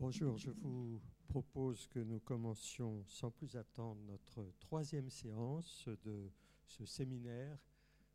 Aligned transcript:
Bonjour, 0.00 0.38
je 0.38 0.50
vous 0.52 1.02
propose 1.26 1.88
que 1.88 1.98
nous 1.98 2.20
commencions 2.20 3.04
sans 3.08 3.32
plus 3.32 3.56
attendre 3.56 4.00
notre 4.02 4.52
troisième 4.60 5.10
séance 5.10 5.88
de 6.04 6.30
ce 6.68 6.84
séminaire 6.84 7.58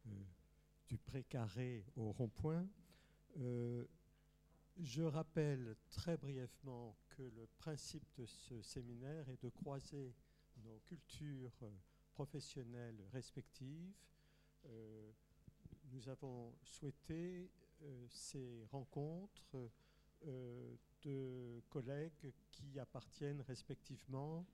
euh, 0.08 0.10
du 0.88 0.98
précaré 0.98 1.84
au 1.98 2.14
rond-point. 2.14 2.66
Euh, 3.36 3.86
je 4.80 5.02
rappelle 5.02 5.76
très 5.90 6.16
brièvement 6.16 6.96
que 7.10 7.24
le 7.24 7.48
principe 7.58 8.08
de 8.16 8.26
ce 8.28 8.62
séminaire 8.62 9.28
est 9.28 9.44
de 9.44 9.50
croiser 9.50 10.16
nos 10.64 10.80
cultures 10.86 11.66
professionnelles 12.14 13.04
respectives. 13.12 13.92
Euh, 14.68 15.12
nous 15.92 16.08
avons 16.08 16.56
souhaité 16.64 17.52
ces 18.08 18.64
rencontres 18.72 19.70
de 21.06 21.62
collègues 21.70 22.34
qui 22.52 22.80
appartiennent 22.80 23.42
respectivement 23.42 24.46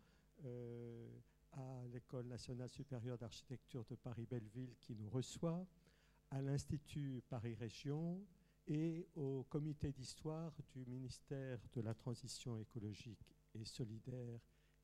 euh, 0.46 1.08
à 1.54 1.88
l'École 1.92 2.28
nationale 2.28 2.70
supérieure 2.70 3.18
d'architecture 3.18 3.86
de 3.86 3.96
Paris-Belleville 3.96 4.76
qui 4.82 4.96
nous 4.96 5.10
reçoit, 5.10 5.66
à 6.32 6.42
l'Institut 6.42 7.24
Paris 7.28 7.56
Région 7.56 8.24
et 8.68 9.08
au 9.16 9.44
comité 9.50 9.92
d'histoire 9.92 10.54
du 10.72 10.86
ministère 10.86 11.60
de 11.74 11.82
la 11.82 11.96
Transition 11.96 12.58
écologique 12.60 13.26
et 13.56 13.66
solidaire 13.66 14.40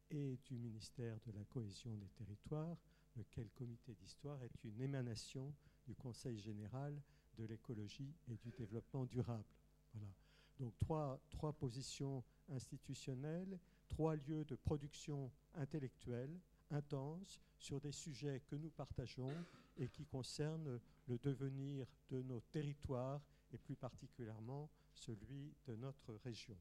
et 0.09 0.39
du 0.45 0.57
ministère 0.57 1.19
de 1.27 1.31
la 1.31 1.43
Cohésion 1.45 1.95
des 1.97 2.09
territoires, 2.09 2.77
lequel 3.15 3.49
comité 3.51 3.93
d'histoire 3.93 4.41
est 4.43 4.63
une 4.63 4.81
émanation 4.81 5.53
du 5.85 5.95
Conseil 5.95 6.39
général 6.39 6.99
de 7.37 7.45
l'écologie 7.45 8.13
et 8.27 8.37
du 8.37 8.51
développement 8.51 9.05
durable. 9.05 9.45
Voilà. 9.93 10.24
Donc 10.59 10.77
trois, 10.77 11.19
trois 11.29 11.53
positions 11.53 12.23
institutionnelles, 12.49 13.59
trois 13.87 14.15
lieux 14.15 14.45
de 14.45 14.55
production 14.55 15.31
intellectuelle 15.55 16.39
intense 16.71 17.39
sur 17.57 17.79
des 17.79 17.91
sujets 17.91 18.41
que 18.47 18.55
nous 18.55 18.69
partageons 18.69 19.33
et 19.77 19.87
qui 19.89 20.05
concernent 20.05 20.79
le 21.07 21.17
devenir 21.17 21.87
de 22.09 22.21
nos 22.21 22.41
territoires 22.41 23.21
et 23.51 23.57
plus 23.57 23.75
particulièrement 23.75 24.69
celui 24.93 25.53
de 25.65 25.75
notre 25.75 26.13
région. 26.23 26.57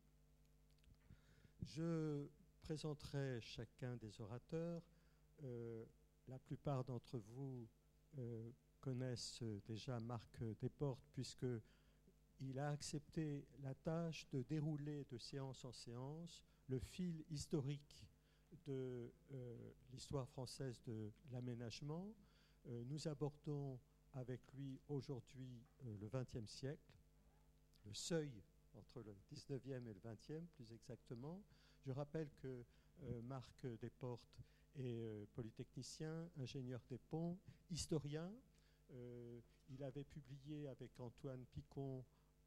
Je 1.62 2.26
présenterai 2.60 3.40
chacun 3.40 3.96
des 3.96 4.20
orateurs. 4.20 4.82
Euh, 5.42 5.84
la 6.28 6.38
plupart 6.38 6.84
d'entre 6.84 7.18
vous 7.18 7.68
euh, 8.18 8.50
connaissent 8.80 9.42
déjà 9.66 9.98
Marc 10.00 10.42
Desportes 10.60 11.06
puisque 11.12 11.46
il 12.40 12.58
a 12.58 12.70
accepté 12.70 13.46
la 13.62 13.74
tâche 13.74 14.26
de 14.30 14.42
dérouler 14.42 15.04
de 15.10 15.18
séance 15.18 15.64
en 15.64 15.72
séance 15.72 16.42
le 16.68 16.78
fil 16.78 17.24
historique 17.30 18.04
de 18.66 19.12
euh, 19.32 19.72
l'histoire 19.92 20.28
française 20.28 20.80
de 20.86 21.12
l'aménagement. 21.30 22.14
Euh, 22.66 22.84
nous 22.86 23.08
abordons 23.08 23.78
avec 24.14 24.40
lui 24.54 24.80
aujourd'hui 24.88 25.62
euh, 25.84 25.96
le 26.00 26.08
XXe 26.08 26.50
siècle, 26.50 26.92
le 27.84 27.94
seuil 27.94 28.42
entre 28.74 29.02
le 29.02 29.14
XIXe 29.32 29.66
et 29.66 29.80
le 29.80 30.00
XXe 30.02 30.48
plus 30.54 30.72
exactement. 30.72 31.42
Je 31.86 31.92
rappelle 31.92 32.30
que 32.38 32.64
Marc 33.24 33.66
Desportes 33.80 34.40
est 34.76 35.26
polytechnicien, 35.34 36.30
ingénieur 36.38 36.80
des 36.88 36.98
ponts, 36.98 37.38
historien. 37.70 38.32
il 39.68 39.82
avait 39.82 40.04
publié 40.04 40.66
avec 40.68 40.98
Antoine 40.98 41.44
Picon 41.52 42.04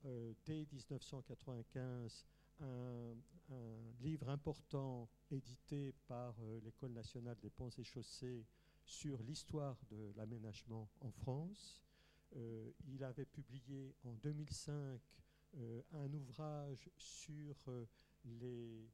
euh, 0.07 0.33
dès 0.45 0.65
1995 0.71 2.25
un, 2.61 3.15
livre 4.01 4.29
important 4.29 5.09
édité 5.31 5.93
par 6.07 6.35
euh, 6.41 6.59
l'École 6.63 6.91
nationale 6.91 7.37
des 7.41 7.49
ponts 7.49 7.69
et 7.77 7.83
chaussées 7.83 8.45
sur 8.85 9.21
l'histoire 9.23 9.77
de 9.89 10.13
l'aménagement 10.15 10.89
en 11.01 11.11
France. 11.11 11.81
Euh, 12.35 12.71
il 12.87 13.03
avait 13.03 13.25
publié 13.25 13.95
en 14.03 14.13
2005 14.15 14.99
un 15.93 16.13
ouvrage 16.13 16.89
sur 16.97 17.55
les, 18.25 18.89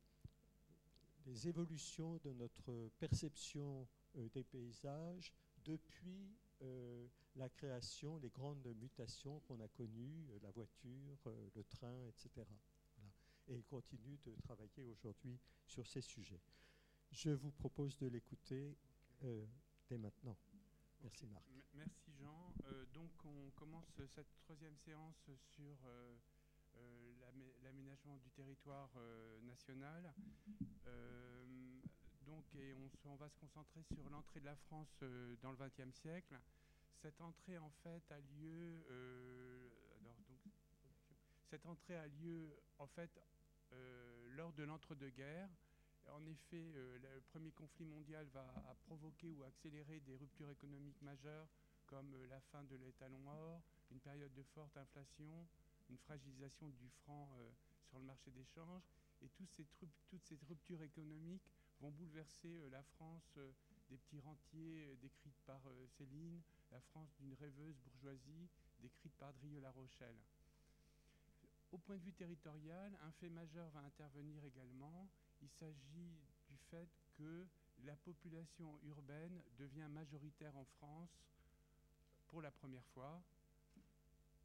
évolutions 1.45 2.17
de 2.17 2.31
notre 2.33 2.89
perception 2.99 3.87
des 4.15 4.43
paysages 4.43 5.33
depuis 5.65 6.31
euh, 6.63 7.07
la 7.35 7.49
création, 7.49 8.17
les 8.17 8.29
grandes 8.29 8.65
mutations 8.75 9.39
qu'on 9.41 9.59
a 9.59 9.67
connues, 9.67 10.27
euh, 10.29 10.39
la 10.43 10.51
voiture, 10.51 11.17
euh, 11.27 11.49
le 11.55 11.63
train, 11.63 12.05
etc. 12.07 12.45
Et 13.47 13.55
il 13.57 13.65
continue 13.65 14.17
de 14.25 14.35
travailler 14.35 14.83
aujourd'hui 14.83 15.37
sur 15.65 15.85
ces 15.85 16.01
sujets. 16.01 16.41
Je 17.11 17.31
vous 17.31 17.51
propose 17.51 17.97
de 17.97 18.07
l'écouter 18.07 18.77
dès 19.89 19.97
maintenant. 19.97 20.37
Merci 21.01 21.27
Marc. 21.27 21.45
merci 21.73 22.11
Jean. 22.13 22.53
donc 22.93 23.11
on 23.25 23.51
commence 23.51 23.99
cette 24.07 24.33
troisième 24.39 24.77
séance 24.77 25.29
sur 25.41 25.75
l'aménagement 27.61 28.17
du 28.17 28.31
territoire 28.31 28.89
national. 29.41 30.13
Donc, 32.25 32.43
et 32.55 32.75
on, 33.05 33.15
va 33.15 33.29
se 33.29 33.37
concentrer 33.37 33.81
sur 33.93 34.09
l'entrée 34.09 34.39
de 34.39 34.45
la 34.45 34.55
France 34.55 35.03
dans 35.41 35.51
le 35.51 35.57
XXe 35.57 35.95
siècle. 35.95 36.35
Cette 37.01 37.19
entrée, 37.21 37.57
en 37.57 37.69
fait, 37.83 38.03
a 38.11 38.19
lieu. 38.19 38.85
Euh, 38.89 39.69
cette 41.49 41.65
entrée 41.65 41.95
a 41.95 42.07
lieu, 42.07 42.49
en 42.79 42.87
fait, 42.87 43.11
euh, 43.73 44.35
lors 44.35 44.53
de 44.53 44.63
l'entre-deux-guerres. 44.63 45.49
En 46.09 46.25
effet, 46.25 46.73
euh, 46.75 46.97
le 46.97 47.21
premier 47.21 47.51
conflit 47.51 47.85
mondial 47.85 48.25
va 48.33 48.45
provoquer 48.85 49.31
ou 49.33 49.43
accélérer 49.43 49.99
des 50.01 50.15
ruptures 50.15 50.49
économiques 50.49 51.01
majeures, 51.01 51.47
comme 51.85 52.15
la 52.29 52.39
fin 52.39 52.63
de 52.63 52.75
l'étalon 52.77 53.21
or, 53.27 53.61
une 53.91 53.99
période 53.99 54.33
de 54.33 54.43
forte 54.55 54.75
inflation, 54.77 55.47
une 55.89 55.97
fragilisation 55.97 56.69
du 56.69 56.89
franc 57.03 57.29
sur 57.89 57.99
le 57.99 58.05
marché 58.05 58.31
d'échange. 58.31 58.81
Et 59.21 59.29
toutes 59.29 60.23
ces 60.25 60.37
ruptures 60.47 60.81
économiques 60.81 61.49
vont 61.83 61.91
bouleverser 61.91 62.69
la 62.71 62.81
France 62.81 63.37
des 63.89 63.97
petits 63.97 64.21
rentiers 64.21 64.95
décrites 65.01 65.41
par 65.45 65.59
Céline, 65.97 66.41
la 66.71 66.79
France 66.79 67.09
d'une 67.19 67.33
rêveuse 67.33 67.77
bourgeoisie 67.79 68.47
décrite 68.79 69.13
par 69.15 69.33
Drieux-La 69.33 69.71
Rochelle. 69.71 70.15
Au 71.73 71.77
point 71.77 71.97
de 71.97 72.03
vue 72.03 72.13
territorial, 72.13 72.97
un 73.01 73.11
fait 73.11 73.29
majeur 73.29 73.69
va 73.71 73.81
intervenir 73.81 74.45
également. 74.45 75.09
Il 75.41 75.49
s'agit 75.49 76.21
du 76.47 76.57
fait 76.71 76.87
que 77.17 77.45
la 77.83 77.97
population 77.97 78.79
urbaine 78.83 79.43
devient 79.57 79.89
majoritaire 79.89 80.55
en 80.55 80.65
France 80.77 81.11
pour 82.27 82.41
la 82.41 82.51
première 82.51 82.85
fois, 82.93 83.21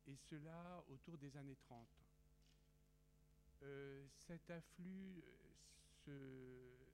et 0.08 0.16
cela 0.16 0.82
autour 0.88 1.16
des 1.18 1.36
années 1.36 1.56
30. 1.56 1.86
Euh, 3.62 4.06
cet 4.26 4.50
afflux, 4.50 5.22
euh, 5.22 5.48
ce, 6.04 6.87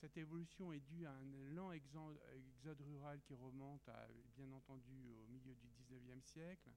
cette 0.00 0.16
évolution 0.16 0.72
est 0.72 0.80
due 0.80 1.06
à 1.06 1.12
un 1.12 1.54
lent 1.54 1.72
exode, 1.72 2.80
rural 2.80 3.20
qui 3.22 3.34
remonte, 3.34 3.88
bien 4.36 4.50
entendu, 4.52 5.10
au 5.22 5.26
milieu 5.28 5.54
du 5.54 5.68
19e 5.68 6.20
siècle. 6.22 6.70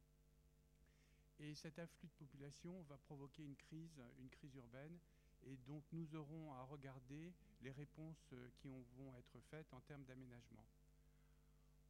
Et 1.40 1.54
cet 1.54 1.78
afflux 1.80 2.08
de 2.08 2.14
population 2.14 2.82
va 2.84 2.98
provoquer 2.98 3.44
une 3.44 3.56
crise, 3.56 4.02
une 4.20 4.30
crise 4.30 4.56
urbaine. 4.56 4.98
Et 5.46 5.56
donc 5.68 5.84
nous 5.92 6.16
aurons 6.16 6.54
à 6.54 6.64
regarder 6.64 7.34
les 7.62 7.72
réponses 7.72 8.34
qui 8.58 8.70
vont 8.98 9.16
être 9.16 9.40
faites 9.52 9.72
en 9.74 9.82
termes 9.82 10.04
d'aménagement. 10.06 10.66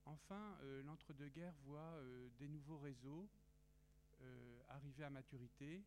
Enfin, 0.06 0.58
euh, 0.62 0.84
l'entre-deux-guerres 0.84 1.56
voit 1.66 1.80
euh, 1.80 2.30
des 2.40 2.48
nouveaux 2.48 2.78
réseaux 2.78 3.28
euh, 4.22 4.62
arriver 4.70 5.04
à 5.04 5.10
maturité, 5.10 5.84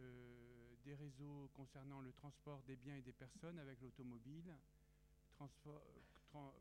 euh, 0.00 0.43
des 0.84 0.94
réseaux 0.94 1.50
concernant 1.54 2.00
le 2.00 2.12
transport 2.12 2.62
des 2.62 2.76
biens 2.76 2.96
et 2.96 3.02
des 3.02 3.12
personnes 3.12 3.58
avec 3.58 3.80
l'automobile, 3.80 4.54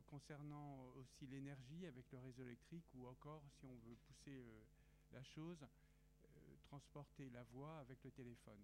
concernant 0.08 0.88
aussi 0.96 1.28
l'énergie 1.28 1.86
avec 1.86 2.12
le 2.12 2.20
réseau 2.20 2.44
électrique 2.44 2.86
ou 2.96 3.08
encore, 3.08 3.44
si 3.60 3.66
on 3.66 3.76
veut 3.88 3.96
pousser 4.08 4.40
euh, 4.40 4.62
la 5.12 5.24
chose, 5.24 5.58
euh, 5.62 6.56
transporter 6.64 7.30
la 7.30 7.44
voix 7.44 7.78
avec 7.80 8.04
le 8.04 8.12
téléphone. 8.12 8.64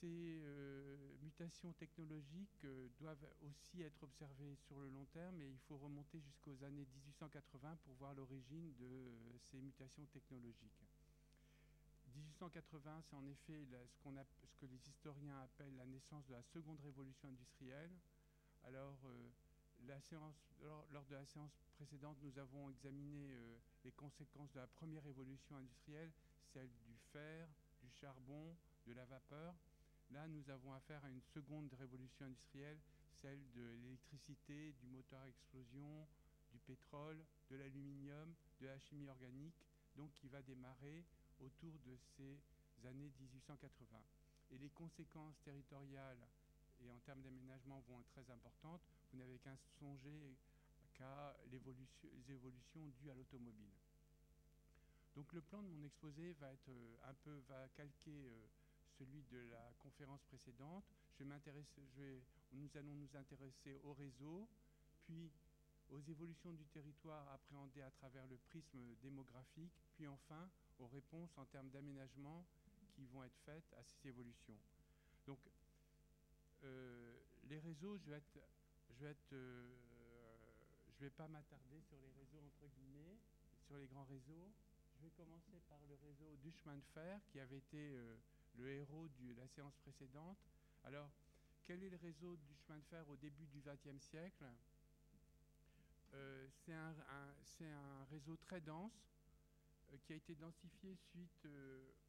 Ces 0.00 0.42
mutations 1.22 1.72
technologiques 1.72 2.66
doivent 2.98 3.26
aussi 3.40 3.80
être 3.80 4.02
observées 4.02 4.54
sur 4.56 4.78
le 4.80 4.90
long 4.90 5.06
terme 5.06 5.40
et 5.40 5.48
il 5.48 5.58
faut 5.60 5.78
remonter 5.78 6.20
jusqu'aux 6.20 6.62
années 6.62 6.84
1880 6.84 7.78
pour 7.84 7.94
voir 7.94 8.12
l'origine 8.12 8.74
de 8.76 9.38
ces 9.38 9.62
mutations 9.62 10.04
technologiques. 10.12 10.84
1880, 12.14 13.02
c'est 13.02 13.16
en 13.16 13.26
effet 13.26 13.66
ce, 13.66 14.46
ce, 14.46 14.56
que 14.56 14.66
les 14.66 14.88
historiens 14.88 15.40
appellent 15.42 15.76
la 15.76 15.86
naissance 15.86 16.26
de 16.26 16.32
la 16.32 16.42
seconde 16.42 16.80
révolution 16.80 17.28
industrielle. 17.28 17.92
Alors, 18.64 18.98
euh, 19.06 19.30
lors, 20.92 21.04
de 21.04 21.14
la 21.14 21.24
séance 21.26 21.52
précédente, 21.76 22.16
nous 22.22 22.38
avons 22.38 22.70
examiné 22.70 23.32
euh, 23.32 23.58
les 23.84 23.92
conséquences 23.92 24.50
de 24.52 24.60
la 24.60 24.66
première 24.66 25.02
révolution 25.04 25.56
industrielle, 25.56 26.10
celle 26.52 26.70
du 26.86 26.94
fer, 27.12 27.48
du 27.82 27.90
charbon, 27.90 28.56
de 28.86 28.92
la 28.92 29.04
vapeur. 29.04 29.54
Là, 30.10 30.26
nous 30.28 30.48
avons 30.50 30.72
affaire 30.72 31.04
à 31.04 31.10
une 31.10 31.22
seconde 31.22 31.72
révolution 31.74 32.26
industrielle, 32.26 32.78
celle 33.20 33.40
de 33.52 33.74
l'électricité, 33.82 34.72
du 34.72 34.86
moteur 34.86 35.20
à 35.20 35.28
explosion, 35.28 36.06
du 36.52 36.58
pétrole, 36.60 37.24
de 37.50 37.56
l'aluminium, 37.56 38.34
de 38.60 38.66
la 38.66 38.78
chimie 38.78 39.08
organique, 39.08 39.56
donc 39.96 40.12
qui 40.14 40.28
va 40.28 40.42
démarrer 40.42 41.04
autour 41.44 41.72
de 41.86 41.96
ces 42.16 42.86
années 42.86 43.10
1880. 43.20 44.02
Et 44.50 44.58
les 44.58 44.70
conséquences 44.70 45.40
territoriales 45.44 46.26
et 46.82 46.90
en 46.90 46.98
termes 47.00 47.22
d'aménagement 47.22 47.82
vont 47.88 48.00
être 48.00 48.10
très 48.10 48.30
importantes. 48.30 48.80
Vous 49.12 49.18
n'avez 49.18 49.38
qu'à 49.38 49.56
songer 49.78 50.36
qu'à 50.94 51.36
les 51.50 52.32
évolutions 52.32 52.86
dues 53.00 53.10
à 53.10 53.14
l'automobile. 53.14 53.74
Donc 55.16 55.32
le 55.32 55.40
plan 55.42 55.62
de 55.62 55.68
mon 55.68 55.84
exposé 55.84 56.32
va 56.40 56.52
être 56.52 56.68
euh, 56.68 56.96
un 57.04 57.14
peu 57.14 57.40
va 57.48 57.68
calquer 57.76 58.26
euh, 58.26 58.46
celui 58.98 59.22
de 59.30 59.38
la 59.50 59.72
conférence 59.78 60.22
précédente. 60.24 60.84
Je 61.18 61.24
vais 61.24 62.22
nous 62.52 62.68
allons 62.76 62.94
nous 62.94 63.16
intéresser 63.16 63.80
au 63.84 63.92
réseau, 63.94 64.48
puis 65.04 65.30
aux 65.90 66.00
évolutions 66.00 66.52
du 66.52 66.64
territoire 66.66 67.28
appréhendées 67.32 67.82
à 67.82 67.90
travers 67.90 68.26
le 68.26 68.36
prisme 68.48 68.78
démographique, 69.02 69.72
puis 69.94 70.06
enfin 70.06 70.48
aux 70.78 70.86
réponses 70.86 71.36
en 71.38 71.44
termes 71.46 71.70
d'aménagement 71.70 72.44
qui 72.94 73.06
vont 73.06 73.24
être 73.24 73.38
faites 73.44 73.72
à 73.74 73.82
ces 73.82 74.08
évolutions. 74.08 74.58
Donc, 75.26 75.38
euh, 76.62 77.16
les 77.44 77.58
réseaux, 77.58 77.98
je 77.98 78.10
vais 78.10 79.16
euh, 79.32 79.76
vais 81.00 81.10
pas 81.10 81.28
m'attarder 81.28 81.80
sur 81.82 81.98
les 81.98 82.10
réseaux 82.10 82.40
entre 82.46 82.66
guillemets, 82.68 83.18
sur 83.66 83.76
les 83.76 83.86
grands 83.86 84.04
réseaux. 84.04 84.52
Je 84.96 85.02
vais 85.02 85.10
commencer 85.10 85.60
par 85.68 85.80
le 85.88 85.94
réseau 85.96 86.36
du 86.36 86.50
chemin 86.52 86.76
de 86.76 86.84
fer 86.94 87.20
qui 87.30 87.40
avait 87.40 87.58
été 87.58 87.96
euh, 87.96 88.16
le 88.56 88.70
héros 88.70 89.08
de 89.08 89.34
la 89.34 89.46
séance 89.48 89.76
précédente. 89.78 90.38
Alors, 90.84 91.10
quel 91.66 91.82
est 91.82 91.90
le 91.90 91.96
réseau 91.96 92.36
du 92.36 92.54
chemin 92.54 92.78
de 92.78 92.84
fer 92.84 93.08
au 93.08 93.16
début 93.16 93.46
du 93.46 93.60
XXe 93.60 94.02
siècle? 94.02 94.44
C'est 96.64 96.72
un, 96.72 98.04
réseau 98.08 98.36
très 98.36 98.60
dense 98.60 98.92
qui 100.04 100.12
a 100.12 100.16
été 100.16 100.34
densifié 100.34 100.94
suite 100.94 101.46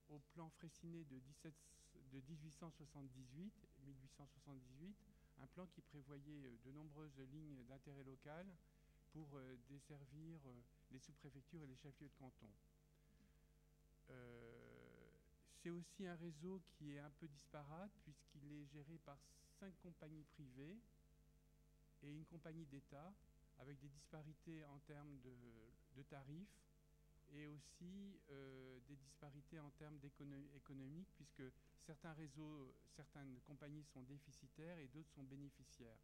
au 0.10 0.19
plan 0.33 0.50
Fraissinet 0.50 1.04
de, 1.06 1.19
1878, 2.13 3.54
1878, 3.86 4.95
un 5.42 5.48
plan 5.48 5.66
qui 5.68 5.81
prévoyait 5.81 6.45
euh, 6.45 6.57
de 6.63 6.72
nombreuses 6.72 7.19
lignes 7.31 7.63
d'intérêt 7.66 8.04
local 8.04 8.45
pour 9.12 9.27
euh, 9.36 9.56
desservir 9.68 10.39
euh, 10.45 10.62
les 10.92 11.00
sous-préfectures 11.00 11.63
et 11.63 11.68
les 11.68 11.75
chefs-lieux 11.75 12.10
de 12.10 12.16
canton. 12.16 12.50
c'est 15.62 15.71
aussi 15.71 16.06
un 16.06 16.16
réseau 16.16 16.62
qui 16.78 16.94
est 16.94 17.00
un 17.00 17.10
peu 17.19 17.28
disparate 17.28 17.92
puisqu'il 18.04 18.51
est 18.51 18.66
géré 18.68 19.00
par 19.04 19.18
cinq 19.60 19.74
compagnies 19.81 20.24
privées 20.24 20.78
et 22.04 22.12
une 22.12 22.25
compagnie 22.25 22.66
d'État 22.68 23.12
avec 23.57 23.80
des 23.80 23.89
disparités 23.89 24.63
en 24.66 24.78
termes 24.80 25.18
de 25.95 26.04
tarifs 26.04 26.66
et 27.35 27.47
aussi 27.47 28.19
euh, 28.31 28.79
des 28.87 28.95
disparités 28.95 29.59
en 29.59 29.69
termes 29.71 29.99
économiques, 30.55 31.09
puisque 31.15 31.43
certains 31.85 32.13
réseaux, 32.13 32.73
certaines 32.95 33.39
compagnies 33.47 33.83
sont 33.83 34.03
déficitaires 34.03 34.77
et 34.79 34.87
d'autres 34.87 35.11
sont 35.11 35.23
bénéficiaires. 35.23 35.99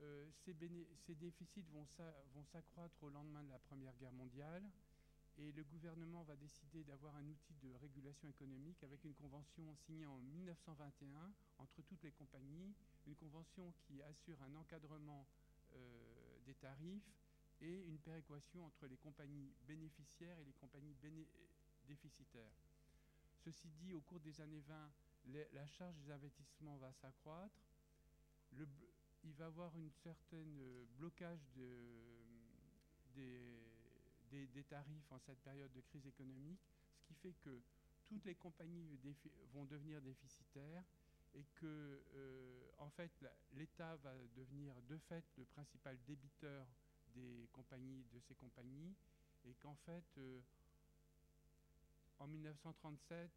Euh, 0.00 0.28
ces, 0.44 0.54
déficits 1.14 1.64
vont 1.72 1.86
s'accroître 2.44 3.02
au 3.02 3.10
lendemain 3.10 3.44
de 3.44 3.50
la 3.50 3.58
Première 3.58 3.94
Guerre 3.98 4.12
mondiale 4.12 4.64
et 5.38 5.52
le 5.52 5.62
gouvernement 5.64 6.24
va 6.24 6.34
décider 6.36 6.82
d'avoir 6.84 7.14
un 7.16 7.26
outil 7.26 7.54
de 7.62 7.72
régulation 7.74 8.28
économique 8.28 8.82
avec 8.82 9.04
une 9.04 9.14
convention 9.14 9.74
signée 9.76 10.06
en 10.06 10.18
1921 10.18 11.32
entre 11.58 11.82
toutes 11.82 12.02
les 12.02 12.10
compagnies, 12.10 12.74
une 13.06 13.14
convention 13.14 13.72
qui 13.86 14.02
assure 14.02 14.42
un 14.42 14.54
encadrement 14.56 15.26
euh, 15.74 16.38
des 16.44 16.54
tarifs 16.54 17.22
et 17.62 17.84
une 17.86 17.98
péréquation 17.98 18.64
entre 18.66 18.86
les 18.86 18.96
compagnies 18.96 19.52
bénéficiaires 19.66 20.38
et 20.40 20.44
les 20.44 20.52
compagnies 20.54 20.94
déficitaires. 21.86 22.52
Ceci 23.44 23.68
dit, 23.80 23.92
au 23.94 24.00
cours 24.00 24.20
des 24.20 24.40
années 24.40 24.60
20, 24.60 24.92
la 25.52 25.66
charge 25.66 25.96
des 25.96 26.10
investissements 26.10 26.76
va 26.78 26.92
s'accroître. 26.92 27.54
il 29.24 29.32
va 29.34 29.44
y 29.44 29.46
avoir 29.46 29.74
un 29.76 29.90
certain 30.02 30.36
euh, 30.36 30.84
blocage 30.98 31.40
des, 31.54 31.78
tarifs 34.68 35.12
en 35.12 35.18
cette 35.18 35.40
période 35.40 35.72
de 35.72 35.80
crise 35.82 36.06
économique, 36.06 36.60
ce 36.94 37.02
qui 37.02 37.14
fait 37.14 37.34
que 37.44 37.60
toutes 38.06 38.24
les 38.24 38.34
compagnies 38.34 38.98
vont 39.52 39.64
devenir 39.66 40.00
déficitaires 40.00 40.84
et 41.34 41.44
que, 41.56 42.02
euh, 42.14 42.70
en 42.78 42.88
fait, 42.90 43.12
l'État 43.54 43.96
va 43.96 44.14
devenir 44.34 44.74
de 44.88 44.96
fait 44.98 45.24
le 45.36 45.44
principal 45.44 45.98
débiteur 46.06 46.66
des 47.14 47.48
compagnies, 47.52 48.04
de 48.12 48.20
ces 48.20 48.34
compagnies, 48.34 48.94
et 49.44 49.54
qu'en 49.54 49.74
fait, 49.86 50.04
euh, 50.18 50.40
en 52.18 52.26
1937, 52.26 53.30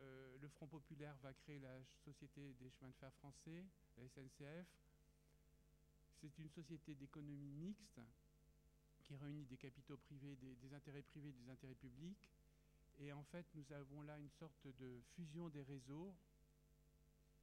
euh, 0.00 0.36
le 0.40 0.48
Front 0.48 0.66
populaire 0.66 1.16
va 1.22 1.32
créer 1.32 1.58
la 1.58 1.84
Société 2.04 2.54
des 2.60 2.70
chemins 2.70 2.88
de 2.88 2.96
fer 2.96 3.12
français, 3.14 3.64
la 3.96 4.08
SNCF. 4.08 4.66
C'est 6.20 6.38
une 6.38 6.50
société 6.50 6.94
d'économie 6.94 7.52
mixte 7.52 8.00
qui 9.02 9.14
réunit 9.16 9.44
des 9.44 9.56
capitaux 9.56 9.98
privés, 9.98 10.36
des, 10.36 10.74
intérêts 10.74 11.02
privés, 11.02 11.32
des 11.32 11.50
intérêts 11.50 11.74
publics. 11.74 12.28
Et 13.00 13.12
en 13.12 13.22
fait, 13.24 13.46
nous 13.54 13.72
avons 13.72 14.02
là 14.02 14.18
une 14.18 14.30
sorte 14.30 14.66
de 14.80 15.00
fusion 15.14 15.48
des 15.48 15.62
réseaux. 15.62 16.14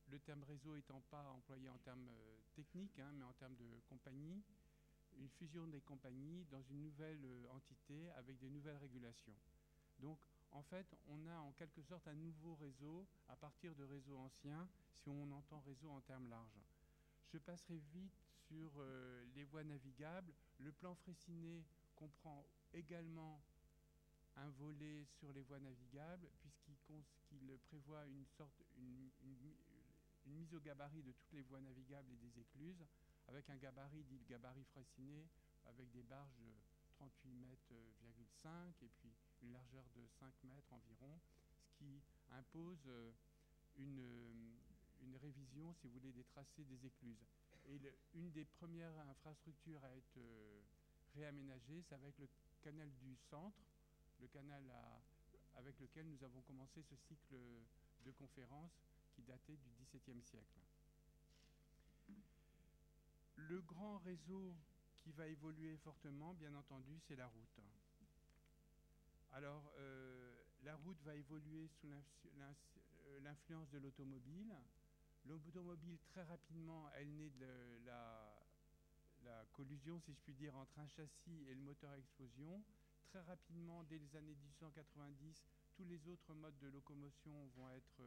Le 0.10 0.20
terme 0.20 0.44
réseau 0.44 0.76
étant 0.76 1.02
pas 1.10 1.30
employé 1.30 1.70
en 1.70 1.78
termes 1.80 2.10
euh, 2.10 2.38
techniques, 2.56 3.00
hein, 3.00 3.12
mais 3.14 3.24
en 3.24 3.34
termes 3.34 3.56
de 3.56 3.80
compagnie 3.88 4.42
une 5.18 5.30
fusion 5.30 5.68
des 5.68 5.82
compagnies 5.82 6.46
dans 6.46 6.62
une 6.64 6.82
nouvelle 6.82 7.24
euh, 7.26 7.48
entité 7.52 8.10
avec 8.12 8.38
des 8.40 8.50
nouvelles 8.50 8.78
régulations. 8.78 9.36
Donc, 10.00 10.20
en 10.52 10.64
fait, 10.64 10.96
on 11.08 11.28
a 11.28 11.38
en 11.40 11.52
quelque 11.54 11.82
sorte 11.82 12.08
un 12.08 12.16
nouveau 12.16 12.56
réseau 12.56 13.08
à 13.28 13.36
partir 13.36 13.76
de 13.76 13.84
réseaux 13.84 14.18
anciens, 14.18 14.68
si 14.96 15.10
on 15.10 15.32
entend 15.32 15.60
réseau 15.62 15.90
en 15.90 16.02
termes 16.02 16.30
larges. 16.30 16.60
Je 17.32 17.38
passerai 17.38 17.78
vite 17.94 18.20
sur 18.48 18.72
euh, 18.78 19.24
les 19.36 19.46
voies 19.46 19.64
navigables. 19.64 20.34
Le 20.60 20.72
plan 20.72 20.94
Fraissinet 20.96 21.64
comprend 21.96 22.46
également 22.74 23.42
un 24.36 24.50
volet 24.50 25.06
sur 25.06 25.32
les 25.34 25.42
voies 25.44 25.60
navigables, 25.60 26.30
puisqu'il 26.64 27.58
prévoit 27.70 28.06
une 28.06 28.26
mise 30.26 30.54
au 30.54 30.60
gabarit 30.60 31.04
de 31.04 31.12
toutes 31.12 31.34
les 31.34 31.42
voies 31.44 31.62
navigables 31.62 32.12
et 32.12 32.18
des 32.18 32.40
écluses 32.40 32.86
avec 33.32 33.50
un 33.50 33.56
gabarit 33.56 34.04
dit 34.04 34.18
le 34.18 34.26
gabarit 34.26 34.66
Fraissinet, 34.66 35.26
avec 35.66 35.90
des 35.92 36.04
barges 36.04 36.36
de 36.38 36.52
38 36.98 37.34
mètres, 37.36 37.72
et 38.82 38.90
puis 39.00 39.14
une 39.44 39.54
largeur 39.54 39.84
de 39.96 40.06
5 40.20 40.34
mètres 40.44 40.74
environ, 40.74 41.20
ce 41.64 41.72
qui 41.78 42.02
impose 42.32 42.88
euh, 42.88 43.12
une, 43.78 44.00
euh, 44.00 44.34
une, 45.04 45.16
révision, 45.16 45.74
si 45.76 45.88
vous 45.88 45.94
voulez, 45.94 46.12
des 46.12 46.24
tracés 46.24 46.64
des 46.64 46.86
écluses. 46.86 47.24
Et 47.68 47.80
une 48.16 48.32
des 48.32 48.46
premières 48.46 48.98
infrastructures 48.98 49.84
à 49.86 49.96
être 49.96 50.18
euh, 50.18 50.62
réaménagée, 51.16 51.84
c'est 51.88 51.96
avec 51.96 52.18
le 52.18 52.28
canal 52.62 52.90
du 53.00 53.16
centre, 53.30 53.62
le 54.20 54.28
canal 54.28 54.64
avec 55.56 55.80
lequel 55.80 56.08
nous 56.08 56.24
avons 56.24 56.42
commencé 56.42 56.82
ce 56.82 56.96
cycle 56.96 57.36
de 58.04 58.12
conférences 58.12 58.82
qui 59.14 59.22
datait 59.22 59.58
du 59.58 59.70
XVIIe 59.70 60.22
siècle. 60.24 60.60
Le 63.50 63.62
grand 63.62 63.98
réseau 64.00 64.56
qui 65.00 65.12
va 65.12 65.28
évoluer 65.28 65.78
fortement, 65.78 66.34
bien 66.34 66.54
entendu, 66.54 67.00
c'est 67.08 67.16
la 67.16 67.28
route. 67.28 67.60
Alors, 69.32 69.72
euh, 69.78 70.36
la 70.64 70.76
route 70.76 71.02
va 71.04 71.16
évoluer 71.16 71.68
sous 71.68 71.88
euh, 71.88 73.20
l'influence 73.24 73.70
de 73.72 73.80
l'automobile. 73.80 74.54
L'automobile, 75.26 75.98
très 76.10 76.24
rapidement, 76.24 76.90
elle 76.96 77.16
naît 77.16 77.30
de 77.30 77.86
la, 77.86 78.38
collusion, 79.54 80.00
si 80.00 80.14
je 80.14 80.20
puis 80.20 80.34
dire, 80.34 80.56
entre 80.56 80.80
un 80.80 80.88
châssis 80.88 81.46
et 81.48 81.54
le 81.54 81.62
moteur 81.62 81.92
à 81.92 81.98
explosion. 81.98 82.64
Très 83.10 83.22
rapidement, 83.22 83.84
dès 83.84 83.98
les 83.98 84.16
années 84.16 84.36
1890, 84.36 85.44
tous 85.76 85.86
les 85.86 86.08
autres 86.08 86.34
modes 86.34 86.58
de 86.60 86.68
locomotion 86.68 87.48
vont 87.56 87.70
être, 87.70 88.02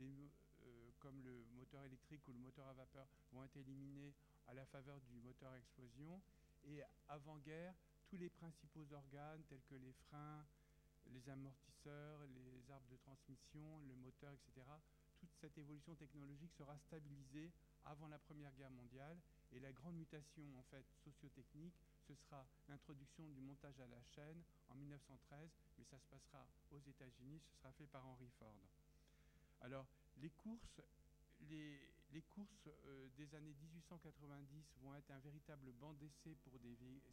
euh, 0.00 0.90
comme 0.98 1.22
le 1.22 1.44
moteur 1.56 1.84
électrique 1.84 2.26
ou 2.28 2.32
le 2.32 2.38
moteur 2.38 2.66
à 2.68 2.72
vapeur, 2.72 3.06
vont 3.32 3.44
être 3.44 3.56
éliminés 3.56 4.14
à 4.46 4.54
la 4.54 4.64
faveur 4.66 5.00
du 5.00 5.14
moteur 5.18 5.54
explosion. 5.54 6.20
Et 6.64 6.82
avant-guerre, 7.08 7.74
tous 8.08 8.16
les 8.16 8.28
principaux 8.28 8.92
organes 8.92 9.42
tels 9.48 9.62
que 9.62 9.76
les 9.76 9.92
freins, 10.08 10.44
les 11.06 11.28
amortisseurs, 11.28 12.26
les 12.34 12.70
arbres 12.70 12.88
de 12.90 12.96
transmission, 12.96 13.80
le 13.88 13.94
moteur, 13.96 14.32
etc., 14.32 14.66
toutes 15.18 15.34
cette 15.40 15.58
évolution 15.58 15.94
technologique 15.94 16.52
sera 16.52 16.76
stabilisée 16.78 17.52
avant 17.84 18.08
la 18.08 18.18
Première 18.18 18.54
Guerre 18.54 18.70
mondiale 18.70 19.18
et 19.52 19.60
la 19.60 19.72
grande 19.72 19.96
mutation 19.96 20.44
en 20.58 20.62
fait 20.64 20.84
sociotechnique, 21.04 21.74
ce 22.06 22.14
sera 22.14 22.46
l'introduction 22.68 23.28
du 23.28 23.40
montage 23.40 23.78
à 23.80 23.86
la 23.86 24.02
chaîne 24.02 24.42
en 24.68 24.74
1913, 24.74 25.50
mais 25.78 25.84
ça 25.84 25.98
se 25.98 26.06
passera 26.06 26.46
aux 26.70 26.80
États-Unis, 26.80 27.40
ce 27.40 27.58
sera 27.58 27.72
fait 27.72 27.86
par 27.86 28.06
Henry 28.06 28.30
Ford. 28.38 28.54
Alors 29.60 29.86
les 30.18 30.30
courses, 30.30 30.80
les, 31.48 31.80
les 32.12 32.22
courses 32.22 32.68
euh, 32.86 33.08
des 33.16 33.34
années 33.34 33.54
1890 33.54 34.74
vont 34.82 34.94
être 34.94 35.10
un 35.10 35.18
véritable 35.18 35.72
banc 35.72 35.92
d'essai 35.94 36.34
pour 36.42 36.52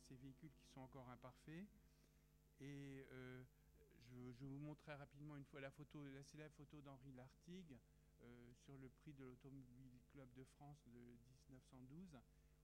ces 0.08 0.16
véhicules 0.16 0.52
qui 0.52 0.68
sont 0.74 0.82
encore 0.82 1.10
imparfaits. 1.10 1.68
Et 2.60 3.06
euh, 3.12 3.44
je, 4.10 4.46
vous 4.46 4.60
montrerai 4.60 4.96
rapidement 4.96 5.36
une 5.38 5.46
fois 5.46 5.62
la 5.62 5.72
photo, 5.72 6.04
la 6.08 6.24
célèbre 6.24 6.56
photo 6.56 6.82
d'Henri 6.82 7.14
Lartigue 7.14 7.78
euh, 8.22 8.54
sur 8.66 8.78
le 8.78 8.90
prix 8.90 9.14
de 9.14 9.26
l'Automobile 9.26 10.00
Club 10.12 10.28
de 10.36 10.44
France 10.44 10.82
de 10.88 11.00
1912, 11.50 12.18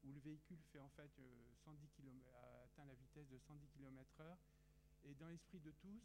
où 0.06 0.12
le 0.12 0.20
véhicule 0.20 0.60
fait 0.72 0.80
en 0.80 0.90
fait 0.90 1.12
110 1.66 1.88
km, 1.90 2.28
atteint 2.64 2.86
la 2.86 2.96
vitesse 2.96 3.30
de 3.30 3.38
110 3.38 3.68
km/h. 3.68 4.38
Et 5.06 5.14
dans 5.16 5.28
l'esprit 5.28 5.60
de 5.60 5.72
tous, 5.72 6.02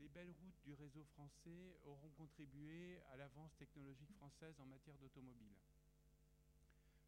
les 0.00 0.08
belles 0.08 0.30
routes 0.30 0.60
du 0.64 0.72
réseau 0.74 1.04
français 1.04 1.76
auront 1.84 2.10
contribué 2.10 3.00
à 3.12 3.16
l'avance 3.16 3.54
technologique 3.56 4.12
française 4.12 4.58
en 4.60 4.66
matière 4.66 4.96
d'automobile. 4.98 5.56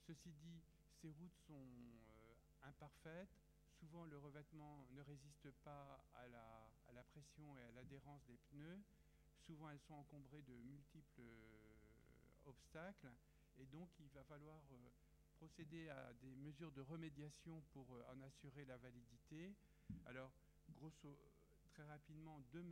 Ceci 0.07 0.33
dit, 0.33 0.63
ces 1.01 1.11
routes 1.11 1.37
sont 1.47 1.55
euh, 1.55 2.35
imparfaites. 2.63 3.43
Souvent, 3.81 4.05
le 4.05 4.19
revêtement 4.19 4.87
ne 4.93 5.01
résiste 5.03 5.51
pas 5.65 6.01
à 6.15 6.29
la, 6.29 7.03
pression 7.13 7.57
et 7.57 7.63
à 7.63 7.71
l'adhérence 7.73 8.25
des 8.27 8.37
pneus. 8.51 8.83
Souvent, 9.47 9.71
elles 9.71 9.81
sont 9.81 9.95
encombrées 9.95 10.43
de 10.43 10.55
multiples 10.55 11.21
euh, 11.21 11.75
obstacles. 12.47 13.13
Et 13.59 13.67
donc, 13.67 13.89
il 14.01 14.09
va 14.11 14.25
falloir 14.25 14.61
euh, 14.73 14.89
procéder 15.37 15.89
à 15.89 16.13
des 16.15 16.35
mesures 16.37 16.73
de 16.73 16.81
remédiation 16.81 17.63
pour 17.73 17.87
en 18.11 18.21
assurer 18.23 18.65
la 18.65 18.77
validité. 18.77 19.55
Alors, 20.07 20.33
grosso 20.75 21.36
très 21.77 21.85
rapidement, 21.85 22.41
deux, 22.53 22.65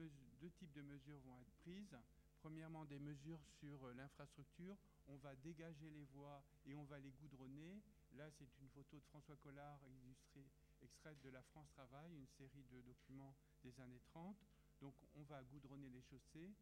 types 0.58 0.72
de 0.72 0.80
mesures 0.80 1.20
vont 1.26 1.38
être 1.38 1.52
prises. 1.60 1.96
Premièrement, 2.40 2.86
des 2.86 2.98
mesures 2.98 3.40
sur 3.60 3.84
euh, 3.84 3.92
l'infrastructure. 3.92 4.76
On 5.08 5.16
va 5.16 5.34
dégager 5.36 5.90
les 5.90 6.04
voies 6.14 6.42
et 6.66 6.74
on 6.74 6.84
va 6.84 6.98
les 6.98 7.12
goudronner. 7.12 7.82
Là, 8.16 8.30
c'est 8.30 8.48
une 8.62 8.68
photo 8.70 8.96
de 8.96 9.04
François 9.04 9.36
Collard 9.36 9.78
illustrée, 10.04 10.46
extraite 10.82 11.20
de 11.22 11.28
la 11.28 11.42
France 11.42 11.68
Travail, 11.72 12.14
une 12.14 12.26
série 12.38 12.64
de 12.72 12.80
documents 12.80 13.34
des 13.62 13.78
années 13.80 14.00
30. 14.06 14.36
Donc, 14.80 14.94
on 15.16 15.22
va 15.24 15.42
goudronner 15.44 15.90
les 15.90 16.02
chaussées. 16.02 16.54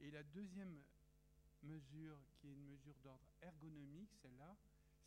Et 0.00 0.10
la 0.10 0.22
deuxième 0.22 0.82
mesure, 1.62 2.18
qui 2.40 2.48
est 2.48 2.52
une 2.52 2.64
mesure 2.64 2.96
d'ordre 3.04 3.28
ergonomique, 3.42 4.10
celle-là, 4.22 4.56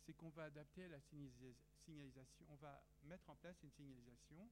c'est 0.04 0.14
qu'on 0.14 0.30
va 0.30 0.44
adapter 0.44 0.86
la 0.86 1.00
signalisation. 1.00 2.46
On 2.48 2.56
va 2.56 2.80
mettre 3.08 3.28
en 3.28 3.34
place 3.34 3.56
une 3.64 3.72
signalisation 3.72 4.48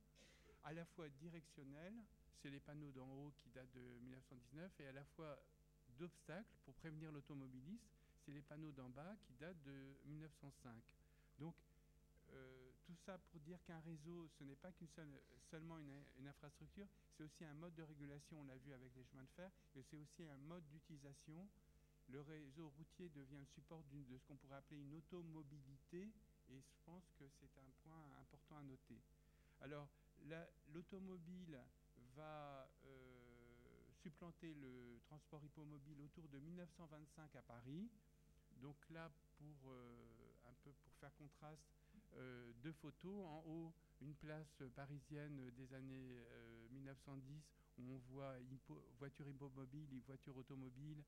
à 0.64 0.72
la 0.72 0.84
fois 0.84 1.08
directionnelle, 1.08 1.94
c'est 2.40 2.50
les 2.50 2.60
panneaux 2.60 2.90
d'en 2.90 3.06
haut 3.06 3.32
qui 3.38 3.48
datent 3.50 3.72
de 3.72 3.98
1919, 4.00 4.80
et 4.80 4.86
à 4.86 4.92
la 4.92 5.04
fois 5.04 5.38
d'obstacles 5.98 6.56
pour 6.64 6.74
prévenir 6.74 7.12
l'automobiliste, 7.12 7.88
c'est 8.24 8.32
les 8.32 8.42
panneaux 8.42 8.72
d'en 8.72 8.88
bas 8.88 9.14
qui 9.26 9.34
datent 9.34 9.62
de 9.62 9.96
1905. 10.06 10.74
Donc, 11.38 11.54
euh, 12.32 12.70
tout 12.84 12.96
ça 13.06 13.18
pour 13.30 13.40
dire 13.40 13.62
qu'un 13.64 13.80
réseau, 13.80 14.28
ce 14.38 14.44
n'est 14.44 14.56
pas 14.56 14.72
qu'une 14.72 14.88
seule, 14.88 15.08
seulement 15.50 15.78
une, 15.78 16.02
une 16.18 16.26
infrastructure, 16.26 16.86
c'est 17.16 17.22
aussi 17.22 17.44
un 17.44 17.54
mode 17.54 17.74
de 17.74 17.82
régulation, 17.82 18.40
on 18.40 18.44
l'a 18.44 18.56
vu 18.56 18.72
avec 18.72 18.94
les 18.96 19.04
chemins 19.04 19.22
de 19.22 19.30
fer, 19.36 19.50
et 19.76 19.82
c'est 19.82 19.96
aussi 19.96 20.24
un 20.24 20.38
mode 20.38 20.66
d'utilisation. 20.68 21.48
Le 22.08 22.20
réseau 22.20 22.68
routier 22.76 23.08
devient 23.10 23.38
le 23.38 23.46
support 23.46 23.82
de 23.84 24.18
ce 24.18 24.26
qu'on 24.26 24.36
pourrait 24.36 24.56
appeler 24.56 24.80
une 24.80 24.94
automobilité, 24.94 26.08
et 26.50 26.60
je 26.60 26.74
pense 26.84 27.10
que 27.18 27.24
c'est 27.40 27.58
un 27.58 27.70
point 27.82 28.02
important 28.20 28.56
à 28.58 28.62
noter. 28.62 29.00
Alors, 29.60 29.88
l'automobile 30.72 31.58
va 32.16 32.68
euh, 32.84 33.92
supplanter 34.02 34.54
le 34.54 35.00
transport 35.06 35.44
hippomobile 35.44 36.00
autour 36.00 36.28
de 36.28 36.38
1925 36.38 37.34
à 37.36 37.42
Paris. 37.42 37.88
Donc 38.62 38.76
là, 38.90 39.10
pour, 39.38 39.70
euh, 39.70 40.32
un 40.48 40.54
peu 40.62 40.72
pour 40.72 40.94
faire 40.94 41.14
contraste, 41.16 41.62
euh, 42.14 42.52
deux 42.62 42.72
photos. 42.72 43.26
En 43.26 43.44
haut, 43.46 43.74
une 44.00 44.14
place 44.14 44.62
parisienne 44.74 45.50
des 45.50 45.72
années 45.74 46.18
1910 46.70 47.42
où 47.78 47.82
on 47.92 47.98
voit 48.12 48.38
hippo, 48.40 48.80
voiture 48.98 49.28
hippomobile 49.28 49.92
et 49.92 50.00
voiture 50.00 50.36
automobile, 50.36 51.02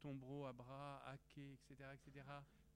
tombereau 0.00 0.46
à 0.46 0.52
bras, 0.52 1.02
à 1.04 1.16
quai, 1.34 1.54
etc., 1.54 1.90
etc. 1.94 2.24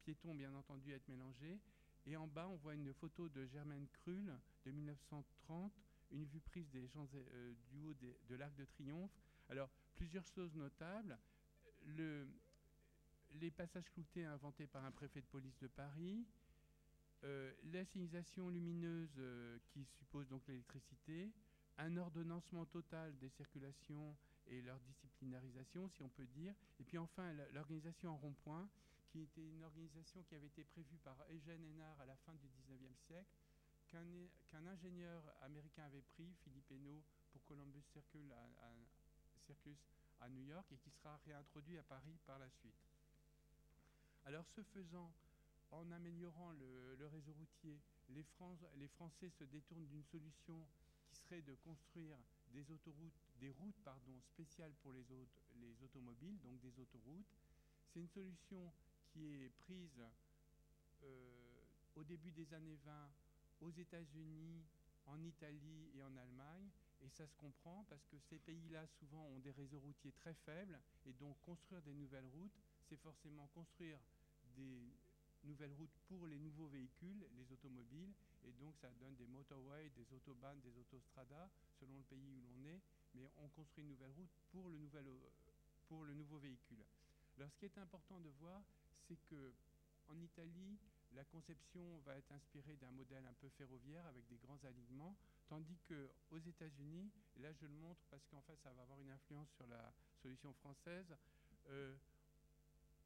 Piétons, 0.02 0.35
bien 0.35 0.52
entendu, 0.55 0.93
être 0.93 1.07
mélangés. 1.09 1.61
Et 2.07 2.17
en 2.17 2.27
bas, 2.27 2.49
on 2.49 2.57
voit 2.57 2.75
une 2.75 2.93
photo 2.93 3.29
de 3.29 3.47
Germaine 3.47 3.87
Krull 3.89 4.33
de 4.65 4.71
1930, 4.71 5.73
une 6.11 6.25
vue 6.25 6.41
prise 6.41 6.69
des 6.71 6.87
champs, 6.89 7.09
euh, 7.15 7.53
du 7.71 7.81
haut 7.81 7.95
de 7.95 8.35
l'Arc 8.35 8.55
de 8.57 8.65
Triomphe. 8.65 9.13
Alors, 9.49 9.71
plusieurs 9.95 10.27
choses 10.27 10.55
notables. 10.55 11.19
Le, 11.85 12.27
les 13.41 13.51
passages 13.51 13.89
cloutés 13.91 14.25
inventés 14.25 14.67
par 14.67 14.85
un 14.85 14.91
préfet 14.91 15.21
de 15.21 15.27
police 15.27 15.59
de 15.61 15.69
Paris, 15.69 16.25
euh, 17.25 17.53
lumineuse 17.63 19.15
euh, 19.19 19.59
qui 19.69 19.85
suppose 19.85 20.29
donc 20.29 20.47
l'électricité, 20.49 21.31
un 21.79 21.97
ordonnancement 21.97 22.67
total 22.67 23.17
des 23.19 23.29
circulations 23.29 24.17
et 24.49 24.61
leur 24.63 24.79
disciplinarisation, 24.81 25.89
si 25.89 26.03
on 26.03 26.09
peut 26.09 26.27
dire, 26.27 26.55
et 26.81 26.85
puis 26.85 26.99
enfin 26.99 27.33
l'organisation 27.53 28.11
en 28.11 28.17
rond-point, 28.17 28.69
qui 29.12 29.21
était 29.21 29.47
une 29.47 29.62
organisation 29.62 30.23
qui 30.23 30.35
avait 30.35 30.47
été 30.47 30.64
prévue 30.64 30.97
par 31.04 31.16
Eugène 31.31 31.62
Hénard 31.62 32.00
à 32.00 32.07
la 32.07 32.16
fin 32.16 32.33
du 32.35 32.49
19e 32.49 32.97
siècle, 33.07 33.28
qu'un 33.88 34.04
qu 34.49 34.57
ingénieur 34.57 35.23
américain 35.42 35.85
avait 35.85 36.00
pris, 36.00 36.33
Philippe 36.42 36.71
Hainaut, 36.71 37.02
pour 37.31 37.45
Columbus 37.45 37.83
Circus 37.92 38.31
à, 38.33 38.66
à, 38.66 40.25
à 40.25 40.28
New 40.31 40.45
York 40.45 40.66
et 40.73 40.78
qui 40.78 40.90
sera 40.90 41.21
réintroduit 41.26 41.76
à 41.76 41.83
Paris 41.83 42.16
par 42.26 42.38
la 42.38 42.49
suite. 42.49 42.81
Alors 44.25 44.47
ce 44.49 44.62
faisant, 44.62 45.12
en 45.73 45.90
améliorant 45.90 46.52
le, 46.52 47.07
réseau 47.07 47.35
routier, 47.35 47.78
les, 48.09 48.23
Français 48.88 49.28
se 49.28 49.45
détournent 49.45 49.87
d'une 49.88 50.04
solution 50.04 50.66
qui 51.11 51.16
serait 51.16 51.42
de 51.42 51.54
construire 51.57 52.16
des 52.49 52.71
autoroutes, 52.71 53.21
des 53.40 53.50
routes 53.50 53.81
pardon, 53.85 54.19
spéciales 54.23 54.73
pour 54.83 54.92
les, 54.92 55.04
les 55.61 55.83
automobiles, 55.83 56.38
donc 56.40 56.59
des 56.61 56.78
autoroutes. 56.78 57.26
C'est 57.92 58.00
une 58.00 58.09
solution 58.09 58.73
qui 59.12 59.45
est 59.45 59.50
prise 59.61 60.02
euh, 61.02 61.64
au 61.97 62.04
début 62.04 62.31
des 62.31 62.52
années 62.54 62.78
20 62.85 62.92
aux 63.61 63.71
États-Unis, 63.71 64.64
en 65.07 65.23
Italie 65.23 65.90
et 65.95 66.02
en 66.02 66.16
Allemagne. 66.16 66.71
Et 67.02 67.09
ça 67.09 67.26
se 67.26 67.35
comprend 67.37 67.85
parce 67.88 68.07
que 68.07 68.16
ces 68.19 68.38
pays-là, 68.38 68.87
souvent, 68.87 69.25
ont 69.26 69.40
des 69.40 69.50
réseaux 69.50 69.81
routiers 69.81 70.12
très 70.12 70.35
faibles. 70.35 70.78
Et 71.07 71.12
donc, 71.14 71.40
construire 71.40 71.83
des 71.83 71.95
nouvelles 71.95 72.26
routes, 72.26 72.59
c'est 72.88 72.97
forcément 72.97 73.49
construire 73.49 73.99
des 74.57 74.92
nouvelles 75.45 75.73
routes 75.73 75.97
pour 76.07 76.26
les 76.26 76.38
nouveaux 76.38 76.69
véhicules, 76.69 77.26
les 77.37 77.52
automobiles. 77.52 78.12
Et 78.45 78.52
donc, 78.52 78.76
ça 78.81 78.90
donne 79.00 79.14
des 79.16 79.26
motorways, 79.26 79.90
des 79.90 80.12
autobahns, 80.12 80.57
des 80.62 80.76
autostradas, 80.78 81.50
selon 81.81 81.97
le 81.97 82.04
pays 82.04 82.28
où 82.28 82.40
l'on 82.40 82.64
est. 82.69 82.81
Mais 83.14 83.28
on 83.38 83.49
construit 83.49 83.83
une 83.83 83.90
nouvelle 83.90 84.12
route 84.12 84.31
pour 84.50 84.69
le, 84.69 84.78
nouvel, 84.78 85.07
pour 85.88 86.04
le 86.04 86.14
nouveau 86.14 86.38
véhicule. 86.38 86.85
Alors, 87.37 87.50
ce 87.50 87.59
qui 87.59 87.64
est 87.64 87.78
important 87.78 88.21
de 88.21 88.28
voir, 88.40 88.62
c'est 89.09 89.19
que 89.29 89.53
en 90.09 90.21
Italie, 90.21 90.79
la 91.15 91.25
conception 91.25 91.99
va 92.01 92.17
être 92.17 92.33
inspirée 92.33 92.77
d'un 92.77 92.91
modèle 92.91 93.25
un 93.27 93.35
peu 93.35 93.49
ferroviaire 93.51 94.05
avec 94.07 94.27
des 94.29 94.37
grands 94.37 94.63
alignements, 94.65 95.17
tandis 95.49 95.79
qu'aux 95.89 96.39
États-Unis, 96.39 97.11
et 97.37 97.41
là 97.41 97.53
je 97.53 97.67
le 97.67 97.75
montre 97.75 98.01
parce 98.11 98.27
qu'en 98.27 98.41
fait 98.43 98.57
ça 98.63 98.73
va 98.73 98.83
avoir 98.83 99.01
une 99.01 99.11
influence 99.11 99.51
sur 99.51 99.67
la 99.67 99.93
solution 100.23 100.53
française, 100.55 101.15
euh, 101.69 101.95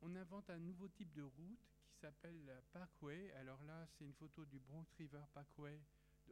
on 0.03 0.15
invente 0.15 0.51
un 0.51 0.59
nouveau 0.59 0.89
type 0.89 1.13
de 1.13 1.23
route 1.23 1.59
qui 1.89 1.97
s'appelle 2.01 2.63
Parkway. 2.73 3.33
Alors 3.33 3.63
là, 3.65 3.87
c'est 3.87 4.05
une 4.05 4.13
photo 4.13 4.45
du 4.45 4.59
Bronx 4.59 4.87
River 4.99 5.23
Parkway 5.33 5.81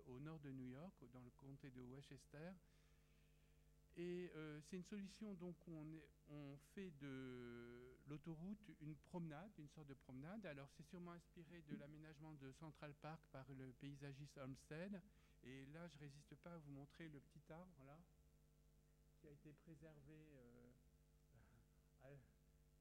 au 0.07 0.21
nord 0.21 0.39
de 0.41 0.51
New 0.51 0.67
York, 0.67 0.95
dans 1.13 1.23
le 1.23 1.31
comté 1.31 1.71
de 1.71 1.83
Westchester. 1.83 2.51
Et 3.97 4.31
euh, 4.35 4.61
c'est 4.61 4.77
une 4.77 4.85
solution, 4.85 5.33
donc 5.35 5.57
on 5.69 6.57
fait 6.75 6.91
de 7.01 7.94
l'autoroute 8.07 8.71
une 8.81 8.97
promenade, 8.97 9.51
une 9.59 9.69
sorte 9.69 9.89
de 9.89 9.95
promenade. 9.95 10.45
Alors 10.47 10.69
c'est 10.77 10.83
sûrement 10.85 11.13
inspiré 11.13 11.63
de 11.63 11.77
l'aménagement 11.77 12.35
de 12.35 12.53
Central 12.53 12.95
Park 12.95 13.21
par 13.33 13.47
le 13.53 13.73
paysagiste 13.73 14.39
Olmsted. 14.39 15.01
Et 15.45 15.67
là, 15.67 15.87
je 15.89 15.99
résiste 15.99 16.35
pas 16.37 16.55
à 16.55 16.59
vous 16.59 16.71
montrer 16.71 17.09
le 17.09 17.21
petit 17.21 17.53
arbre 17.53 17.83
là, 17.85 17.99
qui 19.21 19.29
a 19.29 19.31
été 19.31 19.53
préservé 19.53 20.15
euh, 20.15 20.71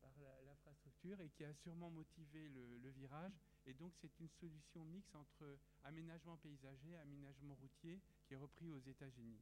par 0.02 0.12
l'infrastructure 0.46 1.20
et 1.22 1.30
qui 1.30 1.44
a 1.44 1.54
sûrement 1.54 1.90
motivé 1.90 2.50
le, 2.50 2.78
le 2.78 2.90
virage. 2.90 3.34
Et 3.66 3.74
donc 3.74 3.94
c'est 4.02 4.20
une 4.20 4.30
solution 4.30 4.84
mixte 4.86 5.16
entre 5.16 5.58
aménagement 5.84 6.38
paysager 6.38 6.92
et 6.92 6.98
aménagement 6.98 7.56
routier 7.56 8.02
qui 8.26 8.34
est 8.34 8.38
repris 8.38 8.70
aux 8.72 8.80
États-Unis. 8.80 9.42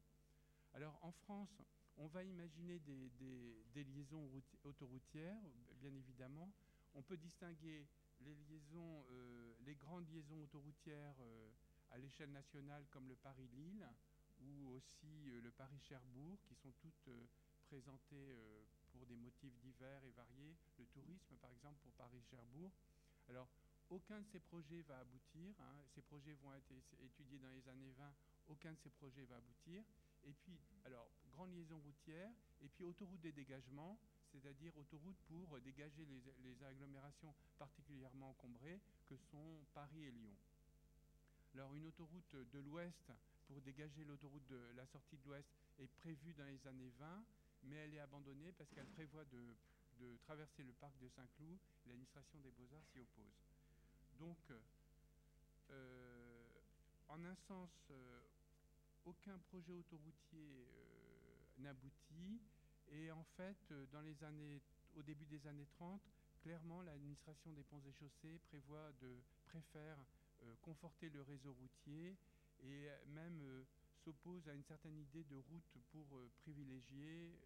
Alors 0.74 0.98
en 1.02 1.12
France, 1.12 1.62
on 1.96 2.06
va 2.06 2.22
imaginer 2.24 2.78
des, 2.80 3.84
liaisons 3.84 4.28
autoroutières, 4.64 5.40
bien 5.76 5.94
évidemment, 5.94 6.52
on 6.94 7.02
peut 7.02 7.16
distinguer 7.16 7.86
les 8.20 8.34
liaisons, 8.34 9.04
les 9.64 9.74
grandes 9.74 10.08
liaisons 10.10 10.40
autoroutières 10.42 11.16
à 11.90 11.98
l'échelle 11.98 12.32
nationale 12.32 12.86
comme 12.90 13.08
le 13.08 13.16
Paris-Lille 13.16 13.86
ou 14.40 14.70
aussi 14.70 15.24
le 15.42 15.50
Paris-Cherbourg, 15.50 16.38
qui 16.44 16.54
sont 16.54 16.72
toutes 16.80 17.10
présentées 17.64 18.36
pour 18.90 19.06
des 19.06 19.16
motifs 19.16 19.56
divers 19.58 20.04
et 20.04 20.10
variés. 20.10 20.56
Le 20.78 20.86
tourisme, 20.86 21.36
par 21.36 21.50
exemple, 21.52 21.78
pour 21.82 21.92
Paris-Cherbourg. 21.92 22.72
Alors, 23.28 23.48
aucun 23.90 24.20
de 24.20 24.26
ces 24.26 24.40
projets 24.40 24.82
va 24.82 24.98
aboutir. 25.00 25.54
Hein. 25.60 25.84
Ces 25.94 26.02
projets 26.02 26.34
vont 26.34 26.54
être 26.54 26.72
étudiés 27.00 27.38
dans 27.38 27.50
les 27.50 27.68
années 27.68 27.90
20. 27.90 28.14
Aucun 28.48 28.72
de 28.72 28.78
ces 28.78 28.90
projets 28.90 29.24
va 29.24 29.36
aboutir. 29.36 29.84
Et 30.24 30.32
puis, 30.32 30.58
alors, 30.84 31.10
grande 31.32 31.52
liaison 31.54 31.78
routière, 31.80 32.30
et 32.62 32.68
puis 32.68 32.84
autoroute 32.84 33.20
des 33.20 33.32
dégagements, 33.32 33.98
c'est-à-dire 34.30 34.76
autoroute 34.76 35.16
pour 35.28 35.60
dégager 35.60 36.06
les, 36.06 36.64
agglomérations 36.64 37.34
particulièrement 37.58 38.30
encombrées 38.30 38.80
que 39.08 39.16
sont 39.16 39.58
Paris 39.74 40.04
et 40.04 40.10
Lyon. 40.10 40.34
Alors, 41.54 41.74
une 41.74 41.86
autoroute 41.86 42.34
de 42.34 42.58
l'Ouest 42.60 43.12
pour 43.46 43.60
dégager 43.60 44.04
l'autoroute 44.04 44.46
de 44.46 44.72
la 44.74 44.86
sortie 44.86 45.16
de 45.18 45.24
l'Ouest 45.24 45.48
est 45.78 45.88
prévue 45.88 46.32
dans 46.32 46.46
les 46.46 46.66
années 46.66 46.92
20, 46.98 47.24
mais 47.64 47.76
elle 47.76 47.94
est 47.94 48.00
abandonnée 48.00 48.52
parce 48.52 48.70
qu'elle 48.70 48.86
prévoit 48.86 49.24
de, 49.26 49.54
traverser 50.24 50.64
le 50.64 50.72
parc 50.72 50.98
de 50.98 51.08
Saint-Cloud. 51.08 51.58
L'administration 51.86 52.38
des 52.40 52.50
Beaux-Arts 52.50 52.86
s'y 52.92 53.00
oppose. 53.00 53.38
Donc, 54.18 54.38
euh, 55.70 56.48
en 57.08 57.24
un 57.24 57.34
sens, 57.34 57.70
euh, 57.90 58.20
aucun 59.04 59.38
projet 59.38 59.72
autoroutier 59.72 60.64
euh, 60.64 60.91
n'aboutit. 61.62 62.40
Et 62.92 63.10
en 63.10 63.24
fait, 63.36 63.72
dans 63.90 64.02
les 64.02 64.22
années, 64.24 64.60
au 64.96 65.02
début 65.02 65.24
des 65.26 65.46
années 65.46 65.66
30, 65.78 66.00
clairement, 66.42 66.82
l'administration 66.82 67.52
des 67.52 67.62
ponts 67.62 67.80
et 67.86 67.92
chaussées 67.92 68.38
prévoit 68.50 68.92
de 69.00 69.22
préfère 69.46 69.98
conforter 70.60 71.08
le 71.10 71.22
réseau 71.22 71.52
routier 71.54 72.16
et 72.64 72.88
même 73.06 73.64
s'oppose 74.04 74.48
à 74.48 74.54
une 74.54 74.64
certaine 74.64 74.98
idée 74.98 75.24
de 75.24 75.36
route 75.36 75.78
pour 75.90 76.06
privilégier 76.42 77.38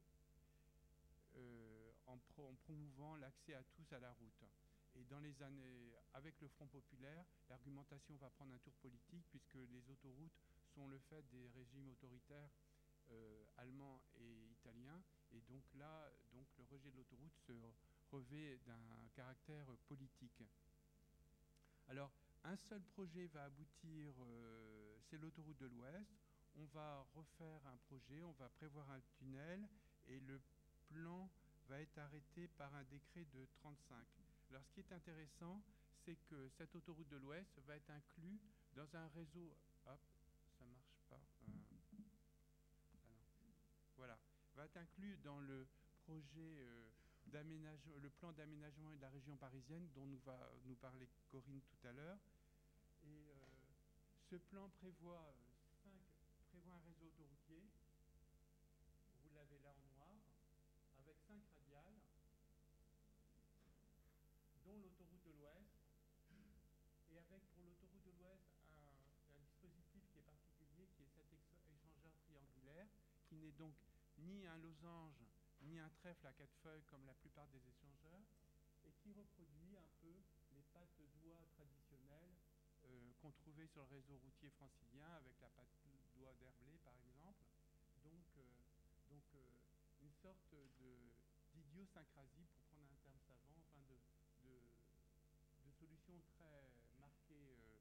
en, 2.06 2.16
promouvant 2.64 3.16
l'accès 3.16 3.54
à 3.54 3.62
tous 3.62 3.92
à 3.92 3.99
la 3.99 4.12
route. 4.12 4.44
Et 4.96 5.04
dans 5.04 5.20
les 5.20 5.42
années, 5.42 5.92
avec 6.14 6.40
le 6.40 6.49
Front 6.49 6.66
populaire, 6.66 7.25
l'argumentation 7.50 8.16
va 8.16 8.30
prendre 8.30 8.54
un 8.54 8.58
tour 8.58 8.73
politique 8.75 9.25
puisque 9.28 9.54
les 9.54 9.90
autoroutes 9.90 10.40
sont 10.75 10.88
le 10.88 10.99
fait 10.99 11.23
des 11.30 11.49
régimes 11.54 11.88
autoritaires 11.90 12.50
euh, 13.10 13.44
allemands 13.56 14.00
et 14.16 14.50
italiens. 14.50 15.02
Et 15.32 15.40
donc 15.42 15.62
là, 15.75 16.10
donc 16.32 16.46
le 16.58 16.64
rejet 16.64 16.90
de 16.90 16.96
l'autoroute 16.96 17.36
se 17.46 17.52
revêt 18.10 18.58
d'un 18.66 19.08
caractère 19.14 19.66
politique. 19.88 20.46
Alors, 21.88 22.10
un 22.44 22.56
seul 22.56 22.82
projet 22.82 23.26
va 23.26 23.44
aboutir, 23.44 24.14
euh, 24.20 24.96
c'est 25.08 25.18
l'autoroute 25.18 25.58
de 25.58 25.66
l'Ouest. 25.66 26.10
On 26.56 26.64
va 26.66 27.06
refaire 27.14 27.60
un 27.66 27.76
projet, 27.88 28.22
on 28.22 28.32
va 28.32 28.48
prévoir 28.48 28.90
un 28.90 29.00
tunnel 29.18 29.68
et 30.08 30.20
le 30.20 30.40
plan 30.88 31.28
va 31.68 31.80
être 31.80 31.98
arrêté 31.98 32.48
par 32.56 32.75
un 32.75 32.84
décret 32.84 33.25
de 33.34 33.46
35. 33.60 34.06
Alors 34.50 34.64
ce 34.64 34.72
qui 34.72 34.80
est 34.80 34.92
intéressant, 34.92 35.62
c'est 36.04 36.16
que 36.28 36.48
cette 36.56 36.75
autoroute 36.76 37.08
de 37.08 37.16
l'Ouest 37.16 37.58
va 37.66 37.76
être 37.76 37.90
inclue 37.90 38.38
dans 38.75 38.96
un 38.96 39.08
réseau. 39.08 39.52
Inclus 44.76 45.16
dans 45.25 45.40
le 45.40 45.66
projet 46.04 46.59
euh, 46.61 46.90
le 47.33 48.11
plan 48.11 48.33
d'aménagement 48.33 48.95
de 48.95 49.00
la 49.00 49.09
région 49.11 49.37
parisienne 49.37 49.88
dont 49.95 50.06
nous 50.06 50.21
va 50.25 50.52
nous 50.64 50.76
parler 50.76 51.09
Corinne 51.30 51.61
tout 51.61 51.87
à 51.87 51.92
l'heure. 51.92 52.18
Et 53.04 53.30
euh, 53.30 53.34
ce 54.30 54.36
plan 54.36 54.69
prévoit, 54.80 55.34
prévoit 56.49 56.75
un 56.75 56.86
réseau 56.86 57.06
autoroutier. 57.06 57.62
Vous 59.23 59.34
l'avez 59.34 59.58
là 59.58 59.75
en 59.75 59.86
noir, 59.97 60.17
avec 60.99 61.17
cinq 61.26 61.43
radiales 61.52 62.00
dont 64.65 64.78
l'autoroute 64.78 65.25
de 65.25 65.32
l'Ouest, 65.32 65.76
et 67.10 67.19
avec 67.19 67.43
pour 67.54 67.65
l'autoroute 67.65 68.04
de 68.04 68.12
l'Ouest 68.19 68.49
un, 68.71 69.36
dispositif 69.45 70.02
qui 70.12 70.19
est 70.19 70.23
particulier, 70.23 70.89
qui 70.97 71.02
est 71.02 71.12
cet 71.12 71.32
échangeur 71.32 72.12
triangulaire, 72.25 72.89
qui 73.28 73.36
n'est 73.36 73.52
donc 73.52 73.75
ni 74.19 74.47
un 74.47 74.57
losange, 74.59 75.25
ni 75.63 75.79
un 75.79 75.89
trèfle 75.91 76.26
à 76.26 76.33
quatre 76.33 76.57
feuilles 76.63 76.85
comme 76.85 77.05
la 77.07 77.15
plupart 77.15 77.49
des 77.49 77.63
échangeurs, 77.69 78.26
et 78.85 78.93
qui 79.02 79.13
reproduit 79.13 79.76
un 79.76 79.89
peu 80.00 80.15
les 80.52 80.63
pattes 80.73 81.00
doigts 81.23 81.47
traditionnelles 81.57 82.37
euh, 82.85 83.13
qu'on 83.21 83.33
trouvait 83.33 83.67
sur 83.67 83.83
le 83.83 83.97
réseau 83.97 84.17
routier 84.19 84.50
francilien, 84.50 85.09
avec 85.17 85.41
la 85.41 85.49
patte 85.50 85.67
doigt 86.17 86.35
d'Herblay 86.35 86.79
par 86.85 86.95
exemple. 87.00 87.45
Donc, 88.05 88.26
euh, 88.39 88.43
donc 89.11 89.25
euh, 89.35 89.59
une 90.02 90.13
sorte 90.13 90.55
d'idiosyncrasie, 91.55 92.47
pour 92.55 92.63
prendre 92.65 92.87
un 92.91 92.97
terme 93.02 93.19
savant, 93.26 93.59
enfin 93.67 93.83
de, 93.89 93.99
de, 94.45 95.71
solutions 95.76 96.21
très 96.39 96.73
marquées 96.99 97.52
euh, 97.52 97.81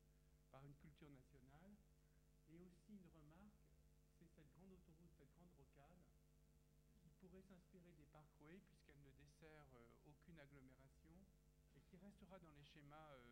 par 0.52 0.66
une 0.66 0.76
culture 0.76 1.10
nationale. 1.10 1.78
Et 2.50 2.60
aussi 2.60 2.94
une 2.94 3.08
remarque, 3.08 3.64
c'est 4.20 4.28
cette 4.28 4.52
grande 4.54 4.72
autoroute, 4.74 5.12
cette 5.18 5.34
grande 5.34 5.54
rocade, 5.58 6.04
qui 7.20 7.25
pourrait 7.36 7.52
s'inspirer 7.52 7.92
des 8.00 8.08
parkways 8.16 8.64
puisqu'elle 8.72 9.02
ne 9.04 9.12
dessert 9.12 9.68
euh, 9.76 9.92
aucune 10.08 10.40
agglomération 10.40 11.12
et 11.76 11.82
qui 11.82 11.98
restera 11.98 12.40
dans 12.40 12.52
les 12.56 12.64
schémas 12.64 13.12
euh, 13.12 13.28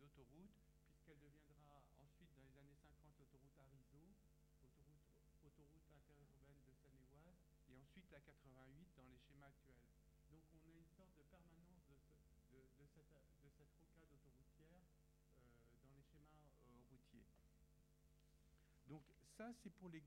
d'autoroute 0.00 0.56
puisqu'elle 0.88 1.20
deviendra 1.20 1.84
ensuite 2.00 2.32
dans 2.32 2.40
les 2.40 2.56
années 2.56 2.72
50 2.80 3.12
l'autoroute 3.20 3.52
Arizo, 3.60 4.16
autoroute, 4.64 5.04
autoroute 5.44 5.84
interurbaine 5.92 6.56
de 6.64 6.72
Seine-et-Oise 6.72 7.36
et 7.68 7.76
ensuite 7.76 8.08
la 8.08 8.20
88 8.24 8.88
dans 8.96 9.04
les 9.12 9.20
schémas 9.20 9.52
actuels. 9.52 9.92
Donc 10.32 10.40
on 10.56 10.64
a 10.64 10.72
une 10.72 10.88
sorte 10.96 11.12
de 11.12 11.28
permanence 11.28 11.84
de, 11.84 12.00
ce, 12.48 12.56
de, 12.80 12.86
cette, 12.96 13.12
de 13.44 13.48
cette 13.52 13.76
rocade 13.76 14.08
autoroutière 14.08 14.88
euh, 15.36 15.68
dans 15.84 15.92
les 15.92 16.00
schémas 16.00 16.32
routiers. 16.88 17.28
Donc 18.88 19.04
ça, 19.36 19.52
c'est 19.60 19.74
pour 19.76 19.90
les... 19.90 20.00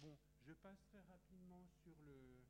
Bon, 0.00 0.16
je 0.40 0.54
passe 0.54 0.80
très 0.88 1.02
rapidement 1.02 1.68
sur 1.84 1.92
le... 2.06 2.47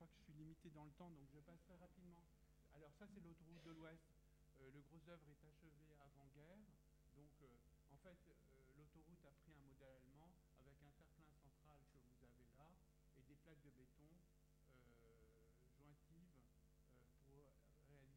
Crois 0.00 0.08
que 0.08 0.16
je 0.16 0.32
suis 0.32 0.40
limité 0.40 0.70
dans 0.70 0.88
le 0.88 0.92
temps, 0.96 1.10
donc 1.12 1.28
je 1.28 1.40
passe 1.44 1.60
très 1.60 1.76
rapidement. 1.76 2.24
Alors 2.72 2.88
ça, 2.96 3.04
c'est 3.12 3.20
l'autoroute 3.20 3.60
de 3.60 3.72
l'Ouest. 3.76 4.00
Euh, 4.56 4.70
le 4.72 4.80
gros 4.80 4.96
œuvre 5.12 5.28
est 5.28 5.44
achevé 5.44 5.92
avant-guerre. 6.00 6.56
Donc, 7.12 7.28
en 7.92 7.98
fait, 8.00 8.16
l'autoroute 8.80 9.20
a 9.28 9.32
pris 9.44 9.52
un 9.52 9.60
modèle 9.60 9.92
allemand 10.00 10.32
avec 10.64 10.72
un 10.80 10.88
terre-plein 10.96 11.28
central 11.36 11.84
que 11.92 12.00
vous 12.00 12.16
avez 12.24 12.48
là 12.56 12.72
et 13.20 13.22
des 13.28 13.36
plaques 13.44 13.60
de 13.60 13.68
béton 13.76 14.08
jointives 15.76 16.32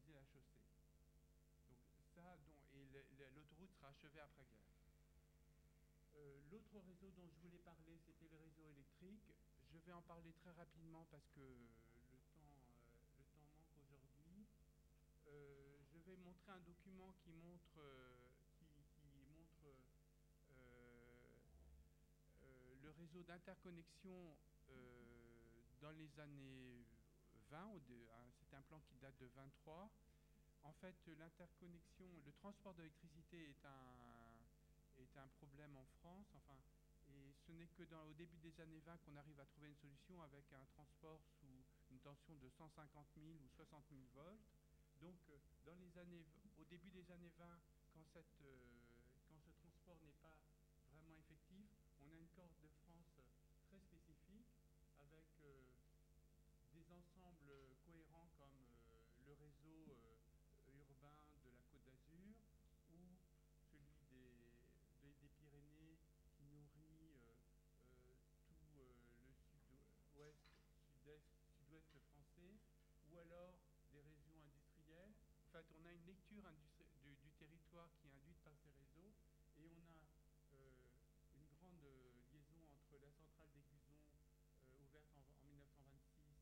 la 0.08 0.24
chaussée. 0.24 0.64
Donc 1.68 2.08
ça, 2.16 2.40
et 2.72 2.88
l'autoroute 3.36 3.76
sera 3.76 3.88
achevée 3.92 4.20
après-guerre. 4.24 4.72
Euh, 6.16 6.40
l'autre 6.48 6.80
réseau 6.80 7.12
dont 7.12 7.28
je 7.28 7.36
voulais 7.44 7.60
parler, 7.60 8.00
c'était 8.00 8.32
le 8.32 8.40
réseau 8.40 8.64
électrique. 8.72 9.28
Je 9.74 9.86
vais 9.86 9.92
en 9.92 10.02
parler 10.02 10.32
très 10.32 10.52
rapidement 10.52 11.06
parce 11.10 11.28
que 11.34 11.40
le 11.40 12.18
temps, 12.32 12.54
euh, 12.62 13.18
le 13.18 13.24
temps 13.34 13.44
manque 13.50 13.76
aujourd'hui. 13.82 14.46
Euh, 15.26 15.78
je 15.92 15.98
vais 15.98 16.16
montrer 16.16 16.52
un 16.52 16.60
document 16.60 17.12
qui 17.24 17.32
montre, 17.32 17.80
qui, 18.56 18.64
montre 19.34 19.66
le 22.82 22.90
réseau 22.90 23.22
d'interconnexion 23.24 24.36
dans 25.80 25.92
les 25.92 26.20
années 26.20 26.86
20. 27.50 27.80
C'était 28.38 28.56
un 28.56 28.62
plan 28.62 28.80
qui 28.80 28.94
date 28.96 29.18
de 29.18 29.26
23 29.26 29.90
en 30.64 30.72
fait, 30.72 30.96
l'interconnexion, 31.18 32.06
le 32.24 32.32
transport 32.32 32.74
d'électricité 32.74 33.50
est 33.50 33.64
un, 33.66 35.02
est 35.02 35.16
un 35.18 35.28
problème 35.38 35.76
en 35.76 35.84
France. 36.00 36.26
Enfin, 36.34 36.58
ce 37.46 37.52
n'est 37.52 37.68
que 37.68 37.82
dans, 37.84 38.04
au 38.08 38.14
début 38.14 38.38
des 38.38 38.60
années 38.60 38.80
20 38.80 38.98
qu'on 39.04 39.16
arrive 39.16 39.38
à 39.40 39.46
trouver 39.46 39.68
une 39.68 39.76
solution 39.76 40.22
avec 40.22 40.52
un 40.52 40.64
transport 40.72 41.20
sous 41.40 41.64
une 41.90 42.00
tension 42.00 42.34
de 42.36 42.48
150 42.48 43.06
000 43.16 43.26
ou 43.36 43.48
60 43.56 43.84
000 43.90 44.02
volts. 44.14 44.40
Donc, 45.00 45.16
euh, 45.28 45.38
dans 45.64 45.76
les 45.76 45.98
années, 45.98 46.24
au 46.58 46.64
début 46.64 46.90
des 46.90 47.10
années 47.10 47.32
20, 47.38 47.44
quand, 47.92 48.04
cette, 48.12 48.40
euh, 48.40 48.56
quand 49.28 49.40
ce 49.40 49.50
transport 49.60 49.98
n'est 50.04 50.18
pas 50.22 50.36
vraiment 50.88 51.16
effectif, 51.18 51.66
on 52.00 52.10
a 52.10 52.14
une 52.14 52.28
corde 52.28 52.56
de 52.62 52.68
France 52.84 53.20
très 53.68 53.80
spécifique 53.80 54.48
avec 55.00 55.26
euh, 55.44 55.60
des 56.72 56.90
ensembles 56.90 57.52
cohérents 57.84 58.30
comme 58.38 58.64
le 59.26 59.32
réseau 59.34 59.96
urbain 60.72 61.16
de 61.44 61.50
la 61.50 61.62
Côte 61.70 61.84
d'Azur 61.84 62.34
ou 62.90 63.16
celui 63.70 63.96
des, 64.10 65.14
des, 65.20 65.28
Pyrénées 65.28 65.98
qui 66.36 66.44
nourrit 66.44 67.16
euh, 67.16 67.36
euh, 67.82 68.16
tout 68.46 68.80
euh, 68.80 68.94
le 69.28 69.76
sud-ouest, 69.76 70.40
sud-est, 70.92 71.28
sud-ouest 71.56 71.90
français, 72.12 72.56
ou 73.10 73.18
alors 73.18 73.54
des 73.92 74.00
régions 74.00 74.40
industrielles. 74.44 75.14
En 75.44 75.52
fait, 75.52 75.66
fracture 76.14 76.46
du, 77.02 77.30
territoire 77.38 77.90
qui 77.98 78.06
est 78.06 78.14
induite 78.14 78.38
par 78.44 78.54
ces 78.62 78.70
réseaux. 78.70 79.10
Et 79.58 79.66
on 79.74 79.82
a 79.90 80.06
une 81.34 81.46
grande 81.58 81.82
liaison 82.30 82.54
entre 82.70 82.94
la 83.02 83.10
centrale 83.10 83.50
d'Aiguzon, 83.50 83.98
ouverte 84.78 85.10
en, 85.18 85.26
en, 85.26 85.42
1926 85.42 86.38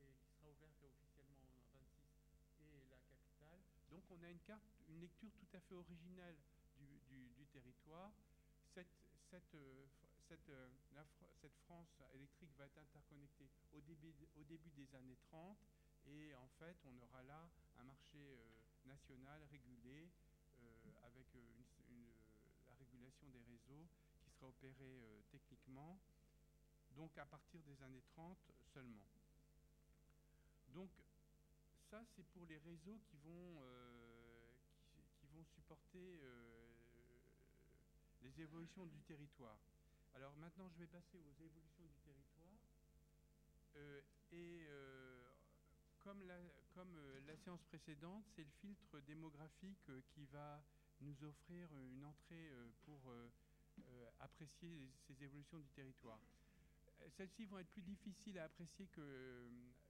et 0.00 0.16
qui 0.16 0.32
sera 0.32 0.48
ouverte 0.48 0.80
officiellement 0.80 1.52
en 1.52 1.68
26, 1.68 2.16
et 2.64 2.88
la 2.88 2.96
capitale. 3.04 3.60
Donc 3.90 4.04
on 4.08 4.22
a 4.24 4.30
une 4.30 4.40
carte, 4.40 4.64
une 4.88 5.00
lecture 5.00 5.32
tout 5.36 5.52
à 5.52 5.60
fait 5.60 5.74
originelle 5.74 6.40
du, 6.80 7.28
du, 7.36 7.46
territoire. 7.52 8.12
Cette, 8.72 8.88
cette, 9.28 9.56
cette, 10.28 10.50
cette, 11.40 11.56
France 11.66 12.00
électrique 12.14 12.56
va 12.56 12.64
être 12.64 12.78
interconnectée 12.78 13.50
au 13.72 13.80
début, 13.80 14.14
au 14.36 14.44
début 14.44 14.70
des 14.70 14.94
années 14.94 15.18
30 15.28 15.58
et 16.06 16.34
en 16.34 16.48
fait 16.58 16.76
on 16.86 16.96
aura 17.02 17.22
là 17.24 17.50
un 17.78 17.84
marché 17.84 18.18
euh, 18.18 18.69
national 18.90 19.40
régulé 19.50 20.10
euh, 20.58 21.06
avec 21.06 21.26
une, 21.34 21.62
une, 21.94 22.10
la 22.66 22.74
régulation 22.74 23.28
des 23.28 23.42
réseaux 23.42 23.86
qui 24.24 24.30
sera 24.32 24.48
opérée 24.48 24.98
euh, 25.02 25.22
techniquement 25.30 26.00
donc 26.96 27.16
à 27.18 27.24
partir 27.24 27.62
des 27.62 27.82
années 27.82 28.02
30 28.16 28.36
seulement. 28.74 29.08
Donc 30.74 30.90
ça 31.90 32.02
c'est 32.14 32.26
pour 32.34 32.44
les 32.46 32.58
réseaux 32.58 32.98
qui 33.06 33.16
vont, 33.18 33.60
euh, 33.62 34.50
qui, 35.20 35.26
vont 35.26 35.44
supporter 35.44 36.20
euh, 36.22 36.68
les 38.22 38.40
évolutions 38.40 38.86
du 38.86 39.00
territoire. 39.02 39.58
Alors 40.14 40.34
maintenant 40.36 40.68
je 40.68 40.78
vais 40.78 40.86
passer 40.86 41.18
aux 41.18 41.44
évolutions 41.44 41.86
du 41.86 41.98
territoire 42.04 42.58
euh, 43.76 44.02
et 44.32 44.66
comme, 46.10 46.26
la, 46.26 46.34
comme 46.74 46.98
la 47.24 47.36
séance 47.36 47.62
précédente 47.62 48.24
c'est 48.34 48.42
le 48.42 48.50
filtre 48.60 48.98
démographique 49.06 49.90
qui 50.10 50.26
va 50.26 50.60
nous 51.02 51.22
offrir 51.22 51.68
une 51.94 52.04
entrée 52.04 52.50
pour 52.84 52.98
apprécier 54.18 54.90
ces 55.06 55.22
évolutions 55.22 55.60
du 55.60 55.68
territoire 55.68 56.18
celles-ci 57.16 57.46
vont 57.46 57.58
être 57.58 57.70
plus 57.70 57.82
difficiles 57.82 58.38
à 58.38 58.44
apprécier 58.44 58.86
que 58.88 59.00
euh, 59.00 59.48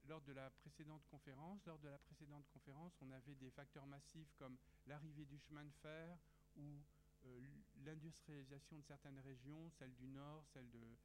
lors 0.08 0.20
de 0.22 0.32
la 0.32 0.50
précédente 0.50 1.02
conférence. 1.10 1.64
Lors 1.66 1.78
de 1.78 1.88
la 1.88 1.98
précédente 1.98 2.46
conférence, 2.52 2.92
on 3.00 3.10
avait 3.10 3.34
des 3.34 3.50
facteurs 3.50 3.86
massifs 3.86 4.32
comme 4.38 4.56
l'arrivée 4.86 5.24
du 5.24 5.38
chemin 5.38 5.64
de 5.64 5.72
fer 5.82 6.16
ou 6.56 6.82
euh, 7.24 7.40
l'industrialisation 7.84 8.78
de 8.78 8.82
certaines 8.82 9.18
régions, 9.20 9.70
celle 9.78 9.94
du 9.94 10.06
Nord, 10.06 10.44
celle 10.52 10.70
de 10.70 10.96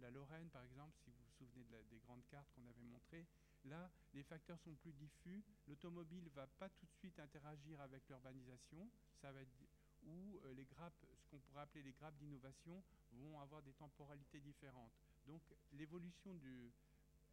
la 0.00 0.10
Lorraine 0.10 0.48
par 0.50 0.62
exemple, 0.62 0.96
si 1.02 1.10
vous 1.10 1.16
vous 1.16 1.32
souvenez 1.32 1.64
des 1.90 1.98
grandes 1.98 2.26
cartes 2.28 2.50
qu'on 2.54 2.66
avait 2.66 2.84
montrées. 2.84 3.26
Là, 3.64 3.90
les 4.14 4.22
facteurs 4.22 4.58
sont 4.60 4.74
plus 4.76 4.92
diffus. 4.92 5.42
L'automobile 5.66 6.28
va 6.34 6.46
pas 6.46 6.68
tout 6.68 6.86
de 6.86 6.94
suite 6.94 7.18
interagir 7.18 7.80
avec 7.80 8.08
l'urbanisation. 8.08 8.88
Ça 9.20 9.32
va 9.32 9.40
être 9.40 9.52
ou 10.06 10.38
euh, 10.44 10.54
les 10.54 10.64
grappes, 10.64 11.04
ce 11.18 11.26
qu'on 11.28 11.40
pourrait 11.40 11.62
appeler 11.62 11.82
les 11.82 11.92
grappes 11.92 12.16
d'innovation, 12.18 12.82
vont 13.12 13.40
avoir 13.40 13.62
des 13.62 13.72
temporalités 13.72 14.40
différentes. 14.40 14.92
Donc 15.26 15.42
l'évolution 15.72 16.34
du, 16.34 16.72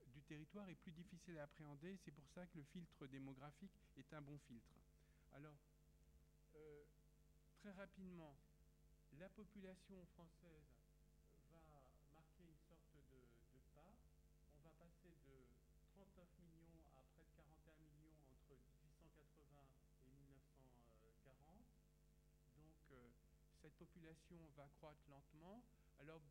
du, 0.07 0.21
territoire 0.23 0.67
est 0.69 0.75
plus 0.75 0.91
difficile 0.91 1.37
à 1.37 1.43
appréhender. 1.43 1.97
C'est 2.03 2.11
pour 2.11 2.27
ça 2.29 2.45
que 2.47 2.57
le 2.57 2.63
filtre 2.63 3.07
démographique 3.07 3.71
est 3.97 4.11
un 4.13 4.21
bon 4.21 4.37
filtre. 4.39 4.75
Alors, 5.33 5.55
euh, 6.55 6.83
très 7.59 7.71
rapidement, 7.71 8.35
la 9.19 9.29
population 9.29 10.05
française 10.15 10.67
va 11.51 11.61
marquer 12.13 12.43
une 12.43 12.59
sorte 12.67 12.91
de, 13.11 13.19
de, 13.53 13.59
pas. 13.75 13.95
On 14.57 14.63
va 14.63 14.71
passer 14.75 15.15
de 15.27 15.47
39 15.95 16.27
millions 16.39 16.83
à 16.95 17.03
près 17.11 17.23
de 17.23 17.31
41 17.35 17.79
millions 17.95 18.19
entre 18.31 18.55
1880 18.55 19.71
et 20.03 20.11
1940. 20.11 21.59
Donc, 22.59 22.75
euh, 22.91 23.09
cette 23.61 23.94
va 24.55 24.67
croître 24.77 25.01
lentement. 25.09 25.63
Alors, 25.99 26.21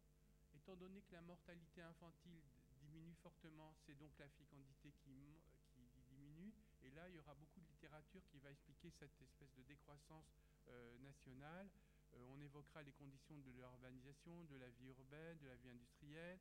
Étant 0.55 0.77
donné 0.77 1.03
que 1.03 1.13
la 1.13 1.21
mortalité 1.21 1.83
infantile 1.83 2.41
diminue 2.81 3.15
fortement, 3.23 3.75
c'est 3.85 3.99
donc 3.99 4.13
la 4.19 4.29
fécondité 4.29 4.93
qui, 5.03 5.43
qui, 5.75 5.83
diminue. 6.09 6.53
Et 6.85 6.91
là, 6.93 7.09
il 7.09 7.17
y 7.17 7.19
aura 7.19 7.35
beaucoup 7.35 7.61
de 7.61 7.67
littérature 7.67 8.23
qui 8.31 8.39
va 8.39 8.51
expliquer 8.51 8.91
cette 8.91 9.21
espèce 9.21 9.53
de 9.55 9.63
décroissance 9.63 10.25
euh, 10.69 10.99
nationale. 11.01 11.69
Euh, 12.15 12.25
on 12.31 12.41
évoquera 12.41 12.83
les 12.83 12.93
conditions 12.93 13.39
de 13.41 13.51
l'urbanisation, 13.51 14.45
de 14.45 14.57
la 14.57 14.71
vie 14.71 14.87
urbaine, 14.87 15.39
de 15.39 15.49
la 15.49 15.57
vie 15.57 15.71
industrielle, 15.71 16.39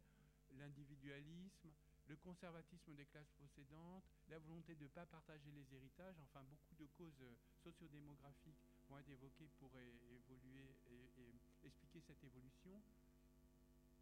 l'individualisme, 0.52 1.74
le 2.08 2.16
conservatisme 2.18 2.94
des 2.94 3.06
classes 3.06 3.34
possédantes, 3.40 4.06
la 4.30 4.38
volonté 4.40 4.76
de 4.76 4.84
ne 4.84 4.90
pas 4.90 5.06
partager 5.08 5.52
les 5.52 5.74
héritages. 5.74 6.20
Enfin, 6.22 6.44
beaucoup 6.44 6.76
de 6.76 6.86
causes 6.98 7.22
euh, 7.22 7.36
sociodémographiques 7.64 8.60
vont 8.90 9.00
être 9.00 9.10
évoquées 9.10 9.48
pour 9.60 9.72
évoluer 9.80 10.76
et, 10.92 11.32
expliquer 11.64 12.02
cette 12.02 12.24
évolution. 12.24 12.82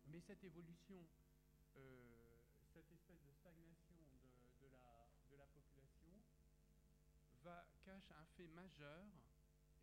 Mais 0.07 0.19
cette 0.19 0.43
évolution, 0.43 1.05
euh, 1.77 2.37
cette 2.73 2.89
espèce 2.91 3.21
de 3.21 3.31
stagnation 3.33 3.93
de, 4.59 4.67
la, 5.37 5.45
population 5.53 6.11
cache 7.85 8.11
un 8.11 8.25
fait 8.37 8.47
majeur 8.47 9.05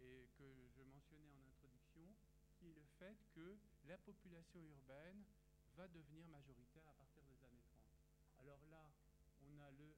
et 0.01 0.29
que 0.39 0.45
je 0.77 0.83
mentionnais 0.83 1.31
en 1.31 1.43
introduction, 1.47 2.07
qui 2.59 2.71
est 2.71 2.75
le 2.75 2.87
fait 2.99 3.17
que 3.35 3.57
la 3.87 3.99
population 3.99 4.61
urbaine 4.61 5.25
va 5.77 5.87
devenir 5.89 6.27
majoritaire 6.29 6.87
à 6.89 6.93
partir 6.93 7.23
des 7.23 7.45
années 7.45 7.63
30. 7.63 7.83
Alors 8.41 8.65
là, 8.71 8.91
on 9.43 9.61
a 9.61 9.71
le, 9.73 9.95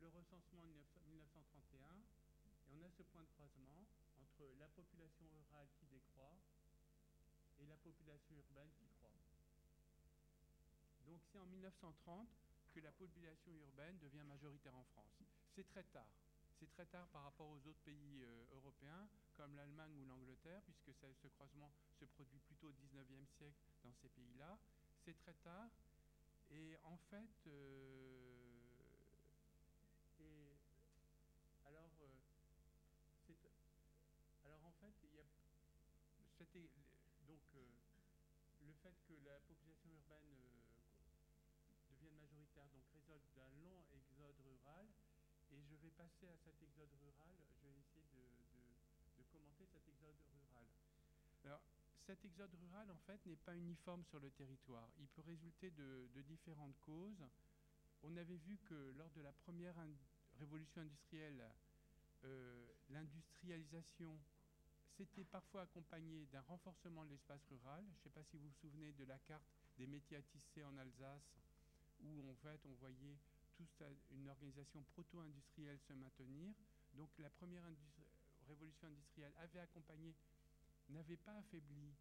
le 0.00 0.08
recensement 0.08 0.64
de 0.64 1.10
1931 1.10 2.15
et 2.66 2.72
on 2.72 2.82
a 2.82 2.90
ce 2.90 3.02
point 3.02 3.22
de 3.22 3.28
croisement 3.28 3.86
entre 4.18 4.44
la 4.58 4.68
population 4.68 5.26
rurale 5.28 5.68
qui 5.78 5.86
décroît 5.86 6.36
et 7.58 7.66
la 7.66 7.76
population 7.76 8.34
urbaine 8.36 8.70
qui 8.78 8.86
croît. 8.98 9.12
Donc 11.06 11.20
c'est 11.30 11.38
en 11.38 11.46
1930 11.46 12.28
que 12.74 12.80
la 12.80 12.92
population 12.92 13.52
urbaine 13.52 13.98
devient 13.98 14.24
majoritaire 14.24 14.76
en 14.76 14.84
France. 14.84 15.22
C'est 15.54 15.66
très 15.68 15.84
tard. 15.84 16.10
C'est 16.58 16.70
très 16.70 16.86
tard 16.86 17.06
par 17.08 17.22
rapport 17.24 17.48
aux 17.48 17.66
autres 17.66 17.82
pays 17.84 18.22
euh, 18.24 18.44
européens, 18.54 19.08
comme 19.34 19.54
l'Allemagne 19.56 19.94
ou 19.98 20.04
l'Angleterre, 20.06 20.62
puisque 20.62 20.94
ce 20.94 21.28
croisement 21.28 21.72
se 21.98 22.04
produit 22.06 22.40
plutôt 22.40 22.68
au 22.68 22.72
19e 22.72 23.26
siècle 23.26 23.60
dans 23.84 23.92
ces 23.92 24.08
pays-là. 24.08 24.58
C'est 25.04 25.16
très 25.18 25.34
tard. 25.34 25.70
Et 26.50 26.76
en 26.84 26.96
fait, 26.96 27.46
euh, 27.46 28.56
et 30.20 30.56
alors, 31.66 31.90
euh, 32.00 32.08
alors 34.44 34.64
en 34.64 34.72
fait, 34.72 34.94
il 35.02 35.14
y 35.14 35.20
a 35.20 35.26
c'était 36.38 36.68
donc 37.26 37.40
euh, 37.54 37.64
le 38.62 38.75
que 39.06 39.14
la 39.24 39.38
population 39.40 39.90
urbaine 39.90 40.34
euh, 40.38 40.62
devienne 41.90 42.14
majoritaire 42.16 42.68
donc 42.70 42.84
résulte 42.92 43.26
d'un 43.34 43.50
long 43.62 43.84
exode 43.92 44.38
rural. 44.44 44.86
Et 45.50 45.62
je 45.62 45.74
vais 45.76 45.90
passer 45.90 46.28
à 46.28 46.36
cet 46.38 46.60
exode 46.62 46.92
rural. 47.00 47.36
Je 47.50 47.66
vais 47.66 47.74
essayer 47.78 48.06
de, 48.12 49.24
commenter 49.30 49.66
cet 49.66 49.86
exode 49.88 50.16
rural. 50.30 50.66
Alors 51.44 51.62
cet 52.06 52.24
exode 52.24 52.54
rural 52.54 52.90
en 52.90 52.98
fait 52.98 53.24
n'est 53.26 53.36
pas 53.36 53.56
uniforme 53.56 54.04
sur 54.04 54.20
le 54.20 54.30
territoire. 54.30 54.88
Il 54.98 55.08
peut 55.08 55.22
résulter 55.22 55.70
de, 55.70 56.22
différentes 56.22 56.78
causes. 56.80 57.26
On 58.02 58.16
avait 58.16 58.36
vu 58.36 58.58
que 58.58 58.92
lors 58.96 59.10
de 59.10 59.20
la 59.20 59.32
première 59.32 59.74
révolution 60.38 60.80
industrielle 60.80 61.44
euh, 62.24 62.72
l'industrialisation 62.90 64.18
c'était 64.96 65.24
parfois 65.24 65.62
accompagné 65.62 66.26
d'un 66.26 66.42
renforcement 66.42 67.04
de 67.04 67.10
l'espace 67.10 67.44
rural. 67.50 67.84
Je 67.84 67.98
ne 67.98 68.02
sais 68.04 68.10
pas 68.10 68.22
si 68.24 68.36
vous 68.36 68.48
vous 68.48 68.54
souvenez 68.60 68.92
de 68.92 69.04
la 69.04 69.18
carte 69.20 69.44
des 69.78 69.86
métiers 69.86 70.16
à 70.16 70.22
tisser 70.22 70.64
en 70.64 70.76
Alsace, 70.76 71.22
où 72.02 72.30
en 72.30 72.34
fait 72.36 72.60
on 72.66 72.74
voyait 72.74 73.18
toute 73.56 73.82
une 74.10 74.28
organisation 74.28 74.82
proto-industrielle 74.94 75.78
se 75.80 75.92
maintenir. 75.92 76.54
Donc 76.94 77.10
la 77.18 77.30
première 77.30 77.64
révolution 78.48 78.88
industrielle 78.88 79.32
avait 79.38 79.60
accompagné, 79.60 80.14
n'avait 80.88 81.16
pas 81.16 81.36
affaibli 81.36 81.94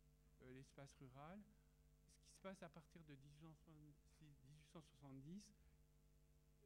euh, 0.43 0.53
l'espace 0.53 0.93
rural. 0.99 1.39
Ce 2.17 2.23
qui 2.23 2.31
se 2.31 2.39
passe 2.41 2.61
à 2.63 2.69
partir 2.69 3.03
de 3.03 3.15
1870, 3.15 5.41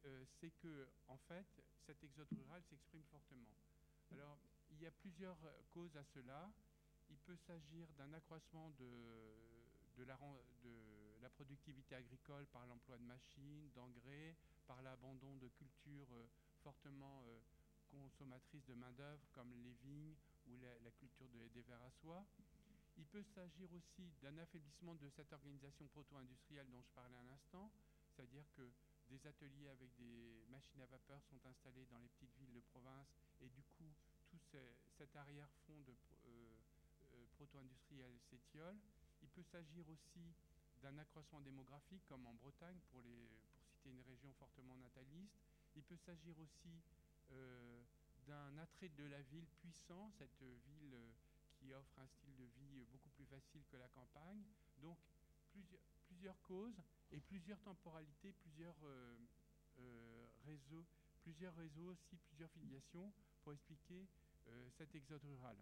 euh, 0.06 0.24
c'est 0.40 0.52
que 0.52 0.88
en 1.08 1.18
fait 1.18 1.46
cet 1.86 2.02
exode 2.04 2.30
rural 2.32 2.62
s'exprime 2.70 3.04
fortement. 3.12 3.52
Alors 4.12 4.38
y 4.84 4.88
a 4.88 4.92
plusieurs 4.92 5.38
causes 5.72 5.96
à 5.98 6.04
cela. 6.04 6.52
Il 7.10 7.18
peut 7.18 7.36
s'agir 7.36 7.88
d'un 7.98 8.14
accroissement 8.14 8.70
de, 8.78 10.06
la, 10.06 11.30
productivité 11.30 11.96
agricole 11.96 12.46
par 12.48 12.66
l'emploi 12.68 12.98
de 12.98 13.04
machines, 13.04 13.70
d'engrais, 13.76 14.36
par 14.68 14.82
l'abandon 14.82 15.36
de 15.38 15.48
cultures 15.50 16.12
euh, 16.14 16.28
fortement 16.64 17.24
euh, 17.28 17.40
consommatrices 17.90 18.66
de 18.66 18.74
main-d'œuvre 18.76 19.26
comme 19.32 19.52
les 19.64 19.74
vignes 19.84 20.16
ou 20.48 20.58
la, 20.58 20.92
culture 20.92 21.28
de, 21.30 21.48
des 21.50 21.62
vers 21.62 21.82
à 21.82 21.90
soie. 21.92 22.26
Il 22.98 23.06
peut 23.06 23.24
s'agir 23.24 23.72
aussi 23.74 24.12
d'un 24.22 24.38
affaiblissement 24.38 24.96
de 24.96 25.10
cette 25.10 25.32
organisation 25.34 25.88
proto-industrielle 25.88 26.70
dont 26.70 26.82
je 26.82 26.92
parlais 26.92 27.18
à 27.18 27.24
l'instant, 27.24 27.72
c'est-à-dire 28.10 28.46
que 28.56 28.70
des 29.10 29.26
ateliers 29.26 29.70
avec 29.70 29.96
des 29.96 30.46
machines 30.50 30.82
à 30.82 30.86
vapeur 30.86 31.22
sont 31.24 31.44
installés 31.46 31.86
dans 31.86 31.98
les 31.98 32.10
petites 32.10 32.36
villes 32.38 32.54
de 32.54 32.60
province 32.60 33.08
et 33.42 33.50
du 33.50 33.64
coup 33.64 33.94
cet 34.98 35.16
arrière-fond 35.16 35.80
de 35.86 35.94
proto-industriel 37.36 38.12
s'étiole. 38.30 38.78
Il 39.22 39.30
peut 39.30 39.44
s'agir 39.44 39.88
aussi 39.90 40.34
d'un 40.82 40.98
accroissement 40.98 41.42
démographique 41.42 42.06
comme 42.08 42.26
en 42.28 42.34
Bretagne, 42.34 42.80
pour, 42.92 43.04
citer 43.70 43.90
une 43.90 44.02
région 44.02 44.34
fortement 44.34 44.78
nataliste. 44.78 45.40
Il 45.76 45.84
peut 45.84 45.98
s'agir 45.98 46.38
aussi 46.40 46.82
d'un 48.28 48.58
attrait 48.58 48.90
de 48.90 49.06
la 49.06 49.22
ville 49.22 49.48
puissant, 49.62 50.12
cette 50.18 50.42
ville 50.42 50.98
qui 51.60 51.74
offre 51.74 52.00
un 52.00 52.08
style 52.08 52.36
de 52.36 52.46
vie 52.46 52.86
beaucoup 52.92 53.10
plus 53.10 53.26
facile 53.26 53.64
que 53.72 53.78
la 53.78 53.88
campagne. 53.90 54.44
Donc 54.80 54.98
plusieurs, 56.08 56.42
causes 56.42 56.82
et 57.12 57.20
plusieurs 57.20 57.60
temporalités, 57.62 58.34
plusieurs 58.34 58.76
euh, 58.84 59.18
euh, 59.80 60.28
réseaux, 60.46 60.86
plusieurs 61.22 61.56
réseaux 61.56 61.92
aussi, 61.92 62.18
plusieurs 62.18 62.52
filiations 62.52 63.12
pour 63.44 63.54
expliquer 63.54 64.02
euh, 64.02 64.29
cet 64.78 64.94
exode 64.96 65.24
rural. 65.24 65.58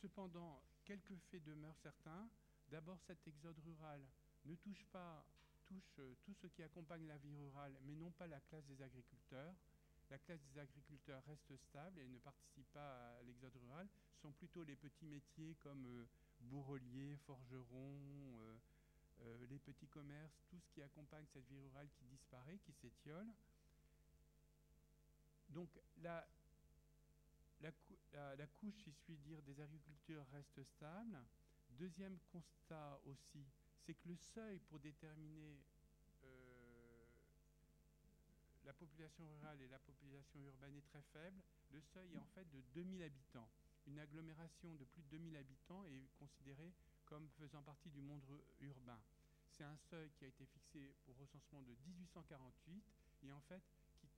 cependant, 0.00 0.62
quelques 0.84 1.16
faits 1.30 1.44
demeurent 1.44 1.78
certains. 1.82 2.28
D'abord, 2.68 2.98
cet 3.06 3.26
exode 3.26 3.58
rural 3.60 4.00
ne 4.44 4.54
touche 4.56 4.84
pas 4.86 5.24
touche 5.72 6.00
tout 6.24 6.34
ce 6.34 6.46
qui 6.48 6.62
accompagne 6.62 7.06
la 7.06 7.16
vie 7.18 7.34
rurale, 7.34 7.74
mais 7.84 7.94
non 7.94 8.10
pas 8.10 8.26
la 8.26 8.40
classe 8.40 8.66
des 8.66 8.82
agriculteurs. 8.82 9.54
La 10.10 10.18
classe 10.18 10.42
des 10.42 10.58
agriculteurs 10.58 11.22
reste 11.24 11.56
stable 11.56 12.00
et 12.00 12.08
ne 12.08 12.18
participe 12.18 12.70
pas 12.72 13.16
à 13.16 13.22
l'exode 13.22 13.56
rural. 13.56 13.88
Ce 14.16 14.20
sont 14.22 14.32
plutôt 14.32 14.62
les 14.64 14.76
petits 14.76 15.06
métiers 15.06 15.56
comme 15.62 16.06
bourreliers, 16.40 17.16
forgerons, 17.24 18.40
euh, 18.42 18.58
euh, 19.22 19.46
les 19.48 19.58
petits 19.58 19.86
commerces, 19.86 20.42
tout 20.50 20.58
ce 20.58 20.68
qui 20.70 20.82
accompagne 20.82 21.24
cette 21.32 21.46
vie 21.48 21.58
rurale 21.58 21.88
qui 21.98 22.04
disparaît, 22.04 22.58
qui 22.58 22.72
s'étiole. 22.72 23.32
Donc 25.52 25.68
la, 26.02 26.26
couche, 28.60 28.74
si 28.82 28.90
je 28.90 28.98
puis 29.04 29.16
dire, 29.18 29.42
des 29.42 29.60
agriculteurs 29.60 30.26
reste 30.32 30.62
stable. 30.64 31.18
Deuxième 31.70 32.18
constat 32.30 33.00
aussi, 33.06 33.44
c'est 33.80 33.94
que 33.94 34.08
le 34.08 34.16
seuil 34.16 34.58
pour 34.68 34.78
déterminer 34.78 35.58
euh, 36.24 37.04
la 38.64 38.72
population 38.72 39.26
rurale 39.26 39.60
et 39.62 39.68
la 39.68 39.78
population 39.78 40.40
urbaine 40.40 40.76
est 40.76 40.86
très 40.86 41.02
faible. 41.12 41.40
Le 41.70 41.80
seuil 41.80 42.14
est 42.14 42.18
en 42.18 42.26
fait 42.34 42.48
de 42.50 42.60
2000 42.74 43.02
habitants 43.02 43.48
une 43.86 43.98
agglomération 43.98 44.74
de 44.74 44.84
plus 44.84 45.02
de 45.02 45.08
2000 45.08 45.36
habitants 45.36 45.84
est 45.86 46.08
considérée 46.18 46.72
comme 47.04 47.28
faisant 47.38 47.62
partie 47.62 47.90
du 47.90 48.00
monde 48.00 48.22
urbain. 48.60 49.00
C'est 49.50 49.64
un 49.64 49.76
seuil 49.76 50.10
qui 50.12 50.24
a 50.24 50.28
été 50.28 50.46
fixé 50.46 50.94
au 51.08 51.12
recensement 51.14 51.62
de 51.62 51.74
1848 51.86 52.84
et 53.24 53.32
en 53.32 53.40
fait 53.40 53.62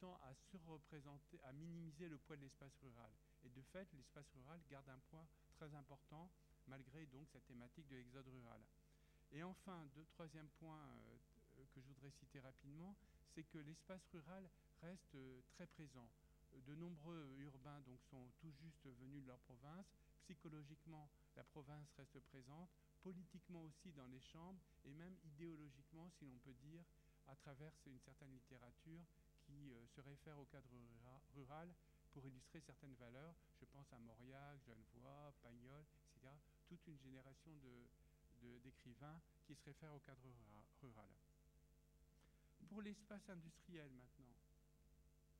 tend 0.00 0.14
à 0.22 0.34
surreprésenter, 0.50 1.40
à 1.44 1.52
minimiser 1.52 2.08
le 2.08 2.18
poids 2.18 2.36
de 2.36 2.42
l'espace 2.42 2.76
rural. 2.82 3.10
Et 3.44 3.50
de 3.50 3.62
fait, 3.62 3.88
l'espace 3.94 4.26
rural 4.34 4.60
garde 4.70 4.88
un 4.88 4.98
poids 5.10 5.26
très 5.56 5.72
important 5.74 6.30
malgré 6.66 7.06
donc 7.06 7.28
cette 7.28 7.46
thématique 7.46 7.86
de 7.88 7.96
l'exode 7.96 8.28
rural. 8.28 8.60
Et 9.32 9.42
enfin, 9.42 9.86
deux 9.94 10.04
troisième 10.06 10.48
point 10.60 10.80
euh, 11.58 11.64
que 11.74 11.80
je 11.80 11.86
voudrais 11.86 12.10
citer 12.10 12.40
rapidement, 12.40 12.96
c'est 13.34 13.44
que 13.44 13.58
l'espace 13.58 14.06
rural 14.12 14.48
reste 14.80 15.14
euh, 15.14 15.40
très 15.54 15.66
présent 15.66 16.08
de 16.66 16.74
nombreux 16.74 17.34
urbains 17.40 17.80
donc, 17.80 18.00
sont 18.10 18.30
tout 18.38 18.52
juste 18.52 18.86
venus 19.00 19.22
de 19.22 19.26
leur 19.26 19.38
province. 19.40 19.86
Psychologiquement, 20.22 21.10
la 21.36 21.44
province 21.44 21.90
reste 21.96 22.20
présente, 22.20 22.70
politiquement 23.02 23.62
aussi 23.64 23.92
dans 23.92 24.06
les 24.06 24.20
chambres, 24.20 24.60
et 24.84 24.94
même 24.94 25.16
idéologiquement, 25.24 26.08
si 26.10 26.24
l'on 26.24 26.38
peut 26.38 26.54
dire, 26.54 26.84
à 27.26 27.36
travers 27.36 27.72
une 27.86 27.98
certaine 28.00 28.32
littérature 28.32 29.04
qui 29.54 29.72
euh, 29.72 29.86
se 29.86 30.00
réfère 30.00 30.38
au 30.38 30.44
cadre 30.46 30.68
rural 31.34 31.72
pour 32.12 32.26
illustrer 32.26 32.60
certaines 32.60 32.94
valeurs. 32.94 33.34
Je 33.60 33.64
pense 33.66 33.92
à 33.92 33.98
Mauriac, 33.98 34.58
Genevois, 34.66 35.32
Pagnol, 35.42 35.84
etc. 35.90 36.32
Toute 36.68 36.86
une 36.86 36.98
génération 36.98 37.52
d'écrivains 38.40 39.14
de, 39.14 39.46
qui 39.46 39.54
se 39.54 39.64
réfèrent 39.64 39.94
au 39.94 40.00
cadre 40.00 40.32
rural. 40.82 41.10
Pour 42.68 42.82
l'espace 42.82 43.28
industriel 43.28 43.90
maintenant, 43.92 44.34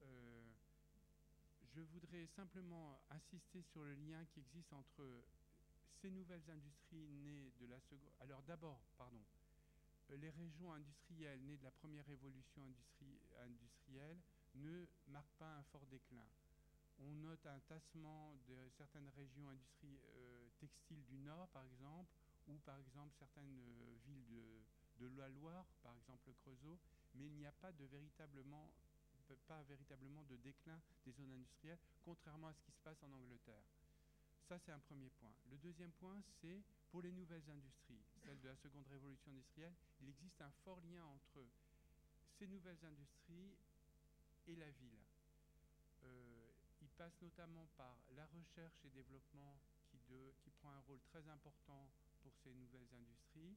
euh, 0.03 0.45
je 1.75 1.81
voudrais 1.81 2.27
simplement 2.37 3.01
insister 3.11 3.63
sur 3.63 3.83
le 3.83 3.95
lien 3.95 4.25
qui 4.27 4.41
existe 4.41 4.73
entre 4.73 5.25
ces 6.01 6.11
nouvelles 6.11 6.49
industries 6.49 7.09
nées 7.11 7.53
de 7.59 7.67
la 7.67 7.81
seconde. 7.81 8.13
Alors 8.21 8.43
d'abord, 8.43 8.81
pardon, 8.97 9.25
les 10.11 10.31
régions 10.31 10.73
industrielles 10.73 11.41
nées 11.43 11.57
de 11.57 11.65
la 11.65 11.71
première 11.71 12.07
révolution 12.07 12.63
industrielle 13.41 14.19
ne 14.55 14.87
marquent 15.09 15.37
pas 15.39 15.57
un 15.57 15.63
fort 15.65 15.87
déclin. 15.87 16.27
On 17.01 17.13
note 17.15 17.45
un 17.47 17.59
tassement 17.61 18.37
de 18.47 18.69
certaines 18.77 19.09
régions 19.17 19.49
euh, 19.85 20.49
textiles 20.61 21.05
du 21.05 21.19
Nord, 21.19 21.49
par 21.49 21.65
exemple, 21.65 22.11
ou 22.47 22.59
par 22.59 22.79
exemple 22.79 23.13
certaines 23.19 23.59
euh, 23.59 23.97
villes 24.07 24.27
de, 24.27 25.07
de 25.09 25.19
la 25.19 25.29
Loire, 25.29 25.67
par 25.83 25.95
exemple 25.97 26.23
le 26.29 26.35
Creusot, 26.35 26.79
mais 27.15 27.27
il 27.27 27.35
n'y 27.35 27.47
a 27.47 27.53
pas 27.53 27.73
véritablement 27.73 28.71
pas 29.49 29.63
véritablement 29.63 30.23
de 30.25 30.37
déclin 30.37 30.81
des 31.05 31.13
zones 31.13 31.33
industrielles, 31.33 31.79
contrairement 32.05 32.49
à 32.49 32.53
ce 32.55 32.61
qui 32.61 32.73
se 32.73 32.81
passe 32.81 33.03
en 33.03 33.13
Angleterre. 33.13 33.65
Ça, 34.49 34.59
c'est 34.59 34.73
un 34.73 34.79
premier 34.81 35.09
point. 35.09 35.33
Le 35.51 35.57
deuxième 35.59 35.93
point, 35.93 36.21
c'est 36.41 36.63
pour 36.91 37.01
les 37.01 37.13
nouvelles 37.13 37.49
industries, 37.49 38.03
celles 38.25 38.41
de 38.41 38.49
la 38.49 38.57
seconde 38.57 38.87
révolution 38.89 39.31
industrielle, 39.31 39.75
il 40.01 40.09
existe 40.09 40.41
un 40.41 40.51
fort 40.65 40.81
lien 40.81 41.05
entre 41.05 41.47
ces 42.39 42.47
nouvelles 42.47 42.83
industries 42.85 43.55
et 44.47 44.57
la 44.57 44.71
ville. 44.71 45.05
Euh, 46.05 46.51
il 46.81 46.89
passe 46.89 47.21
notamment 47.21 47.69
par 47.77 47.97
la 48.17 48.27
recherche 48.27 48.85
et 48.85 48.91
développement 48.91 49.61
qui, 50.43 50.51
prend 50.51 50.71
un 50.73 50.81
rôle 50.81 51.01
très 51.03 51.27
important 51.29 51.89
pour 52.23 52.35
ces 52.43 52.53
nouvelles 52.55 52.89
industries. 52.95 53.57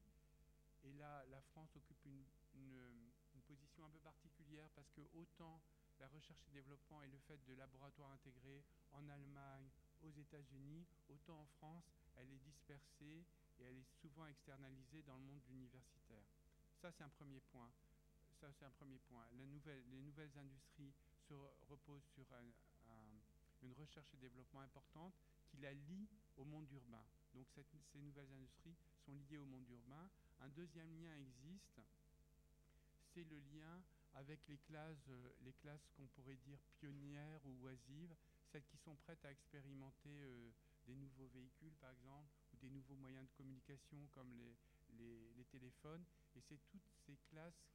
Et 0.84 0.94
là, 0.94 1.26
la 1.30 1.42
France 1.42 1.76
occupe 1.76 2.06
une, 2.06 2.24
une, 2.56 3.12
une 3.34 3.42
position 3.42 3.86
un 3.86 3.90
peu 3.90 4.00
particulière 4.00 4.70
parce 4.76 4.90
que 4.92 5.02
autant 5.14 5.62
la 6.00 6.08
recherche 6.08 6.42
et 6.48 6.52
développement 6.52 7.02
et 7.02 7.08
le 7.08 7.18
fait 7.18 7.44
de 7.46 7.54
laboratoires 7.56 8.12
intégrés 8.12 8.64
en 8.92 9.08
Allemagne, 9.10 9.70
aux 10.04 10.12
États-Unis, 10.12 10.86
autant 11.10 11.42
en 11.42 11.46
France, 11.58 11.92
elle 12.16 12.32
est 12.32 12.40
dispersée 12.40 13.26
et 13.60 13.64
elle 13.64 13.78
est 13.78 13.92
souvent 14.02 14.26
externalisée 14.28 15.02
dans 15.04 15.16
le 15.18 15.24
monde 15.24 15.42
universitaire. 15.50 16.26
Ça, 16.82 16.92
c'est 16.92 17.04
un 17.04 17.10
premier 17.10 17.40
point. 17.52 17.72
Ça, 18.40 18.52
c'est 18.52 18.66
un 18.66 18.72
premier 18.72 19.00
point. 19.10 19.26
Les 19.34 19.46
nouvelles 19.46 20.38
industries 20.38 20.94
se 21.28 21.34
reposent 21.70 22.08
sur 22.14 22.26
une 23.64 23.74
recherche 23.74 24.14
et 24.14 24.18
développement 24.18 24.62
importante 24.62 25.14
qui 25.48 25.58
la 25.58 25.74
lie 25.74 26.08
au 26.38 26.46
monde 26.46 26.70
urbain. 26.72 27.04
Donc, 27.34 27.48
ces 27.92 28.00
nouvelles 28.00 28.32
industries 28.32 28.76
sont 29.06 29.16
liées 29.16 29.38
au 29.38 29.46
monde 29.46 29.68
urbain. 29.70 30.10
Un 30.40 30.50
deuxième 30.50 30.90
lien 31.02 31.16
existe, 31.16 31.82
c'est 33.14 33.24
le 33.24 33.40
lien 33.54 33.82
avec 34.14 34.40
les 34.48 34.58
classes, 34.58 35.10
euh, 35.10 35.34
les 35.42 35.54
classes 35.54 35.88
qu'on 35.96 36.08
pourrait 36.08 36.38
dire 36.38 36.60
pionnières 36.80 37.42
ou 37.46 37.66
oisives, 37.66 38.16
celles 38.52 38.66
qui 38.66 38.78
sont 38.78 38.96
prêtes 38.96 39.24
à 39.26 39.32
expérimenter 39.32 40.10
euh, 40.10 40.52
des 40.86 40.96
nouveaux 40.96 41.28
véhicules, 41.28 41.74
par 41.82 41.92
exemple, 41.92 42.30
des 42.62 42.70
nouveaux 42.70 42.96
moyens 42.96 43.26
de 43.26 43.32
communication 43.38 43.98
comme 44.14 44.32
les, 44.34 44.56
téléphones. 45.52 46.04
Et 46.36 46.42
c'est 46.42 46.60
toutes 46.70 46.90
ces 47.06 47.16
classes, 47.30 47.72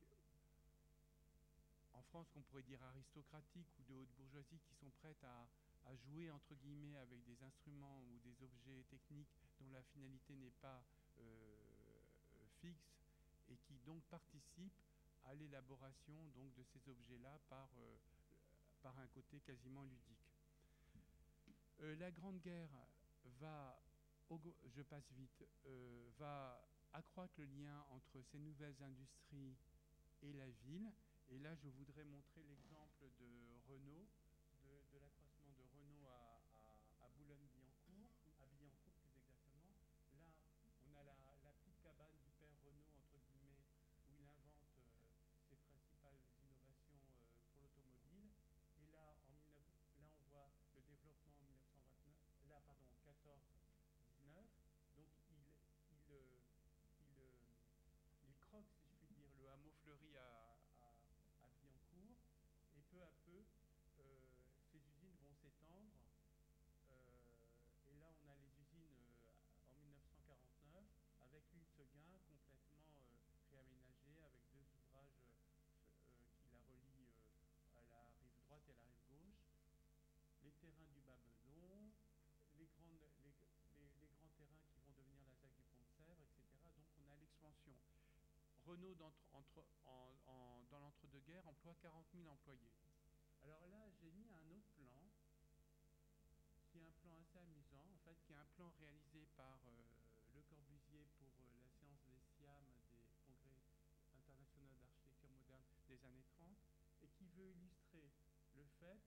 en 1.95 2.03
France, 2.03 2.29
qu'on 2.35 2.43
pourrait 2.43 2.63
dire 2.63 2.83
aristocratiques 2.83 3.73
ou 3.79 3.83
de 3.85 3.95
haute 3.95 4.13
bourgeoisie, 4.17 4.61
qui 4.61 4.75
sont 4.75 4.91
prêtes 5.01 5.25
à, 5.25 5.49
à 5.87 5.97
jouer, 5.97 6.31
entre 6.31 6.55
guillemets, 6.55 6.97
avec 6.99 7.25
des 7.25 7.43
instruments 7.43 8.03
ou 8.03 8.19
des 8.21 8.43
objets 8.43 8.85
techniques 8.91 9.33
dont 9.61 9.71
la 9.71 9.83
finalité 9.83 10.37
n'est 10.37 10.55
pas 10.61 10.85
euh, 11.19 11.57
fixe 12.61 12.93
et 13.49 13.57
qui 13.57 13.79
donc 13.85 14.03
participent 14.05 14.83
à 15.25 15.35
l'élaboration 15.35 16.27
donc 16.35 16.53
de 16.55 16.63
ces 16.63 16.89
objets-là 16.89 17.39
par, 17.49 17.69
euh, 17.79 17.97
par 18.83 18.99
un 18.99 19.07
côté 19.09 19.41
quasiment 19.41 19.85
ludique. 19.85 20.33
Euh, 21.81 21.97
la 21.97 22.11
Grande 22.11 22.41
Guerre 22.41 22.71
va, 23.41 23.81
je 24.39 24.83
passe 24.83 25.11
vite, 25.13 25.45
euh, 25.67 26.11
va 26.19 26.63
accroître 26.93 27.35
le 27.39 27.45
lien 27.45 27.85
entre 27.91 28.21
ces 28.23 28.39
nouvelles 28.39 28.81
industries 28.83 29.57
et 30.23 30.33
la 30.33 30.49
ville. 30.65 30.91
Et 31.29 31.39
là, 31.39 31.55
je 31.55 31.69
voudrais 31.69 32.05
montrer 32.05 32.43
l'exemple 32.43 33.09
de 33.19 33.29
Renault, 33.69 34.09
de, 34.65 34.85
de 34.93 34.99
l'accroissement 34.99 35.53
de 35.53 35.63
Renault 35.63 36.07
à, 36.09 36.41
à, 36.53 37.07
à 37.07 37.09
Boulogne-Billancourt, 37.17 38.11
à 38.41 38.47
Billancourt 38.47 38.93
plus 39.01 39.13
exactement. 39.17 39.73
Là, 40.13 40.35
on 40.87 40.95
a 40.95 41.03
la, 41.05 41.17
la 41.45 41.53
petite 41.53 41.81
cabane 41.83 42.17
du 42.23 42.31
père 42.39 42.57
Renault, 42.65 42.89
entre 42.97 43.19
guillemets, 43.25 43.65
où 44.09 44.13
il 44.13 44.29
invente 44.29 44.53
principales 45.73 46.21
innovations 46.43 47.01
euh, 47.01 47.33
pour 47.49 47.57
l'automobile. 47.61 48.29
Et 48.77 48.87
là, 48.93 49.17
en 49.25 49.33
là, 49.33 49.75
on 50.05 50.21
voit 50.31 50.53
le 50.77 50.83
développement 50.85 51.25
en 51.25 51.33
1929, 51.41 52.51
là, 52.51 52.61
pardon, 52.67 52.89
14-19. 53.05 54.45
Donc, 54.97 55.11
il, 55.31 55.49
il, 55.91 56.13
euh, 56.13 56.37
il, 57.01 57.21
euh, 57.21 57.41
il, 58.29 58.35
croque, 58.37 58.69
si 58.77 58.89
je 58.89 58.97
puis 58.97 59.15
dire, 59.15 59.33
le 59.41 59.49
hameau 59.49 59.73
fleuri 59.83 60.17
à, 60.17 60.29
à, 60.77 61.47
à 61.47 61.49
Billancourt. 61.61 62.17
Et 62.77 62.83
peu 62.91 63.03
à 63.03 63.13
peu, 63.25 63.45
Renault, 88.73 88.95
dans 88.95 90.81
l'entre-deux-guerres, 90.81 91.47
emploie 91.47 91.77
40 91.83 92.07
000 92.15 92.27
employés. 92.27 92.73
Alors 93.43 93.67
là, 93.69 93.85
j'ai 94.01 94.11
mis 94.13 94.25
un 94.33 94.49
autre 94.49 94.73
plan, 94.81 94.97
qui 96.71 96.79
est 96.79 96.87
un 96.89 96.93
plan 97.05 97.13
assez 97.21 97.39
amusant, 97.39 97.85
en 97.93 97.99
fait, 97.99 98.17
qui 98.25 98.33
est 98.33 98.41
un 98.41 98.49
plan 98.57 98.73
réalisé 98.81 99.29
par 99.37 99.61
euh, 99.67 99.85
Le 100.33 100.41
Corbusier 100.49 101.05
pour 101.19 101.29
euh, 101.37 101.53
la 101.61 101.69
séance 101.69 102.01
des 102.09 102.17
SIAM 102.17 102.65
des 103.29 103.37
congrès 103.37 103.61
internationaux 104.17 104.73
d'architecture 104.81 105.29
moderne 105.29 105.65
des 105.89 106.01
années 106.07 106.25
30, 106.41 106.57
et 107.03 107.09
qui 107.09 107.29
veut 107.37 107.51
illustrer 107.53 108.09
le 108.57 108.65
fait 108.81 109.03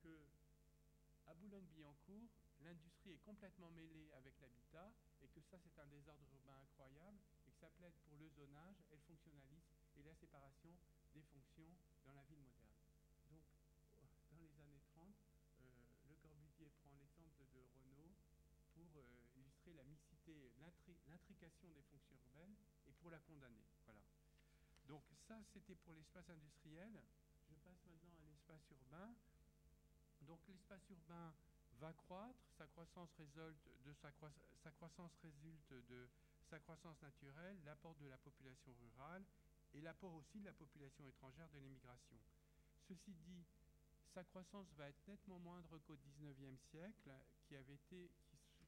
que 0.00 0.24
à 1.26 1.34
Boulogne-Billancourt, 1.34 2.30
l'industrie 2.60 3.12
est 3.12 3.24
complètement 3.26 3.68
mêlée 3.72 4.10
avec 4.12 4.40
l'habitat 4.40 4.90
et 5.20 5.28
que 5.28 5.42
ça, 5.42 5.58
c'est 5.58 5.76
un 5.78 5.86
désordre 5.86 6.24
urbain 6.32 6.56
incroyable 6.62 7.18
ça 7.60 7.68
plaide 7.78 7.94
pour 8.04 8.16
le 8.16 8.28
zonage 8.28 8.76
et 8.90 8.96
le 8.96 9.02
fonctionnalisme 9.02 9.72
et 9.96 10.02
la 10.02 10.14
séparation 10.14 10.76
des 11.14 11.22
fonctions 11.22 11.72
dans 12.04 12.12
la 12.12 12.22
ville 12.24 12.40
moderne. 12.40 12.76
Donc, 13.30 13.44
dans 14.30 14.36
les 14.36 14.52
années 14.60 14.80
30, 14.94 15.14
euh, 15.60 15.64
Le 16.08 16.14
Corbusier 16.16 16.70
prend 16.82 16.92
l'exemple 16.94 17.44
de, 17.52 17.60
Renault 17.80 18.14
pour 18.74 18.86
euh, 18.96 19.26
illustrer 19.36 19.72
la 19.72 19.84
mixité, 19.84 20.52
l'intri- 20.58 20.98
l'intrication 21.08 21.70
des 21.70 21.82
fonctions 21.82 22.16
urbaines 22.26 22.56
et 22.86 22.92
pour 22.92 23.10
la 23.10 23.18
condamner. 23.20 23.64
Voilà. 23.84 24.02
Donc 24.86 25.02
ça, 25.26 25.42
c'était 25.52 25.74
pour 25.74 25.94
l'espace 25.94 26.28
industriel. 26.28 26.92
Je 27.48 27.54
passe 27.56 27.84
maintenant 27.86 28.14
à 28.20 28.26
l'espace 28.26 28.62
urbain. 28.70 29.14
Donc 30.22 30.40
l'espace 30.48 30.88
urbain 30.90 31.34
va 31.80 31.92
croître, 31.92 32.44
sa 32.58 32.66
croissance 32.66 33.10
résulte 35.22 35.72
de 35.88 36.08
sa 36.50 36.58
croissance 36.60 37.00
naturelle, 37.02 37.58
l'apport 37.64 37.94
de 37.96 38.06
la 38.06 38.18
population 38.18 38.72
rurale 38.80 39.24
et 39.74 39.80
l'apport 39.80 40.14
aussi 40.14 40.38
de 40.38 40.44
la 40.44 40.52
population 40.52 41.06
étrangère 41.06 41.48
de 41.50 41.58
l'immigration. 41.58 42.16
Ceci 42.88 43.14
dit, 43.14 43.44
sa 44.14 44.24
croissance 44.24 44.66
va 44.76 44.88
être 44.88 45.06
nettement 45.08 45.38
moindre 45.38 45.78
qu'au 45.78 45.96
XIXe 45.96 46.58
siècle, 46.70 47.10
qui 47.46 47.56
avait 47.56 47.74
été, 47.74 48.10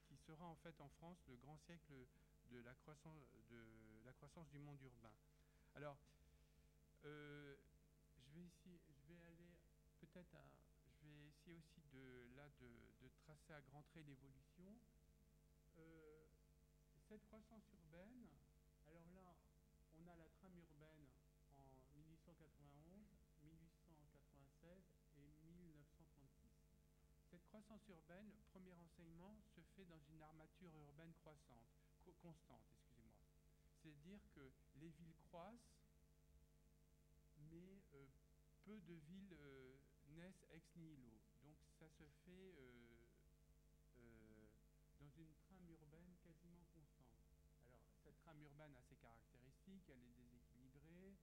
qui, 0.08 0.16
sera 0.26 0.46
en 0.46 0.56
fait 0.56 0.78
en 0.80 0.88
France 0.88 1.18
le 1.28 1.36
grand 1.36 1.56
siècle 1.58 1.92
de 2.50 2.58
la 2.60 2.74
croissance, 2.74 4.48
du 4.50 4.58
monde 4.58 4.80
urbain. 4.82 5.12
Alors, 5.74 5.96
euh, 7.04 7.56
je 8.34 8.40
vais 9.08 9.20
aller 9.22 9.56
peut-être 10.00 10.34
à, 10.34 10.44
essayer 11.28 11.54
aussi 11.54 11.82
de 11.92 12.26
là 12.36 12.48
de 12.60 13.08
tracer 13.24 13.52
à 13.52 13.60
grands 13.62 13.82
traits 13.82 14.06
l'évolution. 14.06 14.74
Euh, 15.78 16.17
cette 17.08 17.24
croissance 17.24 17.64
urbaine, 17.72 18.28
alors 18.86 19.08
là, 19.14 19.34
on 19.94 20.06
a 20.06 20.16
la 20.16 20.28
trame 20.28 20.56
urbaine 20.58 21.06
en 21.50 21.64
1891, 21.96 23.06
1896 23.42 24.84
et 25.16 25.32
1936. 25.42 26.52
Cette 27.30 27.44
croissance 27.46 27.86
urbaine, 27.88 28.30
premier 28.52 28.74
enseignement, 28.74 29.36
se 29.54 29.62
fait 29.74 29.84
dans 29.86 30.00
une 30.10 30.22
armature 30.22 30.76
urbaine 30.76 31.12
croissante, 31.14 31.66
co- 32.04 32.14
constante, 32.20 32.64
excusez-moi. 32.72 33.16
C'est-à-dire 33.80 34.20
que 34.34 34.52
les 34.76 34.90
villes 34.90 35.14
croissent, 35.30 35.78
mais 37.50 37.80
euh, 37.94 38.06
peu 38.64 38.78
de 38.80 38.94
villes 38.94 39.34
euh, 39.40 39.76
naissent 40.08 40.44
ex 40.50 40.76
nihilo. 40.76 41.18
Donc 41.42 41.56
ça 41.78 41.88
se 41.88 42.04
fait 42.24 42.54
euh, 42.58 42.98
dans 45.00 45.10
une 45.16 45.32
trame 45.46 45.68
urbaine 45.70 46.16
quasiment 46.22 46.66
constante. 46.74 47.14
Alors 47.64 47.80
cette 48.02 48.17
trame 48.28 48.42
urbaine 48.42 48.76
a 48.76 48.82
ses 48.82 48.96
caractéristiques, 48.96 49.88
elle 49.88 50.02
est 50.04 50.12
déséquilibrée, 50.12 51.16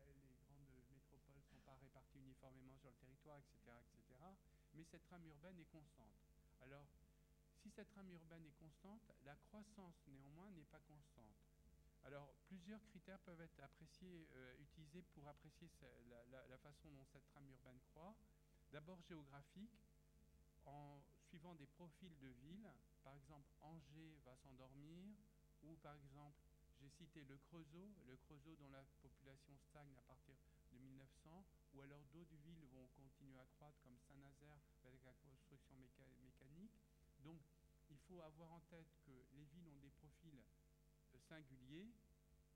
euh, 0.00 0.12
les 0.28 0.34
grandes 0.44 0.68
métropoles 0.74 1.24
ne 1.34 1.40
sont 1.40 1.56
pas 1.64 1.74
réparties 1.76 2.18
uniformément 2.18 2.76
sur 2.76 2.90
le 2.90 2.96
territoire, 2.96 3.38
etc., 3.38 3.72
etc. 3.80 4.20
Mais 4.74 4.84
cette 4.84 5.02
trame 5.04 5.24
urbaine 5.24 5.58
est 5.58 5.70
constante. 5.72 6.20
Alors, 6.60 6.86
si 7.62 7.70
cette 7.70 7.88
trame 7.88 8.10
urbaine 8.12 8.44
est 8.44 8.58
constante, 8.58 9.10
la 9.24 9.36
croissance 9.36 10.06
néanmoins 10.06 10.50
n'est 10.50 10.66
pas 10.68 10.80
constante. 10.80 11.32
Alors, 12.04 12.30
plusieurs 12.46 12.84
critères 12.88 13.20
peuvent 13.20 13.40
être 13.40 13.60
appréciés, 13.60 14.28
euh, 14.34 14.58
utilisés 14.60 15.02
pour 15.14 15.26
apprécier 15.28 15.70
la- 16.10 16.46
la 16.46 16.58
façon 16.58 16.90
dont 16.90 17.06
cette 17.06 17.26
trame 17.28 17.48
urbaine 17.48 17.80
croît. 17.92 18.14
D'abord 18.70 19.00
géographique, 19.00 19.80
en 20.66 21.00
suivant 21.30 21.54
des 21.54 21.66
profils 21.66 22.18
de 22.18 22.28
villes. 22.28 22.70
Par 23.02 23.14
exemple, 23.14 23.50
Angers 23.62 24.18
va 24.26 24.36
s'endormir, 24.36 25.16
ou 25.62 25.76
par 25.76 25.94
exemple, 25.94 26.49
j'ai 26.80 26.88
cité 26.88 27.22
le 27.24 27.36
Creusot, 27.38 27.92
le 28.06 28.16
Creusot 28.16 28.56
dont 28.56 28.68
la 28.70 28.82
population 29.02 29.54
stagne 29.68 29.94
à 29.96 30.00
partir 30.02 30.34
de 30.72 30.78
1900, 30.78 31.44
ou 31.74 31.82
alors 31.82 32.02
d'autres 32.12 32.36
villes 32.36 32.64
vont 32.72 32.88
continuer 32.96 33.36
à 33.38 33.44
croître, 33.56 33.78
comme 33.82 33.98
Saint-Nazaire 34.08 34.58
avec 34.84 35.04
la 35.04 35.12
construction 35.14 35.76
méca- 35.76 36.08
mécanique. 36.24 36.72
Donc, 37.20 37.40
il 37.90 37.98
faut 37.98 38.22
avoir 38.22 38.50
en 38.52 38.60
tête 38.70 38.88
que 39.04 39.12
les 39.36 39.44
villes 39.44 39.68
ont 39.68 39.78
des 39.78 39.90
profils 39.90 40.40
euh, 41.12 41.18
singuliers, 41.28 41.92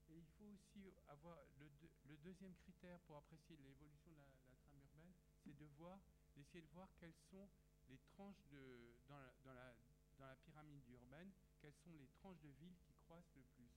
et 0.09 0.17
il 0.17 0.27
faut 0.39 0.47
aussi 0.47 0.93
avoir 1.09 1.39
le, 1.59 1.69
deux- 1.81 1.91
le 2.05 2.17
deuxième 2.17 2.55
critère 2.57 3.01
pour 3.01 3.17
apprécier 3.19 3.57
l'évolution 3.59 4.13
de 4.13 4.19
la, 4.19 4.25
trame 4.65 4.79
urbaine, 4.81 5.13
c'est 5.45 5.55
de 5.57 5.67
voir, 5.77 6.01
d'essayer 6.35 6.63
de 6.63 6.71
voir 6.73 6.89
quelles 6.99 7.17
sont 7.31 7.49
les 7.89 7.99
tranches 7.99 8.43
de, 8.51 8.97
dans, 9.07 9.19
la, 9.19 9.75
dans 10.19 10.27
la 10.27 10.37
pyramide 10.37 10.89
urbaine, 10.89 11.31
quelles 11.61 11.75
sont 11.75 11.93
les 11.93 12.09
tranches 12.09 12.41
de 12.41 12.49
villes 12.51 12.77
qui 12.87 12.95
croissent 12.95 13.35
le 13.37 13.43
plus. 13.57 13.69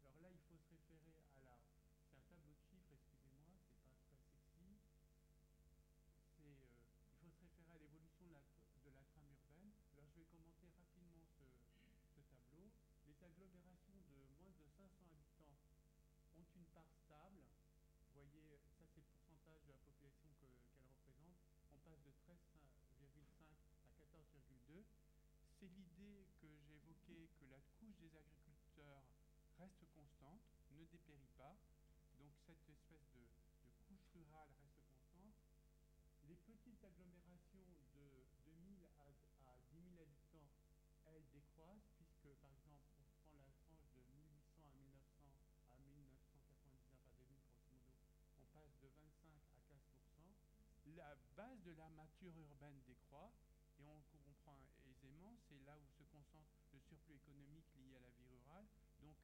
Alors 0.00 0.20
là, 0.20 0.28
il 0.30 0.38
faut 0.46 0.56
se 0.56 0.68
référer 0.70 1.14
à 1.34 1.42
la. 1.42 1.58
C'est 2.10 2.16
un 2.16 2.22
tableau 2.28 2.52
de 2.54 2.60
chiffres, 2.62 2.92
excusez-moi, 2.92 3.58
c'est 3.66 3.82
pas 3.82 3.96
très 4.06 4.18
sexy. 4.18 4.78
C'est, 6.36 6.54
euh, 6.54 6.84
il 7.10 7.16
faut 7.18 7.30
se 7.30 7.40
référer 7.42 7.72
à 7.74 7.78
l'évolution 7.78 8.26
de 8.26 8.32
la, 8.34 8.44
de 8.84 8.90
la 8.90 9.02
trame 9.10 9.26
urbaine. 9.30 9.72
Alors 9.90 10.06
je 10.14 10.20
vais 10.20 10.26
commenter 10.30 10.68
rapidement 10.76 11.26
ce, 11.26 11.42
ce 12.14 12.20
tableau. 12.30 12.70
Les 13.06 13.18
agglomérations 13.24 13.98
de 14.06 14.14
moins 14.38 14.50
de 14.54 14.62
500 14.78 15.10
habitants 15.10 15.58
ont 16.38 16.46
une 16.54 16.66
part 16.70 16.90
stable. 17.02 17.42
Vous 18.12 18.14
voyez, 18.14 18.58
ça 18.78 18.86
c'est 18.94 19.00
le 19.02 19.06
pourcentage 19.10 19.62
de 19.66 19.72
la 19.72 19.78
population 19.82 20.30
que- 20.38 20.54
qu'elles 20.70 20.86
représentent. 20.86 21.42
On 21.72 21.78
passe 21.82 22.02
de 22.04 22.12
13,5 22.22 23.50
à 23.82 24.06
14,2. 24.06 24.84
C'est 25.58 25.66
l'idée 25.66 26.26
que 26.86 27.46
la 27.50 27.58
couche 27.78 27.98
des 27.98 28.14
agriculteurs 28.14 29.02
reste 29.58 29.82
constante, 29.90 30.42
ne 30.70 30.84
dépérit 30.84 31.34
pas. 31.36 31.58
Donc 32.18 32.30
cette 32.46 32.62
espèce 32.68 33.10
de, 33.10 33.26
couche 33.88 34.06
rurale 34.14 34.50
reste 34.62 34.82
constante. 34.86 35.34
Les 36.28 36.36
petites 36.46 36.82
agglomérations 36.84 37.66
de 37.74 38.22
2000 38.46 38.86
à, 38.98 39.10
à 39.50 39.58
10 39.70 39.82
000 39.82 40.02
habitants, 40.02 40.50
elles 41.06 41.26
décroissent, 41.34 41.90
puisque 41.98 42.30
par 42.38 42.50
exemple, 42.54 42.86
on 42.98 43.06
prend 43.26 43.42
la 43.42 43.50
tranche 43.66 43.90
de 43.94 44.02
1800 44.06 44.62
à 44.62 44.74
1900 44.78 45.26
à 45.74 45.82
1999 45.82 47.02
à 47.02 47.10
2000, 47.18 47.42
grosso 47.66 47.82
on 48.38 48.46
passe 48.54 48.74
de 48.78 48.88
25 48.94 49.34
à 49.50 49.62
15% 49.74 50.94
La 50.94 51.16
base 51.34 51.62
de 51.62 51.72
l'armature 51.72 52.34
urbaine 52.38 52.78
décroît, 52.86 53.32
et 53.78 53.88
on 53.88 54.00
comprend 54.10 54.58
aisément, 54.88 55.36
c'est 55.48 55.60
là 55.66 55.76
où 55.78 55.86
se 55.92 56.02
concentre 56.04 56.56
le 56.72 56.80
surplus 56.80 57.16
économique 57.16 57.66
lié 57.76 57.96
à 57.96 58.00
la 58.00 58.10
vie 58.10 58.24
rurale. 58.24 58.66
Donc, 59.00 59.16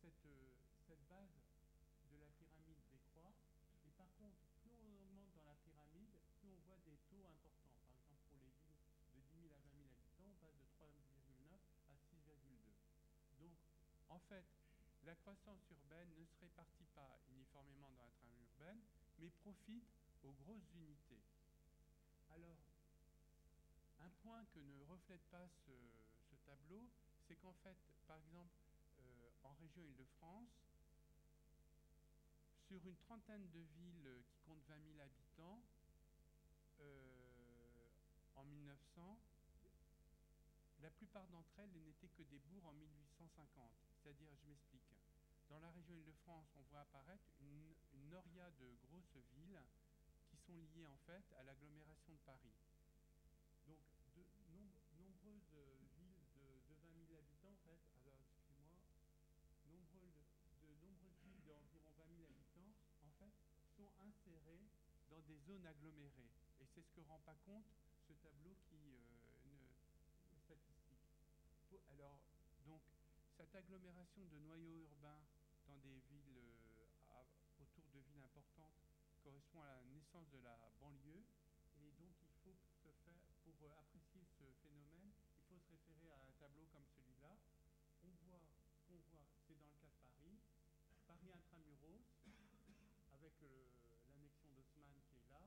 cette, 0.00 0.26
euh, 0.26 0.54
cette 0.86 1.04
base 1.08 1.32
de 2.10 2.16
la 2.16 2.30
pyramide 2.32 2.80
décroît. 2.90 3.32
Et 3.84 3.90
par 3.92 4.08
contre, 4.16 4.36
plus 4.62 4.76
on 4.80 4.92
augmente 4.96 5.32
dans 5.34 5.44
la 5.44 5.56
pyramide, 5.56 6.16
des 6.84 6.98
taux 7.08 7.24
importants. 7.24 7.78
Par 7.86 7.96
exemple, 7.96 8.22
pour 8.28 8.38
les 8.40 8.50
villes 8.60 8.80
de 9.14 9.20
10 9.20 9.48
000 9.48 9.54
à 9.54 9.60
20 9.60 9.72
000 9.76 9.88
habitants, 9.88 10.28
on 10.28 10.36
passe 10.40 10.56
de 10.58 10.66
3,9 10.76 11.56
à 11.88 11.96
6,2. 11.96 12.74
Donc, 13.38 13.56
en 14.08 14.20
fait, 14.20 14.44
la 15.04 15.14
croissance 15.14 15.62
urbaine 15.70 16.10
ne 16.18 16.24
se 16.24 16.38
répartit 16.40 16.86
pas 16.94 17.20
uniformément 17.28 17.90
dans 17.92 18.02
la 18.02 18.10
trame 18.10 18.36
urbaine, 18.40 18.80
mais 19.18 19.30
profite 19.30 19.86
aux 20.22 20.32
grosses 20.32 20.72
unités. 20.74 21.22
Alors, 22.30 22.58
un 24.00 24.10
point 24.22 24.44
que 24.46 24.60
ne 24.60 24.82
reflète 24.82 25.24
pas 25.30 25.46
ce, 25.48 25.72
tableau, 26.44 26.88
c'est 27.26 27.34
qu'en 27.36 27.54
fait, 27.54 27.76
par 28.06 28.18
exemple, 28.18 28.54
euh, 29.00 29.30
en 29.42 29.52
région 29.54 29.82
Île-de-France, 29.82 30.66
sur 32.68 32.86
une 32.86 32.96
trentaine 32.96 33.48
de 33.50 33.60
villes 33.78 34.22
qui 34.28 34.38
comptent 34.44 34.64
20 34.68 34.74
000 34.84 35.00
habitants, 35.00 35.62
euh, 36.86 37.88
en 38.36 38.44
1900, 38.44 39.18
la 40.78 40.90
plupart 40.90 41.26
d'entre 41.28 41.58
elles 41.58 41.72
n'étaient 41.82 42.08
que 42.08 42.22
des 42.22 42.38
bourgs 42.38 42.66
en 42.66 42.72
1850. 42.72 43.70
C'est-à-dire, 44.02 44.30
je 44.36 44.46
m'explique, 44.46 44.84
dans 45.48 45.58
la 45.58 45.70
région 45.70 45.94
Île-de-France, 45.96 46.48
on 46.56 46.62
voit 46.70 46.80
apparaître 46.80 47.24
une, 47.40 47.74
noria 48.08 48.50
de 48.52 48.76
grosses 48.82 49.16
villes 49.34 49.62
qui 50.28 50.36
sont 50.36 50.56
liées 50.74 50.86
en 50.86 50.96
fait 51.06 51.24
à 51.38 51.42
l'agglomération 51.42 52.12
de 52.12 52.20
Paris. 52.20 52.54
Donc, 53.66 53.78
de 54.14 54.22
nombre- 54.52 54.78
nombreuses 54.98 55.50
villes 55.96 56.14
de, 56.34 56.60
de 56.68 56.74
20 56.82 57.06
000 57.08 57.18
habitants, 57.18 57.50
en 57.52 57.56
fait, 57.64 57.80
alors 57.98 58.20
excusez-moi, 58.20 58.78
de 59.64 60.74
nombreuses 60.74 61.18
villes 61.24 61.42
d'environ 61.44 61.86
insérés 64.06 64.68
dans 65.10 65.20
des 65.20 65.38
zones 65.38 65.66
agglomérées. 65.66 66.30
C'est 66.76 66.84
ce 66.84 66.92
que 66.92 67.00
rend 67.08 67.20
pas 67.24 67.34
compte 67.46 67.64
ce 68.06 68.12
tableau 68.12 68.52
qui 68.68 68.76
ne, 68.76 69.56
statistique. 70.44 71.00
Alors, 71.88 72.20
donc, 72.66 72.82
cette 73.32 73.54
agglomération 73.56 74.26
de 74.26 74.36
noyaux 74.40 74.84
urbains 74.84 75.24
dans 75.66 75.78
des 75.78 75.96
villes 76.12 76.36
autour 77.58 77.88
de 77.88 78.00
villes 78.00 78.22
importantes 78.22 78.76
correspond 79.24 79.62
à 79.62 79.72
la 79.72 79.84
naissance 79.84 80.28
de 80.28 80.38
la 80.44 80.60
banlieue. 80.78 81.24
Et 81.80 81.90
donc, 81.92 82.12
il 82.20 82.28
faut 82.44 82.52
pour 83.56 83.72
apprécier 83.72 84.20
ce 84.36 84.44
phénomène, 84.60 85.16
il 85.16 85.48
faut 85.48 85.56
se 85.56 85.70
référer 85.72 86.12
à 86.12 86.20
un 86.28 86.32
tableau 86.38 86.66
comme 86.76 86.84
celui-là. 86.92 87.32
On 88.04 88.12
voit, 88.28 88.44
voit, 88.86 89.24
c'est 89.48 89.56
dans 89.56 89.64
le 89.64 89.80
cas 89.80 89.88
de 89.88 89.96
Paris, 89.96 90.36
Paris 91.08 91.32
intramuros, 91.32 92.04
avec 93.16 93.32
l'annexion 93.40 94.52
d'Haussmann 94.52 94.92
qui 95.08 95.16
est 95.16 95.28
là, 95.32 95.40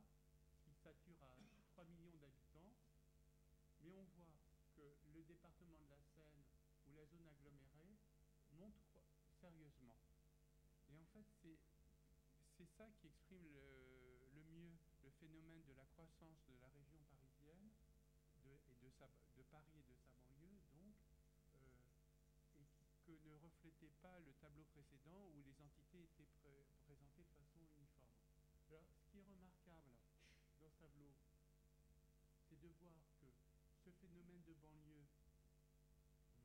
qui 0.65 0.73
sature 0.73 1.21
à 1.23 1.37
3 1.71 1.78
millions 1.89 2.17
d'habitants. 2.17 2.71
Mais 3.83 3.93
on 3.93 4.05
voit 4.15 4.35
que 4.75 4.85
le 5.13 5.23
département 5.23 5.77
de 5.77 5.87
la 5.89 6.01
Seine 6.13 6.43
ou 6.87 6.93
la 6.93 7.05
zone 7.05 7.25
agglomérée 7.27 7.97
monte 8.53 8.89
sérieusement. 9.39 9.97
Et 10.89 10.97
en 10.97 11.05
fait, 11.13 11.25
c'est 12.57 12.67
ça 12.77 12.89
qui 12.99 13.07
exprime 13.07 13.47
le, 13.53 14.43
mieux 14.51 14.75
le 15.03 15.11
phénomène 15.11 15.63
de 15.63 15.73
la 15.73 15.85
croissance 15.85 16.43
de 16.47 16.55
la 16.59 16.67
région 16.69 16.99
parisienne 17.09 17.71
et 18.43 18.59
de, 18.81 18.89
sa, 18.89 19.07
de, 19.35 19.43
Paris 19.43 19.79
et 19.79 19.83
de 19.83 19.95
sa 19.95 20.15
banlieue, 20.19 20.59
donc, 20.73 20.95
euh, 21.55 22.59
et 22.59 22.67
que 23.05 23.11
ne 23.27 23.35
reflétait 23.35 23.91
pas 24.01 24.19
le 24.19 24.33
tableau 24.39 24.63
précédent 24.71 25.31
où 25.35 25.41
les 25.43 25.55
entités 25.61 26.03
étaient 26.03 26.27
présentées 26.83 27.23
de 27.23 27.33
façon 27.35 27.59
uniforme. 27.77 28.15
Alors, 28.69 28.85
ce 28.91 29.03
qui 29.11 29.19
est 29.19 29.27
remarquable 29.27 29.95
dans 30.59 30.69
ce 30.69 30.79
tableau, 30.79 31.11
de 32.69 32.75
voir 32.77 33.01
que 33.17 33.25
ce 33.81 33.89
phénomène 33.97 34.43
de 34.45 34.53
banlieue 34.61 35.09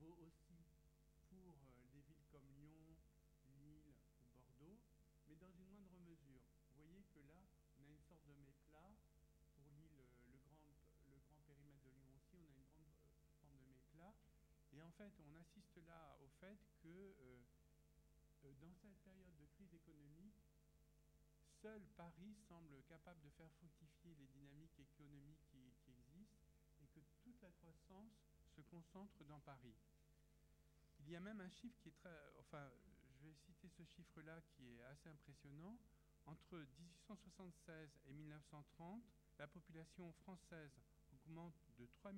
vaut 0.01 0.17
aussi 0.25 0.57
pour 1.29 1.53
euh, 1.53 1.85
des 1.93 2.01
villes 2.01 2.25
comme 2.33 2.49
Lyon, 2.57 2.97
Lille 3.61 3.93
ou 3.93 4.25
Bordeaux, 4.33 4.81
mais 5.29 5.37
dans 5.37 5.53
une 5.53 5.69
moindre 5.69 6.01
mesure. 6.01 6.41
Vous 6.73 6.81
voyez 6.81 7.05
que 7.13 7.21
là, 7.29 7.45
on 7.77 7.85
a 7.85 7.93
une 7.93 8.01
sorte 8.09 8.25
de 8.25 8.33
méplat. 8.41 8.97
Pour 9.53 9.69
Lille, 9.77 10.01
euh, 10.01 10.25
le 10.33 10.41
grand, 10.41 11.43
périmètre 11.45 11.85
de 11.85 11.93
Lyon 11.93 12.09
aussi, 12.17 12.41
on 12.41 12.49
a 12.49 12.57
une 12.57 12.73
grande 12.73 12.97
euh, 13.05 13.29
forme 13.41 13.59
de 13.61 13.69
méplat. 13.69 14.15
Et 14.73 14.81
en 14.81 14.93
fait, 14.93 15.13
on 15.21 15.35
assiste 15.37 15.77
là 15.85 16.17
au 16.25 16.29
fait 16.41 16.57
que 16.83 17.17
dans 18.61 18.75
cette 18.75 18.97
période 19.05 19.37
de 19.37 19.47
crise 19.47 19.73
économique, 19.75 20.45
seul 21.65 21.81
Paris 21.97 22.37
semble 22.47 22.83
capable 22.85 23.23
de 23.23 23.31
faire 23.31 23.51
fructifier 23.57 24.15
les 24.21 24.27
dynamiques 24.27 24.79
économiques 24.79 25.41
qui, 25.51 25.73
qui 25.81 25.93
existent 25.93 26.37
et 26.83 26.87
que 26.89 27.01
toute 27.23 27.34
la 27.45 27.53
croissance 27.53 28.13
se 28.57 28.63
concentre 28.63 29.23
dans 29.25 29.41
Paris. 29.41 29.75
Il 31.01 31.11
y 31.11 31.17
a 31.17 31.21
même 31.21 31.41
un 31.41 31.51
chiffre 31.51 31.77
qui 31.83 31.89
est 31.89 31.97
très... 32.01 32.17
Enfin, 32.41 32.71
je 33.21 33.29
vais 33.29 33.35
citer 33.35 33.69
ce 33.69 33.85
chiffre-là 33.85 34.41
qui 34.57 34.77
est 34.77 34.83
assez 34.85 35.11
impressionnant. 35.11 35.77
Entre 36.27 36.57
1876 36.57 37.91
et 38.09 38.13
1930, 38.15 39.03
la 39.39 39.47
population 39.47 40.11
française 40.25 40.73
augmente 41.13 41.61
de 41.77 41.87
3 42.01 42.13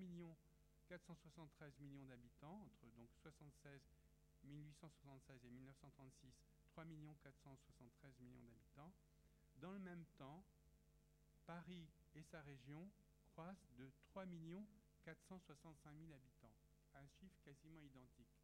473 0.88 1.80
millions 1.80 2.04
d'habitants, 2.04 2.62
entre 2.62 2.86
donc 2.94 3.08
76, 3.22 3.80
1876 4.44 5.44
et 5.44 5.50
1936, 5.50 6.30
3 6.68 6.84
473 7.24 8.20
millions 8.20 8.44
d'habitants. 8.44 8.92
Dans 9.60 9.72
le 9.72 9.80
même 9.80 10.04
temps, 10.18 10.44
Paris 11.46 11.88
et 12.14 12.22
sa 12.22 12.40
région 12.42 12.88
croissent 13.32 13.66
de 13.76 13.90
3 14.12 14.26
465 15.07 15.94
000 16.02 16.12
habitants, 16.12 16.50
un 16.94 17.07
chiffre 17.07 17.38
quasiment 17.44 17.80
identique. 17.80 18.34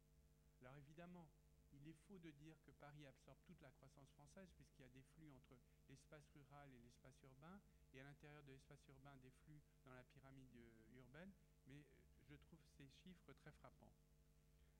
Alors 0.61 0.77
évidemment, 0.77 1.27
il 1.73 1.85
est 1.89 1.99
faux 2.07 2.17
de 2.19 2.31
dire 2.31 2.55
que 2.63 2.71
Paris 2.71 3.05
absorbe 3.05 3.39
toute 3.43 3.59
la 3.59 3.69
croissance 3.71 4.09
française, 4.11 4.47
puisqu'il 4.55 4.83
y 4.83 4.85
a 4.85 4.89
des 4.95 5.03
flux 5.03 5.29
entre 5.29 5.59
l'espace 5.89 6.23
rural 6.33 6.73
et 6.73 6.79
l'espace 6.79 7.21
urbain, 7.23 7.59
et 7.93 7.99
à 7.99 8.03
l'intérieur 8.05 8.43
de 8.43 8.53
l'espace 8.53 8.87
urbain, 8.87 9.17
des 9.17 9.31
flux 9.43 9.61
dans 9.83 9.93
la 9.93 10.05
pyramide 10.05 10.55
euh, 10.55 10.99
urbaine, 10.99 11.33
mais 11.67 11.79
euh, 11.79 11.83
je 12.29 12.35
trouve 12.35 12.59
ces 12.77 12.87
chiffres 12.87 13.33
très 13.33 13.51
frappants. 13.51 13.91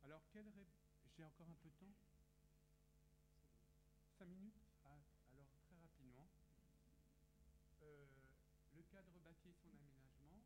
Alors, 0.04 0.24
j'ai 0.32 1.24
encore 1.26 1.50
un 1.50 1.56
peu 1.56 1.70
de 1.70 1.76
temps? 1.76 1.94
Cinq 4.18 4.28
minutes 4.28 4.62
ah, 4.86 5.00
Alors, 5.34 5.48
très 5.68 5.76
rapidement. 5.76 6.30
Euh, 7.82 8.06
le 8.74 8.84
cadre 8.84 9.20
bâti 9.20 9.50
et 9.50 9.54
son 9.54 9.70
aménagement. 9.76 10.44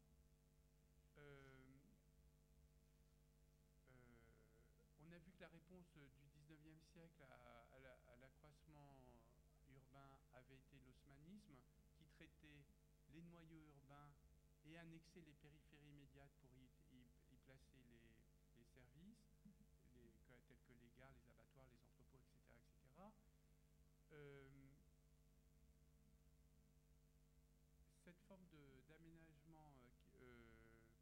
La 5.40 5.48
réponse 5.50 5.86
du 5.94 6.02
19e 6.50 6.82
siècle 6.82 7.22
à, 7.22 8.16
l'accroissement 8.22 9.06
urbain 9.70 10.10
avait 10.34 10.56
été 10.56 10.80
l'osmanisme, 10.82 11.54
qui 11.96 12.06
traitait 12.06 12.66
les 13.14 13.22
noyaux 13.22 13.62
urbains 13.70 14.10
et 14.66 14.78
annexait 14.78 15.22
les 15.22 15.34
périphéries 15.34 15.90
immédiates 15.90 16.34
pour 16.42 16.50
y, 16.58 16.66
placer 17.46 17.78
les, 17.86 18.66
services, 18.74 19.30
tels 20.48 20.58
que 20.66 20.74
les 20.74 20.90
gares, 20.98 21.14
les 21.22 21.30
abattoirs, 21.30 21.70
les 21.70 21.86
entrepôts, 21.86 22.34
etc. 22.34 22.58
etc. 22.74 23.02
Euh, 24.14 24.50
cette 28.04 28.20
forme 28.28 28.48
d'aménagement 28.90 29.78
euh, 29.78 30.24
euh, 30.24 30.58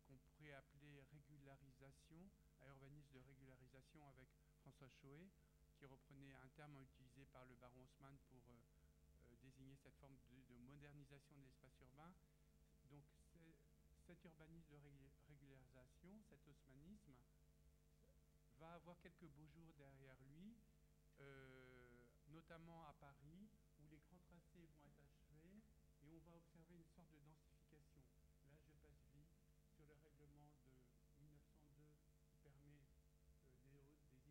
qu'on 0.07 0.17
pourrait 0.17 0.53
appeler 0.53 0.99
à 1.47 2.67
urbanisme 2.69 3.13
de 3.13 3.19
régularisation 3.19 4.01
avec 4.09 4.27
François 4.61 4.89
Choé, 4.89 5.29
qui 5.77 5.85
reprenait 5.85 6.33
un 6.41 6.47
terme 6.55 6.73
utilisé 6.81 7.25
par 7.31 7.45
le 7.45 7.53
baron 7.55 7.83
Haussmann 7.83 8.17
pour 8.31 8.41
euh, 8.49 8.57
euh, 9.21 9.35
désigner 9.43 9.75
cette 9.77 9.93
forme 10.01 10.17
de, 10.49 10.57
modernisation 10.65 11.37
de 11.37 11.45
l'espace 11.45 11.77
urbain. 11.81 12.11
Donc 12.89 13.03
cet 14.07 14.23
urbanisme 14.23 14.79
de 14.81 14.89
régularisation, 15.27 16.17
cet 16.29 16.41
haussmannisme, 16.47 17.13
va 18.57 18.73
avoir 18.73 18.99
quelques 19.01 19.29
beaux 19.29 19.47
jours 19.47 19.73
derrière 19.77 20.17
lui, 20.33 20.55
euh, 21.19 22.05
notamment 22.29 22.87
à 22.87 22.93
Paris, 22.93 23.49
où 23.79 23.87
les 23.91 23.99
grands 23.99 24.21
tracés 24.29 24.65
vont 24.65 24.81
être 24.89 25.03
achevés 25.05 25.61
et 26.01 26.09
on 26.09 26.19
va 26.25 26.37
observer 26.37 26.73
une 26.73 26.89
sorte 26.89 27.09
de 27.11 27.17
densification. 27.21 28.01
Là, 28.45 28.55
je 28.57 28.71
passe 28.81 29.05
vite 29.13 29.29
sur 29.75 29.85
le 29.85 29.93
règlement 30.01 30.49
de 30.65 30.73
1902 31.17 32.05
permet 32.45 32.77
euh, 32.77 33.89
des, 34.05 34.21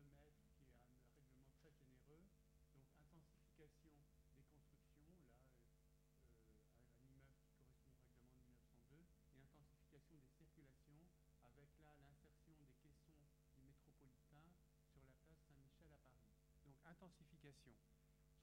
immeubles 0.00 0.24
de 0.24 0.32
32 0.40 0.64
mètres, 0.64 0.80
qui 0.80 1.20
est 1.20 1.20
un 1.20 1.20
règlement 1.20 1.52
très 1.60 1.72
généreux. 1.76 2.24
Donc 2.72 2.88
intensification 2.96 3.92
des 4.32 4.48
constructions, 4.48 5.12
là, 5.28 5.36
euh, 5.44 6.88
un 6.88 7.08
immeuble 7.12 7.36
qui 7.36 7.52
correspond 7.52 7.92
au 7.92 8.00
règlement 8.00 8.40
de 8.40 8.48
1902, 8.48 9.04
et 9.28 9.44
intensification 9.44 10.16
des 10.16 10.32
circulations, 10.32 11.04
avec 11.44 11.68
là 11.84 11.92
l'insertion 12.00 12.56
des 12.56 12.72
caissons 12.80 13.28
du 13.52 13.60
métropolitain 13.60 14.48
sur 14.88 15.04
la 15.04 15.12
place 15.20 15.40
Saint-Michel 15.44 15.92
à 15.92 16.00
Paris. 16.00 16.32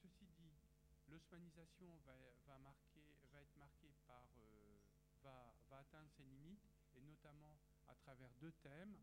Ceci 0.02 0.26
dit, 0.38 0.54
l'osmanisation 1.08 1.98
va, 2.06 2.14
être 3.42 3.56
marquée 3.58 3.96
par, 4.08 4.28
euh, 4.38 4.78
va, 5.24 5.78
atteindre 5.78 6.10
ses 6.12 6.24
limites, 6.24 6.68
et 6.96 7.02
notamment 7.02 7.60
à 7.88 7.96
travers 7.96 8.32
deux 8.40 8.52
thèmes. 8.64 8.96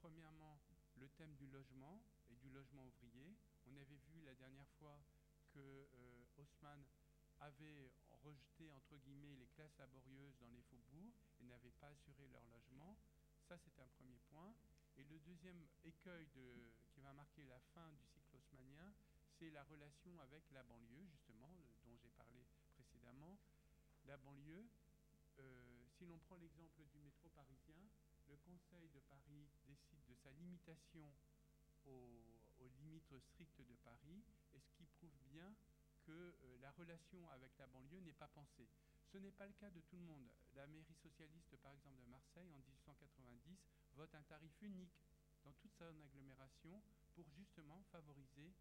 Premièrement, 0.00 0.60
le 0.96 1.08
thème 1.10 1.34
du 1.36 1.46
logement 1.46 2.02
et 2.30 2.36
du 2.36 2.50
logement 2.50 2.86
ouvrier. 2.86 3.36
On 3.66 3.76
avait 3.76 4.00
vu 4.12 4.22
la 4.22 4.34
dernière 4.34 4.68
fois 4.78 5.02
que 5.52 5.58
euh, 5.58 6.16
avait 7.40 7.92
rejeté 8.22 8.70
entre 8.72 8.96
guillemets 8.96 9.36
les 9.36 9.46
classes 9.48 9.76
laborieuses 9.78 10.36
dans 10.38 10.48
les 10.50 10.62
faubourgs 10.62 11.14
et 11.40 11.44
n'avait 11.44 11.72
pas 11.80 11.88
assuré 11.88 12.26
leur 12.28 12.44
logement. 12.46 12.96
Ça, 13.48 13.56
c'est 13.58 13.78
un 13.78 13.86
premier 13.98 14.18
point. 14.30 14.54
Et 14.96 15.04
le 15.04 15.18
deuxième 15.20 15.62
écueil 15.84 16.26
qui 16.94 17.00
va 17.00 17.12
marquer 17.12 17.44
la 17.44 17.60
fin 17.74 17.90
du 17.92 18.04
cycle 18.06 18.36
haussmannien, 18.36 18.92
c'est 19.38 19.50
la 19.50 19.64
relation 19.64 20.18
avec 20.20 20.42
la 20.50 20.62
banlieue, 20.62 21.04
justement, 21.10 21.52
dont 21.84 21.96
j'ai 22.02 22.10
parlé 22.10 22.46
précédemment. 22.74 23.38
La 24.04 24.16
banlieue, 24.16 24.66
euh, 25.38 25.84
si 25.96 26.06
l'on 26.06 26.18
prend 26.18 26.36
l'exemple 26.36 26.84
du 26.86 26.98
métro 27.00 27.28
parisien, 27.30 27.80
le 28.28 28.36
Conseil 28.38 28.88
de 28.88 29.00
Paris 29.00 29.48
décide 29.66 30.04
de 30.06 30.14
sa 30.14 30.30
limitation 30.32 31.12
aux, 31.86 32.22
limites 32.80 33.14
strictes 33.20 33.60
de 33.60 33.74
Paris, 33.84 34.24
et 34.54 34.58
ce 34.58 34.70
qui 34.72 34.86
prouve 34.86 35.16
bien 35.28 35.54
que 36.04 36.12
euh, 36.12 36.58
la 36.60 36.70
relation 36.72 37.28
avec 37.30 37.56
la 37.58 37.66
banlieue 37.66 38.00
n'est 38.00 38.12
pas 38.12 38.28
pensée. 38.28 38.68
Ce 39.12 39.18
n'est 39.18 39.32
pas 39.32 39.46
le 39.46 39.52
cas 39.54 39.70
de 39.70 39.80
tout 39.82 39.96
le 39.96 40.02
monde. 40.02 40.26
La 40.54 40.66
mairie 40.66 40.94
socialiste, 40.94 41.56
par 41.58 41.72
exemple, 41.72 41.98
de 41.98 42.06
Marseille, 42.06 42.52
en 42.52 42.58
1890, 42.58 43.58
vote 43.94 44.14
un 44.14 44.22
tarif 44.22 44.52
unique 44.62 44.98
dans 45.44 45.52
toute 45.52 45.74
son 45.74 45.84
agglomération 45.84 46.82
pour 47.14 47.24
justement 47.30 47.82
favoriser 47.92 48.52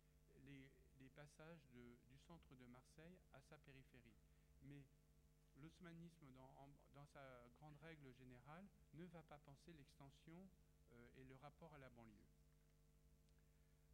les, 0.48 0.70
passages 1.16 1.64
du 1.72 1.96
centre 2.28 2.56
de 2.56 2.66
Marseille 2.66 3.18
à 3.32 3.39
sa 3.39 3.58
périphérie. 3.60 4.18
Mais 4.64 4.84
l'osmanisme, 5.62 6.28
dans, 6.93 7.06
sa 7.06 7.48
grande 7.58 7.78
règle 7.78 8.12
générale, 8.14 8.68
ne 8.96 9.06
va 9.06 9.22
pas 9.24 9.38
penser 9.38 9.72
l'extension 9.74 10.48
euh, 10.91 11.08
et 11.18 11.24
le 11.24 11.36
rapport 11.36 11.74
à 11.74 11.78
la 11.78 11.89
banlieue. 11.89 12.28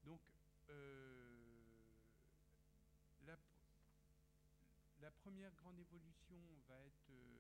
Donc, 0.04 0.22
euh, 0.70 1.30
la, 3.26 3.38
la, 5.00 5.12
première 5.12 5.54
grande 5.56 5.78
évolution 5.78 6.42
va 6.68 6.80
être, 6.80 7.10
euh, 7.12 7.38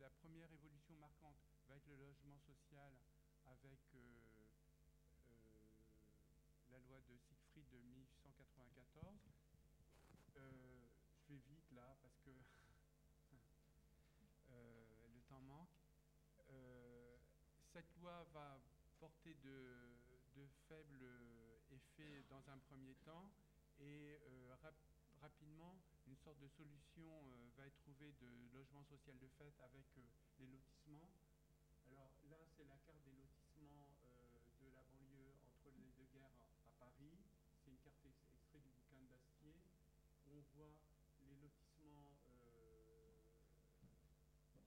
la 0.00 0.10
première 0.10 0.50
évolution 0.52 0.96
marquante 0.96 1.38
va 1.68 1.76
être 1.76 1.86
le 1.86 1.96
logement 1.96 2.38
social 2.40 2.92
avec 3.46 3.80
la 6.70 6.78
loi 6.80 7.00
de 7.08 7.16
Siegfried 7.16 7.47
de 7.72 7.78
1894. 7.78 9.14
je 10.34 10.40
vais 11.32 11.40
vite 11.48 11.70
là 11.72 11.96
parce 12.02 12.18
que 12.24 12.30
le 15.14 15.20
temps 15.28 15.40
manque. 15.42 15.68
cette 17.72 17.96
loi 18.00 18.26
va 18.32 18.60
porter 18.98 19.34
de, 19.42 19.76
faibles 20.68 21.06
effets 21.70 22.24
dans 22.28 22.42
un 22.50 22.58
premier 22.58 22.94
temps 23.04 23.30
et 23.80 24.18
euh, 24.22 24.54
rapidement 25.20 25.78
une 26.06 26.16
sorte 26.16 26.38
de 26.38 26.48
solution 26.48 27.04
euh, 27.04 27.48
va 27.56 27.66
être 27.66 27.76
trouvée 27.78 28.12
de 28.20 28.48
logement 28.52 28.84
social 28.84 29.18
de 29.18 29.28
fait 29.36 29.52
avec 29.60 29.86
euh, 29.98 30.02
les 30.38 30.46
lotissements. 30.46 31.10
Alors 31.86 32.10
là, 32.30 32.38
c'est 32.56 32.64
la 32.64 32.78
carte 32.86 33.02
des 33.04 33.12
lotissements 33.12 33.90
de 34.60 34.68
la 34.72 34.82
banlieue 34.90 35.32
entre 35.44 35.70
les 35.76 35.90
deux 35.96 36.06
guerres 36.12 36.32
à, 36.64 36.72
Paris. 36.78 37.18
C'est 37.64 37.70
une 37.70 37.78
carte 37.78 38.04
extrait 38.04 38.60
du 38.60 38.70
bouquin 38.70 39.00
d'Astier. 39.08 39.54
On 40.38 40.46
voit 40.54 40.70
les 41.26 41.34
lotissements 41.42 42.14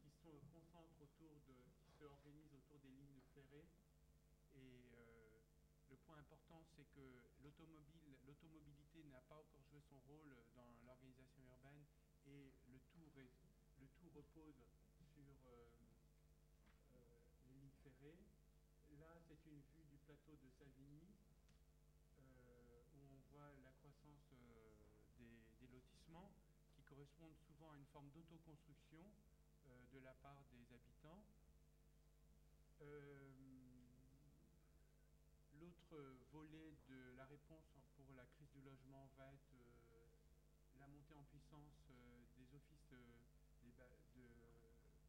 qui 0.03 0.11
se 0.11 0.27
concentrent 0.51 0.99
autour 0.99 1.39
de, 1.47 1.55
qui 1.79 1.91
se 1.95 2.03
organisent 2.03 2.53
autour 2.53 2.77
des 2.79 2.91
lignes 2.91 3.23
ferrées 3.33 3.69
et 4.51 4.83
le 5.89 5.95
point 6.03 6.17
important, 6.19 6.59
c'est 6.75 6.83
que 6.91 7.23
l'automobilité 7.39 9.03
n'a 9.11 9.21
pas 9.21 9.35
encore 9.35 9.63
joué 9.71 9.79
son 9.87 9.99
rôle 10.11 10.35
dans 10.55 10.75
l'organisation 10.83 11.41
urbaine 11.47 11.85
et 12.27 12.51
le 12.67 12.79
tout, 12.91 13.07
le 13.15 13.87
tout 13.95 14.09
repose 14.13 14.67
sur 15.15 15.23
euh, 15.45 15.71
euh, 16.95 17.15
les 17.47 17.55
lignes 17.55 17.71
ferrées. 17.81 18.19
Là, 18.99 19.15
c'est 19.25 19.39
une 19.47 19.61
vue 19.71 19.87
du 19.87 19.97
plateau 20.03 20.35
de 20.35 20.49
Savigny 20.49 21.15
euh, 22.19 22.83
où 22.93 23.07
on 23.07 23.21
voit 23.31 23.55
la 23.63 23.70
qui 26.75 26.83
correspondent 26.83 27.37
souvent 27.47 27.71
à 27.71 27.77
une 27.77 27.85
forme 27.85 28.09
d'autoconstruction 28.11 29.03
de 29.93 29.99
la 29.99 30.13
part 30.13 30.43
des 30.51 30.73
habitants. 30.73 31.23
L'autre 35.59 36.15
volet 36.31 36.75
de 36.89 37.11
la 37.15 37.25
réponse 37.25 37.77
pour 37.95 38.13
la 38.15 38.25
crise 38.25 38.49
du 38.51 38.61
logement 38.61 39.09
va 39.17 39.31
être 39.33 39.53
euh, 39.53 40.07
la 40.79 40.87
montée 40.87 41.13
en 41.13 41.23
puissance 41.23 41.89
euh, 41.91 42.23
des 42.37 42.55
offices 42.55 42.93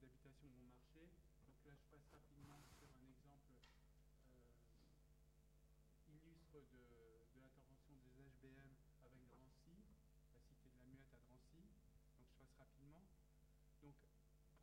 d'habitation 0.03 0.49
bon 0.51 0.63
marché. 0.67 1.09
Donc 1.47 1.55
là, 1.65 1.75
je 1.75 1.85
passe 1.87 2.07
rapidement 2.13 2.61
sur 2.77 2.89
un 2.91 3.07
exemple 3.07 3.55
euh, 3.55 3.79
illustre 6.11 6.59
de, 6.71 7.39
l'intervention 7.39 7.95
des 8.17 8.27
HBM 8.27 8.75
avec 9.05 9.23
Drancy, 9.31 9.87
la 10.35 10.41
cité 10.43 10.69
de 10.69 10.77
la 10.77 10.85
Muette 10.85 11.13
à 11.15 11.19
Drancy. 11.27 11.63
Donc 12.19 12.27
je 12.29 12.35
passe 12.37 12.55
rapidement. 12.59 13.07
Donc 13.83 13.95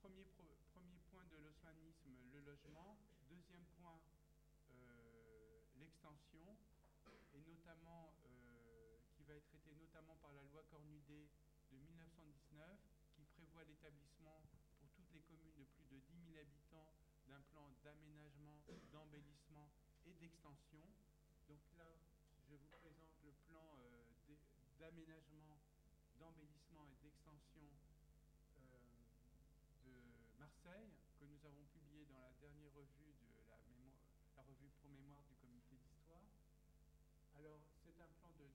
premier, 0.02 0.26
premier 0.74 1.00
point 1.12 1.26
de 1.28 1.38
l'osmanisme, 1.38 2.16
le 2.34 2.40
logement. 2.42 2.98
Deuxième 3.30 3.66
point, 3.78 4.00
l'extension, 5.80 6.58
et 7.34 7.42
notamment 7.48 8.14
euh, 8.26 8.98
qui 9.16 9.24
va 9.24 9.36
être 9.36 9.48
traitée 9.48 9.74
notamment 9.76 10.16
par 10.22 10.34
la 10.34 10.44
loi 10.44 10.64
Cornudet 10.70 11.30
de 11.72 11.78
1919, 11.78 12.80
qui 13.16 13.24
prévoit 13.26 13.64
l'établissement 13.64 14.42
pour 14.80 14.90
toutes 14.96 15.12
les 15.14 15.22
communes 15.22 15.54
de 15.58 15.64
plus 15.64 15.86
de 15.92 16.00
10 16.00 16.34
000 16.34 16.40
habitants 16.40 16.92
d'un 17.28 17.42
plan 17.52 17.72
d'aménagement, 17.84 18.60
d'embellissement 18.92 19.70
et 20.06 20.14
d'extension. 20.14 20.84
Donc 21.48 21.62
là, 21.78 21.92
je 22.48 22.56
vous 22.56 22.70
présente 22.80 23.14
le 23.24 23.32
plan 23.48 23.78
euh, 23.80 24.04
d'aménagement, 24.80 25.60
d'embellissement 26.18 26.88
et 26.88 26.96
d'extension 27.04 27.68
euh, 28.60 29.04
de 29.86 29.92
Marseille, 30.50 30.90
que 31.20 31.26
nous 31.30 31.46
avons 31.46 31.62
publié 31.78 32.10
dans 32.10 32.18
la 32.18 32.34
dernière 32.42 32.74
revue 32.74 33.14
de 33.22 33.30
la, 33.54 33.62
mémoire, 33.70 34.02
la 34.34 34.42
revue 34.42 34.74
Pro 34.82 34.90
Mémoire 34.90 35.22
du 35.30 35.36
comité 35.38 35.78
d'histoire. 35.78 36.26
Alors, 37.38 37.62
c'est 37.86 37.94
un 38.02 38.10
plan 38.18 38.34
de 38.34 38.50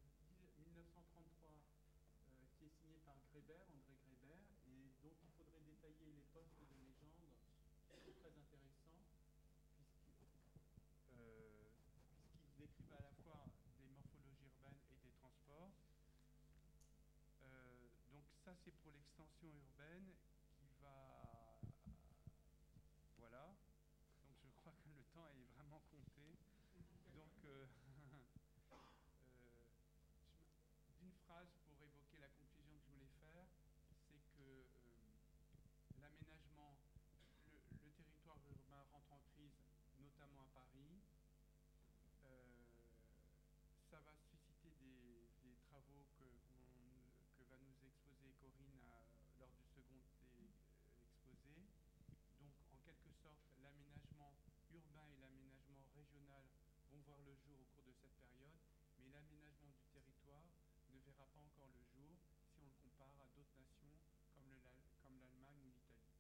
1933 0.59 1.55
euh, 1.55 2.51
qui 2.59 2.67
est 2.67 2.75
signé 2.83 2.99
par 3.07 3.15
Grébert, 3.31 3.63
André 3.71 3.95
Grébert, 4.03 4.43
et 4.67 4.91
dont 5.07 5.15
il 5.23 5.31
faudrait 5.39 5.63
détailler 5.63 6.11
les 6.11 6.27
postes 6.35 6.59
de 6.59 6.75
légende, 6.83 7.31
très 7.87 8.35
intéressant, 8.35 8.99
puisqu'ils 9.79 10.35
euh, 11.15 11.71
décrivent 12.59 12.99
à 12.99 13.07
la 13.07 13.15
fois 13.23 13.47
des 13.79 13.87
morphologies 13.87 14.51
urbaines 14.51 14.83
et 14.91 14.99
des 14.99 15.15
transports. 15.15 15.71
Euh, 17.47 17.87
donc 18.11 18.27
ça, 18.43 18.51
c'est 18.67 18.75
pour 18.83 18.91
l'extension 18.91 19.47
urbaine 19.47 20.11
qui 20.59 20.67
va... 20.83 21.61
Voilà 23.19 23.55
que 24.85 24.91
le 24.91 25.05
temps 25.13 25.29
est 25.33 25.49
vraiment 25.57 25.83
compté. 25.91 26.37
Donc, 27.15 27.33
euh, 27.45 27.67
euh, 28.73 28.87
d'une 31.01 31.13
phrase 31.25 31.49
pour 31.65 31.81
évoquer 31.81 32.19
la 32.19 32.29
conclusion 32.29 32.77
que 32.77 32.85
je 32.85 32.93
voulais 32.93 33.13
faire, 33.21 33.47
c'est 34.09 34.21
que 34.37 34.45
euh, 34.45 35.17
l'aménagement, 36.01 36.77
le, 37.49 37.59
territoire 37.97 38.39
urbain 38.49 38.85
rentre 38.93 39.13
en 39.13 39.21
crise, 39.33 39.57
Paris. 40.55 41.03
ça 43.91 43.99
va 44.01 44.15
susciter 44.19 44.71
des, 44.79 45.55
travaux 45.71 46.07
que, 46.19 46.27
que, 47.39 47.43
va 47.51 47.59
nous 47.59 47.79
exposer 47.83 48.31
Corinne 48.41 48.79
lors 49.39 49.51
du 49.55 49.67
second 49.75 49.99
exposé. 49.99 50.51
Donc, 52.41 52.55
en 52.71 52.79
quelque 52.87 53.11
sorte, 53.23 53.43
l'aménagement 53.63 54.35
urbain 54.71 55.07
et 55.15 55.19
l'aménagement 55.23 55.87
régional 55.95 56.47
vont 56.91 57.03
voir 57.07 57.23
le 57.23 57.35
jour 57.35 57.55
au 57.59 57.67
cours 57.75 57.85
de 57.87 57.95
cette 57.95 58.15
période, 58.19 58.59
mais 58.99 59.11
l'aménagement 59.11 59.75
du 59.75 59.87
territoire 59.95 60.51
ne 60.91 60.99
verra 61.03 61.27
pas 61.35 61.43
encore 61.43 61.71
le 61.75 61.85
jour 61.95 62.19
si 62.51 62.59
on 62.63 62.67
le 62.67 62.79
compare 62.83 63.15
à 63.23 63.27
d'autres 63.35 63.59
nations 63.59 63.95
comme 64.35 65.19
l'Allemagne 65.19 65.63
ou 65.63 65.71
l'Italie. 65.71 66.15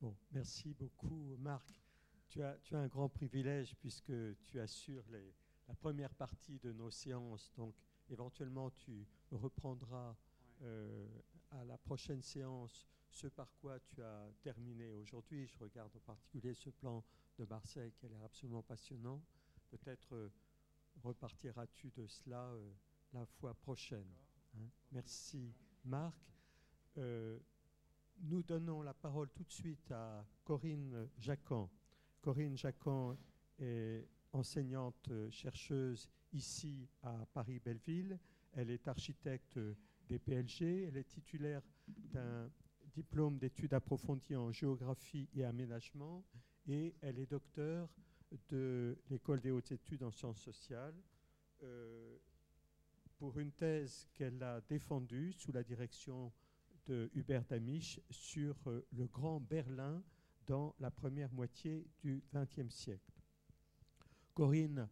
Bon, 0.00 0.16
merci 0.32 0.74
beaucoup 0.74 1.36
Marc. 1.40 1.89
Tu 2.30 2.44
as, 2.44 2.56
tu 2.62 2.76
as 2.76 2.78
un 2.78 2.86
grand 2.86 3.08
privilège 3.08 3.74
puisque 3.80 4.12
tu 4.44 4.60
assures 4.60 5.04
les, 5.10 5.34
la 5.66 5.74
première 5.74 6.14
partie 6.14 6.60
de 6.60 6.72
nos 6.72 6.90
séances, 6.90 7.52
donc 7.56 7.74
éventuellement 8.08 8.70
tu 8.70 9.04
reprendras 9.32 10.16
euh, 10.62 11.08
à 11.50 11.64
la 11.64 11.76
prochaine 11.76 12.22
séance 12.22 12.86
ce 13.10 13.26
par 13.26 13.52
quoi 13.56 13.80
tu 13.80 14.00
as 14.00 14.32
terminé 14.42 14.92
aujourd'hui. 14.92 15.48
Je 15.48 15.58
regarde 15.58 15.90
en 15.96 16.00
particulier 16.00 16.54
ce 16.54 16.70
plan 16.70 17.04
de 17.36 17.44
Marseille 17.46 17.92
qui 17.92 18.06
a 18.06 18.08
l'air 18.08 18.22
absolument 18.22 18.62
passionnant. 18.62 19.20
Peut-être 19.68 20.14
euh, 20.14 20.28
repartiras-tu 21.02 21.90
de 21.90 22.06
cela 22.06 22.44
euh, 22.44 22.72
la 23.12 23.26
fois 23.26 23.54
prochaine. 23.54 24.14
Hein. 24.54 24.70
Merci 24.92 25.52
Marc. 25.84 26.16
Nous 28.22 28.42
donnons 28.42 28.82
la 28.82 28.92
parole 28.92 29.30
tout 29.30 29.44
de 29.44 29.50
suite 29.50 29.90
à 29.90 30.24
Corinne 30.44 31.08
Jacan. 31.18 31.68
Corinne 32.20 32.56
Jacan 32.56 33.16
est 33.58 34.06
enseignante 34.32 35.10
chercheuse 35.30 36.08
ici 36.32 36.88
à 37.02 37.26
Paris-Belleville. 37.32 38.18
Elle 38.52 38.70
est 38.70 38.88
architecte 38.88 39.58
des 40.08 40.18
PLG. 40.18 40.84
Elle 40.88 40.96
est 40.96 41.08
titulaire 41.08 41.62
d'un 41.86 42.50
diplôme 42.92 43.38
d'études 43.38 43.74
approfondies 43.74 44.36
en 44.36 44.52
géographie 44.52 45.28
et 45.34 45.44
aménagement 45.44 46.24
et 46.66 46.94
elle 47.00 47.18
est 47.18 47.26
docteur 47.26 47.88
de 48.48 48.98
l'École 49.08 49.40
des 49.40 49.50
hautes 49.50 49.72
études 49.72 50.02
en 50.02 50.10
sciences 50.10 50.40
sociales 50.40 50.94
euh, 51.62 52.16
pour 53.16 53.38
une 53.38 53.52
thèse 53.52 54.08
qu'elle 54.14 54.42
a 54.42 54.60
défendue 54.62 55.32
sous 55.32 55.52
la 55.52 55.62
direction 55.62 56.32
de 56.86 57.10
Hubert 57.14 57.44
Damisch 57.44 58.00
sur 58.10 58.56
euh, 58.66 58.86
le 58.92 59.06
Grand 59.06 59.40
Berlin 59.40 60.02
dans 60.50 60.74
la 60.80 60.90
première 60.90 61.32
moitié 61.32 61.86
du 62.02 62.24
XXe 62.34 62.74
siècle. 62.74 63.22
Corinne 64.34 64.88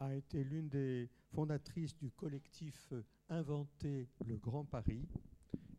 a 0.00 0.14
été 0.14 0.44
l'une 0.44 0.68
des 0.68 1.08
fondatrice 1.30 1.96
du 1.96 2.10
collectif 2.10 2.92
Inventer 3.30 4.10
le 4.26 4.36
Grand 4.36 4.66
Paris, 4.66 5.08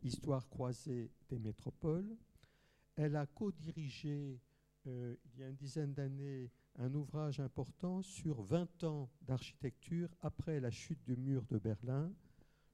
Histoire 0.02 0.48
croisée 0.48 1.12
des 1.28 1.38
métropoles. 1.38 2.16
Elle 2.96 3.14
a 3.14 3.26
co-dirigé 3.26 4.40
il 4.84 5.38
y 5.38 5.44
a 5.44 5.48
une 5.48 5.54
dizaine 5.54 5.94
d'années 5.94 6.50
un 6.74 6.92
ouvrage 6.94 7.38
important 7.38 8.02
sur 8.02 8.42
20 8.42 8.82
ans 8.82 9.08
d'architecture 9.22 10.08
après 10.22 10.58
la 10.58 10.72
chute 10.72 11.04
du 11.04 11.16
mur 11.16 11.44
de 11.44 11.58
Berlin. 11.58 12.12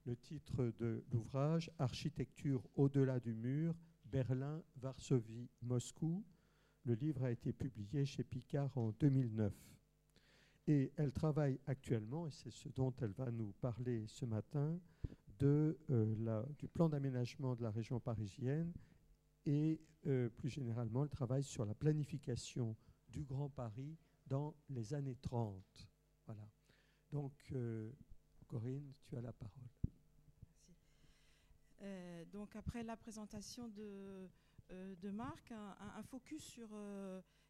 Le 0.06 0.16
titre 0.16 0.72
de 0.78 1.04
l'ouvrage, 1.12 1.70
Architecture 1.78 2.66
au-delà 2.76 3.20
du 3.20 3.34
mur, 3.34 3.74
Berlin, 4.06 4.62
Varsovie, 4.76 5.50
Moscou. 5.60 6.24
Le 6.86 6.94
livre 6.94 7.24
a 7.24 7.32
été 7.32 7.52
publié 7.52 8.04
chez 8.06 8.22
Picard 8.22 8.70
en 8.78 8.92
2009. 8.92 9.52
Et 10.68 10.92
elle 10.96 11.12
travaille 11.12 11.58
actuellement, 11.66 12.28
et 12.28 12.30
c'est 12.30 12.50
ce 12.50 12.68
dont 12.68 12.94
elle 13.00 13.10
va 13.10 13.30
nous 13.32 13.52
parler 13.60 14.06
ce 14.06 14.24
matin, 14.24 14.80
euh, 15.42 16.42
du 16.58 16.68
plan 16.68 16.88
d'aménagement 16.88 17.54
de 17.56 17.62
la 17.62 17.70
région 17.70 18.00
parisienne 18.00 18.72
et 19.44 19.80
euh, 20.06 20.30
plus 20.30 20.48
généralement, 20.48 21.02
elle 21.02 21.10
travaille 21.10 21.42
sur 21.42 21.64
la 21.64 21.74
planification 21.74 22.76
du 23.08 23.24
Grand 23.24 23.50
Paris 23.50 23.98
dans 24.26 24.54
les 24.70 24.94
années 24.94 25.16
30. 25.16 25.62
Voilà. 26.24 26.48
Donc, 27.10 27.34
euh, 27.52 27.90
Corinne, 28.46 28.92
tu 29.04 29.16
as 29.16 29.20
la 29.20 29.32
parole. 29.32 29.68
Merci. 30.68 32.30
donc, 32.32 32.54
après 32.56 32.82
la 32.82 32.96
présentation 32.96 33.68
de, 33.68 34.28
de 34.70 35.10
Marc, 35.10 35.52
un, 35.52 36.02
focus 36.02 36.42
sur 36.42 36.68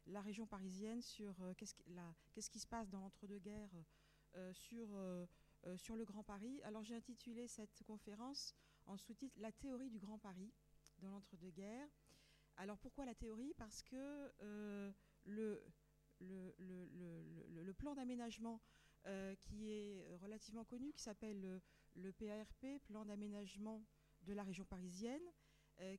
la 0.05 0.21
région 0.21 0.45
parisienne, 0.45 1.01
sur 1.01 1.35
qu'est-ce 1.57 1.73
qui, 1.73 1.83
qu'est-ce 2.31 2.49
qui, 2.49 2.59
se 2.59 2.67
passe 2.67 2.89
dans 2.89 2.99
l'entre-deux-guerres, 2.99 3.75
sur 4.53 4.87
euh, 5.65 5.75
sur 5.77 5.95
le 5.95 6.05
Grand 6.05 6.23
Paris. 6.23 6.61
Alors 6.63 6.83
j'ai 6.83 6.95
intitulé 6.95 7.47
cette 7.47 7.83
conférence 7.83 8.55
en 8.85 8.97
sous-titre 8.97 9.35
La 9.39 9.51
théorie 9.51 9.89
du 9.89 9.99
Grand 9.99 10.19
Paris 10.19 10.53
dans 10.99 11.09
l'entre-deux-guerres. 11.09 11.89
Alors 12.57 12.77
pourquoi 12.77 13.05
la 13.05 13.15
théorie? 13.15 13.53
Parce 13.57 13.81
que 13.83 14.31
euh, 14.41 14.91
le, 15.25 15.63
plan 17.77 17.95
d'aménagement 17.95 18.61
euh, 19.05 19.35
qui 19.35 19.71
est 19.71 20.05
relativement 20.21 20.63
connu, 20.63 20.93
qui 20.93 21.01
s'appelle 21.01 21.61
le, 21.95 22.11
PARP, 22.13 22.79
plan 22.85 23.05
d'aménagement 23.05 23.83
de 24.21 24.33
la 24.33 24.43
région 24.43 24.65
parisienne, 24.65 25.21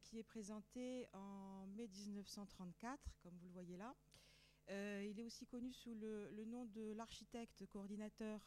qui 0.02 0.18
est 0.18 0.24
présenté 0.24 1.06
en 1.12 1.66
mai 1.76 1.88
1934, 1.88 2.98
comme 3.22 3.36
vous 3.38 3.46
le 3.46 3.52
voyez 3.52 3.76
là. 3.76 3.94
il 4.68 5.18
est 5.18 5.24
aussi 5.24 5.46
connu 5.46 5.72
sous 5.72 5.94
le 5.94 6.44
nom 6.44 6.66
de 6.66 6.92
l'architecte 6.92 7.64
coordinateur 7.66 8.40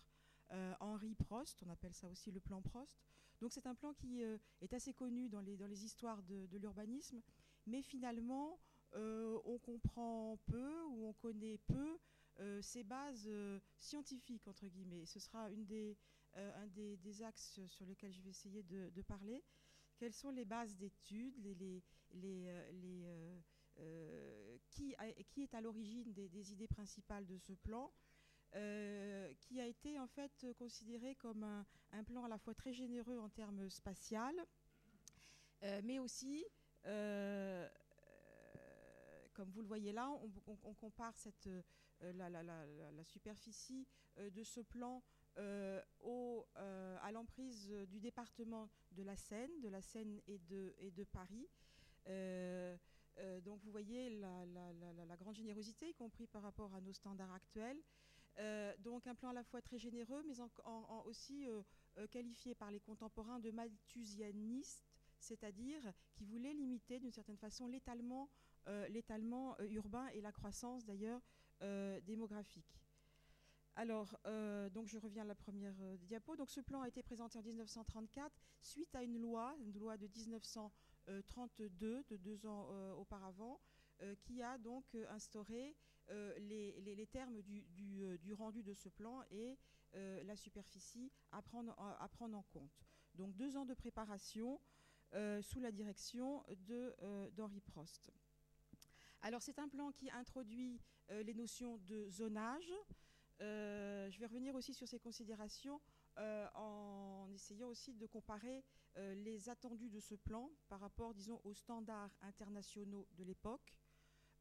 euh, 0.54 0.74
Henri 0.82 1.16
Prost, 1.16 1.64
on 1.66 1.70
appelle 1.70 1.94
ça 1.94 2.08
aussi 2.10 2.32
le 2.32 2.40
plan 2.40 2.62
Prost. 2.62 3.00
Donc 3.40 3.54
c'est 3.54 3.68
un 3.68 3.76
plan 3.76 3.94
qui 3.94 4.24
euh, 4.24 4.38
est 4.62 4.74
assez 4.74 4.94
connu 4.94 5.30
dans 5.30 5.42
les, 5.42 5.56
dans 5.56 5.68
les 5.68 5.86
histoires 5.86 6.22
de, 6.24 6.48
l'urbanisme, 6.58 7.22
mais 7.66 7.82
finalement 7.82 8.60
euh, 8.94 9.40
on 9.46 9.58
comprend 9.60 10.38
peu 10.46 10.84
ou 10.90 11.08
on 11.08 11.14
connaît 11.14 11.58
peu 11.58 11.98
ses 12.62 12.84
bases 12.84 13.30
scientifiques, 13.78 14.48
entre 14.48 14.66
guillemets. 14.66 15.06
Ce 15.06 15.20
sera 15.20 15.52
une 15.52 15.64
des, 15.64 15.96
un 16.34 16.66
des, 16.70 17.22
axes 17.22 17.60
sur 17.68 17.86
lesquels 17.86 18.12
je 18.12 18.22
vais 18.22 18.32
essayer 18.32 18.64
de, 18.64 19.02
parler. 19.04 19.44
Quelles 20.02 20.14
sont 20.14 20.32
les 20.32 20.46
bases 20.46 20.76
d'études, 20.78 21.38
les, 21.44 21.84
les, 22.16 22.52
qui, 24.72 24.96
qui, 25.30 25.44
est 25.44 25.54
à 25.54 25.62
l'origine 25.62 26.12
des, 26.12 26.52
idées 26.52 26.68
principales 26.68 27.28
de 27.28 27.38
ce 27.38 27.54
plan 27.54 27.94
euh, 28.56 29.32
qui 29.42 29.62
a 29.62 29.68
été 29.68 30.00
en 30.00 30.08
fait 30.08 30.48
considéré 30.58 31.14
comme 31.14 31.44
un, 31.44 32.04
plan 32.04 32.24
à 32.24 32.28
la 32.28 32.40
fois 32.40 32.56
très 32.56 32.74
généreux 32.74 33.20
en 33.20 33.30
termes 33.30 33.70
spatial, 33.70 34.34
euh, 35.62 35.82
mais 35.84 36.00
aussi, 36.00 36.46
euh, 36.88 37.70
comme 39.34 39.52
vous 39.52 39.62
le 39.62 39.68
voyez 39.68 39.92
là, 39.92 40.10
on, 40.64 40.74
compare 40.74 41.14
la, 42.02 43.04
superficie 43.04 43.86
de 44.18 44.44
ce 44.44 44.62
plan 44.62 45.04
au, 45.38 46.46
à 46.56 47.12
l'emprise 47.12 47.70
du 47.90 48.00
département 48.00 48.70
de 48.92 49.04
la 49.04 49.16
Seine, 49.16 49.62
de 49.62 49.70
la 49.70 49.82
Seine 49.82 50.20
et 50.28 50.40
de, 50.40 51.04
Paris. 51.12 51.48
donc 53.44 53.60
vous 53.64 53.72
voyez 53.72 54.10
la, 54.10 55.18
grande 55.18 55.36
générosité, 55.36 55.90
y 55.90 55.94
compris 55.94 56.28
par 56.28 56.42
rapport 56.42 56.74
à 56.74 56.82
nos 56.82 56.94
standards 56.94 57.34
actuels. 57.34 57.82
Euh, 58.40 58.74
donc 58.80 59.08
un 59.08 59.16
plan 59.16 59.30
à 59.30 59.34
la 59.34 59.44
fois 59.44 59.62
très 59.62 59.78
généreux, 59.78 60.24
mais 60.26 60.36
aussi 61.06 61.48
euh, 61.48 61.62
euh, 61.98 62.08
qualifié 62.08 62.56
par 62.56 62.72
les 62.72 62.80
contemporains 62.80 63.40
de 63.40 63.52
malthusianiste, 63.52 64.86
c'est-à-dire 65.20 65.92
qui 66.14 66.26
voulait 66.26 66.54
limiter 66.54 67.00
d'une 67.00 67.12
certaine 67.12 67.38
façon 67.38 67.68
l'étalement 67.68 68.30
urbain 69.70 70.08
et 70.14 70.22
la 70.22 70.32
croissance 70.32 70.86
d'ailleurs 70.86 71.22
démographique. 72.04 72.80
Alors, 73.76 74.18
donc 74.74 74.88
je 74.88 74.98
reviens 74.98 75.24
à 75.24 75.26
la 75.26 75.36
première 75.36 75.76
diapo. 76.00 76.36
Donc, 76.36 76.50
ce 76.50 76.62
plan 76.62 76.82
a 76.82 76.88
été 76.88 77.02
présenté 77.02 77.38
en 77.38 77.42
1934 77.42 78.32
suite 78.60 78.94
à 78.96 79.04
une 79.04 79.18
loi, 79.18 79.56
une 79.60 79.78
loi 79.78 79.98
de 79.98 80.08
1932, 80.08 82.04
de 82.10 82.18
deux 82.18 82.46
ans 82.46 82.68
auparavant, 82.98 83.60
qui 84.22 84.42
a 84.44 84.58
donc 84.58 84.96
instauré 85.10 85.76
euh, 86.12 86.38
les, 86.40 87.08
termes 87.08 87.38
euh, 87.38 88.18
du, 88.18 88.34
rendu 88.34 88.64
de 88.64 88.74
ce 88.74 88.90
plan 88.90 89.24
et 89.32 89.58
euh, 89.96 90.22
la 90.24 90.36
superficie 90.36 91.12
à 91.32 91.42
prendre, 91.42 91.74
en 91.78 92.44
compte. 92.52 92.84
Donc 93.16 93.36
deux 93.36 93.56
ans 93.56 93.66
de 93.66 93.74
préparation 93.74 94.60
sous 95.42 95.60
la 95.60 95.72
direction 95.72 96.42
d'Henri 97.34 97.60
Prost. 97.60 98.12
Alors 99.22 99.42
c'est 99.42 99.60
un 99.60 99.68
plan 99.68 99.92
qui 99.92 100.10
introduit 100.10 100.80
les 101.10 101.34
notions 101.34 101.78
de 101.80 102.08
zonage. 102.10 102.72
Je 103.40 104.20
vais 104.20 104.26
revenir 104.26 104.56
aussi 104.56 104.74
sur 104.74 104.88
ces 104.88 105.00
considérations 105.00 105.80
en 106.18 107.28
essayant 107.34 107.70
aussi 107.70 107.94
de 107.94 108.06
comparer 108.06 108.64
les 108.96 109.50
attendus 109.50 109.90
de 109.90 110.00
ce 110.00 110.16
plan 110.16 110.52
par 110.68 110.80
rapport, 110.80 111.14
disons, 111.14 111.40
aux 111.44 111.54
standards 111.54 112.16
internationaux 112.22 113.08
de 113.18 113.24
l'époque. 113.24 113.76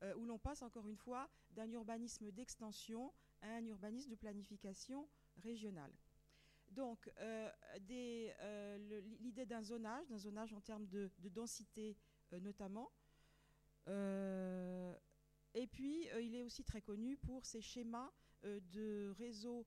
Euh, 0.02 0.14
où 0.14 0.24
l'on 0.24 0.38
passe 0.38 0.62
encore 0.62 0.88
une 0.88 0.96
fois 0.96 1.28
d'un 1.50 1.70
urbanisme 1.70 2.30
d'extension 2.30 3.12
à 3.42 3.48
un 3.48 3.66
urbanisme 3.66 4.08
de 4.08 4.14
planification 4.16 5.06
régionale. 5.36 5.92
Donc, 6.70 7.10
euh, 7.18 7.50
euh, 7.90 9.02
l'idée 9.20 9.44
d'un 9.44 9.62
zonage, 9.62 10.08
d'un 10.08 10.16
zonage 10.16 10.54
en 10.54 10.60
termes 10.62 10.86
de, 10.86 11.10
densité 11.28 11.98
notamment. 12.32 12.90
et 13.88 15.66
puis, 15.66 16.08
il 16.22 16.34
est 16.34 16.44
aussi 16.44 16.64
très 16.64 16.80
connu 16.80 17.18
pour 17.18 17.44
ses 17.44 17.60
schémas 17.60 18.10
de 18.42 19.10
réseaux 19.18 19.66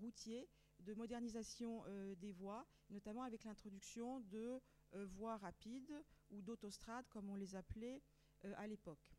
routiers, 0.00 0.48
de 0.80 0.94
modernisation 0.94 1.84
des 2.16 2.32
voies, 2.32 2.66
notamment 2.90 3.22
avec 3.22 3.44
l'introduction 3.44 4.20
de 4.20 4.60
voies 4.92 5.36
rapides 5.36 6.02
ou 6.30 6.42
d'autostrades, 6.42 7.08
comme 7.08 7.28
on 7.30 7.36
les 7.36 7.54
appelait 7.54 8.02
à 8.56 8.66
l'époque. 8.66 9.14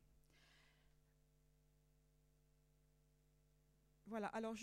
Voilà, 4.07 4.27
alors 4.27 4.55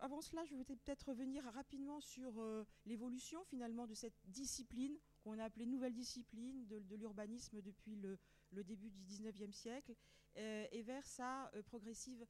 avant 0.00 0.20
cela, 0.20 0.44
je 0.44 0.54
voudrais 0.54 0.74
peut-être 0.74 1.10
revenir 1.10 1.44
rapidement 1.44 2.00
sur 2.00 2.40
euh, 2.40 2.66
l'évolution 2.86 3.44
finalement 3.44 3.86
de 3.86 3.94
cette 3.94 4.18
discipline 4.24 4.96
qu'on 5.22 5.38
a 5.38 5.44
appelée 5.44 5.66
nouvelle 5.66 5.94
discipline 5.94 6.66
de, 6.66 6.96
l'urbanisme 6.96 7.62
depuis 7.62 7.94
le, 7.94 8.18
début 8.64 8.90
du 8.90 9.00
19e 9.04 9.52
siècle 9.52 9.94
euh, 10.36 10.66
et 10.72 10.82
vers 10.82 11.06
sa 11.06 11.52
euh, 11.54 11.62
progressive 11.62 12.26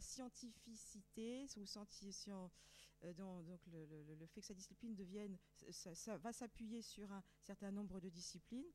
scientificité, 0.00 1.46
ou 1.56 1.64
donc 3.14 3.60
le, 3.66 4.26
fait 4.26 4.40
que 4.40 4.46
sa 4.46 4.54
discipline 4.54 4.94
devienne, 4.94 5.36
ça 5.70 6.16
va 6.18 6.32
s'appuyer 6.32 6.82
sur 6.82 7.10
un 7.12 7.22
certain 7.40 7.70
nombre 7.70 8.00
de 8.00 8.08
disciplines. 8.08 8.72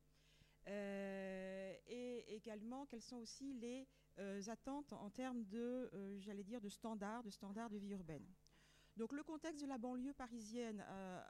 et 0.66 2.24
également, 2.28 2.86
quelles 2.86 3.02
sont 3.02 3.16
aussi 3.16 3.54
les 3.54 3.86
euh, 4.18 4.42
attentes 4.48 4.92
en 4.92 5.10
termes 5.10 5.44
de, 5.44 5.90
euh, 5.94 6.18
j'allais 6.20 6.42
dire, 6.42 6.60
de 6.60 6.68
standards, 6.68 7.22
de 7.22 7.30
standards 7.30 7.70
de 7.70 7.78
vie 7.78 7.90
urbaine. 7.90 8.26
Donc 8.96 9.12
le 9.12 9.22
contexte 9.22 9.60
de 9.62 9.66
la 9.66 9.78
banlieue 9.78 10.12
parisienne 10.12 10.84
euh, 10.88 11.22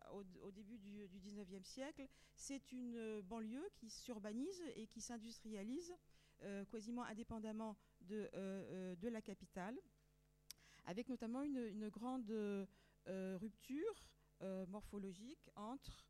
au, 0.42 0.50
début 0.50 0.78
du, 0.78 1.06
du, 1.08 1.18
19e 1.20 1.62
siècle, 1.62 2.08
c'est 2.34 2.72
une 2.72 3.20
banlieue 3.20 3.68
qui 3.74 3.90
s'urbanise 3.90 4.62
et 4.74 4.86
qui 4.86 5.02
s'industrialise 5.02 5.94
quasiment 6.70 7.04
indépendamment 7.04 7.76
de, 8.00 8.30
de, 8.96 9.08
la 9.08 9.20
capitale, 9.20 9.76
avec 10.84 11.08
notamment 11.08 11.42
une, 11.42 11.88
grande 11.88 12.30
rupture 13.06 14.08
morphologique 14.68 15.50
entre 15.56 16.06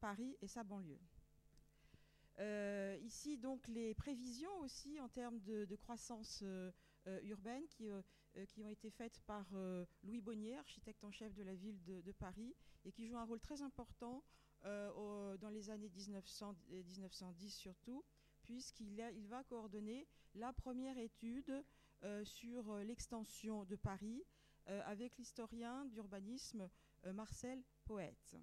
Paris 0.00 0.36
et 0.40 0.48
sa 0.48 0.64
banlieue. 0.64 1.00
Euh, 2.40 2.96
ici, 3.02 3.36
donc, 3.36 3.66
les 3.68 3.94
prévisions 3.94 4.60
aussi 4.60 5.00
en 5.00 5.08
termes 5.08 5.40
de, 5.40 5.76
croissance 5.76 6.40
euh, 6.42 6.70
euh, 7.08 7.20
urbaine 7.24 7.66
qui, 7.68 7.90
ont 8.62 8.68
été 8.68 8.90
faites 8.90 9.20
par 9.26 9.46
Louis 10.04 10.20
Bonnier, 10.20 10.56
architecte 10.58 11.02
en 11.02 11.10
chef 11.10 11.34
de 11.34 11.42
la 11.42 11.54
ville 11.54 11.82
de, 11.84 12.12
Paris, 12.12 12.54
et 12.84 12.92
qui 12.92 13.06
jouent 13.06 13.18
un 13.18 13.24
rôle 13.24 13.40
très 13.40 13.62
important 13.62 14.22
dans 14.62 15.50
les 15.50 15.70
années 15.70 15.88
1900 15.88 16.54
et 16.70 16.82
1910 16.82 17.50
surtout, 17.50 18.04
puisqu'il 18.48 18.98
il 19.14 19.28
va 19.28 19.44
coordonner 19.44 20.08
la 20.34 20.52
première 20.54 20.96
étude 20.96 21.62
sur 22.24 22.74
l'extension 22.78 23.64
de 23.66 23.76
Paris 23.76 24.24
avec 24.66 25.18
l'historien 25.18 25.84
d'urbanisme 25.86 26.70
Marcel 27.12 27.62
Poète. 27.84 28.36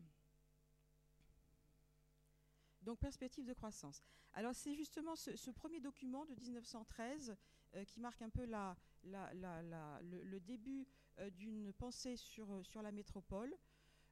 Donc 2.86 3.00
perspective 3.00 3.46
de 3.46 3.54
croissance. 3.54 4.04
Alors 4.34 4.54
c'est 4.54 4.76
justement 4.76 5.16
ce, 5.16 5.50
premier 5.50 5.80
document 5.80 6.24
de 6.26 6.36
1913 6.36 7.36
euh, 7.74 7.84
qui 7.84 8.00
marque 8.00 8.22
un 8.22 8.30
peu 8.30 8.46
le, 8.46 10.40
début 10.40 10.86
euh, 11.18 11.32
d'une 11.32 11.74
pensée 11.74 12.16
sur, 12.16 12.54
euh, 12.54 12.64
sur 12.64 12.84
la 12.84 12.92
métropole. 12.92 13.56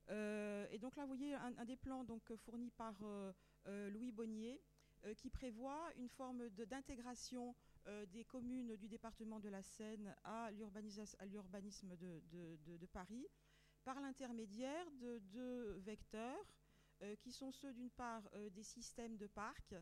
et 0.09 0.77
donc 0.79 0.95
là, 0.95 1.03
vous 1.03 1.15
voyez 1.15 1.35
un, 1.35 1.65
des 1.65 1.77
plans 1.77 2.03
donc, 2.03 2.35
fournis 2.35 2.71
par 2.71 2.95
Louis 3.67 4.11
Bonnier 4.11 4.59
qui 5.17 5.29
prévoit 5.29 5.91
une 5.97 6.09
forme 6.09 6.49
d'intégration 6.49 7.55
des 8.11 8.23
communes 8.23 8.75
du 8.77 8.87
département 8.87 9.39
de 9.39 9.49
la 9.49 9.61
Seine 9.61 10.15
à 10.23 10.51
l'urbanisme 10.51 11.95
de, 11.97 12.85
Paris 12.91 13.27
par 13.83 13.99
l'intermédiaire 13.99 14.89
de 15.01 15.19
deux 15.19 15.73
vecteurs 15.79 16.45
euh, 17.01 17.15
qui 17.17 17.31
sont 17.31 17.51
ceux 17.51 17.73
d'une 17.73 17.89
part 17.89 18.23
euh, 18.33 18.49
des 18.51 18.63
systèmes 18.63 19.17
de 19.17 19.27
parcs 19.27 19.75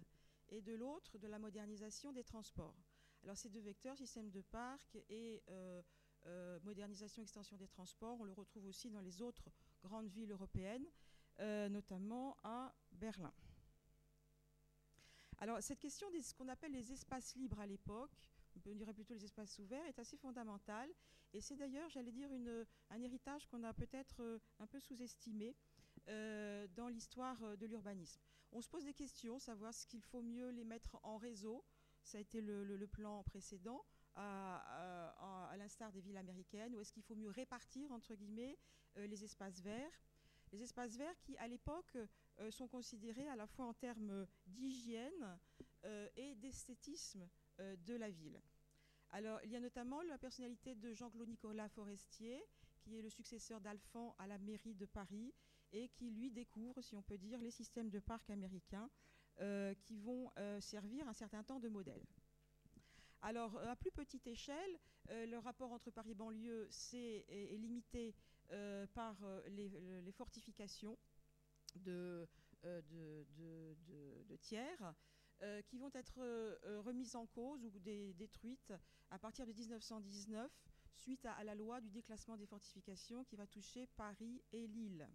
et 0.50 0.62
de 0.62 0.74
l'autre 0.74 1.18
de 1.18 1.28
la 1.28 1.38
modernisation 1.38 2.12
des 2.12 2.24
transports. 2.24 2.76
Alors 3.24 3.38
ces 3.38 3.50
deux 3.50 3.60
vecteurs, 3.60 3.98
système 3.98 4.32
de 4.32 4.42
parcs 4.42 4.98
et 5.10 5.44
euh, 5.50 6.60
modernisation, 6.64 7.22
extension 7.22 7.58
des 7.58 7.68
transports, 7.68 8.20
on 8.20 8.24
le 8.24 8.34
retrouve 8.34 8.66
aussi 8.66 8.90
dans 8.90 9.02
les 9.02 9.22
autres 9.22 9.50
grandes 9.84 10.08
villes 10.08 10.32
européennes, 10.32 10.86
notamment 11.70 12.38
à 12.44 12.74
Berlin. 12.92 13.34
Alors 15.42 15.62
cette 15.62 15.80
question 15.80 16.10
de 16.12 16.22
ce 16.22 16.36
qu'on 16.36 16.48
appelle 16.50 16.72
les 16.72 16.92
espaces 16.92 17.36
libres 17.36 17.60
à 17.60 17.66
l'époque, 17.66 18.12
on 18.68 18.76
dirait 18.76 18.94
plutôt 18.94 19.16
les 19.16 19.26
espaces 19.26 19.58
ouverts, 19.58 19.86
est 19.88 19.98
assez 19.98 20.16
fondamentale. 20.16 20.90
Et 21.34 21.42
c'est 21.42 21.56
d'ailleurs, 21.56 21.90
j'allais 21.90 22.12
dire, 22.12 22.32
une, 22.32 22.66
un 22.92 23.02
héritage 23.02 23.48
qu'on 23.48 23.64
a 23.64 23.74
peut-être 23.74 24.40
un 24.60 24.68
peu 24.68 24.80
sous-estimé 24.80 25.56
euh, 26.10 26.68
dans 26.76 26.90
l'histoire 26.90 27.42
euh, 27.44 27.56
de 27.56 27.66
l'urbanisme. 27.66 28.22
On 28.52 28.62
se 28.62 28.70
pose 28.70 28.84
des 28.84 28.94
questions, 28.94 29.40
savoir 29.40 29.74
ce 29.74 29.88
qu'il 29.88 30.02
faut 30.02 30.22
mieux 30.22 30.50
les 30.50 30.64
mettre 30.64 31.00
en 31.02 31.18
réseau. 31.18 31.64
Ça 32.04 32.20
a 32.20 32.22
été 32.22 32.42
le, 32.42 32.88
plan 32.88 33.24
précédent, 33.24 33.84
à, 34.16 35.54
l'instar 35.58 35.92
des 35.92 36.02
villes 36.02 36.18
américaines, 36.18 36.76
ou 36.76 36.82
est-ce 36.82 36.92
qu'il 36.92 37.04
faut 37.04 37.16
mieux 37.16 37.30
répartir, 37.30 37.92
entre 37.92 38.14
guillemets, 38.14 38.58
euh, 38.98 39.08
les 39.08 39.24
espaces 39.24 39.62
verts 39.62 40.02
Les 40.52 40.62
espaces 40.62 40.98
verts 40.98 41.18
qui, 41.22 41.38
à 41.38 41.48
l'époque, 41.48 41.98
sont 42.50 42.68
considérés 42.68 43.28
à 43.28 43.36
la 43.36 43.48
fois 43.48 43.66
en 43.66 43.74
termes 43.74 44.28
d'hygiène 44.48 45.40
et 46.16 46.36
d'esthétisme 46.36 47.28
de 47.60 47.96
la 47.96 48.10
ville. 48.10 48.42
Alors, 49.12 49.40
il 49.44 49.52
y 49.52 49.56
a 49.56 49.60
notamment 49.60 50.02
la 50.04 50.18
personnalité 50.18 50.74
de 50.76 50.94
Jean-Claude 50.94 51.28
Nicolas 51.28 51.68
Forestier, 51.70 52.42
qui 52.82 52.98
est 52.98 53.02
le 53.02 53.10
successeur 53.10 53.60
d'Alphand 53.60 54.16
à 54.18 54.28
la 54.28 54.38
mairie 54.38 54.74
de 54.74 54.86
Paris 54.86 55.34
et 55.74 55.90
qui 55.90 56.12
lui 56.12 56.32
découvre, 56.32 56.82
si 56.82 56.96
on 56.96 57.02
peut 57.02 57.18
dire, 57.18 57.40
les 57.42 57.52
systèmes 57.52 57.90
de 57.90 58.00
parcs 58.00 58.30
américains 58.30 58.90
euh, 59.40 59.74
qui 59.76 59.98
vont 59.98 60.32
euh, 60.38 60.60
servir 60.60 61.08
un 61.08 61.14
certain 61.14 61.44
temps 61.44 61.60
de 61.60 61.70
modèle. 61.70 62.04
Alors, 63.22 63.58
à 63.60 63.76
plus 63.76 63.92
petite 63.92 64.28
échelle, 64.28 64.80
euh, 65.10 65.26
le 65.26 65.38
rapport 65.38 65.72
entre 65.72 65.92
Paris-Banlieue 65.92 66.70
est, 66.94 67.26
est, 67.30 67.58
limité 67.58 68.16
par 68.94 69.16
les, 69.48 70.12
fortifications 70.12 70.98
de, 71.76 72.28
de, 72.64 74.36
tiers 74.42 74.94
qui 75.66 75.78
vont 75.78 75.92
être 75.94 76.20
remises 76.82 77.16
en 77.16 77.26
cause 77.26 77.66
ou 77.66 77.72
détruites 77.80 78.74
à 79.10 79.20
partir 79.20 79.46
de 79.46 79.54
1919 79.54 80.52
suite 80.94 81.26
à, 81.26 81.44
la 81.44 81.56
loi 81.56 81.82
du 81.82 81.90
déclassement 81.90 82.38
des 82.38 82.46
fortifications 82.46 83.24
qui 83.24 83.36
va 83.36 83.48
toucher 83.48 83.88
Paris 83.96 84.42
et 84.52 84.68
Lille. 84.68 85.08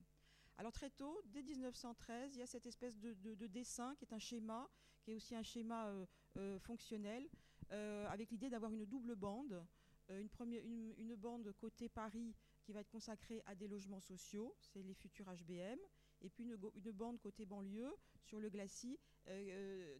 Alors 0.59 0.73
très 0.73 0.91
tôt, 0.91 1.21
dès 1.27 1.43
1913, 1.43 2.35
il 2.35 2.39
y 2.39 2.43
a 2.43 2.47
cette 2.47 2.67
espèce 2.67 2.99
de, 2.99 3.47
dessin 3.47 3.95
qui 3.97 4.05
est 4.05 4.13
un 4.13 4.19
schéma, 4.19 4.69
qui 5.03 5.11
est 5.11 5.15
aussi 5.15 5.35
un 5.35 5.43
schéma 5.43 5.89
euh, 5.89 6.07
euh, 6.39 6.59
fonctionnel, 6.59 7.29
euh, 7.73 8.07
avec 8.09 8.31
l'idée 8.31 8.49
d'avoir 8.49 8.73
une 8.73 8.87
double 8.87 9.15
bande, 9.15 9.65
une, 10.09 10.29
première, 10.29 10.63
une, 10.65 11.17
bande 11.17 11.53
côté 11.59 11.89
Paris 11.89 12.35
qui 12.63 12.73
va 12.73 12.81
être 12.81 12.89
consacrée 12.89 13.43
à 13.45 13.55
des 13.57 13.67
logements 13.67 14.01
sociaux, 14.01 14.55
c'est 14.61 14.83
les 14.83 14.95
futurs 14.95 15.27
HBM, 15.27 15.79
et 16.27 16.31
puis 16.31 16.45
une, 16.45 16.93
bande 16.93 17.21
côté 17.21 17.47
banlieue 17.47 17.95
sur 18.21 18.41
le 18.41 18.51
glacis, 18.51 18.99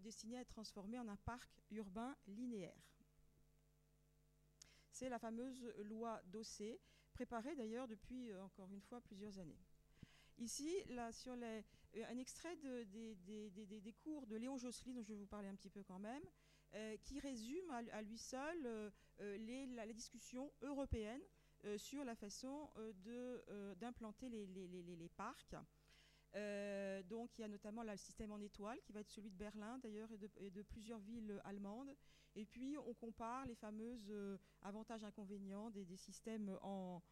destinée 0.01 0.39
à 0.39 0.41
être 0.41 0.49
transformée 0.49 0.99
en 0.99 1.09
un 1.09 1.17
parc 1.17 1.51
urbain 1.71 2.17
linéaire. 2.27 2.77
C'est 4.91 5.09
la 5.09 5.19
fameuse 5.19 5.63
loi 5.85 6.21
Dossé, 6.27 6.81
préparée 7.13 7.55
d'ailleurs 7.57 7.89
depuis, 7.89 8.35
encore 8.35 8.73
une 8.73 8.81
fois, 8.83 9.01
plusieurs 9.01 9.39
années. 9.39 9.59
Ici, 10.39 10.71
là, 10.89 11.13
sur 11.13 11.35
les, 11.35 11.65
euh, 11.97 12.05
un 12.11 12.19
extrait 12.19 12.57
des, 12.57 13.95
cours 14.03 14.27
de 14.27 14.37
Léon 14.37 14.57
Jossely, 14.57 14.93
dont 14.93 15.03
je 15.03 15.09
vais 15.09 15.19
vous 15.19 15.27
parler 15.27 15.49
un 15.49 15.55
petit 15.55 15.71
peu 15.71 15.83
quand 15.83 15.99
même, 15.99 16.23
euh, 16.75 16.97
qui 16.99 17.21
résume 17.21 17.71
à, 17.71 18.03
lui 18.03 18.19
seul 18.19 18.67
euh, 18.67 18.91
la, 19.75 19.93
discussion 19.93 20.53
européenne 20.63 21.23
sur 21.79 22.05
la 22.05 22.15
façon 22.15 22.71
d'implanter 23.77 24.29
les, 24.29 24.47
les, 24.47 25.09
parcs. 25.09 25.57
Donc 27.05 27.31
il 27.39 27.43
y 27.43 27.45
a 27.45 27.49
notamment 27.49 27.83
le 27.83 27.97
système 27.97 28.33
en 28.33 28.41
étoile 28.41 28.79
qui 28.83 28.93
va 28.93 29.01
être 29.01 29.11
celui 29.11 29.31
de 29.31 29.37
Berlin 29.37 29.79
d'ailleurs 29.79 30.09
et, 30.13 30.51
de, 30.51 30.63
plusieurs 30.63 30.99
villes 30.99 31.41
allemandes. 31.45 31.95
Et 32.35 32.45
puis 32.45 32.77
on 32.79 32.93
compare 32.95 33.47
les 33.47 33.55
fameuses 33.55 34.13
avantages-inconvénients 34.63 35.71
des, 35.71 35.97
systèmes 35.97 36.59
en, 36.63 37.03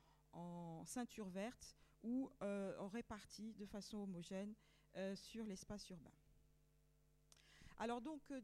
ceinture 0.84 1.28
verte 1.28 1.76
ou 2.02 2.30
euh, 2.42 2.74
répartis 2.92 3.54
de 3.54 3.66
façon 3.66 3.98
homogène 3.98 4.54
euh, 4.96 5.16
sur 5.16 5.46
l'espace 5.46 5.88
urbain. 5.88 6.12
Alors 7.78 8.00
donc, 8.00 8.20
euh, 8.30 8.40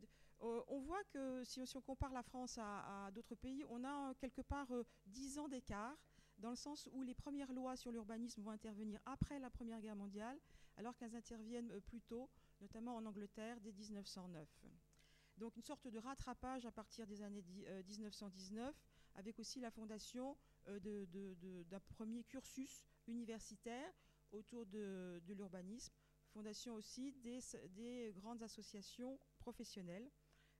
on 0.69 0.81
voit 0.81 1.05
que 1.11 1.45
si, 1.45 1.61
on 1.77 1.81
compare 1.81 2.13
la 2.13 2.23
France 2.23 2.59
à, 2.59 3.11
d'autres 3.13 3.35
pays, 3.35 3.65
on 3.69 3.85
a 3.85 4.15
quelque 4.15 4.41
part 4.41 4.69
dix 5.07 5.39
ans 5.39 5.49
d'écart, 5.49 5.97
dans 6.39 6.51
le 6.51 6.57
sens 6.57 6.89
où 6.93 7.03
les 7.03 7.15
premières 7.15 7.53
lois 7.53 7.77
sur 7.77 7.93
l'urbanisme 7.93 8.43
vont 8.43 8.51
intervenir 8.51 8.99
après 9.05 9.39
la 9.39 9.51
Première 9.51 9.81
Guerre 9.81 9.97
mondiale, 9.97 10.39
alors 10.77 10.97
qu'elles 10.97 11.15
interviennent 11.15 11.81
plus 11.83 12.01
tôt, 12.01 12.29
notamment 12.61 12.97
en 12.97 13.07
Angleterre, 13.07 13.61
dès 13.61 13.73
1909. 13.73 14.49
Donc 15.39 15.57
une 15.57 15.63
sorte 15.63 15.89
de 15.89 15.99
rattrapage 15.99 16.67
à 16.67 16.71
partir 16.71 17.07
des 17.07 17.23
années 17.23 17.43
1919, 17.87 18.75
avec 19.15 19.39
aussi 19.39 19.61
la 19.61 19.71
fondation 19.71 20.37
d'un 20.67 21.81
premier 21.97 22.25
cursus 22.25 22.85
universitaire 23.07 23.93
autour 24.33 24.67
de, 24.67 25.21
l'urbanisme, 25.29 25.93
fondation 26.33 26.75
aussi 26.75 27.13
des, 27.13 28.13
grandes 28.15 28.43
associations 28.43 29.19
professionnelles 29.39 30.11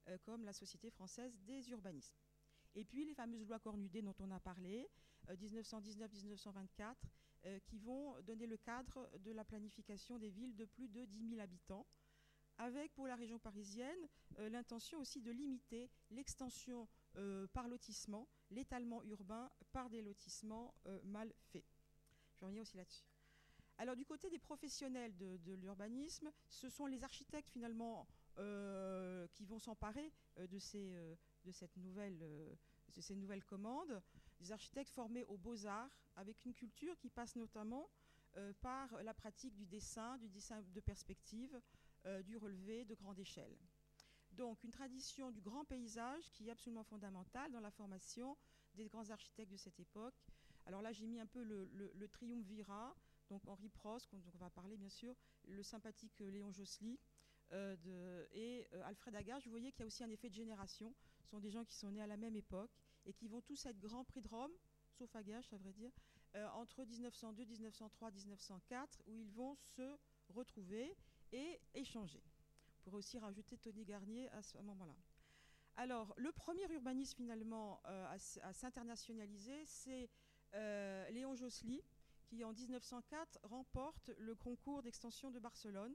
euh, 0.09 0.19
comme 0.25 0.45
la 0.45 0.53
Société 0.53 0.91
française 0.91 1.39
des 1.43 1.71
urbanismes. 1.71 2.17
Et 2.75 2.85
puis 2.85 3.05
les 3.05 3.15
fameuses 3.15 3.47
lois 3.47 3.59
Cornudet 3.59 4.03
dont 4.03 4.15
on 4.19 4.31
a 4.31 4.41
parlé, 4.41 4.89
1919-1924, 5.29 6.95
euh, 7.45 7.49
euh, 7.51 7.59
qui 7.65 7.79
vont 7.79 8.21
donner 8.23 8.47
le 8.47 8.57
cadre 8.57 9.09
de 9.21 9.33
la 9.33 9.45
planification 9.45 10.19
des 10.19 10.31
villes 10.31 10.55
de 10.57 10.65
plus 10.65 10.89
de 10.89 11.05
10 11.05 11.31
000 11.31 11.41
habitants, 11.41 11.87
avec 12.59 12.93
pour 12.93 13.07
la 13.07 13.17
région 13.17 13.39
parisienne 13.39 14.09
l'intention 14.39 14.99
aussi 14.99 15.23
de 15.23 15.31
limiter 15.31 15.91
l'extension 16.11 16.87
par 17.55 17.69
lotissement, 17.69 18.29
l'étalement 18.51 19.03
urbain 19.05 19.51
par 19.73 19.89
des 19.89 20.03
lotissements 20.03 20.75
mal 21.05 21.33
faits. 21.39 21.65
Je 22.35 22.45
reviens 22.45 22.61
aussi 22.61 22.77
là-dessus. 22.77 23.07
Alors 23.81 23.97
du 23.97 24.05
côté 24.05 24.29
des 24.29 24.39
professionnels 24.39 25.17
de, 25.17 25.55
l'urbanisme, 25.55 26.31
ce 26.51 26.69
sont 26.69 26.85
les 26.85 27.03
architectes 27.03 27.49
finalement 27.49 28.07
euh, 28.39 29.27
qui 29.29 29.47
vont 29.47 29.59
s'emparer 29.59 30.13
euh, 30.39 30.47
de, 30.47 30.59
ces, 30.59 30.93
euh, 30.93 31.15
de, 31.47 31.51
cette 31.51 31.79
de 31.79 33.01
ces 33.01 33.17
nouvelles 33.17 33.43
commandes. 33.43 34.03
Des 34.41 34.53
architectes 34.53 34.91
formés 34.91 35.25
aux 35.25 35.37
beaux-arts 35.37 35.91
avec 36.17 36.45
une 36.45 36.55
culture 36.55 36.99
qui 36.99 37.11
passe 37.11 37.37
notamment 37.37 37.89
par 38.61 39.03
la 39.03 39.13
pratique 39.13 39.55
du 39.55 39.67
dessin, 39.67 40.17
du 40.19 40.29
dessin 40.29 40.63
de 40.63 40.81
perspective, 40.81 41.61
du 42.25 42.37
relevé 42.37 42.85
de 42.85 42.95
grande 42.95 43.19
échelle. 43.19 43.57
Donc 44.33 44.63
une 44.63 44.71
tradition 44.71 45.31
du 45.31 45.41
grand 45.41 45.65
paysage 45.65 46.31
qui 46.31 46.49
est 46.49 46.53
absolument 46.53 46.85
fondamentale 46.85 47.51
dans 47.51 47.61
la 47.61 47.73
formation 47.73 48.37
des 48.75 48.87
grands 48.87 49.11
architectes 49.11 49.51
de 49.51 49.57
cette 49.57 49.81
époque 49.81 50.15
alors 50.67 50.83
là, 50.83 50.93
j'ai 50.93 51.07
mis 51.07 51.19
un 51.21 51.27
peu 51.27 51.43
le, 51.43 51.69
le, 51.73 52.09
triumvirat, 52.09 52.95
donc 53.29 53.47
Henri 53.49 53.69
Prost, 53.69 54.11
dont 54.13 54.23
on 54.35 54.39
va 54.39 54.51
parler 54.51 54.77
bien 54.77 54.89
sûr, 54.89 55.17
le 55.45 55.63
sympathique 55.63 56.21
euh, 56.21 56.31
Léon 56.31 56.53
Jossely 56.53 56.99
euh, 57.53 58.27
et 58.33 58.69
euh, 58.73 58.83
Alfred 58.85 59.15
Agard. 59.17 59.41
Vous 59.45 59.51
voyez 59.51 59.73
qu'il 59.73 59.81
y 59.81 59.83
a 59.83 59.87
aussi 59.87 60.05
un 60.05 60.11
effet 60.11 60.29
de 60.29 60.35
génération. 60.35 60.95
Ce 61.23 61.31
sont 61.31 61.41
des 61.41 61.51
gens 61.51 61.65
qui 61.65 61.75
sont 61.75 61.91
nés 61.91 62.03
à 62.03 62.07
la 62.07 62.17
même 62.17 62.37
époque 62.37 62.71
et 63.07 63.13
qui 63.13 63.29
vont 63.29 63.41
tous 63.41 63.67
être 63.67 63.79
Grand 63.79 64.05
Prix 64.05 64.23
de 64.23 64.29
Rome, 64.29 64.53
sauf 64.93 65.15
Agache, 65.17 65.53
à 65.53 65.57
vrai 65.57 65.73
dire, 65.73 65.93
euh, 66.37 66.47
entre 66.51 66.85
1902, 66.85 67.45
1903, 67.45 68.11
1904, 68.13 69.03
où 69.07 69.17
ils 69.17 69.31
vont 69.31 69.57
se 69.57 69.97
retrouver 70.29 70.97
et 71.33 71.61
échanger. 71.75 72.23
On 72.79 72.83
pourrait 72.83 72.99
aussi 72.99 73.19
rajouter 73.19 73.59
Tony 73.59 73.85
Garnier 73.85 74.29
à 74.31 74.43
ce 74.43 74.59
moment-là. 74.59 74.95
Alors, 75.77 76.15
le 76.17 76.31
premier 76.33 76.71
urbaniste 76.73 77.15
finalement 77.15 77.81
euh, 77.87 78.07
à, 78.43 78.53
s'internationaliser, 78.53 79.65
c'est 79.67 80.09
euh, 80.55 81.09
Léon 81.11 81.35
Jossely, 81.35 81.83
qui 82.23 82.45
en 82.45 82.53
1904 82.53 83.41
remporte 83.43 84.11
le 84.19 84.35
concours 84.35 84.83
d'extension 84.83 85.31
de 85.31 85.39
Barcelone. 85.39 85.95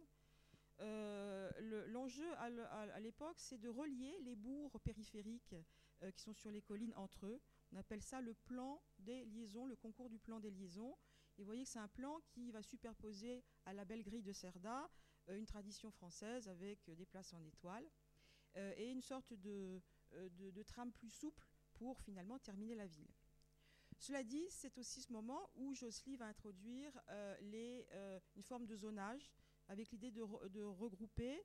L'enjeu 0.80 2.28
à 2.38 3.00
l'époque, 3.00 3.40
c'est 3.40 3.58
de 3.58 3.70
relier 3.70 4.18
les 4.24 4.36
bourgs 4.36 4.82
périphériques 4.82 5.56
qui 6.16 6.22
sont 6.22 6.34
sur 6.34 6.52
les 6.52 6.62
collines 6.62 6.94
entre 6.96 7.26
eux. 7.26 7.42
On 7.72 7.78
appelle 7.78 8.02
ça 8.02 8.22
le 8.22 8.34
plan 8.34 8.82
des 9.00 9.26
liaisons, 9.26 9.66
le 9.66 9.76
concours 9.76 10.10
du 10.10 10.20
plan 10.20 10.40
des 10.40 10.52
liaisons. 10.52 10.96
Et 11.38 11.42
vous 11.42 11.46
voyez 11.46 11.64
que 11.64 11.70
c'est 11.70 11.80
un 11.80 11.88
plan 11.88 12.20
qui 12.28 12.52
va 12.52 12.62
superposer 12.62 13.44
à 13.66 13.74
la 13.74 13.86
belle 13.86 14.04
grille 14.04 14.24
de 14.24 14.32
Cerda 14.32 14.90
euh, 15.30 15.38
une 15.38 15.46
tradition 15.46 15.92
française 15.92 16.48
avec 16.48 16.88
euh, 16.88 16.96
des 16.96 17.06
places 17.06 17.34
en 17.34 17.44
étoile 17.44 17.86
euh, 18.58 18.74
et 18.78 18.90
une 18.90 19.02
sorte 19.02 19.34
de, 19.34 19.82
trame 20.68 20.92
plus 20.92 21.10
souple 21.10 21.46
pour 21.74 22.00
finalement 22.02 22.40
terminer 22.40 22.76
la 22.76 22.88
ville. 22.88 23.12
Cela 23.98 24.24
dit, 24.24 24.46
c'est 24.50 24.78
aussi 24.78 25.02
ce 25.02 25.12
moment 25.12 25.50
où 25.56 25.74
Josely 25.74 26.16
va 26.18 26.26
introduire 26.26 26.92
une 27.42 28.44
forme 28.44 28.66
de 28.66 28.76
zonage 28.76 29.32
avec 29.68 29.90
l'idée 29.92 30.12
de, 30.12 30.22
regrouper 30.22 31.42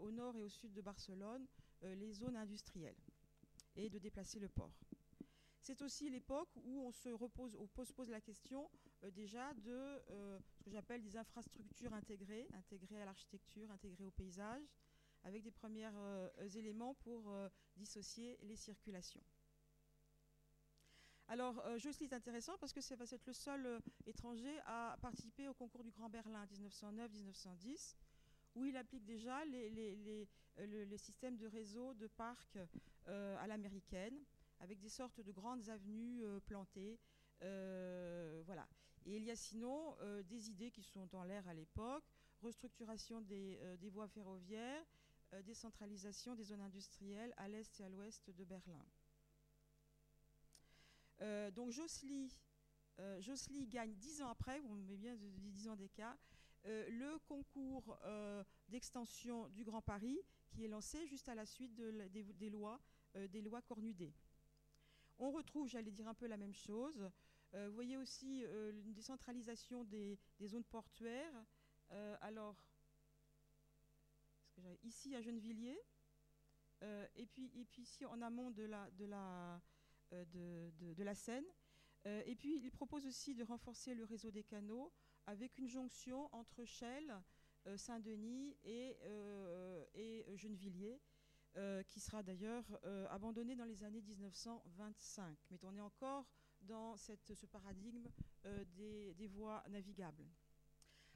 au 0.00 0.10
nord 0.10 0.36
et 0.36 0.42
au 0.42 0.48
sud 0.48 0.72
de 0.72 0.80
Barcelone 0.80 1.46
les 1.82 2.12
zones 2.12 2.36
industrielles 2.36 2.96
et 3.78 3.88
de 3.88 3.98
déplacer 3.98 4.38
le 4.38 4.48
port. 4.48 4.72
C'est 5.60 5.82
aussi 5.82 6.08
l'époque 6.08 6.50
où 6.64 6.80
on 6.80 6.92
se 6.92 7.92
pose 7.92 8.10
la 8.10 8.20
question 8.20 8.68
euh, 9.04 9.10
déjà 9.10 9.52
de 9.54 9.70
euh, 10.10 10.38
ce 10.54 10.62
que 10.62 10.70
j'appelle 10.70 11.02
des 11.02 11.16
infrastructures 11.16 11.92
intégrées, 11.92 12.48
intégrées 12.54 13.00
à 13.00 13.04
l'architecture, 13.04 13.70
intégrées 13.70 14.06
au 14.06 14.10
paysage, 14.10 14.62
avec 15.24 15.42
des 15.42 15.50
premiers 15.50 15.90
euh, 15.94 16.28
éléments 16.54 16.94
pour 16.94 17.32
dissocier 17.76 18.38
les 18.42 18.56
circulations. 18.56 19.22
Alors, 21.30 21.62
Josely 21.76 22.06
est 22.06 22.14
intéressant 22.14 22.56
parce 22.58 22.72
que 22.72 22.80
c'est 22.80 22.96
va 22.96 23.04
être 23.04 23.26
le 23.26 23.34
seul 23.34 23.82
étranger 24.06 24.58
à 24.64 24.96
participer 25.02 25.46
au 25.46 25.54
concours 25.54 25.84
du 25.84 25.90
Grand 25.90 26.08
Berlin 26.08 26.46
1909-1910, 26.46 27.94
où 28.54 28.64
il 28.66 28.76
applique 28.76 29.04
déjà 29.04 29.44
les, 29.44 29.70
les, 29.70 30.98
systèmes 30.98 31.36
de 31.36 31.46
réseau 31.46 31.94
de 31.94 32.06
parcs 32.06 32.58
à 33.06 33.46
l'américaine, 33.46 34.18
avec 34.60 34.78
des 34.80 34.88
sortes 34.88 35.20
de 35.20 35.32
grandes 35.32 35.68
avenues 35.68 36.24
euh, 36.24 36.40
plantées. 36.40 36.98
Euh, 37.42 38.42
voilà. 38.44 38.66
Et 39.06 39.16
il 39.16 39.24
y 39.24 39.30
a 39.30 39.36
sinon 39.36 39.96
euh, 40.00 40.22
des 40.22 40.50
idées 40.50 40.70
qui 40.70 40.82
sont 40.82 41.06
dans 41.06 41.24
l'air 41.24 41.46
à 41.48 41.54
l'époque, 41.54 42.04
restructuration 42.42 43.20
des, 43.20 43.58
voies 43.90 44.08
ferroviaires, 44.08 44.84
décentralisation 45.44 46.34
des 46.34 46.44
zones 46.44 46.60
industrielles 46.60 47.34
à 47.36 47.48
l'est 47.48 47.80
et 47.80 47.84
à 47.84 47.88
l'ouest 47.88 48.30
de 48.30 48.44
Berlin. 48.44 48.84
donc 51.50 51.70
Josely, 51.70 52.32
Josely, 53.18 53.66
gagne 53.66 53.94
dix 53.96 54.22
ans 54.22 54.28
après, 54.28 54.60
on 54.70 54.74
met 54.74 54.96
bien 54.96 55.16
dix 55.16 55.68
ans 55.68 55.76
d'écart, 55.76 56.16
le 56.64 57.18
concours 57.26 57.98
d'extension 58.68 59.48
du 59.48 59.64
Grand 59.64 59.82
Paris 59.82 60.20
qui 60.50 60.64
est 60.64 60.68
lancé 60.68 61.06
juste 61.06 61.28
à 61.28 61.34
la 61.34 61.46
suite 61.46 61.74
des, 61.74 62.50
lois, 62.50 62.80
des 63.14 63.42
lois 63.42 63.62
Cornudet. 63.62 64.12
On 65.18 65.30
retrouve, 65.32 65.68
j'allais 65.68 65.90
dire 65.90 66.06
un 66.08 66.14
peu 66.14 66.26
la 66.26 66.36
même 66.36 66.54
chose. 66.54 67.10
Euh, 67.54 67.68
vous 67.68 67.74
voyez 67.74 67.96
aussi 67.96 68.44
euh, 68.44 68.70
une 68.70 68.92
décentralisation 68.92 69.84
des, 69.84 70.18
zones 70.46 70.64
portuaires. 70.64 71.44
Euh, 71.90 72.16
alors, 72.20 72.56
ici 74.82 75.14
à 75.14 75.22
Gennevilliers, 75.22 75.80
et, 77.16 77.26
puis, 77.26 77.50
ici 77.78 78.04
en 78.04 78.22
amont 78.22 78.50
de, 78.52 78.62
la 78.64 79.60
Seine. 81.14 81.44
et 82.04 82.36
puis, 82.36 82.60
il 82.62 82.70
propose 82.70 83.06
aussi 83.06 83.34
de 83.34 83.42
renforcer 83.42 83.94
le 83.94 84.04
réseau 84.04 84.30
des 84.30 84.44
canaux 84.44 84.92
avec 85.28 85.58
une 85.58 85.68
jonction 85.68 86.28
entre 86.34 86.64
Chelles, 86.64 87.14
Saint-Denis 87.76 88.56
et, 88.64 88.96
et 89.94 90.36
Gennevilliers. 90.36 91.00
Euh, 91.58 91.82
qui 91.84 91.98
sera 91.98 92.22
d'ailleurs 92.22 92.64
euh, 92.84 93.08
abandonné 93.08 93.56
dans 93.56 93.64
les 93.64 93.82
années 93.82 94.02
1925. 94.02 95.36
Mais 95.50 95.58
on 95.64 95.74
est 95.76 95.80
encore 95.80 96.24
dans 96.60 96.96
ce 96.96 97.46
paradigme 97.46 98.06
euh, 98.44 98.64
des, 98.76 99.26
voies 99.26 99.64
navigables. 99.68 100.24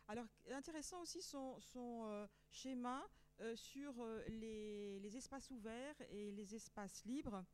Alors, 0.08 0.26
intéressant 0.50 1.00
aussi 1.02 1.22
son, 1.22 1.60
schéma 2.50 3.06
sur 3.54 4.04
les, 4.28 4.98
les, 4.98 5.16
espaces 5.16 5.50
ouverts 5.50 6.00
et 6.10 6.32
les 6.32 6.54
espaces 6.54 7.04
libres, 7.04 7.44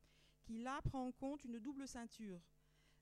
qui 0.41 0.57
là 0.57 0.81
prend 0.81 1.05
en 1.05 1.11
compte 1.11 1.43
une 1.43 1.59
double 1.59 1.87
ceinture. 1.87 2.41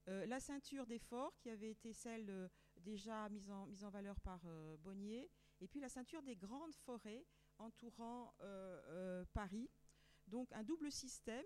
la 0.06 0.40
ceinture 0.40 0.86
des 0.86 1.00
forts, 1.00 1.38
qui 1.38 1.50
avait 1.50 1.72
été 1.72 1.94
celle 1.94 2.50
déjà 2.88 3.28
mise 3.30 3.52
en, 3.52 3.66
mise 3.68 3.84
en 3.84 3.90
valeur 3.90 4.20
par 4.22 4.40
Bonnier, 4.80 5.30
et 5.60 5.68
puis 5.68 5.80
la 5.80 5.90
ceinture 5.90 6.24
des 6.24 6.36
grandes 6.36 6.74
forêts 6.74 7.26
entourant 7.60 8.34
euh, 8.42 8.82
euh, 8.88 9.26
Paris. 9.34 9.70
Donc 10.28 10.52
un 10.54 10.64
double 10.64 10.92
système 10.92 11.46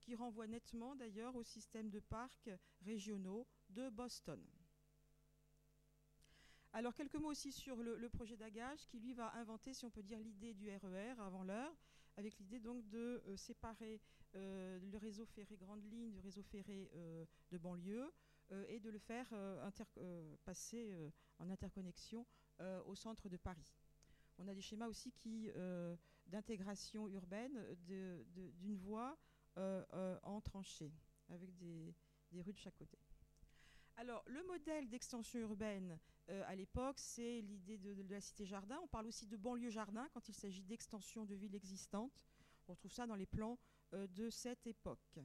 qui 0.00 0.14
renvoie 0.14 0.46
nettement 0.46 0.94
d'ailleurs 0.94 1.34
au 1.34 1.42
système 1.42 1.90
de 1.90 2.00
parcs 2.00 2.50
régionaux 2.82 3.46
de 3.70 3.88
Boston. 3.88 4.40
Alors 6.72 6.94
quelques 6.94 7.16
mots 7.16 7.30
aussi 7.30 7.52
sur 7.52 7.76
le, 7.76 8.08
projet 8.08 8.36
d'Agage 8.36 8.86
qui 8.86 8.98
lui 8.98 9.14
va 9.14 9.34
inventer, 9.36 9.72
si 9.72 9.84
on 9.84 9.90
peut 9.90 10.02
dire, 10.02 10.18
l'idée 10.18 10.54
du 10.54 10.68
RER 10.68 11.14
e 11.16 11.20
avant 11.20 11.42
l'heure, 11.42 11.74
avec 12.16 12.38
l'idée 12.38 12.60
donc 12.60 12.86
de 12.88 13.22
euh, 13.26 13.36
séparer 13.36 14.00
le 14.34 14.98
réseau 14.98 15.24
ferré 15.24 15.56
grande 15.56 15.82
ligne 15.82 16.10
du 16.10 16.20
réseau 16.20 16.42
ferré 16.42 16.90
de 17.50 17.56
banlieue 17.56 18.12
et 18.68 18.80
de 18.80 18.90
le 18.90 18.98
faire 18.98 19.28
passer 20.44 20.94
en 21.38 21.50
interconnexion 21.50 22.26
au 22.86 22.94
centre 22.94 23.28
de 23.28 23.36
Paris. 23.36 23.74
On 24.38 24.48
a 24.48 24.54
des 24.54 24.60
schémas 24.60 24.86
aussi 24.86 25.12
euh, 25.56 25.96
d'intégration 26.26 27.08
urbaine 27.08 27.58
d'une 27.84 28.76
voie 28.76 29.16
euh, 29.56 29.84
euh, 29.94 30.18
en 30.22 30.40
tranchée, 30.40 30.92
avec 31.28 31.56
des, 31.56 31.94
rues 32.34 32.52
de 32.52 32.58
chaque 32.58 32.76
côté. 32.76 32.98
Alors, 33.96 34.22
le 34.26 34.42
modèle 34.44 34.88
d'extension 34.88 35.38
urbaine 35.38 35.98
à 36.28 36.54
l'époque, 36.54 36.98
c'est 36.98 37.40
l'idée 37.40 37.78
de, 37.78 38.02
la 38.10 38.20
cité-jardin. 38.20 38.78
On 38.82 38.88
parle 38.88 39.06
aussi 39.06 39.26
de 39.26 39.36
banlieue-jardin 39.36 40.06
quand 40.12 40.28
il 40.28 40.34
s'agit 40.34 40.64
d'extension 40.64 41.24
de 41.24 41.34
villes 41.34 41.54
existantes. 41.54 42.26
On 42.68 42.72
retrouve 42.72 42.92
ça 42.92 43.06
dans 43.06 43.14
les 43.14 43.26
plans 43.26 43.58
de 43.92 44.28
cette 44.28 44.66
époque. 44.66 45.20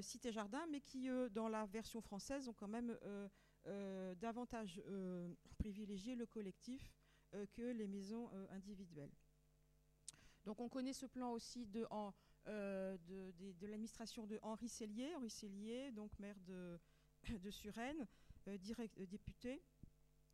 Cité-jardin, 0.00 0.64
mais 0.70 0.80
qui, 0.80 1.08
dans 1.30 1.48
la 1.48 1.66
version 1.66 2.00
française, 2.00 2.48
ont 2.48 2.52
quand 2.52 2.68
même 2.68 2.96
davantage 4.20 4.82
privilégié 5.58 6.14
le 6.14 6.26
collectif 6.26 6.92
euh, 7.34 7.46
que 7.52 7.62
les 7.62 7.88
maisons 7.88 8.30
euh, 8.32 8.46
individuelles. 8.50 9.10
Donc 10.44 10.60
on 10.60 10.68
connaît 10.68 10.92
ce 10.92 11.06
plan 11.06 11.32
aussi 11.32 11.66
de, 11.66 11.86
euh, 12.46 12.96
l'administration 13.62 14.26
de 14.26 14.38
Henri 14.42 14.68
Cellier, 14.68 15.14
Henri 15.16 15.30
Cellier, 15.30 15.90
donc 15.90 16.16
maire 16.18 16.38
de, 16.40 16.78
Suresnes, 17.50 18.06
député, 18.46 19.62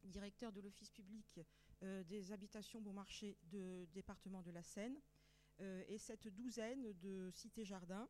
directeur 0.03 0.53
de 0.53 0.61
l'Office 0.61 0.91
public 0.91 1.41
des 1.81 2.33
habitations 2.33 2.81
bon 2.81 2.93
marché 2.93 3.39
de 3.45 3.87
département 3.93 4.43
de 4.43 4.51
la 4.51 4.63
Seine, 4.63 5.01
et 5.61 5.97
cette 5.99 6.27
douzaine 6.27 6.93
de 6.95 7.31
cités-jardins. 7.31 8.09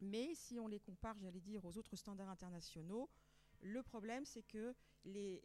Mais 0.00 0.34
si 0.34 0.58
on 0.58 0.68
les 0.68 0.80
compare, 0.80 1.18
j'allais 1.18 1.40
dire, 1.40 1.64
aux 1.64 1.78
autres 1.78 1.96
standards 1.96 2.28
internationaux, 2.28 3.08
le 3.62 3.82
problème, 3.82 4.24
c'est 4.24 4.42
que 4.42 4.74
les, 5.04 5.42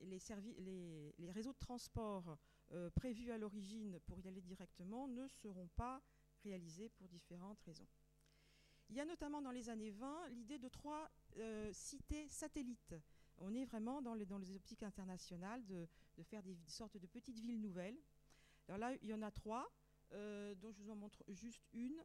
réseaux 1.29 1.53
de 1.53 1.57
transport 1.57 2.37
euh, 2.71 2.89
prévus 2.91 3.31
à 3.31 3.37
l'origine 3.37 3.99
pour 4.05 4.19
y 4.19 4.27
aller 4.27 4.41
directement 4.41 5.07
ne 5.07 5.27
seront 5.27 5.69
pas 5.75 6.01
réalisés 6.43 6.89
pour 6.89 7.07
différentes 7.07 7.59
raisons. 7.61 7.87
Il 8.89 8.95
y 8.95 8.99
a 8.99 9.05
notamment 9.05 9.41
dans 9.41 9.51
les 9.51 9.69
années 9.69 9.91
20 9.91 10.29
l'idée 10.29 10.57
de 10.57 10.67
trois 10.67 11.09
euh, 11.37 11.71
cités 11.71 12.27
satellites. 12.27 12.95
On 13.37 13.53
est 13.55 13.65
vraiment 13.65 14.01
dans 14.01 14.13
les, 14.13 14.55
optiques 14.55 14.83
internationales 14.83 15.65
de, 15.65 15.87
de, 16.17 16.23
faire 16.23 16.43
des 16.43 16.57
sortes 16.67 16.97
de 16.97 17.07
petites 17.07 17.39
villes 17.39 17.61
nouvelles. 17.61 17.97
Alors 18.67 18.79
là, 18.79 18.93
il 19.01 19.07
y 19.07 19.13
en 19.13 19.21
a 19.21 19.31
trois, 19.31 19.71
euh, 20.13 20.53
dont 20.55 20.71
je 20.71 20.81
vous 20.81 20.89
en 20.89 20.95
montre 20.95 21.23
juste 21.29 21.63
une, 21.73 22.03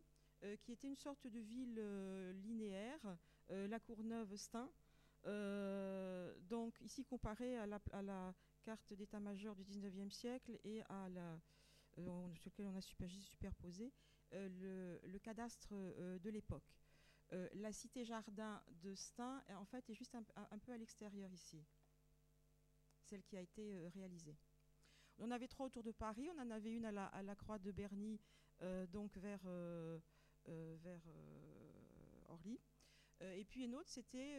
qui 0.63 0.73
était 0.73 0.89
une 0.89 0.97
sorte 0.97 1.27
de 1.27 1.39
ville 1.39 1.81
linéaire, 2.45 3.17
la 3.49 3.81
Courneuve-Stein. 3.81 4.71
donc 6.49 6.81
ici 6.81 7.05
comparé 7.05 7.57
à 7.59 7.67
la, 7.67 8.35
carte 8.63 8.93
d'état-major 8.95 9.55
du 9.55 9.65
19e 9.65 10.11
siècle 10.11 10.59
et 10.65 10.83
à 10.89 11.09
la, 11.09 11.39
euh, 11.99 12.35
sur 12.35 12.51
lequel 12.51 12.67
on 12.67 12.77
a 12.77 12.81
superposé 12.81 13.91
euh, 14.35 15.01
le, 15.05 15.19
cadastre 15.19 15.69
euh, 15.73 16.19
de 16.19 16.31
l'époque. 16.31 16.75
la 17.55 17.73
cité-jardin 17.73 18.63
de 18.83 18.95
Stein, 18.95 19.43
en 19.57 19.65
fait, 19.65 19.89
est 19.89 19.95
juste 19.95 20.15
un, 20.15 20.59
peu 20.59 20.73
à 20.73 20.77
l'extérieur 20.77 21.33
ici, 21.33 21.65
celle 23.03 23.23
qui 23.23 23.37
a 23.37 23.41
été 23.41 23.89
réalisée. 23.89 24.37
On 25.19 25.29
en 25.29 25.31
avait 25.31 25.49
trois 25.49 25.67
autour 25.67 25.83
de 25.83 25.93
Paris, 25.93 26.29
on 26.37 26.41
en 26.41 26.51
avait 26.51 26.73
une 26.73 26.85
à 26.85 27.23
la, 27.23 27.37
Croix 27.37 27.59
de 27.59 27.73
Berny, 27.73 28.21
donc 28.89 29.17
vers, 29.17 29.43
vers 30.47 31.03
Orly. 32.29 32.59
et 33.21 33.45
puis 33.45 33.65
une 33.65 33.75
autre, 33.75 33.89
c'était 33.89 34.39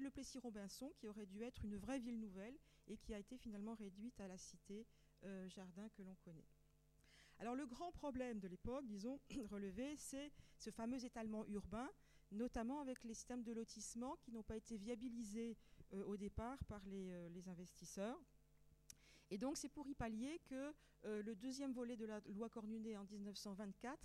le 0.00 0.10
Plessis-Robinson, 0.10 0.92
qui 0.96 1.08
aurait 1.08 1.26
dû 1.26 1.42
être 1.42 1.64
une 1.64 1.76
vraie 1.76 1.98
ville 1.98 2.18
nouvelle 2.18 2.56
et 2.88 2.96
qui 2.96 3.14
a 3.14 3.18
été 3.18 3.36
finalement 3.36 3.74
réduite 3.74 4.20
à 4.20 4.28
la 4.28 4.38
cité-jardin 4.38 5.88
que 5.90 6.02
l'on 6.02 6.16
connaît. 6.16 6.48
Alors 7.38 7.54
le 7.54 7.66
grand 7.66 7.90
problème 7.92 8.38
de 8.38 8.48
l'époque, 8.48 8.86
disons, 8.86 9.20
relevé, 9.50 9.96
c'est 9.96 10.32
ce 10.58 10.70
fameux 10.70 11.04
étalement 11.04 11.44
urbain, 11.46 11.90
notamment 12.30 12.80
avec 12.80 13.02
les 13.04 13.14
systèmes 13.14 13.42
de 13.42 13.52
lotissement 13.52 14.16
qui 14.16 14.32
n'ont 14.32 14.42
pas 14.42 14.56
été 14.56 14.76
viabilisés 14.76 15.56
euh, 15.92 16.04
au 16.04 16.16
départ 16.16 16.62
par 16.64 16.80
euh, 16.86 17.28
les, 17.28 17.48
investisseurs. 17.48 18.18
Et 19.30 19.38
donc 19.38 19.56
c'est 19.56 19.68
pour 19.68 19.88
y 19.88 19.94
pallier 19.94 20.40
que 20.44 20.72
euh, 21.04 21.22
le 21.22 21.34
deuxième 21.34 21.72
volet 21.72 21.96
de 21.96 22.06
la 22.06 22.20
loi 22.30 22.48
Cornudet 22.48 22.96
en 22.96 23.04
1924 23.04 23.98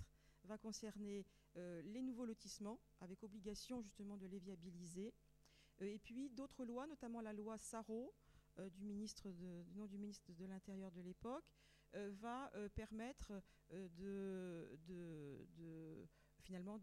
va 0.44 0.58
concerner 0.58 1.24
les 1.56 2.02
nouveaux 2.02 2.24
lotissements, 2.24 2.78
avec 3.00 3.22
obligation 3.22 3.82
justement 3.82 4.16
de 4.16 4.26
les 4.26 4.38
viabiliser. 4.38 5.12
et 5.80 5.98
puis 5.98 6.30
d'autres 6.30 6.64
lois, 6.64 6.86
notamment 6.86 7.20
la 7.20 7.32
loi 7.32 7.58
Sarrault, 7.58 8.14
du, 8.72 8.84
ministre 8.84 9.30
du 9.30 9.74
nom 9.74 9.86
du 9.86 9.98
ministre 9.98 10.32
de 10.32 10.44
l'Intérieur 10.44 10.90
de 10.92 11.00
l'époque, 11.00 11.44
euh, 11.96 12.12
va 12.20 12.52
euh, 12.54 12.68
permettre 12.68 13.32
euh, 13.72 13.88
de, 13.96 16.06
finalement 16.42 16.78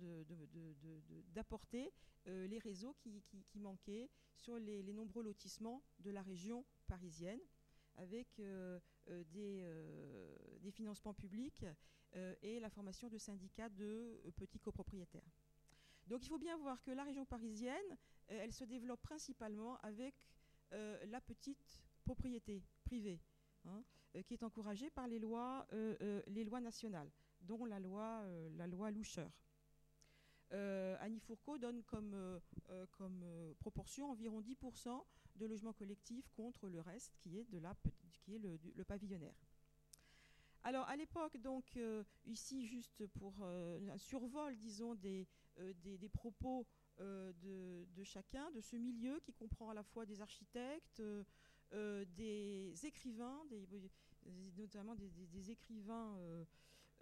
d'apporter 1.30 1.94
les 2.26 2.60
réseaux 2.60 2.94
qui, 3.00 3.24
manquaient 3.56 4.10
sur 4.36 4.58
les, 4.58 4.94
nombreux 4.94 5.24
lotissements 5.24 5.82
de 6.00 6.12
la 6.12 6.22
région 6.22 6.66
parisienne 6.88 7.40
avec 7.98 8.28
des, 9.08 10.72
financements 10.72 11.14
publics 11.14 11.66
et 12.42 12.60
la 12.60 12.70
formation 12.70 13.10
de 13.10 13.18
syndicats 13.18 13.70
de 13.70 14.22
petits 14.36 14.60
copropriétaires. 14.60 15.30
Donc 16.08 16.24
il 16.24 16.30
faut 16.30 16.38
bien 16.38 16.58
voir 16.58 16.82
que 16.82 16.92
la 16.92 17.04
région 17.04 17.26
parisienne, 17.26 17.98
elle 18.28 18.54
se 18.54 18.64
développe 18.64 19.02
principalement 19.02 19.78
avec 19.78 20.16
la 20.72 21.22
petite 21.22 21.82
propriété 22.04 22.64
privée. 22.84 23.20
Hein. 23.66 23.84
Euh, 24.16 24.24
qui 24.24 24.34
est 24.34 24.44
encouragé 24.44 24.90
par 24.90 25.08
les 25.08 25.20
lois, 25.20 25.68
euh, 25.74 25.96
euh, 26.02 26.22
les 26.28 26.44
lois 26.44 26.62
nationales, 26.62 27.10
dont 27.42 27.66
la 27.66 27.80
loi 27.80 28.92
Loucheur. 28.92 29.32
Annie 30.52 31.20
Fourcault 31.20 31.58
donne 31.58 31.84
comme, 31.84 32.40
comme 32.92 33.24
proportion 33.60 34.12
environ 34.12 34.42
10% 34.42 35.04
de 35.36 35.46
logements 35.46 35.74
collectifs 35.74 36.30
contre 36.30 36.70
le 36.70 36.80
reste 36.80 37.16
qui 37.18 37.38
est, 37.38 37.44
de 37.52 37.60
la, 37.60 37.76
qui 38.20 38.36
est 38.36 38.40
le, 38.40 38.84
pavillonnaire. 38.84 39.36
Alors 40.64 40.88
à 40.88 40.96
l'époque, 40.96 41.38
donc 41.38 41.78
ici 42.26 42.66
juste 42.66 43.06
pour 43.08 43.44
un 43.44 43.98
survol, 43.98 44.58
disons, 44.58 44.96
des, 44.96 45.28
des, 45.84 46.10
propos 46.10 46.66
de, 47.00 48.04
chacun, 48.04 48.50
de 48.52 48.62
ce 48.62 48.76
milieu 48.76 49.20
qui 49.20 49.34
comprend 49.34 49.70
à 49.70 49.74
la 49.74 49.84
fois 49.84 50.06
des 50.06 50.22
architectes, 50.22 51.02
des 51.72 52.74
écrivains, 52.86 53.44
notamment 54.58 54.96
des, 54.96 55.52
écrivains 55.52 56.18
euh, 56.18 56.46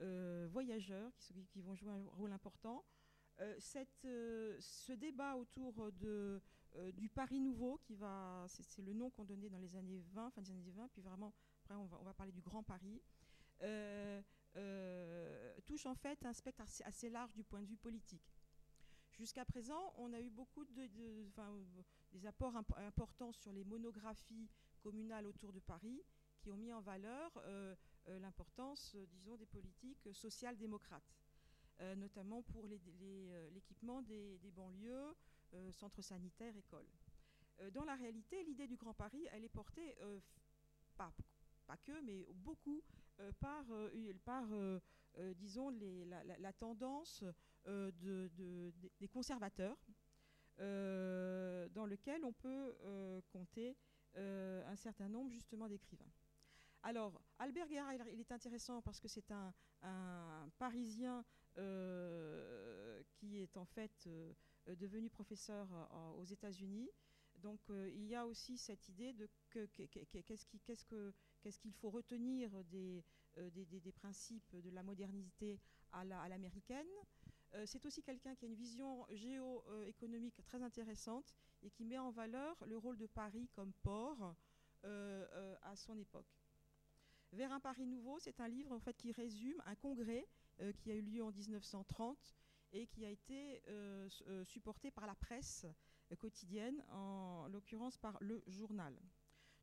euh, 0.02 0.48
voyageurs 0.50 1.12
qui, 1.18 1.62
vont 1.62 1.76
jouer 1.76 1.92
un 1.92 2.04
rôle 2.18 2.32
important. 2.32 2.84
Euh, 3.42 3.56
cette, 3.60 4.08
ce 4.60 4.94
débat 4.94 5.36
autour 5.36 5.92
de, 5.94 6.42
du 6.94 7.10
Paris 7.10 7.40
nouveau, 7.40 7.78
qui 7.84 7.96
va, 7.96 8.46
c'est 8.48 8.82
le 8.82 8.94
nom 8.94 9.10
qu'on 9.10 9.26
donnait 9.26 9.50
dans 9.50 9.60
les 9.60 9.76
années 9.76 10.02
20, 10.14 10.32
fin 10.32 10.42
des 10.42 10.52
années 10.52 10.72
20, 10.72 10.90
puis 10.90 11.02
vraiment, 11.02 11.34
après 11.64 11.76
on 11.76 11.86
va, 11.86 12.14
parler 12.14 12.32
du 12.32 12.42
Grand 12.42 12.64
Paris, 12.64 13.02
touche 15.66 15.86
en 15.86 15.96
fait 15.96 16.26
un 16.26 16.34
spectre 16.34 16.64
assez, 16.86 17.10
large 17.10 17.34
du 17.34 17.44
point 17.44 17.62
de 17.62 17.68
vue 17.68 17.78
politique. 17.78 18.32
Jusqu'à 19.12 19.46
présent, 19.46 19.94
on 19.98 20.12
a 20.14 20.20
eu 20.20 20.30
beaucoup 20.30 20.66
de, 20.66 20.88
des 22.12 22.26
apports 22.26 22.56
importants 22.78 23.32
sur 23.32 23.54
les 23.54 23.64
monographies 23.64 24.50
communales 24.82 25.26
autour 25.26 25.52
de 25.52 25.60
Paris, 25.60 26.04
qui 26.46 26.52
ont 26.52 26.58
mis 26.58 26.72
en 26.72 26.82
valeur 26.82 27.32
euh, 27.38 27.76
euh, 28.08 28.20
l'importance, 28.20 28.94
euh, 28.96 29.06
disons, 29.08 29.36
des 29.36 29.48
politiques 29.48 30.08
social-démocrates, 30.14 31.12
notamment 31.98 32.42
pour 32.42 32.68
l'équipement 32.68 34.02
des, 34.02 34.40
banlieues, 34.56 35.16
centres 35.72 36.02
sanitaires, 36.02 36.56
écoles. 36.56 36.90
dans 37.72 37.84
la 37.84 37.96
réalité, 37.96 38.44
l'idée 38.44 38.68
du 38.68 38.76
Grand 38.76 38.94
Paris, 38.94 39.28
elle 39.32 39.44
est 39.44 39.50
portée, 39.50 39.96
pas, 40.96 41.14
pas, 41.66 41.78
que, 41.78 42.02
mais 42.02 42.26
beaucoup, 42.34 42.82
par, 43.40 43.66
par 44.24 44.46
disons, 45.36 45.70
la, 45.70 46.54
tendance 46.54 47.24
de, 47.66 48.32
des 49.00 49.08
conservateurs, 49.08 49.78
dans 50.58 51.86
lequel 51.86 52.24
on 52.24 52.34
peut 52.34 52.76
compter 53.32 53.76
un 54.16 54.76
certain 54.76 55.10
nombre 55.10 55.30
justement 55.30 55.68
d'écrivains. 55.68 56.12
Alors, 56.86 57.20
Albert 57.40 57.68
Guerra, 57.68 57.96
il 57.96 58.20
est 58.20 58.32
intéressant 58.32 58.80
parce 58.80 59.00
que 59.00 59.08
c'est 59.08 59.32
un, 59.32 59.52
Parisien 60.60 61.18
euh, 61.18 61.24
qui 63.16 63.42
est 63.42 63.58
en 63.58 63.66
fait 63.66 64.08
euh, 64.08 64.34
devenu 64.76 65.10
professeur 65.10 65.68
euh, 65.74 66.12
aux 66.20 66.26
États-Unis. 66.26 66.90
Donc, 67.38 67.60
il 67.70 68.06
y 68.08 68.16
a 68.16 68.26
aussi 68.26 68.58
cette 68.58 68.88
idée 68.88 69.12
de 69.12 69.30
qu'est-ce 69.52 70.46
qu'il 71.60 71.74
faut 71.74 71.90
retenir 71.90 72.50
des, 72.64 73.04
principes 73.94 74.56
de 74.56 74.70
la 74.70 74.82
modernité 74.82 75.60
à 75.92 76.06
l'américaine. 76.06 76.88
c'est 77.66 77.86
aussi 77.86 78.02
quelqu'un 78.02 78.36
qui 78.36 78.46
a 78.46 78.48
une 78.48 78.56
vision 78.56 79.06
géoéconomique 79.12 80.42
très 80.46 80.64
intéressante 80.64 81.36
et 81.62 81.70
qui 81.70 81.84
met 81.84 82.00
en 82.00 82.10
valeur 82.10 82.56
le 82.66 82.78
rôle 82.78 82.98
de 82.98 83.06
Paris 83.06 83.50
comme 83.54 83.74
port 83.84 84.34
à 84.84 85.76
son 85.76 85.98
époque. 85.98 86.40
Vers 87.34 87.52
un 87.52 87.60
Paris 87.60 87.86
nouveau, 87.86 88.18
c'est 88.20 88.40
un 88.40 88.48
livre 88.48 88.72
en 88.72 88.80
fait 88.80 88.96
qui 88.96 89.12
résume 89.12 89.62
un 89.66 89.76
congrès 89.76 90.26
euh, 90.26 90.45
qui 90.78 90.92
a 90.92 90.96
eu 90.96 91.02
lieu 91.02 91.24
en 91.24 91.32
1930 91.32 92.36
et 92.72 92.88
qui 92.88 93.06
a 93.06 93.10
été 93.10 93.62
euh, 93.68 94.10
euh, 94.28 94.44
supporté 94.44 94.92
par 94.92 95.08
la 95.08 95.16
presse 95.16 95.66
quotidienne, 96.20 96.84
en 96.92 97.48
l'occurrence 97.48 97.98
par 97.98 98.18
le 98.22 98.44
journal. 98.48 98.96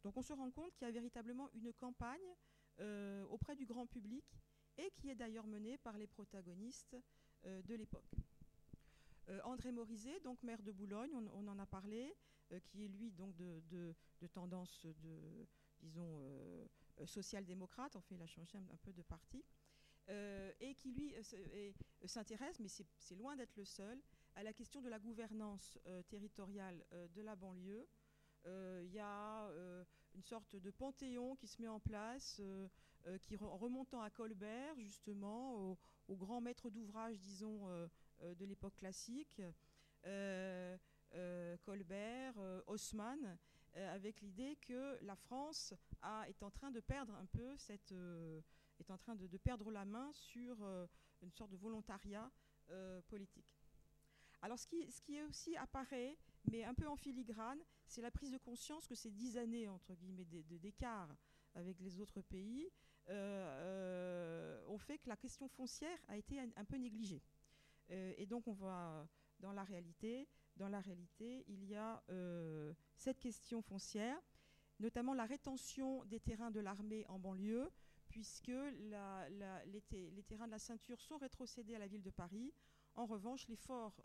Donc 0.03 0.17
on 0.17 0.23
se 0.23 0.33
rend 0.33 0.51
compte 0.51 0.75
qu'il 0.75 0.87
y 0.87 0.91
a 0.91 0.93
véritablement 0.93 1.49
une 1.53 1.73
campagne 1.73 2.35
auprès 3.29 3.55
du 3.55 3.65
grand 3.65 3.87
public 3.87 4.25
et 4.77 4.91
qui 4.97 5.11
est 5.11 5.15
d'ailleurs 5.15 5.47
menée 5.47 5.79
par 5.79 5.97
les 5.97 6.09
protagonistes 6.09 6.97
de 7.45 7.75
l'époque. 7.75 8.17
André 9.45 9.71
Morizet, 9.71 10.19
donc 10.21 10.43
maire 10.43 10.63
de 10.63 10.73
Boulogne, 10.73 11.15
on, 11.15 11.47
en 11.47 11.59
a 11.61 11.67
parlé, 11.67 12.17
qui 12.65 12.85
est 12.85 12.89
lui 12.89 13.13
donc 13.13 13.37
de, 13.37 13.95
tendance 14.33 14.85
de, 14.85 15.47
disons, 15.81 16.21
euh, 17.01 17.07
social-démocrate, 17.07 17.97
en 17.97 18.01
fait, 18.01 18.15
il 18.15 18.23
a 18.23 18.27
changé 18.27 18.59
un, 18.59 18.77
peu 18.83 18.93
de 18.93 19.03
parti, 19.03 19.39
euh, 19.39 19.43
et 20.09 20.75
qui, 20.75 20.93
lui, 20.93 21.15
euh, 21.15 21.73
s'intéresse, 22.05 22.59
mais 22.61 22.69
c'est 22.69 23.15
loin 23.15 23.37
d'être 23.37 23.57
le 23.57 23.65
seul, 23.65 24.01
à 24.35 24.43
la 24.43 24.53
question 24.53 24.81
de 24.81 24.89
la 24.89 24.99
gouvernance 24.99 25.79
territoriale 26.09 26.85
de 27.15 27.23
la 27.23 27.37
banlieue. 27.37 27.87
Il 28.47 28.93
y 28.93 28.99
a 28.99 29.51
une 30.15 30.23
sorte 30.23 30.57
de 30.57 30.71
panthéon 30.71 31.37
qui 31.37 31.47
se 31.47 31.61
met 31.61 31.69
en 31.69 31.81
place, 31.81 32.41
qui 33.21 33.37
remontant 33.37 34.01
à 34.01 34.11
Colbert, 34.11 34.79
justement, 34.81 35.55
au, 35.57 35.79
au 36.09 36.17
grand 36.17 36.41
maître 36.41 36.71
d'ouvrage, 36.71 37.19
disons, 37.19 37.69
de 38.21 38.45
l'époque 38.45 38.77
classique, 38.77 39.43
Colbert, 41.63 42.35
Haussmann, 42.67 43.39
euh, 43.77 43.95
avec 43.95 44.21
l'idée 44.21 44.57
que 44.57 44.99
la 45.03 45.17
France 45.17 45.73
est 46.29 46.43
en 46.43 46.51
train 46.51 46.71
de 46.71 46.81
perdre 46.81 47.15
un 47.15 47.25
peu 47.25 47.57
cette, 47.57 47.93
euh, 47.93 48.43
est 48.81 48.91
en 48.91 48.99
train 48.99 49.15
de, 49.15 49.27
perdre 49.39 49.71
la 49.71 49.85
main 49.85 50.11
sur 50.13 50.63
euh, 50.63 50.87
une 51.23 51.31
sorte 51.31 51.51
de 51.51 51.57
volontariat 51.57 52.31
politique. 53.09 53.55
Alors 54.41 54.59
ce 54.59 54.67
qui, 54.67 55.15
est 55.15 55.23
aussi 55.25 55.55
apparaît, 55.57 56.17
mais 56.51 56.65
un 56.65 56.73
peu 56.73 56.89
en 56.89 56.97
filigrane, 56.97 57.59
c'est 57.87 58.01
la 58.01 58.11
prise 58.11 58.31
de 58.31 58.39
conscience 58.39 58.87
que 58.87 58.95
ces 58.95 59.11
dix 59.11 59.37
années 59.37 59.69
entre 59.69 59.95
guillemets 59.95 60.25
d'écart 60.25 61.15
avec 61.55 61.79
les 61.81 62.01
autres 62.01 62.23
pays 62.23 62.71
ont 63.09 64.79
fait 64.79 64.97
que 64.99 65.09
la 65.09 65.17
question 65.17 65.49
foncière 65.49 65.99
a 66.09 66.17
été 66.17 66.41
un, 66.41 66.65
peu 66.65 66.77
négligée. 66.77 67.23
et 67.91 68.25
donc 68.25 68.49
on 68.49 68.53
voit 68.53 69.07
dans 69.39 69.53
la 69.53 69.65
réalité 69.65 70.27
dans 70.57 70.69
la 70.69 70.81
réalité, 70.81 71.45
il 71.49 71.65
y 71.65 71.75
a 71.75 72.03
euh, 72.11 72.73
cette 72.97 73.19
question 73.19 73.63
foncière, 73.63 74.19
notamment 74.81 75.15
la 75.15 75.25
rétention 75.25 76.05
des 76.05 76.21
terrains 76.21 76.51
de 76.51 76.61
l'armée 76.61 77.07
en 77.09 77.19
banlieue, 77.19 77.71
puisque 78.13 78.49
les, 78.49 80.23
terrains 80.29 80.47
de 80.47 80.51
la 80.51 80.59
ceinture 80.59 81.01
sont 81.01 81.17
rétrocédés 81.17 81.75
à 81.75 81.79
la 81.79 81.87
ville 81.87 82.03
de 82.03 82.11
Paris. 82.11 82.53
En 82.95 83.07
revanche, 83.07 83.49
les 83.49 83.57
forts 83.57 84.03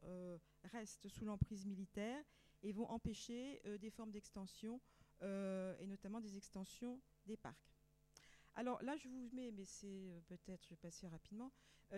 restent 0.63 1.09
sous 1.09 1.25
l'emprise 1.25 1.65
militaire 1.65 2.23
et 2.63 2.71
vont 2.71 2.89
empêcher 2.89 3.61
des 3.79 3.89
formes 3.89 4.11
d'extension, 4.11 4.79
et 5.21 5.85
notamment 5.87 6.21
des 6.21 6.37
extensions 6.37 7.01
des 7.25 7.35
parcs. 7.35 7.75
Alors 8.55 8.81
là, 8.81 8.95
je 8.95 9.09
vous 9.09 9.29
mets, 9.33 9.51
mais 9.51 9.65
c'est 9.65 10.23
peut-être, 10.27 10.63
je 10.63 10.69
vais 10.69 10.77
passer 10.77 11.09
rapidement, 11.09 11.51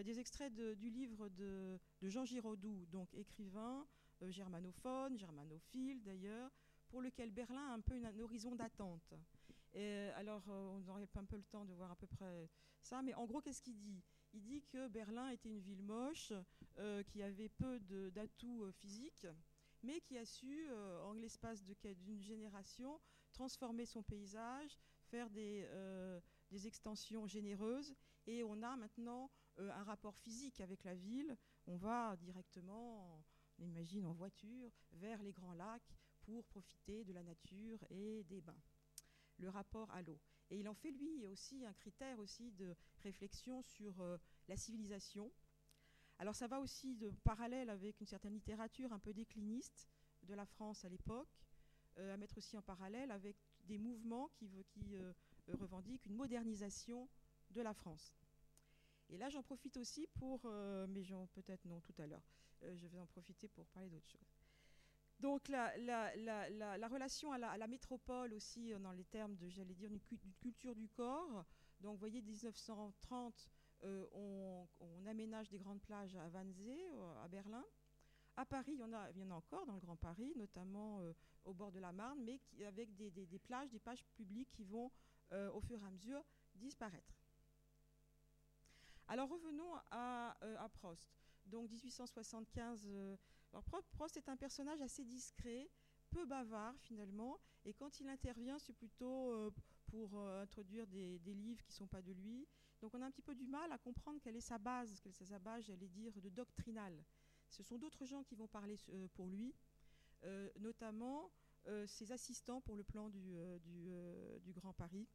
des 0.03 0.19
extraits 0.19 0.51
du 0.51 0.89
livre 0.89 1.29
de, 1.29 1.79
Jean 2.01 2.25
Giraudoux, 2.25 2.87
donc 2.87 3.13
écrivain, 3.13 3.85
germanophone, 4.19 5.15
germanophile 5.15 6.01
d'ailleurs, 6.01 6.51
pour 6.87 7.03
lequel 7.03 7.29
Berlin 7.29 7.69
a 7.69 7.73
un 7.73 7.81
peu 7.81 8.03
un 8.03 8.19
horizon 8.19 8.55
d'attente. 8.55 9.13
Alors, 10.15 10.43
on 10.47 10.87
aurait 10.87 11.07
un 11.15 11.25
peu 11.25 11.37
le 11.37 11.43
temps 11.43 11.65
de 11.65 11.73
voir 11.73 11.91
à 11.91 11.95
peu 11.95 12.07
près 12.07 12.49
ça, 12.81 13.01
mais 13.01 13.13
en 13.13 13.25
gros, 13.25 13.41
qu'est-ce 13.41 13.61
qu'il 13.61 13.77
dit? 13.77 14.03
Il 14.33 14.41
dit 14.43 14.63
que 14.63 14.87
Berlin 14.87 15.29
était 15.29 15.49
une 15.49 15.59
ville 15.59 15.83
moche, 15.83 16.33
qui 17.07 17.21
avait 17.21 17.49
peu 17.49 17.79
d'atouts 18.11 18.71
physiques, 18.71 19.27
mais 19.83 20.01
qui 20.01 20.17
a 20.17 20.25
su, 20.25 20.69
en 21.03 21.13
l'espace 21.13 21.63
d'une 21.63 22.21
génération, 22.21 22.99
transformer 23.31 23.85
son 23.85 24.03
paysage, 24.03 24.77
faire 25.03 25.29
des, 25.29 25.67
extensions 26.65 27.27
généreuses, 27.27 27.95
et 28.27 28.43
on 28.43 28.61
a 28.61 28.75
maintenant 28.75 29.31
un 29.57 29.83
rapport 29.83 30.17
physique 30.17 30.61
avec 30.61 30.83
la 30.83 30.95
ville. 30.95 31.37
On 31.67 31.77
va 31.77 32.15
directement, 32.17 33.23
on 33.59 33.63
imagine 33.63 34.05
en 34.05 34.13
voiture, 34.13 34.71
vers 34.91 35.21
les 35.21 35.31
grands 35.31 35.53
lacs 35.53 35.95
pour 36.21 36.45
profiter 36.45 37.03
de 37.03 37.13
la 37.13 37.23
nature 37.23 37.83
et 37.89 38.23
des 38.23 38.41
bains. 38.41 38.61
Le 39.39 39.49
rapport 39.49 39.89
à 39.91 40.01
l'eau. 40.01 40.19
Et 40.51 40.59
il 40.59 40.67
en 40.67 40.73
fait, 40.73 40.91
lui, 40.91 41.25
aussi 41.25 41.65
un 41.65 41.73
critère 41.73 42.19
aussi 42.19 42.51
de 42.51 42.75
réflexion 43.03 43.61
sur 43.61 44.01
euh, 44.01 44.17
la 44.47 44.57
civilisation. 44.57 45.31
Alors 46.17 46.35
ça 46.35 46.47
va 46.47 46.59
aussi 46.59 46.95
de 46.95 47.11
parallèle 47.23 47.69
avec 47.69 48.01
une 48.01 48.07
certaine 48.07 48.33
littérature 48.33 48.91
un 48.91 48.99
peu 48.99 49.13
décliniste 49.13 49.87
de 50.23 50.33
la 50.33 50.45
France 50.45 50.83
à 50.83 50.89
l'époque, 50.89 51.29
euh, 51.97 52.13
à 52.13 52.17
mettre 52.17 52.37
aussi 52.37 52.57
en 52.57 52.61
parallèle 52.61 53.11
avec 53.11 53.37
des 53.63 53.77
mouvements 53.77 54.29
qui, 54.35 54.95
euh, 54.95 55.13
revendiquent 55.47 56.05
une 56.05 56.15
modernisation 56.15 57.09
de 57.51 57.61
la 57.61 57.73
France. 57.73 58.13
Et 59.09 59.17
là, 59.17 59.29
j'en 59.29 59.41
profite 59.41 59.77
aussi 59.77 60.05
pour, 60.13 60.45
mais 60.87 61.01
peut-être 61.33 61.65
non 61.65 61.81
tout 61.81 61.95
à 61.97 62.05
l'heure, 62.05 62.21
je 62.61 62.85
vais 62.85 62.99
en 62.99 63.07
profiter 63.07 63.47
pour 63.47 63.65
parler 63.69 63.89
d'autre 63.89 64.07
chose. 64.07 64.38
Donc 65.19 65.49
la, 65.49 65.67
relation 66.87 67.31
à 67.33 67.37
la, 67.37 67.67
métropole 67.67 68.33
aussi, 68.33 68.73
euh, 68.73 68.79
dans 68.79 68.93
les 68.93 69.03
termes 69.03 69.35
de, 69.35 69.49
j'allais 69.49 69.73
dire, 69.73 69.91
une, 69.91 69.99
culture 70.39 70.75
du 70.75 70.87
corps. 70.87 71.45
Donc 71.81 71.93
vous 71.93 71.99
voyez, 71.99 72.21
1930, 72.21 73.49
euh, 73.83 74.65
on, 74.79 75.05
aménage 75.05 75.49
des 75.49 75.57
grandes 75.57 75.81
plages 75.81 76.15
à 76.15 76.29
Wannsee, 76.29 76.89
euh, 76.93 77.23
à 77.23 77.27
Berlin. 77.27 77.65
À 78.37 78.45
Paris, 78.45 78.71
il 78.73 78.79
y, 78.79 78.83
en 78.83 78.93
a, 78.93 79.35
encore 79.35 79.65
dans 79.65 79.73
le 79.73 79.81
Grand 79.81 79.97
Paris, 79.97 80.31
notamment 80.37 81.01
au 81.43 81.53
bord 81.53 81.73
de 81.73 81.79
la 81.79 81.91
Marne, 81.91 82.23
mais 82.23 82.39
avec 82.65 82.95
des, 82.95 83.11
plages, 83.39 83.69
des 83.69 83.79
plages 83.79 84.05
publiques 84.15 84.49
qui 84.51 84.63
vont 84.63 84.89
au 85.53 85.59
fur 85.59 85.77
et 85.81 85.85
à 85.85 85.89
mesure 85.89 86.23
disparaître. 86.55 87.13
Alors 89.09 89.27
revenons 89.27 89.73
à 89.91 90.69
Prost. 90.71 91.11
Donc 91.47 91.69
1875 91.69 92.87
alors 93.51 93.63
Prost 93.63 94.17
est 94.17 94.29
un 94.29 94.37
personnage 94.37 94.81
assez 94.81 95.03
discret, 95.03 95.69
peu 96.09 96.25
bavard 96.25 96.75
finalement, 96.79 97.39
et 97.65 97.73
quand 97.73 97.99
il 97.99 98.07
intervient, 98.09 98.59
c'est 98.59 98.73
plutôt 98.73 99.31
euh, 99.31 99.51
pour 99.87 100.17
euh, 100.17 100.41
introduire 100.41 100.87
des, 100.87 101.19
livres 101.25 101.63
qui 101.65 101.73
ne 101.73 101.77
sont 101.77 101.87
pas 101.87 102.01
de 102.01 102.11
lui. 102.11 102.47
Donc 102.81 102.93
on 102.93 103.01
a 103.01 103.05
un 103.05 103.11
petit 103.11 103.21
peu 103.21 103.35
du 103.35 103.47
mal 103.47 103.71
à 103.71 103.77
comprendre 103.77 104.19
quelle 104.21 104.35
est 104.35 104.41
sa 104.41 104.57
base, 104.57 104.99
quelle 105.01 105.11
est 105.11 105.25
sa 105.25 105.39
base, 105.39 105.65
j'allais 105.65 105.87
dire, 105.87 106.13
de 106.21 106.29
doctrinal. 106.29 106.93
Ce 107.49 107.63
sont 107.63 107.77
d'autres 107.77 108.05
gens 108.05 108.23
qui 108.23 108.35
vont 108.35 108.47
parler 108.47 108.77
euh, 108.89 109.07
pour 109.13 109.27
lui, 109.27 109.53
notamment 110.59 111.31
ses 111.85 112.11
assistants 112.11 112.61
pour 112.61 112.75
le 112.75 112.83
plan 112.83 113.09
du, 113.09 113.37
Grand 114.53 114.73
Paris. 114.73 115.07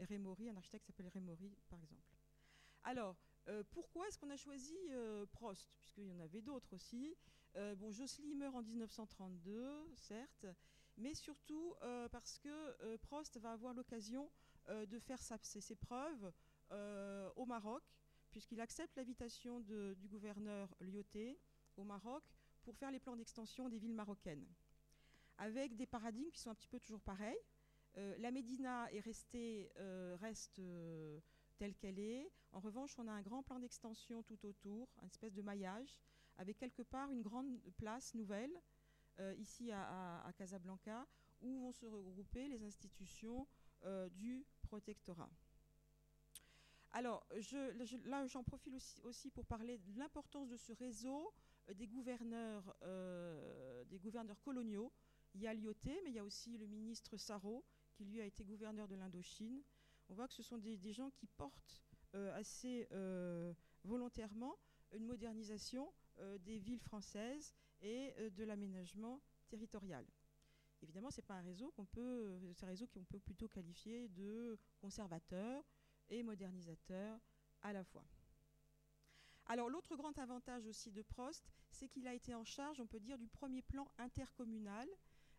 Rémory, 0.00 0.48
un 0.48 0.56
architecte 0.56 0.86
s'appelle 0.86 1.08
Rémory, 1.08 1.56
par 1.68 1.80
exemple. 1.82 2.18
Alors, 2.88 3.16
euh, 3.48 3.62
pourquoi 3.70 4.08
est-ce 4.08 4.18
qu'on 4.18 4.30
a 4.30 4.36
choisi 4.38 4.74
euh, 4.92 5.26
Prost? 5.26 5.68
Puisqu'il 5.76 6.06
y 6.06 6.10
en 6.10 6.20
avait 6.20 6.40
d'autres 6.40 6.72
aussi. 6.72 7.14
Euh, 7.56 7.74
bon, 7.74 7.90
Josely 7.90 8.34
meurt 8.34 8.54
en 8.54 8.62
1932, 8.62 9.92
certes, 9.94 10.46
mais 10.96 11.12
surtout 11.12 11.74
parce 12.10 12.38
que 12.38 12.96
Prost 12.96 13.36
va 13.36 13.52
avoir 13.52 13.74
l'occasion 13.74 14.30
de 14.70 14.98
faire 14.98 15.20
ses, 15.20 15.76
preuves 15.76 16.32
au 17.36 17.44
Maroc, 17.44 17.82
puisqu'il 18.30 18.60
accepte 18.60 18.96
l'invitation 18.96 19.60
du 19.60 20.08
gouverneur 20.08 20.74
Lyoté 20.80 21.38
au 21.76 21.84
Maroc 21.84 22.24
pour 22.62 22.74
faire 22.74 22.90
les 22.90 23.00
plans 23.00 23.16
d'extension 23.16 23.68
des 23.68 23.78
villes 23.78 23.94
marocaines, 23.94 24.46
avec 25.36 25.76
des 25.76 25.86
paradigmes 25.86 26.30
qui 26.30 26.40
sont 26.40 26.50
un 26.50 26.54
petit 26.54 26.68
peu 26.68 26.80
toujours 26.80 27.02
pareils. 27.02 27.38
la 27.94 28.30
Médina 28.30 28.90
est 28.92 29.00
restée, 29.00 29.70
reste 30.20 30.60
telle 31.58 31.74
qu'elle 31.74 31.98
est. 31.98 32.30
En 32.52 32.60
revanche, 32.60 32.98
on 32.98 33.06
a 33.08 33.12
un 33.12 33.22
grand 33.22 33.42
plan 33.42 33.58
d'extension 33.58 34.22
tout 34.22 34.46
autour, 34.46 34.88
une 35.02 35.08
espèce 35.08 35.34
de 35.34 35.42
maillage, 35.42 36.00
avec 36.38 36.56
quelque 36.56 36.82
part 36.82 37.10
une 37.10 37.22
grande 37.22 37.60
place 37.76 38.14
nouvelle, 38.14 38.52
euh, 39.20 39.34
ici 39.34 39.72
à, 39.72 40.32
Casablanca, 40.36 41.06
où 41.40 41.60
vont 41.60 41.72
se 41.72 41.86
regrouper 41.86 42.48
les 42.48 42.62
institutions 42.62 43.46
euh, 43.84 44.08
du 44.10 44.46
protectorat. 44.62 45.30
Alors, 46.92 47.26
là, 48.04 48.26
j'en 48.26 48.42
profite 48.42 48.74
aussi, 49.02 49.30
pour 49.30 49.44
parler 49.44 49.78
de 49.78 49.98
l'importance 49.98 50.48
de 50.48 50.56
ce 50.56 50.72
réseau 50.72 51.34
euh, 51.68 51.74
des 51.74 51.86
gouverneurs, 51.86 52.74
des 53.86 53.98
gouverneurs 53.98 54.40
coloniaux. 54.40 54.92
Il 55.34 55.42
y 55.42 55.46
a 55.46 55.52
Lyoté, 55.52 56.00
mais 56.04 56.10
il 56.10 56.16
y 56.16 56.18
a 56.18 56.24
aussi 56.24 56.56
le 56.56 56.66
ministre 56.66 57.16
Sarro, 57.16 57.64
qui 57.92 58.04
lui 58.04 58.20
a 58.20 58.24
été 58.24 58.44
gouverneur 58.44 58.88
de 58.88 58.94
l'Indochine, 58.94 59.62
on 60.08 60.14
voit 60.14 60.28
que 60.28 60.34
ce 60.34 60.42
sont 60.42 60.58
des, 60.58 60.92
gens 60.92 61.10
qui 61.10 61.26
portent 61.26 61.82
euh, 62.14 62.34
assez 62.38 62.88
euh, 62.92 63.52
volontairement 63.84 64.58
une 64.92 65.04
modernisation 65.04 65.92
euh, 66.18 66.38
des 66.38 66.58
villes 66.58 66.80
françaises 66.80 67.54
et 67.80 68.12
de 68.30 68.42
l'aménagement 68.42 69.20
territorial. 69.48 70.04
Évidemment, 70.82 71.10
ce 71.10 71.20
n'est 71.20 71.26
pas 71.26 71.34
un 71.34 71.42
réseau 71.42 71.70
qu'on 71.72 71.84
peut, 71.84 72.40
c'est 72.54 72.64
un 72.64 72.68
réseau 72.68 72.88
qu'on 72.88 73.04
peut 73.04 73.20
plutôt 73.20 73.46
qualifier 73.46 74.08
de 74.08 74.58
conservateur 74.80 75.64
et 76.08 76.22
modernisateur 76.24 77.20
à 77.62 77.72
la 77.72 77.84
fois. 77.84 78.04
Alors 79.46 79.70
l'autre 79.70 79.94
grand 79.94 80.18
avantage 80.18 80.66
aussi 80.66 80.90
de 80.90 81.02
Prost, 81.02 81.48
c'est 81.70 81.86
qu'il 81.86 82.08
a 82.08 82.14
été 82.14 82.34
en 82.34 82.44
charge, 82.44 82.80
on 82.80 82.86
peut 82.86 83.00
dire, 83.00 83.16
du 83.16 83.28
premier 83.28 83.62
plan 83.62 83.88
intercommunal, 83.98 84.88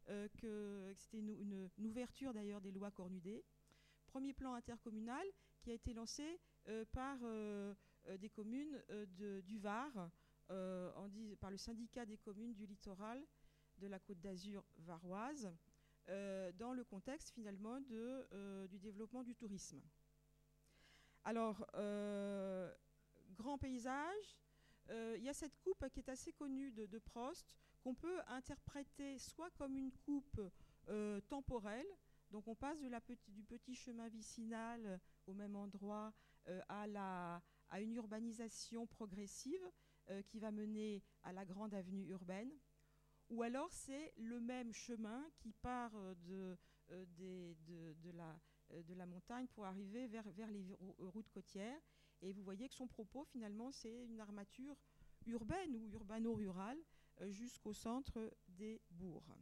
que 0.08 0.92
c'était 0.96 1.20
une, 1.20 1.70
ouverture 1.78 2.34
d'ailleurs 2.34 2.62
des 2.62 2.72
lois 2.72 2.90
Cornudet, 2.90 3.44
premier 4.10 4.34
plan 4.34 4.56
intercommunal 4.56 5.26
qui 5.62 5.70
a 5.70 5.74
été 5.74 5.94
lancé 5.94 6.40
euh, 6.68 6.84
par 6.92 7.18
euh, 7.24 7.76
euh, 8.08 8.18
des 8.18 8.30
communes 8.30 8.82
du 9.44 9.60
Var, 9.60 10.10
par 11.40 11.52
le 11.52 11.58
syndicat 11.58 12.06
des 12.08 12.18
communes 12.18 12.54
du 12.54 12.66
littoral 12.66 13.24
de 13.78 13.88
la 13.88 14.00
Côte 14.00 14.20
d'Azur 14.20 14.66
varoise, 14.80 15.54
dans 16.08 16.74
le 16.74 16.84
contexte 16.84 17.30
finalement 17.30 17.80
du 17.82 18.80
développement 18.80 19.22
du 19.22 19.36
tourisme. 19.36 19.80
Alors, 21.24 21.64
grand 23.36 23.60
paysage, 23.60 24.40
il 24.90 25.22
y 25.22 25.30
a 25.30 25.34
cette 25.36 25.56
coupe 25.60 25.88
qui 25.94 26.00
est 26.00 26.10
assez 26.10 26.34
connue 26.34 26.72
de 26.72 26.98
Prost, 26.98 27.56
qu'on 27.84 27.94
peut 27.94 28.20
interpréter 28.26 29.20
soit 29.20 29.52
comme 29.52 29.78
une 29.78 29.92
coupe 29.92 30.42
temporelle, 31.28 31.88
donc 32.32 32.48
on 32.48 32.56
passe 32.56 32.80
du 33.28 33.44
petit 33.44 33.76
chemin 33.76 34.08
vicinal 34.08 34.86
euh, 34.86 34.98
au 35.26 35.34
même 35.34 35.56
endroit 35.56 36.14
euh, 36.48 36.62
à, 36.70 37.42
une 37.80 37.96
urbanisation 37.96 38.86
progressive 38.88 39.72
euh, 40.10 40.22
qui 40.24 40.40
va 40.40 40.52
mener 40.52 41.04
à 41.24 41.34
la 41.34 41.46
grande 41.46 41.74
avenue 41.74 42.08
urbaine. 42.08 42.52
Ou 43.30 43.44
alors 43.44 43.72
c'est 43.72 44.14
le 44.18 44.40
même 44.40 44.74
chemin 44.74 45.24
qui 45.38 45.54
part 45.54 45.94
de, 46.28 46.58
la, 48.96 49.06
montagne 49.06 49.48
pour 49.48 49.66
arriver 49.66 50.08
vers, 50.08 50.26
les 50.52 50.76
routes 51.00 51.30
côtières. 51.30 51.80
Et 52.22 52.34
vous 52.34 52.44
voyez 52.44 52.68
que 52.68 52.74
son 52.74 52.88
propos 52.88 53.24
finalement 53.26 53.72
c'est 53.72 54.04
une 54.06 54.20
armature 54.20 54.76
urbaine 55.28 55.76
ou 55.76 55.88
urbano-rurale 55.90 56.80
jusqu'au 57.28 57.74
centre 57.74 58.34
des 58.48 58.82
bourgs. 58.90 59.36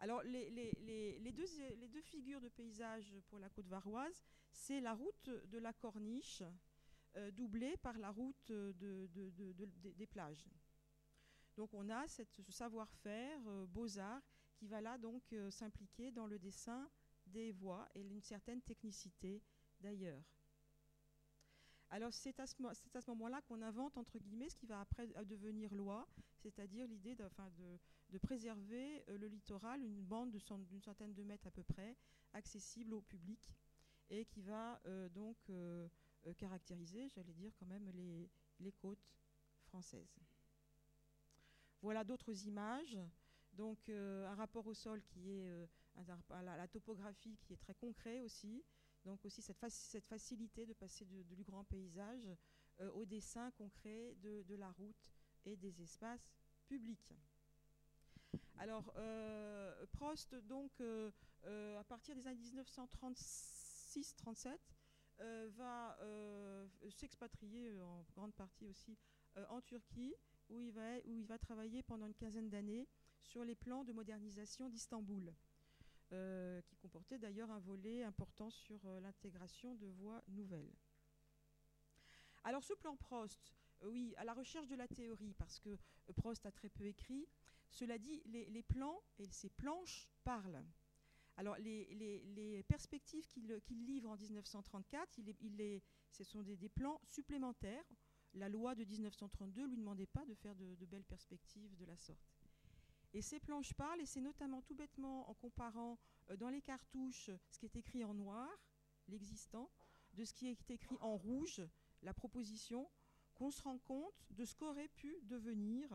Alors, 0.00 0.22
les, 0.22 1.32
deux, 1.32 2.00
figures 2.00 2.40
de 2.40 2.48
paysage 2.48 3.14
pour 3.28 3.38
la 3.38 3.50
côte 3.50 3.68
varoise, 3.68 4.24
c'est 4.50 4.80
la 4.80 4.94
route 4.94 5.28
de 5.28 5.58
la 5.58 5.74
Corniche, 5.74 6.42
euh, 7.16 7.30
doublée 7.30 7.76
par 7.76 7.98
la 7.98 8.10
route 8.10 8.50
des 8.50 10.06
plages. 10.06 10.48
Donc, 11.56 11.74
on 11.74 11.90
a 11.90 12.06
ce 12.08 12.22
savoir-faire, 12.48 13.40
euh, 13.46 13.66
beaux-arts, 13.66 14.22
qui 14.56 14.66
va 14.66 14.80
là 14.80 14.96
donc 14.96 15.22
euh, 15.32 15.50
s'impliquer 15.50 16.10
dans 16.10 16.26
le 16.26 16.38
dessin 16.38 16.90
des 17.26 17.52
voies 17.52 17.86
et 17.94 18.00
une 18.00 18.22
certaine 18.22 18.62
technicité 18.62 19.42
d'ailleurs. 19.80 20.22
Alors 21.90 22.12
c'est 22.14 22.38
à 22.38 22.46
ce, 22.46 22.54
moment-là 23.08 23.40
qu'on 23.42 23.62
invente, 23.62 23.98
entre 23.98 24.18
guillemets, 24.18 24.48
ce 24.48 24.54
qui 24.54 24.66
va 24.66 24.80
après 24.80 25.08
devenir 25.24 25.74
loi, 25.74 26.06
c'est-à-dire 26.36 26.86
l'idée 26.86 27.16
de, 27.16 27.24
de, 27.24 27.78
préserver 28.18 29.04
euh, 29.08 29.18
le 29.18 29.26
littoral, 29.28 29.82
une 29.82 30.02
bande 30.02 30.30
d'une 30.30 30.82
centaine 30.82 31.14
de 31.14 31.22
mètres 31.22 31.46
à 31.46 31.50
peu 31.50 31.62
près, 31.62 31.96
accessible 32.32 32.94
au 32.94 33.00
public, 33.00 33.52
et 34.10 34.24
qui 34.24 34.42
va 34.42 34.80
euh, 34.86 35.08
donc 35.08 35.36
euh, 35.50 35.88
caractériser, 36.36 37.08
j'allais 37.08 37.32
dire 37.32 37.52
quand 37.58 37.66
même, 37.66 37.88
les, 37.90 38.72
côtes 38.72 39.10
françaises. 39.62 40.18
Voilà 41.82 42.04
d'autres 42.04 42.46
images. 42.46 42.98
Donc 43.52 43.88
un 43.88 44.34
rapport 44.36 44.66
au 44.66 44.74
sol 44.74 45.02
qui 45.02 45.32
est 45.32 45.68
la, 45.96 46.68
topographie 46.68 47.36
qui 47.38 47.54
est 47.54 47.56
très 47.56 47.74
concret 47.74 48.20
aussi, 48.20 48.62
donc 49.04 49.24
aussi 49.24 49.42
cette, 49.42 49.58
facilité 50.02 50.66
de 50.66 50.72
passer 50.72 51.04
du 51.04 51.42
grand 51.42 51.64
paysage 51.64 52.28
au 52.94 53.04
dessin 53.04 53.50
concret 53.52 54.14
de, 54.22 54.54
la 54.54 54.70
route 54.70 55.08
et 55.44 55.56
des 55.56 55.82
espaces 55.82 56.30
publics. 56.66 57.12
Alors, 58.58 58.92
euh, 58.96 59.86
Prost, 59.92 60.34
donc, 60.46 60.72
euh, 60.80 61.10
à 61.78 61.84
partir 61.84 62.14
des 62.14 62.26
années 62.26 62.40
1936-37, 62.40 64.58
va 65.56 65.98
s'expatrier 66.90 67.80
en 67.80 68.04
grande 68.14 68.34
partie 68.34 68.66
aussi 68.66 68.96
en 69.48 69.60
Turquie, 69.60 70.14
où 70.48 70.60
il, 70.60 70.72
va, 70.72 70.98
où 71.04 71.14
il 71.14 71.26
va 71.26 71.38
travailler 71.38 71.82
pendant 71.82 72.06
une 72.06 72.14
quinzaine 72.14 72.48
d'années 72.48 72.88
sur 73.22 73.44
les 73.44 73.54
plans 73.54 73.84
de 73.84 73.92
modernisation 73.92 74.68
d'Istanbul. 74.68 75.32
Euh, 76.12 76.60
qui 76.62 76.74
comportait 76.74 77.18
d'ailleurs 77.18 77.52
un 77.52 77.60
volet 77.60 78.02
important 78.02 78.50
sur 78.50 78.84
euh, 78.84 78.98
l'intégration 78.98 79.76
de 79.76 79.86
voies 79.86 80.20
nouvelles. 80.26 80.74
Alors 82.42 82.64
ce 82.64 82.72
plan 82.72 82.96
Prost, 82.96 83.54
euh, 83.82 83.90
oui, 83.90 84.12
à 84.16 84.24
la 84.24 84.34
recherche 84.34 84.66
de 84.66 84.74
la 84.74 84.88
théorie, 84.88 85.34
parce 85.34 85.60
que 85.60 85.78
Prost 86.16 86.44
a 86.46 86.50
très 86.50 86.68
peu 86.68 86.84
écrit, 86.84 87.28
cela 87.70 87.98
dit, 87.98 88.22
les, 88.26 88.62
plans 88.62 89.00
et 89.18 89.30
ces 89.30 89.50
planches 89.50 90.08
parlent. 90.24 90.64
Alors 91.36 91.56
les, 91.58 92.64
perspectives 92.68 93.26
qu'il 93.26 93.86
livre 93.86 94.10
en 94.10 94.16
1934, 94.16 95.18
il 95.18 95.80
ce 96.10 96.24
sont 96.24 96.42
des, 96.42 96.68
plans 96.68 97.00
supplémentaires. 97.04 97.84
La 98.34 98.48
loi 98.48 98.74
de 98.74 98.84
1932 98.84 99.62
ne 99.62 99.66
lui 99.66 99.76
demandait 99.76 100.06
pas 100.06 100.24
de 100.24 100.34
faire 100.34 100.54
de 100.54 100.86
belles 100.86 101.04
perspectives 101.04 101.76
de 101.76 101.84
la 101.84 101.96
sorte. 101.96 102.40
Et 103.12 103.22
ces 103.22 103.40
planches 103.40 103.74
parlent, 103.74 104.00
et 104.00 104.06
c'est 104.06 104.20
notamment 104.20 104.62
tout 104.62 104.74
bêtement 104.74 105.28
en 105.28 105.34
comparant 105.34 105.98
euh, 106.30 106.36
dans 106.36 106.48
les 106.48 106.62
cartouches 106.62 107.30
ce 107.50 107.58
qui 107.58 107.66
est 107.66 107.76
écrit 107.76 108.04
en 108.04 108.14
noir, 108.14 108.48
l'existant, 109.08 109.70
de 110.14 110.24
ce 110.24 110.32
qui 110.32 110.48
est 110.48 110.70
écrit 110.70 110.96
en 111.00 111.16
rouge, 111.16 111.62
la 112.02 112.14
proposition, 112.14 112.88
qu'on 113.34 113.50
se 113.50 113.62
rend 113.62 113.78
compte 113.78 114.26
de 114.30 114.44
ce 114.44 114.54
qu'aurait 114.54 114.88
pu 114.88 115.18
devenir 115.22 115.88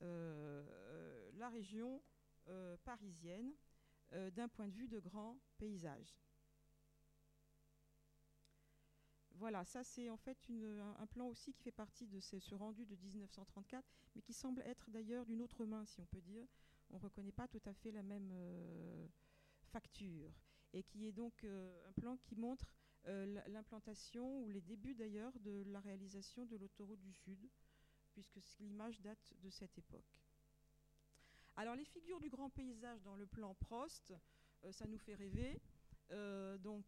la 0.00 1.48
région 1.48 2.02
euh, 2.48 2.76
parisienne 2.84 3.52
d'un 4.12 4.48
point 4.48 4.66
de 4.66 4.72
vue 4.72 4.88
de 4.88 4.98
grand 4.98 5.38
paysage. 5.58 6.18
Voilà, 9.38 9.64
ça 9.64 9.84
c'est 9.84 10.10
en 10.10 10.16
fait 10.16 10.36
un, 10.98 11.06
plan 11.06 11.28
aussi 11.28 11.52
qui 11.52 11.62
fait 11.62 11.70
partie 11.70 12.08
de 12.08 12.18
ce, 12.18 12.54
rendu 12.56 12.84
de 12.86 12.96
1934, 12.96 13.88
mais 14.16 14.22
qui 14.22 14.32
semble 14.32 14.62
être 14.62 14.90
d'ailleurs 14.90 15.24
d'une 15.26 15.42
autre 15.42 15.64
main, 15.64 15.84
si 15.86 16.00
on 16.00 16.06
peut 16.06 16.20
dire. 16.20 16.46
On 16.90 16.96
ne 16.96 17.02
reconnaît 17.02 17.32
pas 17.32 17.46
tout 17.46 17.62
à 17.66 17.72
fait 17.72 17.92
la 17.92 18.02
même 18.02 18.30
euh, 18.32 19.06
facture. 19.70 20.32
Et 20.72 20.82
qui 20.82 21.06
est 21.06 21.12
donc 21.12 21.44
euh, 21.44 21.88
un 21.88 21.92
plan 21.92 22.16
qui 22.16 22.34
montre 22.34 22.74
euh, 23.06 23.40
l'implantation, 23.46 24.40
ou 24.40 24.50
les 24.50 24.60
débuts 24.60 24.94
d'ailleurs, 24.94 25.38
de 25.38 25.62
la 25.68 25.80
réalisation 25.80 26.44
de 26.46 26.56
l'autoroute 26.56 27.00
du 27.00 27.12
Sud, 27.12 27.48
puisque 28.30 28.58
l'image 28.60 29.00
date 29.00 29.32
de 29.42 29.50
cette 29.50 29.76
époque. 29.78 30.18
Alors 31.56 31.74
les 31.74 31.84
figures 31.84 32.20
du 32.20 32.28
grand 32.28 32.50
paysage 32.50 33.02
dans 33.02 33.16
le 33.16 33.26
plan 33.26 33.54
Prost, 33.54 34.14
ça 34.70 34.86
nous 34.86 34.98
fait 34.98 35.14
rêver. 35.14 35.60
donc 36.60 36.86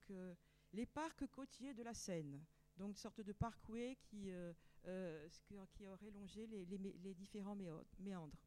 les 0.73 0.86
parcs 0.86 1.27
côtiers 1.27 1.74
de 1.74 1.82
la 1.82 1.94
Seine, 1.94 2.40
donc 2.77 2.90
une 2.90 2.97
sorte 2.97 3.20
de 3.20 3.32
parkway 3.32 3.97
qui, 4.02 4.31
euh, 4.31 4.52
euh, 4.86 5.28
aurait 5.86 6.11
longé 6.11 6.47
les, 6.47 7.15
différents 7.15 7.57
méandres. 7.98 8.39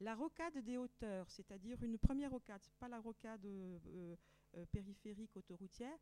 La 0.00 0.14
rocade 0.14 0.58
des 0.58 0.76
hauteurs, 0.76 1.30
c'est-à-dire 1.30 1.82
une 1.82 1.98
première 1.98 2.30
rocade, 2.30 2.60
pas 2.78 2.88
la 2.88 3.00
rocade 3.00 3.44
euh, 3.46 4.16
périphérique 4.70 5.36
autoroutière, 5.36 5.98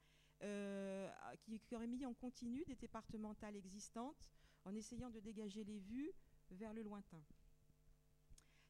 qui, 1.41 1.59
qui, 1.61 1.75
aurait 1.75 1.87
mis 1.87 2.05
en 2.05 2.13
continu 2.13 2.65
des 2.65 2.75
départementales 2.75 3.57
existantes 3.57 4.29
en 4.65 4.75
essayant 4.75 5.11
de 5.11 5.21
dégager 5.21 5.65
les 5.65 5.79
vues 5.79 6.13
vers 6.51 6.73
le 6.73 6.83
lointain. 6.83 7.23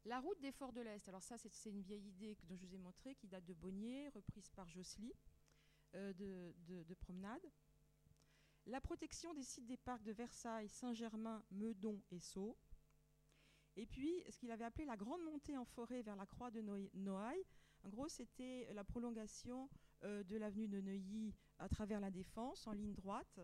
La 0.04 0.20
route 0.20 0.40
des 0.40 0.52
Forts 0.52 0.72
de 0.72 0.82
l'Est, 0.82 1.08
alors 1.08 1.22
ça 1.22 1.38
c'est 1.38 1.70
une 1.70 1.80
vieille 1.80 2.08
idée 2.08 2.36
dont 2.44 2.56
je 2.56 2.66
vous 2.66 2.74
ai 2.74 2.78
montré, 2.78 3.14
qui 3.14 3.26
date 3.26 3.44
de 3.44 3.54
Bonnier, 3.54 4.08
reprise 4.10 4.50
par 4.50 4.68
Josely. 4.68 5.14
Euh, 5.94 6.12
de, 6.14 6.94
promenade. 6.94 7.42
La 8.66 8.80
protection 8.80 9.32
des 9.34 9.42
sites 9.42 9.66
des 9.66 9.76
parcs 9.76 10.02
de 10.02 10.12
Versailles, 10.12 10.68
Saint-Germain, 10.68 11.44
Meudon 11.52 12.00
et 12.10 12.18
Sceaux. 12.18 12.56
Et 13.76 13.86
puis, 13.86 14.24
ce 14.28 14.38
qu'il 14.38 14.50
avait 14.50 14.64
appelé 14.64 14.86
la 14.86 14.96
grande 14.96 15.22
montée 15.22 15.56
en 15.56 15.64
forêt 15.64 16.02
vers 16.02 16.16
la 16.16 16.26
croix 16.26 16.50
de 16.50 16.62
Noailles. 16.94 17.44
En 17.82 17.90
gros, 17.90 18.08
c'était 18.08 18.72
la 18.72 18.82
prolongation 18.82 19.68
euh, 20.02 20.24
de 20.24 20.36
l'avenue 20.36 20.68
de 20.68 20.80
Neuilly 20.80 21.34
à 21.58 21.68
travers 21.68 22.00
la 22.00 22.10
Défense 22.10 22.66
en 22.66 22.72
ligne 22.72 22.94
droite, 22.94 23.38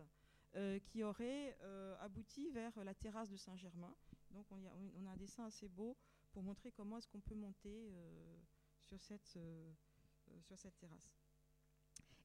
qui 0.85 1.03
aurait 1.03 1.57
abouti 1.99 2.49
vers 2.49 2.83
la 2.83 2.93
terrasse 2.93 3.29
de 3.29 3.37
Saint-Germain. 3.37 3.95
Donc, 4.31 4.45
on, 4.51 5.05
a 5.05 5.11
un 5.11 5.17
dessin 5.17 5.45
assez 5.45 5.67
beau 5.67 5.97
pour 6.31 6.43
montrer 6.43 6.71
comment 6.71 6.97
est-ce 6.97 7.07
qu'on 7.07 7.21
peut 7.21 7.35
monter 7.35 7.91
sur, 8.81 8.99
cette, 9.01 9.37
sur 10.43 10.57
cette 10.57 10.77
terrasse. 10.77 11.21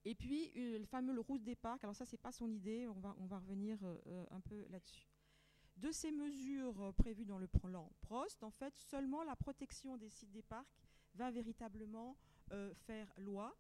Et 0.06 0.14
puis, 0.14 0.52
euh, 0.56 0.78
le 0.78 0.86
fameux 0.86 1.18
route 1.18 1.42
des 1.42 1.56
parcs, 1.56 1.82
alors 1.82 1.96
ça, 1.96 2.04
c'est 2.06 2.16
pas 2.16 2.30
son 2.30 2.48
idée, 2.48 2.86
on 2.86 3.00
va, 3.26 3.38
revenir 3.38 3.76
euh, 3.82 4.00
euh, 4.06 4.24
un 4.30 4.40
peu 4.40 4.64
là-dessus. 4.70 5.08
De 5.78 5.90
ces 5.90 6.12
mesures 6.12 6.94
prévues 6.96 7.24
dans 7.24 7.38
le 7.38 7.48
plan 7.48 7.90
Prost, 8.02 8.44
en 8.44 8.52
fait, 8.52 8.72
seulement 8.78 9.24
la 9.24 9.34
protection 9.34 9.96
des 9.96 10.08
sites 10.08 10.30
des 10.30 10.42
parcs 10.42 10.78
va 11.16 11.30
véritablement 11.32 12.16
faire 12.86 13.12
loi 13.18 13.54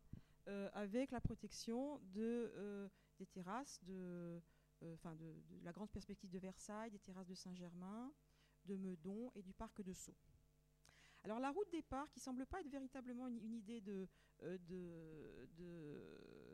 avec 0.72 1.10
la 1.10 1.20
protection 1.20 2.00
de, 2.14 2.88
des 3.18 3.26
terrasses, 3.26 3.82
de, 3.84 4.40
enfin 4.94 5.14
de, 5.14 5.34
la 5.62 5.72
grande 5.72 5.90
perspective 5.90 6.30
de 6.30 6.38
Versailles, 6.38 6.90
des 6.90 6.98
terrasses 6.98 7.28
de 7.28 7.34
Saint-Germain, 7.34 8.12
de 8.66 8.76
Meudon 8.76 9.30
et 9.34 9.42
du 9.42 9.52
parc 9.52 9.82
de 9.82 9.92
Sceaux. 9.92 10.16
Alors 11.26 11.40
la 11.40 11.50
route 11.50 11.70
des 11.72 11.82
parcs, 11.82 12.12
qui 12.12 12.20
semble 12.20 12.46
pas 12.46 12.60
être 12.60 12.70
véritablement 12.70 13.26
une, 13.26 13.52
idée 13.52 13.80
de, 13.80 14.08
de, 14.40 15.48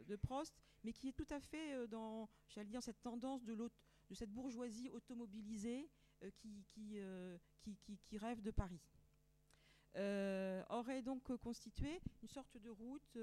de, 0.06 0.16
Prost, 0.16 0.54
mais 0.84 0.92
qui 0.92 1.08
est 1.08 1.12
tout 1.12 1.26
à 1.30 1.40
fait 1.40 1.74
euh, 1.74 1.86
dans, 1.86 2.28
dire, 2.64 2.82
cette 2.82 3.02
tendance 3.02 3.44
de, 3.44 3.54
de 3.54 4.14
cette 4.14 4.30
bourgeoisie 4.30 4.90
automobilisée 4.90 5.90
euh, 6.22 6.30
qui, 6.38 6.64
euh, 6.98 7.36
qui, 7.60 7.76
qui, 7.76 7.98
qui, 7.98 8.16
rêve 8.16 8.40
de 8.40 8.50
Paris. 8.50 8.80
aurait 10.70 11.02
donc 11.02 11.36
constitué 11.36 12.00
une 12.22 12.28
sorte 12.28 12.56
de 12.56 12.70
route 12.70 13.18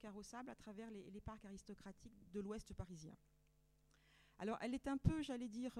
carrossable 0.00 0.50
à 0.50 0.54
travers 0.54 0.90
les, 0.90 1.20
parcs 1.20 1.44
aristocratiques 1.44 2.30
de 2.32 2.40
l'ouest 2.40 2.74
parisien. 2.74 3.16
Alors 4.38 4.58
elle 4.60 4.74
est 4.74 4.86
un 4.86 4.98
peu, 4.98 5.22
j'allais 5.22 5.48
dire, 5.48 5.76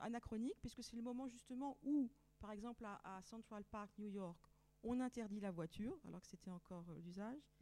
anachronique, 0.00 0.60
puisque 0.60 0.82
c'est 0.82 0.96
le 0.96 1.02
moment 1.02 1.28
justement 1.28 1.78
où, 1.82 2.10
par 2.40 2.52
exemple 2.52 2.84
à, 2.84 3.20
Central 3.22 3.64
Park, 3.64 3.90
New 3.98 4.08
York, 4.08 4.40
on 4.82 5.00
interdit 5.00 5.40
la 5.40 5.50
voiture, 5.50 5.96
alors 6.06 6.20
que 6.20 6.26
c'était 6.26 6.50
encore 6.50 6.84
l'usage, 7.04 7.52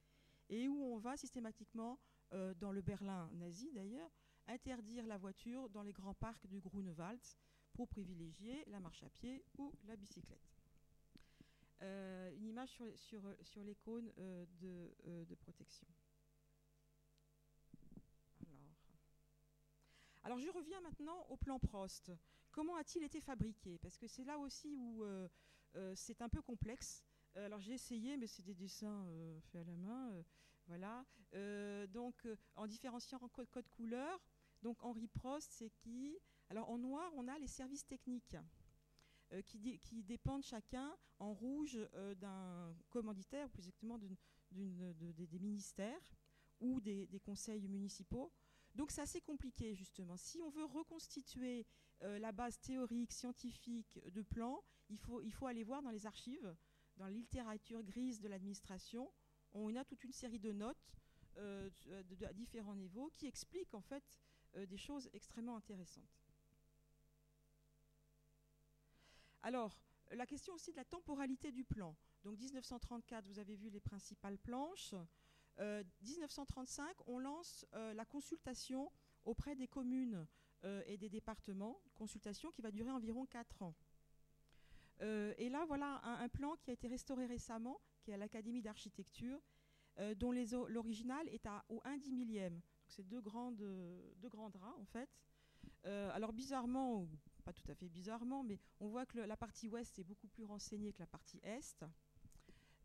et 0.48 0.68
où 0.68 0.82
on 0.82 0.98
va 0.98 1.16
systématiquement, 1.16 1.98
euh, 2.32 2.54
dans 2.54 2.70
le 2.70 2.80
Berlin 2.80 3.28
nazi 3.32 3.70
d'ailleurs, 3.72 4.10
interdire 4.46 5.06
la 5.06 5.18
voiture 5.18 5.68
dans 5.68 5.82
les 5.82 5.92
grands 5.92 6.14
parcs 6.14 6.46
du 6.46 6.60
Grunewald 6.60 7.20
pour 7.72 7.88
privilégier 7.88 8.64
la 8.68 8.80
marche 8.80 9.02
à 9.02 9.08
pied 9.10 9.44
ou 9.58 9.72
la 9.84 9.96
bicyclette. 9.96 10.38
Euh, 11.82 12.30
une 12.36 12.46
image 12.46 12.68
sur, 12.68 12.86
sur, 12.98 13.22
euh, 13.26 14.46
de, 14.60 15.34
protection. 15.34 15.88
Alors. 18.46 18.60
Alors 20.22 20.38
je 20.38 20.48
reviens 20.50 20.80
maintenant 20.80 21.26
au 21.28 21.36
plan 21.36 21.58
Prost. 21.58 22.12
Comment 22.50 22.76
a-t-il 22.76 23.04
été 23.04 23.20
fabriqué? 23.20 23.78
Parce 23.78 23.96
que 23.96 24.06
c'est 24.06 24.24
là 24.24 24.38
aussi 24.38 24.74
où 24.74 25.04
c'est 25.94 26.20
un 26.20 26.28
peu 26.28 26.42
complexe. 26.42 27.04
Euh, 27.36 27.46
alors 27.46 27.60
j'ai 27.60 27.74
essayé, 27.74 28.16
mais 28.16 28.26
c'est 28.26 28.42
des 28.42 28.54
dessins 28.54 29.06
euh, 29.06 29.40
faits 29.40 29.62
à 29.62 29.64
la 29.64 29.76
main. 29.76 30.12
Euh, 30.12 30.22
voilà. 30.66 31.04
donc 31.88 32.28
en 32.54 32.66
différenciant 32.68 33.18
en 33.22 33.28
code, 33.28 33.68
couleur, 33.70 34.20
donc 34.62 34.84
Henri 34.84 35.08
Prost, 35.08 35.50
c'est 35.52 35.70
qui? 35.70 36.16
Alors 36.48 36.70
en 36.70 36.78
noir, 36.78 37.10
on 37.16 37.26
a 37.26 37.38
les 37.38 37.48
services 37.48 37.86
techniques. 37.86 38.36
qui, 39.46 40.02
dépendent 40.04 40.44
chacun 40.44 40.96
en 41.18 41.32
rouge 41.32 41.78
d'un 42.16 42.72
commanditaire, 42.88 43.48
plus 43.50 43.62
exactement 43.62 43.98
des 44.52 45.38
ministères, 45.40 46.12
ou 46.60 46.80
des, 46.80 47.20
conseils 47.24 47.68
municipaux. 47.68 48.32
Donc 48.80 48.92
c'est 48.92 49.02
assez 49.02 49.20
compliqué 49.20 49.74
justement. 49.74 50.16
Si 50.16 50.40
on 50.40 50.48
veut 50.48 50.64
reconstituer 50.64 51.66
la 52.00 52.32
base 52.32 52.58
théorique, 52.60 53.12
scientifique 53.12 54.00
de 54.10 54.22
plans, 54.22 54.64
il 54.88 54.98
faut, 54.98 55.20
il 55.20 55.30
faut 55.34 55.46
aller 55.46 55.64
voir 55.64 55.82
dans 55.82 55.90
les 55.90 56.06
archives, 56.06 56.56
dans 56.96 57.04
la 57.04 57.10
littérature 57.10 57.82
grise 57.82 58.22
de 58.22 58.28
l'administration, 58.28 59.12
on 59.52 59.76
a 59.76 59.84
toute 59.84 60.02
une 60.02 60.12
série 60.12 60.38
de 60.38 60.52
notes 60.52 60.96
à 61.36 62.32
différents 62.32 62.74
niveaux 62.74 63.12
qui 63.14 63.26
expliquent 63.26 63.74
en 63.74 63.82
fait 63.82 64.18
des 64.56 64.78
choses 64.78 65.10
extrêmement 65.12 65.56
intéressantes. 65.56 66.24
Alors, 69.42 69.78
la 70.12 70.24
question 70.24 70.54
aussi 70.54 70.72
de 70.72 70.78
la 70.78 70.86
temporalité 70.86 71.52
du 71.52 71.64
plan. 71.64 71.94
Donc 72.24 72.38
1934, 72.38 73.26
vous 73.26 73.38
avez 73.38 73.56
vu 73.56 73.68
les 73.68 73.80
principales 73.80 74.38
planches. 74.38 74.94
1935, 75.58 76.88
euh, 76.88 77.04
on 77.06 77.18
lance 77.18 77.66
euh, 77.74 77.92
la 77.94 78.04
consultation 78.04 78.90
auprès 79.24 79.54
des 79.54 79.68
communes 79.68 80.26
euh, 80.64 80.82
et 80.86 80.96
des 80.96 81.08
départements, 81.08 81.80
consultation 81.94 82.50
qui 82.50 82.62
va 82.62 82.70
durer 82.70 82.90
environ 82.90 83.26
4 83.26 83.62
ans. 83.62 83.74
et 85.00 85.48
là, 85.48 85.64
voilà 85.66 86.00
un, 86.04 86.28
plan 86.28 86.56
qui 86.56 86.70
a 86.70 86.74
été 86.74 86.86
restauré 86.88 87.26
récemment, 87.26 87.80
qui 88.02 88.10
est 88.10 88.14
à 88.14 88.18
l'Académie 88.18 88.62
d'architecture, 88.62 89.40
dont 90.16 90.32
l'original 90.68 91.26
est 91.28 91.46
à, 91.46 91.64
au 91.70 91.80
1 91.84 91.96
dix 91.98 92.12
millième. 92.12 92.60
C'est 92.86 93.02
deux, 93.02 93.20
grandes, 93.22 93.64
deux 94.16 94.28
grands 94.28 94.50
draps, 94.50 94.78
en 94.78 94.84
fait. 94.84 95.08
alors, 95.84 96.34
bizarrement, 96.34 97.08
pas 97.40 97.52
tout 97.54 97.70
à 97.70 97.74
fait 97.74 97.88
bizarrement, 97.88 98.44
mais 98.44 98.58
on 98.78 98.88
voit 98.88 99.06
que 99.06 99.18
la 99.18 99.36
partie 99.38 99.68
ouest 99.68 99.98
est 99.98 100.04
beaucoup 100.04 100.28
plus 100.28 100.44
renseignée 100.44 100.92
que 100.92 101.00
la 101.00 101.06
partie 101.06 101.40
est. 101.42 101.82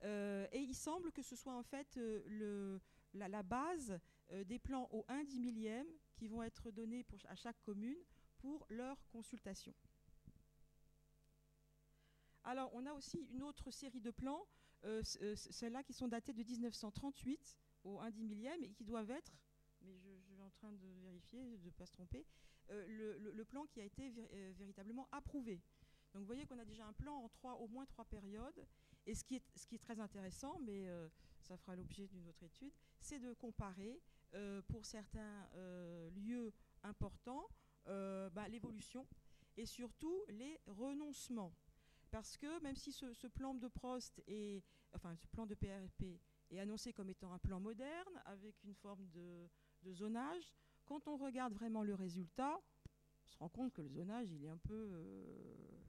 Euh, 0.06 0.48
et 0.52 0.60
il 0.60 0.76
semble 0.76 1.12
que 1.12 1.24
ce 1.24 1.36
soit 1.36 1.56
en 1.56 1.64
fait 1.64 1.98
euh, 1.98 2.80
la, 3.14 3.42
base 3.42 4.00
euh, 4.32 4.44
des 4.44 4.60
plans 4.60 4.88
au 4.92 5.04
1 5.08 5.24
dix 5.24 5.40
millième 5.40 5.88
qui 6.16 6.28
vont 6.28 6.44
être 6.44 6.70
donnés 6.70 7.06
à 7.28 7.36
chaque 7.36 7.60
commune 7.64 7.98
pour 8.38 8.66
leur 8.70 9.04
consultation. 9.10 9.74
Alors, 12.44 12.70
on 12.76 12.86
a 12.86 12.94
aussi 12.94 13.28
une 13.32 13.42
autre 13.42 13.72
série 13.72 14.02
de 14.02 14.12
plans, 14.12 14.46
celles-là 15.04 15.82
qui 15.82 15.94
sont 15.94 16.08
datés 16.08 16.32
de 16.34 16.44
1938 16.44 17.58
au 17.84 18.00
1 18.00 18.12
dix 18.12 18.24
millième 18.24 18.64
et 18.64 18.70
qui 18.70 18.86
doivent 18.86 19.10
être, 19.10 19.34
mais 19.82 19.98
je, 19.98 20.16
suis 20.20 20.40
en 20.40 20.52
train 20.52 20.72
de 20.72 20.88
vérifier, 21.02 21.58
de 21.58 21.66
ne 21.66 21.72
pas 21.72 21.88
se 21.88 21.94
tromper, 21.94 22.24
le, 22.70 23.44
plan 23.46 23.66
qui 23.66 23.82
a 23.82 23.84
été 23.84 24.12
véritablement 24.52 25.08
approuvé. 25.12 25.60
Donc 26.14 26.22
vous 26.22 26.28
voyez 26.28 26.46
qu'on 26.46 26.60
a 26.60 26.66
déjà 26.66 26.86
un 26.86 26.94
plan 26.94 27.16
en 27.16 27.30
trois, 27.30 27.56
au 27.56 27.68
moins 27.68 27.86
trois 27.88 28.06
périodes. 28.06 28.68
Et 29.06 29.14
ce 29.14 29.24
qui 29.24 29.36
est, 29.36 29.78
très 29.80 30.00
intéressant, 30.00 30.60
mais 30.60 30.88
euh, 30.88 31.08
ça 31.42 31.58
fera 31.58 31.76
l'objet 31.76 32.08
d'une 32.08 32.28
autre 32.28 32.44
étude, 32.44 32.74
c'est 33.00 33.20
de 33.20 33.34
comparer 33.34 34.02
pour 34.68 34.86
certains 34.86 35.48
lieux 36.14 36.52
importants 36.84 37.48
bah, 37.86 38.50
l'évolution 38.50 39.08
et 39.56 39.66
surtout 39.66 40.26
les 40.28 40.60
renoncements. 40.68 41.54
Parce 42.12 42.38
que 42.38 42.62
même 42.62 42.76
si 42.76 42.92
ce, 42.92 43.28
plan 43.28 43.54
de 43.54 43.68
Prost 43.68 44.22
enfin 44.94 45.16
ce 45.16 45.28
plan 45.28 45.46
de 45.46 45.54
PRP 45.54 46.20
est 46.50 46.60
annoncé 46.60 46.94
comme 46.94 47.10
étant 47.10 47.34
un 47.34 47.40
plan 47.40 47.60
moderne 47.60 48.22
avec 48.26 48.64
une 48.64 48.74
forme 48.76 49.08
de, 49.10 49.50
zonage, 49.92 50.54
quand 50.86 51.08
on 51.08 51.18
regarde 51.18 51.54
vraiment 51.54 51.84
le 51.84 51.94
résultat, 51.94 52.60
on 53.24 53.28
se 53.28 53.38
rend 53.38 53.50
compte 53.50 53.74
que 53.74 53.82
le 53.82 53.90
zonage, 53.90 54.32
il 54.32 54.44
est 54.44 54.50
un 54.50 54.58
peu, 54.58 54.90
euh, 54.94 55.84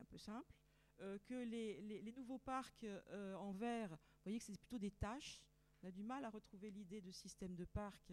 un 0.00 0.04
peu 0.06 0.16
simple. 0.16 0.57
Euh, 1.00 1.18
que 1.26 1.34
les, 1.34 2.12
nouveaux 2.16 2.38
parcs 2.38 2.84
euh, 2.84 3.34
en 3.36 3.52
verre, 3.52 3.90
vous 3.90 4.22
voyez 4.24 4.38
que 4.38 4.44
c'est 4.44 4.58
plutôt 4.58 4.78
des 4.78 4.90
tâches. 4.90 5.40
On 5.82 5.88
a 5.88 5.90
du 5.90 6.02
mal 6.02 6.24
à 6.24 6.30
retrouver 6.30 6.70
l'idée 6.70 7.00
de 7.00 7.12
système 7.12 7.54
de 7.54 7.64
parc 7.64 8.12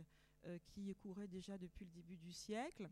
qui 0.67 0.93
courait 0.97 1.27
déjà 1.27 1.57
depuis 1.57 1.85
le 1.85 1.91
début 1.91 2.17
du 2.17 2.31
siècle. 2.31 2.87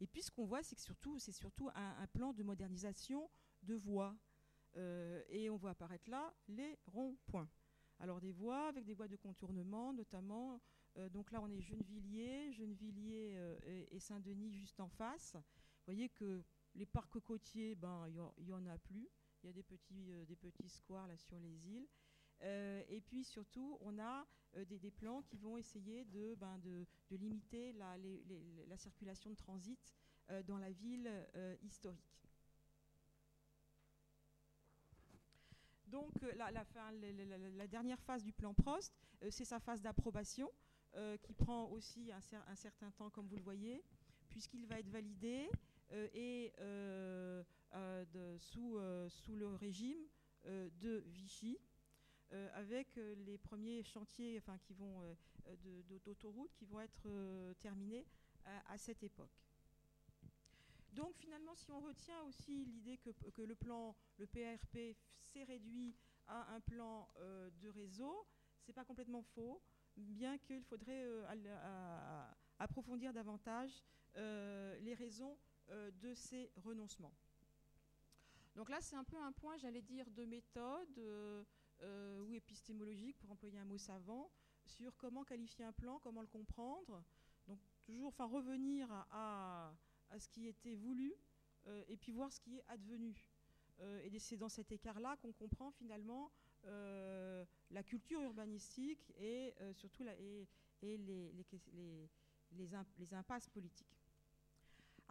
Et 0.00 0.06
puis 0.06 0.20
ce 0.20 0.30
qu'on 0.30 0.44
voit, 0.44 0.62
c'est 0.62 0.76
que 0.76 0.82
c'est 1.18 1.32
surtout 1.32 1.70
un, 1.74 2.06
plan 2.08 2.34
de 2.34 2.42
modernisation 2.42 3.30
de 3.62 3.74
voies. 3.74 4.14
et 4.76 5.48
on 5.48 5.56
voit 5.56 5.70
apparaître 5.70 6.10
là 6.10 6.34
les 6.46 6.78
ronds-points. 6.84 7.48
Alors 8.00 8.20
des 8.20 8.32
voies 8.32 8.68
avec 8.68 8.84
des 8.84 8.92
voies 8.92 9.08
de 9.08 9.16
contournement, 9.16 9.94
notamment 9.94 10.60
euh, 10.96 11.08
donc 11.08 11.30
là, 11.30 11.40
on 11.40 11.50
est 11.50 11.60
Gennevilliers, 11.60 12.52
Gennevilliers 12.52 13.34
euh, 13.36 13.86
et, 13.90 13.98
Saint-Denis 14.00 14.52
juste 14.52 14.80
en 14.80 14.88
face. 14.88 15.34
Vous 15.34 15.84
voyez 15.86 16.08
que 16.08 16.42
les 16.74 16.86
parcs 16.86 17.20
côtiers, 17.20 17.74
ben, 17.74 18.06
il 18.38 18.44
n'y 18.44 18.52
en 18.52 18.66
a 18.66 18.78
plus. 18.78 19.08
Il 19.42 19.46
y 19.46 19.50
a 19.50 19.52
des 19.52 19.62
petits, 19.62 20.12
euh, 20.12 20.24
des 20.24 20.36
petits 20.36 20.68
squares 20.68 21.06
là 21.06 21.16
sur 21.16 21.38
les 21.38 21.68
îles. 21.68 21.88
et 22.42 23.00
puis 23.06 23.24
surtout, 23.24 23.76
on 23.80 23.98
a 23.98 24.26
des, 24.54 24.90
plans 24.90 25.22
qui 25.22 25.36
vont 25.36 25.58
essayer 25.58 26.04
de, 26.06 26.34
ben, 26.36 26.58
de, 26.58 26.86
limiter 27.10 27.72
la, 27.74 27.96
la, 28.66 28.76
circulation 28.76 29.30
de 29.30 29.36
transit 29.36 29.94
dans 30.46 30.56
la 30.58 30.70
ville 30.70 31.10
historique. 31.60 32.18
Donc 35.86 36.22
la, 36.34 36.50
la, 36.50 37.66
dernière 37.66 38.00
phase 38.00 38.22
du 38.24 38.32
plan 38.32 38.54
Prost, 38.54 38.94
c'est 39.28 39.44
sa 39.44 39.60
phase 39.60 39.82
d'approbation. 39.82 40.50
Euh, 40.96 41.16
qui 41.18 41.34
prend 41.34 41.66
aussi 41.66 42.10
un, 42.10 42.20
certain 42.56 42.90
temps, 42.90 43.10
comme 43.10 43.28
vous 43.28 43.36
le 43.36 43.42
voyez, 43.42 43.84
puisqu'il 44.28 44.66
va 44.66 44.80
être 44.80 44.88
validé 44.88 45.48
euh, 45.92 46.08
et 46.12 46.52
euh, 47.74 48.38
sous, 48.38 48.78
sous 49.08 49.36
le 49.36 49.54
régime 49.54 50.00
de 50.44 51.04
Vichy. 51.06 51.58
avec 52.54 52.96
les 52.96 53.38
premiers 53.38 53.82
chantiers 53.82 54.38
enfin, 54.38 54.56
qui 54.58 54.74
vont 54.74 55.16
d'autoroutes 56.04 56.54
qui 56.54 56.64
vont 56.64 56.80
être 56.80 57.54
terminés 57.60 58.06
à, 58.44 58.78
cette 58.78 59.02
époque. 59.02 59.44
Donc 60.92 61.14
finalement, 61.16 61.54
si 61.54 61.70
on 61.70 61.80
retient 61.80 62.22
aussi 62.22 62.64
l'idée 62.64 62.98
que, 62.98 63.42
le 63.42 63.54
plan, 63.54 63.94
le 64.18 64.26
PRP 64.26 64.96
s'est 65.22 65.44
réduit 65.44 65.94
à 66.26 66.54
un 66.54 66.60
plan 66.60 67.08
de 67.60 67.68
réseau, 67.68 68.26
c'est 68.62 68.72
pas 68.72 68.84
complètement 68.84 69.22
faux 69.22 69.60
bien 69.96 70.38
qu'il 70.38 70.62
faudrait 70.62 71.04
euh, 71.04 72.24
approfondir 72.58 73.12
davantage 73.12 73.70
euh, 74.16 74.78
les 74.80 74.94
raisons 74.94 75.36
euh, 75.70 75.90
de 76.02 76.14
ces 76.14 76.50
renoncements. 76.56 77.12
Donc 78.60 78.68
là, 78.68 78.78
c'est 78.82 78.94
un 78.94 79.04
peu 79.04 79.16
un 79.16 79.32
point, 79.32 79.56
j'allais 79.56 79.80
dire, 79.80 80.04
de 80.10 80.26
méthode 80.26 81.00
ou 82.20 82.34
épistémologique, 82.34 83.16
pour 83.18 83.30
employer 83.30 83.58
un 83.58 83.64
mot 83.64 83.78
savant, 83.78 84.30
sur 84.66 84.94
comment 84.98 85.24
qualifier 85.24 85.64
un 85.64 85.72
plan, 85.72 85.98
comment 86.00 86.20
le 86.20 86.26
comprendre. 86.26 87.02
Donc 87.46 87.58
toujours 87.84 88.08
enfin, 88.08 88.26
revenir 88.26 88.86
à, 89.12 89.72
ce 90.18 90.28
qui 90.28 90.46
était 90.46 90.74
voulu 90.74 91.14
et 91.88 91.96
puis 91.96 92.12
voir 92.12 92.30
ce 92.30 92.38
qui 92.38 92.58
est 92.58 92.64
advenu. 92.68 93.32
et 93.80 94.18
c'est 94.18 94.36
dans 94.36 94.50
cet 94.50 94.70
écart-là 94.72 95.16
qu'on 95.22 95.32
comprend 95.32 95.70
finalement 95.70 96.30
euh, 96.66 97.46
la 97.70 97.82
culture 97.82 98.20
urbanistique 98.20 99.10
et 99.16 99.54
euh, 99.62 99.72
surtout 99.72 100.04
et, 100.04 100.46
les, 102.52 103.14
impasses 103.14 103.48
politiques. 103.48 103.99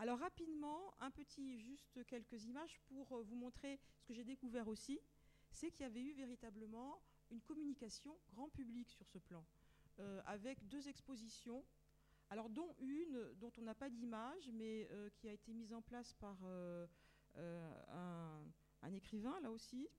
Alors 0.02 0.18
rapidement, 0.20 0.94
un 1.02 1.12
petit, 1.12 1.60
juste 1.60 2.06
quelques 2.08 2.46
images 2.46 2.80
pour 2.88 3.12
euh, 3.12 3.22
vous 3.22 3.36
montrer 3.36 3.80
ce 3.98 4.06
que 4.06 4.14
j'ai 4.14 4.24
découvert 4.24 4.68
aussi, 4.70 4.98
c'est 5.52 5.70
qu'il 5.72 5.84
y 5.84 5.86
avait 5.86 6.02
eu 6.02 6.14
véritablement 6.14 7.02
une 7.30 7.42
communication 7.42 8.18
grand 8.34 8.50
public 8.50 8.90
sur 8.90 9.06
ce 9.06 9.20
plan, 9.20 9.46
avec 10.26 10.68
deux 10.68 10.88
expositions, 10.88 11.64
alors 12.30 12.50
dont 12.50 12.74
une 12.80 13.34
dont 13.36 13.52
on 13.58 13.62
n'a 13.62 13.76
pas 13.76 13.90
d'image, 13.90 14.50
mais 14.54 14.90
qui 15.16 15.28
a 15.28 15.34
été 15.34 15.54
mise 15.54 15.74
en 15.74 15.82
place 15.82 16.14
par 16.14 16.38
un, 17.36 18.46
un, 18.82 18.94
écrivain, 18.94 19.40
là 19.42 19.52
aussi, 19.52 19.90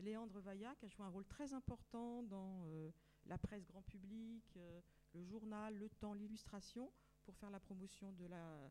Léandre 0.00 0.40
Vaillac 0.40 0.82
a 0.84 0.88
joué 0.88 1.04
un 1.04 1.08
rôle 1.08 1.26
très 1.26 1.52
important 1.52 2.22
dans 2.22 2.66
euh, 2.66 2.90
la 3.26 3.38
presse 3.38 3.64
grand 3.64 3.82
public, 3.82 4.44
euh, 4.56 4.80
le 5.14 5.24
journal, 5.24 5.74
le 5.76 5.88
temps, 5.88 6.12
l'illustration, 6.12 6.92
pour 7.24 7.36
faire 7.36 7.50
la 7.50 7.60
promotion 7.60 8.12
de 8.12 8.26
la, 8.26 8.36
euh, 8.36 8.68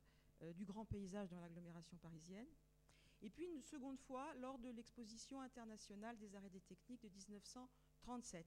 du 0.56 0.66
grand 0.66 0.86
paysage 0.86 1.30
dans 1.30 1.40
l'agglomération 1.40 1.98
parisienne. 1.98 2.48
Et 3.22 3.30
puis 3.30 3.46
une 3.46 3.62
seconde 3.62 4.00
fois 4.00 4.34
lors 4.36 4.60
de 4.60 4.70
l'exposition 4.70 5.42
internationale 5.42 6.18
des 6.18 6.36
arrêts 6.36 6.50
des 6.50 6.62
techniques 6.62 7.02
de 7.02 7.10
1937, 7.10 8.46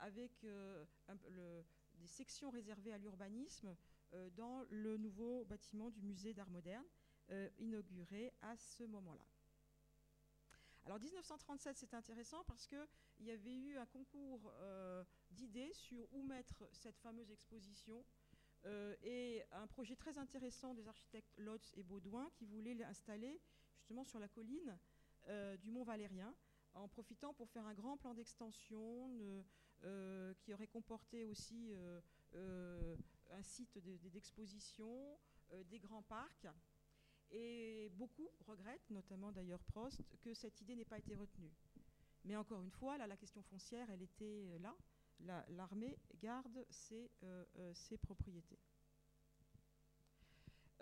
avec 0.00 0.32
des 0.42 2.06
sections 2.06 2.50
réservées 2.50 2.92
à 2.92 2.98
l'urbanisme 2.98 3.76
dans 4.32 4.64
le 4.70 4.96
nouveau 4.96 5.44
bâtiment 5.44 5.90
du 5.90 6.02
musée 6.02 6.34
d'art 6.34 6.50
moderne, 6.50 6.86
inauguré 7.58 8.32
à 8.42 8.56
ce 8.56 8.84
moment-là. 8.84 9.26
Alors 10.84 10.98
1937, 10.98 11.76
c'est 11.76 11.94
intéressant 11.94 12.42
parce 12.44 12.66
qu'il 12.66 12.78
y 13.20 13.30
avait 13.30 13.54
eu 13.54 13.76
un 13.76 13.86
concours 13.86 14.52
euh, 14.60 15.04
d'idées 15.30 15.72
sur 15.72 16.12
où 16.12 16.22
mettre 16.22 16.68
cette 16.72 16.98
fameuse 16.98 17.30
exposition 17.30 18.04
euh, 18.66 18.94
et 19.02 19.42
un 19.52 19.66
projet 19.66 19.96
très 19.96 20.18
intéressant 20.18 20.74
des 20.74 20.86
architectes 20.86 21.32
Lotz 21.38 21.72
et 21.76 21.82
Baudouin 21.82 22.28
qui 22.34 22.44
voulaient 22.44 22.74
l'installer 22.74 23.40
justement 23.76 24.04
sur 24.04 24.18
la 24.18 24.28
colline 24.28 24.78
euh, 25.28 25.56
du 25.56 25.70
Mont 25.70 25.84
Valérien 25.84 26.34
en 26.74 26.88
profitant 26.88 27.32
pour 27.34 27.48
faire 27.50 27.66
un 27.66 27.74
grand 27.74 27.96
plan 27.96 28.14
d'extension 28.14 29.10
qui 30.40 30.52
aurait 30.52 30.66
comporté 30.66 31.24
aussi 31.24 31.74
un 32.34 33.42
site 33.42 33.78
d'exposition, 34.12 35.18
des 35.64 35.80
grands 35.80 36.02
parcs. 36.02 36.46
Et 37.32 37.88
beaucoup 37.94 38.28
regrettent, 38.46 38.90
notamment 38.90 39.32
d'ailleurs 39.32 39.64
Prost, 39.64 40.02
que 40.20 40.34
cette 40.34 40.60
idée 40.60 40.76
n'ait 40.76 40.84
pas 40.84 40.98
été 40.98 41.14
retenue. 41.14 41.52
Mais 42.24 42.36
encore 42.36 42.62
une 42.62 42.70
fois, 42.70 42.98
là, 42.98 43.06
la 43.06 43.16
question 43.16 43.42
foncière, 43.42 43.88
elle 43.90 44.02
était 44.02 44.58
là. 44.60 44.76
L'armée 45.48 45.98
garde 46.20 46.64
ses, 46.70 47.10
ses 47.74 47.98
propriétés. 47.98 48.58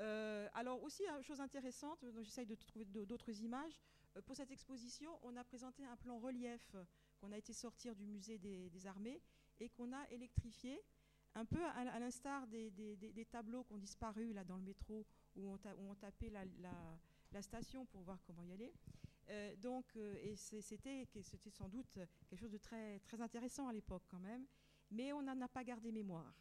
Euh, 0.00 0.48
alors 0.54 0.82
aussi, 0.82 1.02
une 1.08 1.22
chose 1.22 1.40
intéressante, 1.40 2.04
j'essaye 2.22 2.46
de 2.46 2.54
trouver 2.54 2.84
d'autres 2.84 3.40
images, 3.42 3.80
euh, 4.16 4.22
pour 4.22 4.36
cette 4.36 4.50
exposition, 4.50 5.18
on 5.22 5.36
a 5.36 5.44
présenté 5.44 5.84
un 5.84 5.96
plan 5.96 6.18
relief 6.18 6.76
qu'on 7.20 7.32
a 7.32 7.38
été 7.38 7.52
sortir 7.52 7.94
du 7.94 8.06
musée 8.06 8.38
des, 8.38 8.86
armées 8.86 9.20
et 9.60 9.68
qu'on 9.70 9.92
a 9.92 10.08
électrifié, 10.10 10.80
un 11.34 11.44
peu 11.44 11.64
à, 11.64 11.98
l'instar 11.98 12.46
des, 12.46 13.26
tableaux 13.30 13.64
qui 13.64 13.72
ont 13.72 13.78
disparu 13.78 14.32
là 14.32 14.44
dans 14.44 14.56
le 14.56 14.62
métro, 14.62 15.04
où 15.36 15.48
on, 15.50 15.94
tapait 15.94 16.30
la, 16.30 17.42
station 17.42 17.86
pour 17.86 18.02
voir 18.02 18.18
comment 18.24 18.42
y 18.42 18.52
aller. 18.52 18.72
Euh, 19.30 19.56
donc, 19.56 19.96
et 19.96 20.36
c'était 20.36 21.06
sans 21.50 21.68
doute 21.68 21.98
quelque 22.28 22.40
chose 22.40 22.50
de 22.50 22.58
très, 22.58 23.00
intéressant 23.20 23.68
à 23.68 23.72
l'époque 23.72 24.04
quand 24.08 24.20
même, 24.20 24.46
mais 24.90 25.12
on 25.12 25.22
n'en 25.22 25.40
a 25.40 25.48
pas 25.48 25.64
gardé 25.64 25.92
mémoire. 25.92 26.34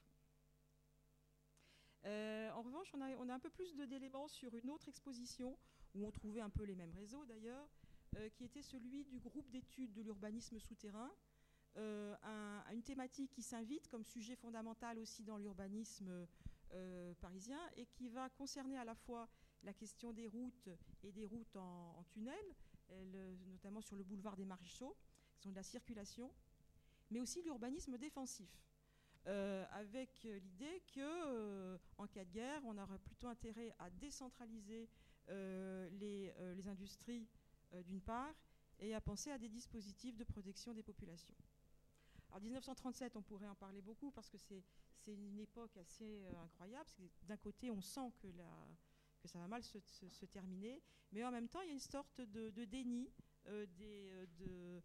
Euh, 2.05 2.49
en 2.51 2.61
revanche, 2.61 2.89
on 2.93 3.01
a, 3.01 3.33
un 3.33 3.39
peu 3.39 3.49
plus 3.49 3.75
d'éléments 3.75 4.27
sur 4.27 4.53
une 4.55 4.69
autre 4.69 4.87
exposition, 4.87 5.57
où 5.93 6.05
on 6.05 6.11
trouvait 6.11 6.41
un 6.41 6.49
peu 6.49 6.63
les 6.63 6.75
mêmes 6.75 6.91
réseaux 6.91 7.25
d'ailleurs, 7.25 7.67
euh, 8.15 8.29
qui 8.29 8.45
était 8.45 8.61
celui 8.61 9.03
du 9.05 9.19
groupe 9.19 9.49
d'études 9.49 9.93
de 9.93 10.01
l'urbanisme 10.01 10.59
souterrain, 10.59 11.11
euh, 11.75 12.15
une 12.73 12.81
thématique 12.81 13.31
qui 13.31 13.43
s'invite 13.43 13.87
comme 13.87 14.03
sujet 14.03 14.35
fondamental 14.35 14.97
aussi 14.99 15.23
dans 15.23 15.37
l'urbanisme 15.37 16.27
parisien 17.21 17.59
et 17.77 17.85
qui 17.85 18.09
va 18.09 18.29
concerner 18.29 18.77
à 18.77 18.83
la 18.83 18.93
fois 18.93 19.29
la 19.63 19.73
question 19.73 20.11
des 20.11 20.27
routes 20.27 20.69
et 21.01 21.11
des 21.11 21.25
routes 21.25 21.55
en, 21.55 22.03
tunnel, 22.09 22.43
notamment 23.47 23.81
sur 23.81 23.95
le 23.95 24.03
boulevard 24.03 24.35
des 24.35 24.45
Maréchaux, 24.45 24.95
qui 25.35 25.41
sont 25.41 25.51
de 25.51 25.55
la 25.55 25.63
circulation, 25.63 26.31
mais 27.09 27.19
aussi 27.19 27.41
l'urbanisme 27.41 27.97
défensif. 27.97 28.49
Euh, 29.27 29.65
avec 29.71 30.23
l'idée 30.23 30.81
que 30.93 31.01
euh, 31.01 31.77
en 31.97 32.07
cas 32.07 32.23
de 32.23 32.31
guerre, 32.31 32.61
on 32.63 32.77
aurait 32.77 32.99
plutôt 32.99 33.27
intérêt 33.27 33.75
à 33.77 33.89
décentraliser 33.89 34.87
euh, 35.29 35.89
les, 35.99 36.67
industries 36.67 37.27
d'une 37.85 37.99
part 37.99 38.33
et 38.79 38.95
à 38.95 39.01
penser 39.01 39.31
à 39.31 39.37
des 39.37 39.49
dispositifs 39.49 40.15
de 40.15 40.23
protection 40.23 40.73
des 40.73 40.83
populations. 40.83 41.35
Alors 42.29 42.41
1937, 42.41 43.17
on 43.17 43.21
pourrait 43.21 43.47
en 43.47 43.55
parler 43.55 43.81
beaucoup 43.81 44.11
parce 44.11 44.29
que 44.29 44.37
c'est 44.37 44.63
une 45.13 45.39
époque 45.39 45.75
assez 45.77 46.25
incroyable. 46.43 46.89
D'un 47.23 47.37
côté, 47.37 47.69
on 47.69 47.81
sent 47.81 48.11
que, 48.21 48.27
la, 48.27 48.67
ça 49.27 49.39
va 49.39 49.47
mal 49.47 49.63
se, 49.63 50.25
terminer, 50.25 50.81
mais 51.11 51.23
en 51.23 51.31
même 51.31 51.47
temps, 51.47 51.61
il 51.61 51.67
y 51.67 51.71
a 51.71 51.73
une 51.73 51.79
sorte 51.79 52.21
de, 52.21 52.65
déni 52.65 53.09
des, 53.45 54.27
de, 54.39 54.81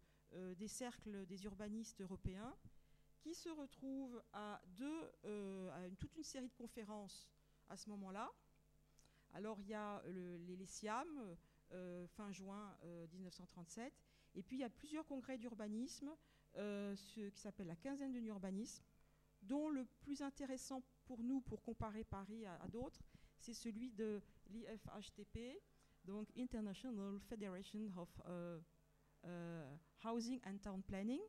des 0.55 0.67
cercles 0.67 1.25
des 1.25 1.45
urbanistes 1.45 2.01
européens 2.01 2.55
qui 3.23 3.33
se 3.33 3.49
retrouve 3.49 4.21
à, 4.33 4.61
deux, 4.67 5.11
euh, 5.23 5.89
toute 5.97 6.13
une 6.17 6.23
série 6.23 6.49
de 6.49 6.53
conférences 6.53 7.29
à 7.69 7.77
ce 7.77 7.89
moment-là. 7.89 8.29
Alors 9.33 9.59
il 9.61 9.67
y 9.69 9.73
a 9.73 10.03
les, 10.07 10.57
les 10.57 10.65
SIAM, 10.65 11.07
euh, 11.71 12.05
fin 12.07 12.31
juin 12.33 12.75
1937, 13.13 13.85
euh, 13.85 14.39
et 14.39 14.43
puis 14.43 14.57
il 14.57 14.59
y 14.59 14.65
a 14.65 14.69
plusieurs 14.69 15.05
congrès 15.05 15.37
d'urbanisme, 15.37 16.13
ce 16.55 17.29
qui 17.29 17.39
s'appelle 17.39 17.67
la 17.67 17.77
quinzaine 17.77 18.11
de 18.11 18.19
l'urbanisme, 18.19 18.83
dont 19.41 19.69
le 19.69 19.85
plus 20.01 20.21
intéressant 20.21 20.83
pour 21.05 21.23
nous, 21.23 21.39
pour 21.41 21.63
comparer 21.63 22.03
Paris 22.03 22.45
à, 22.45 22.67
d'autres, 22.67 23.01
c'est 23.39 23.53
celui 23.53 23.89
de 23.91 24.21
l'IFHTP, 24.53 25.59
donc 26.05 26.29
International 26.37 27.19
Federation 27.19 27.89
of 27.97 28.09
Housing 30.03 30.39
and 30.45 30.57
Town 30.61 30.83
Planning, 30.83 31.21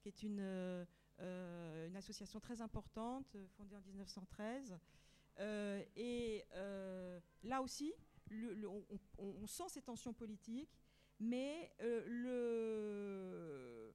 qui 0.00 0.08
est 0.08 0.22
une 0.22 0.86
euh, 1.20 1.92
association 1.96 2.38
très 2.38 2.60
importante, 2.60 3.34
euh, 3.34 3.44
fondée 3.56 3.74
en 3.74 3.80
1913. 3.80 4.78
Euh, 5.40 5.84
et 5.96 6.44
là 7.42 7.60
aussi, 7.60 7.92
on, 9.18 9.46
sent 9.46 9.68
ces 9.68 9.82
tensions 9.82 10.12
politiques, 10.12 10.78
mais 11.18 11.72
le 11.80 13.92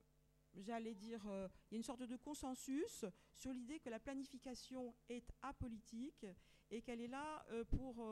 j'allais 0.56 0.94
dire, 0.94 1.22
il 1.26 1.74
y 1.74 1.76
a 1.76 1.78
une 1.78 1.84
sorte 1.84 2.04
de 2.04 2.16
consensus 2.16 3.06
sur 3.34 3.52
l'idée 3.52 3.80
que 3.80 3.90
la 3.90 4.00
planification 4.00 4.94
est 5.10 5.34
apolitique 5.42 6.26
et 6.70 6.82
qu'elle 6.82 7.02
est 7.02 7.08
là 7.08 7.46
pour, 7.72 8.06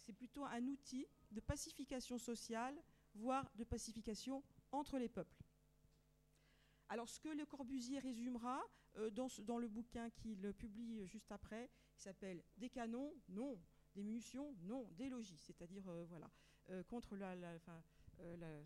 c'est 0.00 0.12
plutôt 0.12 0.44
un 0.44 0.66
outil 0.66 1.06
de 1.30 1.40
pacification 1.40 2.18
sociale, 2.18 2.76
voire 3.14 3.50
de 3.56 3.64
pacification 3.64 4.42
entre 4.72 4.98
les 4.98 5.08
peuples. 5.08 5.36
Alors 6.88 7.08
ce 7.08 7.20
que 7.20 7.28
Le 7.28 7.44
Corbusier 7.44 7.98
résumera 7.98 8.62
euh, 8.96 9.10
dans, 9.10 9.58
le 9.58 9.68
bouquin 9.68 10.10
qu'il 10.10 10.52
publie 10.54 11.06
juste 11.06 11.30
après, 11.30 11.70
qui 11.94 12.02
s'appelle 12.02 12.42
Des 12.56 12.70
canons, 12.70 13.14
non. 13.28 13.58
Des 13.94 14.02
munitions, 14.02 14.54
non. 14.62 14.88
Des 14.92 15.08
logis, 15.08 15.38
c'est-à-dire, 15.38 15.86
euh, 15.88 16.04
voilà, 16.08 16.30
euh, 16.70 16.82
contre 16.84 17.16
la... 17.16 17.34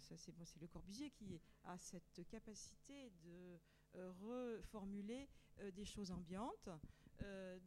c'est 0.01 0.61
Le 0.61 0.67
Corbusier 0.67 1.11
qui 1.11 1.41
a 1.65 1.77
cette 1.79 2.27
capacité 2.29 3.11
de 3.25 3.59
reformuler 3.95 5.29
des 5.75 5.85
choses 5.85 6.11
ambiantes. 6.11 6.71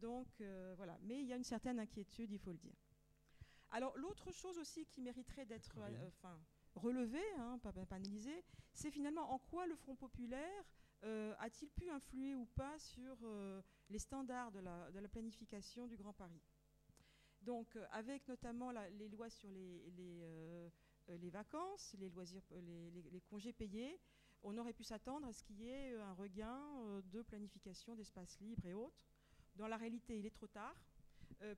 donc 0.00 0.26
voilà, 0.76 0.98
mais 1.02 1.20
il 1.20 1.28
y 1.28 1.32
a 1.32 1.36
une 1.36 1.44
certaine 1.44 1.78
inquiétude, 1.78 2.32
il 2.32 2.40
faut 2.40 2.50
le 2.50 2.58
dire. 2.58 2.74
Alors 3.70 3.96
l'autre 3.96 4.30
chose 4.32 4.58
aussi 4.58 4.86
qui 4.86 5.00
mériterait 5.00 5.46
d'être 5.46 5.78
relevé, 6.74 7.22
hein, 7.38 7.58
pas, 7.58 7.72
analysé, 7.90 8.44
c'est 8.72 8.90
finalement 8.90 9.32
en 9.32 9.38
quoi 9.38 9.66
le 9.66 9.74
Front 9.74 9.96
populaire 9.96 10.64
euh, 11.04 11.34
a-t-il 11.38 11.70
pu 11.70 11.90
influer 11.90 12.34
ou 12.34 12.46
pas 12.46 12.78
sur 12.78 13.16
euh, 13.22 13.60
les 13.90 13.98
standards 13.98 14.50
de 14.50 14.60
la, 14.60 15.08
planification 15.08 15.86
du 15.86 15.96
Grand 15.96 16.12
Paris? 16.12 16.40
Donc 17.42 17.76
euh, 17.76 17.86
avec 17.90 18.26
notamment 18.28 18.70
les 18.70 19.08
lois 19.08 19.30
sur 19.30 19.50
les, 19.50 20.72
les, 21.08 21.30
vacances, 21.30 21.94
les, 21.98 22.08
loisirs, 22.08 22.42
les, 22.50 23.20
congés 23.20 23.52
payés, 23.52 24.00
on 24.42 24.56
aurait 24.58 24.72
pu 24.72 24.84
s'attendre 24.84 25.26
à 25.26 25.32
ce 25.32 25.42
qu'il 25.42 25.60
y 25.60 25.68
ait 25.68 25.94
un 25.96 26.12
regain 26.14 27.02
de 27.04 27.22
planification 27.22 27.94
d'espaces 27.94 28.38
libres 28.40 28.66
et 28.66 28.74
autres. 28.74 29.06
Dans 29.54 29.68
la 29.68 29.76
réalité, 29.76 30.18
il 30.18 30.26
est 30.26 30.34
trop 30.34 30.46
tard, 30.46 30.76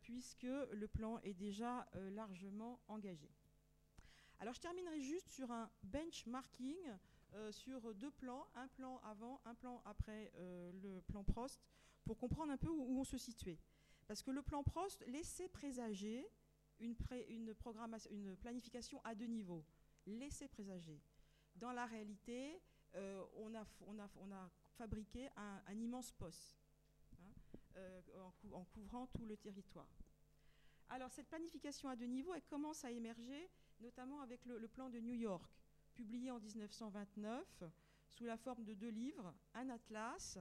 puisque 0.03 0.43
le 0.43 0.86
plan 0.86 1.19
est 1.20 1.35
déjà 1.35 1.89
largement 2.12 2.81
engagé. 2.89 3.31
Alors 4.40 4.55
je 4.55 4.61
terminerai 4.61 5.01
juste 5.01 5.28
sur 5.31 5.51
un 5.51 5.70
benchmarking 5.82 6.77
euh, 7.35 7.53
sur 7.53 7.95
deux 7.95 8.11
plans, 8.11 8.47
un 8.55 8.69
plan 8.69 9.01
avant, 9.05 9.40
un 9.45 9.55
plan 9.55 9.82
après 9.85 10.32
euh, 10.36 10.73
le 10.82 11.03
plan 11.03 11.23
Prost, 11.24 11.61
pour 12.05 12.16
comprendre 12.16 12.53
un 12.53 12.57
peu 12.57 12.70
où, 12.70 12.99
on 12.99 13.05
se 13.05 13.19
situait. 13.19 13.59
Parce 14.07 14.23
que 14.23 14.31
le 14.31 14.40
plan 14.43 14.62
Prost 14.62 15.05
laissait 15.09 15.49
présager 15.49 16.27
une, 16.81 16.97
planification 18.40 19.01
à 19.05 19.15
deux 19.15 19.27
niveaux. 19.27 19.62
Laissait 20.07 20.49
présager. 20.49 21.03
Dans 21.57 21.73
la 21.73 21.85
réalité, 21.85 22.62
euh, 22.95 23.23
on, 23.36 23.55
a, 23.55 23.66
fabriqué 24.77 25.28
un, 25.36 25.74
immense 25.74 26.12
poste 26.12 26.57
en, 28.53 28.65
couvrant 28.65 29.07
tout 29.09 29.25
le 29.25 29.37
territoire. 29.37 29.89
Alors 30.91 31.11
cette 31.13 31.29
planification 31.29 31.89
à 31.89 31.97
deux 31.97 32.07
niveaux, 32.07 32.35
elle 32.35 32.45
commence 32.45 32.85
à 32.85 32.91
émerger 32.91 33.51
notamment 33.81 34.21
avec 34.21 34.45
le, 34.47 34.67
plan 34.69 34.91
de 34.91 34.99
New 34.99 35.15
York, 35.15 35.51
publié 35.95 36.31
en 36.31 36.41
1929 36.41 37.65
sous 38.09 38.25
la 38.25 38.37
forme 38.37 38.65
de 38.65 38.75
deux 38.75 38.91
livres, 38.91 39.33
un 39.55 39.69
atlas 39.71 40.39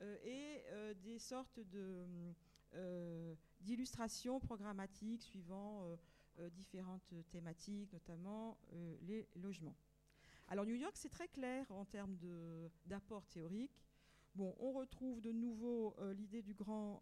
euh, 0.00 0.16
et 0.24 0.64
euh, 0.68 0.94
des 0.94 1.18
sortes 1.18 1.60
euh, 1.74 3.34
d'illustrations 3.60 4.40
programmatiques 4.40 5.22
suivant 5.22 5.86
différentes 6.50 7.14
thématiques, 7.30 7.92
notamment 7.92 8.58
les 9.02 9.28
logements. 9.36 9.76
Alors 10.48 10.66
New 10.66 10.74
York, 10.74 10.96
c'est 10.96 11.08
très 11.08 11.28
clair 11.28 11.70
en 11.70 11.84
termes 11.84 12.18
d'apport 12.84 13.24
théorique. 13.26 13.86
Bon, 14.34 14.54
on 14.58 14.72
retrouve 14.72 15.20
de 15.20 15.30
nouveau 15.30 15.94
l'idée 16.14 16.42
du 16.42 16.54
grand 16.54 17.00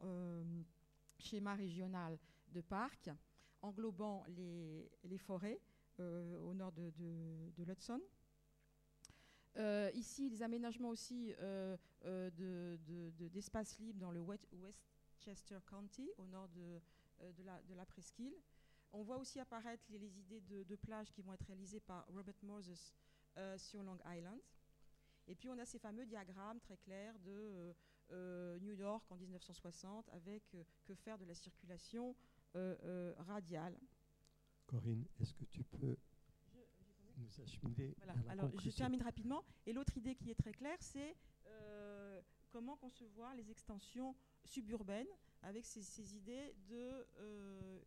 schéma 1.18 1.54
régional 1.54 2.18
de 2.48 2.60
parc 2.60 3.10
englobant 3.62 4.24
les, 4.28 5.18
forêts 5.18 5.60
euh, 6.00 6.38
au 6.40 6.54
nord 6.54 6.72
de, 6.72 6.92
l'Hudson. 7.58 8.00
Euh, 9.56 9.90
ici, 9.94 10.28
les 10.28 10.42
aménagements 10.42 10.88
aussi 10.88 11.32
euh, 11.40 11.76
d'espaces 13.32 13.78
libres 13.78 14.00
dans 14.00 14.10
le 14.10 14.20
Westchester 14.20 15.58
County, 15.66 16.10
au 16.18 16.26
nord 16.26 16.48
de, 16.48 16.80
la, 17.74 17.86
presqu'île. 17.86 18.34
On 18.92 19.02
voit 19.02 19.16
aussi 19.16 19.40
apparaître 19.40 19.84
les, 19.90 20.18
idées 20.18 20.40
de, 20.40 20.76
plage 20.76 21.10
qui 21.12 21.22
vont 21.22 21.32
être 21.32 21.46
réalisées 21.46 21.80
par 21.80 22.06
Robert 22.08 22.42
Moses 22.42 22.92
sur 23.56 23.82
Long 23.82 23.98
Island. 24.06 24.40
Et 25.28 25.34
puis 25.34 25.48
on 25.48 25.58
a 25.58 25.64
ces 25.64 25.78
fameux 25.78 26.06
diagrammes 26.06 26.60
très 26.60 26.76
clairs 26.76 27.18
de 27.20 27.74
New 28.60 28.74
York 28.74 29.04
en 29.10 29.16
1960 29.16 30.08
avec 30.10 30.56
que 30.84 30.94
faire 30.94 31.18
de 31.18 31.24
la 31.24 31.34
circulation 31.34 32.14
radiale. 33.18 33.78
Corinne, 34.66 35.06
est-ce 35.20 35.34
que 35.34 35.44
tu 35.44 35.62
peux 35.64 35.96
nous 37.16 37.40
acheminer 37.40 37.94
Alors, 38.28 38.50
je 38.58 38.70
termine 38.70 39.02
rapidement. 39.02 39.42
Et 39.66 39.72
l'autre 39.72 39.96
idée 39.96 40.14
qui 40.14 40.30
est 40.30 40.34
très 40.34 40.52
claire, 40.52 40.78
c'est 40.80 41.16
comment 42.52 42.76
concevoir 42.76 43.34
les 43.34 43.50
extensions 43.50 44.14
suburbaines 44.44 45.08
avec 45.42 45.64
ces, 45.66 46.16
idées 46.16 46.54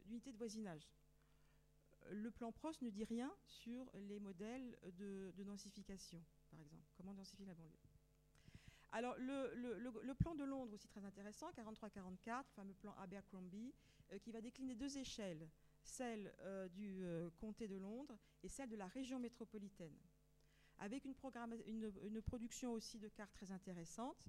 d'unité 0.06 0.32
de, 0.32 0.34
de 0.34 0.38
voisinage. 0.38 0.90
Le 2.12 2.30
plan 2.30 2.52
PROS 2.52 2.82
ne 2.82 2.90
dit 2.90 3.03
rien 3.03 3.34
sur 3.45 3.90
les 3.94 4.20
modèles 4.20 4.78
de, 4.98 5.32
densification, 5.38 6.22
par 6.56 6.64
exemple. 6.64 6.84
Comment 6.95 7.14
densifier 7.14 7.45
la 7.45 7.53
banlieue? 7.53 7.77
Alors, 8.91 9.15
le, 9.18 10.14
plan 10.14 10.36
de 10.36 10.45
Londres, 10.45 10.73
aussi 10.73 10.88
très 10.88 11.03
intéressant, 11.03 11.52
43-44, 11.52 12.38
le 12.38 12.44
fameux 12.56 12.73
plan 12.73 12.95
Abercrombie, 12.98 13.73
euh, 14.14 14.19
qui 14.19 14.32
va 14.32 14.40
décliner 14.40 14.76
deux 14.76 14.98
échelles, 14.98 15.49
celle 15.84 16.34
euh, 16.40 16.69
du 16.69 17.03
euh, 17.03 17.30
comté 17.38 17.68
de 17.68 17.76
Londres 17.76 18.18
et 18.41 18.48
celle 18.48 18.69
de 18.69 18.77
la 18.77 18.88
région 18.88 19.19
métropolitaine, 19.19 19.98
avec 20.77 21.03
une, 21.03 22.22
production 22.22 22.72
aussi 22.72 22.98
de 22.98 23.10
cartes 23.10 23.34
très 23.34 23.52
intéressantes, 23.52 24.23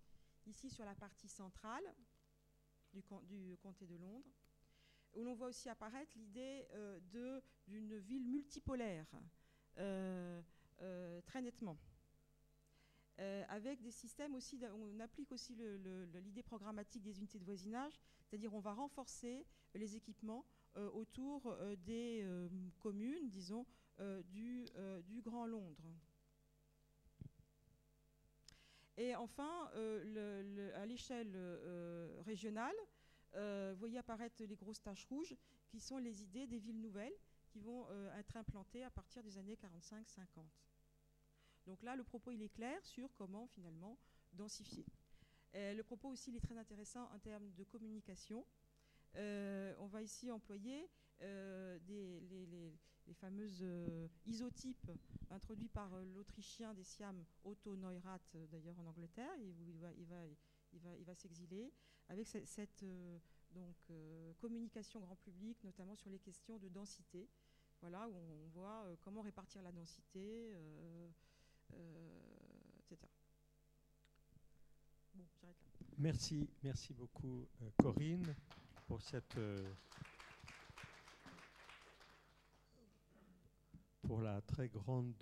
ici 0.46 0.68
sur 0.68 0.84
la 0.84 0.94
partie 0.94 1.28
centrale 1.28 1.84
du, 2.92 3.02
du 3.28 3.56
comté 3.58 3.86
de 3.86 3.96
Londres, 3.96 4.30
où 5.14 5.22
l'on 5.22 5.34
voit 5.34 5.48
aussi 5.48 5.68
apparaître 5.68 6.12
l'idée 6.16 6.66
d'une 7.66 7.98
ville 7.98 8.26
multipolaire 8.26 9.06
très 9.76 11.40
nettement. 11.40 11.78
Avec 13.48 13.80
des 13.80 13.90
systèmes 13.90 14.34
aussi, 14.34 14.60
on 14.74 15.00
applique 15.00 15.32
aussi 15.32 15.54
l'idée 16.14 16.42
programmatique 16.42 17.02
des 17.02 17.18
unités 17.18 17.38
de 17.38 17.44
voisinage, 17.44 17.98
c'est-à-dire 18.24 18.54
on 18.54 18.60
va 18.60 18.72
renforcer 18.72 19.46
les 19.74 19.96
équipements 19.96 20.44
autour 20.74 21.56
des 21.84 22.26
communes, 22.80 23.28
disons, 23.28 23.66
du, 24.28 24.66
Grand 25.22 25.46
Londres. 25.46 25.94
Et 28.98 29.14
enfin, 29.14 29.70
à 30.74 30.86
l'échelle 30.86 31.34
régionale, 32.24 32.76
euh, 33.36 33.72
vous 33.72 33.78
voyez 33.78 33.98
apparaître 33.98 34.42
les 34.42 34.56
grosses 34.56 34.82
taches 34.82 35.04
rouges 35.06 35.36
qui 35.68 35.80
sont 35.80 35.98
les 35.98 36.22
idées 36.22 36.46
des 36.46 36.58
villes 36.58 36.80
nouvelles 36.80 37.16
qui 37.48 37.60
vont 37.60 37.86
euh, 37.90 38.18
être 38.18 38.36
implantées 38.36 38.84
à 38.84 38.90
partir 38.90 39.22
des 39.22 39.36
années 39.38 39.56
45-50. 39.56 40.24
Donc 41.66 41.82
là, 41.82 41.96
le 41.96 42.04
propos, 42.04 42.30
il 42.30 42.42
est 42.42 42.48
clair 42.48 42.84
sur 42.84 43.12
comment 43.14 43.46
finalement 43.46 43.98
densifier. 44.32 44.84
le 45.54 45.82
propos 45.82 46.08
aussi, 46.10 46.30
il 46.30 46.36
est 46.36 46.40
très 46.40 46.58
intéressant 46.58 47.08
en 47.12 47.18
termes 47.18 47.50
de 47.54 47.64
communication. 47.64 48.44
Euh, 49.16 49.74
on 49.78 49.86
va 49.86 50.02
ici 50.02 50.30
employer 50.30 50.88
des, 51.20 52.20
les, 52.28 53.14
fameuses 53.14 53.64
isotypes 54.26 54.90
introduits 55.30 55.68
par 55.68 55.90
l'Autrichien 56.14 56.74
des 56.74 56.84
Siam 56.84 57.24
Otto 57.44 57.76
Neurath, 57.76 58.36
d'ailleurs 58.50 58.78
en 58.78 58.86
Angleterre. 58.86 59.34
Il, 59.38 59.78
va, 59.78 59.92
il 59.94 60.06
va, 60.06 60.26
il 60.72 60.80
va, 60.80 60.96
il 60.96 61.04
va 61.04 61.14
s'exiler 61.14 61.72
avec 62.08 62.26
cette, 62.26 62.82
euh, 62.82 63.18
donc, 63.52 63.76
euh, 63.90 64.32
communication 64.38 65.00
grand 65.00 65.16
public, 65.16 65.62
notamment 65.64 65.96
sur 65.96 66.10
les 66.10 66.18
questions 66.18 66.58
de 66.58 66.68
densité, 66.68 67.28
voilà, 67.80 68.08
où 68.08 68.14
on 68.14 68.48
voit 68.48 68.84
euh, 68.86 68.96
comment 69.00 69.22
répartir 69.22 69.62
la 69.62 69.72
densité, 69.72 70.54
là. 71.72 72.96
Merci, 75.98 76.48
merci 76.62 76.92
beaucoup 76.92 77.46
Corinne 77.78 78.34
pour 78.86 79.00
cette 79.00 79.38
pour 84.02 84.20
la 84.20 84.40
très 84.42 84.68
grande 84.68 85.14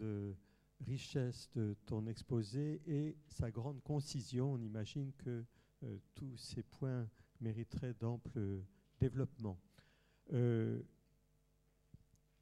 richesse 0.81 1.49
de 1.55 1.77
ton 1.87 2.07
exposé 2.07 2.83
et 2.87 3.17
sa 3.29 3.51
grande 3.51 3.83
concision. 3.83 4.53
On 4.53 4.61
imagine 4.61 5.13
que 5.19 5.45
euh, 5.83 5.99
tous 6.15 6.37
ces 6.37 6.63
points 6.63 7.09
mériteraient 7.41 7.95
d'ample 7.95 8.63
développement. 9.01 9.59
Euh, 10.33 10.83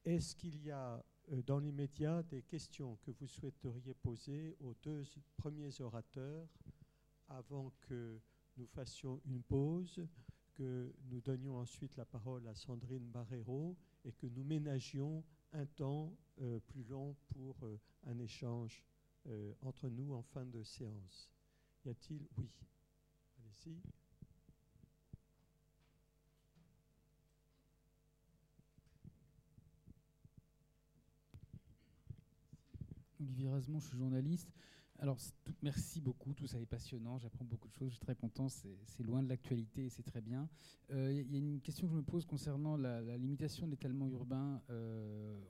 est-ce 0.04 0.34
qu'il 0.36 0.62
y 0.62 0.70
a 0.70 0.94
euh, 0.94 1.02
dans 1.46 1.58
l'immédiat 1.58 2.22
des 2.24 2.42
questions 2.42 2.96
que 3.02 3.10
vous 3.10 3.26
souhaiteriez 3.26 3.94
poser 3.94 4.56
aux 4.60 4.74
deux 4.82 5.04
premiers 5.36 5.80
orateurs 5.80 6.48
avant 7.28 7.72
que 7.80 8.20
nous 8.56 8.66
fassions 8.66 9.20
une 9.24 9.42
pause, 9.42 10.06
que 10.54 10.92
nous 11.10 11.20
donnions 11.20 11.56
ensuite 11.58 11.96
la 11.96 12.04
parole 12.04 12.46
à 12.46 12.54
Sandrine 12.54 13.10
Barrero 13.10 13.76
et 14.04 14.12
que 14.12 14.26
nous 14.26 14.44
ménagions 14.44 15.24
un 15.52 15.66
temps 15.66 16.14
plus 16.66 16.84
long 16.84 17.16
pour 17.28 17.56
un 18.04 18.18
échange 18.18 18.84
entre 19.60 19.88
nous 19.88 20.12
en 20.12 20.22
fin 20.22 20.44
de 20.44 20.62
séance. 20.62 21.30
Y 21.84 21.90
a-t-il? 21.90 22.28
Oui. 22.36 22.50
Olivier 33.22 33.48
Razemont, 33.48 33.78
je 33.78 33.86
suis 33.86 33.98
journaliste. 33.98 34.52
Alors, 34.98 35.16
merci 35.62 36.00
beaucoup, 36.00 36.34
tout 36.34 36.46
ça 36.46 36.60
est 36.60 36.66
passionnant, 36.66 37.18
j'apprends 37.18 37.44
beaucoup 37.44 37.68
de 37.68 37.72
choses, 37.72 37.88
je 37.88 37.94
suis 37.94 38.04
très 38.04 38.14
content, 38.14 38.48
c'est 38.48 39.02
loin 39.02 39.22
de 39.22 39.28
l'actualité 39.28 39.86
et 39.86 39.88
c'est 39.88 40.02
très 40.02 40.20
bien. 40.20 40.48
Il 40.90 40.96
euh, 40.96 41.12
y 41.12 41.34
a 41.34 41.38
une 41.38 41.60
question 41.60 41.86
que 41.86 41.92
je 41.92 41.96
me 41.96 42.02
pose 42.02 42.24
concernant 42.24 42.76
la, 42.76 43.16
limitation 43.16 43.66
de 43.66 43.72
l'étalement 43.72 44.08
urbain 44.08 44.60
euh, 44.70 45.40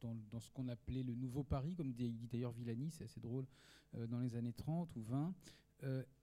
dans, 0.00 0.40
ce 0.40 0.50
qu'on 0.50 0.68
appelait 0.68 1.02
le 1.02 1.14
nouveau 1.14 1.42
Paris, 1.42 1.74
comme 1.74 1.92
dit, 1.92 2.10
d'ailleurs 2.30 2.52
Villani, 2.52 2.90
c'est 2.90 3.04
assez 3.04 3.20
drôle, 3.20 3.46
euh, 3.96 4.06
dans 4.06 4.20
les 4.20 4.36
années 4.36 4.54
30 4.54 4.94
ou 4.96 5.02
20. 5.02 5.34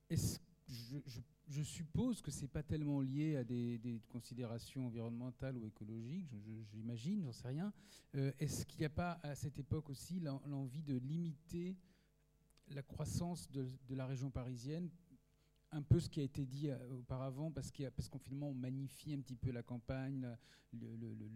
Est-ce 0.10 0.40
je, 0.68 1.20
suppose 1.64 2.22
que 2.22 2.32
ce 2.32 2.42
n'est 2.42 2.48
pas 2.48 2.64
tellement 2.64 3.02
lié 3.02 3.38
à 3.38 3.44
des, 3.44 4.02
considérations 4.10 4.88
environnementales 4.88 5.58
ou 5.58 5.66
écologiques, 5.66 6.28
j'imagine, 6.72 7.24
j'en 7.24 7.32
sais 7.32 7.48
rien. 7.48 7.74
Euh, 8.16 8.32
est-ce 8.40 8.66
qu'il 8.66 8.80
n'y 8.80 8.86
a 8.86 8.90
pas 8.90 9.20
à 9.24 9.36
cette 9.36 9.60
époque 9.60 9.90
aussi 9.90 10.20
l'envie 10.20 10.84
de 10.84 10.98
limiter 10.98 11.76
la 12.70 12.82
croissance 12.82 13.50
de, 13.52 13.68
la 13.90 14.06
région 14.06 14.30
parisienne 14.30 14.90
un 15.74 15.82
peu 15.82 16.00
ce 16.00 16.10
qui 16.10 16.20
a 16.20 16.24
été 16.24 16.46
dit 16.46 16.70
euh, 16.70 16.78
auparavant, 16.94 17.52
parce 17.52 17.72
qu'en 17.72 18.20
finalement 18.20 18.50
on 18.50 18.54
magnifie 18.54 19.14
un 19.14 19.20
petit 19.20 19.36
peu 19.36 19.52
la 19.52 19.64
campagne, 19.64 20.28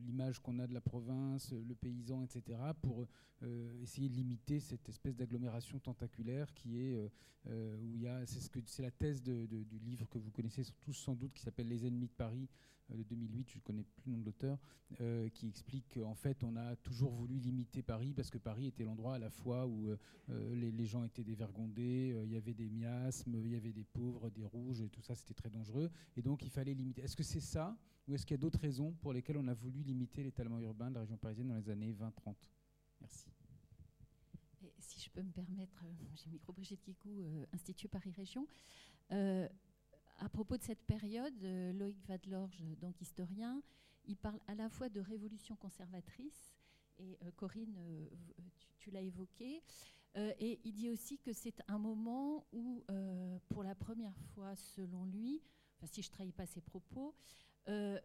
l'image 0.05 0.39
qu'on 0.39 0.59
a 0.59 0.67
de 0.67 0.73
la 0.73 0.81
province, 0.81 1.51
le 1.51 1.75
paysan, 1.75 2.23
etc., 2.23 2.59
pour 2.81 3.05
euh, 3.43 3.81
essayer 3.81 4.09
de 4.09 4.15
limiter 4.15 4.59
cette 4.59 4.87
espèce 4.89 5.15
d'agglomération 5.15 5.79
tentaculaire 5.79 6.53
qui 6.53 6.79
est 6.79 7.09
euh, 7.49 7.77
où 7.77 7.95
il 7.95 8.01
y 8.01 8.07
a, 8.07 8.25
c'est 8.25 8.81
la 8.81 8.91
thèse 8.91 9.21
du 9.21 9.79
livre 9.79 10.07
que 10.09 10.17
vous 10.17 10.31
connaissez 10.31 10.63
tous 10.81 10.93
sans 10.93 11.15
doute, 11.15 11.33
qui 11.33 11.41
s'appelle 11.41 11.67
Les 11.67 11.85
ennemis 11.85 12.07
de 12.07 12.13
Paris 12.13 12.47
de 12.89 13.03
2008, 13.03 13.49
je 13.49 13.57
ne 13.57 13.61
connais 13.61 13.83
plus 13.83 14.03
le 14.05 14.11
nom 14.13 14.19
de 14.19 14.25
l'auteur, 14.25 14.57
qui 15.33 15.47
explique 15.47 15.93
qu'en 15.93 16.15
fait 16.15 16.43
on 16.43 16.55
a 16.55 16.75
toujours 16.77 17.11
voulu 17.11 17.37
limiter 17.39 17.81
Paris 17.81 18.13
parce 18.13 18.29
que 18.29 18.37
Paris 18.37 18.67
était 18.67 18.83
l'endroit 18.83 19.15
à 19.15 19.19
la 19.19 19.29
fois 19.29 19.67
où 19.67 19.89
les, 20.29 20.71
les, 20.71 20.85
gens 20.85 21.03
étaient 21.03 21.23
dévergondés, 21.23 22.15
il 22.23 22.31
y 22.31 22.37
avait 22.37 22.53
des 22.53 22.69
miasmes, 22.69 23.35
il 23.35 23.51
y 23.51 23.55
avait 23.55 23.73
des 23.73 23.83
pauvres, 23.83 24.29
des 24.29 24.45
rouges, 24.45 24.81
et 24.81 24.89
tout 24.89 25.01
ça 25.01 25.15
c'était 25.15 25.33
très 25.33 25.49
dangereux, 25.49 25.89
et 26.15 26.21
donc 26.21 26.43
il 26.43 26.49
fallait 26.49 26.73
limiter. 26.73 27.01
Est-ce 27.01 27.15
que 27.15 27.23
c'est 27.23 27.41
ça 27.41 27.77
ou 28.07 28.15
est-ce 28.15 28.25
qu'il 28.25 28.35
y 28.35 28.39
a 28.39 28.41
d'autres 28.41 28.59
raisons 28.59 28.93
pour 28.93 29.13
lesquelles 29.13 29.37
on 29.37 29.47
a 29.47 29.53
voulu 29.53 29.81
limiter 29.81 30.23
l'étalement 30.23 30.59
urbain 30.59 30.89
de 30.89 30.95
la 30.95 31.01
région 31.01 31.17
parisienne 31.17 31.49
dans 31.49 31.55
les 31.55 31.69
années 31.69 31.91
20-30 31.91 32.35
Merci. 33.01 33.27
si 34.79 34.99
je 35.01 35.09
peux 35.09 35.21
me 35.21 35.31
permettre, 35.31 35.83
euh, 35.83 36.05
j'ai 36.15 36.29
micro 36.29 36.53
Brigitte 36.53 36.81
Kikou, 36.81 37.21
euh, 37.21 37.45
Institut 37.53 37.87
Paris 37.89 38.11
Région. 38.11 38.47
Euh, 40.19 40.25
à 40.25 40.29
propos 40.29 40.57
de 40.57 40.63
cette 40.63 40.83
période, 40.83 41.41
Loïc 41.73 41.97
Vadlorge, 42.07 42.63
donc 42.79 43.01
historien, 43.01 43.61
il 44.05 44.17
parle 44.17 44.39
à 44.47 44.55
la 44.55 44.69
fois 44.69 44.89
de 44.89 44.99
révolution 44.99 45.55
conservatrice, 45.55 46.55
et 46.99 47.17
Corinne, 47.35 47.77
tu, 48.79 48.89
l'as 48.89 49.01
évoqué, 49.01 49.61
et 50.15 50.59
il 50.63 50.73
dit 50.73 50.89
aussi 50.89 51.19
que 51.19 51.31
c'est 51.31 51.61
un 51.67 51.77
moment 51.77 52.47
où, 52.51 52.83
pour 53.49 53.63
la 53.63 53.75
première 53.75 54.17
fois, 54.33 54.55
selon 54.55 55.05
lui, 55.05 55.43
enfin, 55.77 55.87
si 55.87 56.01
je 56.01 56.09
ne 56.09 56.13
trahis 56.13 56.31
pas 56.31 56.45
ses 56.45 56.61
propos, 56.61 57.13
euh, 57.69 57.99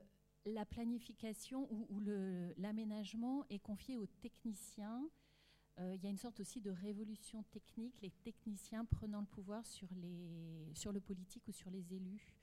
la 0.44 0.64
planification 0.64 1.68
ou, 1.70 2.00
l'aménagement 2.56 3.44
est 3.48 3.60
confié 3.60 3.96
aux 3.96 4.06
techniciens. 4.06 5.08
Euh, 5.78 5.94
il 5.94 6.02
y 6.02 6.06
a 6.06 6.10
une 6.10 6.18
sorte 6.18 6.40
aussi 6.40 6.60
de 6.60 6.70
révolution 6.70 7.42
technique, 7.44 8.00
les 8.02 8.10
techniciens 8.10 8.84
prenant 8.84 9.20
le 9.20 9.26
pouvoir 9.26 9.64
sur, 9.66 9.88
les, 9.94 10.70
sur 10.74 10.92
le 10.92 11.00
politique 11.00 11.46
ou 11.48 11.52
sur 11.52 11.70
les 11.70 11.94
élus. 11.94 12.34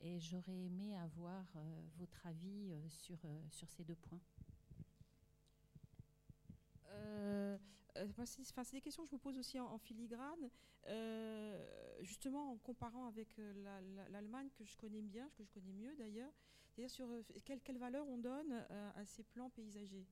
Et 0.00 0.20
j'aurais 0.20 0.56
aimé 0.56 0.96
avoir 0.96 1.44
euh, 1.56 1.80
votre 1.98 2.26
avis 2.26 2.72
sur, 2.88 3.18
sur 3.50 3.70
ces 3.70 3.84
deux 3.84 3.96
points. 3.96 4.20
c'est 8.24 8.72
des 8.72 8.80
questions 8.80 9.04
que 9.04 9.08
je 9.08 9.14
me 9.14 9.20
pose 9.20 9.38
aussi 9.38 9.60
en, 9.60 9.78
filigrane, 9.78 10.50
justement 12.00 12.52
en 12.52 12.56
comparant 12.58 13.06
avec 13.06 13.28
l'Allemagne 14.10 14.48
que 14.58 14.64
je 14.64 14.76
connais 14.76 15.02
bien, 15.02 15.30
que 15.36 15.44
je 15.44 15.50
connais 15.50 15.72
mieux 15.72 15.94
d'ailleurs, 15.96 16.32
c'est-à-dire 16.68 16.90
sur 16.90 17.08
quelle, 17.44 17.60
quelle, 17.60 17.78
valeur 17.78 18.06
on 18.08 18.18
donne 18.18 18.52
à 18.70 19.04
ces 19.04 19.22
plans 19.22 19.50
paysagers. 19.50 20.06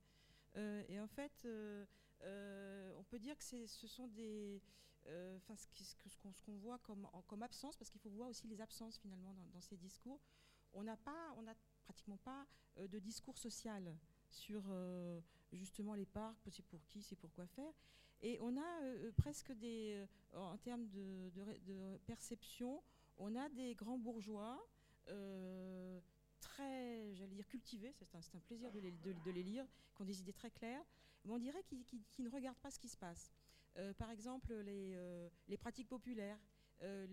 et 0.55 0.99
en 0.99 1.07
fait, 1.07 1.45
on 2.21 3.03
peut 3.09 3.19
dire 3.19 3.37
que 3.37 3.43
ce 3.43 3.87
sont 3.87 4.07
des 4.07 4.61
enfin, 5.37 5.55
ce 5.55 6.17
qu'on 6.45 6.55
voit 6.57 6.79
comme, 6.79 7.43
absence, 7.43 7.77
parce 7.77 7.89
qu'il 7.89 8.01
faut 8.01 8.09
voir 8.09 8.29
aussi 8.29 8.47
les 8.47 8.61
absences 8.61 8.97
finalement 8.97 9.35
dans, 9.53 9.61
ces 9.61 9.77
discours. 9.77 10.19
On 10.73 10.83
n'a 10.83 10.97
pas, 10.97 11.33
on 11.37 11.43
n'a 11.43 11.55
pratiquement 11.83 12.17
pas 12.17 12.45
de 12.77 12.99
discours 12.99 13.37
social 13.37 13.95
sur 14.29 14.63
justement 15.51 15.93
les 15.93 16.05
parcs, 16.05 16.47
c'est 16.49 16.65
pour 16.65 16.83
qui, 16.87 17.01
c'est 17.01 17.15
pour 17.15 17.31
quoi 17.33 17.45
faire. 17.47 17.73
Et 18.21 18.39
on 18.41 18.57
a 18.57 19.11
presque 19.17 19.51
des, 19.53 20.05
en 20.33 20.57
termes 20.57 20.87
de, 20.89 21.97
perception, 22.05 22.81
on 23.17 23.35
a 23.35 23.49
des 23.49 23.75
grands 23.75 23.99
bourgeois 23.99 24.59
très, 26.39 27.13
j'allais 27.15 27.35
dire, 27.35 27.47
cultivés, 27.47 27.93
c'est 27.93 28.35
un, 28.35 28.39
plaisir 28.39 28.71
de 28.71 28.79
les, 28.79 28.91
de, 28.91 29.31
les, 29.31 29.43
lire, 29.43 29.65
qui 29.95 30.01
ont 30.01 30.05
des 30.05 30.19
idées 30.19 30.33
très 30.33 30.51
claires, 30.51 30.83
on 31.33 31.39
dirait 31.39 31.63
qu'ils 31.63 32.25
ne 32.25 32.29
regardent 32.29 32.59
pas 32.59 32.71
ce 32.71 32.79
qui 32.79 32.89
se 32.89 32.97
passe. 32.97 33.31
Euh, 33.77 33.93
par 33.93 34.09
exemple, 34.09 34.53
les, 34.53 34.93
euh, 34.95 35.29
pratiques 35.59 35.89
populaires, 35.89 36.39
euh, 36.81 37.05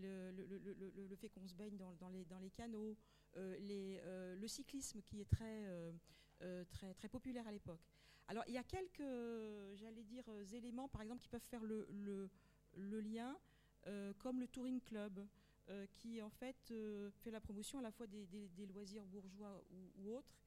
le, 0.96 1.16
fait 1.16 1.28
qu'on 1.28 1.46
se 1.46 1.54
baigne 1.54 1.76
dans, 1.76 2.08
les, 2.40 2.50
canaux, 2.50 2.96
le 3.34 4.46
cyclisme 4.46 5.02
qui 5.02 5.20
est 5.20 5.30
très, 5.30 7.08
populaire 7.10 7.46
à 7.46 7.52
l'époque. 7.52 7.80
Alors, 8.28 8.44
il 8.46 8.54
y 8.54 8.58
a 8.58 8.64
quelques, 8.64 9.00
éléments, 10.52 10.88
par 10.88 11.02
exemple, 11.02 11.20
qui 11.20 11.28
peuvent 11.28 11.40
faire 11.40 11.62
le, 11.64 12.30
lien, 12.76 13.36
comme 14.18 14.40
le 14.40 14.46
Touring 14.48 14.80
Club, 14.80 15.26
qui 15.94 16.20
en 16.22 16.30
fait 16.30 16.72
fait 17.18 17.30
la 17.30 17.40
promotion 17.40 17.78
à 17.78 17.82
la 17.82 17.90
fois 17.90 18.06
des, 18.06 18.66
loisirs 18.66 19.04
bourgeois 19.04 19.62
ou, 19.98 20.10
autres. 20.10 20.38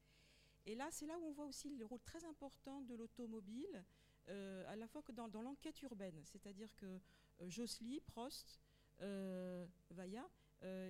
Et 0.65 0.75
là, 0.75 0.87
c'est 0.91 1.05
là 1.05 1.17
où 1.19 1.25
on 1.25 1.31
voit 1.31 1.45
aussi 1.45 1.69
le 1.69 1.85
rôle 1.85 2.01
très 2.01 2.23
important 2.25 2.81
de 2.81 2.95
l'automobile, 2.95 3.83
euh, 4.29 4.63
à 4.67 4.75
la 4.75 4.87
fois 4.87 5.03
que 5.03 5.11
dans, 5.11 5.27
l'enquête 5.41 5.79
urbaine, 5.83 6.19
c'est-à-dire 6.23 6.73
que 6.75 6.99
euh, 7.41 7.99
Prost, 8.07 8.59
euh, 9.01 9.65
Vaillat, 9.91 10.27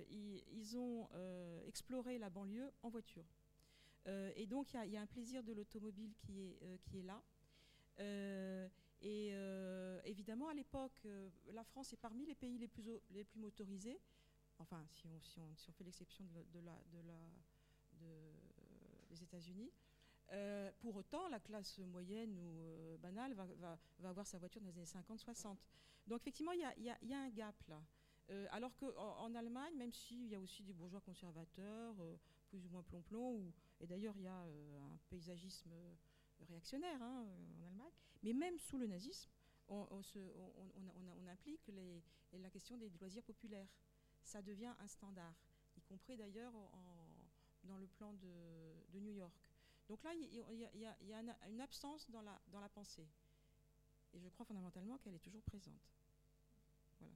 ils, 0.08 0.78
ont 0.78 1.08
exploré 1.66 2.18
la 2.18 2.30
banlieue 2.30 2.72
en 2.82 2.88
voiture. 2.88 3.26
et 4.06 4.46
donc 4.46 4.72
il 4.72 4.90
y, 4.90 4.96
a 4.96 5.02
un 5.02 5.06
plaisir 5.06 5.42
de 5.42 5.52
l'automobile 5.52 6.14
qui 6.14 6.40
est, 6.40 7.02
là. 7.02 7.22
et 9.02 9.32
évidemment, 10.04 10.48
à 10.48 10.54
l'époque, 10.54 11.06
la 11.52 11.64
France 11.64 11.92
est 11.92 11.98
parmi 11.98 12.24
les 12.24 12.34
pays 12.34 12.56
les 12.56 12.68
plus, 12.68 13.38
motorisés. 13.38 14.00
Enfin, 14.58 14.82
si 14.92 15.06
on, 15.40 15.72
fait 15.72 15.84
l'exception 15.84 16.24
de, 16.24 16.60
la, 16.60 16.78
de 16.92 17.00
la, 17.06 17.18
États-Unis. 19.22 19.70
Euh, 20.32 20.70
pour 20.80 20.96
autant, 20.96 21.28
la 21.28 21.38
classe 21.38 21.78
moyenne 21.78 22.36
ou 22.38 22.60
euh, 22.60 22.96
banale 22.98 23.34
va, 23.34 23.78
avoir 24.04 24.26
sa 24.26 24.38
voiture 24.38 24.60
dans 24.60 24.68
les 24.68 24.78
années 24.78 24.86
50-60. 24.86 25.56
Donc 26.06 26.20
effectivement, 26.20 26.52
il 26.52 26.60
y, 26.60 26.90
a, 26.90 27.18
un 27.18 27.30
gap 27.30 27.56
là. 27.68 27.82
Euh, 28.30 28.46
alors 28.50 28.74
qu'en 28.76 29.18
en 29.18 29.34
Allemagne, 29.34 29.74
même 29.76 29.92
s'il 29.92 30.26
y 30.26 30.34
a 30.34 30.40
aussi 30.40 30.64
des 30.64 30.72
bourgeois 30.72 31.00
conservateurs, 31.00 31.94
plus 32.48 32.64
ou 32.66 32.70
moins 32.70 32.82
plomb-plomb, 32.82 33.52
et 33.80 33.86
d'ailleurs 33.86 34.16
il 34.16 34.22
y 34.22 34.28
a 34.28 34.42
un 34.42 34.98
paysagisme 35.08 35.70
réactionnaire 36.48 37.00
hein, 37.02 37.26
en 37.58 37.62
Allemagne, 37.66 37.92
mais 38.22 38.32
même 38.32 38.58
sous 38.58 38.78
le 38.78 38.86
nazisme, 38.88 39.30
on, 39.68 39.86
implique 41.28 41.70
la 42.32 42.50
question 42.50 42.76
des 42.76 42.90
loisirs 43.00 43.22
populaires. 43.22 43.68
Ça 44.22 44.42
devient 44.42 44.74
un 44.80 44.88
standard, 44.88 45.34
y 45.76 45.82
compris 45.82 46.16
d'ailleurs 46.16 46.52
dans 47.66 47.78
le 47.78 47.86
plan 47.86 48.12
de 48.14 49.00
New 49.00 49.12
York. 49.12 49.34
Donc 49.88 50.02
là, 50.02 50.12
il 50.14 50.34
y, 50.34 51.14
a, 51.14 51.48
une 51.48 51.60
absence 51.60 52.10
dans 52.10 52.22
la, 52.22 52.68
pensée. 52.70 53.08
Et 54.12 54.20
je 54.20 54.28
crois 54.28 54.44
fondamentalement 54.44 54.98
qu'elle 54.98 55.14
est 55.14 55.20
toujours 55.20 55.42
présente. 55.42 55.92
Voilà. 56.98 57.14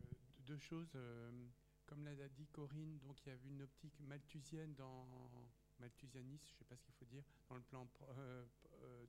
Euh, 0.00 0.08
deux 0.40 0.58
choses. 0.58 0.90
Euh, 0.96 1.30
comme 1.86 2.04
l'a 2.04 2.28
dit 2.30 2.48
Corinne, 2.48 2.98
donc 2.98 3.24
il 3.24 3.28
y 3.28 3.32
a 3.32 3.36
une 3.44 3.62
optique 3.62 4.00
malthusienne 4.00 4.74
dans 4.74 5.06
malthusianiste, 5.78 6.46
je 6.48 6.54
ne 6.54 6.58
sais 6.58 6.64
pas 6.64 6.76
ce 6.76 6.82
qu'il 6.82 6.94
faut 6.94 7.04
dire, 7.04 7.22
dans 7.48 7.54
le 7.54 7.62
plan 7.62 7.88
euh, 8.08 8.44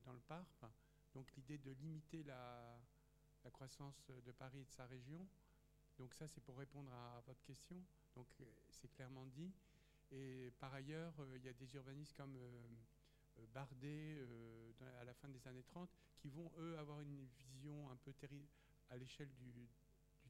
dans 0.04 0.12
le 0.12 0.20
parc. 0.20 0.64
Donc 1.14 1.32
l'idée 1.36 1.58
de 1.58 1.70
limiter 1.72 2.22
la, 2.24 2.78
croissance 3.52 4.04
de 4.10 4.32
Paris 4.32 4.60
et 4.60 4.64
de 4.64 4.70
sa 4.70 4.84
région. 4.84 5.26
Donc 5.96 6.14
ça, 6.14 6.28
c'est 6.28 6.42
pour 6.42 6.58
répondre 6.58 6.92
à 6.92 7.22
votre 7.26 7.42
question. 7.42 7.82
Donc 8.14 8.28
euh, 8.40 8.44
c'est 8.70 8.88
clairement 8.88 9.26
dit. 9.26 9.52
Et 10.10 10.52
par 10.58 10.72
ailleurs, 10.74 11.14
euh, 11.20 11.36
il 11.36 11.44
y 11.44 11.48
a 11.48 11.52
des 11.52 11.74
urbanistes 11.74 12.14
comme 12.14 12.36
euh, 12.36 13.46
Bardet 13.54 14.18
à 15.00 15.04
la 15.04 15.14
fin 15.14 15.28
des 15.28 15.46
années 15.46 15.62
30 15.62 15.88
qui 16.16 16.28
vont, 16.28 16.50
eux, 16.58 16.76
avoir 16.78 17.00
une 17.00 17.26
vision 17.38 17.90
un 17.90 17.96
peu 17.96 18.12
à 18.90 18.96
l'échelle 18.96 19.30
du, 19.34 19.68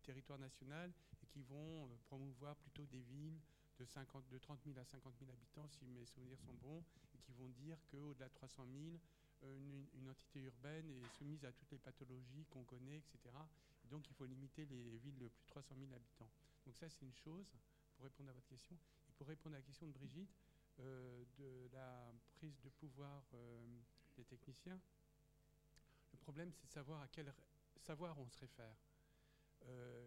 territoire 0.02 0.38
national 0.38 0.92
et 1.22 1.26
qui 1.26 1.42
vont 1.42 1.90
promouvoir 2.05 2.56
plutôt 2.56 2.86
des 2.86 3.00
villes 3.00 3.40
de, 3.78 3.84
50, 3.84 4.26
de 4.28 4.38
30 4.38 4.60
000 4.64 4.78
à 4.78 4.84
50 4.84 5.14
000 5.18 5.30
habitants, 5.30 5.68
si 5.68 5.86
mes 5.86 6.06
souvenirs 6.06 6.38
sont 6.40 6.55
bons, 6.55 6.82
et 7.14 7.18
qui 7.18 7.32
vont 7.32 7.48
dire 7.48 7.76
qu'au-delà 7.90 8.28
de 8.28 8.34
300 8.34 8.66
000, 8.72 8.96
euh, 9.44 9.85
une, 9.94 10.09
entité 10.09 10.40
urbaine 10.40 10.90
est 10.90 11.09
soumise 11.16 11.44
à 11.44 11.52
toutes 11.52 11.70
les 11.70 11.78
pathologies 11.78 12.47
qu'on 12.47 12.65
connaît, 12.65 12.97
etc. 12.97 13.35
donc 13.90 14.09
il 14.09 14.15
faut 14.15 14.24
limiter 14.24 14.65
les 14.66 14.97
villes 14.98 15.19
de 15.19 15.28
plus 15.28 15.43
de 15.43 15.47
300 15.47 15.74
000 15.78 15.93
habitants. 15.93 16.31
Donc 16.65 16.77
ça 16.77 16.89
c'est 16.89 17.02
une 17.02 17.15
chose 17.15 17.52
pour 17.94 18.05
répondre 18.05 18.31
à 18.31 18.32
votre 18.32 18.47
question. 18.47 18.77
Et 19.09 19.12
pour 19.12 19.27
répondre 19.27 19.55
à 19.55 19.59
la 19.59 19.65
question 19.65 19.86
de 19.86 19.93
Brigitte, 19.93 20.35
euh, 20.81 21.24
de 21.36 21.69
la 21.73 22.12
prise 22.35 22.59
de 22.60 22.70
pouvoir 22.70 23.23
euh, 23.35 23.65
des 24.16 24.24
techniciens, 24.24 24.81
le 26.12 26.19
problème 26.19 26.51
c'est 26.52 26.66
de 26.66 26.73
savoir 26.73 27.02
à 27.02 27.09
quel 27.09 27.32
savoir 27.81 28.19
on 28.19 28.28
se 28.28 28.39
réfère. 28.39 28.77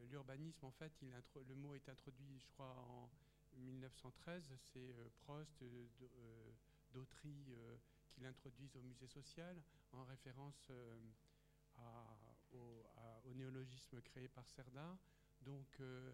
L'urbanisme, 0.09 0.65
en 0.65 0.71
fait, 0.71 0.91
il 1.01 1.13
le 1.47 1.55
mot 1.55 1.75
est 1.75 1.87
introduit, 1.87 2.39
je 2.39 2.47
crois, 2.47 2.73
en 2.89 3.09
1913. 3.57 4.57
C'est 4.73 4.95
Prost, 5.19 5.63
Dautry 6.93 7.53
qu'il 8.11 8.25
introduise 8.25 8.75
au 8.75 8.81
musée 8.81 9.07
social 9.07 9.61
en 9.91 10.03
référence 10.03 10.67
euh, 10.69 10.97
au, 12.53 13.33
néologisme 13.33 14.01
créé 14.01 14.27
par 14.27 14.47
Cerda. 14.47 14.97
Donc 15.41 15.79
euh, 15.79 16.13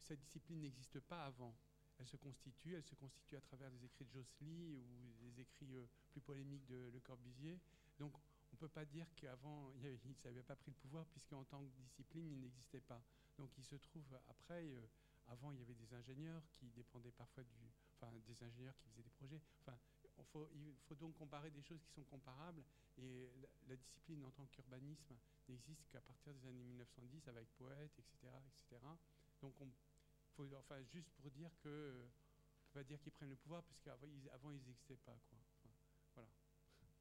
cette 0.00 0.20
discipline 0.20 0.60
n'existe 0.60 1.00
pas 1.00 1.26
avant. 1.26 1.54
Elle 1.98 2.06
se 2.06 2.16
constitue, 2.16 2.74
elle 2.74 2.84
se 2.84 2.94
constitue 2.94 3.36
à 3.36 3.40
travers 3.40 3.70
les 3.70 3.84
écrits 3.84 4.04
de 4.04 4.10
Josely 4.10 4.76
ou 4.76 5.14
les 5.20 5.40
écrits 5.40 5.76
euh, 5.76 5.86
plus 6.10 6.20
polémiques 6.20 6.66
de 6.66 6.90
Le 6.92 7.00
Corbusier. 7.00 7.60
Donc 7.98 8.16
on 8.52 8.54
ne 8.54 8.58
peut 8.58 8.68
pas 8.68 8.84
dire 8.84 9.06
qu'avant, 9.14 9.72
il 10.04 10.16
n'avait 10.24 10.42
pas 10.42 10.56
pris 10.56 10.70
le 10.70 10.76
pouvoir, 10.76 11.06
puisqu'en 11.06 11.44
tant 11.44 11.64
que 11.64 11.72
discipline, 11.82 12.30
il 12.30 12.40
n'existait 12.40 12.80
pas. 12.80 13.02
Donc 13.38 13.50
il 13.58 13.64
se 13.64 13.76
trouve, 13.76 14.18
après, 14.28 14.66
avant, 15.28 15.52
il 15.52 15.58
y 15.58 15.62
avait 15.62 15.74
des 15.74 15.92
ingénieurs 15.94 16.42
qui 16.52 16.70
dépendaient 16.70 17.12
parfois 17.12 17.44
du... 17.44 17.54
Enfin, 17.98 18.12
des 18.26 18.42
ingénieurs 18.42 18.76
qui 18.76 18.88
faisaient 18.90 19.02
des 19.02 19.10
projets. 19.10 19.40
Enfin, 19.60 19.78
il 20.54 20.74
faut 20.88 20.94
donc 20.94 21.14
comparer 21.16 21.50
des 21.50 21.62
choses 21.62 21.82
qui 21.82 21.90
sont 21.92 22.04
comparables. 22.04 22.62
Et 22.98 23.30
la, 23.68 23.76
discipline 23.76 24.22
en 24.24 24.30
tant 24.30 24.46
qu'urbanisme 24.46 25.16
n'existe 25.48 25.86
qu'à 25.90 26.00
partir 26.00 26.32
des 26.34 26.46
années 26.46 26.62
1910 26.62 27.28
avec 27.28 27.48
Poète, 27.56 27.92
etc. 27.98 28.32
etc. 28.46 28.80
Donc, 29.42 29.54
on, 29.60 29.68
enfin, 30.58 30.82
juste 30.92 31.10
pour 31.10 31.30
dire 31.30 31.50
que 31.62 31.68
ne 31.68 32.02
peut 32.02 32.08
pas 32.72 32.84
dire 32.84 33.00
qu'ils 33.00 33.12
prennent 33.12 33.30
le 33.30 33.36
pouvoir, 33.36 33.62
puisqu'avant 33.64 34.06
ils, 34.06 34.28
avant, 34.30 34.50
ils 34.50 34.62
n'existaient 34.66 34.96
pas. 34.96 35.18
Quoi. 35.28 35.38
voilà. 36.14 36.28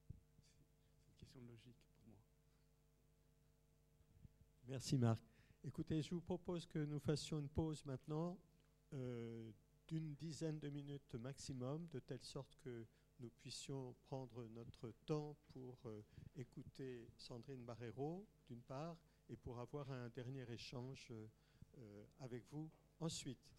C'est 0.09 1.07
une 1.07 1.15
question 1.15 1.41
de 1.41 1.47
logique 1.47 1.77
pour 1.95 2.07
moi. 2.07 2.17
Merci 4.67 4.97
Marc. 4.97 5.21
Écoutez, 5.63 6.01
je 6.01 6.11
vous 6.11 6.21
propose 6.21 6.65
que 6.65 6.79
nous 6.79 6.99
fassions 6.99 7.39
une 7.39 7.49
pause 7.49 7.83
maintenant 7.85 8.37
euh, 8.93 9.51
d'une 9.87 10.13
dizaine 10.13 10.59
de 10.59 10.69
minutes 10.69 11.15
maximum, 11.15 11.87
de 11.87 11.99
telle 11.99 12.23
sorte 12.23 12.55
que 12.57 12.85
nous 13.19 13.29
puissions 13.29 13.95
prendre 14.07 14.45
notre 14.47 14.91
temps 15.05 15.35
pour 15.53 15.77
euh, 15.85 16.03
écouter 16.35 17.07
Sandrine 17.17 17.63
Barrero, 17.63 18.27
d'une 18.47 18.61
part, 18.61 18.97
et 19.29 19.35
pour 19.35 19.59
avoir 19.59 19.91
un 19.91 20.09
dernier 20.09 20.49
échange 20.51 21.11
euh, 21.11 22.05
avec 22.19 22.43
vous 22.51 22.69
ensuite. 22.99 23.55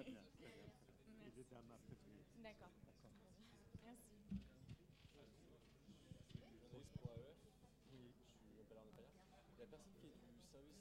Très 0.00 0.12
bien, 0.12 0.22
très 0.32 0.48
venir. 0.48 2.24
D'accord. 2.40 2.72
Merci. 3.84 4.16
Oui. 7.92 8.14
Je 8.48 8.56
m'appelle 8.56 8.78
Arnaud 8.78 8.92
Payard. 8.96 9.12
La 9.58 9.66
personne 9.66 9.92
qui 10.00 10.06
est 10.06 10.16
du 10.16 10.40
service 10.40 10.80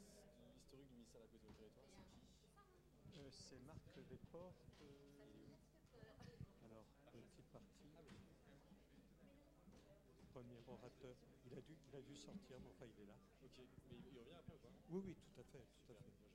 historique 0.56 0.88
du 0.88 0.96
ministère 0.96 1.20
de 1.20 1.26
la 1.26 1.30
Cohésion 1.36 1.52
des 1.52 1.54
Territoires, 1.60 1.86
c'est 1.92 2.08
qui? 2.08 3.20
Euh, 3.20 3.30
c'est 3.30 3.60
Marc 3.68 4.00
Desportes. 4.08 4.56
euh, 4.84 5.52
alors, 6.64 6.86
petit 7.12 7.42
parti. 7.52 7.92
Premier 10.32 10.64
orateur. 10.66 11.16
Il 11.46 11.54
a, 11.58 11.62
dû, 11.62 11.76
il 11.88 11.96
a 11.96 12.02
dû 12.02 12.16
sortir, 12.16 12.58
mais 12.64 12.70
enfin, 12.70 12.86
il 12.86 13.04
est 13.04 13.06
là. 13.08 13.18
Ok, 13.44 13.60
mais 13.90 13.98
il, 13.98 14.18
revient 14.18 14.40
après 14.40 14.56
ou 14.56 14.60
pas? 14.60 14.72
Oui, 14.90 15.02
oui, 15.08 15.16
tout 15.16 15.42
à 15.42 15.44
fait. 15.44 15.66
Tout 15.86 15.92
à 15.92 15.96
fait. 15.96 16.29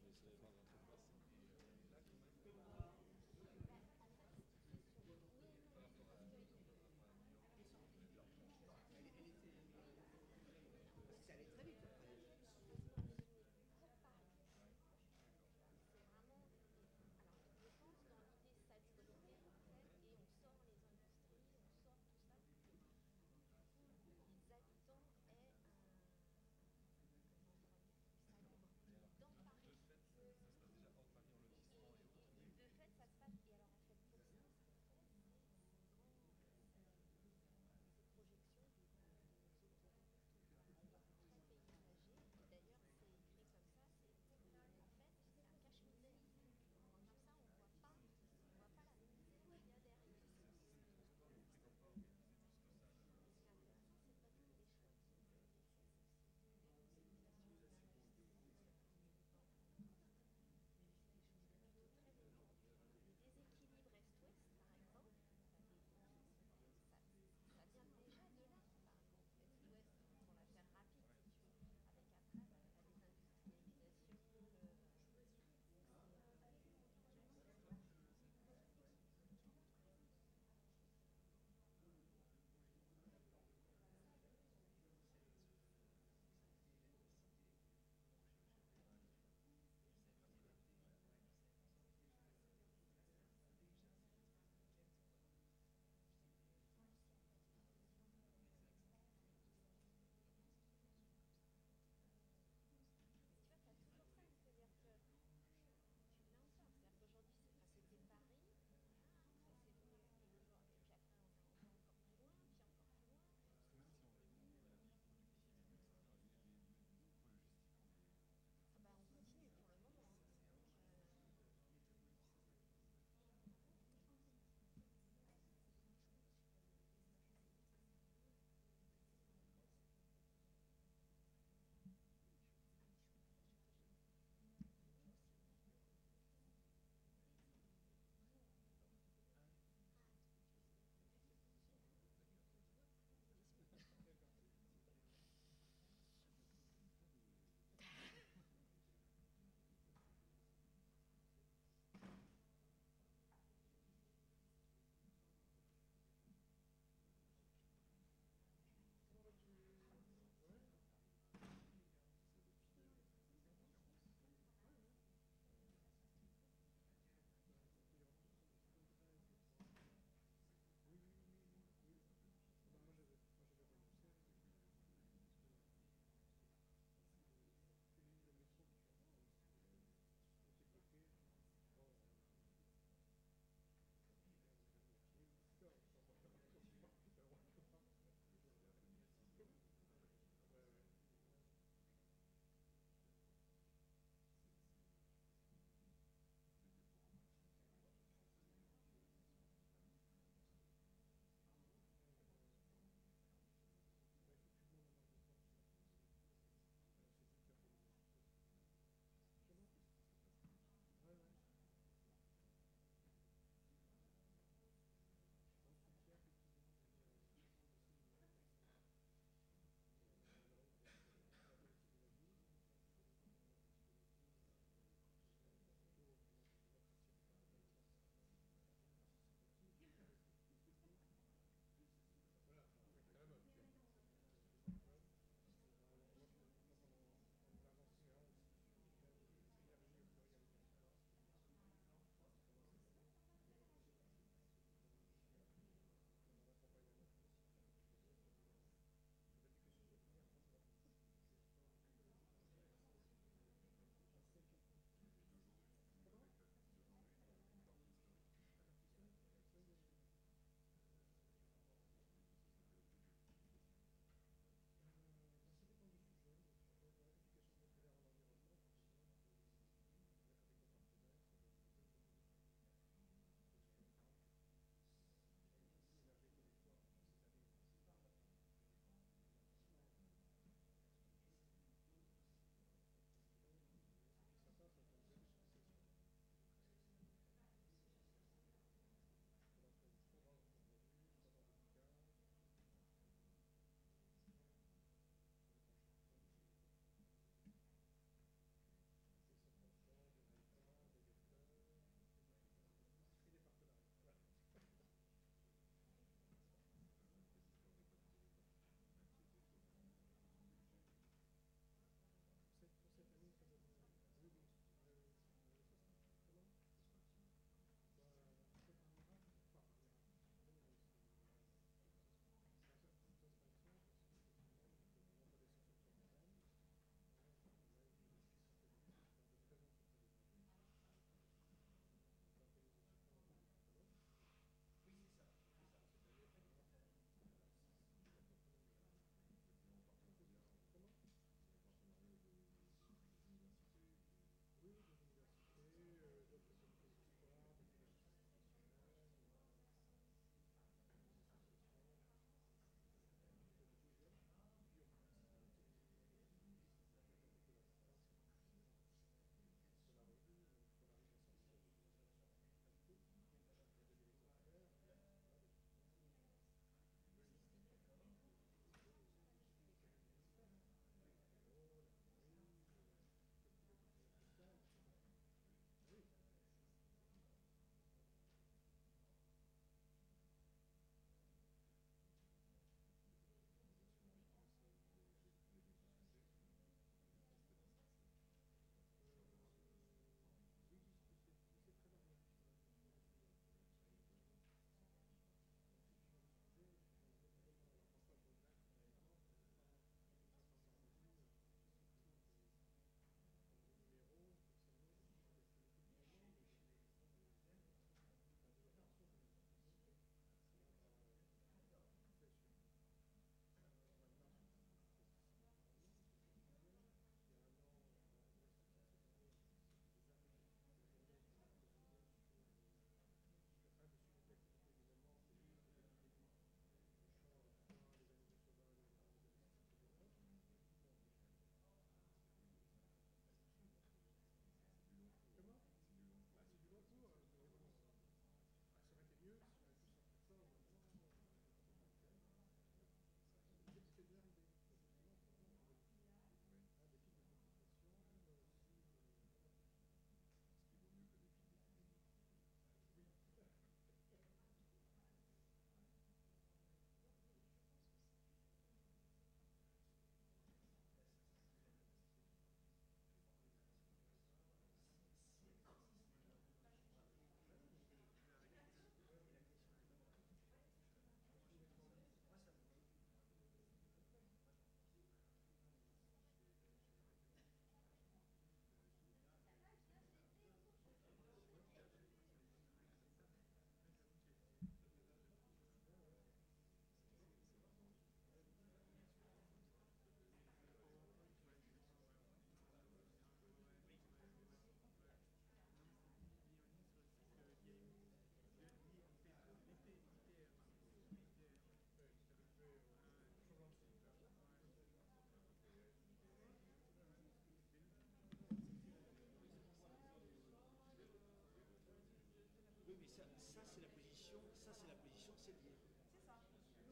Position 515.45 515.61
Célier. 515.61 515.77
C'est 516.09 516.25
ça. 516.25 516.41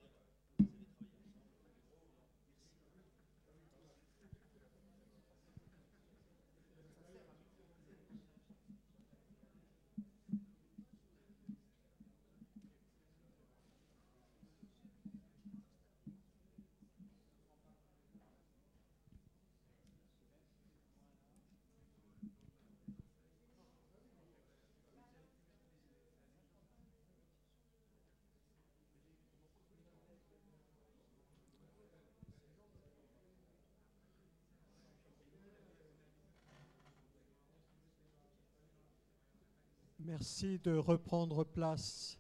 Merci 40.00 40.60
de 40.60 40.76
reprendre 40.76 41.44
place. 41.44 42.18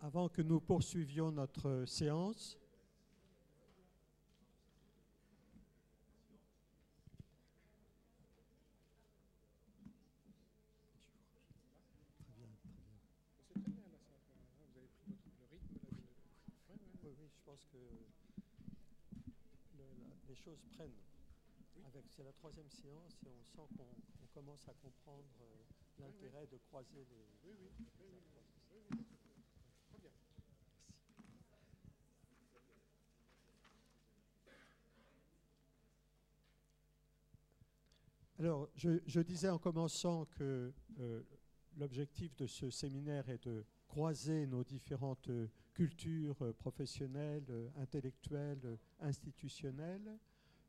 Avant 0.00 0.28
que 0.28 0.42
nous 0.42 0.60
poursuivions 0.60 1.30
notre 1.30 1.84
séance, 1.86 2.58
choses 20.42 20.62
prennent. 20.76 20.90
C'est 22.08 22.24
la 22.24 22.32
troisième 22.32 22.68
séance 22.68 23.22
et 23.24 23.30
on 23.30 23.44
sent 23.44 23.68
qu'on 23.76 23.84
on 24.21 24.21
commence 24.34 24.68
à 24.68 24.74
comprendre 24.74 25.28
euh, 25.40 25.64
l'intérêt 25.98 26.46
de 26.46 26.56
croiser 26.68 27.06
les. 27.10 27.26
Oui, 27.44 27.56
oui, 27.60 27.70
Très 29.88 29.98
bien. 29.98 30.10
Alors, 38.38 38.68
je, 38.74 39.00
je 39.06 39.20
disais 39.20 39.48
en 39.48 39.58
commençant 39.58 40.24
que 40.26 40.72
euh, 40.98 41.22
l'objectif 41.76 42.34
de 42.36 42.46
ce 42.46 42.70
séminaire 42.70 43.28
est 43.28 43.44
de 43.46 43.64
croiser 43.86 44.46
nos 44.46 44.64
différentes 44.64 45.28
euh, 45.28 45.48
cultures 45.74 46.40
euh, 46.42 46.52
professionnelles, 46.52 47.70
intellectuelles, 47.76 48.78
institutionnelles. 49.00 50.18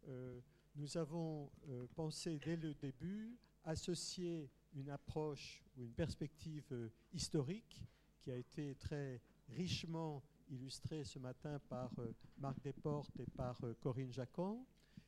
Euh, 0.08 0.42
nous 0.76 0.98
avons 0.98 1.52
euh, 1.70 1.88
pensé 1.96 2.40
dès 2.40 2.56
le 2.56 2.74
début 2.74 3.38
associer 3.66 4.50
une 4.76 4.90
approche 4.90 5.64
ou 5.78 5.84
une 5.84 5.94
perspective 5.94 6.66
euh, 6.72 6.90
historique 7.14 7.84
qui 8.22 8.32
a 8.32 8.38
été 8.38 8.76
très 8.76 9.22
richement 9.50 10.24
illustrée 10.50 11.04
ce 11.04 11.20
matin 11.20 11.60
par 11.70 11.92
euh, 12.00 12.14
Marc 12.38 12.62
Desportes 12.62 13.20
et 13.20 13.26
par 13.36 13.64
euh, 13.64 13.74
Corinne 13.82 14.12
Jacquan, 14.12 14.66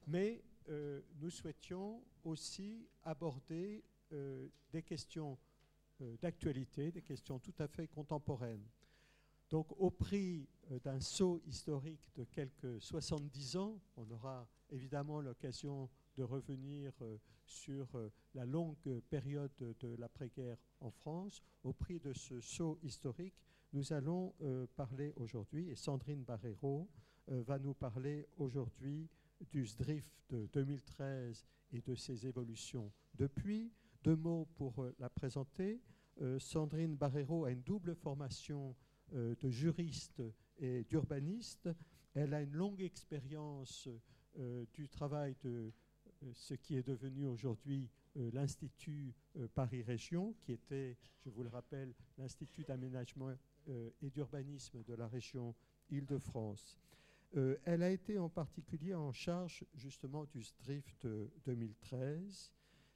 mais 0.07 0.43
nous 1.21 1.29
souhaitions 1.29 2.01
aussi 2.23 2.87
aborder 3.03 3.83
des 4.09 4.81
questions 4.81 5.37
d'actualité, 6.19 6.91
des 6.91 7.03
questions 7.03 7.37
tout 7.37 7.53
à 7.59 7.67
fait 7.67 7.87
contemporaines. 7.87 8.65
Donc 9.51 9.67
au 9.79 9.91
prix 9.91 10.49
d'un 10.83 10.99
saut 10.99 11.39
historique 11.45 12.09
de 12.15 12.23
quelques 12.23 12.81
70 12.81 13.57
ans, 13.57 13.79
on 13.95 14.09
aura 14.09 14.47
évidemment 14.71 15.21
l'occasion 15.21 15.87
de 16.15 16.23
revenir 16.23 16.93
euh, 17.01 17.17
sur 17.45 17.87
euh, 17.95 18.09
la 18.33 18.45
longue 18.45 18.99
période 19.09 19.51
de, 19.57 19.95
l'après-guerre 19.97 20.57
en 20.79 20.91
France. 20.91 21.41
Au 21.63 21.73
prix 21.73 21.99
de 21.99 22.13
ce 22.13 22.39
saut 22.41 22.79
historique, 22.83 23.35
nous 23.73 23.93
allons 23.93 24.33
euh, 24.41 24.65
parler 24.75 25.13
aujourd'hui, 25.17 25.69
et 25.69 25.75
Sandrine 25.75 26.23
Barrero 26.23 26.89
va 27.27 27.57
nous 27.57 27.73
parler 27.73 28.27
aujourd'hui 28.37 29.09
du 29.49 29.65
SDRIF 29.65 30.07
de 30.29 30.45
2013 30.53 31.43
et 31.71 31.81
de 31.81 31.95
ses 31.95 32.27
évolutions 32.27 32.91
depuis. 33.15 33.73
Deux 34.03 34.15
mots 34.15 34.47
pour 34.53 34.85
la 34.99 35.09
présenter. 35.09 35.81
Sandrine 36.37 36.95
Barrero 36.95 37.45
a 37.45 37.49
une 37.49 37.63
double 37.63 37.95
formation 37.95 38.75
de 39.11 39.49
juriste 39.49 40.21
et 40.59 40.83
d'urbaniste. 40.83 41.67
Elle 42.13 42.35
a 42.35 42.43
une 42.43 42.53
longue 42.53 42.81
expérience 42.81 43.89
du 44.75 44.87
travail 44.87 45.35
de 45.41 45.73
ce 46.33 46.53
qui 46.53 46.75
est 46.75 46.87
devenu 46.87 47.25
aujourd'hui 47.25 47.89
euh, 48.17 48.29
l'Institut 48.33 49.13
euh, 49.37 49.47
Paris 49.53 49.83
Région, 49.83 50.33
qui 50.41 50.51
était, 50.51 50.97
je 51.23 51.29
vous 51.29 51.43
le 51.43 51.49
rappelle, 51.49 51.93
l'Institut 52.17 52.63
d'aménagement 52.63 53.35
euh, 53.69 53.89
et 54.01 54.09
d'urbanisme 54.09 54.83
de 54.83 54.93
la 54.93 55.07
région 55.07 55.55
Île-de-France. 55.89 56.79
Euh, 57.35 57.57
elle 57.65 57.83
a 57.83 57.89
été 57.89 58.17
en 58.17 58.29
particulier 58.29 58.93
en 58.93 59.11
charge 59.11 59.65
justement 59.75 60.25
du 60.25 60.41
SDRIF 60.41 60.97
de 61.01 61.29
2013, 61.45 62.53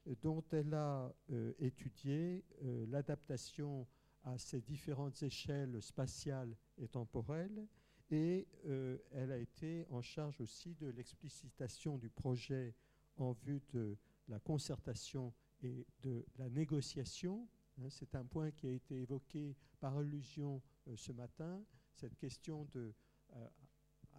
euh, 0.07 0.15
dont 0.21 0.43
elle 0.51 0.73
a 0.73 1.13
euh, 1.31 1.53
étudié 1.59 2.45
euh, 2.63 2.85
l'adaptation 2.89 3.85
à 4.23 4.37
ces 4.37 4.61
différentes 4.61 5.21
échelles 5.23 5.81
spatiales 5.81 6.55
et 6.77 6.87
temporelles, 6.87 7.67
et 8.11 8.47
euh, 8.65 8.97
elle 9.11 9.31
a 9.31 9.37
été 9.37 9.85
en 9.91 10.01
charge 10.01 10.41
aussi 10.41 10.73
de 10.75 10.87
l'explicitation 10.87 11.97
du 11.97 12.09
projet 12.09 12.73
en 13.19 13.33
vue 13.33 13.61
de 13.73 13.97
la 14.27 14.39
concertation 14.39 15.33
et 15.61 15.85
de 16.01 16.25
la 16.37 16.49
négociation. 16.49 17.47
Hein, 17.79 17.89
C'est 17.89 18.15
un 18.15 18.25
point 18.25 18.51
qui 18.51 18.67
a 18.67 18.71
été 18.71 19.01
évoqué 19.01 19.55
par 19.79 19.97
allusion 19.97 20.61
euh, 20.87 20.95
ce 20.95 21.11
matin, 21.11 21.63
cette 21.93 22.17
question 22.17 22.65
de, 22.71 22.93
euh, 23.35 23.47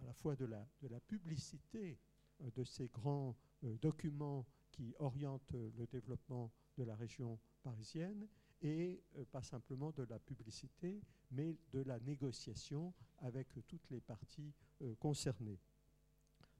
à 0.01 0.05
la 0.05 0.13
fois 0.13 0.35
de 0.35 0.45
la, 0.45 0.65
publicité 1.07 1.99
euh, 2.41 2.51
de 2.55 2.63
ces 2.63 2.87
grands 2.87 3.35
documents 3.79 4.47
qui 4.71 4.95
orientent 4.97 5.51
le 5.51 5.85
développement 5.85 6.51
de 6.77 6.83
la 6.83 6.95
région 6.95 7.39
parisienne 7.61 8.27
et 8.63 9.03
pas 9.31 9.43
simplement 9.43 9.91
de 9.91 10.01
la 10.03 10.17
publicité, 10.17 10.99
mais 11.29 11.59
de 11.71 11.81
la 11.81 11.99
négociation 11.99 12.91
avec 13.19 13.49
toutes 13.67 13.87
les 13.91 14.01
parties 14.01 14.51
concernées. 14.97 15.59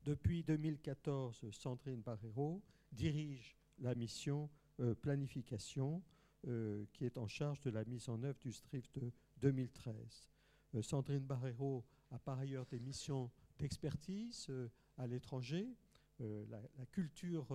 Depuis 0.04 0.44
2014, 0.44 1.52
Sandrine 1.52 2.02
Barrero 2.02 2.64
dirige 2.92 3.56
la 3.78 3.94
mission 3.94 4.50
euh, 4.80 4.96
planification 4.96 6.02
euh, 6.48 6.86
qui 6.92 7.06
est 7.06 7.20
en 7.20 7.28
charge 7.28 7.62
de 7.62 7.70
la 7.70 7.86
mise 7.86 8.10
en 8.10 8.24
œuvre 8.24 8.40
du 8.40 8.52
STRIF 8.52 8.92
de 8.94 9.12
2013. 9.38 10.32
Euh, 10.74 10.82
Sandrine 10.82 11.26
Barrero 11.26 11.86
a 12.10 12.18
par 12.18 12.40
ailleurs 12.40 12.66
des 12.66 12.80
missions 12.80 13.30
d'expertise 13.60 14.52
à 14.98 15.06
l'étranger. 15.08 15.68
La, 16.20 16.62
la 16.78 16.86
culture 16.86 17.48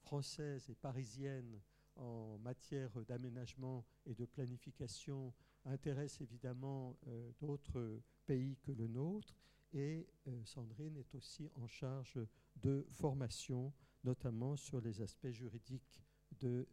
française 0.00 0.70
et 0.70 0.74
parisienne 0.74 1.60
en 1.96 2.38
matière 2.38 2.90
d'aménagement 3.06 3.84
et 4.06 4.14
de 4.14 4.24
planification 4.24 5.34
intéresse 5.64 6.20
évidemment 6.20 6.96
euh, 7.06 7.30
d'autres 7.40 8.00
pays 8.26 8.56
que 8.62 8.72
le 8.72 8.86
nôtre. 8.86 9.34
Et 9.72 10.06
euh, 10.28 10.44
Sandrine 10.44 10.96
est 10.96 11.14
aussi 11.14 11.50
en 11.56 11.66
charge 11.66 12.18
de 12.56 12.86
formation, 12.90 13.72
notamment 14.04 14.56
sur 14.56 14.80
les 14.80 15.00
aspects 15.00 15.30
juridiques 15.30 16.00
des 16.40 16.66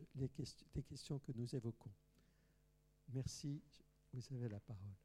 questions 0.85 1.19
que 1.19 1.31
nous 1.33 1.55
évoquons. 1.55 1.91
Merci, 3.09 3.61
vous 4.13 4.33
avez 4.33 4.49
la 4.49 4.59
parole. 4.59 4.95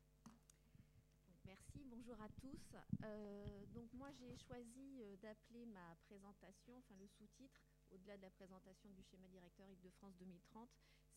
Merci, 1.44 1.84
bonjour 1.88 2.20
à 2.20 2.28
tous. 2.40 2.76
Euh, 3.04 3.66
donc 3.74 3.92
moi 3.94 4.10
j'ai 4.18 4.36
choisi 4.36 5.00
d'appeler 5.22 5.66
ma 5.66 5.94
présentation, 6.06 6.76
enfin 6.78 6.94
le 6.98 7.06
sous-titre, 7.06 7.60
au-delà 7.90 8.16
de 8.16 8.22
la 8.22 8.30
présentation 8.30 8.90
du 8.90 9.02
schéma 9.02 9.28
directeur 9.28 9.68
Île-de-France 9.68 10.16
2030, 10.18 10.68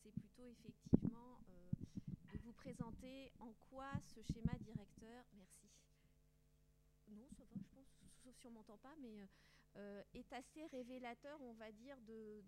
c'est 0.02 0.12
plutôt 0.12 0.46
effectivement 0.46 1.40
vous 2.50 2.54
présenter 2.54 3.32
en 3.38 3.54
quoi 3.70 3.92
ce 4.08 4.24
schéma 4.24 4.58
directeur, 4.62 5.24
merci. 5.38 5.70
Non, 7.10 7.28
je 7.38 7.60
pense, 7.76 7.86
sauf 8.24 8.36
si 8.38 8.48
on 8.48 8.50
m'entend 8.50 8.78
pas, 8.80 8.96
mais 9.00 9.22
euh, 9.22 9.26
euh, 9.76 10.04
est 10.16 10.34
assez 10.34 10.66
révélateur, 10.66 11.40
on 11.44 11.54
va 11.54 11.72
dire, 11.72 11.96
de, 12.08 12.42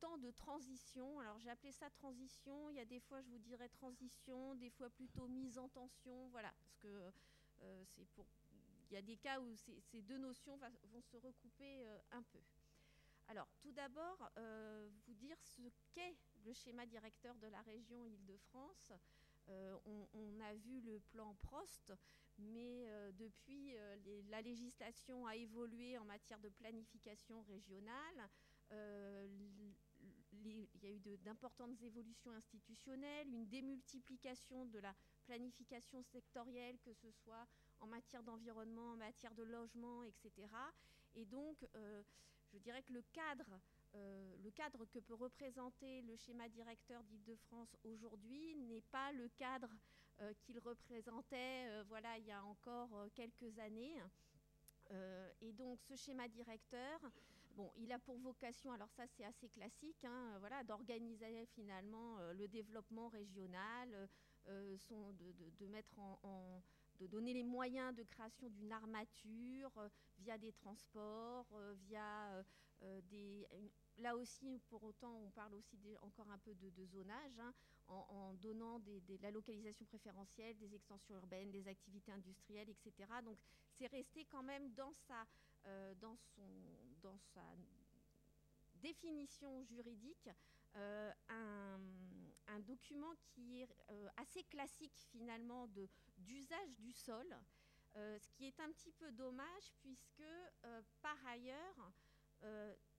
temps 0.00 0.18
de 0.18 0.30
transition. 0.32 1.18
Alors 1.20 1.38
j'ai 1.38 1.48
appelé 1.48 1.72
ça 1.72 1.88
transition, 1.88 2.68
il 2.68 2.76
y 2.76 2.80
a 2.80 2.84
des 2.84 3.00
fois 3.00 3.22
je 3.22 3.30
vous 3.30 3.38
dirais 3.38 3.70
transition, 3.70 4.54
des 4.56 4.68
fois 4.68 4.90
plutôt 4.90 5.26
mise 5.28 5.56
en 5.56 5.68
tension, 5.70 6.28
voilà, 6.28 6.52
parce 6.60 6.76
que 6.76 7.10
euh, 7.62 7.84
c'est 7.86 8.06
pour... 8.10 8.26
Il 8.90 8.94
y 8.94 8.98
a 8.98 9.02
des 9.02 9.16
cas 9.16 9.40
où 9.40 9.56
ces, 9.56 10.02
deux 10.02 10.18
notions 10.18 10.58
vont 10.92 11.00
se 11.00 11.16
recouper 11.16 11.86
un 12.10 12.22
peu. 12.22 12.40
Alors, 13.28 13.46
tout 13.60 13.72
d'abord, 13.72 14.30
vous 15.06 15.14
dire 15.14 15.36
ce 15.42 15.60
qu'est 15.92 16.16
le 16.46 16.54
schéma 16.54 16.86
directeur 16.86 17.34
de 17.36 17.48
la 17.48 17.60
région 17.62 18.06
Île-de-France. 18.06 18.92
Euh, 19.50 19.76
on, 20.14 20.40
a 20.40 20.54
vu 20.54 20.80
le 20.80 21.00
plan 21.10 21.34
Prost, 21.42 21.92
mais 22.38 22.84
euh, 22.86 23.10
depuis, 23.12 23.76
euh, 23.76 24.22
la 24.28 24.40
législation 24.40 25.26
a 25.26 25.36
évolué 25.36 25.98
en 25.98 26.04
matière 26.04 26.38
de 26.38 26.48
planification 26.48 27.42
régionale. 27.42 28.28
Il 30.32 30.68
y 30.82 30.86
a 30.86 30.90
eu 30.90 31.00
d'importantes 31.24 31.82
évolutions 31.82 32.30
institutionnelles, 32.32 33.28
une 33.28 33.46
démultiplication 33.48 34.66
de 34.66 34.78
la 34.78 34.94
planification 35.24 36.02
sectorielle, 36.02 36.78
que 36.84 36.92
ce 36.92 37.10
soit 37.10 37.46
en 37.80 37.86
matière 37.86 38.22
d'environnement, 38.22 38.92
en 38.92 38.96
matière 38.96 39.34
de 39.34 39.42
logement, 39.42 40.04
etc. 40.04 40.46
Et 41.14 41.24
donc, 41.24 41.66
je 42.52 42.58
dirais 42.58 42.82
que 42.82 42.92
le 42.92 43.02
cadre, 43.12 43.58
euh, 43.94 44.36
le 44.42 44.50
cadre 44.50 44.84
que 44.86 44.98
peut 44.98 45.14
représenter 45.14 46.02
le 46.02 46.16
schéma 46.16 46.48
directeur 46.48 47.02
d'Île-de-France 47.04 47.76
aujourd'hui 47.84 48.54
n'est 48.56 48.82
pas 48.82 49.12
le 49.12 49.28
cadre 49.28 49.70
euh, 50.20 50.32
qu'il 50.40 50.58
représentait 50.58 51.68
euh, 51.68 51.84
voilà, 51.88 52.18
il 52.18 52.26
y 52.26 52.32
a 52.32 52.42
encore 52.44 52.90
quelques 53.14 53.58
années. 53.58 54.02
Et 55.42 55.52
donc 55.52 55.82
ce 55.82 55.94
schéma 55.96 56.28
directeur, 56.28 56.98
bon, 57.50 57.70
il 57.76 57.92
a 57.92 57.98
pour 57.98 58.16
vocation, 58.16 58.72
alors 58.72 58.90
ça 58.90 59.06
c'est 59.06 59.24
assez 59.24 59.50
classique, 59.50 60.02
hein, 60.02 60.38
voilà, 60.38 60.64
d'organiser 60.64 61.44
finalement 61.44 62.16
le 62.32 62.48
développement 62.48 63.08
régional, 63.08 64.08
de, 64.46 65.66
mettre 65.66 65.98
en- 65.98 66.62
de 66.98 67.06
donner 67.06 67.32
les 67.32 67.42
moyens 67.42 67.94
de 67.94 68.02
création 68.02 68.48
d'une 68.48 68.72
armature 68.72 69.70
euh, 69.78 69.88
via 70.18 70.36
des 70.38 70.52
transports, 70.52 71.46
euh, 71.52 71.74
via 71.86 72.44
euh, 72.82 73.00
des. 73.10 73.46
là 73.98 74.16
aussi, 74.16 74.60
pour 74.68 74.82
autant, 74.84 75.14
on 75.24 75.30
parle 75.30 75.54
aussi 75.54 75.78
encore 76.02 76.30
un 76.30 76.38
peu 76.38 76.54
de, 76.54 76.86
zonage, 76.86 77.38
hein, 77.40 77.52
en, 77.88 78.34
donnant 78.34 78.80
la 79.22 79.30
localisation 79.30 79.84
préférentielle, 79.86 80.56
des 80.58 80.74
extensions 80.74 81.14
urbaines, 81.14 81.50
des 81.50 81.66
activités 81.66 82.12
industrielles, 82.12 82.68
etc. 82.68 82.92
Donc, 83.24 83.38
c'est 83.72 83.86
resté 83.86 84.24
quand 84.26 84.42
même 84.42 84.72
dans 84.74 84.92
sa, 84.92 85.26
dans 86.00 86.16
son, 86.16 86.42
dans 87.02 87.18
sa 87.34 87.42
définition 88.80 89.64
juridique 89.64 90.28
un, 90.74 91.80
un 92.48 92.60
document 92.60 93.14
qui 93.20 93.62
est 93.62 93.68
euh, 93.90 94.08
assez 94.16 94.42
classique 94.44 94.96
finalement 95.10 95.68
d'usage 96.18 96.76
du 96.78 96.92
sol, 96.92 97.26
euh, 97.96 98.18
ce 98.18 98.30
qui 98.30 98.46
est 98.46 98.60
un 98.60 98.70
petit 98.72 98.92
peu 98.92 99.10
dommage 99.12 99.72
puisque 99.80 100.20
euh, 100.64 100.82
par 101.02 101.16
ailleurs 101.26 101.92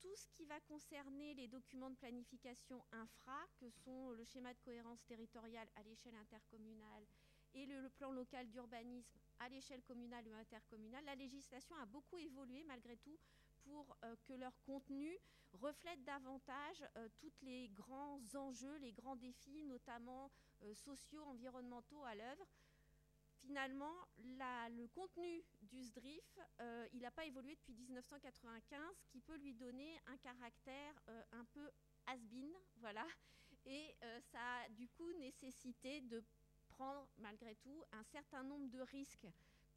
tout 0.00 0.14
ce 0.16 0.28
qui 0.28 0.44
va 0.44 0.60
concerner 0.60 1.32
les 1.32 1.48
documents 1.48 1.88
de 1.88 1.96
planification 1.96 2.84
infra, 2.92 3.38
que 3.58 3.70
sont 3.70 4.10
le 4.10 4.22
schéma 4.22 4.52
de 4.52 4.58
cohérence 4.58 5.02
territoriale 5.06 5.66
à 5.76 5.82
l'échelle 5.82 6.14
intercommunale 6.16 7.06
et 7.54 7.64
le 7.64 7.88
plan 7.88 8.12
local 8.12 8.50
d'urbanisme 8.50 9.18
à 9.38 9.48
l'échelle 9.48 9.82
communale 9.82 10.28
ou 10.28 10.34
intercommunale, 10.34 11.06
la 11.06 11.14
législation 11.14 11.74
a 11.76 11.86
beaucoup 11.86 12.18
évolué 12.18 12.62
malgré 12.64 12.98
tout 12.98 13.18
pour 13.70 13.96
euh, 14.04 14.16
que 14.26 14.32
leur 14.32 14.60
contenu 14.62 15.16
reflète 15.52 16.02
davantage 16.04 16.84
euh, 16.96 17.08
tous 17.18 17.32
les 17.42 17.68
grands 17.68 18.20
enjeux, 18.34 18.76
les 18.78 18.92
grands 18.92 19.16
défis, 19.16 19.64
notamment 19.64 20.30
euh, 20.62 20.74
sociaux, 20.74 21.22
environnementaux 21.24 22.04
à 22.04 22.14
l'œuvre. 22.14 22.46
Finalement, 23.42 23.94
le 24.18 24.86
contenu 24.88 25.42
du 25.62 25.82
SDRIF, 25.82 26.38
il 26.92 27.00
n'a 27.00 27.10
pas 27.10 27.24
évolué 27.24 27.54
depuis 27.54 27.72
1995, 27.72 28.78
ce 28.98 29.08
qui 29.08 29.22
peut 29.22 29.38
lui 29.38 29.54
donner 29.54 29.98
un 30.08 30.18
caractère 30.18 30.92
un 31.32 31.46
peu 31.46 31.70
has-been, 32.06 32.52
voilà. 32.76 33.06
Et 33.64 33.96
ça 34.30 34.38
a 34.38 34.68
du 34.68 34.86
coup 34.88 35.10
nécessité 35.14 36.02
de 36.02 36.22
prendre 36.68 37.08
malgré 37.16 37.54
tout 37.54 37.82
un 37.92 38.02
certain 38.02 38.42
nombre 38.42 38.68
de 38.68 38.82
risques 38.82 39.26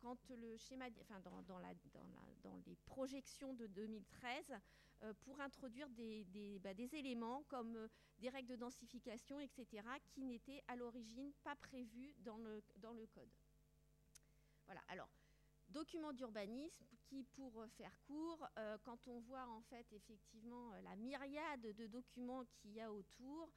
quand 0.04 0.30
le 0.32 0.58
schéma, 0.58 0.86
enfin 1.02 1.20
dans, 1.22 1.42
dans 1.44 1.60
la, 1.60 1.74
dans, 1.94 2.04
la- 2.04 2.36
dans 2.44 2.58
les 2.68 2.76
projections 2.86 3.54
de 3.54 3.68
2013, 3.68 4.52
euh, 5.04 5.14
pour 5.22 5.40
introduire 5.40 5.88
des, 5.90 6.26
des- 6.26 6.60
bah, 6.60 6.74
éléments 6.92 7.44
comme 7.48 7.78
euh, 7.78 7.88
des 8.20 8.28
règles 8.30 8.50
de 8.50 8.58
densification, 8.58 9.40
etc., 9.40 9.66
qui 10.10 10.22
n'étaient 10.22 10.62
à 10.68 10.76
l'origine 10.76 11.32
pas 11.44 11.56
prévus 11.56 12.14
dans 12.20 12.38
le, 12.38 12.62
dans 12.78 12.92
le 12.92 13.06
code. 13.08 13.30
Voilà. 14.66 14.82
Alors, 14.90 15.10
document 15.70 16.12
d'urbanisme 16.12 16.86
qui, 17.06 17.24
pour 17.24 17.66
faire 17.78 17.98
court, 18.02 18.46
euh, 18.58 18.78
quand 18.84 19.08
on 19.08 19.20
voit 19.22 19.48
en 19.48 19.62
fait 19.62 19.86
effectivement 19.94 20.72
la 20.84 20.96
myriade 20.98 21.62
de 21.62 21.88
documents 21.88 22.44
qu'il 22.46 22.74
y 22.74 22.82
a 22.82 22.92
autour, 22.92 23.50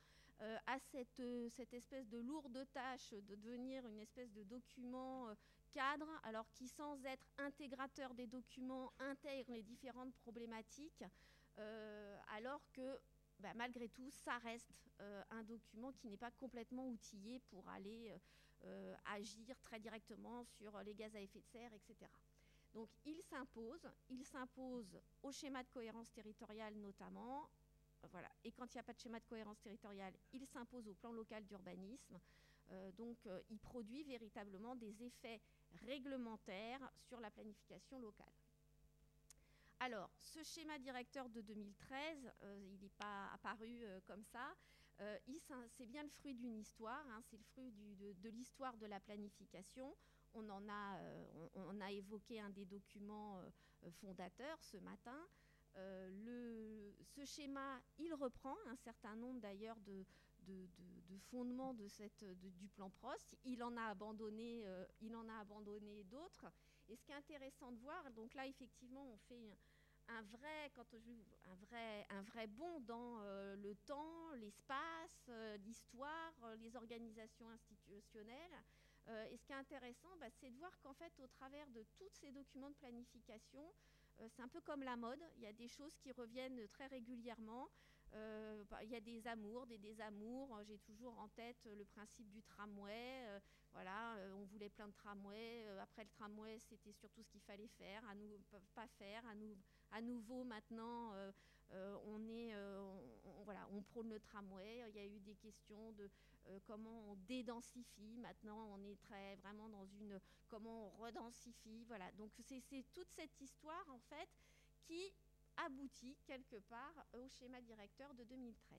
euh, 0.42 0.58
a 0.66 0.78
cette, 0.78 1.22
cette 1.50 1.72
espèce 1.74 2.08
de 2.08 2.18
lourde 2.18 2.66
tâche 2.72 3.10
de 3.12 3.34
devenir 3.34 3.86
une 3.86 3.98
espèce 3.98 4.32
de 4.32 4.44
document 4.44 5.28
cadre, 5.76 6.08
alors 6.22 6.50
qui 6.52 6.68
sans 6.68 7.04
être 7.04 7.26
intégrateur 7.36 8.14
des 8.14 8.26
documents 8.26 8.90
intègre 8.98 9.52
les 9.52 9.62
différentes 9.62 10.14
problématiques, 10.14 11.04
euh, 11.58 12.18
alors 12.28 12.62
que 12.72 12.98
bah, 13.40 13.52
malgré 13.54 13.90
tout, 13.90 14.10
ça 14.10 14.38
reste 14.38 14.72
euh, 15.02 15.22
un 15.30 15.42
document 15.42 15.92
qui 15.92 16.08
n'est 16.08 16.16
pas 16.16 16.30
complètement 16.30 16.88
outillé 16.88 17.40
pour 17.50 17.68
aller 17.68 18.10
euh, 18.64 18.94
agir 19.04 19.60
très 19.60 19.78
directement 19.78 20.44
sur 20.44 20.80
les 20.80 20.94
gaz 20.94 21.14
à 21.14 21.20
effet 21.20 21.40
de 21.40 21.46
serre, 21.46 21.74
etc. 21.74 22.10
Donc 22.72 22.88
il 23.04 23.20
s'impose, 23.22 23.86
il 24.08 24.24
s'impose 24.24 24.98
au 25.22 25.30
schéma 25.30 25.62
de 25.62 25.68
cohérence 25.68 26.10
territoriale 26.10 26.74
notamment, 26.76 27.50
voilà. 28.10 28.30
Et 28.44 28.52
quand 28.52 28.72
il 28.72 28.76
n'y 28.76 28.80
a 28.80 28.84
pas 28.84 28.94
de 28.94 28.98
schéma 28.98 29.20
de 29.20 29.26
cohérence 29.26 29.60
territoriale, 29.60 30.14
il 30.32 30.46
s'impose 30.46 30.88
au 30.88 30.94
plan 30.94 31.12
local 31.12 31.44
d'urbanisme. 31.44 32.18
Donc 32.98 33.16
il 33.48 33.60
produit 33.60 34.02
véritablement 34.02 34.74
des 34.74 35.04
effets 35.04 35.40
réglementaires 35.86 36.90
sur 37.08 37.20
la 37.20 37.30
planification 37.30 37.98
locale. 37.98 38.32
Alors, 39.80 40.10
ce 40.20 40.42
schéma 40.42 40.78
directeur 40.78 41.28
de 41.28 41.42
2013, 41.42 42.32
euh, 42.42 42.58
il 42.72 42.80
n'est 42.80 42.88
pas 42.98 43.30
apparu 43.34 43.82
euh, 43.82 44.00
comme 44.06 44.24
ça. 44.24 44.54
Euh, 45.00 45.18
c'est 45.68 45.84
bien 45.84 46.02
le 46.02 46.08
fruit 46.08 46.34
d'une 46.34 46.56
histoire, 46.56 47.06
hein, 47.10 47.20
c'est 47.30 47.36
le 47.36 47.42
fruit 47.42 47.70
de, 47.70 48.28
l'histoire 48.30 48.76
de 48.78 48.86
la 48.86 48.98
planification. 49.00 49.94
On 50.32 50.48
en 50.48 50.66
a, 50.68 50.98
on, 51.54 51.80
a 51.80 51.92
évoqué 51.92 52.40
un 52.40 52.50
des 52.50 52.64
documents 52.64 53.40
fondateurs 54.00 54.62
ce 54.62 54.76
matin. 54.78 55.18
Ce 55.74 57.24
schéma, 57.24 57.80
il 57.98 58.12
reprend 58.14 58.54
un 58.66 58.76
certain 58.76 59.16
nombre 59.16 59.40
d'ailleurs 59.40 59.78
de, 59.80 60.04
de- 60.46 60.66
de- 60.66 62.50
du 62.50 62.68
plan 62.68 62.90
Prost. 62.90 63.36
Il 63.44 63.62
en 63.62 63.76
a 63.76 63.84
abandonné, 63.86 64.66
euh, 64.66 64.84
il 65.00 65.14
en 65.14 65.28
a 65.28 65.38
abandonné 65.40 66.04
d'autres. 66.04 66.46
Et 66.88 66.96
ce 66.96 67.02
qui 67.04 67.12
est 67.12 67.16
intéressant 67.16 67.72
de 67.72 67.78
voir, 67.78 68.10
donc 68.12 68.34
là 68.34 68.46
effectivement, 68.46 69.04
on 69.12 69.16
fait 69.16 69.56
un, 70.08 70.22
vrai, 70.22 70.70
quand 70.74 70.86
un 70.94 71.54
vrai, 71.54 72.06
un 72.10 72.22
vrai 72.22 72.46
bond 72.46 72.80
dans 72.80 73.18
euh, 73.20 73.56
le 73.56 73.74
temps, 73.74 74.32
l'espace, 74.34 75.26
euh, 75.28 75.56
l'histoire, 75.58 76.32
les 76.58 76.76
organisations 76.76 77.48
institutionnelles. 77.50 78.62
Et 79.30 79.36
ce 79.36 79.44
qui 79.44 79.52
est 79.52 79.56
intéressant, 79.56 80.08
bah, 80.18 80.28
c'est 80.30 80.50
de 80.50 80.56
voir 80.58 80.76
qu'en 80.80 80.92
fait, 80.94 81.12
au 81.20 81.28
travers 81.28 81.68
de 81.70 81.84
tous 81.94 82.08
ces 82.10 82.32
documents 82.32 82.70
de 82.70 82.74
planification, 82.74 83.72
c'est 84.30 84.42
un 84.42 84.48
peu 84.48 84.60
comme 84.62 84.82
la 84.82 84.96
mode. 84.96 85.20
Il 85.36 85.42
y 85.42 85.46
a 85.46 85.52
des 85.52 85.68
choses 85.68 85.96
qui 85.98 86.10
reviennent 86.10 86.66
très 86.68 86.88
régulièrement. 86.88 87.68
Euh, 88.14 88.64
bah, 88.70 88.82
il 88.82 88.90
y 88.90 88.96
a 88.96 89.00
des 89.00 89.26
amours, 89.26 89.66
des 89.66 89.78
désamours. 89.78 90.56
Euh, 90.56 90.64
J'ai 90.64 90.78
toujours 90.78 91.18
en 91.18 91.28
tête 91.28 91.56
euh, 91.66 91.74
le 91.74 91.84
principe 91.84 92.28
du 92.30 92.42
tramway. 92.42 93.26
Voilà, 93.72 94.16
on 94.34 94.44
voulait 94.44 94.70
plein 94.70 94.88
de 94.88 94.94
tramways. 94.94 95.66
Après 95.82 96.02
le 96.04 96.08
tramway, 96.10 96.58
c'était 96.58 96.92
surtout 96.92 97.22
ce 97.22 97.28
qu'il 97.30 97.42
fallait 97.42 97.68
faire, 97.68 98.02
à 98.08 98.14
nous 98.14 98.38
pas- 98.74 98.86
faire. 98.98 99.24
À, 99.26 99.34
nous, 99.34 99.54
à 99.92 100.00
nouveau, 100.00 100.44
maintenant, 100.44 101.12
on 102.06 102.26
est, 102.26 102.54
voilà, 103.44 103.68
on 103.72 103.82
prône 103.82 104.08
le 104.08 104.18
tramway. 104.20 104.82
Il 104.88 104.96
y 104.96 104.98
a 105.00 105.04
eu 105.04 105.20
des 105.20 105.34
questions 105.34 105.92
de 105.92 106.08
comment 106.64 107.10
on 107.10 107.16
dédensifie. 107.28 108.16
Maintenant, 108.16 108.70
on 108.72 108.82
est 108.82 108.98
très 109.02 109.36
vraiment 109.36 109.68
dans 109.68 109.84
une 109.84 110.18
comment 110.48 110.86
on 110.86 111.02
redensifie. 111.02 111.84
Voilà, 111.84 112.10
donc 112.12 112.30
c'est 112.46 112.62
toute 112.94 113.10
cette 113.10 113.38
histoire 113.42 113.84
en 113.90 113.98
fait 113.98 114.28
qui 114.86 115.12
aboutit 115.58 116.16
quelque 116.26 116.56
part 116.68 117.06
au 117.12 117.28
schéma 117.28 117.60
directeur 117.60 118.12
de 118.14 118.24
2013. 118.24 118.78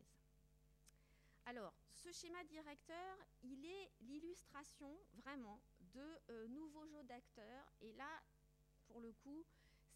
Alors, 1.46 1.74
ce 1.90 2.12
schéma 2.12 2.44
directeur, 2.44 3.18
il 3.44 3.66
est 3.66 3.92
l'illustration 4.02 5.00
vraiment 5.14 5.62
de 5.94 6.20
euh, 6.30 6.48
nouveaux 6.50 6.86
jeux 6.88 7.04
d'acteurs. 7.04 7.72
Et 7.82 7.94
là, 7.94 8.22
pour 8.88 9.00
le 9.00 9.14
coup, 9.14 9.46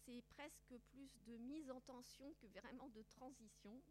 c'est 0.04 0.22
presque 0.30 0.74
plus 0.90 1.10
de 1.26 1.36
mise 1.36 1.70
en 1.70 1.80
tension 1.80 2.32
que 2.40 2.46
vraiment 2.58 2.88
de 2.88 3.02
transition. 3.02 3.82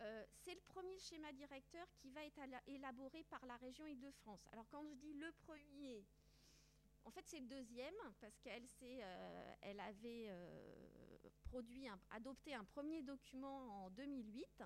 Euh, 0.00 0.24
c'est 0.32 0.54
le 0.54 0.60
premier 0.60 0.98
schéma 0.98 1.32
directeur 1.32 1.86
qui 1.94 2.10
va 2.10 2.24
être 2.24 2.40
élaboré 2.66 3.22
par 3.24 3.44
la 3.46 3.56
région 3.56 3.86
Île-de-France. 3.86 4.46
Alors 4.52 4.66
quand 4.68 4.84
je 4.84 4.94
dis 4.94 5.12
le 5.12 5.30
premier, 5.46 6.04
en 7.04 7.10
fait 7.10 7.22
c'est 7.26 7.38
le 7.38 7.46
deuxième 7.46 7.94
parce 8.20 8.36
qu'elle 8.40 8.66
euh, 8.82 9.54
elle 9.60 9.78
avait 9.78 10.28
un- 11.54 12.00
adopté 12.10 12.54
un 12.54 12.64
premier 12.64 13.02
document 13.02 13.84
en 13.84 13.90
2008 13.90 14.62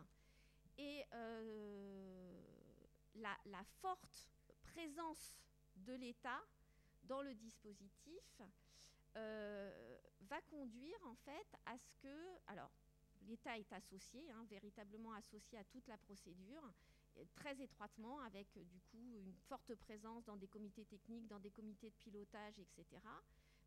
et 0.79 1.05
euh, 1.15 2.33
la, 3.17 3.65
forte 3.81 4.29
présence 4.63 5.37
de 5.77 5.95
l'État 5.95 6.41
dans 7.05 7.23
le 7.23 7.35
dispositif 7.35 8.43
euh, 9.17 9.99
va 10.23 10.41
conduire 10.43 10.99
en 11.07 11.15
fait 11.15 11.47
à 11.65 11.77
ce 11.79 11.93
que, 12.03 12.39
alors 12.47 12.71
l'État 13.27 13.59
est 13.59 13.73
associé, 13.73 14.31
hein, 14.31 14.45
véritablement 14.49 15.13
associé 15.15 15.59
à 15.59 15.65
toute 15.65 15.87
la 15.89 15.97
procédure, 15.97 16.63
très 17.35 17.59
étroitement, 17.61 18.21
avec 18.21 18.47
du 18.53 18.81
coup 18.93 19.19
une 19.19 19.35
forte 19.49 19.75
présence 19.75 20.25
dans 20.25 20.37
des 20.37 20.47
comités 20.49 20.85
techniques, 20.85 21.27
dans 21.27 21.41
des 21.41 21.51
comités 21.51 21.91
de 21.91 21.95
pilotage, 21.97 22.59
etc. 22.59 22.85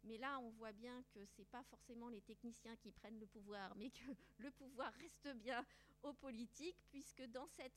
Mais 0.03 0.17
là, 0.17 0.39
on 0.39 0.49
voit 0.51 0.71
bien 0.71 1.03
que 1.13 1.26
ce 1.26 1.39
n'est 1.39 1.45
pas 1.45 1.63
forcément 1.63 2.09
les 2.09 2.21
techniciens 2.21 2.76
qui 2.77 2.91
prennent 2.91 3.19
le 3.19 3.27
pouvoir, 3.27 3.76
mais 3.76 3.89
que 3.89 4.05
le 4.39 4.51
pouvoir 4.51 4.93
reste 4.93 5.30
bien 5.35 5.65
aux 6.03 6.13
politiques, 6.13 6.81
puisque 6.89 7.23
dans 7.27 7.47
cette 7.47 7.73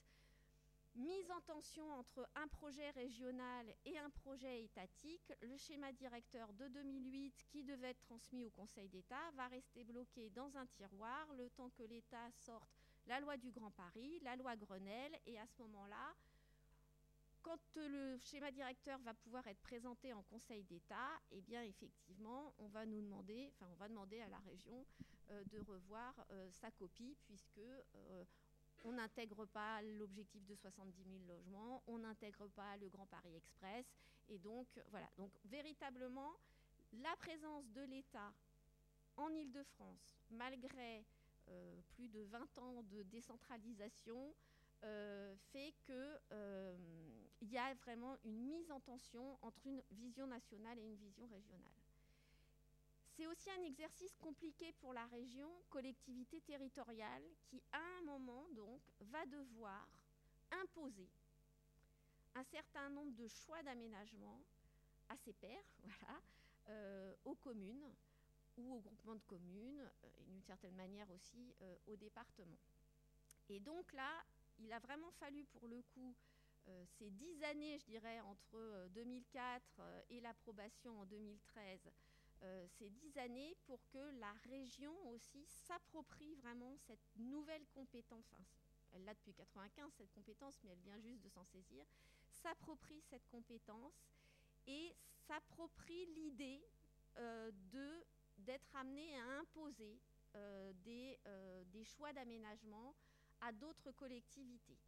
mise 0.94 1.30
en 1.30 1.40
tension 1.40 1.90
entre 1.92 2.28
un 2.34 2.46
projet 2.48 2.90
régional 2.90 3.74
et 3.84 3.98
un 3.98 4.10
projet 4.10 4.62
étatique, 4.64 5.32
le 5.40 5.56
schéma 5.56 5.92
directeur 5.92 6.52
de 6.52 6.68
2008, 6.68 7.46
qui 7.48 7.64
devait 7.64 7.90
être 7.90 8.02
transmis 8.02 8.44
au 8.44 8.50
Conseil 8.50 8.88
d'État, 8.88 9.30
va 9.34 9.48
rester 9.48 9.84
bloqué 9.84 10.30
dans 10.30 10.56
un 10.56 10.66
tiroir 10.66 11.32
le 11.34 11.48
temps 11.50 11.70
que 11.70 11.82
l'État 11.82 12.30
sorte 12.32 12.68
la 13.06 13.20
loi 13.20 13.36
du 13.36 13.50
Grand 13.50 13.70
Paris, 13.70 14.20
la 14.22 14.36
loi 14.36 14.54
Grenelle, 14.56 15.18
et 15.26 15.38
à 15.38 15.46
ce 15.46 15.62
moment-là, 15.62 16.14
quand 17.42 17.76
euh, 17.76 17.88
le 17.88 18.18
schéma 18.18 18.50
directeur 18.50 18.98
va 19.00 19.14
pouvoir 19.14 19.46
être 19.46 19.60
présenté 19.60 20.12
en 20.12 20.22
Conseil 20.22 20.62
d'État, 20.64 21.20
eh 21.30 21.40
bien 21.40 21.62
effectivement, 21.62 22.54
on 22.58 22.68
va 22.68 22.86
nous 22.86 23.00
demander, 23.00 23.50
enfin 23.52 23.70
on 23.72 23.76
va 23.76 23.88
demander 23.88 24.20
à 24.20 24.28
la 24.28 24.38
région 24.38 24.86
euh, 25.30 25.44
de 25.44 25.58
revoir 25.60 26.14
euh, 26.30 26.48
sa 26.52 26.70
copie 26.70 27.16
puisque 27.24 27.60
on 28.84 28.92
n'intègre 28.92 29.44
pas 29.46 29.82
l'objectif 29.82 30.44
de 30.46 30.54
70 30.54 31.04
000 31.04 31.24
logements, 31.28 31.82
on 31.86 31.98
n'intègre 31.98 32.48
pas 32.48 32.76
le 32.78 32.88
Grand 32.88 33.06
Paris 33.06 33.36
Express, 33.36 33.86
et 34.28 34.38
donc 34.38 34.66
voilà. 34.90 35.08
Donc 35.16 35.30
véritablement, 35.44 36.32
la 36.92 37.14
présence 37.16 37.70
de 37.70 37.82
l'État 37.82 38.32
en 39.16 39.28
Île-de-France, 39.30 40.18
malgré 40.30 41.04
plus 41.90 42.08
de 42.08 42.22
20 42.22 42.58
ans 42.58 42.82
de 42.82 43.02
décentralisation, 43.04 44.34
fait 45.52 45.74
que 45.86 46.18
il 47.42 47.50
y 47.50 47.58
a 47.58 47.74
vraiment 47.74 48.16
une 48.24 48.40
mise 48.44 48.70
en 48.70 48.80
tension 48.80 49.36
entre 49.42 49.66
une 49.66 49.82
vision 49.90 50.26
nationale 50.28 50.78
et 50.78 50.84
une 50.84 50.94
vision 50.94 51.26
régionale. 51.26 51.72
C'est 53.16 53.26
aussi 53.26 53.50
un 53.50 53.62
exercice 53.64 54.16
compliqué 54.20 54.72
pour 54.80 54.94
la 54.94 55.04
région, 55.06 55.50
collectivité 55.68 56.40
territoriale, 56.40 57.22
qui 57.44 57.60
à 57.72 57.80
un 57.98 58.02
moment 58.02 58.46
donc 58.52 58.80
va 59.00 59.26
devoir 59.26 59.86
imposer 60.62 61.08
un 62.36 62.44
certain 62.44 62.88
nombre 62.90 63.14
de 63.16 63.26
choix 63.26 63.62
d'aménagement 63.64 64.40
à 65.08 65.16
ses 65.16 65.32
pairs, 65.32 65.64
voilà, 65.82 66.20
euh, 66.68 67.14
aux 67.24 67.34
communes 67.34 67.92
ou 68.56 68.76
aux 68.76 68.80
groupements 68.80 69.16
de 69.16 69.24
communes, 69.24 69.80
euh, 69.80 70.08
et 70.20 70.24
d'une 70.24 70.42
certaine 70.42 70.76
manière 70.76 71.10
aussi 71.10 71.54
euh, 71.60 71.76
au 71.88 71.96
département. 71.96 72.58
Et 73.48 73.58
donc 73.58 73.92
là, 73.92 74.24
il 74.60 74.72
a 74.72 74.78
vraiment 74.78 75.10
fallu 75.10 75.44
pour 75.46 75.66
le 75.66 75.82
coup 75.82 76.14
ces 76.98 77.10
dix 77.10 77.42
années, 77.44 77.78
je 77.78 77.86
dirais, 77.86 78.20
entre 78.20 78.54
euh, 78.54 78.88
2004 78.90 79.62
euh, 79.80 80.02
et 80.10 80.20
l'approbation 80.20 81.00
en 81.00 81.04
2013, 81.06 81.90
euh, 82.42 82.66
ces 82.78 82.90
dix 82.90 83.18
années 83.18 83.54
pour 83.66 83.80
que 83.88 84.10
la 84.18 84.32
région 84.50 84.92
aussi 85.08 85.44
s'approprie 85.46 86.34
vraiment 86.36 86.76
cette 86.86 87.16
nouvelle 87.16 87.64
compétence. 87.74 88.24
Enfin, 88.32 88.44
elle 88.92 89.04
l'a 89.04 89.14
depuis 89.14 89.32
95 89.32 89.92
cette 89.96 90.10
compétence, 90.12 90.58
mais 90.62 90.70
elle 90.72 90.80
vient 90.80 90.98
juste 90.98 91.22
de 91.22 91.28
s'en 91.28 91.44
saisir. 91.44 91.84
S'approprie 92.28 93.00
cette 93.08 93.26
compétence 93.28 93.94
et 94.66 94.94
s'approprie 95.26 96.06
l'idée 96.14 96.62
euh, 97.18 97.50
d'être 98.38 98.74
amené 98.74 99.16
à 99.18 99.40
imposer 99.40 99.98
euh, 100.34 100.72
euh, 101.26 101.64
des 101.66 101.84
choix 101.84 102.12
d'aménagement 102.12 102.94
à 103.40 103.52
d'autres 103.52 103.92
collectivités. 103.92 104.78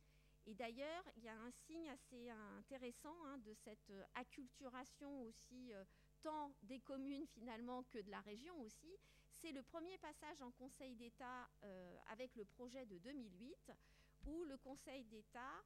Et 0.46 0.54
d'ailleurs, 0.54 1.04
il 1.16 1.24
y 1.24 1.28
a 1.28 1.36
un 1.36 1.50
signe 1.50 1.88
assez 1.88 2.30
intéressant 2.58 3.14
hein, 3.26 3.38
de 3.38 3.54
cette 3.54 3.90
euh, 3.90 4.04
acculturation 4.14 5.22
aussi 5.22 5.72
euh, 5.72 5.84
tant 6.22 6.52
des 6.62 6.80
communes 6.80 7.26
finalement 7.26 7.82
que 7.84 7.98
de 7.98 8.10
la 8.10 8.20
région 8.20 8.60
aussi. 8.60 8.98
C'est 9.30 9.52
le 9.52 9.62
premier 9.62 9.96
passage 9.98 10.42
en 10.42 10.50
Conseil 10.52 10.94
d'État 10.96 11.48
euh, 11.62 11.96
avec 12.10 12.34
le 12.36 12.44
projet 12.44 12.84
de 12.86 12.98
2008 12.98 13.72
où 14.26 14.44
le 14.44 14.56
Conseil 14.58 15.04
d'État 15.04 15.62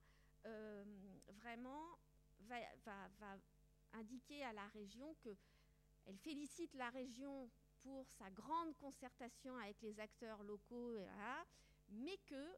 vraiment 1.28 1.98
va, 2.40 2.56
indiquer 3.92 4.42
à 4.44 4.52
la 4.52 4.66
région 4.68 5.14
que 5.22 5.36
elle 6.06 6.16
félicite 6.16 6.72
la 6.74 6.88
région 6.88 7.50
pour 7.82 8.08
sa 8.18 8.30
grande 8.30 8.74
concertation 8.78 9.56
avec 9.58 9.76
les 9.82 10.00
acteurs 10.00 10.42
locaux, 10.42 10.96
mais 11.90 12.16
que 12.24 12.56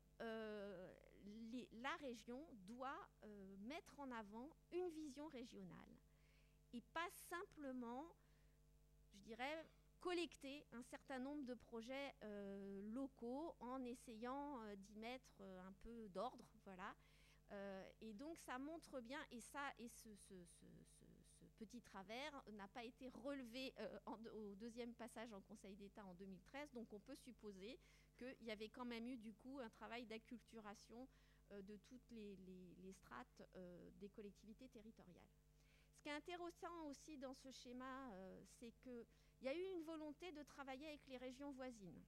la 1.83 1.97
région 1.97 2.47
doit 2.67 3.09
euh, 3.25 3.57
mettre 3.59 3.99
en 3.99 4.11
avant 4.11 4.49
une 4.73 4.89
vision 4.91 5.27
régionale 5.29 5.97
et 6.73 6.81
pas 6.93 7.09
simplement, 7.11 8.07
je 9.13 9.19
dirais, 9.21 9.65
collecter 10.01 10.65
un 10.73 10.83
certain 10.83 11.19
nombre 11.19 11.45
de 11.45 11.55
projets 11.55 12.15
euh, 12.23 12.83
locaux 12.93 13.55
en 13.61 13.85
essayant 13.85 14.63
euh, 14.63 14.77
d'y 14.77 14.97
mettre 14.97 15.43
un 15.67 15.73
peu 15.83 16.09
d'ordre, 16.09 16.45
voilà. 16.65 16.95
Et 18.01 18.13
donc 18.13 18.39
ça 18.39 18.61
montre 18.61 19.01
bien, 19.01 19.19
et 19.33 19.41
ça, 19.41 19.73
et 19.81 19.89
ce 19.89 20.09
petit 21.61 21.82
travers 21.82 22.43
n'a 22.53 22.69
pas 22.69 22.85
été 22.85 23.11
relevé 23.23 23.74
euh, 23.78 23.99
au 24.07 24.55
deuxième 24.55 24.95
passage 24.95 25.31
en 25.35 25.41
Conseil 25.43 25.74
d'État 25.77 26.05
en 26.07 26.15
2013, 26.15 26.73
donc 26.73 26.91
on 26.93 27.01
peut 27.01 27.15
supposer 27.16 27.78
qu'il 28.16 28.47
y 28.47 28.51
avait 28.51 28.70
quand 28.70 28.87
même 28.87 29.07
eu 29.07 29.19
du 29.19 29.35
coup 29.35 29.59
un 29.61 29.69
travail 29.69 30.07
d'acculturation 30.07 31.07
euh, 31.53 31.61
de 31.61 31.77
toutes 31.87 32.11
les, 32.12 32.37
strates 32.95 33.43
euh, 33.57 33.91
des 34.01 34.09
collectivités 34.09 34.69
territoriales. 34.69 35.28
Ce 35.93 36.03
qui 36.03 36.09
est 36.09 36.12
intéressant 36.12 36.87
aussi 36.87 37.19
dans 37.19 37.35
ce 37.35 37.51
schéma, 37.51 38.11
c'est 38.59 38.73
qu'il 38.82 39.05
y 39.43 39.49
a 39.49 39.55
eu 39.55 39.65
une 39.77 39.82
volonté 39.82 40.32
de 40.32 40.43
travailler 40.45 40.89
avec 40.89 41.07
les 41.09 41.19
régions 41.19 41.53
voisines. 41.53 42.03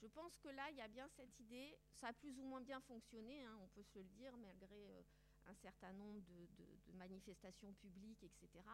Je 0.00 0.06
pense 0.06 0.38
que 0.38 0.48
là, 0.50 0.70
il 0.70 0.76
y 0.76 0.80
a 0.80 0.86
bien 0.86 1.08
cette 1.16 1.40
idée, 1.40 1.76
ça 1.94 2.08
a 2.08 2.12
plus 2.12 2.38
ou 2.38 2.44
moins 2.44 2.60
bien 2.60 2.80
fonctionné, 2.82 3.44
hein, 3.44 3.58
on 3.60 3.66
peut 3.68 3.82
se 3.82 3.98
le 3.98 4.04
dire, 4.04 4.36
malgré 4.36 5.04
un 5.48 5.54
certain 5.54 5.92
nombre 5.92 6.20
de, 6.22 6.92
manifestations 6.94 7.72
publiques, 7.74 8.22
etc. 8.24 8.64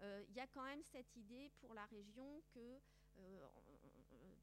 Euh, 0.00 0.24
il 0.28 0.34
y 0.36 0.40
a 0.40 0.46
quand 0.46 0.62
même 0.62 0.82
cette 0.84 1.16
idée 1.16 1.50
pour 1.60 1.74
la 1.74 1.84
région 1.86 2.40
que 2.54 2.78
euh, 3.18 3.48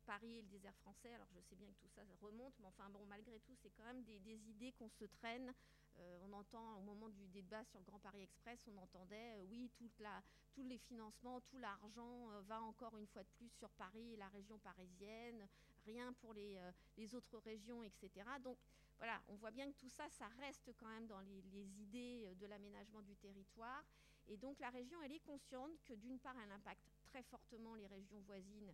Paris 0.05 0.39
et 0.39 0.41
le 0.41 0.47
désert 0.49 0.75
français, 0.77 1.13
alors 1.13 1.27
je 1.33 1.39
sais 1.39 1.55
bien 1.55 1.71
que 1.71 1.79
tout 1.79 1.87
ça 1.95 2.01
remonte, 2.21 2.53
mais 2.59 2.67
enfin 2.67 2.89
bon, 2.89 3.05
malgré 3.05 3.39
tout, 3.39 3.55
c'est 3.55 3.69
quand 3.69 3.85
même 3.85 4.03
des, 4.03 4.49
idées 4.49 4.73
qu'on 4.73 4.89
se 4.89 5.05
traîne. 5.05 5.53
Euh, 5.99 6.17
on 6.23 6.33
entend 6.33 6.79
au 6.79 6.81
moment 6.81 7.07
du 7.07 7.27
débat 7.27 7.63
sur 7.65 7.79
le 7.79 7.85
Grand 7.85 7.99
Paris 7.99 8.23
Express, 8.23 8.59
on 8.67 8.77
entendait, 8.77 9.37
oui, 9.49 9.71
toute 9.77 9.97
la, 9.99 10.21
tous 10.53 10.63
les 10.63 10.79
financements, 10.79 11.39
tout 11.41 11.59
l'argent 11.59 12.27
va 12.41 12.61
encore 12.61 12.97
une 12.97 13.07
fois 13.07 13.23
de 13.23 13.29
plus 13.37 13.49
sur 13.49 13.69
Paris 13.71 14.13
et 14.13 14.17
la 14.17 14.27
région 14.29 14.57
parisienne, 14.57 15.47
rien 15.85 16.13
pour 16.13 16.33
les, 16.33 16.57
euh, 16.57 17.15
autres 17.15 17.37
régions, 17.39 17.83
etc. 17.83 18.09
Donc 18.43 18.57
voilà, 18.97 19.21
on 19.27 19.35
voit 19.35 19.51
bien 19.51 19.69
que 19.71 19.77
tout 19.77 19.89
ça, 19.89 20.09
ça 20.09 20.27
reste 20.39 20.71
quand 20.77 20.87
même 20.87 21.07
dans 21.07 21.19
les, 21.21 21.41
les 21.53 21.81
idées 21.81 22.25
euh, 22.25 22.35
de 22.35 22.45
l'aménagement 22.45 23.01
du 23.01 23.15
territoire. 23.15 23.83
Et 24.27 24.37
donc 24.37 24.59
la 24.59 24.69
région, 24.69 25.01
elle 25.01 25.11
est 25.11 25.23
consciente 25.25 25.83
que 25.85 25.93
d'une 25.93 26.19
part, 26.19 26.35
elle 26.43 26.51
impacte 26.51 26.89
très 27.05 27.23
fortement 27.23 27.75
les 27.75 27.87
régions 27.87 28.19
voisines, 28.21 28.73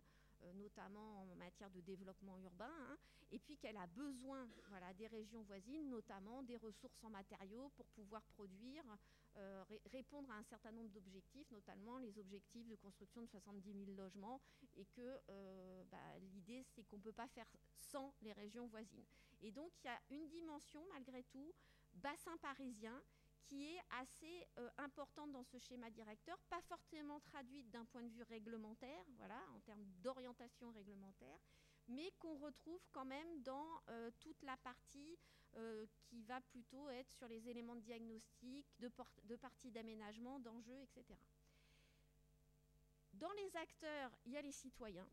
notamment 0.54 1.22
en 1.22 1.34
matière 1.36 1.70
de 1.70 1.80
développement 1.80 2.38
urbain, 2.38 2.72
hein, 2.80 2.98
et 3.30 3.38
puis 3.38 3.56
qu'elle 3.56 3.76
a 3.76 3.86
besoin 3.86 4.48
voilà, 4.68 4.92
des 4.94 5.06
régions 5.06 5.42
voisines, 5.42 5.88
notamment 5.88 6.42
des 6.42 6.56
ressources 6.56 7.02
en 7.04 7.10
matériaux 7.10 7.70
pour 7.76 7.86
pouvoir 7.88 8.22
produire, 8.24 8.84
euh, 9.36 9.62
ré- 9.68 9.80
répondre 9.86 10.30
à 10.30 10.36
un 10.36 10.42
certain 10.42 10.72
nombre 10.72 10.90
d'objectifs, 10.90 11.50
notamment 11.50 11.98
les 11.98 12.18
objectifs 12.18 12.66
de 12.66 12.76
construction 12.76 13.22
de 13.22 13.26
70 13.28 13.72
000 13.86 13.96
logements, 13.96 14.40
et 14.76 14.84
que 14.86 15.20
euh, 15.30 15.84
bah, 15.84 16.18
l'idée, 16.32 16.62
c'est 16.74 16.84
qu'on 16.84 16.96
ne 16.96 17.02
peut 17.02 17.12
pas 17.12 17.28
faire 17.28 17.46
sans 17.76 18.14
les 18.22 18.32
régions 18.32 18.66
voisines. 18.66 19.06
Et 19.40 19.50
donc, 19.52 19.72
il 19.82 19.86
y 19.86 19.90
a 19.90 20.00
une 20.10 20.26
dimension, 20.28 20.84
malgré 20.92 21.22
tout, 21.24 21.52
bassin 21.94 22.36
parisien, 22.38 23.02
qui 23.42 23.74
est 23.74 23.80
assez 24.00 24.46
euh, 24.58 24.68
importante 24.78 25.32
dans 25.32 25.44
ce 25.44 25.58
schéma 25.58 25.90
directeur, 25.90 26.38
pas 26.48 26.60
forcément 26.62 27.20
traduite 27.20 27.70
d'un 27.70 27.84
point 27.86 28.02
de 28.02 28.08
vue 28.08 28.22
réglementaire, 28.22 29.04
voilà, 29.16 29.40
en 29.54 29.60
termes 29.60 29.84
d'orientation 30.02 30.70
réglementaire, 30.70 31.38
mais 31.88 32.10
qu'on 32.18 32.36
retrouve 32.38 32.80
quand 32.92 33.04
même 33.04 33.42
dans 33.42 33.66
euh, 33.88 34.10
toute 34.20 34.42
la 34.42 34.56
partie 34.58 35.18
euh, 35.56 35.84
qui 36.02 36.22
va 36.22 36.40
plutôt 36.40 36.88
être 36.90 37.10
sur 37.10 37.26
les 37.26 37.48
éléments 37.48 37.74
de 37.74 37.80
diagnostic, 37.80 38.66
de, 38.78 39.36
parties 39.36 39.70
d'aménagement, 39.70 40.38
d'enjeux, 40.38 40.80
etc. 40.82 41.18
Dans 43.14 43.32
les 43.32 43.56
acteurs, 43.56 44.12
il 44.26 44.32
y 44.32 44.36
a 44.36 44.42
les 44.42 44.52
citoyens. 44.52 45.08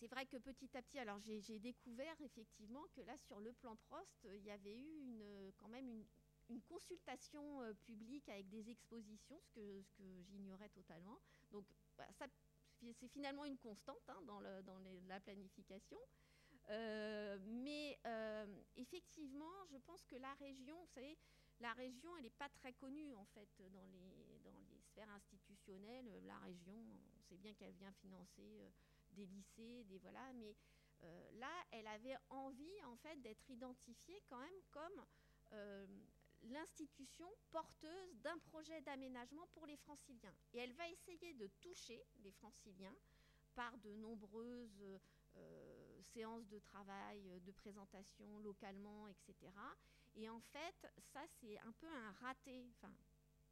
C'est 0.00 0.08
vrai 0.08 0.26
que 0.26 0.38
petit 0.38 0.74
à 0.76 0.82
petit, 0.82 0.98
alors 0.98 1.18
j'ai 1.20 1.58
découvert 1.58 2.18
effectivement 2.22 2.84
que 2.96 3.02
là, 3.02 3.16
sur 3.18 3.38
le 3.38 3.52
plan 3.52 3.76
Prost, 3.76 4.26
il 4.34 4.42
y 4.42 4.50
avait 4.50 4.74
eu 4.74 5.00
une, 5.00 5.52
quand 5.58 5.68
même 5.68 5.88
une, 5.88 6.04
une 6.52 6.60
consultation 6.62 7.62
euh, 7.62 7.72
publique 7.86 8.28
avec 8.28 8.48
des 8.50 8.68
expositions, 8.68 9.40
ce 9.40 9.50
que, 9.50 10.22
j'ignorais 10.30 10.68
totalement. 10.68 11.18
Donc, 11.50 11.64
bah, 11.96 12.06
ça, 12.18 12.26
c'est 12.98 13.08
finalement 13.08 13.44
une 13.44 13.58
constante 13.58 14.08
hein, 14.08 14.20
dans, 14.26 14.40
la 14.40 15.20
planification. 15.20 15.98
Euh, 16.68 17.38
mais 17.40 17.98
euh, 18.06 18.46
effectivement, 18.76 19.66
je 19.70 19.78
pense 19.78 20.04
que 20.04 20.16
la 20.16 20.34
région, 20.34 20.78
vous 20.78 20.92
savez, 20.94 21.16
la 21.60 21.72
région, 21.72 22.16
elle 22.16 22.24
n'est 22.24 22.30
pas 22.30 22.48
très 22.50 22.72
connue 22.72 23.14
en 23.14 23.24
fait 23.26 23.48
dans 23.72 23.86
les, 23.86 24.38
dans 24.44 24.58
les 24.70 24.80
sphères 24.80 25.10
institutionnelles. 25.10 26.22
La 26.24 26.38
région, 26.38 26.74
on 27.18 27.22
sait 27.22 27.36
bien 27.36 27.54
qu'elle 27.54 27.74
vient 27.74 27.92
financer 27.92 28.62
des 29.12 29.26
lycées, 29.26 29.84
des 29.84 29.98
voilà, 29.98 30.32
mais 30.34 30.54
là, 31.34 31.52
elle 31.72 31.86
avait 31.86 32.16
envie 32.30 32.84
en 32.84 32.96
fait 32.96 33.20
d'être 33.22 33.48
identifiée 33.50 34.22
quand 34.28 34.38
même 34.38 34.60
comme 34.70 35.04
l'institution 36.50 37.28
porteuse 37.50 38.16
d'un 38.22 38.38
projet 38.38 38.80
d'aménagement 38.82 39.46
pour 39.52 39.66
les 39.66 39.76
franciliens. 39.76 40.34
Et 40.52 40.58
elle 40.58 40.72
va 40.72 40.88
essayer 40.88 41.34
de 41.34 41.46
toucher 41.60 42.04
les 42.22 42.32
franciliens 42.32 42.96
par 43.54 43.76
de 43.78 43.94
nombreuses 43.94 44.82
euh, 45.36 46.02
séances 46.14 46.46
de 46.48 46.58
travail, 46.58 47.30
euh, 47.30 47.40
de 47.40 47.52
présentation 47.52 48.38
localement, 48.40 49.08
etc. 49.08 49.50
Et 50.16 50.28
en 50.28 50.40
fait, 50.40 50.86
ça, 51.12 51.20
c'est 51.40 51.58
un 51.60 51.72
peu 51.72 51.86
un 51.86 52.12
raté 52.12 52.66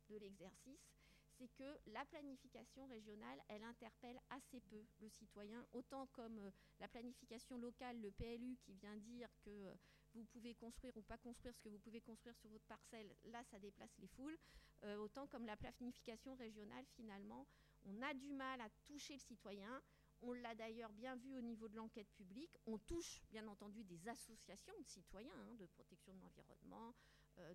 de 0.09 0.17
l'exercice. 0.17 0.93
C'est 1.39 1.49
que 1.55 1.79
la 1.87 2.05
planification 2.05 2.87
régionale, 2.87 3.41
elle 3.49 3.65
interpelle 3.65 4.21
assez 4.29 4.61
peu 4.61 4.85
le 5.01 5.09
citoyen, 5.09 5.67
autant 5.73 6.07
comme 6.09 6.39
euh, 6.39 6.51
la 6.81 6.89
planification 6.89 7.57
locale, 7.57 7.99
le 8.01 8.11
PLU 8.11 8.59
qui 8.61 8.75
vient 8.75 8.97
dire 8.97 9.29
que 9.43 9.75
vous 10.15 10.25
pouvez 10.25 10.55
construire 10.55 10.97
ou 10.97 11.03
pas 11.03 11.19
construire 11.19 11.55
ce 11.55 11.61
que 11.61 11.69
vous 11.69 11.79
pouvez 11.79 12.01
construire 12.01 12.37
sur 12.37 12.51
votre 12.51 12.67
parcelle, 12.67 13.15
là 13.25 13.43
ça 13.45 13.59
déplace 13.59 13.97
les 13.99 14.09
foules, 14.09 14.39
Euh, 14.85 14.97
autant 14.97 15.27
comme 15.27 15.45
la 15.45 15.57
planification 15.57 16.35
régionale, 16.37 16.85
finalement, 16.97 17.47
on 17.85 18.01
a 18.03 18.15
du 18.15 18.33
mal 18.33 18.61
à 18.61 18.69
toucher 18.85 19.15
le 19.15 19.21
citoyen. 19.21 19.83
On 20.23 20.33
l'a 20.33 20.55
d'ailleurs 20.55 20.93
bien 20.93 21.17
vu 21.17 21.35
au 21.37 21.41
niveau 21.41 21.69
de 21.69 21.77
l'enquête 21.77 22.11
publique. 22.13 22.57
On 22.67 22.79
touche 22.79 23.23
bien 23.31 23.47
entendu 23.49 23.85
des 23.85 24.09
associations 24.09 24.75
de 24.79 24.87
citoyens, 24.87 25.35
hein, 25.35 25.55
de 25.57 25.67
protection 25.67 26.15
de 26.15 26.21
l'environnement, 26.21 26.95
euh, 27.39 27.55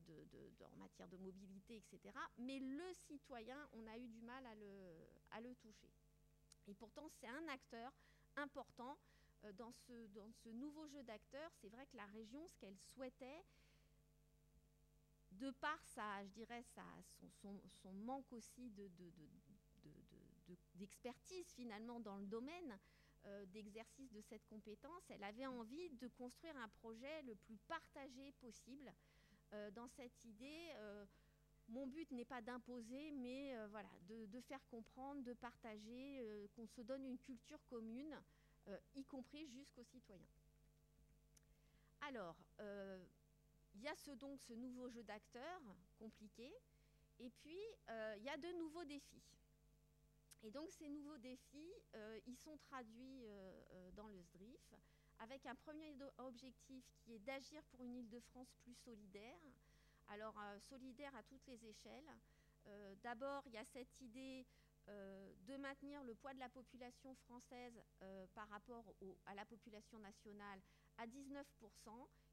en 0.72 0.78
matière 0.78 1.08
de 1.08 1.18
mobilité, 1.18 1.78
etc. 1.78 2.16
Mais 2.38 2.60
le 2.60 2.94
citoyen, 2.94 3.70
on 3.74 3.86
a 3.88 3.98
eu 3.98 4.08
du 4.08 4.22
mal 4.22 4.46
à 4.46 5.42
le, 5.42 5.56
toucher. 5.56 5.92
Et 6.68 6.74
pourtant, 6.74 7.08
c'est 7.10 7.28
un 7.28 7.48
acteur 7.50 7.92
important 8.36 8.98
dans, 9.54 9.72
ce, 9.72 10.08
dans 10.08 10.32
ce 10.32 10.50
nouveau 10.50 10.88
jeu 10.88 11.04
d'acteurs. 11.04 11.52
C'est 11.62 11.70
vrai 11.70 11.86
que 11.88 11.98
la 11.98 12.06
région, 12.08 12.48
ce 12.48 12.58
qu'elle 12.58 12.78
souhaitait, 12.78 13.44
de 15.32 15.52
par 15.52 15.80
je 16.24 16.30
dirais, 16.30 16.64
son, 17.20 17.30
son- 17.42 17.62
son 17.68 17.92
manque 17.92 18.32
aussi 18.32 18.70
de, 18.70 18.88
de- 18.88 19.10
de- 19.10 19.30
de- 19.84 19.90
de- 19.92 20.54
de- 20.54 20.58
d'expertise 20.76 21.46
finalement 21.54 22.00
dans 22.00 22.18
le 22.18 22.26
domaine 22.26 22.80
euh, 23.26 23.46
d'exercice 23.48 24.12
de 24.12 24.22
cette 24.22 24.46
compétence, 24.46 25.04
elle 25.10 25.24
avait 25.24 25.48
envie 25.48 25.90
de 25.92 26.08
construire 26.08 26.56
un 26.58 26.70
projet 26.70 27.22
le 27.24 27.36
plus 27.36 27.58
partagé 27.68 28.32
possible. 28.34 28.94
Euh, 29.54 29.72
dans 29.72 29.88
cette 29.88 30.24
idée, 30.26 30.70
euh, 30.76 31.06
mon 31.68 31.88
but 31.88 32.10
n'est 32.12 32.26
pas 32.26 32.42
d'imposer, 32.42 33.12
mais 33.12 33.56
euh, 33.58 33.68
voilà, 33.68 33.90
de, 34.08 34.26
faire 34.42 34.66
comprendre, 34.68 35.24
de 35.24 35.34
partager, 35.34 36.20
euh, 36.22 36.48
qu'on 36.56 36.68
se 36.68 36.82
donne 36.82 37.04
une 37.06 37.18
culture 37.18 37.60
commune, 37.66 38.14
euh, 38.14 38.20
y 38.96 39.04
compris 39.06 39.48
jusqu'aux 39.48 39.84
citoyens. 39.84 40.26
Alors, 42.02 42.36
euh, 42.60 43.04
il 43.76 43.82
y 43.82 43.88
a 43.88 43.96
ce, 43.96 44.12
donc 44.12 44.40
ce 44.42 44.54
nouveau 44.54 44.90
jeu 44.90 45.04
d'acteurs 45.04 45.62
compliqué, 45.98 46.54
et 47.20 47.30
puis 47.30 47.60
euh, 47.90 48.16
il 48.18 48.24
y 48.24 48.30
a 48.30 48.38
de 48.38 48.52
nouveaux 48.60 48.84
défis. 48.86 49.24
Et 50.44 50.52
donc 50.52 50.70
ces 50.72 50.88
nouveaux 50.90 51.18
défis, 51.18 51.74
euh, 51.96 52.20
ils 52.28 52.38
sont 52.38 52.58
traduits 52.58 53.24
euh, 53.26 53.64
euh, 53.72 53.92
dans 53.92 54.08
le 54.08 54.20
SDRIF 54.20 54.76
avec 55.20 55.46
un 55.46 55.56
premier 55.56 55.96
objectif 56.18 56.84
qui 57.00 57.14
est 57.14 57.20
d'agir 57.20 57.64
pour 57.72 57.84
une 57.84 57.96
Île-de-France 57.96 58.54
plus 58.64 58.76
solidaire. 58.76 59.40
Alors 60.10 60.38
euh, 60.40 60.60
solidaire 60.60 61.16
à 61.16 61.24
toutes 61.24 61.46
les 61.48 61.66
échelles. 61.66 62.12
Euh, 62.68 62.96
D'abord, 63.02 63.44
il 63.48 63.54
y 63.54 63.58
a 63.58 63.66
cette 63.66 64.02
idée 64.02 64.46
euh, 64.88 65.32
de 65.48 65.58
maintenir 65.58 66.04
le 66.04 66.14
poids 66.14 66.34
de 66.34 66.40
la 66.40 66.50
population 66.50 67.16
française 67.16 67.82
euh, 68.04 68.28
par 68.36 68.48
rapport 68.50 68.86
à 69.26 69.34
la 69.34 69.44
population 69.46 69.98
nationale 69.98 70.62
à 70.98 71.08
19%. 71.08 71.44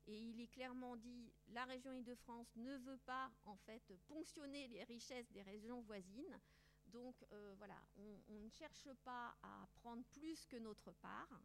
Et 0.06 0.18
il 0.18 0.40
est 0.40 0.48
clairement 0.48 0.96
dit, 0.96 1.32
la 1.48 1.64
région 1.64 1.92
Île-de-France 1.92 2.54
ne 2.56 2.76
veut 2.76 2.98
pas 2.98 3.30
en 3.44 3.56
fait 3.56 3.82
ponctionner 4.06 4.68
les 4.68 4.84
richesses 4.84 5.30
des 5.30 5.42
régions 5.42 5.80
voisines. 5.82 6.38
Donc 6.86 7.14
euh, 7.32 7.54
voilà, 7.56 7.80
on, 8.28 8.40
ne 8.40 8.48
cherche 8.50 8.88
pas 9.04 9.34
à 9.42 9.66
prendre 9.76 10.04
plus 10.10 10.44
que 10.46 10.56
notre 10.56 10.92
part. 10.92 11.40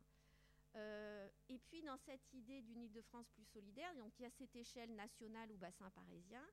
Et 1.50 1.58
puis 1.58 1.82
dans 1.82 1.98
cette 1.98 2.32
idée 2.34 2.62
d'une 2.62 2.84
Île-de-France 2.84 3.28
plus 3.32 3.46
solidaire, 3.46 3.96
donc 3.96 4.12
il 4.20 4.24
y 4.24 4.26
a 4.26 4.30
cette 4.30 4.56
échelle 4.56 4.94
nationale 4.94 5.52
ou 5.52 5.58
bassin 5.58 5.90
parisien, 5.90 6.46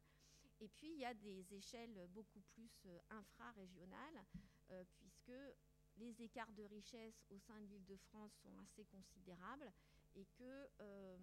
et 0.61 0.69
puis 0.69 0.89
il 0.93 0.99
y 0.99 1.05
a 1.05 1.15
des 1.15 1.53
échelles 1.55 2.07
beaucoup 2.11 2.41
plus 2.55 2.71
euh, 2.87 2.99
infra-régionales, 3.11 4.25
euh, 4.71 4.85
puisque 4.97 5.33
les 5.97 6.23
écarts 6.23 6.53
de 6.53 6.65
richesse 6.65 7.25
au 7.31 7.39
sein 7.39 7.61
de 7.61 7.67
l'Île-de-France 7.67 8.33
sont 8.43 8.57
assez 8.59 8.85
considérables, 8.87 9.73
et 10.17 10.25
que 10.39 10.69
euh, 10.81 11.17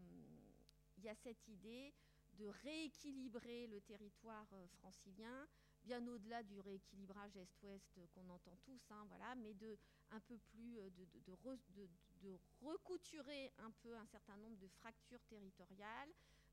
y 0.97 1.09
a 1.09 1.15
cette 1.15 1.47
idée 1.47 1.93
de 2.33 2.47
rééquilibrer 2.47 3.67
le 3.67 3.81
territoire 3.81 4.47
euh, 4.53 4.67
francilien, 4.79 5.47
bien 5.83 6.05
au-delà 6.07 6.43
du 6.43 6.59
rééquilibrage 6.59 7.35
est-ouest 7.35 7.99
qu'on 8.13 8.29
entend 8.29 8.55
tous, 8.63 8.81
hein, 8.91 9.05
voilà, 9.09 9.35
mais 9.35 9.53
de 9.53 9.77
un 10.11 10.19
peu 10.21 10.37
plus 10.37 10.75
de, 10.75 10.89
de- 11.05 11.19
de 11.25 11.57
de- 11.69 11.89
de 12.21 12.37
recouturer 12.61 13.51
un 13.57 13.71
peu 13.71 13.95
un 13.97 14.05
certain 14.05 14.37
nombre 14.37 14.57
de 14.57 14.67
fractures 14.67 15.23
territoriales. 15.25 16.09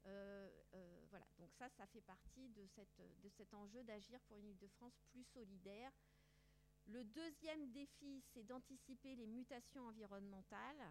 Euh, 0.08 0.48
euh, 0.74 1.06
voilà, 1.10 1.26
donc 1.38 1.52
ça, 1.52 1.68
ça 1.70 1.86
fait 1.86 2.00
partie 2.00 2.48
de, 2.50 2.66
cette, 2.66 3.00
de 3.22 3.28
cet 3.28 3.52
enjeu 3.54 3.82
d'agir 3.84 4.20
pour 4.22 4.38
une 4.38 4.48
Île-de-France 4.48 4.98
plus 5.10 5.24
solidaire. 5.24 5.92
Le 6.86 7.04
deuxième 7.04 7.70
défi, 7.72 8.22
c'est 8.32 8.44
d'anticiper 8.44 9.14
les 9.16 9.26
mutations 9.26 9.86
environnementales, 9.86 10.82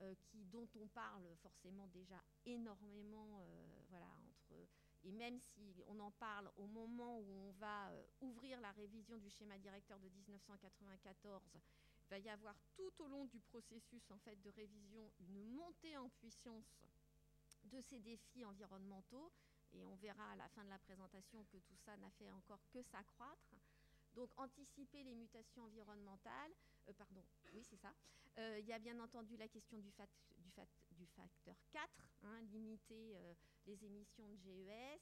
euh, 0.00 0.14
dont 0.32 0.68
on 0.80 0.86
parle 0.88 1.26
forcément 1.42 1.88
déjà 1.88 2.22
énormément, 2.44 3.44
voilà, 3.90 4.06
entre 4.06 4.54
et 5.04 5.10
même 5.10 5.40
si 5.40 5.82
on 5.88 5.98
en 5.98 6.12
parle 6.12 6.48
au 6.56 6.66
moment 6.66 7.18
où 7.18 7.48
on 7.48 7.50
va 7.52 7.90
ouvrir 8.20 8.60
la 8.60 8.70
révision 8.70 9.16
du 9.18 9.28
schéma 9.30 9.58
directeur 9.58 9.98
de 9.98 10.08
1994, 10.08 11.42
il 12.04 12.08
va 12.08 12.18
y 12.20 12.28
avoir 12.28 12.54
tout 12.76 13.02
au 13.02 13.08
long 13.08 13.24
du 13.24 13.40
processus 13.40 14.08
en 14.12 14.18
fait 14.18 14.40
de 14.42 14.50
révision 14.50 15.10
une 15.18 15.50
montée 15.50 15.96
en 15.96 16.08
puissance 16.08 16.78
de 17.64 17.80
ces 17.80 17.98
défis 18.00 18.44
environnementaux 18.44 19.32
et 19.72 19.84
on 19.84 19.94
verra 19.96 20.30
à 20.32 20.36
la 20.36 20.48
fin 20.48 20.64
de 20.64 20.68
la 20.70 20.78
présentation 20.78 21.44
que 21.44 21.56
tout 21.58 21.76
ça 21.76 21.96
n'a 21.96 22.10
fait 22.10 22.30
encore 22.30 22.60
que 22.70 22.82
s'accroître. 22.82 23.54
Donc 24.14 24.30
anticiper 24.38 25.02
les 25.04 25.14
mutations 25.14 25.64
environnementales, 25.64 26.52
euh, 26.88 26.92
pardon, 26.92 27.24
oui 27.54 27.62
c'est 27.64 27.76
ça. 27.78 27.94
Euh, 28.38 28.58
il 28.60 28.66
y 28.66 28.72
a 28.72 28.78
bien 28.78 28.98
entendu 29.00 29.36
la 29.36 29.48
question 29.48 29.78
du, 29.78 29.90
fac- 29.90 30.08
du, 30.38 30.50
fac- 30.50 30.68
du 30.92 31.06
facteur 31.06 31.56
4, 31.70 31.88
hein, 32.24 32.40
limiter 32.42 33.16
euh, 33.16 33.34
les 33.66 33.84
émissions 33.84 34.26
de 34.28 34.36
GES. 34.36 35.00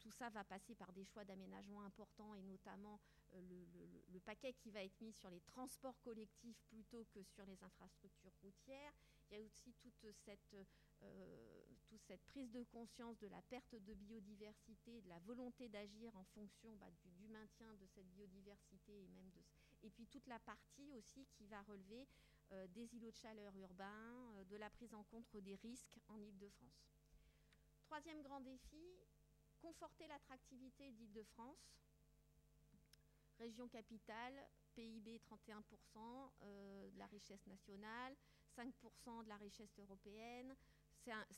Tout 0.00 0.10
ça 0.10 0.28
va 0.30 0.42
passer 0.42 0.74
par 0.74 0.92
des 0.92 1.04
choix 1.04 1.24
d'aménagement 1.24 1.82
importants 1.84 2.34
et 2.34 2.42
notamment 2.42 2.98
le 3.32 4.18
paquet 4.18 4.52
qui 4.54 4.72
va 4.72 4.82
être 4.82 5.00
mis 5.00 5.12
sur 5.12 5.30
les 5.30 5.40
transports 5.40 6.00
collectifs 6.00 6.60
plutôt 6.68 7.04
que 7.14 7.22
sur 7.22 7.46
les 7.46 7.62
infrastructures 7.62 8.32
routières. 8.42 8.92
Il 9.32 9.38
y 9.38 9.40
a 9.40 9.44
aussi 9.46 9.72
toute 9.80 10.06
cette, 10.26 10.54
euh, 11.02 11.64
toute 11.88 12.04
cette 12.04 12.22
prise 12.26 12.50
de 12.50 12.62
conscience 12.64 13.18
de 13.18 13.28
la 13.28 13.40
perte 13.40 13.74
de 13.74 13.94
biodiversité, 13.94 15.00
de 15.00 15.08
la 15.08 15.18
volonté 15.20 15.70
d'agir 15.70 16.14
en 16.16 16.24
fonction 16.34 16.76
bah, 16.76 16.90
du, 17.18 17.28
maintien 17.28 17.72
de 17.76 17.86
cette 17.86 18.10
biodiversité 18.10 18.92
et 18.92 19.08
même 19.08 19.30
de, 19.30 19.40
et 19.84 19.88
puis 19.88 20.06
toute 20.06 20.26
la 20.26 20.38
partie 20.40 20.92
aussi 20.92 21.24
qui 21.32 21.46
va 21.46 21.62
relever 21.62 22.06
euh, 22.50 22.66
des 22.68 22.94
îlots 22.94 23.10
de 23.10 23.16
chaleur 23.16 23.56
urbains, 23.56 24.34
euh, 24.36 24.44
de 24.44 24.56
la 24.56 24.68
prise 24.68 24.92
en 24.92 25.02
compte 25.04 25.34
des 25.38 25.54
risques 25.56 25.98
en 26.08 26.18
Ile-de-France. 26.20 26.92
Troisième 27.84 28.20
grand 28.20 28.40
défi, 28.40 28.84
conforter 29.62 30.06
l'attractivité 30.08 30.92
d'Île-de-France, 30.92 31.80
région 33.38 33.66
capitale, 33.68 34.34
PIB 34.74 35.18
31% 35.20 35.62
euh, 36.42 36.90
de 36.90 36.98
la 36.98 37.06
richesse 37.06 37.46
nationale, 37.46 38.14
5% 38.56 39.24
de 39.24 39.28
la 39.28 39.36
richesse 39.36 39.78
européenne. 39.78 40.54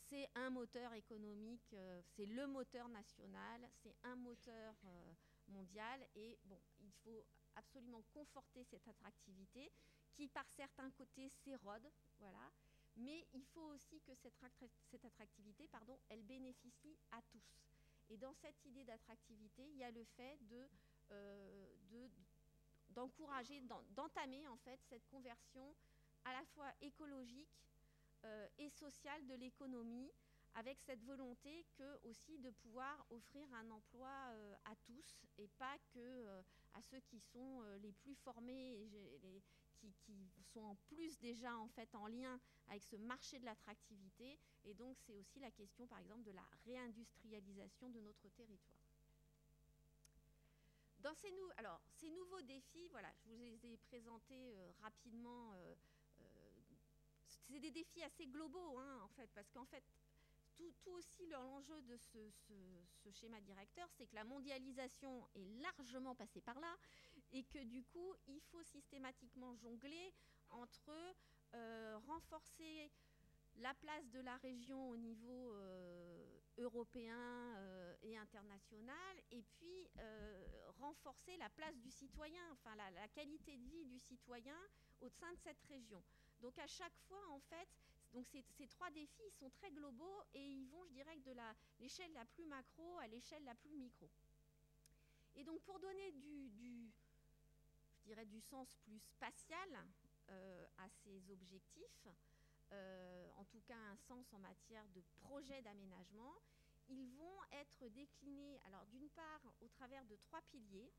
C'est 0.07 0.29
un, 0.35 0.49
moteur 0.51 0.93
économique, 0.93 1.73
euh, 1.73 1.99
c'est 2.15 2.27
le 2.27 2.45
moteur 2.45 2.87
national, 2.89 3.67
c'est 3.81 3.95
un 4.03 4.15
moteur 4.15 4.75
euh, 4.85 5.13
mondial. 5.47 6.05
Et 6.15 6.37
bon, 6.45 6.59
il 6.81 6.91
faut 7.03 7.25
absolument 7.55 8.03
conforter 8.13 8.63
cette 8.63 8.87
attractivité 8.87 9.71
qui, 10.13 10.27
par 10.27 10.47
certains 10.51 10.91
côtés, 10.91 11.29
s'érode. 11.43 11.89
Voilà. 12.19 12.51
Mais 12.97 13.25
il 13.33 13.43
faut 13.45 13.73
aussi 13.73 13.99
que 14.01 14.13
cette, 14.15 14.37
attra- 14.43 14.69
cette 14.91 15.03
attractivité, 15.03 15.67
pardon, 15.67 15.99
elle 16.09 16.23
bénéficie 16.23 16.95
à 17.11 17.21
tous. 17.23 17.43
Et 18.09 18.17
dans 18.17 18.33
cette 18.35 18.63
idée 18.65 18.83
d'attractivité, 18.85 19.63
il 19.67 19.77
y 19.77 19.83
a 19.83 19.89
le 19.91 20.03
fait 20.03 20.37
de, 20.47 20.69
euh, 21.11 21.75
de- 21.89 22.09
d'encourager, 22.89 23.61
d'en- 23.61 23.83
d'entamer 23.95 24.47
en 24.47 24.57
fait 24.57 24.79
cette 24.89 25.05
conversion 25.07 25.75
à 26.25 26.33
la 26.33 26.43
fois 26.53 26.71
écologique 26.81 27.55
euh, 28.25 28.47
et 28.57 28.69
sociale 28.69 29.25
de 29.27 29.35
l'économie, 29.35 30.11
avec 30.55 30.79
cette 30.79 31.03
volonté 31.03 31.65
que 31.77 31.99
aussi 32.07 32.39
de 32.39 32.49
pouvoir 32.49 33.05
offrir 33.09 33.45
un 33.53 33.69
emploi 33.69 34.09
euh, 34.09 34.55
à 34.65 34.75
tous 34.87 35.21
et 35.37 35.47
pas 35.59 35.77
que 35.93 35.99
euh, 35.99 36.41
à 36.73 36.81
ceux 36.81 36.99
qui 37.01 37.19
sont 37.19 37.61
les 37.81 37.91
plus 37.91 38.15
formés 38.15 38.73
et 38.73 39.43
qui, 40.05 40.31
sont 40.53 40.61
en 40.61 40.75
plus 40.87 41.19
déjà 41.19 41.55
en 41.57 41.67
fait 41.67 41.93
en 41.95 42.07
lien 42.07 42.39
avec 42.67 42.81
ce 42.83 42.95
marché 42.95 43.39
de 43.39 43.45
l'attractivité. 43.45 44.39
Et 44.63 44.73
donc 44.73 44.97
c'est 44.97 45.13
aussi 45.13 45.39
la 45.39 45.51
question 45.51 45.85
par 45.87 45.99
exemple 45.99 46.23
de 46.23 46.31
la 46.31 46.45
réindustrialisation 46.65 47.89
de 47.89 47.99
notre 47.99 48.27
territoire. 48.29 48.81
Dans 50.99 51.13
ces, 51.13 51.31
alors, 51.57 51.81
ces 51.91 52.09
nouveaux 52.09 52.41
défis, 52.41 52.87
voilà, 52.89 53.13
je 53.19 53.29
vous 53.29 53.35
les 53.35 53.65
ai 53.65 53.77
présentés 53.77 54.55
rapidement. 54.81 55.53
C'est 57.47 57.59
des 57.59 57.71
défis 57.71 58.03
assez 58.03 58.27
globaux, 58.27 58.77
hein, 58.77 58.99
en 59.03 59.07
fait, 59.09 59.29
parce 59.33 59.49
qu'en 59.51 59.65
fait, 59.65 59.83
tout, 60.55 60.91
aussi 60.91 61.27
l'enjeu 61.27 61.81
de 61.81 61.97
ce, 61.97 63.11
schéma 63.11 63.39
directeur, 63.41 63.87
c'est 63.97 64.05
que 64.07 64.15
la 64.15 64.23
mondialisation 64.23 65.27
est 65.35 65.45
largement 65.61 66.15
passée 66.15 66.41
par 66.41 66.59
là, 66.59 66.75
et 67.31 67.43
que 67.43 67.63
du 67.63 67.83
coup, 67.83 68.13
il 68.27 68.39
faut 68.41 68.63
systématiquement 68.63 69.55
jongler 69.55 70.13
entre 70.49 70.91
euh, 71.53 71.97
renforcer 72.07 72.91
la 73.57 73.73
place 73.75 74.09
de 74.09 74.19
la 74.19 74.35
région 74.37 74.89
au 74.89 74.97
niveau 74.97 75.53
euh, 75.53 76.39
européen 76.57 77.55
euh, 77.57 77.95
et 78.01 78.17
international, 78.17 79.21
et 79.31 79.41
puis 79.41 79.87
renforcer 80.79 81.37
la 81.37 81.49
place 81.49 81.77
du 81.79 81.89
citoyen, 81.89 82.41
enfin 82.51 82.75
la 82.75 83.07
qualité 83.09 83.57
de 83.57 83.65
vie 83.65 83.85
du 83.85 83.99
citoyen 83.99 84.57
au 85.01 85.09
sein 85.09 85.31
de 85.31 85.39
cette 85.39 85.61
région. 85.69 86.03
Donc 86.41 86.57
à 86.59 86.67
chaque 86.67 86.97
fois, 87.07 87.27
en 87.29 87.39
fait, 87.39 87.67
donc 88.13 88.27
ces, 88.27 88.67
trois 88.67 88.89
défis 88.91 89.29
sont 89.31 89.49
très 89.49 89.71
globaux 89.71 90.21
et 90.33 90.45
ils 90.45 90.67
vont, 90.67 90.85
je 90.85 90.93
dirais, 90.93 91.17
de 91.19 91.31
l'échelle 91.79 92.11
la, 92.13 92.25
plus 92.25 92.45
macro 92.45 92.97
à 92.99 93.07
l'échelle 93.07 93.43
la 93.43 93.55
plus 93.55 93.75
micro. 93.75 94.09
Et 95.35 95.43
donc 95.43 95.61
pour 95.63 95.79
donner 95.79 96.11
du, 96.13 96.49
du- 96.51 96.91
je 97.99 98.03
dirais, 98.05 98.25
du 98.25 98.39
sens 98.41 98.67
plus 98.85 98.99
spatial 98.99 99.85
euh, 100.29 100.65
à 100.77 100.89
ces 100.89 101.29
objectifs, 101.29 102.07
euh, 102.71 103.29
en 103.37 103.45
tout 103.45 103.61
cas 103.61 103.77
un 103.77 103.95
sens 103.97 104.31
en 104.33 104.39
matière 104.39 104.87
de 104.89 105.01
projet 105.21 105.61
d'aménagement, 105.61 106.35
ils 106.87 107.07
vont 107.17 107.39
être 107.51 107.87
déclinés, 107.89 108.59
alors 108.65 108.85
d'une 108.85 109.09
part 109.09 109.41
au 109.59 109.67
travers 109.67 110.05
de 110.05 110.15
trois 110.17 110.41
piliers, 110.43 110.91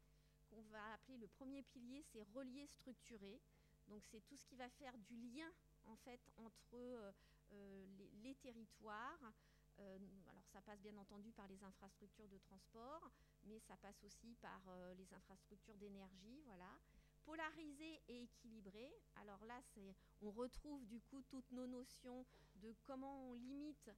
qu'on 0.51 0.63
va 0.63 0.93
appeler 0.95 1.17
le 1.17 1.29
premier 1.29 1.63
pilier, 1.63 2.03
c'est 2.03 2.23
relier 2.35 2.67
structuré. 2.67 3.41
Donc 3.89 4.05
c'est 4.05 4.21
tout 4.27 4.37
ce 4.37 4.45
qui 4.45 4.57
va 4.57 4.69
faire 4.69 4.97
du 4.99 5.17
lien 5.17 5.51
en 5.85 5.97
fait 5.97 6.21
entre 6.37 6.75
euh, 6.75 7.13
euh, 7.53 7.87
les, 8.23 8.35
territoires. 8.37 9.33
Euh, 9.79 9.99
alors 10.29 10.47
ça 10.47 10.61
passe 10.63 10.81
bien 10.81 10.97
entendu 10.97 11.33
par 11.33 11.47
les 11.49 11.63
infrastructures 11.63 12.29
de 12.29 12.39
transport, 12.39 13.11
mais 13.45 13.59
ça 13.61 13.77
passe 13.77 14.03
aussi 14.05 14.35
par 14.37 14.63
les 14.97 15.13
infrastructures 15.13 15.77
d'énergie, 15.77 16.41
voilà. 16.45 16.79
Polarisé 17.25 18.01
et 18.07 18.23
équilibré. 18.23 18.89
Alors 19.17 19.45
là, 19.47 19.61
on 20.23 20.31
retrouve 20.31 20.87
du 20.87 21.01
coup 21.01 21.23
toutes 21.25 21.51
nos 21.51 21.67
notions 21.67 22.25
de 22.55 22.73
comment 22.85 23.29
on 23.29 23.33
limite 23.33 23.91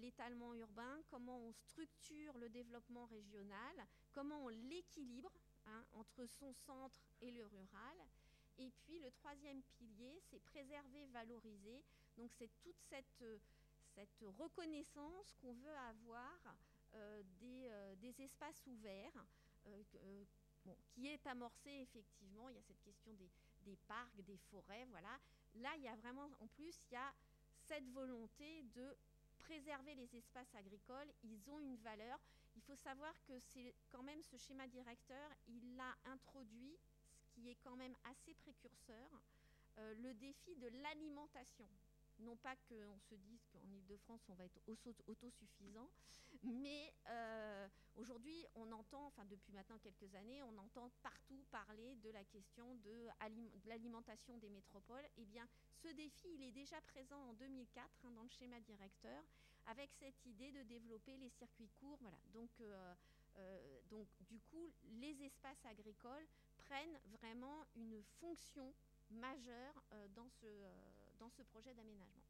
l'étalement 0.00 0.54
urbain, 0.54 1.00
comment 1.08 1.38
on 1.38 1.52
structure 1.52 2.36
le 2.36 2.50
développement 2.50 3.06
régional, 3.06 3.86
comment 4.12 4.44
on 4.44 4.48
l'équilibre 4.48 5.32
hein, 5.64 5.84
entre 5.92 6.26
son 6.26 6.52
centre 6.52 7.00
et 7.22 7.30
le 7.30 7.46
rural. 7.46 7.96
Et 8.58 8.70
puis 8.70 8.98
le 9.00 9.10
troisième 9.10 9.62
pilier, 9.62 10.20
c'est 10.30 10.40
préserver, 10.40 11.06
valoriser. 11.06 11.82
Donc 12.16 12.30
c'est 12.38 12.50
toute 12.62 12.80
cette, 12.88 13.22
euh, 13.22 13.38
reconnaissance 14.38 15.34
qu'on 15.40 15.52
veut 15.54 15.76
avoir 15.88 16.56
euh, 16.94 17.22
des, 17.40 17.66
euh, 17.68 17.94
des 17.96 18.22
espaces 18.22 18.66
ouverts, 18.66 19.24
qui 20.94 21.08
est 21.08 21.26
amorcée 21.26 21.80
effectivement. 21.82 22.48
Il 22.48 22.56
y 22.56 22.58
a 22.58 22.62
cette 22.62 22.82
question 22.82 23.12
des, 23.14 23.30
des 23.64 23.76
parcs, 23.88 24.20
des 24.22 24.36
forêts, 24.50 24.84
voilà. 24.90 25.18
Là, 25.56 25.70
il 25.76 25.82
y 25.82 25.88
a 25.88 25.96
vraiment, 25.96 26.28
en 26.40 26.46
plus, 26.48 26.74
il 26.90 26.94
y 26.94 26.96
a 26.96 27.12
cette 27.66 27.88
volonté 27.90 28.62
de 28.74 28.96
préserver 29.38 29.94
les 29.94 30.16
espaces 30.16 30.54
agricoles. 30.54 31.10
Ils 31.22 31.50
ont 31.50 31.60
une 31.60 31.76
valeur. 31.76 32.18
Il 32.56 32.62
faut 32.62 32.76
savoir 32.76 33.12
que 33.26 33.38
c'est 33.40 33.74
quand 33.90 34.02
même 34.02 34.22
ce 34.22 34.36
schéma 34.36 34.66
directeur, 34.68 35.30
il 35.48 35.76
l'a 35.76 35.96
introduit, 36.06 36.76
qui 37.34 37.48
est 37.50 37.56
quand 37.64 37.76
même 37.76 37.94
assez 38.04 38.34
précurseur, 38.34 39.10
euh, 39.78 39.94
le 39.94 40.14
défi 40.14 40.54
de 40.56 40.68
l'alimentation. 40.82 41.68
Non 42.20 42.36
pas 42.36 42.54
qu'on 42.68 42.98
se 43.10 43.14
dise 43.16 43.44
qu'en 43.52 43.66
Ile-de-France, 43.72 44.20
on 44.28 44.34
va 44.34 44.44
être 44.44 44.60
auto- 44.68 44.94
autosuffisant, 45.08 45.90
mais 46.44 46.94
euh, 47.08 47.68
aujourd'hui, 47.96 48.46
on 48.54 48.70
entend, 48.70 49.06
enfin 49.06 49.24
depuis 49.24 49.52
maintenant 49.52 49.78
quelques 49.78 50.14
années, 50.14 50.40
on 50.44 50.56
entend 50.58 50.90
partout 51.02 51.42
parler 51.50 51.96
de 51.96 52.10
la 52.10 52.22
question 52.24 52.76
de, 52.76 53.08
alim- 53.18 53.50
de 53.64 53.68
l'alimentation 53.68 54.38
des 54.38 54.48
métropoles. 54.48 55.04
Eh 55.16 55.24
bien, 55.24 55.44
ce 55.82 55.88
défi, 55.88 56.28
il 56.34 56.42
est 56.44 56.52
déjà 56.52 56.80
présent 56.82 57.18
en 57.30 57.32
2004 57.32 57.88
hein, 58.04 58.10
dans 58.12 58.22
le 58.22 58.28
schéma 58.30 58.60
directeur, 58.60 59.24
avec 59.66 59.90
cette 59.98 60.24
idée 60.26 60.52
de 60.52 60.62
développer 60.62 61.16
les 61.16 61.30
circuits 61.30 61.70
courts. 61.80 61.98
Voilà. 62.00 62.18
Donc, 62.32 62.50
euh, 62.60 62.94
donc, 63.90 64.06
du 64.20 64.38
coup, 64.38 64.70
les 64.84 65.20
espaces 65.24 65.64
agricoles 65.64 66.26
prennent 66.64 66.98
vraiment 67.20 67.64
une 67.76 68.02
fonction 68.20 68.72
majeure 69.10 69.82
euh, 69.92 70.08
dans, 70.14 70.28
ce, 70.28 70.46
euh, 70.46 70.70
dans 71.18 71.30
ce 71.30 71.42
projet 71.42 71.74
d'aménagement. 71.74 72.22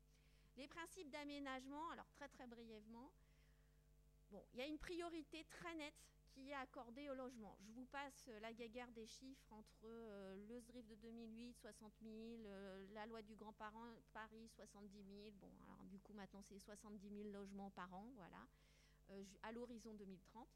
Les 0.57 0.69
principes 0.69 1.11
d'aménagement, 1.11 1.91
alors 1.91 2.09
très 2.13 2.29
très 2.29 2.47
brièvement, 2.47 3.11
bon, 4.31 4.43
il 4.53 4.61
y 4.61 4.63
a 4.63 4.67
une 4.67 4.79
priorité 4.79 5.45
très 5.51 5.75
nette 5.75 5.95
qui 6.31 6.51
est 6.51 6.55
accordée 6.55 7.09
au 7.11 7.15
logement. 7.15 7.57
Je 7.63 7.73
vous 7.73 7.87
passe 7.87 8.27
euh, 8.29 8.41
la 8.41 8.53
guéguerre 8.53 8.91
des 8.93 9.07
chiffres 9.07 9.53
entre 9.53 9.87
le 10.49 10.61
SDRIF 10.61 10.87
de 10.89 10.95
2008, 10.97 11.57
60 11.61 11.93
000, 12.03 12.15
euh, 12.47 12.87
la 12.93 13.07
loi 13.07 13.23
du 13.23 13.35
Grand 13.37 13.53
Paris, 13.53 14.49
70 14.57 14.91
000. 14.93 15.31
Bon, 15.41 15.51
alors 15.65 15.85
du 15.85 15.99
coup 16.01 16.13
maintenant 16.13 16.43
c'est 16.49 16.59
70 16.59 17.09
000 17.09 17.31
logements 17.31 17.71
par 17.71 17.93
an, 17.95 18.07
voilà, 18.17 18.47
à 19.43 19.53
l'horizon 19.53 19.95
2030. 19.95 20.49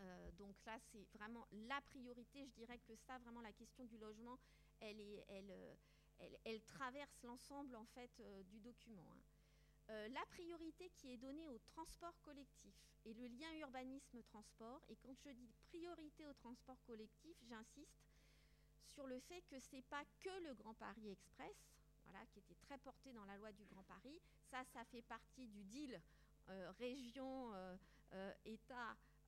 Euh, 0.00 0.30
donc 0.32 0.54
là, 0.66 0.78
c'est 0.92 1.04
vraiment 1.14 1.46
la 1.52 1.80
priorité. 1.82 2.44
Je 2.46 2.52
dirais 2.52 2.78
que 2.78 2.94
ça, 2.96 3.18
vraiment, 3.18 3.40
la 3.40 3.52
question 3.52 3.84
du 3.84 3.98
logement, 3.98 4.38
elle, 4.80 5.00
euh, 5.30 6.58
traverse 6.66 7.22
l'ensemble 7.22 7.76
en 7.76 7.86
fait 7.86 8.10
euh, 8.20 8.42
du 8.44 8.60
document. 8.60 9.06
hein. 9.12 9.22
La 9.88 10.24
priorité 10.26 10.88
qui 10.90 11.10
est 11.12 11.16
donnée 11.16 11.48
au 11.48 11.58
transport 11.58 12.14
collectif 12.22 12.72
et 13.04 13.12
le 13.12 13.26
lien 13.26 13.52
urbanisme-transport. 13.54 14.80
Et 14.88 14.94
quand 14.96 15.12
je 15.24 15.30
dis 15.30 15.48
priorité 15.68 16.24
au 16.26 16.32
transport 16.34 16.80
collectif, 16.86 17.36
j'insiste 17.48 18.06
sur 18.86 19.08
le 19.08 19.18
fait 19.18 19.42
que 19.50 19.58
c'est 19.58 19.82
pas 19.82 20.04
que 20.20 20.30
le 20.44 20.54
Grand 20.54 20.74
Paris 20.74 21.08
Express, 21.10 21.56
voilà, 22.04 22.24
qui 22.26 22.38
était 22.38 22.54
très 22.54 22.78
porté 22.78 23.12
dans 23.12 23.24
la 23.24 23.36
loi 23.36 23.50
du 23.50 23.64
Grand 23.64 23.82
Paris. 23.82 24.20
Ça, 24.48 24.64
ça 24.72 24.84
fait 24.84 25.02
partie 25.02 25.48
du 25.48 25.64
deal 25.64 26.00
euh, 26.50 26.70
région, 26.78 27.52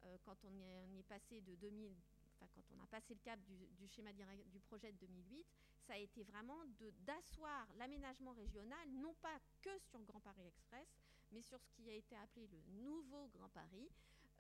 euh, 0.04 0.16
quand 0.24 0.36
on 0.44 0.60
est, 0.60 1.02
passé 1.08 1.40
de 1.40 1.54
2000, 1.56 1.94
enfin 2.40 2.46
quand 2.54 2.62
on 2.76 2.82
a 2.82 2.86
passé 2.86 3.14
le 3.14 3.20
cap 3.20 3.38
du, 3.42 3.88
schéma 3.88 4.12
direct, 4.12 4.48
du 4.50 4.60
projet 4.60 4.92
de 4.92 4.98
2008, 4.98 5.46
ça 5.86 5.94
a 5.94 5.98
été 5.98 6.22
vraiment 6.22 6.64
d'asseoir 7.00 7.66
l'aménagement 7.76 8.32
régional, 8.32 8.88
non 8.92 9.14
pas 9.20 9.38
que 9.60 9.78
sur 9.80 10.00
Grand 10.04 10.20
Paris 10.20 10.46
Express, 10.46 10.88
mais 11.32 11.42
sur 11.42 11.60
ce 11.60 11.70
qui 11.72 11.90
a 11.90 11.94
été 11.94 12.16
appelé 12.16 12.46
le 12.46 12.60
nouveau 12.82 13.28
Grand 13.28 13.48
Paris, 13.48 13.90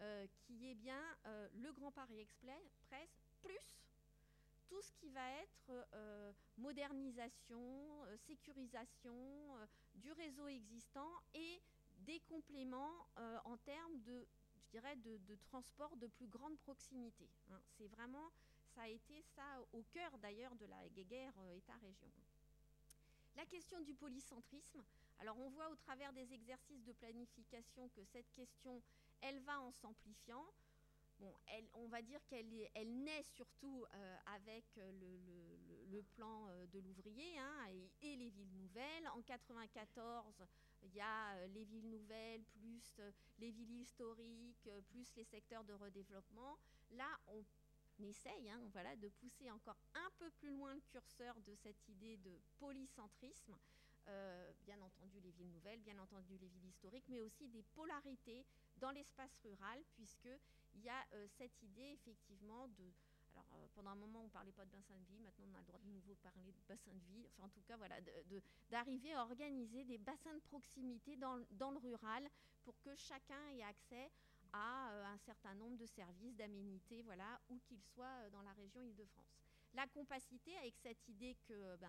euh, 0.00 0.26
qui 0.46 0.70
est 0.70 0.74
bien 0.74 1.02
euh, 1.26 1.48
le 1.54 1.72
Grand 1.72 1.90
Paris 1.90 2.20
Express 2.20 3.20
plus 3.40 3.78
tout 4.68 4.80
ce 4.80 4.92
qui 4.92 5.10
va 5.10 5.30
être 5.42 6.34
modernisation, 6.56 8.06
sécurisation 8.16 9.54
du 9.96 10.10
réseau 10.12 10.46
existant 10.46 11.12
et 11.34 11.60
des 11.98 12.20
compléments 12.20 13.06
en 13.44 13.58
termes 13.58 14.00
de, 14.00 14.26
dirais, 14.72 14.96
de, 14.96 15.18
de 15.18 15.36
transport 15.36 15.94
de 15.96 16.06
plus 16.06 16.26
grande 16.26 16.58
proximité. 16.60 17.28
hein. 17.50 17.60
C'est 17.76 17.88
vraiment, 17.88 18.32
ça 18.74 18.82
a 18.82 18.88
été 18.88 19.22
ça 19.34 19.60
au 19.72 19.82
cœur 19.92 20.16
d'ailleurs 20.18 20.54
de 20.56 20.66
la 20.66 20.88
guerre 20.88 21.34
euh, 21.40 21.56
État-région. 21.56 22.10
La 23.36 23.46
question 23.46 23.80
du 23.80 23.94
polycentrisme. 23.94 24.82
Alors 25.18 25.38
on 25.38 25.50
voit 25.50 25.68
au 25.70 25.76
travers 25.76 26.12
des 26.12 26.32
exercices 26.32 26.82
de 26.84 26.92
planification 26.92 27.88
que 27.90 28.02
cette 28.04 28.30
question, 28.32 28.82
elle 29.20 29.40
va 29.40 29.60
en 29.60 29.70
s'amplifiant. 29.72 30.46
Bon, 31.20 31.32
on 31.74 31.86
va 31.86 32.02
dire 32.02 32.20
qu'elle 32.26 33.02
naît 33.04 33.22
surtout 33.22 33.84
euh, 33.94 34.16
avec 34.26 34.64
euh, 34.78 34.90
le, 35.90 36.02
plan 36.16 36.46
de 36.72 36.80
l'ouvrier 36.80 37.38
hein, 37.38 37.66
et, 37.70 38.08
et 38.08 38.16
les 38.16 38.30
villes 38.30 38.54
nouvelles. 38.54 39.08
En 39.14 39.20
94, 39.22 40.34
il 40.82 40.94
y 40.94 41.00
a 41.00 41.34
euh, 41.34 41.46
les 41.48 41.64
villes 41.64 41.88
nouvelles, 41.88 42.44
plus 42.44 42.96
euh, 42.98 43.10
les 43.38 43.50
villes 43.50 43.80
historiques, 43.80 44.66
euh, 44.66 44.80
plus 44.82 45.14
les 45.16 45.24
secteurs 45.24 45.64
de 45.64 45.72
redéveloppement. 45.72 46.58
Là, 46.90 47.18
on 47.28 47.44
essaye 48.04 48.50
hein, 48.50 48.60
voilà, 48.72 48.94
de 48.96 49.08
pousser 49.08 49.50
encore 49.50 49.78
un 49.94 50.10
peu 50.18 50.30
plus 50.30 50.50
loin 50.50 50.74
le 50.74 50.80
curseur 50.80 51.40
de 51.42 51.54
cette 51.54 51.88
idée 51.88 52.16
de 52.18 52.38
polycentrisme. 52.58 53.56
Bien 54.64 54.80
entendu 54.82 55.20
les 55.20 55.30
villes 55.30 55.52
nouvelles, 55.52 55.80
bien 55.80 55.96
entendu 55.96 56.36
les 56.36 56.48
villes 56.48 56.66
historiques, 56.66 57.04
mais 57.08 57.20
aussi 57.20 57.46
des 57.48 57.62
polarités 57.62 58.44
dans 58.78 58.90
l'espace 58.90 59.38
rural, 59.44 59.80
puisqu'il 59.94 60.82
y 60.82 60.88
a 60.88 61.06
cette 61.38 61.62
idée 61.62 61.92
effectivement 61.92 62.66
de... 62.66 62.92
Alors 63.34 63.46
euh, 63.54 63.66
pendant 63.74 63.90
un 63.90 63.94
moment 63.96 64.20
on 64.20 64.24
ne 64.26 64.30
parlait 64.30 64.52
pas 64.52 64.64
de 64.64 64.70
bassin 64.70 64.96
de 64.98 65.04
vie, 65.06 65.18
maintenant 65.20 65.46
on 65.50 65.54
a 65.54 65.60
le 65.60 65.64
droit 65.66 65.78
de 65.80 65.88
nouveau 65.88 66.14
parler 66.16 66.52
de 66.52 66.60
bassin 66.68 66.92
de 66.92 67.04
vie, 67.04 67.26
enfin 67.28 67.44
en 67.44 67.48
tout 67.48 67.62
cas 67.62 67.76
voilà, 67.76 67.96
d'arriver 68.70 69.14
à 69.14 69.22
organiser 69.22 69.84
des 69.84 69.98
bassins 69.98 70.34
de 70.34 70.40
proximité 70.40 71.16
dans, 71.16 71.36
le- 71.36 71.78
rural 71.78 72.28
pour 72.64 72.78
que 72.82 72.94
chacun 72.94 73.48
ait 73.48 73.62
accès 73.62 74.10
à 74.52 74.90
euh, 74.92 75.04
un 75.06 75.18
certain 75.18 75.54
nombre 75.54 75.76
de 75.78 75.86
services, 75.86 76.36
d'aménités, 76.36 77.02
voilà, 77.02 77.40
où 77.48 77.58
qu'ils 77.60 77.80
soient 77.80 78.04
euh, 78.24 78.30
dans 78.30 78.42
la 78.42 78.52
région 78.52 78.82
Île-de-France. 78.82 79.40
La 79.74 79.86
compacité 79.86 80.56
avec 80.58 80.76
cette 80.76 81.08
idée 81.08 81.34
que, 81.48 81.76
ben, 81.76 81.88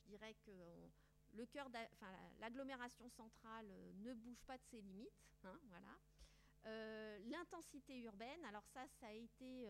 je 0.00 0.08
dirais 0.08 0.34
que 0.46 0.52
le 1.34 1.44
cœur, 1.46 1.68
l'agglomération 2.40 3.08
centrale 3.10 3.66
ne 3.96 4.14
bouge 4.14 4.42
pas 4.46 4.56
de 4.56 4.62
ses 4.70 4.80
limites, 4.80 5.10
hein, 5.44 5.58
voilà. 5.68 5.98
L'intensité 7.28 7.98
urbaine, 8.00 8.42
alors 8.46 8.64
ça, 8.72 8.86
ça 8.98 9.08
a 9.08 9.12
été, 9.12 9.68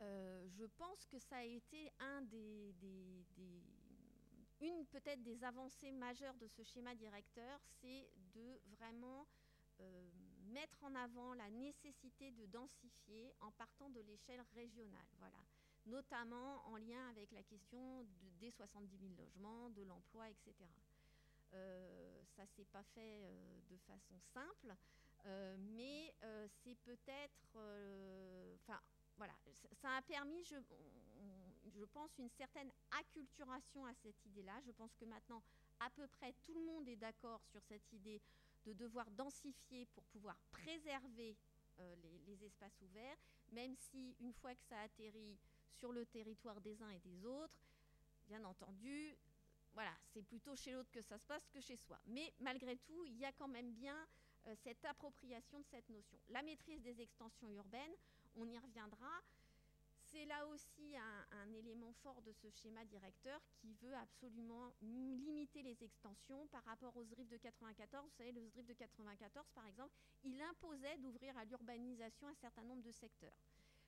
euh, 0.00 0.46
je 0.48 0.64
pense 0.64 1.06
que 1.06 1.18
ça 1.18 1.38
a 1.38 1.44
été 1.44 1.92
une 4.60 4.86
peut-être 4.86 5.22
des 5.22 5.42
avancées 5.44 5.92
majeures 5.92 6.34
de 6.34 6.46
ce 6.48 6.62
schéma 6.62 6.94
directeur, 6.94 7.60
c'est 7.80 8.10
de 8.34 8.60
vraiment 8.76 9.26
euh, 9.80 10.10
mettre 10.48 10.82
en 10.82 10.94
avant 10.94 11.34
la 11.34 11.48
nécessité 11.50 12.32
de 12.32 12.46
densifier 12.46 13.32
en 13.40 13.50
partant 13.52 13.88
de 13.90 14.00
l'échelle 14.00 14.42
régionale, 14.54 15.06
voilà, 15.18 15.38
notamment 15.86 16.66
en 16.66 16.76
lien 16.76 17.08
avec 17.10 17.30
la 17.32 17.42
question 17.44 18.02
de- 18.02 18.30
des 18.40 18.50
70 18.50 18.98
000 18.98 19.12
logements, 19.16 19.70
de 19.70 19.82
l'emploi, 19.82 20.28
etc. 20.30 20.54
Euh, 21.54 22.22
ça 22.36 22.46
s'est 22.46 22.64
pas 22.66 22.82
fait 22.82 23.22
de 23.70 23.76
façon 23.78 24.18
simple, 24.20 24.74
mais 25.58 26.14
c'est 26.62 26.76
peut-être, 26.76 27.56
voilà, 29.18 29.34
ça- 29.82 29.96
a 29.96 30.02
permis, 30.02 30.42
je, 30.44 31.84
pense, 31.92 32.16
une 32.18 32.30
certaine 32.30 32.70
acculturation 32.98 33.84
à 33.84 33.94
cette 33.94 34.24
idée-là. 34.26 34.60
Je 34.64 34.72
pense 34.72 34.94
que 34.94 35.04
maintenant, 35.04 35.42
à 35.80 35.90
peu 35.90 36.06
près 36.06 36.32
tout 36.44 36.54
le 36.54 36.64
monde 36.64 36.88
est 36.88 36.96
d'accord 36.96 37.42
sur 37.44 37.62
cette 37.62 37.92
idée 37.92 38.20
de 38.64 38.72
devoir 38.72 39.10
densifier 39.10 39.86
pour 39.86 40.04
pouvoir 40.06 40.36
préserver 40.50 41.36
euh, 41.80 41.96
les, 41.96 42.18
les 42.26 42.44
espaces 42.44 42.80
ouverts, 42.82 43.16
même 43.52 43.74
si 43.76 44.16
une 44.20 44.32
fois 44.32 44.54
que 44.54 44.62
ça 44.68 44.80
atterrit 44.80 45.38
sur 45.72 45.92
le 45.92 46.06
territoire 46.06 46.60
des 46.60 46.80
uns 46.82 46.90
et 46.90 46.98
des 47.00 47.24
autres, 47.24 47.60
bien 48.26 48.44
entendu, 48.44 49.16
voilà, 49.74 49.94
c'est 50.12 50.22
plutôt 50.22 50.56
chez 50.56 50.72
l'autre 50.72 50.90
que 50.90 51.02
ça 51.02 51.18
se 51.18 51.24
passe 51.26 51.46
que 51.48 51.60
chez 51.60 51.76
soi. 51.76 51.98
Mais 52.06 52.32
malgré 52.40 52.76
tout, 52.78 53.04
il 53.04 53.16
y 53.16 53.24
a 53.24 53.32
quand 53.32 53.48
même 53.48 53.72
bien 53.72 53.96
euh, 54.46 54.54
cette 54.64 54.84
appropriation 54.84 55.58
de 55.60 55.64
cette 55.70 55.88
notion. 55.88 56.18
La 56.28 56.42
maîtrise 56.42 56.82
des 56.82 57.00
extensions 57.00 57.50
urbaines, 57.50 57.94
on 58.36 58.48
y 58.48 58.58
reviendra. 58.58 59.22
C'est 60.10 60.24
là 60.24 60.46
aussi 60.46 60.96
un, 60.96 61.52
élément 61.52 61.92
fort 62.02 62.22
de 62.22 62.32
ce 62.32 62.48
schéma 62.48 62.84
directeur 62.86 63.40
qui 63.60 63.74
veut 63.74 63.94
absolument 63.94 64.72
limiter 64.80 65.62
les 65.62 65.82
extensions 65.82 66.46
par 66.46 66.64
rapport 66.64 66.96
aux 66.96 67.04
ZRIF 67.04 67.28
de 67.28 67.36
94. 67.36 68.04
Vous 68.04 68.16
savez, 68.16 68.32
le 68.32 68.46
ZRIF 68.46 68.66
de 68.66 68.72
94, 68.72 69.50
par 69.50 69.66
exemple, 69.66 69.92
il 70.24 70.40
imposait 70.40 70.96
d'ouvrir 70.98 71.36
à 71.36 71.44
l'urbanisation 71.44 72.26
un 72.26 72.34
certain 72.34 72.62
nombre 72.62 72.82
de 72.82 72.90
secteurs. 72.90 73.36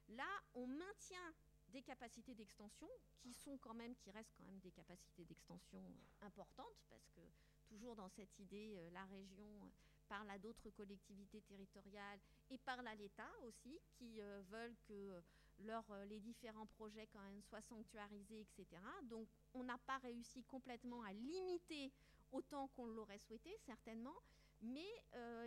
Là, 0.08 0.28
on 0.54 0.66
maintient 0.66 1.34
des 1.68 1.82
capacités 1.82 2.34
d'extension 2.34 2.88
qui 3.18 3.32
sont 3.32 3.56
quand 3.58 3.74
même, 3.74 3.94
qui 3.94 4.10
restent 4.10 4.34
quand 4.36 4.44
même 4.44 4.58
des 4.58 4.72
capacités 4.72 5.24
d'extension 5.24 5.82
importantes, 6.20 6.84
parce 6.90 7.08
que 7.10 7.20
toujours 7.68 7.94
dans 7.94 8.08
cette 8.08 8.38
idée, 8.40 8.74
euh, 8.76 8.90
la 8.90 9.04
région 9.04 9.46
euh, 9.46 9.68
parle 10.10 10.28
à 10.30 10.38
d'autres 10.38 10.70
collectivités 10.70 11.40
territoriales 11.42 12.18
et 12.50 12.58
parle 12.58 12.86
à 12.88 12.96
l'État 12.96 13.30
aussi, 13.44 13.78
qui 13.92 14.20
euh, 14.20 14.42
veulent 14.50 14.76
que 14.88 14.92
euh, 14.92 15.20
leurs, 15.60 15.88
euh, 15.92 16.04
les 16.06 16.18
différents 16.18 16.66
projets 16.66 17.06
quand 17.12 17.22
même 17.22 17.40
soient 17.42 17.62
sanctuarisés, 17.62 18.40
etc. 18.40 18.82
Donc 19.04 19.28
on 19.54 19.62
n'a 19.62 19.78
pas 19.78 19.98
réussi 19.98 20.42
complètement 20.42 21.02
à 21.04 21.12
limiter 21.12 21.92
autant 22.32 22.66
qu'on 22.74 22.86
l'aurait 22.86 23.20
souhaité, 23.20 23.56
certainement, 23.64 24.16
mais 24.62 24.88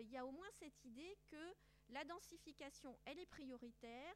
il 0.02 0.10
y 0.10 0.18
a 0.18 0.26
au 0.26 0.32
moins 0.32 0.50
cette 0.60 0.84
idée 0.86 1.16
que 1.30 1.54
la 1.90 2.04
densification, 2.04 2.98
elle 3.06 3.20
est 3.20 3.28
prioritaire, 3.28 4.16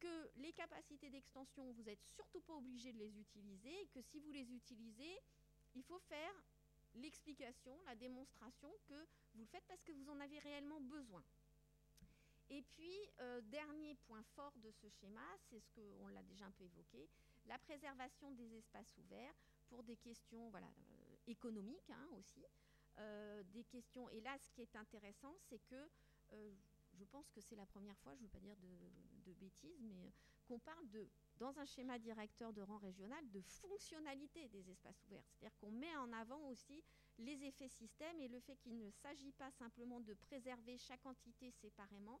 que 0.00 0.30
les 0.36 0.52
capacités 0.52 1.08
d'extension, 1.10 1.70
vous 1.72 1.82
n'êtes 1.84 2.02
surtout 2.02 2.40
pas 2.40 2.54
obligé 2.54 2.92
de 2.92 2.98
les 2.98 3.18
utiliser, 3.18 3.88
que 3.94 4.02
si 4.02 4.18
vous 4.18 4.30
les 4.30 4.52
utilisez, 4.52 5.16
il 5.74 5.82
faut 5.84 6.00
faire 6.00 6.34
l'explication, 6.94 7.78
la 7.86 7.94
démonstration 7.94 8.70
que 8.88 9.06
vous 9.34 9.42
le 9.42 9.46
faites 9.46 9.64
parce 9.66 9.82
que 9.82 9.92
vous 9.92 10.08
en 10.10 10.20
avez 10.20 10.38
réellement 10.40 10.80
besoin. 10.80 11.24
Et 12.50 12.62
puis, 12.62 12.98
euh, 13.20 13.40
dernier 13.42 13.94
point 14.06 14.22
fort 14.34 14.52
de 14.58 14.70
ce 14.70 14.88
schéma, 14.88 15.26
c'est 15.48 15.60
ce 15.60 15.70
qu'on 15.70 16.08
l'a 16.08 16.22
déjà 16.24 16.44
un 16.44 16.50
peu 16.50 16.64
évoqué, 16.64 17.08
la 17.46 17.58
préservation 17.58 18.30
des 18.32 18.56
espaces 18.56 18.94
ouverts 18.98 19.34
pour 19.68 19.82
des 19.82 19.96
questions 19.96 20.50
voilà, 20.50 20.66
euh, 20.66 21.16
économiques 21.26 21.90
hein, 21.90 22.08
aussi. 22.18 22.44
Euh, 22.98 23.42
des 23.44 23.64
questions, 23.64 24.08
et 24.10 24.20
là, 24.20 24.36
ce 24.38 24.50
qui 24.50 24.60
est 24.60 24.76
intéressant, 24.76 25.34
c'est 25.48 25.60
que 25.60 25.88
je 27.02 27.08
pense 27.08 27.28
que 27.30 27.40
c'est 27.40 27.56
la 27.56 27.66
première 27.66 27.98
fois, 27.98 28.14
je 28.14 28.20
ne 28.20 28.26
veux 28.26 28.30
pas 28.30 28.38
dire 28.38 28.56
de, 28.56 29.32
bêtises, 29.34 29.80
mais 29.80 30.04
euh, 30.04 30.10
qu'on 30.46 30.58
parle 30.60 30.88
de, 30.90 31.08
dans 31.36 31.58
un 31.58 31.64
schéma 31.64 31.98
directeur 31.98 32.52
de 32.52 32.62
rang 32.62 32.78
régional, 32.78 33.28
de 33.30 33.40
fonctionnalité 33.40 34.48
des 34.48 34.70
espaces 34.70 35.02
ouverts. 35.04 35.24
C'est-à-dire 35.26 35.58
qu'on 35.58 35.72
met 35.72 35.96
en 35.96 36.12
avant 36.12 36.48
aussi 36.48 36.84
les 37.18 37.42
effets 37.44 37.68
système 37.68 38.20
et 38.20 38.28
le 38.28 38.38
fait 38.40 38.56
qu'il 38.56 38.78
ne 38.78 38.90
s'agit 38.90 39.32
pas 39.32 39.50
simplement 39.50 40.00
de 40.00 40.14
préserver 40.14 40.78
chaque 40.78 41.04
entité 41.06 41.50
séparément, 41.50 42.20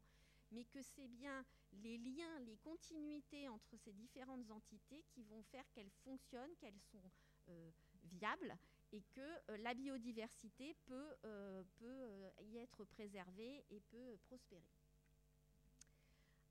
mais 0.50 0.64
que 0.64 0.82
c'est 0.82 1.08
bien 1.08 1.44
les 1.72 1.98
liens, 1.98 2.40
les 2.40 2.56
continuités 2.56 3.48
entre 3.48 3.76
ces 3.76 3.92
différentes 3.92 4.50
entités 4.50 5.04
qui 5.10 5.22
vont 5.22 5.42
faire 5.44 5.64
qu'elles 5.72 5.92
fonctionnent, 6.04 6.56
qu'elles 6.58 6.80
sont 6.90 7.10
euh, 7.48 7.70
viables 8.04 8.56
et 8.92 9.02
que 9.14 9.20
euh, 9.20 9.56
la 9.58 9.74
biodiversité 9.74 10.74
peut, 10.86 11.16
euh, 11.24 11.62
euh, 11.82 12.30
y 12.42 12.58
être 12.58 12.84
préservée 12.84 13.64
et 13.70 13.80
peut 13.80 14.18
prospérer. 14.26 14.62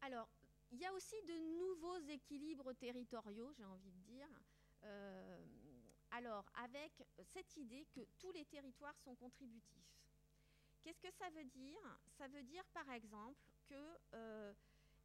Alors, 0.02 0.28
il 0.72 0.80
y 0.80 0.86
a 0.86 0.94
aussi 0.94 1.16
de 1.28 1.58
nouveaux 1.60 2.00
équilibres 2.10 2.74
territoriaux, 2.74 3.52
j'ai 3.54 3.66
envie 3.66 3.92
de 3.92 4.02
dire. 4.02 4.28
Alors, 6.12 6.46
avec 6.56 6.92
cette 7.24 7.56
idée 7.56 7.86
que 7.94 8.02
tous 8.18 8.32
les 8.32 8.46
territoires 8.46 8.98
sont 9.00 9.16
contributifs. 9.16 9.92
Qu'est-ce 10.82 11.00
que 11.00 11.12
ça 11.12 11.30
veut 11.30 11.46
dire? 11.46 12.00
Ça 12.18 12.28
veut 12.28 12.44
dire, 12.44 12.66
par 12.74 12.90
exemple, 12.92 13.40
que 13.70 14.00
euh, 14.16 14.54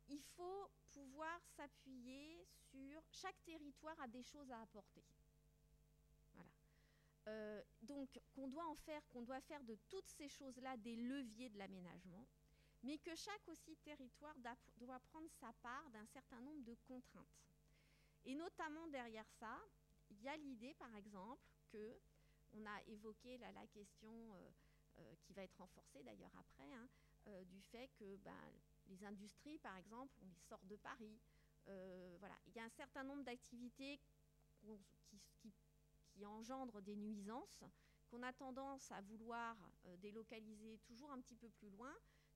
il 0.08 0.22
faut 0.36 0.70
pouvoir 0.92 1.38
s'appuyer 1.56 2.46
sur 2.70 3.02
chaque 3.10 3.42
territoire 3.44 3.98
a 4.00 4.08
des 4.08 4.22
choses 4.22 4.50
à 4.50 4.60
apporter. 4.60 5.04
Euh, 7.28 7.60
donc, 7.82 8.20
qu'on 8.34 8.46
doit 8.46 8.66
en 8.66 8.74
faire, 8.76 9.02
qu'on 9.08 9.22
doit 9.22 9.40
faire 9.40 9.62
de 9.64 9.76
toutes 9.88 10.08
ces 10.08 10.28
choses-là 10.28 10.76
des 10.76 10.94
leviers 10.94 11.48
de 11.48 11.58
l'aménagement, 11.58 12.24
mais 12.84 12.98
que 12.98 13.14
chaque 13.16 13.48
aussi 13.48 13.76
territoire 13.78 14.36
doit 14.76 15.00
prendre 15.00 15.28
sa 15.40 15.52
part 15.54 15.90
d'un 15.90 16.06
certain 16.06 16.40
nombre 16.40 16.62
de 16.62 16.74
contraintes. 16.86 17.26
Et 18.24 18.34
notamment 18.34 18.86
derrière 18.88 19.28
ça, 19.40 19.58
il 20.10 20.22
y 20.22 20.28
a 20.28 20.36
l'idée, 20.36 20.74
par 20.74 20.94
exemple, 20.94 21.42
que 21.68 21.98
on 22.52 22.64
a 22.64 22.80
évoqué 22.86 23.38
la 23.38 23.66
question 23.66 24.12
euh, 24.32 24.50
euh, 24.98 25.14
qui 25.22 25.32
va 25.32 25.42
être 25.42 25.56
renforcée 25.56 26.02
d'ailleurs 26.04 26.34
après, 26.38 26.72
hein, 26.74 26.88
du 27.46 27.60
fait 27.60 27.90
que 27.98 28.16
ben, 28.18 28.52
les 28.86 29.04
industries, 29.04 29.58
par 29.58 29.76
exemple, 29.76 30.14
on 30.22 30.26
les 30.26 30.38
sort 30.48 30.64
de 30.64 30.76
Paris. 30.76 31.18
Voilà, 32.20 32.36
il 32.46 32.54
y 32.54 32.60
a 32.60 32.64
un 32.64 32.70
certain 32.70 33.02
nombre 33.02 33.24
d'activités 33.24 33.98
qui, 33.98 35.50
qui, 35.50 35.52
qui, 36.16 36.24
engendrent 36.26 36.80
des 36.82 36.96
nuisances, 36.96 37.64
qu'on 38.08 38.22
a 38.22 38.32
tendance 38.32 38.90
à 38.92 39.00
vouloir 39.02 39.56
euh, 39.86 39.96
délocaliser 39.98 40.78
toujours 40.78 41.10
un 41.12 41.20
petit 41.20 41.36
peu 41.36 41.48
plus 41.48 41.70
loin, 41.70 41.92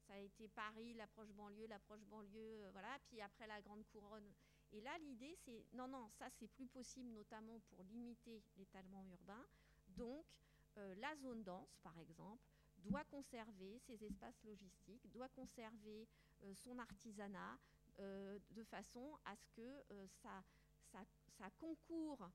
a 0.09 0.19
été 0.19 0.49
Paris, 0.49 0.95
l'approche 0.95 1.33
banlieue, 1.33 1.67
l'approche 1.67 2.05
banlieue, 2.05 2.65
euh, 2.65 2.71
voilà, 2.73 2.99
puis 3.07 3.21
après 3.21 3.47
la 3.47 3.61
grande 3.63 3.85
couronne. 3.87 4.29
Et 4.73 4.81
là, 4.81 4.91
l'idée, 4.99 5.35
c'est 5.45 5.65
non, 5.73 5.89
non, 5.89 6.09
ça, 6.11 6.29
c'est 6.31 6.49
plus 6.49 6.67
possible, 6.67 7.11
notamment 7.11 7.61
pour 7.69 7.83
limiter 7.85 8.43
l'étalement 8.57 9.05
urbain. 9.05 9.45
Donc, 9.89 10.25
euh, 10.77 10.95
la 10.97 11.15
zone 11.17 11.43
dense, 11.43 11.79
par 11.83 11.97
exemple, 11.99 12.43
doit 12.79 13.05
conserver 13.05 13.79
ses 13.79 14.03
espaces 14.05 14.43
logistiques, 14.45 15.11
doit 15.11 15.29
conserver 15.29 16.09
son 16.55 16.79
artisanat, 16.79 17.59
de 17.99 18.65
façon 18.65 19.19
à 19.27 19.37
ce 19.37 19.47
que 19.51 19.85
ça, 20.23 20.43
ça, 20.91 21.05
ça 21.37 21.51
concourt 21.59 22.31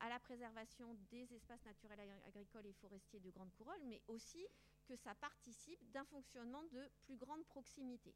à 0.00 0.08
la 0.08 0.18
préservation 0.18 0.94
des 1.10 1.32
espaces 1.34 1.64
naturels 1.64 2.00
agri- 2.00 2.22
agricoles 2.26 2.66
et 2.66 2.72
forestiers 2.72 3.20
de 3.20 3.30
grande 3.30 3.52
couronne, 3.52 3.82
mais 3.84 4.02
aussi 4.08 4.46
que 4.86 4.96
ça 4.96 5.14
participe 5.14 5.90
d'un 5.90 6.04
fonctionnement 6.04 6.62
de 6.64 6.90
plus 7.02 7.16
grande 7.16 7.44
proximité. 7.46 8.14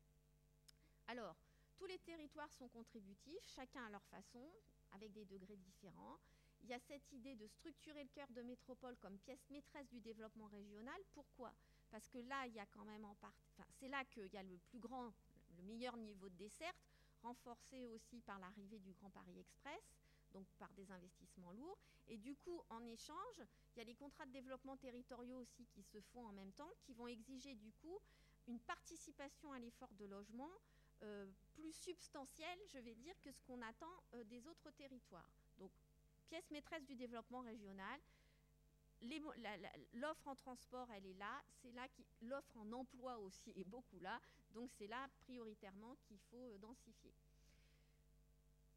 Alors, 1.07 1.37
tous 1.77 1.87
les 1.87 1.99
territoires 1.99 2.53
sont 2.53 2.69
contributifs, 2.69 3.47
chacun 3.55 3.85
à 3.85 3.91
leur 3.91 4.05
façon, 4.05 4.47
avec 4.93 5.13
des 5.13 5.25
degrés 5.25 5.57
différents. 5.57 6.19
Il 6.63 6.69
y 6.71 6.75
a 6.75 6.79
cette 6.79 7.13
idée 7.13 7.35
de 7.35 7.47
structurer 7.47 8.03
le 8.03 8.09
cœur 8.11 8.31
de 8.31 8.43
métropole 8.43 8.97
comme 8.97 9.19
pièce 9.19 9.51
maîtresse 9.51 9.89
du 9.89 10.01
développement 10.01 10.47
régional. 10.47 10.99
Pourquoi? 11.13 11.53
Parce 11.91 12.09
que 12.09 12.19
là, 12.19 12.47
il 12.47 12.55
y 12.55 12.61
a 12.61 12.67
quand 12.67 12.85
même 12.85 13.07
c'est 13.79 13.89
là 13.89 14.05
qu'il 14.07 14.33
y 14.33 14.37
a 14.37 14.43
le 14.43 14.59
plus 14.59 14.79
grand, 14.79 15.13
le 15.57 15.63
meilleur 15.63 15.97
niveau 15.97 16.29
de 16.29 16.37
desserte, 16.37 16.77
renforcé 17.23 17.87
aussi 17.87 18.21
par 18.21 18.39
l'arrivée 18.39 18.79
du 18.79 18.93
Grand 18.93 19.11
Paris 19.11 19.39
Express, 19.39 19.95
donc 20.35 20.47
par 20.59 20.73
des 20.75 20.91
investissements 20.91 21.53
lourds. 21.53 21.79
Et 22.09 22.19
du 22.19 22.35
coup, 22.35 22.63
en 22.69 22.85
échange, 22.85 23.43
il 23.75 23.79
y 23.79 23.81
a 23.81 23.85
les 23.85 23.95
contrats 23.95 24.27
de 24.27 24.33
développement 24.33 24.77
territoriaux 24.77 25.39
aussi 25.39 25.65
qui 25.67 25.83
se 25.83 26.01
font 26.01 26.27
en 26.27 26.33
même 26.33 26.53
temps, 26.53 26.71
qui 26.83 26.93
vont 26.93 27.07
exiger 27.07 27.55
du 27.55 27.73
coup 27.73 27.99
une 28.47 28.61
participation 28.61 29.53
à 29.53 29.59
l'effort 29.59 29.93
de 29.95 30.05
logement 30.05 30.51
euh, 31.03 31.27
plus 31.55 31.73
substantielle, 31.73 32.59
je 32.73 32.79
vais 32.79 32.95
dire, 32.95 33.15
que 33.23 33.33
ce 33.33 33.43
qu'on 33.43 33.63
attend 33.63 34.03
euh, 34.15 34.25
des 34.25 34.47
autres 34.47 34.71
territoires. 34.73 35.31
Donc, 35.59 35.71
pièce 36.29 36.51
maîtresse 36.51 36.85
du 36.85 36.95
développement 36.95 37.41
régional. 37.41 38.01
L'offre 39.95 40.29
en 40.29 40.35
transport, 40.35 40.89
elle 40.93 41.07
est 41.07 41.15
là. 41.15 41.43
C'est 41.61 41.73
là 41.73 41.87
l'offre 42.23 42.57
en 42.57 42.73
emploi 42.73 43.19
aussi 43.19 43.53
est 43.57 43.69
beaucoup 43.69 43.99
là. 44.01 44.21
Donc 44.53 44.71
c'est 44.79 44.87
là 44.87 45.09
prioritairement 45.21 45.97
qu'il 46.07 46.19
faut 46.31 46.49
euh, 46.49 46.59
densifier. 46.59 47.13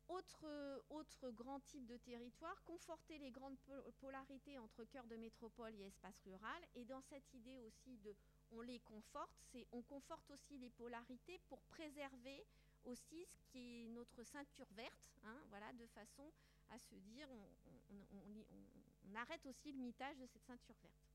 Autre, 0.10 0.46
euh, 0.46 0.80
autre 0.90 1.30
grand 1.32 1.60
type 1.60 1.86
de 1.86 1.98
territoire, 1.98 2.64
conforter 2.64 3.18
les 3.18 3.30
grandes 3.30 3.58
po- 3.60 3.92
polarités 4.00 4.58
entre 4.58 4.86
cœur 4.86 5.06
de 5.08 5.18
métropole 5.18 5.74
et 5.76 5.88
espace 5.88 6.20
rural. 6.26 6.64
Et 6.76 6.86
dans 6.86 7.02
cette 7.02 7.34
idée 7.34 7.60
aussi 7.60 7.98
de 7.98 8.16
on 8.52 8.62
les 8.62 8.80
conforte, 8.80 9.56
on 9.74 9.82
conforte 9.82 10.32
aussi 10.32 10.58
les 10.58 10.70
polarités 10.70 11.38
pour 11.50 11.60
préserver 11.64 12.46
aussi 12.86 13.26
ce 13.26 13.44
qui 13.52 13.84
est 13.84 13.90
notre 13.90 14.24
ceinture 14.24 14.72
verte, 14.72 15.10
hein, 15.26 15.38
voilà, 15.50 15.74
de 15.74 15.86
façon 15.88 16.32
à 16.70 16.80
se 16.80 16.96
dire 16.96 17.28
on 17.30 19.16
arrête 19.16 19.46
aussi 19.46 19.72
le 19.74 19.80
mitage 19.80 20.18
de 20.18 20.26
cette 20.26 20.46
ceinture 20.46 20.76
verte. 20.82 21.12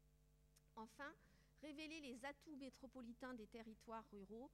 Enfin, 0.76 1.10
révéler 1.62 2.00
les 2.00 2.24
atouts 2.24 2.56
métropolitains 2.56 3.34
des 3.34 3.46
territoires 3.46 4.04
ruraux. 4.12 4.50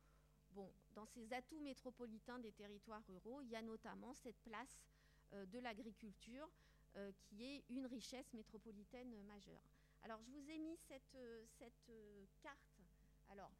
Dans 0.94 1.06
ces 1.06 1.32
atouts 1.32 1.60
métropolitains 1.60 2.38
des 2.38 2.52
territoires 2.52 3.02
ruraux, 3.06 3.40
il 3.42 3.48
y 3.48 3.56
a 3.56 3.62
notamment 3.62 4.14
cette 4.14 4.38
place 4.42 4.82
euh, 5.32 5.46
de 5.46 5.58
l'agriculture 5.58 6.48
euh, 6.96 7.12
qui 7.20 7.44
est 7.44 7.64
une 7.68 7.86
richesse 7.86 8.32
métropolitaine 8.32 9.14
majeure. 9.22 9.62
Alors, 10.02 10.20
je 10.22 10.30
vous 10.30 10.50
ai 10.50 10.58
mis 10.58 10.76
cette, 10.88 11.14
euh, 11.14 12.24
carte. 12.42 12.80
Alors, 13.28 13.50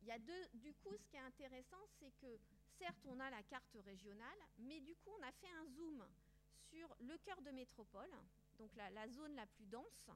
il 0.00 0.08
y 0.08 0.10
a 0.10 0.18
deux. 0.18 0.48
Du 0.54 0.72
coup, 0.72 0.96
ce 0.96 1.06
qui 1.08 1.16
est 1.16 1.20
intéressant, 1.20 1.84
c'est 1.98 2.10
que 2.22 2.38
certes, 2.78 3.04
on 3.06 3.20
a 3.20 3.28
la 3.28 3.42
carte 3.42 3.76
régionale, 3.84 4.38
mais 4.58 4.80
du 4.80 4.94
coup, 4.96 5.10
on 5.18 5.22
a 5.22 5.32
fait 5.32 5.50
un 5.50 5.66
zoom 5.66 6.02
sur 6.70 6.88
le 7.00 7.18
cœur 7.18 7.40
de 7.42 7.50
métropole, 7.50 8.10
donc 8.58 8.70
la, 8.76 9.08
zone 9.08 9.34
la 9.34 9.46
plus 9.46 9.66
dense. 9.66 10.10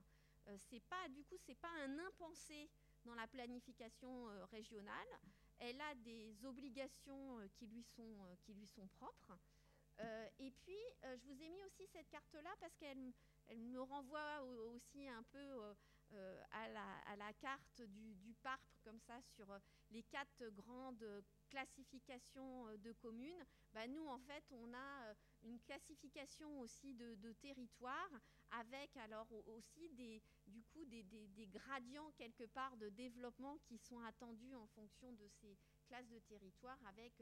Euh, 0.49 0.57
c'est 0.59 0.81
pas, 0.81 1.07
du 1.11 1.23
coup, 1.25 1.37
c'est 1.37 1.59
pas 1.59 1.71
un 1.85 1.99
impensé 1.99 2.71
dans 3.05 3.15
la 3.15 3.27
planification 3.27 4.27
régionale. 4.51 5.19
Elle 5.65 5.81
a 5.81 5.95
des 5.95 6.45
obligations 6.45 7.39
euh, 7.39 7.47
qui, 7.55 7.67
lui 7.69 7.85
sont, 7.85 8.03
euh, 8.03 8.35
qui 8.45 8.53
lui 8.53 8.67
sont 8.67 8.89
propres. 8.89 9.39
Euh, 10.01 10.29
et 10.41 10.51
puis, 10.51 10.77
je 11.05 11.25
vous 11.27 11.41
ai 11.41 11.49
mis 11.51 11.63
aussi 11.65 11.87
cette 11.93 12.09
carte-là 12.11 12.51
parce 12.59 12.75
qu'elle 12.77 13.13
elle 13.47 13.61
me 13.61 13.81
renvoie 13.81 14.43
au- 14.43 14.71
aussi 14.75 15.07
un 15.09 15.23
peu 15.23 15.75
euh, 16.15 16.43
à, 16.51 16.69
la, 17.17 17.33
carte 17.35 17.83
du, 17.83 18.15
du 18.17 18.35
parc, 18.35 18.63
comme 18.85 19.01
ça, 19.01 19.21
sur 19.23 19.51
euh, 19.51 19.59
les 19.91 20.03
quatre 20.05 20.49
grandes 20.51 21.25
classifications 21.49 22.69
euh, 22.69 22.77
de 22.79 22.93
communes. 22.93 23.45
Bah, 23.73 23.87
nous, 23.87 24.07
en 24.07 24.19
fait, 24.19 24.45
on 24.53 24.73
a 24.75 25.15
une 25.43 25.61
classification 25.61 26.61
aussi 26.61 26.95
de, 26.95 27.15
de 27.17 27.33
territoires 27.33 28.11
avec 28.51 28.97
alors 28.97 29.31
au- 29.33 29.53
aussi 29.53 29.89
des, 29.91 30.23
du 30.47 30.63
coup 30.63 30.85
des, 30.85 31.03
gradients 31.47 32.11
quelque 32.19 32.45
part 32.45 32.77
de 32.77 32.89
développement 32.91 33.59
qui 33.65 33.79
sont 33.79 34.01
attendus 34.01 34.55
en 34.55 34.67
fonction 34.69 35.13
de 35.13 35.27
ces 35.41 35.57
classes 35.87 36.09
de 36.09 36.19
territoire 36.21 36.79
avec 36.87 37.13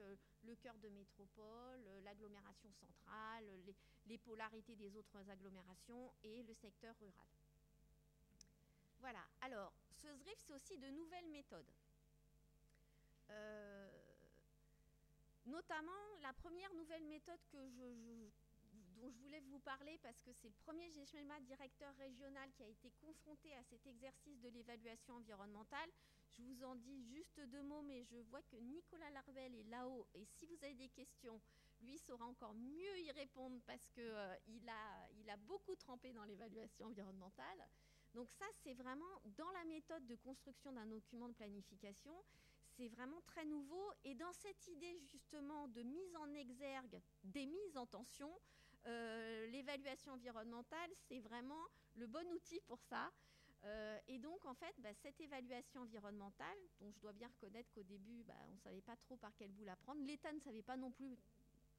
le 0.42 0.54
cœur 0.56 0.76
de 0.78 0.88
métropole, 0.88 1.80
l'agglomération 2.02 2.72
centrale, 2.72 3.44
les 4.06 4.18
polarités 4.18 4.76
des 4.76 4.96
autres 4.96 5.28
agglomérations 5.28 6.12
et 6.22 6.42
le 6.42 6.54
secteur 6.54 6.94
rural. 7.00 7.26
Voilà. 9.00 9.24
Alors, 9.40 9.72
ce 9.90 10.08
SRIF, 10.14 10.38
c'est 10.38 10.52
aussi 10.52 10.76
de 10.78 10.88
nouvelles 10.90 11.28
méthodes. 11.28 11.72
Euh, 13.30 13.88
notamment, 15.46 15.92
la 16.22 16.32
première 16.34 16.72
nouvelle 16.74 17.04
méthode 17.04 17.40
dont 17.52 19.10
je 19.10 19.18
voulais 19.18 19.40
vous 19.40 19.58
parler, 19.60 19.98
parce 20.02 20.20
que 20.20 20.32
c'est 20.32 20.48
le 20.48 20.54
premier 20.54 20.90
schéma 21.06 21.40
directeur 21.40 21.94
régional 21.96 22.50
qui 22.52 22.62
a 22.62 22.68
été 22.68 22.90
confronté 23.00 23.54
à 23.56 23.62
cet 23.64 23.86
exercice 23.86 24.38
de 24.40 24.48
l'évaluation 24.50 25.14
environnementale. 25.16 25.90
Je 26.32 26.42
vous 26.42 26.62
en 26.62 26.74
dis 26.74 27.02
juste 27.04 27.40
deux 27.40 27.62
mots, 27.62 27.82
mais 27.82 28.04
je 28.04 28.18
vois 28.18 28.42
que 28.42 28.56
Nicolas 28.56 29.10
Larbel 29.10 29.54
est 29.54 29.64
là-haut, 29.64 30.06
et 30.14 30.24
si 30.26 30.46
vous 30.46 30.62
avez 30.62 30.74
des 30.74 30.88
questions, 30.90 31.40
lui 31.80 31.98
saura 31.98 32.26
encore 32.26 32.54
mieux 32.54 32.98
y 33.00 33.10
répondre 33.12 33.58
parce 33.66 33.88
qu'il 33.88 34.38
il 34.48 34.68
a, 34.68 35.08
il 35.14 35.30
a 35.30 35.36
beaucoup 35.36 35.74
trempé 35.76 36.12
dans 36.12 36.24
l'évaluation 36.24 36.86
environnementale. 36.86 37.66
Donc 38.14 38.30
ça, 38.30 38.44
c'est 38.62 38.74
vraiment 38.74 39.20
dans 39.36 39.50
la 39.52 39.64
méthode 39.64 40.06
de 40.06 40.16
construction 40.16 40.72
d'un 40.72 40.86
document 40.86 41.28
de 41.28 41.34
planification, 41.34 42.14
c'est 42.76 42.88
vraiment 42.88 43.20
très 43.22 43.44
nouveau. 43.44 43.92
Et 44.04 44.14
dans 44.14 44.32
cette 44.32 44.66
idée 44.68 44.98
justement 45.10 45.68
de 45.68 45.82
mise 45.82 46.16
en 46.16 46.32
exergue 46.34 47.00
des 47.24 47.46
mises 47.46 47.76
en 47.76 47.86
tension, 47.86 48.30
euh, 48.86 49.46
l'évaluation 49.48 50.12
environnementale, 50.12 50.90
c'est 51.08 51.20
vraiment 51.20 51.66
le 51.96 52.06
bon 52.06 52.26
outil 52.32 52.60
pour 52.66 52.80
ça. 52.82 53.12
Euh, 53.64 53.98
et 54.08 54.18
donc, 54.18 54.44
en 54.46 54.54
fait, 54.54 54.74
bah, 54.78 54.94
cette 54.94 55.20
évaluation 55.20 55.82
environnementale, 55.82 56.56
dont 56.80 56.90
je 56.90 56.98
dois 56.98 57.12
bien 57.12 57.28
reconnaître 57.28 57.70
qu'au 57.72 57.82
début, 57.82 58.22
bah, 58.24 58.34
on 58.48 58.54
ne 58.54 58.58
savait 58.58 58.80
pas 58.80 58.96
trop 58.96 59.16
par 59.16 59.32
quel 59.36 59.50
bout 59.50 59.64
la 59.64 59.76
prendre, 59.76 60.00
l'État 60.02 60.32
ne 60.32 60.40
savait 60.40 60.62
pas 60.62 60.78
non 60.78 60.90
plus 60.90 61.18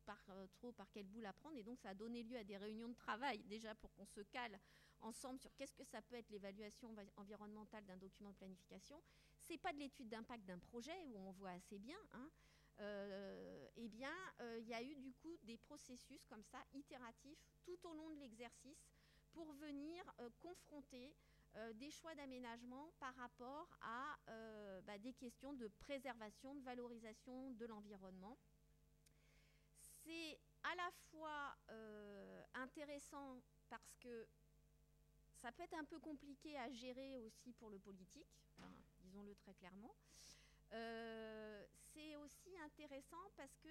par, 0.05 0.23
euh, 0.29 0.45
trop 0.53 0.71
par 0.71 0.87
quel 0.91 1.05
bout 1.07 1.21
la 1.21 1.33
prendre, 1.33 1.57
et 1.57 1.63
donc 1.63 1.79
ça 1.79 1.89
a 1.89 1.93
donné 1.93 2.23
lieu 2.23 2.37
à 2.37 2.43
des 2.43 2.57
réunions 2.57 2.89
de 2.89 2.95
travail, 2.95 3.39
déjà 3.43 3.73
pour 3.75 3.91
qu'on 3.93 4.05
se 4.05 4.21
cale 4.21 4.59
ensemble 5.01 5.39
sur 5.39 5.53
qu'est-ce 5.55 5.75
que 5.75 5.83
ça 5.83 6.01
peut 6.01 6.15
être 6.15 6.29
l'évaluation 6.29 6.89
envi- 6.89 7.11
environnementale 7.17 7.85
d'un 7.85 7.97
document 7.97 8.29
de 8.31 8.35
planification. 8.35 9.01
C'est 9.39 9.57
pas 9.57 9.73
de 9.73 9.79
l'étude 9.79 10.09
d'impact 10.09 10.45
d'un 10.45 10.59
projet 10.59 10.95
où 11.05 11.17
on 11.17 11.31
voit 11.31 11.51
assez 11.51 11.77
bien. 11.79 11.97
Hein. 12.13 12.29
Euh, 12.79 13.67
eh 13.75 13.87
bien, 13.89 14.13
euh, 14.39 14.57
il 14.59 14.67
y 14.67 14.73
a 14.73 14.81
eu 14.81 14.95
du 14.95 15.13
coup 15.13 15.37
des 15.43 15.57
processus 15.57 16.25
comme 16.25 16.43
ça, 16.43 16.59
itératifs, 16.73 17.43
tout 17.63 17.77
au 17.87 17.93
long 17.93 18.09
de 18.09 18.15
l'exercice, 18.15 18.87
pour 19.33 19.51
venir 19.53 20.03
euh, 20.19 20.29
confronter 20.39 21.13
des 21.75 21.91
choix 21.91 22.15
d'aménagement 22.15 22.93
par 22.97 23.13
rapport 23.15 23.67
à 23.81 24.17
bah, 24.83 24.97
des 24.99 25.11
questions 25.11 25.51
de 25.51 25.67
préservation, 25.67 26.55
de 26.55 26.61
valorisation 26.61 27.51
de 27.51 27.65
l'environnement. 27.65 28.37
C'est 30.01 30.39
à 30.63 30.73
la 30.75 30.89
fois 31.09 31.57
intéressant 32.53 33.41
parce 33.69 33.97
que 33.99 34.25
ça 35.41 35.51
peut 35.51 35.63
être 35.63 35.73
un 35.73 35.85
peu 35.85 35.99
compliqué 35.99 36.57
à 36.57 36.69
gérer 36.69 37.17
aussi 37.17 37.51
pour 37.53 37.69
le 37.69 37.79
politique, 37.79 38.27
hein, 38.59 38.71
disons-le 38.99 39.33
très 39.35 39.53
clairement. 39.55 39.95
Euh, 40.73 41.65
c'est 41.93 42.15
aussi 42.15 42.57
intéressant 42.63 43.31
parce 43.35 43.57
que 43.57 43.69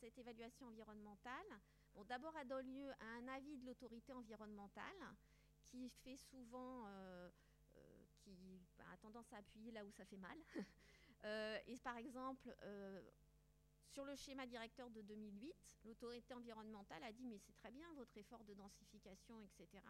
cette 0.00 0.16
évaluation 0.18 0.66
environnementale, 0.66 1.46
d'abord, 2.06 2.34
elle 2.40 2.48
donne 2.48 2.72
lieu 2.72 2.90
à 3.00 3.06
un 3.18 3.28
avis 3.28 3.56
de 3.56 3.66
l'autorité 3.66 4.12
environnementale 4.12 5.16
qui 5.64 5.88
fait 5.88 6.16
souvent, 6.16 6.86
euh, 6.86 7.30
euh, 7.76 8.04
qui 8.22 8.60
bah, 8.78 8.84
a 8.92 8.96
tendance 8.98 9.32
à 9.32 9.38
appuyer 9.38 9.72
là 9.72 9.84
où 9.84 9.90
ça 9.90 10.04
fait 10.04 10.18
mal. 10.18 10.38
Et 11.66 11.78
par 11.78 11.96
exemple, 11.96 12.54
sur 13.88 14.04
le 14.04 14.14
schéma 14.14 14.46
directeur 14.46 14.90
de 14.90 15.00
2008, 15.00 15.54
l'autorité 15.86 16.34
environnementale 16.34 17.02
a 17.02 17.12
dit 17.12 17.24
mais 17.24 17.38
c'est 17.38 17.54
très 17.54 17.70
bien 17.70 17.90
votre 17.94 18.14
effort 18.18 18.44
de 18.44 18.52
densification, 18.52 19.40
etc. 19.40 19.82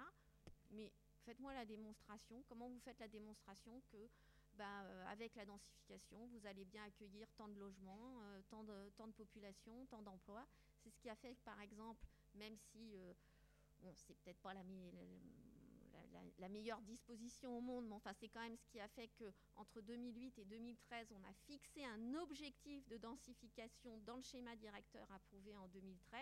Mais 0.74 0.92
faites-moi 1.24 1.54
la 1.54 1.64
démonstration. 1.64 2.42
Comment 2.48 2.68
vous 2.68 2.80
faites 2.80 2.98
la 2.98 3.08
démonstration 3.08 3.80
que 3.92 4.08
bah, 4.54 4.82
euh, 4.82 5.06
avec 5.06 5.34
la 5.34 5.44
densification, 5.44 6.26
vous 6.26 6.46
allez 6.46 6.64
bien 6.64 6.84
accueillir 6.84 7.26
tant 7.36 7.48
de 7.48 7.58
logements, 7.58 8.20
euh, 8.22 8.42
tant, 8.48 8.62
de, 8.62 8.90
tant 8.96 9.06
de 9.06 9.12
population, 9.12 9.86
tant 9.86 10.02
d'emplois? 10.02 10.46
C'est 10.82 10.90
ce 10.90 10.98
qui 10.98 11.08
a 11.10 11.16
fait 11.16 11.36
par 11.44 11.60
exemple, 11.60 12.06
même 12.34 12.56
si, 12.56 12.96
euh, 12.96 13.12
bon, 13.80 13.92
c'est 13.96 14.14
peut-être 14.18 14.40
pas 14.40 14.54
la 16.38 16.48
meilleure 16.48 16.80
disposition 16.82 17.56
au 17.56 17.60
monde, 17.60 17.86
mais 17.86 17.94
enfin, 17.94 18.12
c'est 18.12 18.28
quand 18.28 18.42
même 18.42 18.56
ce 18.56 18.66
qui 18.66 18.80
a 18.80 18.88
fait 18.88 19.08
que 19.08 19.32
entre 19.56 19.80
2008 19.80 20.38
et 20.38 20.44
2013, 20.44 21.08
on 21.12 21.24
a 21.24 21.32
fixé 21.46 21.84
un 21.84 22.14
objectif 22.14 22.86
de 22.88 22.96
densification 22.96 23.98
dans 24.00 24.16
le 24.16 24.22
schéma 24.22 24.54
directeur 24.56 25.10
approuvé 25.12 25.56
en 25.56 25.68
2013. 25.68 26.20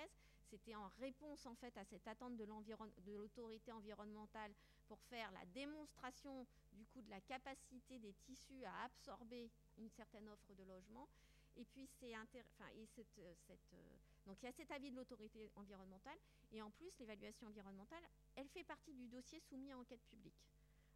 C'était 0.53 0.75
en 0.75 0.89
réponse 1.01 1.47
en 1.47 1.55
fait 1.55 1.75
à 1.79 1.85
cette 1.87 2.07
attente 2.07 2.37
de 2.37 2.45
l'autorité 3.15 3.73
environnementale 3.73 4.53
pour 4.87 5.01
faire 5.05 5.33
la 5.33 5.47
démonstration 5.47 6.47
du 6.75 6.85
coup 6.85 7.01
de 7.01 7.09
la 7.09 7.23
capacité 7.23 7.99
des 7.99 8.13
tissus 8.13 8.63
à 8.67 8.85
absorber 8.85 9.51
une 9.79 9.89
certaine 9.89 10.29
offre 10.29 10.53
de 10.53 10.63
logement. 10.65 11.09
Et 11.57 11.65
puis 11.65 11.87
c'est 11.87 12.15
enfin, 12.19 12.69
et 12.77 12.85
cette, 12.85 13.19
euh, 13.19 13.35
euh, 13.51 13.77
donc 14.27 14.43
il 14.43 14.45
y 14.45 14.49
a 14.49 14.53
cet 14.53 14.71
avis 14.73 14.91
de 14.91 14.97
l'autorité 14.97 15.51
environnementale 15.57 16.19
et 16.53 16.61
en 16.61 16.71
plus 16.71 16.99
l'évaluation 16.99 17.47
environnementale, 17.47 18.03
elle 18.37 18.49
fait 18.49 18.65
partie 18.65 18.93
du 18.93 19.07
dossier 19.09 19.41
soumis 19.41 19.73
à 19.73 19.79
enquête 19.79 20.05
publique. 20.11 20.45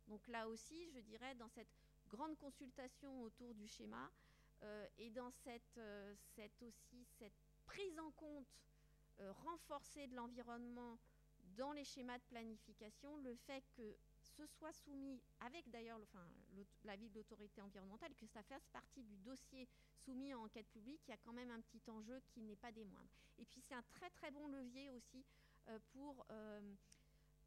Donc 0.07 0.29
là 0.29 0.47
aussi, 0.49 0.91
je 0.91 1.01
dirais 1.01 1.35
dans 1.37 1.49
cette 1.49 1.73
grande 2.11 2.37
consultation 2.37 3.23
autour 3.23 3.55
du 3.55 3.67
schéma 3.67 4.11
euh, 4.63 4.87
et 4.99 5.09
dans 5.09 5.31
cette, 5.31 5.81
cette 6.35 6.63
aussi 6.63 7.07
cette 7.19 7.41
prise 7.65 7.99
en 7.99 8.11
compte 8.11 8.47
euh, 9.21 9.33
renforcée 9.45 10.07
de 10.07 10.15
l'environnement 10.15 10.99
dans 11.57 11.73
les 11.73 11.85
schémas 11.85 12.19
de 12.19 12.25
planification, 12.25 13.17
le 13.19 13.35
fait 13.35 13.65
que 13.77 13.97
ce 14.21 14.47
soit 14.47 14.73
soumis, 14.73 15.21
avec 15.41 15.69
d'ailleurs 15.71 15.99
enfin, 16.03 16.27
l'avis 16.85 17.09
de 17.09 17.15
l'autorité 17.15 17.63
environnementale, 17.63 18.15
que 18.15 18.27
ça 18.27 18.43
fasse 18.43 18.67
partie 18.69 19.03
du 19.03 19.17
dossier 19.19 19.67
soumis 19.97 20.35
en 20.35 20.45
enquête 20.45 20.69
publique, 20.69 21.01
il 21.07 21.11
y 21.11 21.15
a 21.15 21.19
quand 21.19 21.33
même 21.33 21.51
un 21.51 21.61
petit 21.61 21.81
enjeu 21.91 22.21
qui 22.29 22.43
n'est 22.43 22.57
pas 22.57 22.73
des 22.73 22.85
moindres. 22.85 23.11
Et 23.39 23.45
puis 23.45 23.63
c'est 23.63 23.75
un 23.75 23.83
très 23.83 24.11
très 24.11 24.31
bon 24.31 24.47
levier 24.49 24.91
aussi 24.91 25.25
euh, 25.69 25.79
pour 25.93 26.27
euh, 26.31 26.61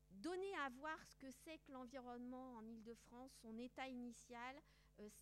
donner 0.10 0.56
à 0.66 0.70
voir 0.70 0.98
ce 1.06 1.16
que 1.18 1.32
c'est 1.32 1.60
que 1.60 1.72
l'environnement 1.72 2.56
en 2.56 2.66
Ile-de-France, 2.66 3.32
son 3.42 3.58
état 3.58 3.88
initial. 3.88 4.56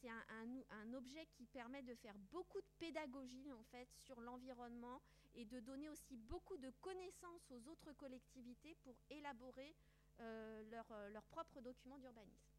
C'est 0.02 0.10
un, 0.10 0.24
un 0.72 0.94
objet 0.96 1.28
qui 1.28 1.46
permet 1.46 1.84
de 1.84 1.94
faire 1.94 2.18
beaucoup 2.32 2.60
de 2.60 2.68
pédagogie 2.80 3.54
en 3.54 3.62
fait 3.66 3.88
sur 3.94 4.20
l'environnement 4.22 5.00
et 5.38 5.46
de 5.46 5.60
donner 5.60 5.88
aussi 5.88 6.18
beaucoup 6.18 6.58
de 6.58 6.72
connaissances 6.82 7.52
aux 7.52 7.68
autres 7.70 7.94
collectivités 7.94 8.76
pour 8.84 8.96
élaborer 9.10 9.76
euh, 10.20 10.64
leur, 10.72 10.86
euh, 10.92 11.10
leur 11.10 11.24
propre 11.26 11.62
document 11.62 11.98
d'urbanisme. 12.00 12.52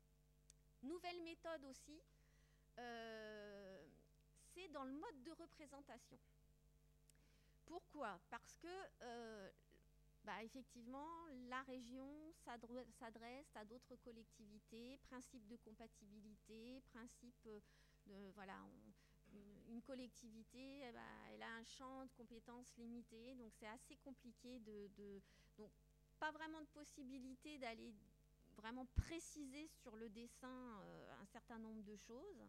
Nouvelle 0.85 1.21
méthode 1.23 1.65
aussi, 1.65 2.01
euh, 2.79 3.85
c'est 4.55 4.69
dans 4.69 4.85
le 4.85 4.93
mode 4.93 5.23
de 5.25 5.33
représentation. 5.33 6.19
Pourquoi? 7.67 8.19
Parce 8.31 8.55
que, 8.63 8.69
bah, 10.25 10.43
effectivement, 10.45 11.27
la 11.49 11.63
région 11.63 12.33
s'adre- 12.45 12.87
s'adresse 12.99 13.55
à 13.57 13.65
d'autres 13.65 13.97
collectivités, 13.97 14.99
principe 15.09 15.47
de 15.49 15.57
compatibilité, 15.57 16.81
principe 16.93 17.49
de, 18.07 18.31
voilà, 18.35 18.59
une, 19.69 19.83
collectivité, 19.83 20.83
eh 20.83 20.93
ben, 20.93 21.01
elle 21.33 21.43
a 21.43 21.55
un 21.55 21.65
champ 21.65 22.05
de 22.05 22.11
compétences 22.13 22.77
limité, 22.77 23.35
donc 23.35 23.53
c'est 23.59 23.67
assez 23.67 23.97
compliqué 23.97 24.59
de, 24.61 24.91
donc 25.57 25.71
pas 26.19 26.31
vraiment 26.33 26.61
de 26.61 26.67
possibilité 26.67 27.59
d'aller 27.59 27.95
vraiment 28.57 28.87
préciser 28.87 29.69
sur 29.69 29.95
le 29.97 30.09
dessin 30.09 30.81
euh, 30.81 31.13
un 31.23 31.27
certain 31.27 31.59
nombre 31.59 31.83
de 31.83 31.97
choses. 31.97 32.45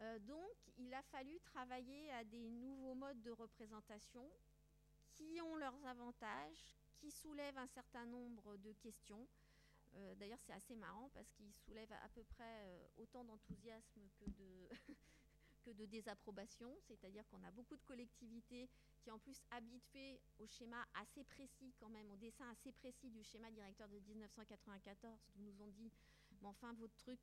Euh, 0.00 0.18
donc, 0.20 0.56
il 0.78 0.92
a 0.94 1.02
fallu 1.02 1.38
travailler 1.40 2.10
à 2.12 2.24
des 2.24 2.48
nouveaux 2.48 2.94
modes 2.94 3.20
de 3.22 3.30
représentation 3.30 4.26
qui 5.12 5.40
ont 5.42 5.56
leurs 5.56 5.84
avantages, 5.86 6.76
qui 6.96 7.10
soulèvent 7.10 7.58
un 7.58 7.66
certain 7.66 8.06
nombre 8.06 8.56
de 8.56 8.72
questions. 8.72 9.26
Euh, 9.94 10.14
D'ailleurs, 10.14 10.40
c'est 10.40 10.54
assez 10.54 10.74
marrant 10.74 11.10
parce 11.12 11.30
qu'ils 11.32 11.52
soulèvent 11.52 11.92
à 11.92 12.08
peu 12.08 12.24
près 12.24 12.90
autant 12.96 13.22
d'enthousiasme 13.24 14.08
que 14.18 14.24
de, 14.30 14.68
que 15.64 15.70
de 15.70 15.86
désapprobation. 15.86 16.74
C'est-à-dire 16.86 17.26
qu'on 17.28 17.42
a 17.44 17.50
beaucoup 17.50 17.76
de 17.76 17.82
collectivités 17.82 18.68
qui, 19.00 19.10
en 19.10 19.18
plus, 19.18 19.42
habituées 19.50 20.20
au 20.38 20.46
schéma 20.46 20.84
assez 20.94 21.24
précis, 21.24 21.74
quand 21.80 21.88
même, 21.88 22.10
au 22.10 22.16
dessin 22.16 22.48
assez 22.50 22.72
précis 22.72 23.10
du 23.10 23.22
schéma 23.24 23.50
directeur 23.50 23.88
de 23.88 23.98
1994, 23.98 25.18
où 25.36 25.42
nous 25.42 25.62
ont 25.62 25.70
dit 25.70 25.90
mais 26.40 26.48
enfin, 26.48 26.72
votre 26.74 26.96
truc, 26.96 27.20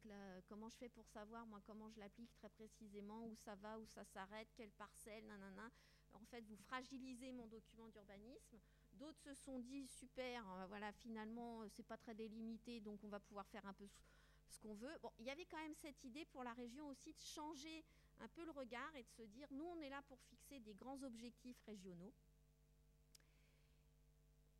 comment 0.47 0.69
je 0.69 0.77
fais 0.77 0.89
pour 0.89 1.05
savoir, 1.07 1.45
moi, 1.45 1.61
comment 1.65 1.89
je 1.89 1.99
l'applique 1.99 2.33
très 2.35 2.49
précisément, 2.49 3.25
où 3.25 3.35
ça 3.35 3.55
va, 3.55 3.77
où 3.77 3.85
ça 3.85 4.05
s'arrête, 4.05 4.47
quelle 4.55 4.71
parcelle, 4.71 5.25
nanana. 5.25 5.69
En 6.13 6.25
fait, 6.25 6.41
vous 6.41 6.55
fragilisez 6.55 7.31
mon 7.33 7.47
document 7.47 7.87
d'urbanisme. 7.89 8.57
D'autres 8.93 9.19
se 9.19 9.33
sont 9.33 9.59
dit, 9.59 9.87
super, 9.87 10.49
euh, 10.51 10.65
voilà, 10.67 10.91
finalement, 10.91 11.61
euh, 11.61 11.67
c'est 11.69 11.85
pas 11.85 11.97
très 11.97 12.15
délimité, 12.15 12.79
donc 12.79 13.03
on 13.03 13.09
va 13.09 13.19
pouvoir 13.19 13.45
faire 13.47 13.65
un 13.65 13.73
peu 13.73 13.87
ce 14.49 14.59
qu'on 14.59 14.73
veut. 14.73 14.97
Bon, 15.01 15.11
il 15.19 15.25
y 15.25 15.29
avait 15.29 15.45
quand 15.45 15.61
même 15.61 15.75
cette 15.75 16.03
idée 16.03 16.25
pour 16.25 16.43
la 16.43 16.53
région 16.53 16.87
aussi 16.87 17.13
de 17.13 17.19
changer 17.19 17.83
un 18.19 18.27
peu 18.29 18.43
le 18.45 18.51
regard 18.51 18.95
et 18.95 19.03
de 19.03 19.09
se 19.09 19.23
dire, 19.23 19.47
nous, 19.51 19.65
on 19.65 19.79
est 19.81 19.89
là 19.89 20.01
pour 20.07 20.19
fixer 20.29 20.59
des 20.59 20.73
grands 20.73 21.01
objectifs 21.03 21.61
régionaux 21.65 22.13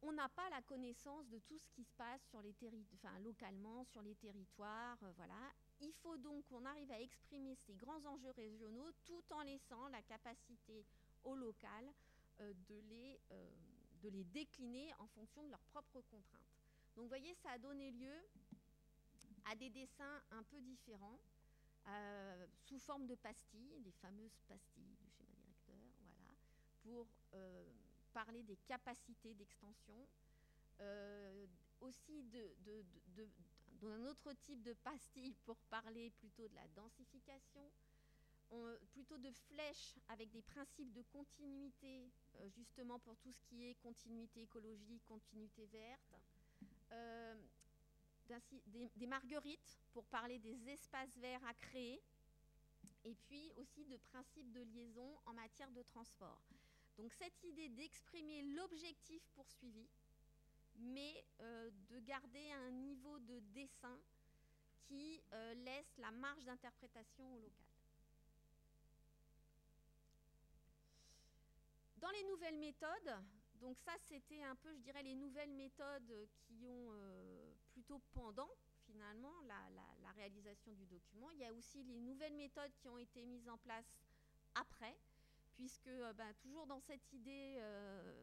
on 0.02 0.14
n'a 0.14 0.30
pas 0.30 0.50
la 0.50 0.62
connaissance 0.62 1.28
de 1.30 1.40
tout 1.40 1.58
ce 1.58 1.70
qui 1.76 1.84
se 1.84 1.94
passe 1.98 2.22
sur 2.30 2.42
les 2.42 2.54
localement, 3.24 3.84
sur 3.86 4.02
les 4.02 4.16
territoires. 4.16 4.98
euh, 5.04 5.12
voilà. 5.18 5.52
Il 5.82 5.92
faut 6.02 6.18
donc 6.18 6.46
qu'on 6.48 6.66
arrive 6.66 6.92
à 6.92 7.00
exprimer 7.00 7.56
ces 7.56 7.74
grands 7.74 8.04
enjeux 8.06 8.32
régionaux 8.32 8.92
tout 9.06 9.24
en 9.32 9.42
laissant 9.42 9.88
la 9.90 10.02
capacité 10.04 10.86
au 11.24 11.36
local 11.36 11.86
euh, 12.42 12.54
de, 12.70 12.76
les, 12.90 13.20
euh, 13.32 13.50
de 14.04 14.10
les 14.10 14.24
décliner 14.26 14.94
en 15.00 15.08
fonction 15.08 15.44
de 15.44 15.50
leurs 15.50 15.66
propres 15.72 16.02
contraintes. 16.10 16.56
Donc 16.96 17.04
vous 17.04 17.10
voyez, 17.10 17.34
ça 17.44 17.52
a 17.52 17.58
donné 17.58 17.92
lieu 17.92 18.16
à 19.52 19.56
des 19.56 19.70
dessins 19.70 20.22
un 20.32 20.44
peu 20.44 20.60
différents, 20.62 21.20
sous 22.66 22.80
forme 22.80 23.08
de 23.08 23.16
pastilles, 23.16 23.80
les 23.84 23.92
fameuses 23.92 24.40
pastilles 24.48 24.96
du 25.00 25.10
schéma 25.10 25.34
directeur, 25.36 25.76
voilà, 26.02 26.36
pour 26.82 27.08
euh, 27.34 27.66
parler 28.14 28.44
des 28.44 28.58
capacités 28.58 29.34
d'extension, 29.34 30.08
euh, 30.82 31.48
aussi 31.82 32.24
de, 32.24 32.56
de- 32.66 32.86
d'un 33.82 34.06
autre 34.06 34.34
type 34.34 34.62
de 34.64 34.74
pastille 34.74 35.34
pour 35.46 35.58
parler 35.70 36.10
plutôt 36.12 36.48
de 36.48 36.56
la 36.56 36.68
densification, 36.70 37.72
on- 38.52 38.78
plutôt 38.92 39.18
de 39.18 39.32
flèches 39.32 39.98
avec 40.08 40.30
des 40.32 40.42
principes 40.42 40.92
de 40.94 41.02
continuité, 41.04 42.12
euh, 42.36 42.50
justement 42.50 43.00
pour 43.00 43.18
tout 43.18 43.32
ce 43.32 43.42
qui 43.44 43.66
est 43.66 43.76
continuité 43.76 44.42
écologique, 44.44 45.04
continuité 45.06 45.66
verte, 45.68 46.16
des, 48.96 49.08
marguerites 49.08 49.80
pour 49.92 50.06
parler 50.06 50.40
des 50.40 50.70
espaces 50.70 51.16
verts 51.18 51.44
à 51.46 51.54
créer, 51.54 52.02
et 53.04 53.16
puis 53.16 53.52
aussi 53.58 53.86
de 53.86 53.98
principes 53.98 54.52
de 54.52 54.62
liaison 54.62 55.18
en 55.26 55.34
matière 55.34 55.72
de 55.72 55.82
transport. 55.84 56.42
Donc 56.98 57.14
cette 57.14 57.44
idée 57.44 57.70
d'exprimer 57.70 58.42
l'objectif 58.42 59.22
poursuivi, 59.36 59.88
mais 60.78 61.24
euh, 61.42 61.70
de 61.90 62.00
garder 62.00 62.52
un 62.52 62.72
niveau 62.72 63.20
de 63.20 63.40
dessin 63.54 63.98
qui 64.88 65.22
euh, 65.34 65.54
laisse 65.54 65.98
la 65.98 66.12
marge 66.12 66.44
d'interprétation 66.44 67.34
au 67.34 67.40
local. 67.40 67.66
Dans 71.98 72.10
les 72.12 72.24
nouvelles 72.24 72.58
méthodes, 72.58 73.24
donc 73.56 73.78
ça 73.78 73.92
c'était 74.08 74.42
un 74.44 74.56
peu, 74.56 74.74
je 74.74 74.80
dirais, 74.80 75.04
les 75.04 75.16
nouvelles 75.16 75.52
méthodes 75.52 76.28
qui 76.48 76.66
ont 76.66 76.94
euh, 76.94 77.29
pendant 78.14 78.50
finalement 78.86 79.34
la, 79.48 80.12
réalisation 80.16 80.74
du 80.74 80.86
document. 80.86 81.30
Il 81.32 81.40
y 81.40 81.46
a 81.46 81.54
aussi 81.54 81.82
les 81.84 82.02
nouvelles 82.02 82.34
méthodes 82.34 82.74
qui 82.82 82.90
ont 82.90 82.98
été 82.98 83.26
mises 83.26 83.48
en 83.48 83.58
place 83.58 83.86
après, 84.56 84.98
puisque 85.54 85.88
euh, 85.88 86.12
ben, 86.14 86.34
toujours 86.42 86.66
dans 86.66 86.82
cette 86.82 87.14
idée, 87.14 87.56
euh, 87.60 88.14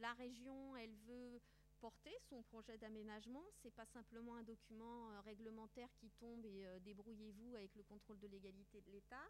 la 0.00 0.12
région, 0.12 0.76
elle 0.76 0.94
veut 1.08 1.40
porter 1.80 2.14
son 2.28 2.42
projet 2.42 2.78
d'aménagement. 2.78 3.42
C'est 3.54 3.74
pas 3.74 3.86
simplement 3.86 4.36
un 4.36 4.44
document 4.44 5.10
euh, 5.10 5.20
réglementaire 5.22 5.88
qui 5.96 6.10
tombe 6.20 6.44
et 6.44 6.66
débrouillez-vous 6.84 7.56
avec 7.56 7.74
le 7.74 7.82
contrôle 7.82 8.20
de 8.20 8.28
légalité 8.28 8.80
de 8.82 8.92
l'État. 8.92 9.28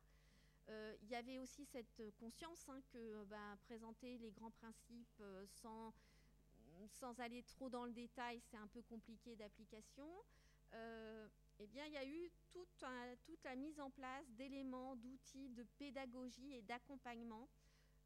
Il 1.02 1.08
y 1.08 1.16
avait 1.16 1.38
aussi 1.40 1.64
cette 1.64 2.00
conscience 2.20 2.68
hein, 2.68 2.80
que 2.92 3.24
ben, 3.24 3.56
présenter 3.64 4.18
les 4.18 4.30
grands 4.30 4.52
principes 4.52 5.22
sans, 5.46 5.92
sans 6.88 7.18
aller 7.20 7.42
trop 7.42 7.68
dans 7.68 7.84
le 7.84 7.92
détail, 7.92 8.40
c'est 8.50 8.56
un 8.56 8.66
peu 8.68 8.82
compliqué 8.82 9.36
d'application. 9.36 10.08
Euh, 10.74 11.28
eh 11.58 11.66
bien, 11.66 11.84
il 11.86 11.92
y 11.92 11.96
a 11.96 12.06
eu 12.06 12.30
toute, 12.52 12.68
la 13.44 13.56
mise 13.56 13.80
en 13.80 13.90
place 13.90 14.30
d'éléments, 14.32 14.96
d'outils 14.96 15.50
de 15.50 15.64
pédagogie 15.78 16.54
et 16.54 16.62
d'accompagnement. 16.62 17.48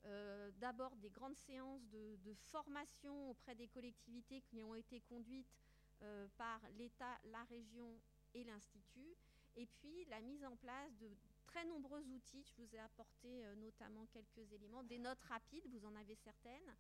Euh, 0.07 0.51
D'abord 0.59 0.95
des 0.97 1.11
grandes 1.11 1.37
séances 1.37 1.87
de, 1.89 2.35
formation 2.51 3.31
auprès 3.31 3.55
des 3.55 3.69
collectivités 3.69 4.41
qui 4.43 4.63
ont 4.63 4.75
été 4.75 5.01
conduites 5.01 5.57
euh, 6.03 6.27
par 6.37 6.61
l'État, 6.77 7.19
la 7.25 7.43
région 7.45 7.99
et 8.35 8.45
l'Institut. 8.45 9.17
et 9.57 9.67
puis 9.67 10.05
la 10.07 10.21
mise 10.21 10.45
en 10.45 10.57
place 10.57 10.97
de 10.97 11.09
très 11.47 11.65
nombreux 11.65 12.03
outils. 12.09 12.43
Je 12.43 12.63
vous 12.63 12.75
ai 12.75 12.81
apporté 12.81 13.45
notamment 13.57 14.07
quelques 14.07 14.53
éléments, 14.53 14.83
des 14.83 14.99
notes 14.99 15.23
rapides, 15.23 15.67
vous 15.69 15.87
en 15.87 15.95
avez 15.95 16.17
certaines, 16.17 16.75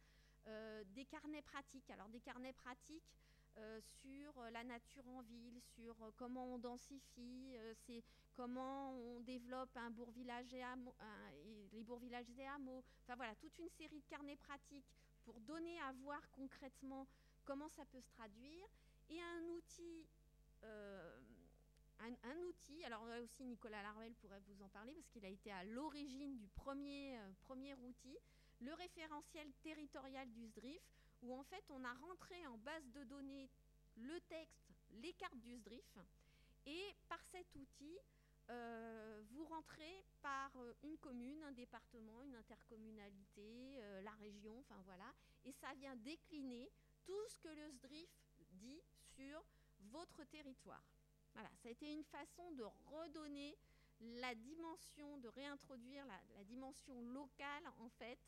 des 0.94 1.04
carnets 1.04 1.42
pratiques. 1.42 1.90
Alors 1.90 2.08
des 2.08 2.20
carnets 2.20 2.52
pratiques 2.52 3.12
euh, 3.56 3.80
sur 3.80 4.38
euh, 4.38 4.50
la 4.50 4.64
nature 4.64 5.06
en 5.08 5.22
ville, 5.22 5.60
sur 5.60 5.94
euh, 6.02 6.10
comment 6.16 6.54
on 6.54 6.58
densifie, 6.58 7.54
euh, 7.56 7.72
c'est 7.86 8.02
comment 8.34 8.92
on 8.92 9.20
développe 9.20 9.76
un 9.76 9.90
bourg-village 9.90 10.52
et, 10.54 10.62
hameau- 10.62 10.94
les 11.72 11.84
bourgs-villages 11.84 12.30
et 12.36 12.46
hameaux. 12.46 12.82
Enfin 13.04 13.14
voilà, 13.14 13.34
toute 13.36 13.56
une 13.58 13.68
série 13.68 14.00
de 14.00 14.06
carnets 14.06 14.36
pratiques 14.36 14.84
pour 15.24 15.38
donner 15.40 15.78
à 15.80 15.92
voir 15.92 16.20
concrètement 16.32 17.06
comment 17.44 17.68
ça 17.68 17.84
peut 17.86 18.00
se 18.00 18.08
traduire. 18.10 18.66
Et 19.08 19.20
un 19.20 19.42
outil, 19.56 20.04
euh, 20.64 21.20
un, 22.00 22.36
outil, 22.48 22.84
alors 22.84 23.04
là 23.06 23.20
aussi 23.20 23.44
Nicolas 23.44 23.82
Larvel 23.82 24.14
pourrait 24.14 24.40
vous 24.48 24.62
en 24.62 24.68
parler 24.68 24.92
parce 24.94 25.08
qu'il 25.08 25.24
a 25.24 25.28
été 25.28 25.52
à 25.52 25.62
l'origine 25.64 26.36
du 26.36 26.48
premier, 26.48 27.18
euh, 27.18 27.32
premier 27.42 27.74
outil, 27.74 28.16
le 28.64 28.74
référentiel 28.74 29.52
territorial 29.62 30.30
du 30.30 30.46
SDRIF, 30.46 30.82
où 31.22 31.34
en 31.34 31.42
fait 31.44 31.64
on 31.70 31.84
a 31.84 31.92
rentré 31.94 32.46
en 32.46 32.58
base 32.58 32.88
de 32.90 33.04
données 33.04 33.48
le 33.96 34.20
texte, 34.22 34.72
les 35.02 35.12
cartes 35.14 35.38
du 35.38 35.54
SDRIF, 35.54 35.98
et 36.66 36.94
par 37.08 37.22
cet 37.30 37.54
outil, 37.56 37.98
euh, 38.50 39.22
vous 39.30 39.44
rentrez 39.44 40.04
par 40.22 40.50
euh, 40.56 40.74
une 40.82 40.98
commune, 40.98 41.42
un 41.44 41.52
département, 41.52 42.22
une 42.24 42.34
intercommunalité, 42.34 43.78
euh, 43.78 44.02
la 44.02 44.12
région, 44.12 44.58
enfin 44.60 44.80
voilà, 44.84 45.12
et 45.44 45.52
ça 45.52 45.72
vient 45.74 45.96
décliner 45.96 46.70
tout 47.04 47.28
ce 47.28 47.38
que 47.38 47.48
le 47.48 47.68
SDRIF 47.70 48.10
dit 48.52 48.82
sur 49.16 49.42
votre 49.90 50.24
territoire. 50.24 50.84
Voilà, 51.32 51.48
ça 51.62 51.68
a 51.68 51.72
été 51.72 51.90
une 51.92 52.04
façon 52.04 52.50
de 52.52 52.64
redonner 52.86 53.56
la 54.00 54.34
dimension, 54.34 55.18
de 55.18 55.28
réintroduire 55.28 56.04
la, 56.06 56.44
dimension 56.44 57.00
locale 57.00 57.64
en 57.80 57.88
fait 57.88 58.18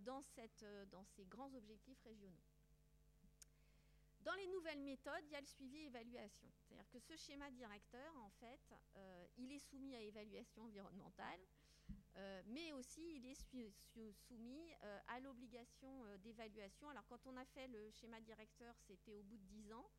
dans, 0.00 0.22
cette, 0.22 0.62
euh, 0.62 0.84
dans 0.86 1.04
ces 1.04 1.24
grands 1.24 1.52
objectifs 1.54 2.00
régionaux. 2.04 2.42
Dans 4.22 4.34
les 4.34 4.46
nouvelles 4.48 4.80
méthodes, 4.80 5.24
il 5.24 5.32
y 5.32 5.36
a 5.36 5.40
le 5.40 5.46
suivi 5.46 5.78
évaluation. 5.78 6.48
C'est-à-dire 6.58 6.88
que 6.90 6.98
ce 6.98 7.16
schéma 7.16 7.50
directeur, 7.50 8.14
en 8.18 8.28
fait, 8.28 8.60
euh, 8.96 9.26
il 9.38 9.50
est 9.52 9.58
soumis 9.58 9.96
à 9.96 10.00
évaluation 10.00 10.64
environnementale, 10.64 11.40
euh, 12.16 12.42
mais 12.48 12.72
aussi 12.72 13.16
il 13.16 13.24
est 13.24 13.34
soumis 14.12 14.74
euh, 14.82 14.98
à 15.08 15.20
l'obligation 15.20 16.04
euh, 16.04 16.18
d'évaluation. 16.18 16.88
Alors 16.90 17.06
quand 17.06 17.26
on 17.26 17.36
a 17.36 17.44
fait 17.46 17.66
le 17.68 17.90
schéma 17.92 18.20
directeur, 18.20 18.74
c'était 18.86 19.14
au 19.14 19.22
bout 19.22 19.38
de 19.38 19.44
10 19.44 19.72
ans. 19.72 19.90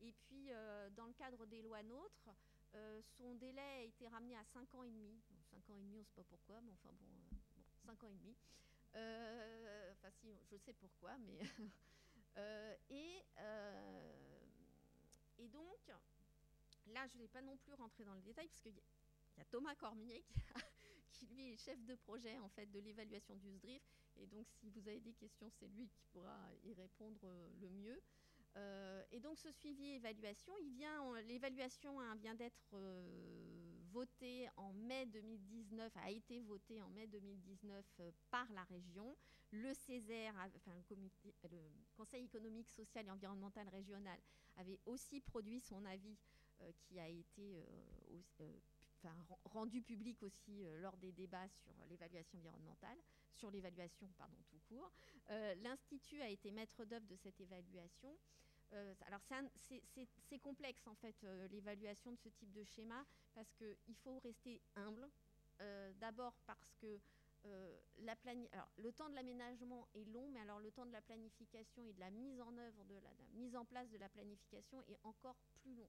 Et 0.00 0.12
puis, 0.12 0.50
euh, 0.50 0.90
dans 0.90 1.06
le 1.06 1.12
cadre 1.12 1.44
des 1.46 1.62
lois 1.62 1.82
NOTRe, 1.82 2.34
euh, 2.74 3.00
son 3.16 3.34
délai 3.34 3.60
a 3.60 3.82
été 3.82 4.08
ramené 4.08 4.36
à 4.36 4.44
5 4.44 4.74
ans 4.74 4.82
et 4.82 4.90
demi. 4.90 5.20
5 5.50 5.70
ans 5.70 5.76
et 5.76 5.82
demi, 5.82 5.96
on 5.96 6.00
ne 6.00 6.04
sait 6.04 6.14
pas 6.14 6.24
pourquoi, 6.24 6.60
mais 6.60 6.72
enfin 6.72 6.90
bon, 6.92 7.06
euh, 7.06 7.36
bon 7.56 7.62
5 7.86 8.04
ans 8.04 8.08
et 8.08 8.14
demi. 8.14 8.36
Euh, 8.94 9.92
Enfin, 9.92 10.10
si, 10.12 10.28
je 10.50 10.56
sais 10.56 10.72
pourquoi, 10.74 11.16
mais. 11.18 11.40
Euh, 12.36 12.76
et, 12.90 13.24
euh, 13.38 14.46
et 15.38 15.48
donc, 15.48 15.90
là, 16.86 17.04
je 17.08 17.16
ne 17.16 17.22
vais 17.22 17.28
pas 17.28 17.42
non 17.42 17.56
plus 17.56 17.72
rentrer 17.74 18.04
dans 18.04 18.14
le 18.14 18.20
détail, 18.20 18.46
parce 18.46 18.60
qu'il 18.60 18.76
y, 18.76 19.40
a- 19.40 19.44
Thomas 19.46 19.74
Cormier 19.74 20.24
qui, 21.10 21.26
lui, 21.26 21.52
est 21.52 21.56
chef 21.56 21.82
de 21.84 21.96
projet 21.96 22.38
en 22.38 22.48
fait, 22.50 22.66
de 22.66 22.78
l'évaluation 22.78 23.34
du 23.34 23.48
SDRIF. 23.50 23.82
Et 24.18 24.26
donc, 24.28 24.46
si 24.50 24.70
vous 24.70 24.86
avez 24.86 25.00
des 25.00 25.14
questions, 25.14 25.50
c'est 25.50 25.66
lui 25.66 25.88
qui 25.88 26.04
pourra 26.12 26.38
y 26.62 26.74
répondre 26.74 27.26
le 27.60 27.70
mieux. 27.70 28.00
Et 29.10 29.18
donc, 29.18 29.36
ce 29.38 29.50
suivi 29.50 29.94
évaluation, 29.94 30.52
l'évaluation 31.26 31.98
hein, 32.00 32.14
vient 32.16 32.34
d'être 32.36 32.74
euh, 33.98 34.04
votée 34.04 34.48
en 34.56 34.72
mai 34.72 35.06
2019, 35.06 35.96
a 35.96 36.10
été 36.10 36.40
votée 36.40 36.80
en 36.82 36.88
mai 36.90 37.06
2019 37.06 37.84
euh, 38.00 38.10
par 38.30 38.50
la 38.52 38.64
région. 38.64 39.16
Le 39.50 39.72
Césaire, 39.74 40.34
enfin 40.56 40.74
le, 40.74 40.82
comité- 40.82 41.34
le 41.50 41.58
Conseil 41.96 42.24
économique, 42.24 42.68
social 42.70 43.06
et 43.06 43.10
environnemental 43.10 43.68
régional, 43.68 44.18
avait 44.56 44.78
aussi 44.86 45.20
produit 45.20 45.60
son 45.60 45.84
avis 45.84 46.16
euh, 46.60 46.72
qui 46.80 46.98
a 47.00 47.08
été 47.08 47.64
euh, 48.10 48.20
euh, 48.40 48.52
rendu 49.44 49.80
public 49.82 50.22
aussi 50.22 50.64
euh, 50.64 50.80
lors 50.80 50.96
des 50.98 51.12
débats 51.12 51.48
sur 51.48 51.72
l'évaluation 51.88 52.38
environnementale, 52.38 52.98
sur 53.32 53.50
l'évaluation, 53.50 54.08
pardon, 54.18 54.36
tout 54.48 54.58
court. 54.68 54.90
Euh, 55.30 55.54
L'Institut 55.56 56.20
a 56.20 56.28
été 56.28 56.50
maître 56.50 56.84
d'œuvre 56.84 57.06
de 57.06 57.16
cette 57.16 57.40
évaluation. 57.40 58.16
Euh, 58.74 58.94
alors 59.06 59.20
c'est 60.28 60.38
complexe 60.40 60.86
en 60.86 60.94
fait 60.94 61.14
euh, 61.24 61.48
l'évaluation 61.48 62.12
de 62.12 62.18
ce 62.18 62.28
type 62.28 62.52
de 62.52 62.64
schéma 62.64 63.04
parce 63.34 63.52
qu'il 63.54 63.94
faut 64.04 64.18
rester 64.18 64.60
humble. 64.76 65.08
Euh, 65.60 65.92
D'abord 65.94 66.34
parce 66.46 66.74
que 66.80 67.00
le 67.44 68.90
temps 68.92 69.08
de 69.08 69.14
l'aménagement 69.14 69.88
est 69.94 70.04
long, 70.04 70.28
mais 70.32 70.40
alors 70.40 70.58
le 70.60 70.70
temps 70.70 70.84
de 70.84 70.92
la 70.92 71.00
planification 71.00 71.82
et 71.86 71.92
de 71.94 72.00
la 72.00 72.10
mise 72.10 72.40
en 72.40 72.54
œuvre, 72.58 72.84
de 72.84 72.94
la 72.96 73.10
mise 73.34 73.56
en 73.56 73.64
place 73.64 73.88
de 73.90 73.96
la 73.96 74.08
planification 74.08 74.82
est 74.88 74.98
encore 75.04 75.36
plus 75.62 75.74
long. 75.74 75.88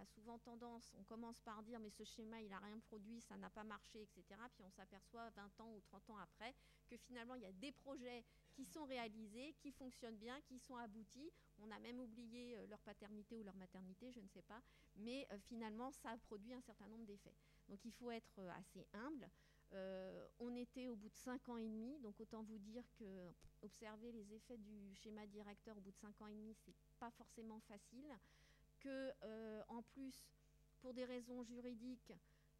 A 0.00 0.06
souvent 0.06 0.38
tendance, 0.38 0.90
on 0.98 1.04
commence 1.04 1.38
par 1.40 1.62
dire 1.62 1.78
mais 1.78 1.90
ce 1.90 2.04
schéma 2.04 2.40
il 2.40 2.48
n'a 2.48 2.58
rien 2.58 2.78
produit, 2.78 3.20
ça 3.20 3.36
n'a 3.36 3.50
pas 3.50 3.64
marché, 3.64 4.00
etc. 4.00 4.40
Puis 4.54 4.64
on 4.64 4.70
s'aperçoit 4.70 5.28
20 5.28 5.60
ans 5.60 5.70
ou 5.74 5.80
30 5.80 6.08
ans 6.08 6.16
après 6.16 6.54
que 6.88 6.96
finalement 6.96 7.34
il 7.34 7.42
y 7.42 7.46
a 7.46 7.52
des 7.52 7.70
projets 7.70 8.24
qui 8.54 8.64
sont 8.64 8.86
réalisés, 8.86 9.54
qui 9.58 9.70
fonctionnent 9.72 10.16
bien, 10.16 10.40
qui 10.40 10.58
sont 10.58 10.76
aboutis. 10.76 11.30
On 11.58 11.70
a 11.70 11.78
même 11.80 12.00
oublié 12.00 12.56
euh, 12.56 12.66
leur 12.68 12.80
paternité 12.80 13.36
ou 13.36 13.42
leur 13.42 13.56
maternité, 13.56 14.10
je 14.10 14.20
ne 14.20 14.28
sais 14.28 14.40
pas. 14.40 14.62
Mais 14.96 15.26
euh, 15.32 15.38
finalement 15.38 15.92
ça 15.92 16.12
a 16.12 16.16
produit 16.16 16.54
un 16.54 16.62
certain 16.62 16.88
nombre 16.88 17.04
d'effets. 17.04 17.34
Donc 17.68 17.84
il 17.84 17.92
faut 17.92 18.10
être 18.10 18.38
euh, 18.38 18.50
assez 18.58 18.86
humble. 18.94 19.28
On 20.40 20.56
était 20.56 20.88
au 20.88 20.96
bout 20.96 21.10
de 21.10 21.14
5 21.14 21.48
ans 21.48 21.56
et 21.56 21.68
demi, 21.68 21.96
donc 22.00 22.18
autant 22.18 22.42
vous 22.42 22.58
dire 22.58 22.82
que 22.98 23.30
observer 23.62 24.10
les 24.10 24.34
effets 24.34 24.56
du 24.56 24.96
schéma 24.96 25.24
directeur 25.28 25.76
au 25.76 25.80
bout 25.80 25.92
de 25.92 25.96
5 25.96 26.20
ans 26.22 26.26
et 26.26 26.34
demi, 26.34 26.56
c'est 26.64 26.74
pas 26.98 27.12
forcément 27.12 27.60
facile. 27.60 28.18
Que 28.80 29.12
euh, 29.22 29.62
en 29.68 29.82
plus, 29.82 30.24
pour 30.80 30.94
des 30.94 31.04
raisons 31.04 31.42
juridiques, 31.44 32.12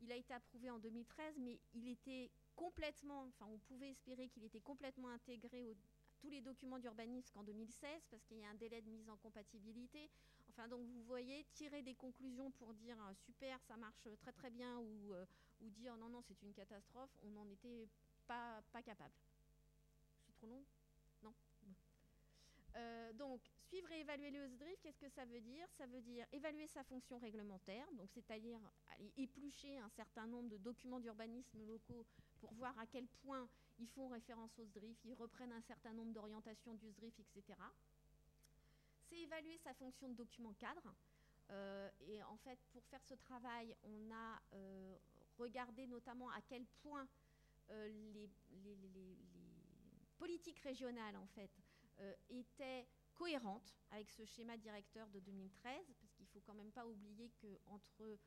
il 0.03 0.13
a 0.13 0.17
été 0.17 0.33
approuvé 0.35 0.71
en 0.71 0.79
2013, 0.79 1.39
mais 1.39 1.59
il 1.75 1.89
était 1.89 2.31
complètement, 2.57 3.25
enfin 3.29 3.47
on 3.51 3.59
pouvait 3.59 3.91
espérer 3.91 4.29
qu'il 4.29 4.45
était 4.45 4.61
complètement 4.61 5.09
intégré 5.09 5.73
à 5.73 5.75
tous 6.19 6.29
les 6.29 6.43
documents 6.43 6.79
d'urbanisme 6.79 7.31
qu'en 7.33 7.43
2016, 7.43 8.07
parce 8.11 8.23
qu'il 8.25 8.39
y 8.39 8.45
a 8.45 8.51
un 8.51 8.55
délai 8.55 8.83
de 8.83 8.91
mise 8.91 9.09
en 9.09 9.17
compatibilité. 9.17 10.11
Enfin 10.51 10.69
donc 10.69 10.85
vous 10.87 11.03
voyez, 11.05 11.45
tirer 11.53 11.83
des 11.83 11.95
conclusions 11.95 12.51
pour 12.53 12.75
dire 12.75 12.97
euh, 13.03 13.15
super, 13.15 13.59
ça 13.63 13.77
marche 13.77 14.09
très 14.21 14.33
très 14.33 14.51
bien, 14.51 14.79
ou, 14.79 15.15
euh, 15.15 15.25
ou 15.63 15.71
dire 15.71 15.97
non 15.97 16.09
non 16.09 16.21
c'est 16.23 16.43
une 16.43 16.53
catastrophe, 16.53 17.11
on 17.23 17.31
n'en 17.31 17.49
était 17.49 17.89
pas, 18.27 18.63
pas 18.73 18.83
capable. 18.83 19.15
Je 20.19 20.25
suis 20.25 20.33
trop 20.35 20.47
Bon. 20.49 20.65
Euh, 22.77 23.13
donc, 23.15 23.41
suivre 23.69 23.91
et 23.93 24.01
évaluer 24.01 24.31
le 24.31 24.45
SDRIF, 24.47 24.81
qu'est-ce 24.81 24.99
que 24.99 25.09
ça 25.09 25.25
veut 25.25 25.41
dire? 25.41 25.67
Ça 25.77 25.87
veut 25.87 26.01
dire 26.01 26.27
évaluer 26.33 26.67
sa 26.69 26.85
fonction 26.85 27.19
réglementaire, 27.19 27.91
donc 27.93 28.11
c'est-à-dire 28.13 28.61
éplucher 29.17 29.79
un 29.79 29.89
certain 29.91 30.27
nombre 30.27 30.49
de 30.49 30.57
documents 30.57 31.01
d'urbanisme 31.01 31.65
locaux 31.65 32.07
pour 32.39 32.53
voir 32.55 32.79
à 32.79 32.87
quel 32.87 33.07
point 33.25 33.49
ils 33.79 33.89
font 33.89 34.09
référence 34.09 34.57
au 34.59 34.65
SDRIF, 34.65 34.99
ils 35.05 35.15
reprennent 35.15 35.53
un 35.53 35.63
certain 35.63 35.93
nombre 35.93 36.13
d'orientations 36.13 36.75
du 36.75 36.89
SDRIF, 36.89 37.19
etc. 37.19 37.59
C'est 39.09 39.19
évaluer 39.19 39.59
sa 39.59 39.75
fonction 39.75 40.09
de 40.09 40.15
document 40.15 40.53
cadre. 40.55 40.95
Euh, 41.51 41.91
et 42.01 42.23
en 42.23 42.37
fait, 42.37 42.59
pour 42.73 42.85
faire 42.85 43.03
ce 43.03 43.15
travail, 43.15 43.75
on 43.83 44.13
a 44.13 44.41
euh, 44.55 44.97
regardé 45.39 45.87
notamment 45.87 46.31
à 46.31 46.41
quel 46.43 46.65
point 46.83 47.09
les 47.71 48.29
politiques 50.19 50.59
régionales, 50.59 51.17
en 51.17 51.27
fait, 51.29 51.51
euh, 52.01 52.15
étaient 52.29 52.87
cohérentes 53.15 53.77
avec 53.91 54.11
ce 54.11 54.25
schéma 54.25 54.57
directeur 54.57 55.09
de 55.11 55.21
2013, 55.21 55.95
parce 56.01 56.13
qu'il 56.13 56.25
ne 56.25 56.31
faut 56.31 56.41
quand 56.41 56.55
même 56.55 56.73
pas 56.73 56.87
oublier 56.87 57.31
qu'entre 57.41 58.19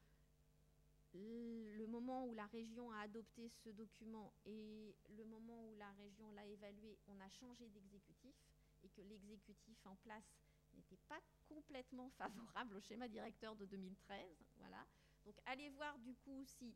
le 1.14 1.86
moment 1.88 2.26
où 2.26 2.34
la 2.34 2.48
région 2.48 2.92
a 2.92 3.02
adopté 3.02 3.48
ce 3.50 3.70
document 3.70 4.34
et 4.46 4.96
le 5.10 5.26
moment 5.26 5.68
où 5.68 5.76
la 5.76 5.92
région 5.92 6.32
l'a 6.32 6.46
évalué, 6.46 6.98
on 7.08 7.20
a 7.20 7.30
changé 7.30 7.68
d'exécutif 7.70 8.36
et 8.84 8.90
que 8.90 9.02
l'exécutif 9.02 9.86
en 9.86 9.96
place 9.98 10.36
n'était 10.74 11.00
pas 11.08 11.20
complètement 11.48 12.10
favorable 12.18 12.76
au 12.76 12.82
schéma 12.82 13.08
directeur 13.08 13.56
de 13.56 13.66
2013. 13.66 14.44
Voilà. 14.58 14.86
Donc 15.26 15.36
allez 15.46 15.70
voir 15.70 15.98
du 16.00 16.16
coup 16.16 16.44
si 16.46 16.76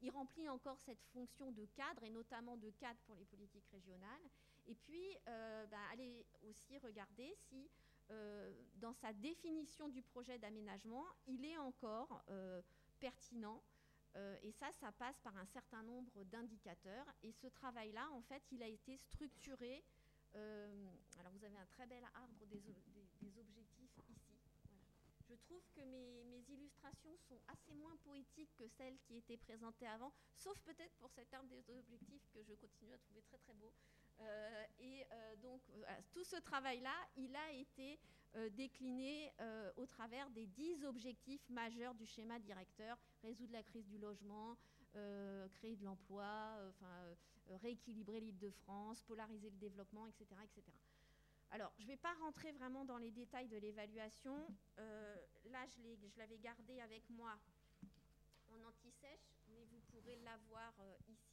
il 0.00 0.10
remplit 0.10 0.48
encore 0.48 0.78
cette 0.80 1.02
fonction 1.12 1.52
de 1.52 1.64
cadre 1.66 2.02
et 2.04 2.10
notamment 2.10 2.56
de 2.56 2.70
cadre 2.70 3.00
pour 3.06 3.16
les 3.16 3.24
politiques 3.24 3.68
régionales. 3.72 4.30
Et 4.66 4.74
puis 4.74 5.16
euh, 5.28 5.66
bah, 5.66 5.78
allez 5.92 6.24
aussi 6.42 6.78
regarder 6.78 7.34
si 7.48 7.70
euh, 8.10 8.52
dans 8.76 8.92
sa 8.94 9.12
définition 9.12 9.88
du 9.88 10.02
projet 10.02 10.38
d'aménagement, 10.38 11.06
il 11.26 11.44
est 11.44 11.56
encore 11.56 12.22
euh, 12.28 12.60
pertinent. 12.98 13.62
Euh, 14.16 14.36
et 14.42 14.52
ça, 14.52 14.70
ça 14.72 14.92
passe 14.92 15.18
par 15.20 15.36
un 15.38 15.46
certain 15.46 15.82
nombre 15.82 16.24
d'indicateurs. 16.24 17.06
Et 17.22 17.32
ce 17.32 17.46
travail-là, 17.46 18.10
en 18.10 18.20
fait, 18.22 18.42
il 18.50 18.62
a 18.62 18.68
été 18.68 18.96
structuré. 18.98 19.82
alors, 20.34 21.32
vous 21.32 21.44
avez 21.44 21.56
un 21.56 21.66
très 21.66 21.86
bel 21.86 22.04
arbre 22.14 22.46
des, 22.46 23.38
objectifs 23.38 23.98
ici. 24.10 24.38
Je 25.28 25.34
trouve 25.34 25.62
que 25.74 26.24
mes 26.24 26.42
illustrations 26.50 27.16
sont 27.28 27.40
assez 27.48 27.72
moins 27.74 27.96
poétiques 28.04 28.54
que 28.58 28.68
celles 28.68 28.98
qui 28.98 29.16
étaient 29.16 29.38
présentées 29.38 29.86
avant, 29.86 30.12
sauf 30.34 30.58
peut-être 30.60 30.94
pour 30.96 31.10
cet 31.12 31.32
arbre 31.32 31.48
des 31.48 31.78
objectifs 31.78 32.28
que 32.34 32.42
je 32.42 32.54
continue 32.54 32.92
à 32.92 32.98
trouver 32.98 33.22
très 33.22 33.38
très 33.38 33.54
beau. 33.54 33.72
Euh, 34.22 34.64
et 34.80 35.04
euh, 35.12 35.36
donc, 35.36 35.60
tout 36.12 36.24
ce 36.24 36.36
travail-là, 36.36 36.94
il 37.16 37.34
a 37.34 37.52
été 37.52 37.98
euh, 38.34 38.48
décliné 38.50 39.32
au 39.76 39.86
travers 39.86 40.30
des 40.30 40.46
dix 40.46 40.84
objectifs 40.84 41.48
majeurs 41.48 41.94
du 41.94 42.06
schéma 42.06 42.38
directeur 42.38 42.98
résoudre 43.22 43.52
la 43.52 43.62
crise 43.62 43.86
du 43.86 43.98
logement, 43.98 44.56
créer 45.54 45.76
de 45.76 45.84
l'emploi, 45.84 46.58
rééquilibrer 47.62 48.20
l'île 48.20 48.38
de 48.38 48.50
France, 48.50 49.02
polariser 49.02 49.50
le 49.50 49.56
développement, 49.56 50.06
etc. 50.06 50.26
etc. 50.44 50.62
Alors, 51.50 51.72
je 51.78 51.84
ne 51.84 51.88
vais 51.88 51.96
pas 51.96 52.14
rentrer 52.20 52.52
vraiment 52.52 52.84
dans 52.84 52.98
les 52.98 53.10
détails 53.10 53.48
de 53.48 53.56
l'évaluation. 53.58 54.36
Là, 54.76 55.66
je 55.66 56.18
l'avais 56.18 56.38
gardé 56.38 56.80
avec 56.80 57.08
moi 57.10 57.38
en 58.50 58.68
anti-sèche, 58.68 59.38
mais 59.48 59.64
vous 59.70 59.80
pourrez 59.90 60.16
l'avoir 60.24 60.74
ici. 61.08 61.31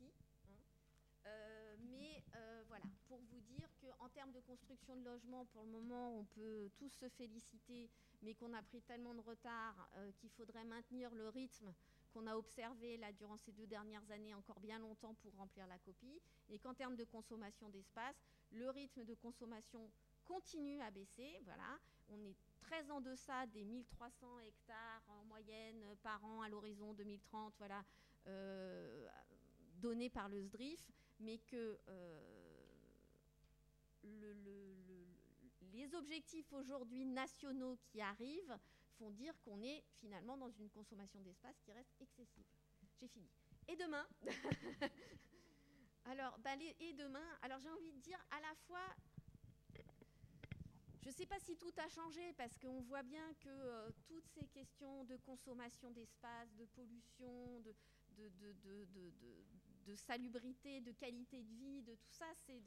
Euh, 1.25 1.75
mais 1.91 2.23
euh, 2.35 2.63
voilà, 2.67 2.85
pour 3.07 3.19
vous 3.31 3.41
dire 3.41 3.69
qu'en 3.81 4.09
termes 4.09 4.31
de 4.31 4.39
construction 4.41 4.95
de 4.95 5.03
logements, 5.03 5.45
pour 5.45 5.63
le 5.63 5.69
moment, 5.69 6.19
on 6.19 6.25
peut 6.25 6.69
tous 6.77 6.89
se 6.89 7.09
féliciter, 7.09 7.89
mais 8.21 8.33
qu'on 8.35 8.53
a 8.53 8.61
pris 8.61 8.81
tellement 8.81 9.13
de 9.13 9.21
retard 9.21 9.89
euh, 9.95 10.11
qu'il 10.17 10.29
faudrait 10.29 10.63
maintenir 10.63 11.13
le 11.13 11.29
rythme 11.29 11.73
qu'on 12.13 12.25
a 12.25 12.35
observé 12.35 12.97
là 12.97 13.11
durant 13.11 13.37
ces 13.37 13.51
deux 13.51 13.67
dernières 13.67 14.09
années 14.09 14.33
encore 14.33 14.59
bien 14.59 14.79
longtemps 14.79 15.13
pour 15.15 15.35
remplir 15.35 15.67
la 15.67 15.77
copie, 15.79 16.19
et 16.49 16.57
qu'en 16.57 16.73
termes 16.73 16.95
de 16.95 17.03
consommation 17.03 17.69
d'espace, 17.69 18.15
le 18.51 18.69
rythme 18.69 19.05
de 19.05 19.13
consommation 19.13 19.91
continue 20.25 20.81
à 20.81 20.89
baisser. 20.89 21.39
Voilà, 21.43 21.77
on 22.09 22.23
est 22.23 22.35
très 22.61 22.89
en 22.89 22.99
deçà 22.99 23.45
des 23.47 23.63
1300 23.63 24.39
hectares 24.39 25.03
en 25.09 25.23
moyenne 25.25 25.83
par 26.01 26.23
an 26.25 26.41
à 26.41 26.49
l'horizon 26.49 26.93
2030, 26.93 27.53
voilà, 27.59 27.83
donnés 29.79 30.09
par 30.09 30.29
le 30.29 30.41
SDRIF, 30.41 30.91
mais 31.19 31.37
que 31.39 31.79
euh, 31.87 32.65
le- 34.03 34.33
le- 34.33 34.75
le- 34.87 35.07
les 35.73 35.93
objectifs 35.95 36.51
aujourd'hui 36.53 37.05
nationaux 37.05 37.77
qui 37.83 38.01
arrivent 38.01 38.57
font 38.97 39.11
dire 39.11 39.33
qu'on 39.41 39.61
est 39.61 39.83
finalement 39.93 40.37
dans 40.37 40.49
une 40.51 40.69
consommation 40.69 41.21
d'espace 41.21 41.59
qui 41.61 41.71
reste 41.71 41.93
excessive. 41.99 42.45
J'ai 42.99 43.07
fini. 43.07 43.29
Et 43.67 43.75
demain 43.75 44.07
Alors, 46.05 46.39
bah, 46.39 46.55
et 46.79 46.93
demain, 46.93 47.37
alors 47.41 47.59
j'ai 47.59 47.69
envie 47.69 47.91
de 47.91 47.99
dire 47.99 48.17
à 48.31 48.39
la 48.41 48.55
fois 48.65 48.95
je 51.01 51.09
ne 51.09 51.13
sais 51.13 51.25
pas 51.25 51.39
si 51.39 51.55
tout 51.55 51.71
a 51.77 51.87
changé 51.87 52.33
parce 52.33 52.57
qu'on 52.57 52.81
voit 52.81 53.03
bien 53.03 53.33
que 53.35 53.49
euh, 53.49 53.91
toutes 54.05 54.27
ces 54.27 54.47
questions 54.47 55.05
de 55.05 55.15
consommation 55.17 55.91
d'espace, 55.91 56.53
de 56.55 56.65
pollution, 56.65 57.61
de- 57.61 57.75
de- 59.89 59.95
salubrité, 59.95 60.81
de 60.81 60.91
qualité 60.91 61.41
de 61.41 61.55
vie, 61.55 61.81
de 61.81 61.95
tout 61.95 62.11
ça, 62.11 62.25
c'est 62.35 62.61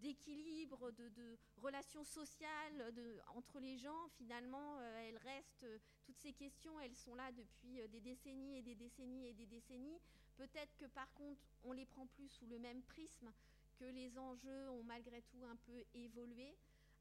d'équilibre, 0.00 0.90
de, 0.92 1.38
relations 1.58 2.04
sociales 2.04 2.92
entre 3.34 3.60
les 3.60 3.78
gens, 3.78 4.08
finalement, 4.16 4.78
euh, 4.78 5.08
elles 5.08 5.18
restent, 5.18 5.62
euh, 5.64 5.78
toutes 6.04 6.18
ces 6.18 6.32
questions, 6.32 6.80
elles 6.80 6.96
sont 6.96 7.14
là 7.14 7.30
depuis 7.32 7.80
euh, 7.80 7.88
des 7.88 8.00
décennies 8.00 8.58
et 8.58 8.62
des 8.62 8.74
décennies 8.74 9.28
et 9.28 9.34
des 9.34 9.46
décennies. 9.46 10.00
Peut-être 10.36 10.74
que 10.76 10.86
par 10.86 11.12
contre, 11.12 11.42
on 11.64 11.72
les 11.72 11.86
prend 11.86 12.06
plus 12.06 12.28
sous 12.28 12.46
le 12.46 12.58
même 12.58 12.82
prisme, 12.82 13.30
que 13.78 13.84
les 13.84 14.18
enjeux 14.18 14.70
ont 14.70 14.82
malgré 14.82 15.22
tout 15.22 15.44
un 15.44 15.56
peu 15.56 15.84
évolué. 15.94 16.56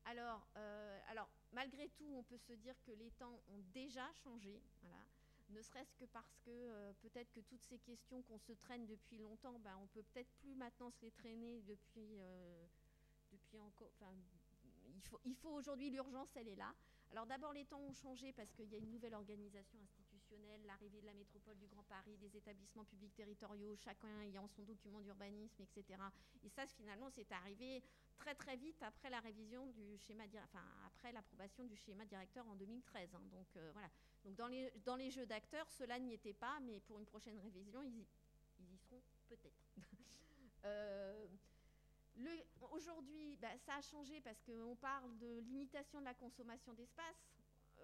Alors, 0.06 0.48
alors, 1.10 1.30
malgré 1.52 1.90
tout, 1.90 2.08
on 2.16 2.24
peut 2.24 2.38
se 2.38 2.54
dire 2.54 2.74
que 2.86 2.92
les 2.92 3.12
temps 3.12 3.42
ont 3.50 3.62
déjà 3.74 4.10
changé, 4.24 4.62
voilà. 4.82 5.04
Ne 5.50 5.62
serait-ce 5.62 5.94
que 5.96 6.06
parce 6.06 6.38
que 6.40 6.50
euh, 6.50 6.94
peut-être 7.02 7.32
que 7.32 7.40
toutes 7.42 7.64
ces 7.64 7.80
questions 7.80 8.22
qu'on 8.24 8.38
se 8.38 8.54
traîne 8.54 8.86
depuis 8.86 9.18
longtemps, 9.18 9.58
ben, 9.60 9.76
on 9.82 9.88
peut 9.88 10.04
peut-être 10.04 10.32
plus 10.40 10.56
maintenant 10.56 10.90
se 10.92 11.02
les 11.02 11.12
traîner 11.12 11.62
depuis, 11.62 12.18
euh, 12.20 12.66
depuis 13.32 13.60
encore. 13.60 13.92
Enfin, 14.00 14.14
il 14.96 15.02
faut, 15.02 15.20
il 15.26 15.36
faut 15.36 15.50
aujourd'hui 15.50 15.90
l'urgence, 15.90 16.36
elle 16.36 16.48
est 16.48 16.56
là. 16.56 16.74
Alors 17.12 17.26
d'abord, 17.26 17.54
les 17.54 17.66
temps 17.66 17.82
ont 17.82 17.94
changé 17.94 18.32
parce 18.34 18.52
qu'il 18.52 18.70
y 18.70 18.76
a 18.76 18.78
une 18.78 18.92
nouvelle 18.92 19.16
organisation 19.16 19.80
institutionnelle, 19.80 20.09
l'arrivée 20.66 21.02
de 21.02 21.06
la 21.06 21.14
métropole 21.14 21.58
du 21.58 21.68
Grand 21.68 21.84
Paris, 21.84 22.18
des 22.18 22.36
établissements 22.38 22.86
publics 22.86 23.14
territoriaux, 23.16 23.76
chacun 23.76 24.22
ayant 24.22 24.48
son 24.48 24.64
document 24.64 25.02
d'urbanisme, 25.02 25.62
etc. 25.62 26.00
Et 26.44 26.50
ça, 26.50 26.66
finalement, 26.68 27.10
c'est 27.10 27.32
arrivé 27.32 27.84
très 28.18 28.36
très 28.36 28.58
vite 28.58 28.82
après 28.84 29.10
la 29.10 29.20
révision 29.20 29.66
du 29.68 29.98
schéma, 29.98 30.24
enfin 30.44 30.64
après 30.86 31.12
l'approbation 31.12 31.64
du 31.64 31.76
schéma 31.76 32.06
directeur 32.06 32.48
en 32.48 32.56
2013. 32.56 33.16
hein. 33.16 33.22
Donc 33.32 33.48
euh, 33.56 33.72
voilà. 33.74 33.90
Donc 34.26 34.36
dans 34.36 34.48
les 34.48 34.72
dans 34.86 34.96
les 34.96 35.10
jeux 35.10 35.26
d'acteurs, 35.26 35.70
cela 35.72 36.00
n'y 36.00 36.14
était 36.14 36.34
pas, 36.34 36.60
mais 36.62 36.80
pour 36.82 37.00
une 37.00 37.06
prochaine 37.06 37.40
révision, 37.40 37.82
ils 37.84 38.00
y, 38.00 38.08
ils 38.60 38.74
y 38.74 38.78
seront 38.78 39.02
peut-être. 39.28 39.64
Euh, 40.66 41.28
Aujourd'hui, 42.72 43.38
bah, 43.38 43.58
ça 43.66 43.76
a 43.76 43.82
changé 43.82 44.20
parce 44.22 44.42
qu'on 44.42 44.76
parle 44.76 45.18
de 45.20 45.40
limitation 45.40 46.00
de 46.00 46.06
la 46.06 46.14
consommation 46.14 46.74
d'espace. 46.74 47.16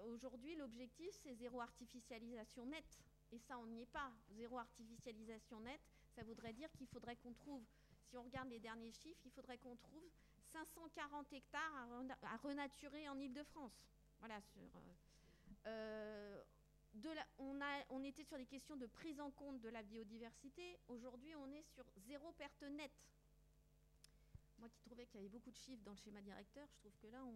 Aujourd'hui, 0.04 0.56
l'objectif, 0.56 1.10
c'est 1.24 1.34
zéro 1.36 1.62
artificialisation 1.62 2.66
nette. 2.66 3.00
Et 3.32 3.40
ça, 3.40 3.58
on 3.58 3.66
n'y 3.66 3.82
est 3.82 3.92
pas. 3.92 4.12
Zéro 4.32 4.58
artificialisation 4.58 5.60
nette, 5.62 5.82
ça 6.16 6.24
voudrait 6.24 6.54
dire 6.54 6.72
qu'il 6.74 6.88
faudrait 6.88 7.16
qu'on 7.18 7.34
trouve, 7.34 7.64
si 8.10 8.18
on 8.18 8.24
regarde 8.24 8.50
les 8.50 8.60
derniers 8.60 8.92
chiffres, 8.92 9.22
il 9.26 9.32
faudrait 9.32 9.58
qu'on 9.58 9.76
trouve 9.76 10.04
540 10.54 11.34
hectares 11.34 11.76
à, 11.76 11.86
rena- 11.88 12.18
à 12.24 12.38
renaturer 12.38 13.10
en 13.10 13.20
Ile-de-France. 13.20 13.74
Voilà, 14.20 14.38
euh, 14.38 14.70
euh, 15.68 16.44
on, 17.40 17.60
a, 17.62 17.84
on 17.90 18.04
était 18.04 18.24
sur 18.24 18.38
des 18.38 18.46
questions 18.46 18.78
de 18.78 18.86
prise 18.86 19.20
en 19.20 19.32
compte 19.32 19.60
de 19.62 19.70
la 19.70 19.84
biodiversité. 19.84 20.78
Aujourd'hui, 20.88 21.36
on 21.36 21.52
est 21.52 21.64
sur 21.74 21.84
zéro 22.08 22.32
perte 22.34 22.62
nette. 22.64 22.92
Moi 24.60 24.70
qui 24.70 24.80
trouvais 24.82 25.06
qu'il 25.06 25.16
y 25.16 25.20
avait 25.20 25.30
beaucoup 25.30 25.52
de 25.52 25.58
chiffres 25.58 25.84
dans 25.84 25.92
le 25.92 25.98
schéma 25.98 26.22
directeur, 26.22 26.66
je 26.72 26.78
trouve 26.78 26.94
que 27.02 27.08
là, 27.08 27.22
on, 27.26 27.34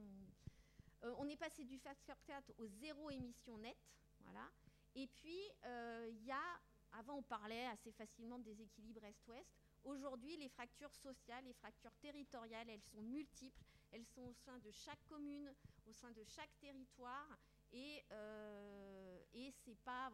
euh, 1.04 1.14
on 1.18 1.28
est 1.30 1.38
passé 1.38 1.64
du 1.64 1.78
facteur 1.78 2.18
4 2.26 2.54
au 2.58 2.68
zéro 2.68 3.10
émission 3.10 3.58
nette. 3.58 3.78
Voilà. 4.22 4.50
Et 4.96 5.08
puis, 5.08 5.40
euh, 5.66 6.08
il 6.12 6.26
y 6.26 6.32
a, 6.32 6.60
avant 6.92 7.18
on 7.18 7.24
parlait 7.24 7.68
assez 7.68 7.92
facilement 7.92 8.40
de 8.40 8.44
déséquilibre 8.44 9.04
Est-Ouest. 9.04 9.50
Aujourd'hui, 9.84 10.36
les 10.38 10.50
fractures 10.50 10.94
sociales, 10.94 11.46
les 11.46 11.54
fractures 11.54 11.96
territoriales, 12.02 12.70
elles 12.70 12.84
sont 12.84 13.02
multiples. 13.02 13.64
Elles 13.92 14.06
sont 14.06 14.24
au 14.24 14.34
sein 14.34 14.58
de 14.60 14.72
chaque 14.72 15.04
commune, 15.08 15.54
au 15.88 15.94
sein 15.94 16.12
de 16.12 16.24
chaque 16.24 16.52
territoire. 16.60 17.38
Et, 17.72 18.04
euh, 18.12 19.20
et 19.34 19.52
c'est 19.64 19.78
pas 19.78 20.12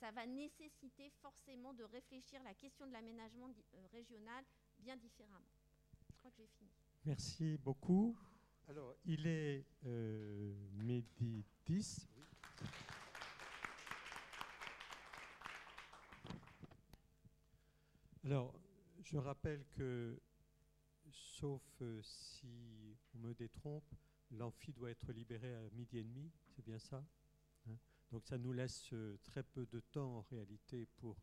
ça 0.00 0.10
va 0.10 0.26
nécessiter 0.26 1.08
forcément 1.22 1.72
de 1.72 1.84
réfléchir 1.84 2.42
la 2.42 2.54
question 2.54 2.86
de 2.86 2.92
l'aménagement 2.92 3.50
régional 3.92 4.44
bien 4.78 4.96
différemment. 4.96 5.50
Je 6.10 6.18
crois 6.18 6.30
que 6.30 6.36
j'ai 6.36 6.46
fini. 6.46 6.70
Merci 7.04 7.58
beaucoup. 7.58 8.16
Alors, 8.68 8.94
il 9.04 9.26
est 9.26 9.64
euh, 9.86 10.54
midi 10.74 11.44
10. 11.66 12.08
Alors, 18.24 18.54
je 19.02 19.16
rappelle 19.16 19.64
que, 19.70 20.20
sauf 21.10 21.62
euh, 21.82 22.00
si 22.02 22.96
on 23.14 23.18
me 23.18 23.34
détrompe, 23.34 23.92
l'amphi 24.30 24.72
doit 24.72 24.90
être 24.90 25.12
libéré 25.12 25.54
à 25.54 25.68
midi 25.72 25.98
et 25.98 26.04
demi, 26.04 26.30
c'est 26.46 26.64
bien 26.64 26.78
ça 26.78 27.04
Hein? 27.68 27.76
Donc 28.10 28.26
ça 28.26 28.38
nous 28.38 28.52
laisse 28.52 28.90
euh, 28.92 29.18
très 29.22 29.42
peu 29.42 29.66
de 29.66 29.80
temps 29.80 30.18
en 30.18 30.20
réalité 30.22 30.86
pour 30.96 31.18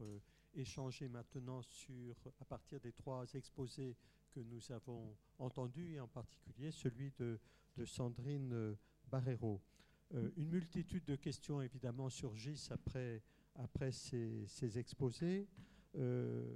échanger 0.54 1.08
maintenant 1.08 1.62
sur, 1.62 2.16
à 2.40 2.46
partir 2.46 2.80
des 2.80 2.94
trois 2.94 3.26
exposés 3.34 3.96
que 4.38 4.44
nous 4.44 4.72
avons 4.72 5.16
entendus, 5.40 5.94
et 5.96 6.00
en 6.00 6.08
particulier 6.08 6.72
celui 6.72 7.12
de, 7.18 7.40
de 7.76 7.86
Sandrine 7.86 8.54
euh, 8.54 8.76
Barrero. 9.10 9.62
Euh, 10.14 10.30
une 10.38 10.50
multitude 10.50 11.04
de 11.06 11.16
questions 11.16 11.60
évidemment 11.62 12.10
surgissent 12.10 12.70
après, 12.72 13.24
après 13.56 13.92
ces, 13.92 14.46
ces 14.48 14.78
exposés. 14.78 15.48
Euh, 15.96 16.56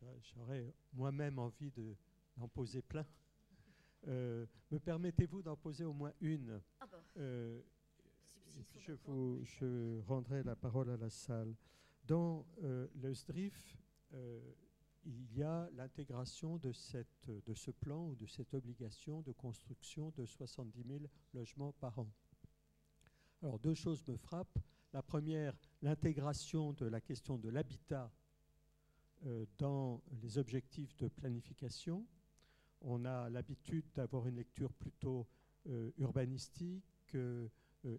j'a- 0.00 0.18
J'aurais 0.34 0.72
moi-même 0.94 1.38
envie 1.38 1.70
de- 1.70 1.94
d'en 2.38 2.48
poser 2.48 2.80
plein. 2.82 3.06
Euh, 4.08 4.46
me 4.70 4.78
permettez-vous 4.80 5.42
d'en 5.42 5.56
poser 5.56 5.84
au 5.84 5.92
moins 5.92 6.12
une? 6.20 6.60
Ah 6.80 6.86
bah, 6.86 7.04
et 8.58 8.64
puis 8.64 8.80
je, 8.80 8.92
vous, 9.04 9.44
je 9.44 10.00
rendrai 10.00 10.42
la 10.42 10.56
parole 10.56 10.88
à 10.90 10.96
la 10.96 11.10
salle. 11.10 11.54
Dans 12.06 12.46
le 12.62 13.14
SDRIF, 13.14 13.76
il 15.04 15.36
y 15.36 15.42
a 15.42 15.68
l'intégration 15.74 16.58
de, 16.58 16.72
ce 16.72 17.70
plan 17.70 18.06
ou 18.08 18.14
de 18.16 18.26
cette 18.26 18.54
obligation 18.54 19.22
de 19.22 19.32
construction 19.32 20.12
de 20.16 20.24
70 20.24 20.84
000 20.86 21.00
logements 21.34 21.72
par 21.72 21.98
an. 21.98 22.08
Alors 23.42 23.58
deux 23.58 23.74
choses 23.74 24.06
me 24.06 24.16
frappent. 24.16 24.58
La 24.92 25.02
première, 25.02 25.56
l'intégration 25.80 26.72
de 26.74 26.86
la 26.86 27.00
question 27.00 27.38
de 27.38 27.48
l'habitat 27.48 28.12
euh, 29.24 29.46
dans 29.58 30.02
les 30.20 30.38
objectifs 30.38 30.96
de 30.96 31.08
planification. 31.08 32.06
On 32.82 33.04
a 33.04 33.30
l'habitude 33.30 33.86
d'avoir 33.94 34.26
une 34.26 34.36
lecture 34.36 34.72
plutôt 34.72 35.26
euh, 35.68 35.92
urbanistique, 35.98 36.84
euh, 37.14 37.48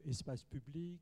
espace 0.06 0.44
public, 0.44 1.02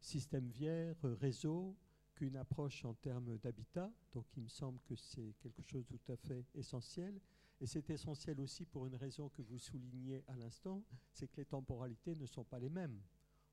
système 0.00 0.50
euh, 0.62 0.94
réseau, 1.20 1.76
qu'une 2.14 2.36
approche 2.36 2.84
en 2.84 2.94
termes 2.94 3.38
d'habitat. 3.38 3.90
Donc 4.12 4.26
il 4.36 4.44
me 4.44 4.48
semble 4.48 4.80
que 4.80 4.94
c'est 4.94 5.34
quelque 5.40 5.62
chose 5.62 5.86
de 5.86 5.96
tout 5.96 6.12
à 6.12 6.16
fait 6.16 6.44
essentiel. 6.54 7.20
Et 7.60 7.66
c'est 7.66 7.88
essentiel 7.90 8.40
aussi 8.40 8.66
pour 8.66 8.86
une 8.86 8.96
raison 8.96 9.28
que 9.28 9.42
vous 9.42 9.58
soulignez 9.58 10.24
à 10.28 10.36
l'instant, 10.36 10.82
c'est 11.12 11.28
que 11.28 11.36
les 11.36 11.46
temporalités 11.46 12.14
ne 12.14 12.26
sont 12.26 12.44
pas 12.44 12.58
les 12.58 12.68
mêmes. 12.68 13.00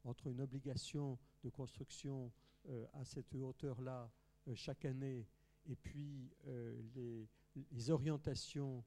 Entre 0.03 0.27
une 0.27 0.41
obligation 0.41 1.19
de 1.43 1.49
construction 1.49 2.31
euh, 2.67 2.85
à 2.93 3.05
cette 3.05 3.33
hauteur-là 3.35 4.11
euh, 4.47 4.55
chaque 4.55 4.85
année 4.85 5.27
et 5.65 5.75
puis 5.75 6.31
euh, 6.47 6.81
les, 6.95 7.89
orientations 7.89 8.83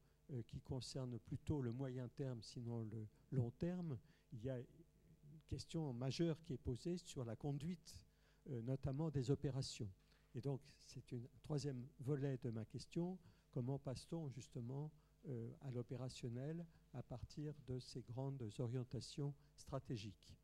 qui 0.46 0.60
concernent 0.62 1.18
plutôt 1.18 1.60
le 1.60 1.70
moyen 1.70 2.08
terme, 2.08 2.40
sinon 2.40 2.82
le 2.84 3.06
long 3.30 3.50
terme, 3.50 3.98
il 4.32 4.42
y 4.42 4.48
a 4.48 4.58
une 4.58 5.40
question 5.46 5.92
majeure 5.92 6.40
qui 6.42 6.54
est 6.54 6.58
posée 6.58 6.96
sur 6.96 7.24
la 7.24 7.36
conduite, 7.36 8.00
notamment 8.46 9.10
des 9.10 9.30
opérations. 9.30 9.90
Et 10.34 10.40
donc, 10.40 10.60
c'est 10.78 11.12
un 11.12 11.20
troisième 11.42 11.86
volet 12.00 12.36
de 12.38 12.50
ma 12.50 12.64
question. 12.64 13.18
Comment 13.50 13.78
passe-t-on 13.78 14.28
justement 14.30 14.90
euh, 15.26 15.52
à 15.60 15.70
l'opérationnel 15.70 16.66
à 16.92 17.02
partir 17.02 17.54
de 17.66 17.78
ces 17.78 18.02
grandes 18.02 18.50
orientations 18.58 19.32
stratégiques? 19.54 20.36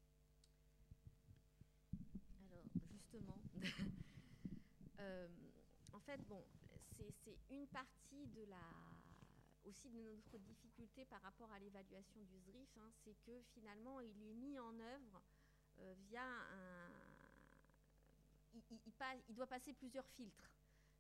Alors, 1.93 2.65
justement, 2.93 3.37
euh, 5.01 5.29
en 5.93 5.99
fait, 5.99 6.21
bon, 6.29 6.45
c'est 7.25 7.37
une 7.51 7.67
partie 7.67 8.29
de 8.29 8.45
la, 8.45 8.63
aussi 9.65 9.91
de 9.91 10.01
notre 10.03 10.39
difficulté 10.39 11.05
par 11.07 11.21
rapport 11.23 11.51
à 11.51 11.59
l'évaluation 11.59 12.23
du 12.23 12.39
SDRIF, 12.39 12.79
hein, 12.79 12.91
c'est 13.05 13.17
que 13.27 13.43
finalement, 13.55 14.01
il 14.01 14.23
est 14.23 14.35
mis 14.35 14.59
en 14.59 14.79
œuvre 14.79 15.21
euh, 15.81 15.95
via 15.99 16.23
un. 16.23 17.00
Il, 19.29 19.35
doit 19.35 19.47
passer 19.47 19.73
plusieurs 19.73 20.07
filtres. 20.09 20.51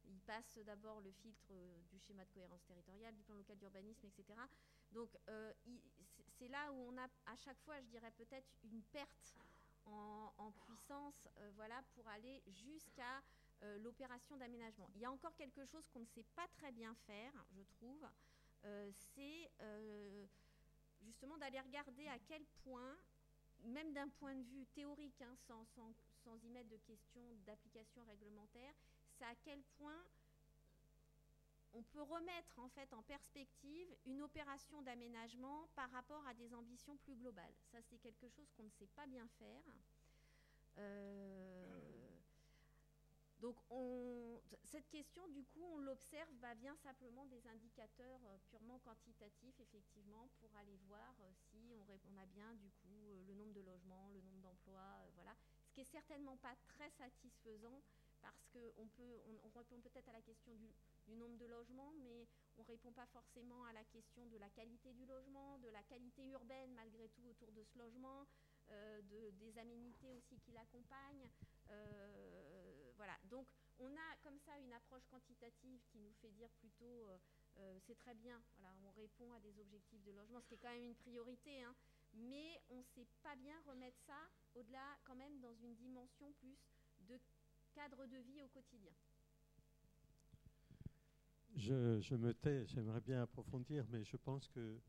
Il 0.04 0.20
passe 0.20 0.58
d'abord 0.64 1.00
le 1.00 1.10
filtre 1.12 1.46
euh, 1.50 1.80
du 1.90 1.98
schéma 1.98 2.24
de 2.24 2.30
cohérence 2.30 2.64
territoriale, 2.64 3.14
du 3.14 3.22
plan 3.22 3.36
local 3.36 3.58
d'urbanisme, 3.58 4.06
etc. 4.06 4.38
Donc, 4.92 5.16
euh, 5.28 5.52
c'est- 6.38 6.48
là 6.48 6.72
où 6.72 6.76
on 6.88 6.96
a 6.96 7.06
à 7.26 7.36
chaque 7.36 7.58
fois, 7.60 7.80
je 7.80 7.86
dirais 7.86 8.10
peut-être, 8.12 8.48
une 8.64 8.82
perte 8.82 9.34
en, 9.86 10.52
puissance 10.66 11.28
euh, 11.38 11.50
voilà, 11.56 11.82
pour 11.94 12.06
aller 12.08 12.42
jusqu'à 12.48 13.22
l'opération 13.80 14.36
d'aménagement. 14.38 14.88
Il 14.94 15.02
y 15.02 15.04
a 15.04 15.10
encore 15.12 15.34
quelque 15.36 15.66
chose 15.66 15.86
qu'on 15.88 16.00
ne 16.00 16.06
sait 16.06 16.24
pas 16.34 16.48
très 16.48 16.72
bien 16.72 16.94
faire, 17.06 17.32
je 17.52 17.60
trouve, 17.62 18.08
c'est 18.94 19.50
justement 21.02 21.36
d'aller 21.36 21.60
regarder 21.60 22.06
à 22.08 22.18
quel 22.20 22.42
point, 22.64 22.96
même 23.64 23.92
d'un 23.92 24.08
point 24.08 24.34
de 24.34 24.42
vue 24.44 24.66
théorique, 24.68 25.20
hein, 25.20 25.34
sans- 25.46 25.66
sans 26.24 26.42
y 26.44 26.48
mettre 26.48 26.68
de 26.68 26.76
questions 26.78 27.34
d'application 27.46 28.04
réglementaire, 28.04 28.74
c'est 29.18 29.24
à 29.24 29.34
quel 29.44 29.62
point 29.78 30.02
on 31.72 31.82
peut 31.82 32.02
remettre 32.02 32.58
en 32.58 32.68
fait 32.68 32.92
en 32.92 33.02
perspective 33.02 33.88
une 34.06 34.22
opération 34.22 34.82
d'aménagement 34.82 35.68
par 35.76 35.90
rapport 35.90 36.26
à 36.26 36.34
des 36.34 36.52
ambitions 36.52 36.96
plus 36.98 37.14
globales. 37.14 37.54
Ça, 37.70 37.78
c'est 37.82 37.98
quelque 37.98 38.28
chose 38.28 38.50
qu'on 38.56 38.64
ne 38.64 38.70
sait 38.70 38.88
pas 38.88 39.06
bien 39.06 39.28
faire. 39.38 39.62
Euh, 40.78 42.18
donc, 43.40 43.56
on- 43.70 44.40
cette 44.64 44.88
question, 44.90 45.26
du 45.28 45.44
coup, 45.44 45.62
on 45.64 45.78
l'observe 45.78 46.28
bah, 46.40 46.54
vient 46.54 46.76
simplement 46.76 47.24
des 47.26 47.46
indicateurs 47.46 48.20
euh, 48.26 48.38
purement 48.50 48.78
quantitatifs, 48.80 49.58
effectivement, 49.60 50.28
pour 50.40 50.54
aller 50.56 50.76
voir 50.88 51.14
euh, 51.20 51.32
si 51.34 51.72
on, 51.72 52.12
on 52.12 52.16
a 52.18 52.26
bien, 52.26 52.52
du 52.54 52.70
coup, 52.70 53.14
le 53.26 53.34
nombre 53.34 53.52
de 53.54 53.60
logements, 53.62 54.08
le 54.10 54.20
nombre 54.20 54.40
d'emplois, 54.42 55.06
voilà. 55.14 55.34
Ce 55.70 55.74
qui 55.74 55.80
est 55.82 55.92
certainement 55.92 56.36
pas 56.38 56.56
très 56.66 56.90
satisfaisant 56.90 57.80
parce 58.20 58.44
qu'on 58.48 58.88
peut, 58.88 59.20
on, 59.28 59.46
on 59.46 59.50
répond 59.50 59.80
peut-être 59.80 60.08
à 60.08 60.12
la 60.12 60.20
question 60.20 60.52
du, 60.56 60.68
nombre 61.14 61.38
de 61.38 61.46
logements, 61.46 61.92
mais 62.02 62.26
on 62.58 62.62
ne 62.62 62.66
répond 62.66 62.90
pas 62.92 63.06
forcément 63.06 63.64
à 63.66 63.72
la 63.72 63.84
question 63.84 64.26
de 64.26 64.36
la 64.36 64.50
qualité 64.50 64.92
du 64.92 65.06
logement, 65.06 65.58
de 65.58 65.68
la 65.68 65.82
qualité 65.84 66.26
urbaine 66.26 66.72
malgré 66.74 67.08
tout 67.10 67.22
autour 67.24 67.52
de 67.52 67.62
ce 67.62 67.78
logement, 67.78 68.26
euh, 68.70 69.00
de, 69.02 69.30
des 69.38 69.56
aménités 69.58 70.12
aussi 70.12 70.38
qui 70.40 70.50
l'accompagnent. 70.50 71.28
Euh, 71.70 72.92
voilà, 72.96 73.16
donc 73.30 73.46
on 73.78 73.90
a 73.96 74.16
comme 74.24 74.38
ça 74.40 74.58
une 74.58 74.72
approche 74.72 75.06
quantitative 75.06 75.80
qui 75.92 76.00
nous 76.00 76.12
fait 76.20 76.30
dire 76.32 76.50
plutôt 76.58 77.06
euh, 77.58 77.78
c'est 77.86 77.96
très 77.96 78.14
bien, 78.14 78.42
voilà, 78.58 78.74
on 78.84 78.90
répond 78.90 79.32
à 79.34 79.40
des 79.40 79.58
objectifs 79.60 80.02
de 80.02 80.12
logement, 80.12 80.40
ce 80.40 80.48
qui 80.48 80.54
est 80.54 80.58
quand 80.58 80.70
même 80.70 80.84
une 80.84 80.94
priorité, 80.94 81.62
hein, 81.62 81.74
mais 82.14 82.60
on 82.70 82.78
ne 82.78 82.82
sait 82.82 83.06
pas 83.22 83.36
bien 83.36 83.60
remettre 83.66 83.98
ça 84.06 84.18
au-delà 84.54 84.98
quand 85.04 85.14
même 85.14 85.40
dans 85.40 85.54
une 85.54 85.74
dimension 85.74 86.32
plus 86.34 86.56
de 87.00 87.18
cadre 87.72 88.06
de 88.06 88.16
vie 88.18 88.42
au 88.42 88.48
quotidien. 88.48 88.92
Je, 91.56 92.00
je 92.00 92.14
me 92.14 92.32
tais, 92.32 92.66
j'aimerais 92.66 93.00
bien 93.00 93.22
approfondir, 93.22 93.84
mais 93.90 94.04
je 94.04 94.16
pense 94.16 94.48
que 94.48 94.80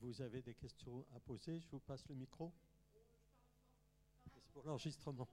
vous 0.00 0.20
avez 0.20 0.42
des 0.42 0.54
questions 0.54 1.06
à 1.14 1.20
poser. 1.20 1.60
Je 1.60 1.68
vous 1.70 1.80
passe 1.80 2.06
le 2.08 2.14
micro. 2.14 2.52
C'est 4.32 4.42
pour 4.52 4.64
l'enregistrement. 4.64 5.28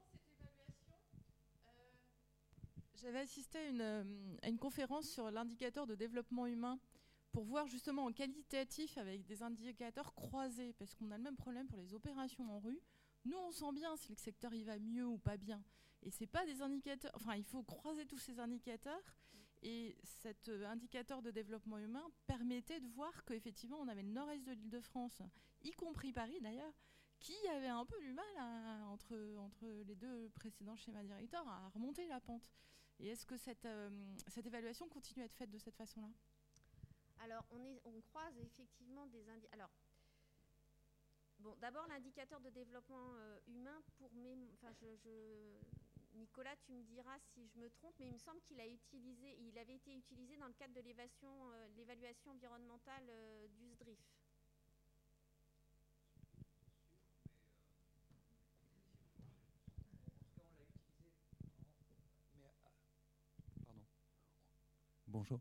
J'avais 2.95 3.19
assisté 3.19 3.57
à 3.57 3.67
une, 3.67 4.37
à 4.41 4.49
une 4.49 4.57
conférence 4.57 5.09
sur 5.09 5.31
l'indicateur 5.31 5.87
de 5.87 5.95
développement 5.95 6.45
humain 6.45 6.79
pour 7.31 7.43
voir 7.43 7.67
justement 7.67 8.05
en 8.05 8.11
qualitatif 8.11 8.97
avec 8.97 9.25
des 9.25 9.43
indicateurs 9.43 10.13
croisés, 10.15 10.73
parce 10.73 10.95
qu'on 10.95 11.11
a 11.11 11.17
le 11.17 11.23
même 11.23 11.35
problème 11.37 11.67
pour 11.67 11.79
les 11.79 11.93
opérations 11.93 12.49
en 12.51 12.59
rue. 12.59 12.79
Nous, 13.25 13.37
on 13.37 13.51
sent 13.51 13.71
bien 13.73 13.95
si 13.97 14.11
le 14.11 14.17
secteur 14.17 14.53
y 14.53 14.63
va 14.63 14.79
mieux 14.79 15.05
ou 15.05 15.17
pas 15.17 15.37
bien. 15.37 15.63
Et 16.03 16.11
c'est 16.11 16.27
pas 16.27 16.45
des 16.45 16.61
indicateurs. 16.61 17.11
Enfin, 17.15 17.35
il 17.35 17.43
faut 17.43 17.63
croiser 17.63 18.05
tous 18.05 18.17
ces 18.17 18.39
indicateurs. 18.39 19.15
Et 19.61 19.97
cet 20.03 20.47
euh, 20.47 20.65
indicateur 20.67 21.21
de 21.21 21.31
développement 21.31 21.77
humain 21.77 22.07
permettait 22.27 22.79
de 22.79 22.87
voir 22.87 23.25
qu'effectivement, 23.25 23.77
on 23.81 23.89
avait 23.89 24.03
le 24.03 24.11
nord-est 24.11 24.45
de 24.45 24.53
l'île 24.53 24.69
de 24.69 24.79
France, 24.79 25.21
y 25.61 25.71
compris 25.71 26.13
Paris 26.13 26.39
d'ailleurs, 26.39 26.73
qui 27.19 27.35
avait 27.49 27.67
un 27.67 27.85
peu 27.85 27.99
du 27.99 28.13
mal 28.13 28.83
entre, 28.87 29.13
les 29.85 29.95
deux 29.95 30.29
précédents 30.29 30.77
schémas 30.77 31.03
directeurs 31.03 31.45
à 31.47 31.67
remonter 31.69 32.07
la 32.07 32.21
pente. 32.21 32.49
Et 33.01 33.09
est-ce 33.09 33.25
que 33.25 33.35
cette, 33.35 33.65
euh, 33.65 33.89
cette 34.27 34.45
évaluation 34.45 34.87
continue 34.87 35.23
à 35.23 35.25
être 35.25 35.35
faite 35.35 35.51
de 35.51 35.57
cette 35.57 35.75
façon-là? 35.75 36.09
Alors, 37.19 37.45
on, 37.51 38.01
croise 38.01 38.37
effectivement 38.39 39.05
des 39.07 39.27
indicateurs. 39.29 39.53
Alors, 39.53 39.71
bon, 41.39 41.55
d'abord, 41.59 41.85
l'indicateur 41.87 42.39
de 42.39 42.49
développement 42.49 43.13
euh, 43.15 43.39
humain, 43.47 43.81
pour 43.97 44.13
mes. 44.13 44.37
Enfin, 44.53 44.73
Nicolas, 46.15 46.55
tu 46.65 46.71
me 46.71 46.83
diras 46.83 47.17
si 47.33 47.47
je 47.47 47.59
me 47.59 47.69
trompe, 47.69 47.93
mais 47.99 48.07
il 48.07 48.13
me 48.13 48.17
semble 48.17 48.41
qu'il 48.41 48.59
a 48.59 48.67
utilisé, 48.67 49.37
il 49.39 49.57
avait 49.57 49.75
été 49.75 49.93
utilisé 49.93 50.37
dans 50.37 50.47
le 50.47 50.53
cadre 50.53 50.73
de 50.73 50.81
l'évaluation, 50.81 51.29
euh, 51.51 51.67
l'évaluation 51.77 52.31
environnementale 52.31 53.03
euh, 53.09 53.47
du 53.47 53.69
SDRIF. 53.69 53.99
Bonjour. 65.07 65.39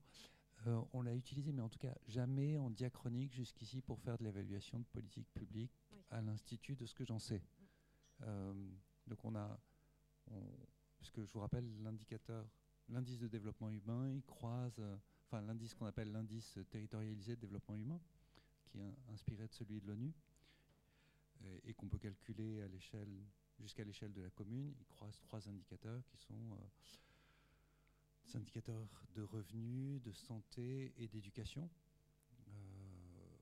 Euh, 0.68 0.82
on 0.92 1.00
l'a 1.02 1.14
utilisé, 1.14 1.50
mais 1.52 1.62
en 1.62 1.68
tout 1.68 1.78
cas 1.78 1.94
jamais 2.06 2.58
en 2.58 2.68
diachronique 2.70 3.32
jusqu'ici 3.32 3.80
pour 3.80 3.98
faire 4.00 4.18
de 4.18 4.24
l'évaluation 4.24 4.78
de 4.78 4.84
politique 4.84 5.28
publique 5.32 5.72
Oui. 5.92 5.98
à 6.10 6.20
l'Institut, 6.20 6.76
de 6.76 6.84
ce 6.84 6.94
que 6.94 7.04
j'en 7.04 7.18
sais. 7.18 7.42
Euh, 8.22 8.52
donc 9.06 9.24
on 9.24 9.34
a, 9.34 9.58
on- 10.30 10.58
puisque 10.98 11.24
je 11.24 11.32
vous 11.32 11.40
rappelle, 11.40 11.66
l'indicateur, 11.82 12.46
l'indice 12.88 13.18
de 13.18 13.28
développement 13.28 13.70
humain, 13.70 14.10
il 14.10 14.22
croise, 14.24 14.78
euh, 14.80 14.96
enfin 15.26 15.40
l'indice 15.40 15.74
qu'on 15.74 15.86
appelle 15.86 16.12
l'indice 16.12 16.58
territorialisé 16.70 17.36
de 17.36 17.40
développement 17.40 17.76
humain, 17.76 18.00
qui 18.66 18.78
est 18.78 18.82
in- 18.82 18.94
inspiré 19.12 19.46
de 19.46 19.52
celui 19.54 19.80
de 19.80 19.86
l'ONU, 19.86 20.12
et, 21.44 21.70
et 21.70 21.74
qu'on 21.74 21.88
peut 21.88 21.98
calculer 21.98 22.60
à 22.60 22.68
l'échelle, 22.68 23.24
jusqu'à 23.58 23.84
l'échelle 23.84 24.12
de 24.12 24.20
la 24.22 24.30
commune. 24.30 24.74
Il 24.80 24.86
croise 24.86 25.18
trois 25.20 25.48
indicateurs 25.48 26.04
qui 26.08 26.18
sont 26.18 26.58
des 28.28 28.36
indicateurs 28.36 28.86
de 29.14 29.22
revenus, 29.22 30.02
de 30.02 30.12
santé 30.12 30.92
et 30.98 31.08
d'éducation. 31.08 31.68
Euh, 32.48 33.36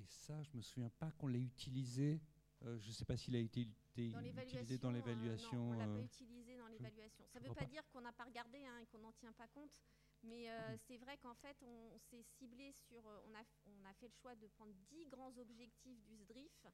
et 0.00 0.06
ça, 0.06 0.42
je 0.42 0.50
me 0.56 0.62
souviens 0.62 0.90
pas 0.90 1.10
qu'on 1.12 1.28
l'ait 1.28 1.40
utilisé. 1.42 2.20
euh, 2.62 2.78
je 2.78 2.88
ne 2.88 2.92
sais 2.92 3.04
pas 3.04 3.16
s'il 3.16 3.36
a 3.36 3.38
été 3.38 3.60
utilisé 3.62 4.78
dans 4.78 4.88
euh, 4.90 4.92
l'évaluation. 4.92 5.58
non, 5.58 5.70
on 5.70 5.72
l'a 5.78 5.86
euh, 5.86 5.98
pas 5.98 6.04
utilisé 6.04 6.56
dans 6.56 6.66
l'évaluation. 6.68 7.24
Ça 7.32 7.38
ne 7.40 7.46
veut 7.48 7.54
pas 7.54 7.60
pas. 7.60 7.66
dire 7.66 7.82
qu'on 7.92 8.00
n'a 8.00 8.12
pas 8.12 8.24
regardé 8.24 8.64
hein, 8.66 8.78
et 8.78 8.86
qu'on 8.86 8.98
n'en 8.98 9.12
tient 9.12 9.32
pas 9.32 9.46
compte. 9.48 9.80
Mais 10.24 10.50
euh, 10.50 10.76
c'est 10.88 10.96
vrai 10.96 11.16
qu'en 11.18 11.34
fait, 11.34 11.56
on, 11.62 11.92
on 11.94 11.98
s'est 11.98 12.22
ciblé 12.22 12.72
sur. 12.72 13.06
euh, 13.06 13.20
on, 13.28 13.34
a, 13.34 13.42
on 13.66 13.84
a 13.84 13.92
fait 13.94 14.08
le 14.08 14.14
choix 14.14 14.34
de 14.34 14.46
prendre 14.48 14.72
10 14.90 15.06
grands 15.06 15.36
objectifs 15.38 16.02
du 16.04 16.16
SDRIF. 16.16 16.66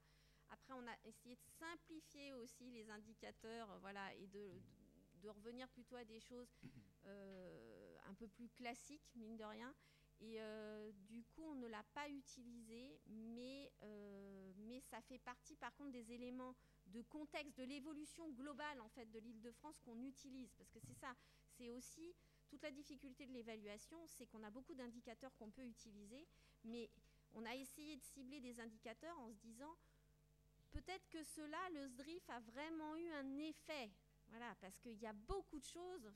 Après, 0.50 0.72
on 0.72 0.86
a 0.86 0.96
essayé 1.04 1.34
de 1.36 1.42
simplifier 1.58 2.32
aussi 2.34 2.70
les 2.70 2.88
indicateurs 2.90 3.70
euh, 3.72 3.78
voilà, 3.78 4.14
et 4.16 4.26
de, 4.28 4.52
de 5.22 5.28
revenir 5.28 5.68
plutôt 5.68 5.96
à 5.96 6.04
des 6.04 6.20
choses 6.20 6.48
euh, 6.64 6.68
un 7.06 8.14
peu 8.14 8.28
plus 8.28 8.48
classiques, 8.50 9.10
mine 9.14 9.36
de 9.36 9.44
rien. 9.44 9.74
Et 10.20 10.36
euh, 10.38 10.92
du 11.08 11.22
coup, 11.24 11.42
on 11.42 11.54
ne 11.54 11.66
l'a 11.66 11.82
pas 11.94 12.08
utilisé, 12.08 13.00
mais, 13.06 13.72
euh, 13.82 14.52
mais 14.58 14.80
ça 14.80 15.00
fait 15.00 15.18
partie 15.18 15.56
par 15.56 15.74
contre 15.76 15.92
des 15.92 16.12
éléments 16.12 16.54
de 16.86 17.00
contexte, 17.02 17.56
de 17.56 17.64
l'évolution 17.64 18.28
globale 18.30 18.80
en 18.80 18.88
fait 18.90 19.06
de 19.10 19.18
l'île 19.18 19.40
de 19.40 19.50
France 19.50 19.80
qu'on 19.80 19.98
utilise. 20.02 20.52
Parce 20.58 20.70
que 20.70 20.80
c'est 20.80 20.94
ça, 20.94 21.14
c'est 21.56 21.70
aussi 21.70 22.14
toute 22.48 22.62
la 22.62 22.70
difficulté 22.70 23.26
de 23.26 23.32
l'évaluation, 23.32 23.96
c'est 24.08 24.26
qu'on 24.26 24.42
a 24.42 24.50
beaucoup 24.50 24.74
d'indicateurs 24.74 25.34
qu'on 25.36 25.50
peut 25.50 25.64
utiliser, 25.64 26.26
mais 26.64 26.90
on 27.32 27.46
a 27.46 27.54
essayé 27.54 27.96
de 27.96 28.02
cibler 28.02 28.40
des 28.40 28.60
indicateurs 28.60 29.18
en 29.20 29.30
se 29.30 29.38
disant 29.38 29.74
peut-être 30.70 31.08
que 31.08 31.22
cela, 31.22 31.58
le 31.70 31.86
SDRIF 31.86 32.28
a 32.28 32.40
vraiment 32.40 32.94
eu 32.96 33.10
un 33.12 33.38
effet. 33.38 33.90
Voilà, 34.28 34.54
parce 34.60 34.78
qu'il 34.78 34.98
y 34.98 35.06
a 35.06 35.12
beaucoup 35.12 35.58
de 35.58 35.64
choses, 35.64 36.12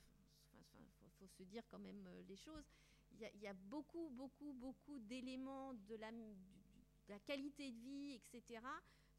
faut, 1.28 1.44
se 1.44 1.48
dire 1.48 1.62
quand 1.68 1.78
même 1.78 2.06
euh, 2.06 2.22
les 2.28 2.36
choses, 2.36 2.64
il 3.12 3.40
y, 3.40 3.46
a, 3.46 3.54
beaucoup, 3.54 4.10
beaucoup, 4.10 4.52
beaucoup 4.54 4.98
d'éléments 4.98 5.72
de 5.74 5.94
la, 5.96 7.18
qualité 7.20 7.70
de 7.70 7.78
vie, 7.78 8.12
etc., 8.14 8.60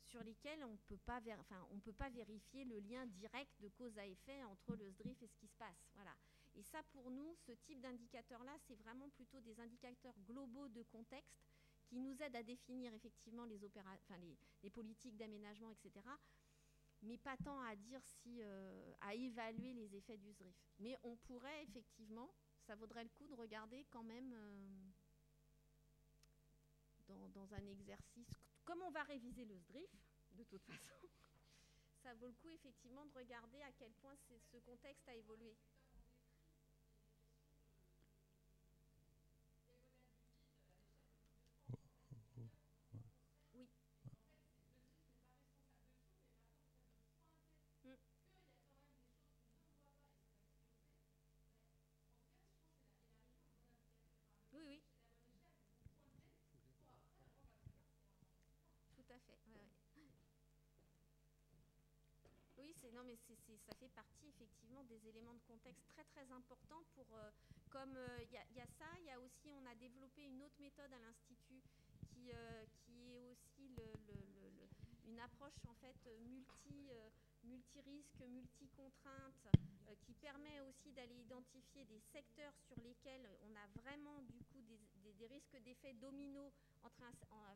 sur 0.04 0.22
lesquels 0.24 0.64
on 0.66 0.76
peut 0.88 0.98
peut 0.98 1.94
pas 1.94 2.10
vérifier 2.10 2.66
le 2.66 2.80
lien 2.80 3.06
direct 3.06 3.52
de 3.62 3.70
cause 3.70 3.98
à 3.98 4.06
effet 4.06 4.44
entre 4.44 4.76
le 4.76 4.90
SDRIF 4.90 5.22
et 5.24 5.28
ce 5.28 5.36
qui 5.38 5.48
se 5.48 5.56
passe. 5.56 5.90
Voilà. 5.96 6.14
Et 6.56 6.64
ça, 6.64 6.84
pour 6.92 7.10
nous, 7.10 7.36
ce 7.48 7.54
type 7.54 7.80
d'indicateur-là, 7.80 8.54
c'est 8.68 8.76
vraiment 8.76 9.10
plutôt 9.10 9.40
des 9.40 9.60
indicateurs 9.60 10.16
globaux 10.28 10.68
de 10.68 10.84
contexte 10.84 11.40
qui 11.86 12.00
nous 12.00 12.22
aident 12.22 12.36
à 12.36 12.44
définir 12.44 12.94
effectivement 12.94 13.46
les 13.46 14.70
politiques 14.70 15.18
d'aménagement, 15.18 15.70
etc., 15.72 16.06
mais 17.06 17.18
pas 17.18 17.38
tant 17.38 17.60
à 17.62 17.76
dire 17.76 18.02
si, 18.04 18.42
euh, 18.42 18.94
à 19.02 19.14
évaluer 19.14 19.74
les 19.74 19.96
effets 19.96 20.18
du 20.18 20.30
SDRIF. 20.30 20.56
Mais 20.80 20.98
on 21.04 21.16
pourrait 21.18 21.64
effectivement, 21.64 22.30
ça 22.68 22.76
vaudrait 22.76 23.04
le 23.04 23.10
coup 23.10 23.28
de 23.28 23.34
regarder 23.36 23.86
quand 23.92 24.04
même 24.04 24.34
euh, 24.34 24.68
dans, 27.08 27.30
dans, 27.30 27.54
un 27.54 27.66
exercice, 27.68 28.30
comme 28.64 28.82
on 28.82 28.92
va 28.92 29.04
réviser 29.04 29.46
le 29.46 29.56
SDRIF, 29.56 29.92
de 30.32 30.44
toute 30.44 30.64
façon, 30.64 31.08
ça 32.04 32.14
vaut 32.16 32.28
le 32.28 32.34
coup 32.34 32.50
effectivement 32.50 33.06
de 33.06 33.14
regarder 33.14 33.62
à 33.62 33.72
quel 33.74 33.94
point 33.94 34.16
ce 34.52 34.58
contexte 34.58 35.08
a 35.08 35.16
évolué. 35.16 35.56
Non, 62.94 63.04
mais 63.04 63.18
ça 63.18 63.74
fait 63.76 63.90
partie 63.90 64.28
effectivement 64.28 64.84
des 64.84 65.08
éléments 65.08 65.34
de 65.34 65.42
contexte 65.48 65.88
très 65.90 66.04
très 66.04 66.30
importants 66.32 66.84
pour, 66.94 67.06
euh, 67.14 67.32
comme 67.70 67.96
euh, 67.98 68.24
il 68.24 68.32
y, 68.32 68.62
a 68.62 68.68
ça, 68.80 68.86
il 69.00 69.06
y 69.06 69.12
a 69.12 69.20
aussi, 69.20 69.50
on 69.52 69.66
a 69.66 69.76
développé 69.76 70.24
une 70.24 70.42
autre 70.44 70.60
méthode 70.60 70.92
à 70.94 71.00
l'Institut 71.00 71.62
qui, 72.14 72.32
euh, 72.34 72.66
qui 72.86 73.12
est 73.12 73.22
aussi 73.22 73.78
une 75.08 75.20
approche 75.20 75.66
en 75.68 75.74
fait 75.76 75.96
multi, 76.22 76.90
multi-risques, 77.46 78.22
multi-contraintes, 78.28 79.48
qui 80.06 80.14
permet 80.16 80.60
aussi 80.62 80.92
d'aller 80.92 81.16
identifier 81.16 81.86
des 81.86 82.00
secteurs 82.12 82.54
sur 82.68 82.80
lesquels 82.82 83.28
on 83.44 83.56
a 83.56 83.68
vraiment 83.82 84.22
du 84.24 84.44
coup 84.46 84.62
des, 84.62 84.80
risques 85.28 85.58
d'effets 85.64 85.94
dominos 85.94 86.52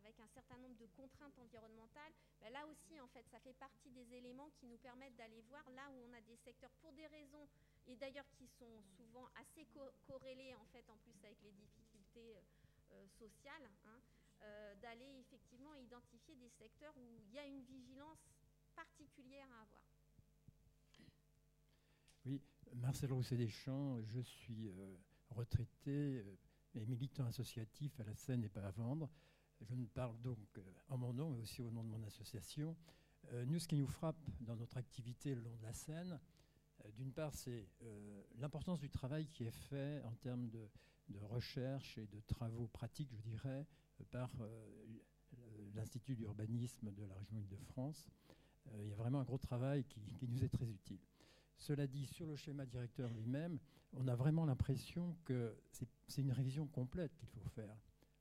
avec 0.03 0.19
un 0.19 0.27
certain 0.27 0.58
nombre 0.58 0.76
de 0.77 0.88
contraintes 0.98 1.38
environnementales, 1.38 2.11
ben 2.42 2.51
là 2.51 2.66
aussi, 2.66 3.00
en 3.00 3.08
fait, 3.08 3.26
ça 3.30 3.40
fait 3.40 3.53
partie 3.53 3.92
des 3.92 4.14
éléments 4.14 4.50
qui 4.59 4.66
nous 4.66 4.77
permettent 4.77 5.16
d'aller 5.16 5.42
voir 5.42 5.64
là 5.72 5.90
où 5.92 6.09
on 6.09 6.14
a 6.14 6.22
des 6.22 6.38
secteurs 6.38 6.72
pour 6.82 6.92
des 6.93 7.06
raisons, 7.08 7.48
et 7.88 7.95
d'ailleurs 7.95 8.30
qui 8.38 8.48
sont 8.48 8.82
souvent 8.98 9.27
assez 9.35 9.68
corrélés, 10.08 10.56
en 10.56 10.66
fait, 10.66 10.90
en 10.90 10.98
plus 10.98 11.14
avec 11.24 11.38
les 11.43 11.51
difficultés 11.51 12.35
euh, 12.35 12.42
euh, 12.93 13.08
sociales, 13.19 13.69
hein, 13.85 14.00
euh, 14.42 14.76
d'aller 14.76 15.19
effectivement 15.19 15.76
identifier 15.76 16.35
des 16.35 16.50
secteurs 16.50 16.95
où 16.98 17.18
il 17.18 17.32
y 17.34 17.40
a 17.40 17.45
une 17.45 17.61
vigilance 17.61 18.19
particulière 18.80 19.48
à 19.51 19.61
avoir. 19.64 19.82
Oui, 22.25 22.41
Marcel 22.75 23.11
Rousset-Deschamps, 23.11 24.01
je 24.03 24.22
suis 24.22 24.72
retraité 25.30 26.24
et 26.75 26.85
militant 26.85 27.25
associatif 27.25 27.99
à 27.99 28.03
la 28.03 28.16
Seine 28.16 28.43
et 28.43 28.49
pas 28.49 28.66
à 28.66 28.72
vendre. 28.72 29.09
Je 29.61 29.74
ne 29.74 29.85
parle 29.85 30.19
donc 30.22 30.38
euh, 30.58 30.61
en 30.88 30.98
mon 30.98 31.14
nom, 31.14 31.32
mais 31.32 31.41
aussi 31.41 31.61
au 31.61 31.72
nom 31.72 31.83
de 31.83 31.90
mon 31.90 32.03
association. 32.03 32.75
Euh, 33.33 33.45
nous, 33.45 33.59
ce 33.59 33.67
qui 33.67 33.75
nous 33.75 33.88
frappe 33.88 34.19
dans 34.40 34.56
notre 34.56 34.77
activité 34.77 35.35
le 35.35 35.41
long 35.41 35.56
de 35.58 35.64
la 35.64 35.74
Seine, 35.74 36.19
euh, 36.85 36.91
d'une 36.91 37.11
part, 37.11 37.35
c'est 37.35 37.67
l'importance 38.38 38.80
du 38.80 38.90
travail 38.90 39.27
qui 39.27 39.43
est 39.43 39.58
fait 39.69 40.01
en 40.03 40.16
termes 40.16 40.49
de, 40.49 40.69
recherche 41.24 41.98
et 41.98 42.06
de 42.08 42.22
travaux 42.22 42.67
pratiques, 42.67 43.11
je 43.11 43.22
dirais, 43.22 43.66
par 44.11 44.32
l'Institut 45.74 46.16
d'urbanisme 46.16 46.91
de 46.93 47.03
la 47.03 47.16
région 47.16 47.38
Île-de-France. 47.40 48.08
Il 48.78 48.88
y 48.88 48.94
a 48.94 48.96
vraiment 48.96 49.20
un 49.20 49.24
gros 49.24 49.38
travail 49.38 49.84
qui, 49.86 50.28
nous 50.28 50.44
est 50.44 50.50
très 50.50 50.70
utile. 50.70 51.00
Cela 51.58 51.88
dit, 51.88 52.06
sur 52.06 52.26
le 52.26 52.36
schéma 52.36 52.66
directeur 52.66 53.12
lui-même, 53.14 53.60
on 53.94 54.08
a 54.08 54.16
vraiment 54.16 54.46
l'impression 54.46 55.18
que 55.26 55.58
c'est 56.08 56.22
une 56.22 56.32
révision 56.32 56.68
complète 56.68 57.16
qu'il 57.16 57.28
faut 57.28 57.44
faire. 57.50 57.76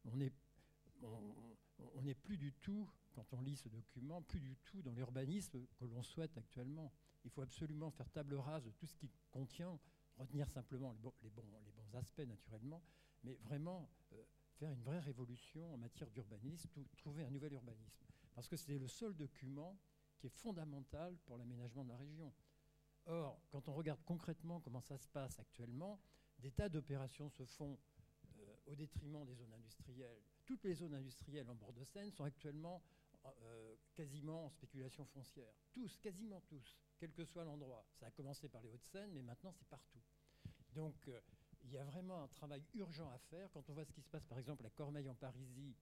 On 0.06 0.16
n'est 0.16 2.14
plus 2.14 2.36
du 2.36 2.52
tout, 2.54 2.88
quand 3.14 3.32
on 3.32 3.40
lit 3.40 3.56
ce 3.56 3.68
document, 3.68 4.22
plus 4.22 4.40
du 4.40 4.56
tout 4.56 4.82
dans 4.82 4.92
l'urbanisme 4.92 5.66
que 5.76 5.84
l'on 5.84 6.02
souhaite 6.02 6.36
actuellement. 6.36 6.92
Il 7.24 7.30
faut 7.30 7.42
absolument 7.42 7.90
faire 7.90 8.08
table 8.10 8.34
rase 8.34 8.64
de 8.64 8.70
tout 8.70 8.86
ce 8.86 8.94
qui 8.94 9.10
contient, 9.30 9.78
retenir 10.16 10.48
simplement 10.48 10.92
les, 10.92 10.98
les, 11.22 11.30
bons, 11.30 11.44
les 11.64 11.72
bons, 11.72 11.98
aspects 11.98 12.26
naturellement, 12.26 12.82
mais 13.24 13.34
vraiment 13.34 13.90
euh, 14.12 14.22
faire 14.54 14.70
une 14.70 14.82
vraie 14.82 15.00
révolution 15.00 15.72
en 15.74 15.76
matière 15.76 16.10
d'urbanisme, 16.10 16.68
trouver 16.96 17.24
un 17.24 17.30
nouvel 17.30 17.52
urbanisme. 17.52 18.06
Parce 18.34 18.48
que 18.48 18.56
c'est 18.56 18.78
le 18.78 18.88
seul 18.88 19.14
document 19.14 19.78
qui 20.18 20.26
est 20.26 20.30
fondamental 20.30 21.16
pour 21.24 21.38
l'aménagement 21.38 21.84
de 21.84 21.90
la 21.90 21.96
région. 21.96 22.32
Or, 23.06 23.40
quand 23.50 23.68
on 23.68 23.74
regarde 23.74 24.00
concrètement 24.04 24.60
comment 24.60 24.80
ça 24.80 24.98
se 24.98 25.08
passe 25.08 25.38
actuellement, 25.38 26.00
des 26.38 26.50
tas 26.50 26.68
d'opérations 26.68 27.30
se 27.30 27.44
font 27.44 27.78
euh, 28.38 28.54
au 28.66 28.74
détriment 28.74 29.24
des 29.24 29.34
zones 29.34 29.52
industrielles. 29.54 30.22
Toutes 30.44 30.64
les 30.64 30.74
zones 30.74 30.94
industrielles 30.94 31.48
en 31.48 31.54
bord 31.54 31.72
de 31.72 31.84
Seine 31.84 32.10
sont 32.12 32.24
actuellement 32.24 32.82
euh, 33.24 33.76
quasiment 33.94 34.46
en 34.46 34.50
spéculation 34.50 35.04
foncière. 35.06 35.52
Tous, 35.72 35.96
quasiment 35.98 36.40
tous, 36.42 36.76
quel 36.98 37.12
que 37.12 37.24
soit 37.24 37.44
l'endroit. 37.44 37.84
Ça 37.94 38.06
a 38.06 38.10
commencé 38.10 38.48
par 38.48 38.62
les 38.62 38.68
Hauts-de-Seine, 38.68 39.12
mais 39.12 39.22
maintenant 39.22 39.52
c'est 39.52 39.68
partout. 39.68 40.02
Donc 40.74 41.08
euh, 41.08 41.20
il 41.64 41.70
y 41.70 41.78
a 41.78 41.84
vraiment 41.84 42.22
un 42.22 42.28
travail 42.28 42.62
urgent 42.74 43.10
à 43.10 43.18
faire. 43.18 43.50
Quand 43.52 43.68
on 43.68 43.72
voit 43.72 43.84
ce 43.84 43.92
qui 43.92 44.02
se 44.02 44.08
passe 44.08 44.24
par 44.26 44.38
exemple 44.38 44.64
à 44.66 44.70
Cormeil 44.70 45.08
en 45.08 45.14
Parisie, 45.14 45.74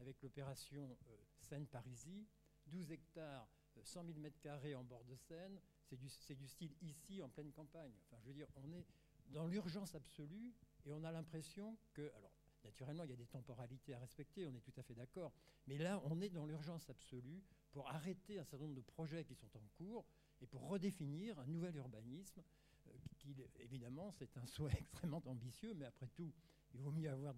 avec 0.00 0.20
l'opération 0.20 0.96
Seine-Parisie, 1.38 2.26
12 2.66 2.90
hectares, 2.90 3.48
100 3.82 4.04
000 4.04 4.18
m2 4.18 4.76
en 4.76 4.84
bord 4.84 5.04
de 5.04 5.16
Seine, 5.16 5.60
c'est 5.84 5.96
du, 6.34 6.48
style 6.48 6.72
ici 6.82 7.22
en 7.22 7.28
pleine 7.28 7.52
campagne. 7.52 7.92
Enfin, 8.06 8.20
je 8.22 8.28
veux 8.28 8.34
dire, 8.34 8.48
on 8.56 8.72
est 8.72 8.86
dans 9.28 9.46
l'urgence 9.46 9.94
absolue 9.94 10.54
et 10.84 10.92
on 10.92 11.04
a 11.04 11.12
l'impression 11.12 11.76
que, 11.92 12.12
alors, 12.16 12.32
naturellement, 12.64 13.04
il 13.04 13.10
y 13.10 13.12
a 13.12 13.16
des 13.16 13.26
temporalités 13.26 13.94
à 13.94 13.98
respecter, 13.98 14.46
on 14.46 14.54
est 14.54 14.60
tout 14.60 14.72
à 14.76 14.82
fait 14.82 14.94
d'accord, 14.94 15.32
mais 15.66 15.78
là, 15.78 16.00
on 16.04 16.20
est 16.20 16.30
dans 16.30 16.46
l'urgence 16.46 16.88
absolue 16.90 17.42
pour 17.70 17.88
arrêter 17.88 18.38
un 18.38 18.44
certain 18.44 18.64
nombre 18.64 18.76
de 18.76 18.82
projets 18.82 19.24
qui 19.24 19.34
sont 19.34 19.56
en 19.56 19.66
cours 19.76 20.04
et 20.40 20.46
pour 20.46 20.68
redéfinir 20.68 21.38
un 21.38 21.46
nouvel 21.46 21.76
urbanisme. 21.76 22.42
Euh, 22.88 22.90
qui, 23.18 23.36
évidemment, 23.60 24.10
c'est 24.10 24.36
un 24.36 24.46
souhait 24.46 24.72
extrêmement 24.78 25.22
ambitieux, 25.26 25.72
mais 25.74 25.84
après 25.84 26.08
tout, 26.08 26.32
il 26.74 26.80
vaut 26.80 26.90
mieux 26.90 27.08
avoir 27.08 27.34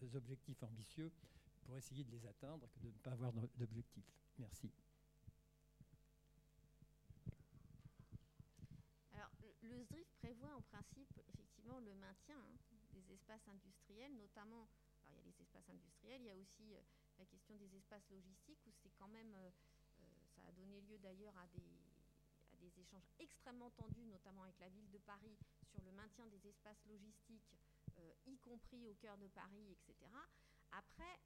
des 0.00 0.16
objectifs 0.16 0.62
ambitieux 0.64 1.12
pour 1.68 1.76
essayer 1.76 2.02
de 2.02 2.10
les 2.10 2.26
atteindre 2.26 2.66
que 2.70 2.80
de 2.80 2.86
ne 2.88 2.98
pas 2.98 3.12
avoir 3.12 3.32
d'objectifs. 3.56 4.10
Merci. 4.38 4.72
Le 9.68 9.84
SDRIF 9.84 10.10
prévoit 10.18 10.54
en 10.54 10.62
principe 10.62 11.10
effectivement 11.28 11.78
le 11.80 11.94
maintien 11.94 12.38
hein, 12.38 12.56
des 12.92 13.12
espaces 13.12 13.46
industriels, 13.48 14.14
notamment, 14.16 14.68
alors 15.06 15.12
il 15.12 15.16
y 15.16 15.20
a 15.20 15.32
les 15.32 15.42
espaces 15.42 15.68
industriels, 15.68 16.22
il 16.22 16.26
y 16.26 16.30
a 16.30 16.36
aussi 16.36 16.74
euh, 16.74 16.80
la 17.18 17.26
question 17.26 17.54
des 17.56 17.74
espaces 17.76 18.08
logistiques 18.10 18.64
où 18.66 18.72
c'est 18.82 18.92
quand 18.98 19.08
même, 19.08 19.34
euh, 19.34 19.50
euh, 20.00 20.02
ça 20.34 20.42
a 20.48 20.52
donné 20.52 20.80
lieu 20.80 20.98
d'ailleurs 20.98 21.36
à 21.36 21.46
des, 21.48 21.60
échanges 22.76 23.08
extrêmement 23.18 23.70
tendus, 23.70 24.04
notamment 24.04 24.42
avec 24.42 24.58
la 24.60 24.68
ville 24.68 24.88
de 24.90 24.98
Paris, 24.98 25.36
sur 25.70 25.82
le 25.82 25.90
maintien 25.92 26.26
des 26.26 26.46
espaces 26.46 26.84
logistiques, 26.86 27.56
y 28.26 28.38
compris 28.38 28.86
au 28.86 28.94
cœur 28.94 29.16
de 29.18 29.26
Paris, 29.28 29.72
etc. 29.72 29.94
Après, 30.72 31.18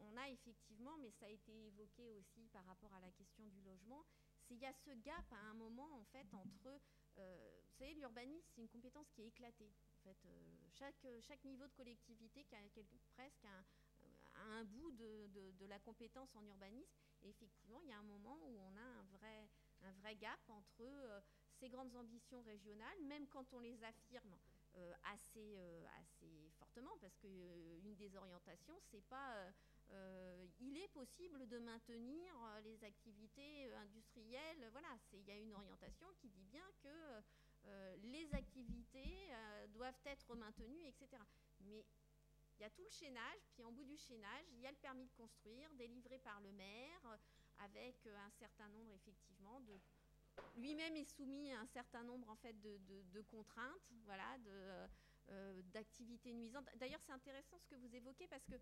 on 0.00 0.16
a 0.16 0.28
effectivement, 0.28 0.96
mais 0.98 1.10
ça 1.12 1.26
a 1.26 1.30
été 1.30 1.66
évoqué 1.66 2.10
aussi 2.10 2.46
par 2.52 2.64
rapport 2.66 2.92
à 2.92 3.00
la 3.00 3.10
question 3.12 3.46
du 3.46 3.62
logement, 3.62 4.04
il 4.50 4.58
y 4.58 4.66
a 4.66 4.72
ce 4.72 4.90
gap 5.02 5.24
à 5.32 5.50
un 5.50 5.54
moment 5.54 5.88
en 5.98 6.04
fait 6.04 6.26
entre 6.34 6.80
euh, 7.18 7.60
vous 7.68 7.74
savez, 7.78 7.94
l'urbanisme, 7.94 8.46
c'est 8.54 8.60
une 8.60 8.68
compétence 8.68 9.08
qui 9.10 9.22
est 9.22 9.28
éclatée. 9.28 9.72
En 9.94 10.02
fait, 10.02 10.16
euh, 10.26 10.56
chaque, 10.78 11.04
euh, 11.04 11.20
chaque 11.20 11.42
niveau 11.44 11.66
de 11.66 11.72
collectivité 11.72 12.44
qui 12.44 12.54
a 12.54 12.60
presque 13.10 13.44
un, 13.44 13.64
un 14.34 14.64
bout 14.64 14.90
de, 14.92 15.26
de- 15.58 15.66
la 15.66 15.78
compétence 15.80 16.34
en 16.36 16.44
urbanisme. 16.46 16.92
Et 17.22 17.30
effectivement, 17.30 17.80
il 17.82 17.88
y 17.88 17.92
a 17.92 17.98
un 17.98 18.02
moment 18.04 18.38
où 18.42 18.58
on 18.60 18.76
a 18.76 18.80
un 18.80 19.02
vrai, 19.04 19.48
un 19.80 19.92
vrai 19.92 20.14
gap 20.16 20.38
entre 20.48 21.22
ces 21.58 21.68
grandes 21.68 21.94
ambitions 21.96 22.42
régionales, 22.42 23.00
même 23.02 23.26
quand 23.28 23.52
on 23.52 23.58
les 23.60 23.82
affirme 23.82 24.36
assez, 25.04 25.56
assez 25.98 26.50
fortement, 26.58 26.96
parce 27.00 27.16
qu'une 27.16 27.94
des 27.96 28.14
orientations, 28.14 28.78
c'est 28.90 29.00
pas 29.08 29.50
euh, 29.92 30.46
il 30.60 30.76
est 30.78 30.88
possible 30.88 31.46
de 31.48 31.58
maintenir 31.58 32.34
euh, 32.44 32.60
les 32.60 32.82
activités 32.84 33.66
euh, 33.66 33.78
industrielles. 33.78 34.68
Voilà, 34.72 34.88
il 35.12 35.24
y 35.24 35.30
a 35.30 35.38
une 35.38 35.52
orientation 35.54 36.06
qui 36.20 36.28
dit 36.28 36.44
bien 36.44 36.66
que 36.82 37.22
les 38.02 38.32
activités 38.34 39.30
doivent 39.70 39.98
être 40.04 40.36
maintenues, 40.36 40.84
etc. 40.86 41.20
Mais 41.62 41.84
il 42.58 42.62
y 42.62 42.64
a 42.64 42.70
tout 42.70 42.82
le 42.84 42.90
chaînage, 42.90 43.40
puis 43.54 43.64
en 43.64 43.72
bout 43.72 43.84
du 43.84 43.96
chaînage, 43.96 44.44
il 44.52 44.60
y 44.60 44.66
a 44.66 44.70
le 44.70 44.76
permis 44.76 45.06
de 45.06 45.12
construire 45.12 45.68
délivré 45.74 46.18
par 46.18 46.40
le 46.40 46.52
maire, 46.52 47.18
avec 47.58 48.06
un 48.06 48.30
certain 48.30 48.68
nombre 48.68 48.94
effectivement 48.94 49.60
de 49.62 49.80
lui-même 50.56 50.96
est 50.96 51.04
soumis 51.04 51.52
à 51.52 51.60
un 51.60 51.66
certain 51.66 52.02
nombre 52.02 52.28
en 52.30 52.36
fait 52.36 52.58
de, 52.60 52.78
de- 52.78 53.22
contraintes, 53.22 53.92
voilà, 54.04 54.36
d'activités 55.72 56.32
nuisantes. 56.32 56.68
D'ailleurs, 56.76 57.00
c'est 57.04 57.12
intéressant 57.12 57.58
ce 57.58 57.66
que 57.66 57.74
vous 57.74 57.94
évoquez 57.94 58.26
parce 58.28 58.44
que 58.46 58.54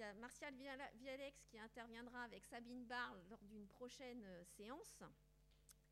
y 0.00 0.04
a 0.04 0.12
Martial 0.14 0.54
Vialex 0.94 1.44
qui 1.46 1.58
interviendra 1.58 2.22
avec 2.22 2.44
Sabine 2.44 2.84
Barle 2.84 3.20
lors 3.30 3.42
d'une 3.44 3.66
prochaine 3.66 4.22
euh, 4.24 4.44
séance, 4.44 5.02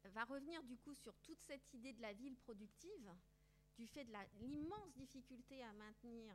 va 0.04 0.24
revenir 0.24 0.62
du 0.64 0.76
coup 0.76 0.94
sur 0.94 1.16
toute 1.18 1.40
cette 1.40 1.72
idée 1.72 1.92
de 1.92 2.02
la 2.02 2.12
ville 2.12 2.36
productive, 2.36 3.10
du 3.76 3.86
fait 3.86 4.04
de 4.04 4.12
l'immense 4.40 4.92
difficulté 4.94 5.62
à 5.62 5.72
maintenir 5.72 6.34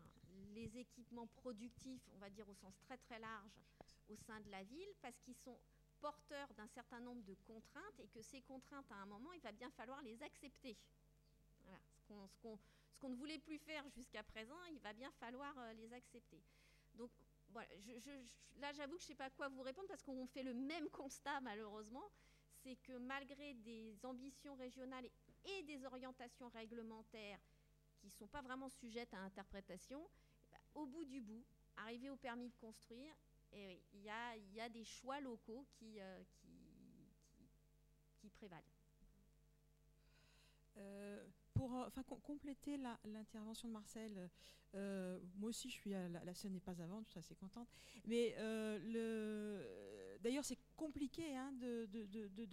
les 0.53 0.77
équipements 0.77 1.27
productifs, 1.27 2.01
on 2.15 2.17
va 2.17 2.30
dire 2.30 2.48
au 2.49 2.56
sens 2.56 2.73
très 2.81 2.98
très 2.98 3.19
large, 3.19 3.51
au 4.09 4.15
sein 4.15 4.39
de 4.41 4.49
la 4.49 4.64
ville, 4.64 4.93
parce 5.01 5.19
qu'ils 5.19 5.38
sont 5.38 5.57
porteurs 6.01 6.51
d'un 6.56 6.67
certain 6.67 6.99
nombre 6.99 7.23
de 7.23 7.35
contraintes 7.45 7.99
et 7.99 8.07
que 8.07 8.22
ces 8.22 8.41
contraintes, 8.41 8.91
à 8.91 8.95
un 8.95 9.06
moment, 9.06 9.31
il 9.33 9.41
va 9.41 9.51
bien 9.51 9.69
falloir 9.72 10.01
les 10.01 10.22
accepter. 10.23 10.75
Ce 12.07 12.99
qu'on 12.99 13.09
ne 13.09 13.15
voulait 13.15 13.38
plus 13.38 13.59
faire 13.59 13.88
jusqu'à 13.89 14.23
présent, 14.23 14.57
il 14.72 14.80
va 14.80 14.93
bien 14.93 15.11
falloir 15.19 15.53
euh, 15.59 15.73
les 15.73 15.93
accepter. 15.93 16.41
Donc, 16.95 17.11
voilà, 17.51 17.67
je- 17.79 18.59
là, 18.59 18.71
j'avoue 18.73 18.95
que 18.97 19.01
je 19.01 19.05
ne 19.05 19.07
sais 19.09 19.15
pas 19.15 19.29
quoi 19.29 19.49
vous 19.49 19.61
répondre 19.61 19.87
parce 19.87 20.03
qu'on 20.03 20.27
fait 20.27 20.43
le 20.43 20.53
même 20.53 20.89
constat, 20.89 21.39
malheureusement. 21.41 22.03
C'est 22.63 22.75
que 22.75 22.93
malgré 22.97 23.53
des 23.53 23.97
ambitions 24.05 24.55
régionales 24.55 25.09
et 25.45 25.63
des 25.63 25.85
orientations 25.85 26.49
réglementaires 26.49 27.39
qui 27.97 28.07
ne 28.07 28.11
sont 28.11 28.27
pas 28.27 28.41
vraiment 28.41 28.69
sujettes 28.69 29.13
à 29.13 29.19
interprétation, 29.19 30.09
eh 30.43 30.51
ben, 30.51 30.59
au 30.75 30.85
bout 30.85 31.05
du 31.05 31.21
bout, 31.21 31.45
arrivé 31.77 32.09
au 32.09 32.17
permis 32.17 32.49
de 32.49 32.55
construire, 32.55 33.13
eh 33.53 33.81
il 33.93 34.01
y, 34.01 34.09
a, 34.61 34.69
des 34.69 34.83
choix 34.83 35.19
locaux 35.21 35.65
qui, 35.71 35.99
euh, 35.99 36.23
prévalent. 38.29 38.63
Euh, 40.77 41.25
pour 41.59 41.75
euh, 41.75 41.88
enfin, 41.88 42.03
com- 42.03 42.19
compléter 42.23 42.77
l'intervention 43.03 43.67
de 43.67 43.73
Marcel, 43.73 44.29
euh, 44.75 45.19
moi 45.35 45.49
aussi 45.49 45.69
je 45.69 45.73
suis 45.75 45.93
à 45.93 46.07
la, 46.07 46.23
la 46.23 46.33
scène 46.33 46.53
n'est 46.53 46.61
pas 46.61 46.81
avant, 46.81 47.03
je 47.03 47.09
suis 47.09 47.19
assez 47.19 47.35
contente. 47.35 47.67
Mais 48.07 48.33
euh, 48.38 48.79
le- 48.79 50.17
d'ailleurs 50.21 50.45
c'est 50.45 50.57
compliqué 50.77 51.35
hein, 51.35 51.51
de, 51.59 51.85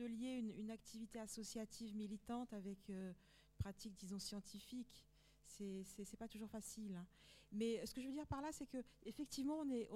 lier 0.06 0.34
une, 0.58 0.70
activité 0.72 1.20
associative 1.20 1.94
militante 1.94 2.52
avec 2.52 2.90
euh, 2.90 3.12
une 3.12 3.58
pratique, 3.58 3.94
disons, 3.96 4.18
scientifique. 4.18 5.04
C'est 5.46 6.18
pas 6.18 6.28
toujours 6.28 6.50
facile. 6.50 6.96
hein. 6.96 7.06
Mais 7.52 7.86
ce 7.86 7.94
que 7.94 8.00
je 8.02 8.08
veux 8.08 8.12
dire 8.12 8.26
par 8.26 8.42
là, 8.42 8.50
c'est 8.50 8.66
que 8.66 8.82
effectivement 9.04 9.58
on 9.60 9.70
est, 9.70 9.88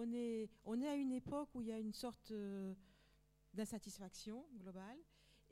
à 0.88 0.94
une 0.94 1.12
époque 1.12 1.48
où 1.56 1.62
il 1.62 1.66
y 1.66 1.72
a 1.72 1.78
une 1.80 1.92
sorte 1.92 2.30
euh, 2.30 2.72
d'insatisfaction 3.54 4.46
globale. 4.54 4.98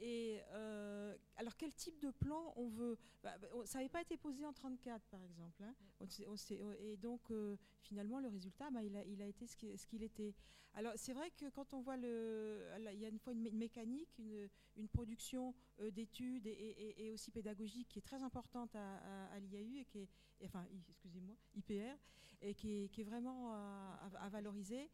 Et 0.01 0.41
euh, 0.53 1.17
alors, 1.37 1.57
quel 1.57 1.73
type 1.73 1.99
de 2.01 2.11
plan 2.11 2.53
on 2.57 2.69
veut? 2.69 2.99
Bah, 3.23 3.37
bah, 3.39 3.49
Ça 3.65 3.79
n'avait 3.79 3.89
pas 3.89 4.01
été 4.03 4.17
posé 4.17 4.45
en 4.45 4.53
34, 4.53 5.09
par 5.09 5.23
exemple. 5.25 5.63
hein. 5.65 5.75
On 6.01 6.07
on 6.29 6.35
on- 6.63 6.73
et 6.73 6.97
donc, 6.97 7.31
euh, 7.31 7.57
finalement, 7.83 8.21
le 8.21 8.29
résultat, 8.29 8.71
bah, 8.71 8.83
il, 8.83 8.97
a, 8.97 9.05
il 9.05 9.21
a 9.23 9.27
été 9.27 9.47
ce 9.47 9.57
qui- 9.57 9.77
ce 9.77 9.87
qu'il 9.87 10.03
était. 10.05 10.35
Alors, 10.75 10.93
c'est 10.97 11.13
vrai 11.15 11.31
que 11.33 11.49
quand 11.51 11.75
on 11.75 11.81
voit 11.81 11.97
le. 11.97 12.63
Il 12.93 13.01
y 13.01 13.05
a 13.05 13.09
une 13.09 13.19
fois 13.19 13.33
une, 13.33 13.43
mé- 13.43 13.51
une 13.51 13.59
mécanique, 13.59 14.17
une, 14.19 14.49
une 14.77 14.89
production 14.89 15.53
euh, 15.81 15.91
d'études 15.91 16.47
et, 16.47 16.51
et- 16.51 17.07
et 17.07 17.11
aussi 17.11 17.31
pédagogique 17.33 17.89
qui 17.89 17.99
est 17.99 18.03
très 18.03 18.23
importante 18.23 18.77
à, 18.77 18.99
à- 18.99 19.33
à 19.35 19.39
l'IAU 19.41 19.81
et 19.81 19.85
qui 19.85 19.99
est. 20.01 20.09
et 20.41 20.47
Enfin, 20.47 20.65
excusez-moi, 20.91 21.35
IPR, 21.57 21.97
et 22.41 22.55
qui 22.55 22.85
est, 22.85 22.89
qui 22.91 23.01
est 23.01 23.05
vraiment 23.05 23.53
à, 23.53 24.29
valoriser. 24.29 24.89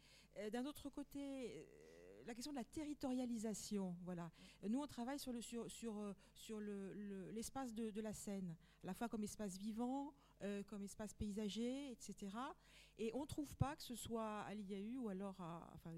D'un 0.50 0.65
autre 0.65 0.89
côté, 0.91 1.68
la 2.27 2.35
question 2.35 2.53
de 2.53 2.57
la 2.59 2.65
territorialisation, 2.65 3.97
voilà. 4.03 4.31
Nous, 4.69 4.81
on 4.81 4.86
travaille 4.86 5.19
sur 5.19 5.33
le 5.33 5.41
sur 5.41 5.70
sur 5.70 5.99
euh, 5.99 6.12
sur 6.35 6.59
le- 6.61 6.93
le- 6.94 7.31
l'espace 7.33 7.73
de, 7.75 7.91
de 7.91 8.01
la 8.01 8.12
Seine, 8.12 8.57
à 8.83 8.86
la 8.86 8.94
fois 8.94 9.09
comme 9.09 9.23
espace 9.25 9.57
vivant, 9.57 10.12
euh, 10.43 10.62
comme 10.65 10.83
espace 10.85 11.15
paysager, 11.15 11.91
etc. 11.93 12.15
Et 12.99 13.11
on 13.15 13.23
ne 13.23 13.27
trouve 13.27 13.55
pas 13.57 13.75
que 13.77 13.83
ce 13.83 13.94
soit 13.94 14.41
à 14.43 14.55
l'IAU 14.55 15.01
ou 15.03 15.09
alors 15.09 15.41
à 15.41 15.70
enfin 15.75 15.91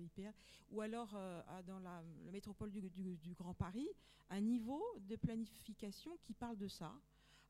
ou 0.71 0.81
alors 0.81 1.13
euh, 1.15 1.43
dans 1.67 1.79
la, 1.79 2.03
la 2.25 2.31
métropole 2.33 2.71
du- 2.71 3.17
du 3.17 3.35
Grand 3.35 3.55
Paris 3.55 3.89
un 4.31 4.41
niveau 4.41 4.83
de 5.01 5.17
planification 5.17 6.17
qui 6.23 6.33
parle 6.35 6.57
de 6.57 6.69
ça. 6.69 6.93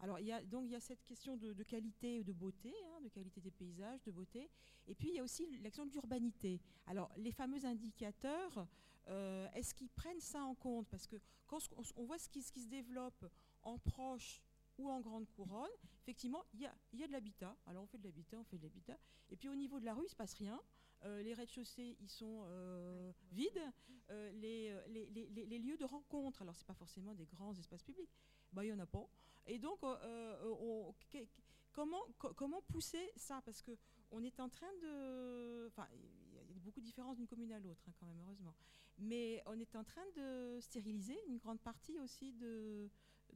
Alors 0.01 0.19
il 0.19 0.27
y 0.27 0.33
a 0.33 0.43
donc 0.45 0.65
il 0.67 0.73
y 0.73 0.75
a 0.77 0.81
cette 0.81 1.03
question 1.05 1.37
de, 1.37 1.53
de 1.55 1.63
qualité 1.63 2.19
et 2.19 2.25
de 2.25 2.33
beauté, 2.33 2.75
hein, 2.89 3.01
de 3.03 3.09
qualité 3.09 3.41
des 3.41 3.51
paysages, 3.51 4.03
de 4.03 4.11
beauté, 4.11 4.51
et 4.87 4.95
puis 4.95 5.09
il 5.09 5.15
y 5.15 5.19
a 5.19 5.23
aussi 5.23 5.47
l'action 5.63 5.87
d'urbanité. 5.87 6.61
Alors 6.87 7.11
les 7.17 7.33
fameux 7.33 7.65
indicateurs, 7.65 8.67
euh, 9.09 9.49
est-ce 9.55 9.75
qu'ils 9.75 9.89
prennent 9.91 10.21
ça 10.21 10.45
en 10.45 10.55
compte? 10.55 10.87
Parce 10.89 11.07
que 11.07 11.17
quand 11.47 11.61
on, 11.97 12.05
voit 12.05 12.19
ce 12.19 12.29
qui, 12.29 12.43
ce 12.43 12.53
qui 12.53 12.61
se 12.61 12.69
développe 12.69 13.25
en 13.63 13.79
proche 13.79 14.43
ou 14.79 14.91
en 14.91 15.01
grande 15.01 15.29
couronne, 15.31 15.71
effectivement, 16.03 16.45
il 16.53 16.61
y 16.61 16.67
a, 16.67 16.75
il 16.93 16.99
y 17.01 17.05
a 17.05 17.07
de 17.07 17.13
l'habitat. 17.13 17.57
Alors 17.67 17.85
on 17.85 17.87
fait 17.87 17.99
de 17.99 18.05
l'habitat, 18.05 18.39
on 18.39 18.45
fait 18.45 18.59
de 18.59 18.65
l'habitat. 18.65 18.99
Et 19.31 19.37
puis 19.37 19.49
au 19.49 19.55
niveau 19.55 19.81
de 19.81 19.85
la 19.87 19.95
rue, 19.95 20.03
il 20.03 20.05
ne 20.05 20.11
se 20.11 20.17
passe 20.17 20.35
rien. 20.35 20.61
Euh, 21.05 21.23
les 21.23 21.33
rez-de-chaussée, 21.35 21.97
ils 22.01 22.11
sont 22.11 22.43
euh, 22.47 23.13
vides. 23.33 23.63
Les, 24.09 24.69
euh, 24.71 24.87
les- 24.87 25.07
les- 25.07 25.29
les- 25.31 25.47
les 25.47 25.59
lieux 25.59 25.77
de 25.77 25.85
rencontre, 25.85 26.43
alors 26.43 26.55
ce 26.55 26.61
n'est 26.63 26.67
pas 26.67 26.75
forcément 26.75 27.13
des 27.15 27.27
grands 27.27 27.53
espaces 27.55 27.83
publics, 27.83 28.17
bah, 28.57 28.65
il 28.65 28.69
n'y 28.69 28.73
en 28.73 28.79
a 28.83 28.87
pas. 28.87 29.07
Et 29.47 29.59
donc, 29.59 29.79
euh, 29.85 29.97
euh, 30.03 30.55
on- 30.61 30.95
que- 31.11 31.27
comment, 31.73 32.03
co- 32.19 32.33
comment 32.35 32.63
pousser 32.63 33.13
ça? 33.17 33.43
Parce 33.45 33.63
qu'on 33.63 34.23
est 34.25 34.41
en 34.41 34.49
train 34.49 34.73
de... 34.83 35.67
Enfin, 35.69 35.87
il 35.93 36.35
y 36.35 36.39
a- 36.39 36.43
beaucoup 36.65 36.81
de 36.81 36.87
différences 36.87 37.17
d'une 37.17 37.29
commune 37.29 37.53
à 37.53 37.61
l'autre, 37.61 37.85
hein, 37.89 37.93
quand 38.01 38.07
même, 38.07 38.21
heureusement. 38.25 38.55
Mais 38.99 39.43
on 39.47 39.59
est 39.61 39.77
en 39.77 39.85
train 39.85 40.07
de 40.17 40.59
stériliser 40.61 41.17
une 41.29 41.39
grande 41.39 41.61
partie 41.61 41.99
aussi 42.01 42.33
de, 42.33 42.91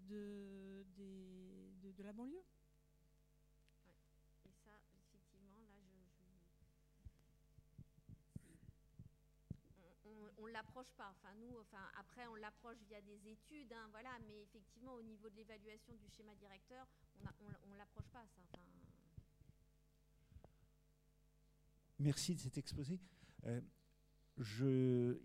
de, 0.08 0.84
de, 0.96 1.92
de 1.92 2.02
la 2.02 2.12
banlieue. 2.12 2.42
Et 4.46 4.52
ça, 4.64 4.70
effectivement, 4.98 5.60
là, 5.68 5.80
je. 6.18 6.24
je- 10.02 10.29
On, 10.42 10.46
l'approche 10.46 10.90
pas. 10.96 11.12
Enfin, 11.60 11.78
après, 11.98 12.26
on 12.28 12.34
l'approche 12.36 12.78
via 12.88 13.00
des 13.02 13.28
études, 13.28 13.72
hein, 13.72 13.88
voilà. 13.90 14.10
Mais 14.26 14.42
effectivement, 14.42 14.94
au 14.94 15.02
niveau 15.02 15.28
de 15.28 15.36
l'évaluation 15.36 15.94
du 15.94 16.08
schéma 16.08 16.34
directeur, 16.34 16.86
on 17.22 17.26
on 17.70 17.74
l'approche 17.74 18.08
pas, 18.08 18.24
Merci 21.98 22.34
de 22.34 22.40
cet 22.40 22.56
exposé. 22.56 22.98
Euh, 23.46 23.60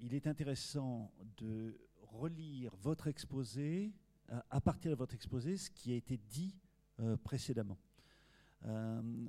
il 0.01 0.13
est 0.13 0.27
intéressant 0.27 1.13
de 1.37 1.79
relire 2.01 2.75
votre 2.75 3.07
exposé, 3.07 3.93
euh, 4.31 4.39
à 4.49 4.59
partir 4.59 4.91
de 4.91 4.95
votre 4.95 5.13
exposé, 5.13 5.57
ce 5.57 5.69
qui 5.69 5.93
a 5.93 5.95
été 5.95 6.17
dit 6.17 6.55
euh, 6.99 7.17
précédemment. 7.17 7.77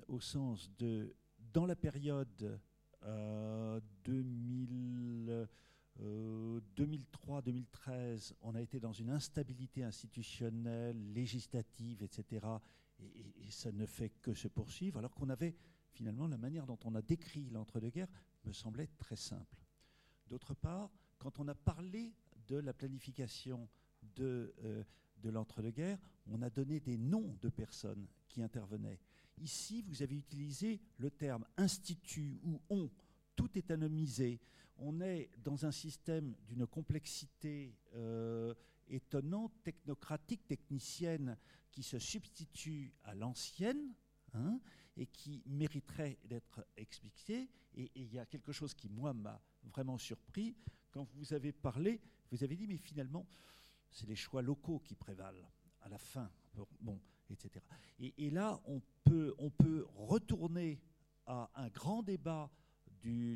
Au 0.08 0.18
sens 0.18 0.70
de, 0.78 1.15
dans 1.52 1.66
la 1.66 1.76
période 1.76 2.58
euh, 3.02 3.81
2000, 4.05 5.47
euh, 6.00 6.60
2003-2013, 6.76 8.33
on 8.42 8.55
a 8.55 8.60
été 8.62 8.81
dans 8.81 8.92
une 8.92 9.10
instabilité 9.10 9.83
institutionnelle, 9.83 11.12
législative, 11.12 12.02
etc. 12.02 12.47
Et, 12.99 13.05
et- 13.07 13.47
et 13.47 13.50
ça 13.50 13.73
ne 13.73 13.86
fait 13.86 14.10
que 14.23 14.34
se 14.34 14.49
poursuivre, 14.49 14.99
alors 14.99 15.15
qu'on 15.15 15.28
avait 15.28 15.55
finalement 15.92 16.26
la 16.28 16.39
manière 16.39 16.66
dont 16.66 16.78
on 16.84 16.94
a 16.94 17.02
décrit 17.02 17.49
l'entre-deux-guerres 17.50 18.08
me 18.44 18.52
semblait 18.52 18.89
très 18.99 19.16
simple. 19.16 19.57
D'autre 20.28 20.55
part, 20.55 20.91
quand 21.18 21.39
on 21.39 21.49
a 21.49 21.55
parlé 21.55 22.12
de 22.49 22.57
la 22.57 22.73
planification 22.75 23.68
de, 24.16 24.55
euh, 24.65 24.84
de 25.23 25.31
l'entre-deux-guerres, 25.31 25.99
on 26.26 26.42
a 26.42 26.50
donné 26.50 26.81
des 26.81 26.99
noms 26.99 27.36
de 27.41 27.49
personnes 27.49 28.07
qui 28.28 28.42
intervenaient. 28.42 29.00
Ici, 29.39 29.83
vous 29.83 30.02
avez 30.02 30.16
utilisé 30.16 30.81
le 30.99 31.10
terme 31.10 31.44
institut 31.57 32.39
ou 32.42 32.60
on. 32.70 32.91
Tout 33.34 33.50
est 33.58 33.70
anonymisé. 33.70 34.41
On 34.78 35.00
est 35.00 35.30
dans 35.38 35.64
un 35.64 35.72
système 35.72 36.34
d'une 36.46 36.66
complexité 36.66 37.74
euh, 37.94 38.55
étonnante, 38.88 39.52
technocratique, 39.62 40.46
technicienne, 40.46 41.36
qui 41.70 41.82
se 41.82 41.98
substitue 41.98 42.92
à 43.05 43.14
l'ancienne, 43.14 43.94
hein, 44.34 44.60
et 44.96 45.06
qui 45.06 45.42
mériterait 45.46 46.18
d'être 46.24 46.66
expliqué. 46.76 47.48
Et 47.74 47.90
il 47.94 48.12
y 48.12 48.18
a 48.18 48.26
quelque 48.26 48.52
chose 48.52 48.74
qui, 48.74 48.88
moi, 48.88 49.12
m'a 49.12 49.40
vraiment 49.64 49.98
surpris. 49.98 50.56
Quand 50.90 51.05
vous 51.14 51.32
avez 51.32 51.52
parlé, 51.52 52.00
vous 52.30 52.42
avez 52.42 52.56
dit, 52.56 52.66
mais 52.66 52.78
finalement, 52.78 53.26
c'est 53.90 54.06
les 54.06 54.16
choix 54.16 54.42
locaux 54.42 54.78
qui 54.80 54.94
prévalent 54.94 55.50
à 55.82 55.88
la 55.88 55.98
fin. 55.98 56.30
Bon, 56.80 57.00
etc. 57.30 57.64
Et, 57.98 58.30
là, 58.30 58.60
on 58.66 58.80
peut, 59.05 59.34
on 59.38 59.50
peut 59.50 59.86
retourner 59.94 60.80
à 61.26 61.50
un 61.55 61.68
grand 61.68 62.02
débat 62.02 62.50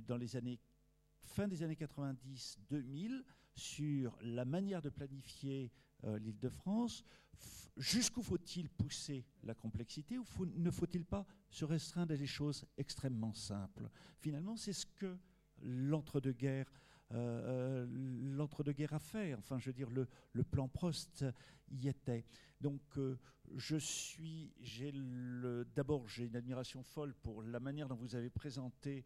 dans 0.07 0.17
les 0.17 0.37
années 0.37 0.59
fin 1.23 1.49
des 1.49 1.63
années 1.63 1.77
90-2000 1.77 3.23
sur 3.55 4.17
la 4.23 4.45
manière 4.45 4.83
de 4.83 4.91
planifier 4.91 5.71
euh, 6.05 6.19
l'Île-de-France. 6.19 7.05
F- 7.37 7.69
Jusqu'où 7.77 8.23
faut-il 8.23 8.69
pousser 8.69 9.25
la 9.43 9.55
complexité 9.55 10.19
ou 10.19 10.25
ne 10.57 10.71
faut-il 10.71 11.05
pas 11.05 11.27
se 11.49 11.65
restreindre 11.65 12.13
à 12.13 12.17
des 12.17 12.27
choses 12.27 12.65
extrêmement 12.77 13.33
simples? 13.33 13.89
Finalement, 14.19 14.57
c'est 14.57 14.73
ce 14.73 14.87
que 14.87 15.17
l'entre-deux-guerres 15.63 16.71
euh, 17.13 17.85
euh, 17.85 17.87
l'entre-deux-guerres 18.37 18.93
a 18.95 18.99
fait. 19.01 19.35
Enfin, 19.35 19.59
je 19.59 19.67
veux 19.67 19.73
dire, 19.73 19.91
le, 19.91 20.07
plan 20.45 20.69
Prost 20.69 21.25
y 21.69 21.89
était. 21.89 22.25
Donc, 22.61 22.81
euh, 22.99 23.19
je 23.57 23.77
suis, 23.77 24.53
j'ai 24.61 24.93
d'abord, 25.75 26.07
j'ai 26.09 26.27
une 26.27 26.37
admiration 26.37 26.85
folle 26.85 27.15
pour 27.15 27.43
la 27.43 27.59
manière 27.59 27.89
dont 27.89 27.97
vous 27.97 28.15
avez 28.15 28.31
présenté, 28.31 29.05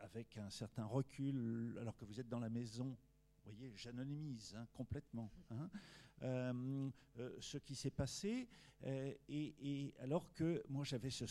avec 0.00 0.36
un 0.38 0.50
certain 0.50 0.84
recul, 0.84 1.76
alors 1.80 1.96
que 1.96 2.04
vous 2.04 2.20
êtes 2.20 2.28
dans 2.28 2.40
la 2.40 2.48
maison. 2.48 2.96
Vous 3.44 3.52
voyez, 3.52 3.72
j'anonymise 3.76 4.54
hein, 4.56 4.66
complètement 4.72 5.30
hein, 5.50 5.70
euh, 6.22 6.90
euh, 7.18 7.36
ce 7.40 7.58
qui 7.58 7.74
s'est 7.74 7.90
passé, 7.90 8.48
euh, 8.84 9.14
et, 9.28 9.94
alors 10.00 10.32
que 10.34 10.62
moi 10.68 10.84
j'avais 10.84 11.10
ce 11.10 11.26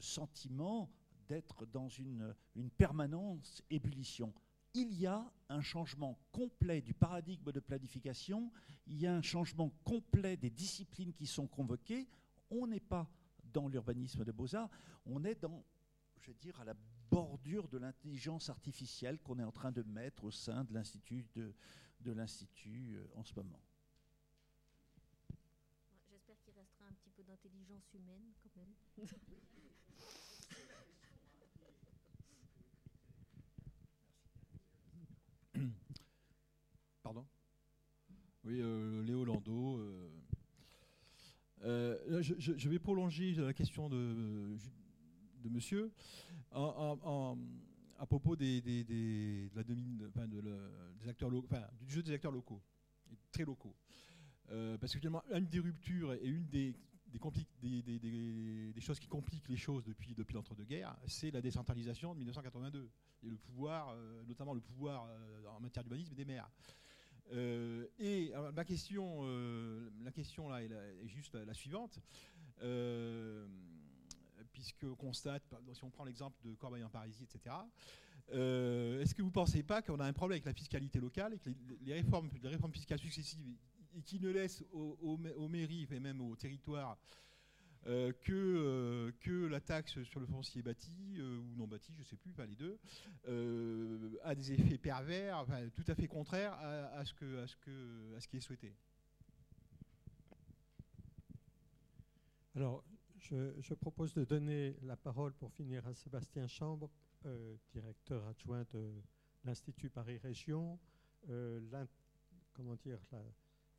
sentiment 0.00 0.90
d'être 1.28 1.66
dans 1.66 1.88
une, 1.88 2.34
une 2.54 2.70
permanence 2.70 3.62
ébullition. 3.70 4.32
Il 4.74 4.92
y 4.92 5.06
a 5.06 5.30
un 5.48 5.62
changement 5.62 6.18
complet 6.32 6.80
du 6.80 6.94
paradigme 6.94 7.52
de 7.52 7.60
planification, 7.60 8.50
il 8.86 8.98
y 8.98 9.06
a 9.06 9.14
un 9.14 9.22
changement 9.22 9.70
complet 9.84 10.36
des 10.36 10.50
disciplines 10.50 11.12
qui 11.12 11.26
sont 11.26 11.46
convoquées. 11.46 12.08
On 12.50 12.66
n'est 12.66 12.80
pas 12.80 13.08
dans 13.52 13.68
l'urbanisme 13.68 14.24
de 14.24 14.32
Beaux-Arts, 14.32 14.70
on 15.06 15.24
est 15.24 15.40
dans, 15.40 15.64
je 16.26 16.32
veux 16.32 16.38
dire, 16.38 16.60
à 16.60 16.64
la 16.64 16.74
bordure 17.08 17.68
de 17.68 17.78
l'intelligence 17.78 18.50
artificielle 18.50 19.20
qu'on 19.20 19.38
est 19.38 19.44
en 19.44 19.52
train 19.52 19.70
de 19.70 19.82
mettre 19.82 20.24
au 20.24 20.32
sein 20.32 20.64
de 20.64 20.74
l'Institut 20.74 21.24
de, 21.36 21.54
de 22.00 22.10
l'Institut 22.10 22.96
euh, 22.96 23.06
en 23.14 23.22
ce 23.22 23.32
moment. 23.36 23.62
J'espère 26.10 26.36
qu'il 26.42 26.52
restera 26.54 26.86
un 26.86 26.92
petit 26.94 27.10
peu 27.10 27.22
d'intelligence 27.22 27.84
humaine 27.94 28.32
quand 28.42 28.50
même. 28.56 28.74
Pardon? 37.04 37.24
Oui, 38.42 38.60
euh, 38.60 39.04
Léo 39.04 39.24
Lando. 39.24 39.78
euh, 39.78 40.10
euh, 41.62 42.20
je 42.20 42.68
vais 42.68 42.80
prolonger 42.80 43.32
la 43.34 43.54
question 43.54 43.88
de, 43.88 44.56
monsieur 45.50 45.92
à 47.98 48.06
propos 48.06 48.36
des, 48.36 48.60
de 48.60 49.48
la 49.54 49.62
domine- 49.62 49.98
de 49.98 50.40
des 51.00 51.08
acteurs 51.08 51.30
lo- 51.30 51.44
enfin, 51.44 51.66
du 51.80 51.92
jeu 51.92 52.02
des 52.02 52.12
acteurs 52.12 52.32
locaux, 52.32 52.62
très 53.32 53.44
locaux. 53.44 53.74
Euh, 54.50 54.78
parce 54.78 54.92
que 54.92 54.98
finalement, 54.98 55.22
une 55.32 55.46
des 55.46 55.58
ruptures 55.58 56.12
et 56.14 56.24
une 56.24 56.46
des, 56.46 56.74
des, 57.62 58.80
choses 58.80 59.00
qui 59.00 59.08
compliquent 59.08 59.48
les 59.48 59.56
choses 59.56 59.84
depuis, 59.84 60.14
depuis 60.14 60.34
l'entre-deux-guerres, 60.34 60.96
c'est 61.06 61.30
la 61.30 61.40
décentralisation 61.40 62.12
de 62.12 62.18
1982 62.18 62.88
et 63.22 63.28
le 63.28 63.36
pouvoir, 63.36 63.88
euh, 63.90 64.22
notamment 64.24 64.54
le 64.54 64.60
pouvoir 64.60 65.06
euh, 65.08 65.46
en 65.48 65.60
matière 65.60 65.82
d'urbanisme 65.82 66.14
des 66.14 66.24
maires. 66.24 66.48
Et 67.98 68.32
ma 68.54 68.64
question, 68.64 69.24
la 70.04 70.12
question 70.12 70.48
là 70.48 70.62
est, 70.62 70.68
la- 70.68 71.06
juste 71.06 71.34
la, 71.34 71.54
suivante. 71.54 71.98
Puisque 74.56 74.84
on 74.84 74.94
constate, 74.94 75.42
si 75.74 75.84
on 75.84 75.90
prend 75.90 76.04
l'exemple 76.04 76.40
de 76.42 76.54
Corbeil 76.54 76.82
en 76.82 76.88
Parisie, 76.88 77.24
etc., 77.24 77.54
euh, 78.32 79.02
est-ce 79.02 79.14
que 79.14 79.20
vous 79.20 79.28
ne 79.28 79.32
pensez 79.34 79.62
pas 79.62 79.82
qu'on 79.82 80.00
a 80.00 80.06
un 80.06 80.14
problème 80.14 80.36
avec 80.36 80.46
la 80.46 80.54
fiscalité 80.54 80.98
locale 80.98 81.34
et 81.34 81.38
que 81.38 81.50
les, 81.82 81.92
réformes, 81.92 82.30
les 82.42 82.48
réformes 82.48 82.72
fiscales 82.72 82.98
successives 82.98 83.58
et 83.94 84.00
qui 84.02 84.18
ne 84.18 84.30
laissent 84.30 84.64
aux, 84.72 84.96
aux 85.02 85.18
ma- 85.18 85.32
aux 85.32 85.46
mairies 85.48 85.86
et 85.90 86.00
même 86.00 86.22
aux 86.22 86.34
territoires 86.36 86.96
euh, 87.86 88.12
que, 88.24 88.32
euh, 88.32 89.12
que 89.20 89.46
la 89.46 89.60
taxe 89.60 90.02
sur 90.04 90.20
le 90.20 90.26
foncier 90.26 90.62
bâti 90.62 91.20
ou 91.20 91.54
non 91.54 91.68
bâti, 91.68 91.92
je 91.94 92.00
ne 92.00 92.04
sais 92.04 92.16
plus, 92.16 92.32
pas 92.32 92.46
les 92.46 92.56
deux, 92.56 92.78
a 94.24 94.34
des 94.34 94.52
effets 94.52 94.78
pervers, 94.78 95.44
tout 95.74 95.84
à 95.86 95.94
fait 95.94 96.08
contraires 96.08 96.54
à, 96.54 97.04
ce 97.04 97.14
à 97.42 97.46
ce 98.20 98.26
qui 98.26 98.38
est 98.38 98.40
souhaité? 98.40 98.74
Alors, 102.54 102.82
je, 103.60 103.74
propose 103.74 104.14
de 104.14 104.24
donner 104.24 104.76
la 104.82 104.96
parole 104.96 105.32
pour 105.32 105.52
finir 105.52 105.86
à 105.86 105.94
Sébastien 105.94 106.46
Chambre, 106.46 106.90
euh, 107.24 107.56
directeur 107.72 108.24
adjoint 108.26 108.64
de 108.72 108.92
l'Institut 109.44 109.90
Paris 109.90 110.18
Région. 110.18 110.78
Euh, 111.28 111.60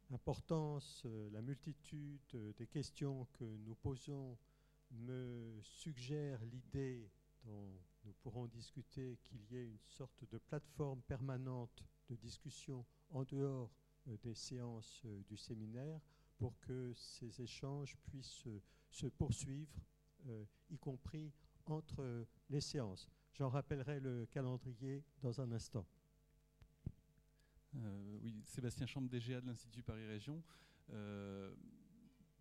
l'importance, 0.10 1.04
euh, 1.06 1.30
la 1.32 1.42
multitude 1.42 2.56
des 2.58 2.68
questions 2.68 3.28
que 3.34 3.46
nous 3.46 3.76
posons 3.76 4.38
me 4.92 5.58
suggère 5.62 6.44
l'idée 6.46 7.10
dont 7.46 7.80
nous 8.04 8.14
pourrons 8.22 8.48
discuter 8.48 9.18
qu'il 9.24 9.42
y 9.50 9.58
ait 9.58 9.66
une 9.66 9.80
sorte 9.80 10.26
de 10.30 10.38
plateforme 10.38 11.02
permanente 11.04 11.84
de 12.10 12.16
discussion 12.16 12.86
en 13.10 13.24
dehors 13.24 13.72
des 14.24 14.36
séances 14.36 15.06
du 15.28 15.36
séminaire 15.38 16.00
pour 16.38 16.58
que 16.60 16.94
ces 16.94 17.42
échanges 17.42 17.98
puissent 18.04 18.48
se 18.90 19.08
poursuivre, 19.08 19.74
euh, 20.28 20.46
y 20.70 20.78
compris 20.78 21.32
entre 21.66 22.26
les 22.50 22.62
séances. 22.62 23.10
J'en 23.34 23.50
rappellerai 23.50 24.00
le 24.00 24.26
calendrier 24.26 25.04
dans 25.22 25.42
un 25.42 25.52
instant. 25.52 25.86
Euh, 27.76 28.18
oui, 28.22 28.42
Sébastien 28.46 28.86
Chambre, 28.86 29.10
DGA 29.10 29.42
de 29.42 29.48
l'Institut 29.48 29.84
Paris 29.84 30.06
Région. 30.06 30.44
Euh, 30.92 31.54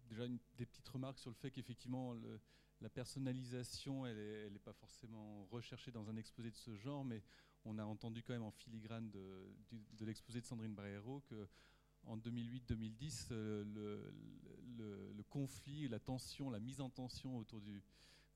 déjà, 0.08 0.26
des 0.28 0.66
petites 0.66 0.88
remarques 0.88 1.18
sur 1.18 1.30
le 1.30 1.36
fait 1.36 1.50
qu'effectivement, 1.50 2.14
la 2.80 2.88
personnalisation, 2.88 4.06
elle 4.06 4.52
n'est 4.52 4.58
pas 4.58 4.72
forcément 4.72 5.44
recherchée 5.46 5.90
dans 5.90 6.08
un 6.08 6.16
exposé 6.16 6.50
de 6.50 6.56
ce 6.56 6.74
genre, 6.76 7.04
mais 7.04 7.22
on 7.64 7.78
a 7.78 7.84
entendu 7.84 8.22
quand 8.22 8.32
même 8.32 8.42
en 8.42 8.52
filigrane 8.52 9.10
de, 9.10 10.04
l'exposé 10.04 10.40
de 10.40 10.46
Sandrine 10.46 10.74
Braero 10.74 11.20
que 11.22 11.48
en 12.06 12.16
2008-2010, 12.16 13.28
euh, 13.30 13.64
le, 14.76 15.22
conflit, 15.28 15.88
la 15.88 15.98
tension, 15.98 16.50
la 16.50 16.60
mise 16.60 16.80
en 16.80 16.88
tension 16.88 17.36
autour 17.36 17.60
du, 17.60 17.82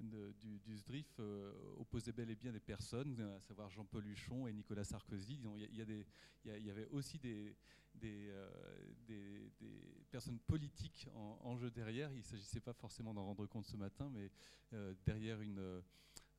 de- 0.01 0.35
SDRIF 0.75 1.17
euh, 1.21 1.53
opposait 1.79 2.13
bel 2.13 2.31
et 2.31 2.37
bien 2.37 2.53
des 2.53 2.61
personnes, 2.61 3.21
à 3.21 3.41
savoir 3.41 3.71
Jean-Paul 3.71 4.07
Huchon 4.07 4.47
et 4.47 4.53
Nicolas 4.53 4.85
Sarkozy. 4.85 5.39
Il 5.57 5.77
y, 5.77 6.71
avait 6.71 6.87
aussi 6.91 7.19
des, 7.19 7.57
euh, 8.03 9.49
personnes 10.11 10.39
politiques 10.41 11.09
en, 11.15 11.57
jeu 11.57 11.71
derrière. 11.71 12.13
Il 12.13 12.19
ne 12.19 12.25
s'agissait 12.25 12.61
pas 12.61 12.73
forcément 12.73 13.15
d'en 13.15 13.25
rendre 13.25 13.47
compte 13.47 13.67
ce 13.67 13.77
matin, 13.77 14.11
mais 14.13 14.31
derrière 15.07 15.39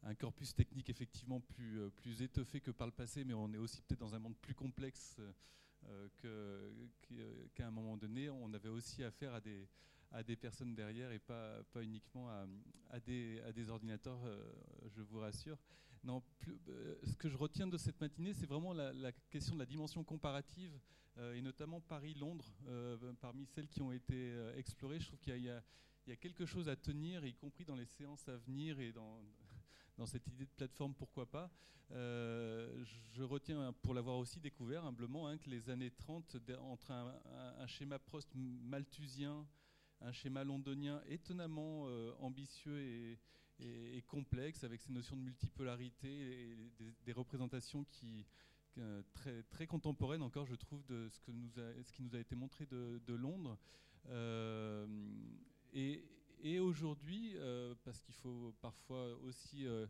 un 0.04 0.16
corpus 0.16 0.54
technique 0.54 0.90
effectivement 0.90 1.40
plus 1.40 2.22
étoffé 2.22 2.60
que 2.62 2.72
par 2.72 2.88
le 2.88 2.94
passé, 2.94 3.24
mais 3.24 3.34
on 3.34 3.54
est 3.54 3.58
aussi 3.58 3.82
peut-être 3.82 4.00
dans 4.00 4.16
un 4.16 4.20
monde 4.20 4.38
plus 4.38 4.56
complexe 4.56 5.20
euh, 5.90 6.08
qu'à 7.54 7.68
un 7.68 7.72
moment 7.72 7.98
donné. 7.98 8.30
On 8.30 8.54
avait 8.54 8.70
aussi 8.70 9.04
affaire 9.04 9.34
à 9.34 9.42
des, 9.42 9.68
à 10.12 10.24
des 10.24 10.36
personnes 10.36 10.76
derrière 10.76 11.12
et 11.12 11.20
pas, 11.20 11.64
pas 11.72 11.84
uniquement 11.84 12.30
à, 12.30 12.46
à 12.90 13.00
des, 13.00 13.42
à 13.42 13.52
des 13.52 13.70
ordinateurs, 13.70 14.20
euh, 14.26 14.52
je 14.96 15.02
vous 15.02 15.20
rassure. 15.20 15.58
Non, 16.04 16.24
euh, 16.70 16.96
ce 17.04 17.16
que 17.16 17.30
je 17.30 17.38
retiens 17.38 17.68
de 17.68 17.78
cette 17.78 18.00
matinée, 18.02 18.34
c'est 18.34 18.48
vraiment 18.48 18.74
la, 18.74 19.12
question 19.30 19.56
de 19.56 19.60
la 19.60 19.66
dimension 19.66 20.04
comparative, 20.04 20.80
et 21.34 21.42
notamment 21.42 21.82
Paris-Londres, 21.82 22.56
parmi 23.20 23.46
celles 23.46 23.68
qui 23.68 23.82
ont 23.82 23.92
été 23.92 24.34
explorées. 24.56 25.00
Je 25.00 25.08
trouve 25.08 25.20
qu'il 25.20 25.36
y, 25.36 25.52
y 26.08 26.12
a 26.12 26.16
quelque 26.16 26.46
chose 26.46 26.70
à 26.70 26.76
tenir, 26.76 27.26
y 27.26 27.34
compris 27.34 27.66
dans 27.66 27.76
les 27.76 27.86
séances 27.86 28.28
à 28.30 28.38
venir 28.38 28.80
et 28.80 28.94
dans, 28.94 29.22
dans 29.98 30.06
cette 30.06 30.28
idée 30.28 30.46
de 30.46 30.52
plateforme, 30.52 30.94
pourquoi 30.94 31.26
pas. 31.30 31.52
Euh, 31.94 32.84
je 33.14 33.24
retiens, 33.24 33.74
pour 33.82 33.94
l'avoir 33.94 34.18
aussi 34.18 34.40
découvert 34.40 34.86
humblement, 34.86 35.28
hein, 35.28 35.38
que 35.38 35.50
les 35.50 35.70
années 35.70 35.92
30, 35.92 36.38
de- 36.38 36.56
entre 36.56 36.92
un, 36.92 37.68
schéma 37.68 38.00
Prost 38.00 38.30
malthusien, 38.36 39.46
un 40.00 40.12
schéma 40.12 40.44
londonien 40.44 41.02
étonnamment 41.08 41.86
euh, 41.88 42.14
ambitieux 42.20 42.80
et, 42.80 43.20
complexe, 44.08 44.64
avec 44.64 44.82
ces 44.82 44.92
notions 44.92 45.16
de 45.16 45.22
multipolarité 45.22 46.52
et 46.52 46.58
des, 47.06 47.12
représentations 47.14 47.84
qui, 47.84 48.26
que- 48.72 49.04
très, 49.14 49.44
très 49.44 49.68
contemporaines 49.68 50.24
encore, 50.24 50.46
je 50.48 50.56
trouve, 50.56 50.84
de 50.86 51.10
ce, 51.10 51.20
qui 51.20 52.02
nous 52.02 52.16
a 52.16 52.20
été 52.20 52.36
montré 52.36 52.66
de, 52.66 53.14
Londres. 53.14 53.58
Euh, 54.10 54.88
et, 55.74 56.04
et 56.44 56.60
aujourd'hui, 56.60 57.34
euh, 57.36 57.76
parce 57.84 58.02
qu'il 58.02 58.16
faut 58.16 58.54
parfois 58.62 59.16
aussi 59.24 59.66
euh, 59.66 59.86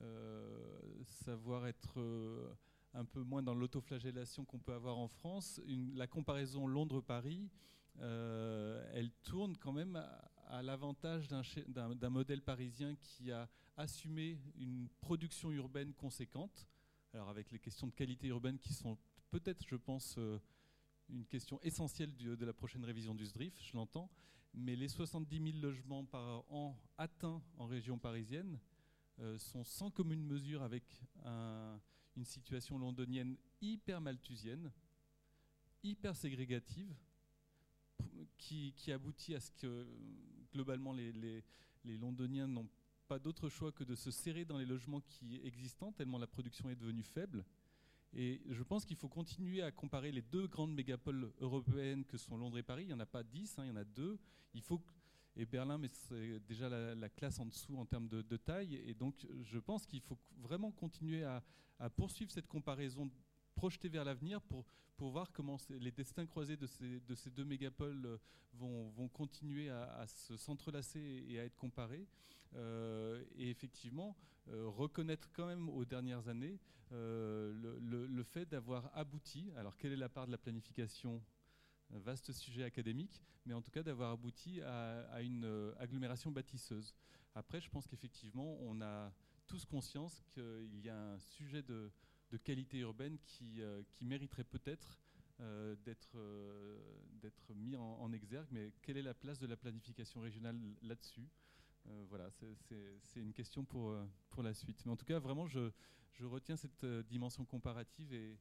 euh, 0.00 1.04
savoir 1.24 1.66
être 1.66 2.00
un 2.94 3.04
peu 3.04 3.22
moins 3.22 3.42
dans 3.42 3.54
l'autoflagellation 3.54 4.44
qu'on 4.44 4.58
peut 4.58 4.72
avoir 4.72 4.98
en 4.98 5.08
France, 5.08 5.60
la 5.94 6.06
comparaison 6.06 6.66
Londres-Paris, 6.66 7.50
elle 7.98 9.10
tourne 9.22 9.56
quand 9.56 9.72
même 9.72 9.96
à, 10.48 10.62
l'avantage 10.62 11.28
d'un 11.28 12.10
modèle 12.10 12.42
parisien 12.42 12.96
qui 12.96 13.30
a 13.30 13.48
assumé 13.76 14.38
une 14.56 14.88
production 15.00 15.52
urbaine 15.52 15.92
conséquente, 15.92 16.66
alors 17.12 17.28
avec 17.28 17.52
les 17.52 17.58
questions 17.58 17.86
de 17.86 17.92
qualité 17.92 18.28
urbaine 18.28 18.58
qui 18.58 18.72
sont 18.72 18.98
peut-être, 19.30 19.64
je 19.68 19.76
pense, 19.76 20.18
une 21.08 21.26
question 21.26 21.60
essentielle 21.62 22.16
de 22.16 22.44
la 22.44 22.52
prochaine 22.52 22.84
révision 22.84 23.14
du 23.14 23.26
SDRIF, 23.26 23.54
je 23.62 23.76
l'entends, 23.76 24.10
mais 24.54 24.76
les 24.76 24.88
70 24.88 25.52
000 25.52 25.58
logements 25.62 26.04
par 26.04 26.44
an 26.52 26.76
atteints 26.98 27.42
en 27.56 27.66
région 27.66 27.98
parisienne 27.98 28.58
euh, 29.20 29.38
sont 29.38 29.64
sans 29.64 29.90
commune 29.90 30.24
mesure 30.24 30.62
avec 30.62 30.84
un- 31.24 31.80
une 32.16 32.24
situation 32.24 32.78
londonienne 32.78 33.36
hyper 33.60 34.00
malthusienne, 34.00 34.72
hyper 35.82 36.16
ségrégative, 36.16 36.94
qui, 38.36 38.74
aboutit 38.92 39.34
à 39.34 39.40
ce 39.40 39.50
que 39.52 39.86
globalement 40.52 40.92
les 40.92 41.44
londoniens 41.98 42.46
n'ont 42.46 42.68
pas 43.06 43.18
d'autre 43.18 43.48
choix 43.48 43.72
que 43.72 43.84
de 43.84 43.94
se 43.94 44.10
serrer 44.10 44.44
dans 44.44 44.58
les 44.58 44.66
logements 44.66 45.00
qui 45.00 45.36
existants, 45.44 45.92
tellement 45.92 46.18
la 46.18 46.26
production 46.26 46.68
est 46.70 46.76
devenue 46.76 47.02
faible. 47.02 47.44
Et 48.12 48.42
je 48.48 48.62
pense 48.62 48.84
qu'il 48.84 48.96
faut 48.96 49.08
continuer 49.08 49.62
à 49.62 49.70
comparer 49.70 50.10
les 50.10 50.22
deux 50.22 50.48
grandes 50.48 50.74
mégapoles 50.74 51.32
européennes 51.40 52.04
que 52.04 52.18
sont 52.18 52.36
Londres 52.36 52.58
et 52.58 52.62
Paris. 52.62 52.82
Il 52.84 52.88
n'y 52.88 52.94
en 52.94 53.00
a 53.00 53.06
pas 53.06 53.22
dix, 53.22 53.58
hein, 53.58 53.64
il 53.64 53.68
y 53.68 53.70
en 53.70 53.76
a 53.76 53.84
deux. 53.84 54.18
Il 54.54 54.62
faut 54.62 54.80
et 55.36 55.46
Berlin, 55.46 55.78
mais 55.78 55.88
c'est 55.88 56.40
déjà 56.40 56.68
la, 56.68 56.94
la 56.94 57.08
classe 57.08 57.38
en 57.38 57.46
dessous 57.46 57.76
en 57.76 57.86
termes 57.86 58.08
de, 58.08 58.36
taille. 58.36 58.74
Et 58.84 58.94
donc, 58.94 59.26
je 59.42 59.58
pense 59.58 59.86
qu'il 59.86 60.00
faut 60.00 60.18
vraiment 60.38 60.72
continuer 60.72 61.24
à 61.24 61.42
poursuivre 61.96 62.30
cette 62.32 62.48
comparaison 62.48 63.08
projetée 63.60 63.90
vers 63.90 64.04
l'avenir 64.06 64.40
pour, 64.40 64.64
pour 64.96 65.10
voir 65.10 65.30
comment 65.32 65.58
les 65.68 65.90
destins 65.92 66.24
croisés 66.26 66.56
de 66.56 66.66
ces, 66.66 67.00
de 67.00 67.14
ces 67.14 67.30
deux 67.30 67.44
mégapoles 67.44 68.06
euh, 68.06 68.16
vont, 68.54 68.88
vont 68.88 69.08
continuer 69.08 69.68
à, 69.68 69.82
à 70.02 70.06
se 70.06 70.34
s'entrelacer 70.38 71.26
et 71.28 71.38
à 71.40 71.44
être 71.44 71.56
comparés. 71.56 72.06
Euh, 72.54 73.22
et 73.36 73.50
effectivement, 73.50 74.16
euh, 74.48 74.66
reconnaître 74.66 75.28
quand 75.34 75.46
même 75.46 75.68
aux 75.68 75.84
dernières 75.84 76.26
années 76.28 76.58
le, 76.90 77.78
le- 77.80 78.06
le 78.06 78.22
fait 78.24 78.46
d'avoir 78.46 78.90
abouti, 78.96 79.52
alors 79.56 79.76
quelle 79.76 79.92
est 79.92 79.96
la 79.96 80.08
part 80.08 80.26
de 80.26 80.32
la 80.32 80.38
planification 80.38 81.22
vaste 81.90 82.32
sujet 82.32 82.64
académique, 82.64 83.22
mais 83.44 83.54
en 83.54 83.62
tout 83.62 83.70
cas 83.70 83.82
d'avoir 83.82 84.10
abouti 84.12 84.60
à, 84.62 85.02
à 85.12 85.20
une 85.20 85.44
agglomération 85.78 86.32
bâtisseuse. 86.32 86.94
Après, 87.34 87.60
je 87.60 87.68
pense 87.70 87.86
qu'effectivement, 87.86 88.56
on 88.62 88.80
a 88.80 89.12
tous 89.46 89.64
conscience 89.66 90.20
qu'il 90.32 90.80
y 90.82 90.88
a 90.88 90.98
un 91.12 91.18
sujet 91.20 91.62
de, 91.62 91.92
de 92.30 92.36
qualité 92.36 92.78
urbaine 92.78 93.18
qui, 93.24 93.60
euh, 93.60 93.82
qui 93.90 94.04
mériterait 94.04 94.44
peut-être 94.44 94.98
euh, 95.40 95.74
d'être 95.84 96.12
euh, 96.16 96.78
d'être 97.22 97.54
mis 97.54 97.76
en, 97.76 97.82
en 98.00 98.12
exergue, 98.12 98.48
mais 98.50 98.72
quelle 98.82 98.96
est 98.96 99.02
la 99.02 99.14
place 99.14 99.38
de 99.38 99.46
la 99.46 99.56
planification 99.56 100.20
régionale 100.20 100.58
là-dessus? 100.82 101.28
Euh, 101.86 102.04
Voilà, 102.08 102.30
c'est- 102.30 103.20
une 103.20 103.32
question 103.32 103.64
pour, 103.64 103.94
pour 104.30 104.42
la 104.42 104.52
suite. 104.54 104.84
Mais 104.84 104.92
en 104.92 104.96
tout 104.96 105.06
cas, 105.06 105.18
vraiment, 105.18 105.46
je, 105.46 105.70
je 106.12 106.24
retiens 106.26 106.56
cette 106.56 106.84
dimension 107.08 107.44
comparative 107.44 108.12
et, 108.12 108.38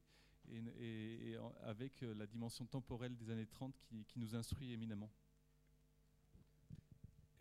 et, 0.49 0.57
et- 0.79 1.29
et 1.31 1.37
en- 1.37 1.53
avec 1.61 2.01
la 2.01 2.27
dimension 2.27 2.65
temporelle 2.65 3.15
des 3.15 3.29
années 3.29 3.47
30 3.47 3.77
qui, 3.79 4.03
qui 4.05 4.19
nous 4.19 4.35
instruit 4.35 4.71
éminemment. 4.73 5.09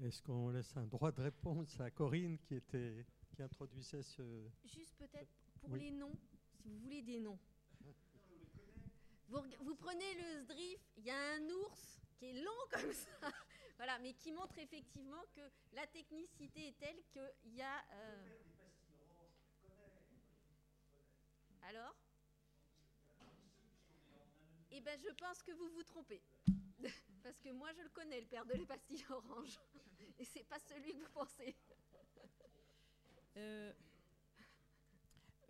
Est-ce 0.01 0.23
qu'on 0.23 0.51
laisse 0.51 0.77
un 0.77 0.87
droit 0.87 1.11
de 1.11 1.21
réponse 1.21 1.81
à 1.81 1.91
Corinne 1.91 2.39
qui, 2.39 2.55
était, 2.55 3.05
qui 3.35 3.43
introduisait 3.43 4.03
ce... 4.05 4.47
Juste 4.65 4.95
peut-être 4.97 5.33
pour 5.61 5.71
Oui. 5.71 5.81
les 5.81 5.91
noms, 5.91 6.17
vous 6.69 6.79
voulez 6.79 7.03
des 7.03 7.19
noms. 7.21 7.39
Vous, 9.29 9.75
prenez 9.77 10.15
le 10.15 10.41
SDRIF, 10.41 10.81
il 10.97 11.05
y 11.05 11.11
a 11.11 11.35
un 11.35 11.51
ours 11.51 12.01
qui 12.17 12.27
est 12.27 12.43
long 12.43 12.51
comme 12.71 12.93
ça, 12.93 13.31
voilà, 13.77 13.99
mais 13.99 14.15
qui 14.15 14.33
montre 14.33 14.59
effectivement 14.59 15.23
que 15.35 15.43
la 15.75 15.87
technicité 15.87 16.69
est 16.69 16.79
telle 16.79 17.03
qu'il 17.13 17.55
y 17.55 17.63
a. 17.63 17.85
euh, 17.93 18.39
Alors? 21.63 21.95
Eh 24.71 24.81
ben, 24.81 24.99
je 24.99 25.11
pense 25.11 25.43
que 25.43 25.53
vous 25.53 25.69
vous 25.71 25.83
trompez. 25.83 26.23
Parce 27.23 27.39
que 27.41 27.51
moi, 27.51 27.73
je 27.73 27.83
le 27.83 27.89
connais, 27.91 28.21
le 28.21 28.27
père 28.27 28.47
de 28.47 28.55
la 28.55 28.65
pastille 28.65 29.05
orange. 29.11 29.59
Et 30.19 30.25
c'est 30.25 30.45
pas 30.45 30.59
celui 30.59 30.95
que 30.95 30.99
vous 30.99 31.11
pensez. 31.13 31.55
Euh, 33.37 33.73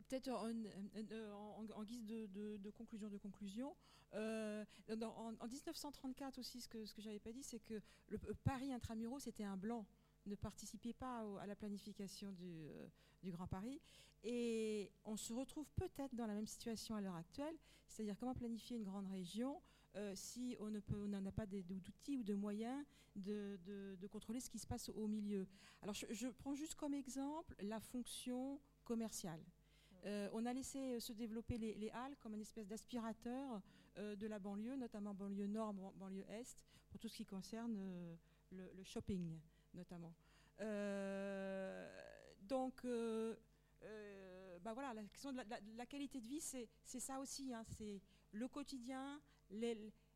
Peut-être 0.08 0.28
en, 0.30 1.84
guise 1.84 2.04
de, 2.06 3.18
conclusion 3.18 3.76
euh, 4.14 4.64
en, 4.88 5.34
en 5.38 5.46
1934 5.46 6.38
aussi, 6.38 6.60
ce 6.60 6.68
que, 6.68 6.86
ce 6.86 6.94
que 6.94 7.02
j'avais 7.02 7.18
pas 7.18 7.32
dit, 7.32 7.42
c'est 7.42 7.58
que 7.58 7.74
le 8.08 8.18
euh, 8.28 8.34
Paris 8.44 8.72
intramuros 8.72 9.20
c'était 9.20 9.44
un 9.44 9.56
blanc, 9.56 9.86
ne 10.26 10.34
participait 10.34 10.94
pas 10.94 11.24
à 11.40 11.46
la 11.46 11.54
planification 11.54 12.32
du, 12.32 12.68
euh, 12.68 12.88
du 13.22 13.30
Grand 13.30 13.46
Paris. 13.46 13.80
Et 14.24 14.90
on 15.04 15.16
se 15.16 15.32
retrouve 15.32 15.70
peut-être 15.76 16.14
dans 16.14 16.26
la 16.26 16.34
même 16.34 16.46
situation 16.46 16.96
à 16.96 17.02
l'heure 17.02 17.14
actuelle, 17.14 17.54
c'est-à-dire 17.86 18.16
comment 18.18 18.34
planifier 18.34 18.76
une 18.76 18.84
grande 18.84 19.06
région 19.06 19.60
si 20.14 20.56
on 20.60 20.70
n'en 21.08 21.26
a 21.26 21.32
pas 21.32 21.46
d'outils 21.46 22.18
ou 22.18 22.22
de 22.22 22.34
moyens 22.34 22.84
de, 23.16 24.06
contrôler 24.10 24.38
ce 24.38 24.48
qui 24.48 24.58
se 24.58 24.66
passe 24.66 24.90
au 24.90 25.08
milieu. 25.08 25.48
Alors 25.82 25.94
je 25.94 26.28
prends 26.28 26.54
juste 26.54 26.76
comme 26.76 26.94
exemple 26.94 27.56
la 27.60 27.80
fonction 27.80 28.60
commerciale. 28.84 29.40
Euh, 30.08 30.28
on 30.32 30.46
a 30.46 30.52
laissé 30.52 30.78
euh, 30.78 31.00
se 31.00 31.12
développer 31.12 31.58
les, 31.58 31.74
les 31.74 31.90
halles 31.90 32.16
comme 32.16 32.34
une 32.34 32.40
espèce 32.40 32.66
d'aspirateur 32.66 33.60
euh, 33.98 34.16
de 34.16 34.26
la 34.26 34.38
banlieue, 34.38 34.74
notamment 34.76 35.12
banlieue 35.12 35.46
nord, 35.46 35.74
ban- 35.74 35.92
banlieue 35.96 36.24
est, 36.30 36.56
pour 36.88 36.98
tout 36.98 37.08
ce 37.08 37.16
qui 37.18 37.26
concerne 37.26 37.76
le, 38.50 38.84
shopping 38.84 39.38
notamment. 39.74 40.14
Donc, 42.42 42.86
bah 44.62 44.72
voilà, 44.72 44.94
la 44.94 45.02
question 45.04 45.32
de 45.32 45.40
la, 45.76 45.86
qualité 45.86 46.20
de 46.20 46.26
vie, 46.26 46.40
c'est 46.40 46.68
ça 47.00 47.20
aussi. 47.20 47.52
hein, 47.52 47.62
c'est 47.76 48.00
le 48.32 48.48
quotidien, 48.48 49.20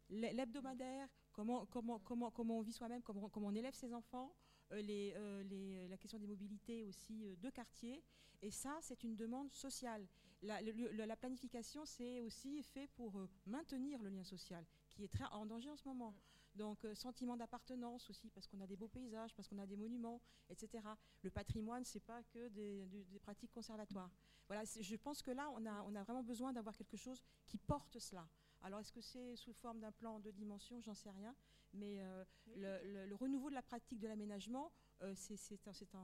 l'hebdomadaire, 0.08 1.08
comment, 1.32 1.66
comment, 1.66 1.98
comment, 1.98 2.30
comment 2.30 2.58
on 2.58 2.62
vit 2.62 2.72
soi-même, 2.72 3.02
comment, 3.02 3.30
on 3.34 3.54
élève 3.54 3.74
ses 3.74 3.92
enfants, 3.92 4.34
les, 4.70 5.12
euh, 5.16 5.42
les- 5.44 5.88
la 5.88 5.96
question 5.96 6.18
des 6.18 6.26
mobilités 6.26 6.84
aussi 6.84 7.26
euh, 7.26 7.36
de 7.36 7.50
quartier. 7.50 8.02
Et 8.40 8.50
ça, 8.50 8.78
c'est 8.80 9.02
une 9.04 9.16
demande 9.16 9.52
sociale. 9.52 10.06
La, 10.42 11.16
planification, 11.16 11.84
c'est 11.84 12.20
aussi 12.20 12.62
fait 12.62 12.88
pour 12.96 13.16
euh, 13.16 13.28
maintenir 13.46 14.02
le 14.02 14.10
lien 14.10 14.24
social, 14.24 14.64
qui 14.90 15.04
est 15.04 15.08
très 15.08 15.24
en 15.26 15.46
danger 15.46 15.70
en 15.70 15.76
ce 15.76 15.86
moment. 15.86 16.14
Donc, 16.56 16.84
euh, 16.84 16.94
sentiment 16.94 17.36
d'appartenance 17.36 18.10
aussi, 18.10 18.28
parce 18.30 18.48
qu'on 18.48 18.60
a 18.60 18.66
des 18.66 18.76
beaux 18.76 18.88
paysages, 18.88 19.34
parce 19.34 19.48
qu'on 19.48 19.58
a 19.58 19.66
des 19.66 19.76
monuments, 19.76 20.20
etc. 20.50 20.82
Le 21.22 21.30
patrimoine, 21.30 21.84
c'est 21.84 22.00
pas 22.00 22.22
que 22.24 22.48
des, 22.48 22.88
pratiques 23.22 23.52
conservatoires. 23.52 24.10
Voilà, 24.48 24.64
je 24.64 24.96
pense 24.96 25.22
que 25.22 25.30
là, 25.30 25.48
on 25.56 25.94
a 25.94 26.02
vraiment 26.02 26.24
besoin 26.24 26.52
d'avoir 26.52 26.76
quelque 26.76 26.96
chose 26.96 27.22
qui 27.46 27.56
porte 27.56 27.98
cela. 28.00 28.28
Alors, 28.62 28.80
est-ce 28.80 28.92
que 28.92 29.00
c'est 29.00 29.36
sous 29.36 29.52
forme 29.52 29.80
d'un 29.80 29.92
plan 29.92 30.16
en 30.16 30.20
deux 30.20 30.32
dimensions 30.32 30.80
J'en 30.80 30.94
sais 30.94 31.10
rien. 31.10 31.34
Mais 31.74 32.00
euh, 32.02 32.24
le, 32.56 32.78
le- 32.92 33.06
le 33.06 33.14
renouveau 33.14 33.48
de 33.50 33.54
la 33.54 33.62
pratique 33.62 33.98
de 33.98 34.06
l'aménagement, 34.08 34.70
euh, 35.02 35.14
c'est 35.16 35.66
un, 35.66 35.72
c'est 35.72 35.94
un- 35.94 35.98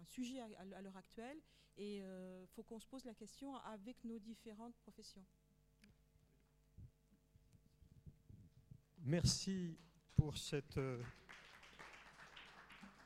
un 0.00 0.04
sujet 0.04 0.40
à, 0.40 0.48
à 0.76 0.82
l'heure 0.82 0.96
actuelle 0.96 1.38
et 1.78 1.98
il 1.98 2.46
faut 2.54 2.62
qu'on 2.62 2.78
se 2.80 2.86
pose 2.86 3.04
la 3.04 3.14
question 3.14 3.54
avec 3.56 4.02
nos 4.04 4.18
différentes 4.18 4.74
professions. 4.78 5.24
Merci 9.04 9.76
pour 10.16 10.36
cette, 10.36 10.78
euh, 10.78 11.02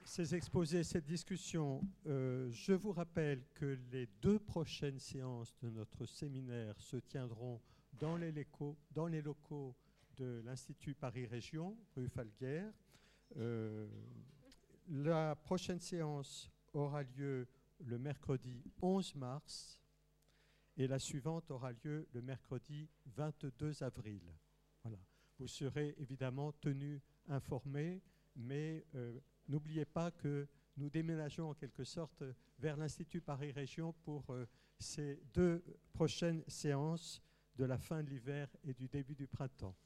ces 0.05 0.35
exposés, 0.35 0.83
cette 0.85 1.05
discussion. 1.05 1.83
Euh, 2.07 2.49
je 2.53 2.73
vous 2.73 2.93
rappelle 2.93 3.45
que 3.55 3.79
les 3.91 4.07
deux 4.23 4.39
prochaines 4.39 4.99
séances 4.99 5.55
de 5.63 5.69
notre 5.71 6.07
séminaire 6.07 6.81
se 6.81 6.97
tiendront 6.97 7.61
dans 7.95 8.17
les, 8.17 8.33
locaux- 8.33 8.79
dans 8.93 9.09
les 9.09 9.21
locaux 9.21 9.75
de 10.21 10.43
l'Institut 10.45 10.95
Paris 10.95 11.27
Région, 11.27 11.77
rue 11.97 12.09
Falguière. 12.09 12.73
Euh, 13.39 13.89
la 14.89 15.35
prochaine 15.35 15.81
séance 15.81 16.51
aura 16.75 17.03
lieu 17.03 17.49
le 17.79 17.99
mercredi 17.99 18.63
11 18.83 19.15
mars 19.15 19.81
et 20.77 20.87
la 20.87 20.99
suivante 20.99 21.51
aura 21.51 21.73
lieu 21.73 22.07
le 22.13 22.21
mercredi 22.21 22.87
22 23.07 23.83
avril. 23.83 24.21
Voilà. 24.83 24.99
Vous 25.39 25.49
serez 25.49 25.95
évidemment 25.99 26.53
tenus 26.53 27.01
informés, 27.29 28.03
mais 28.37 28.85
euh, 28.95 29.19
n'oubliez 29.49 29.87
pas 29.87 30.11
que 30.11 30.47
nous 30.77 30.91
déménageons 30.91 31.49
en 31.49 31.55
quelque 31.55 31.85
sorte 31.85 32.25
vers 32.59 32.77
l'Institut 32.77 33.23
Paris 33.23 33.53
Région 33.53 33.95
pour 34.05 34.29
euh, 34.31 34.47
ces 34.79 35.23
deux 35.33 35.65
prochaines 35.95 36.45
séances 36.47 37.23
de 37.57 37.65
la 37.65 37.79
fin 37.79 38.03
de 38.03 38.11
l'hiver 38.11 38.49
et 38.65 38.75
du 38.75 38.87
début 38.87 39.15
du 39.15 39.27
printemps. 39.27 39.77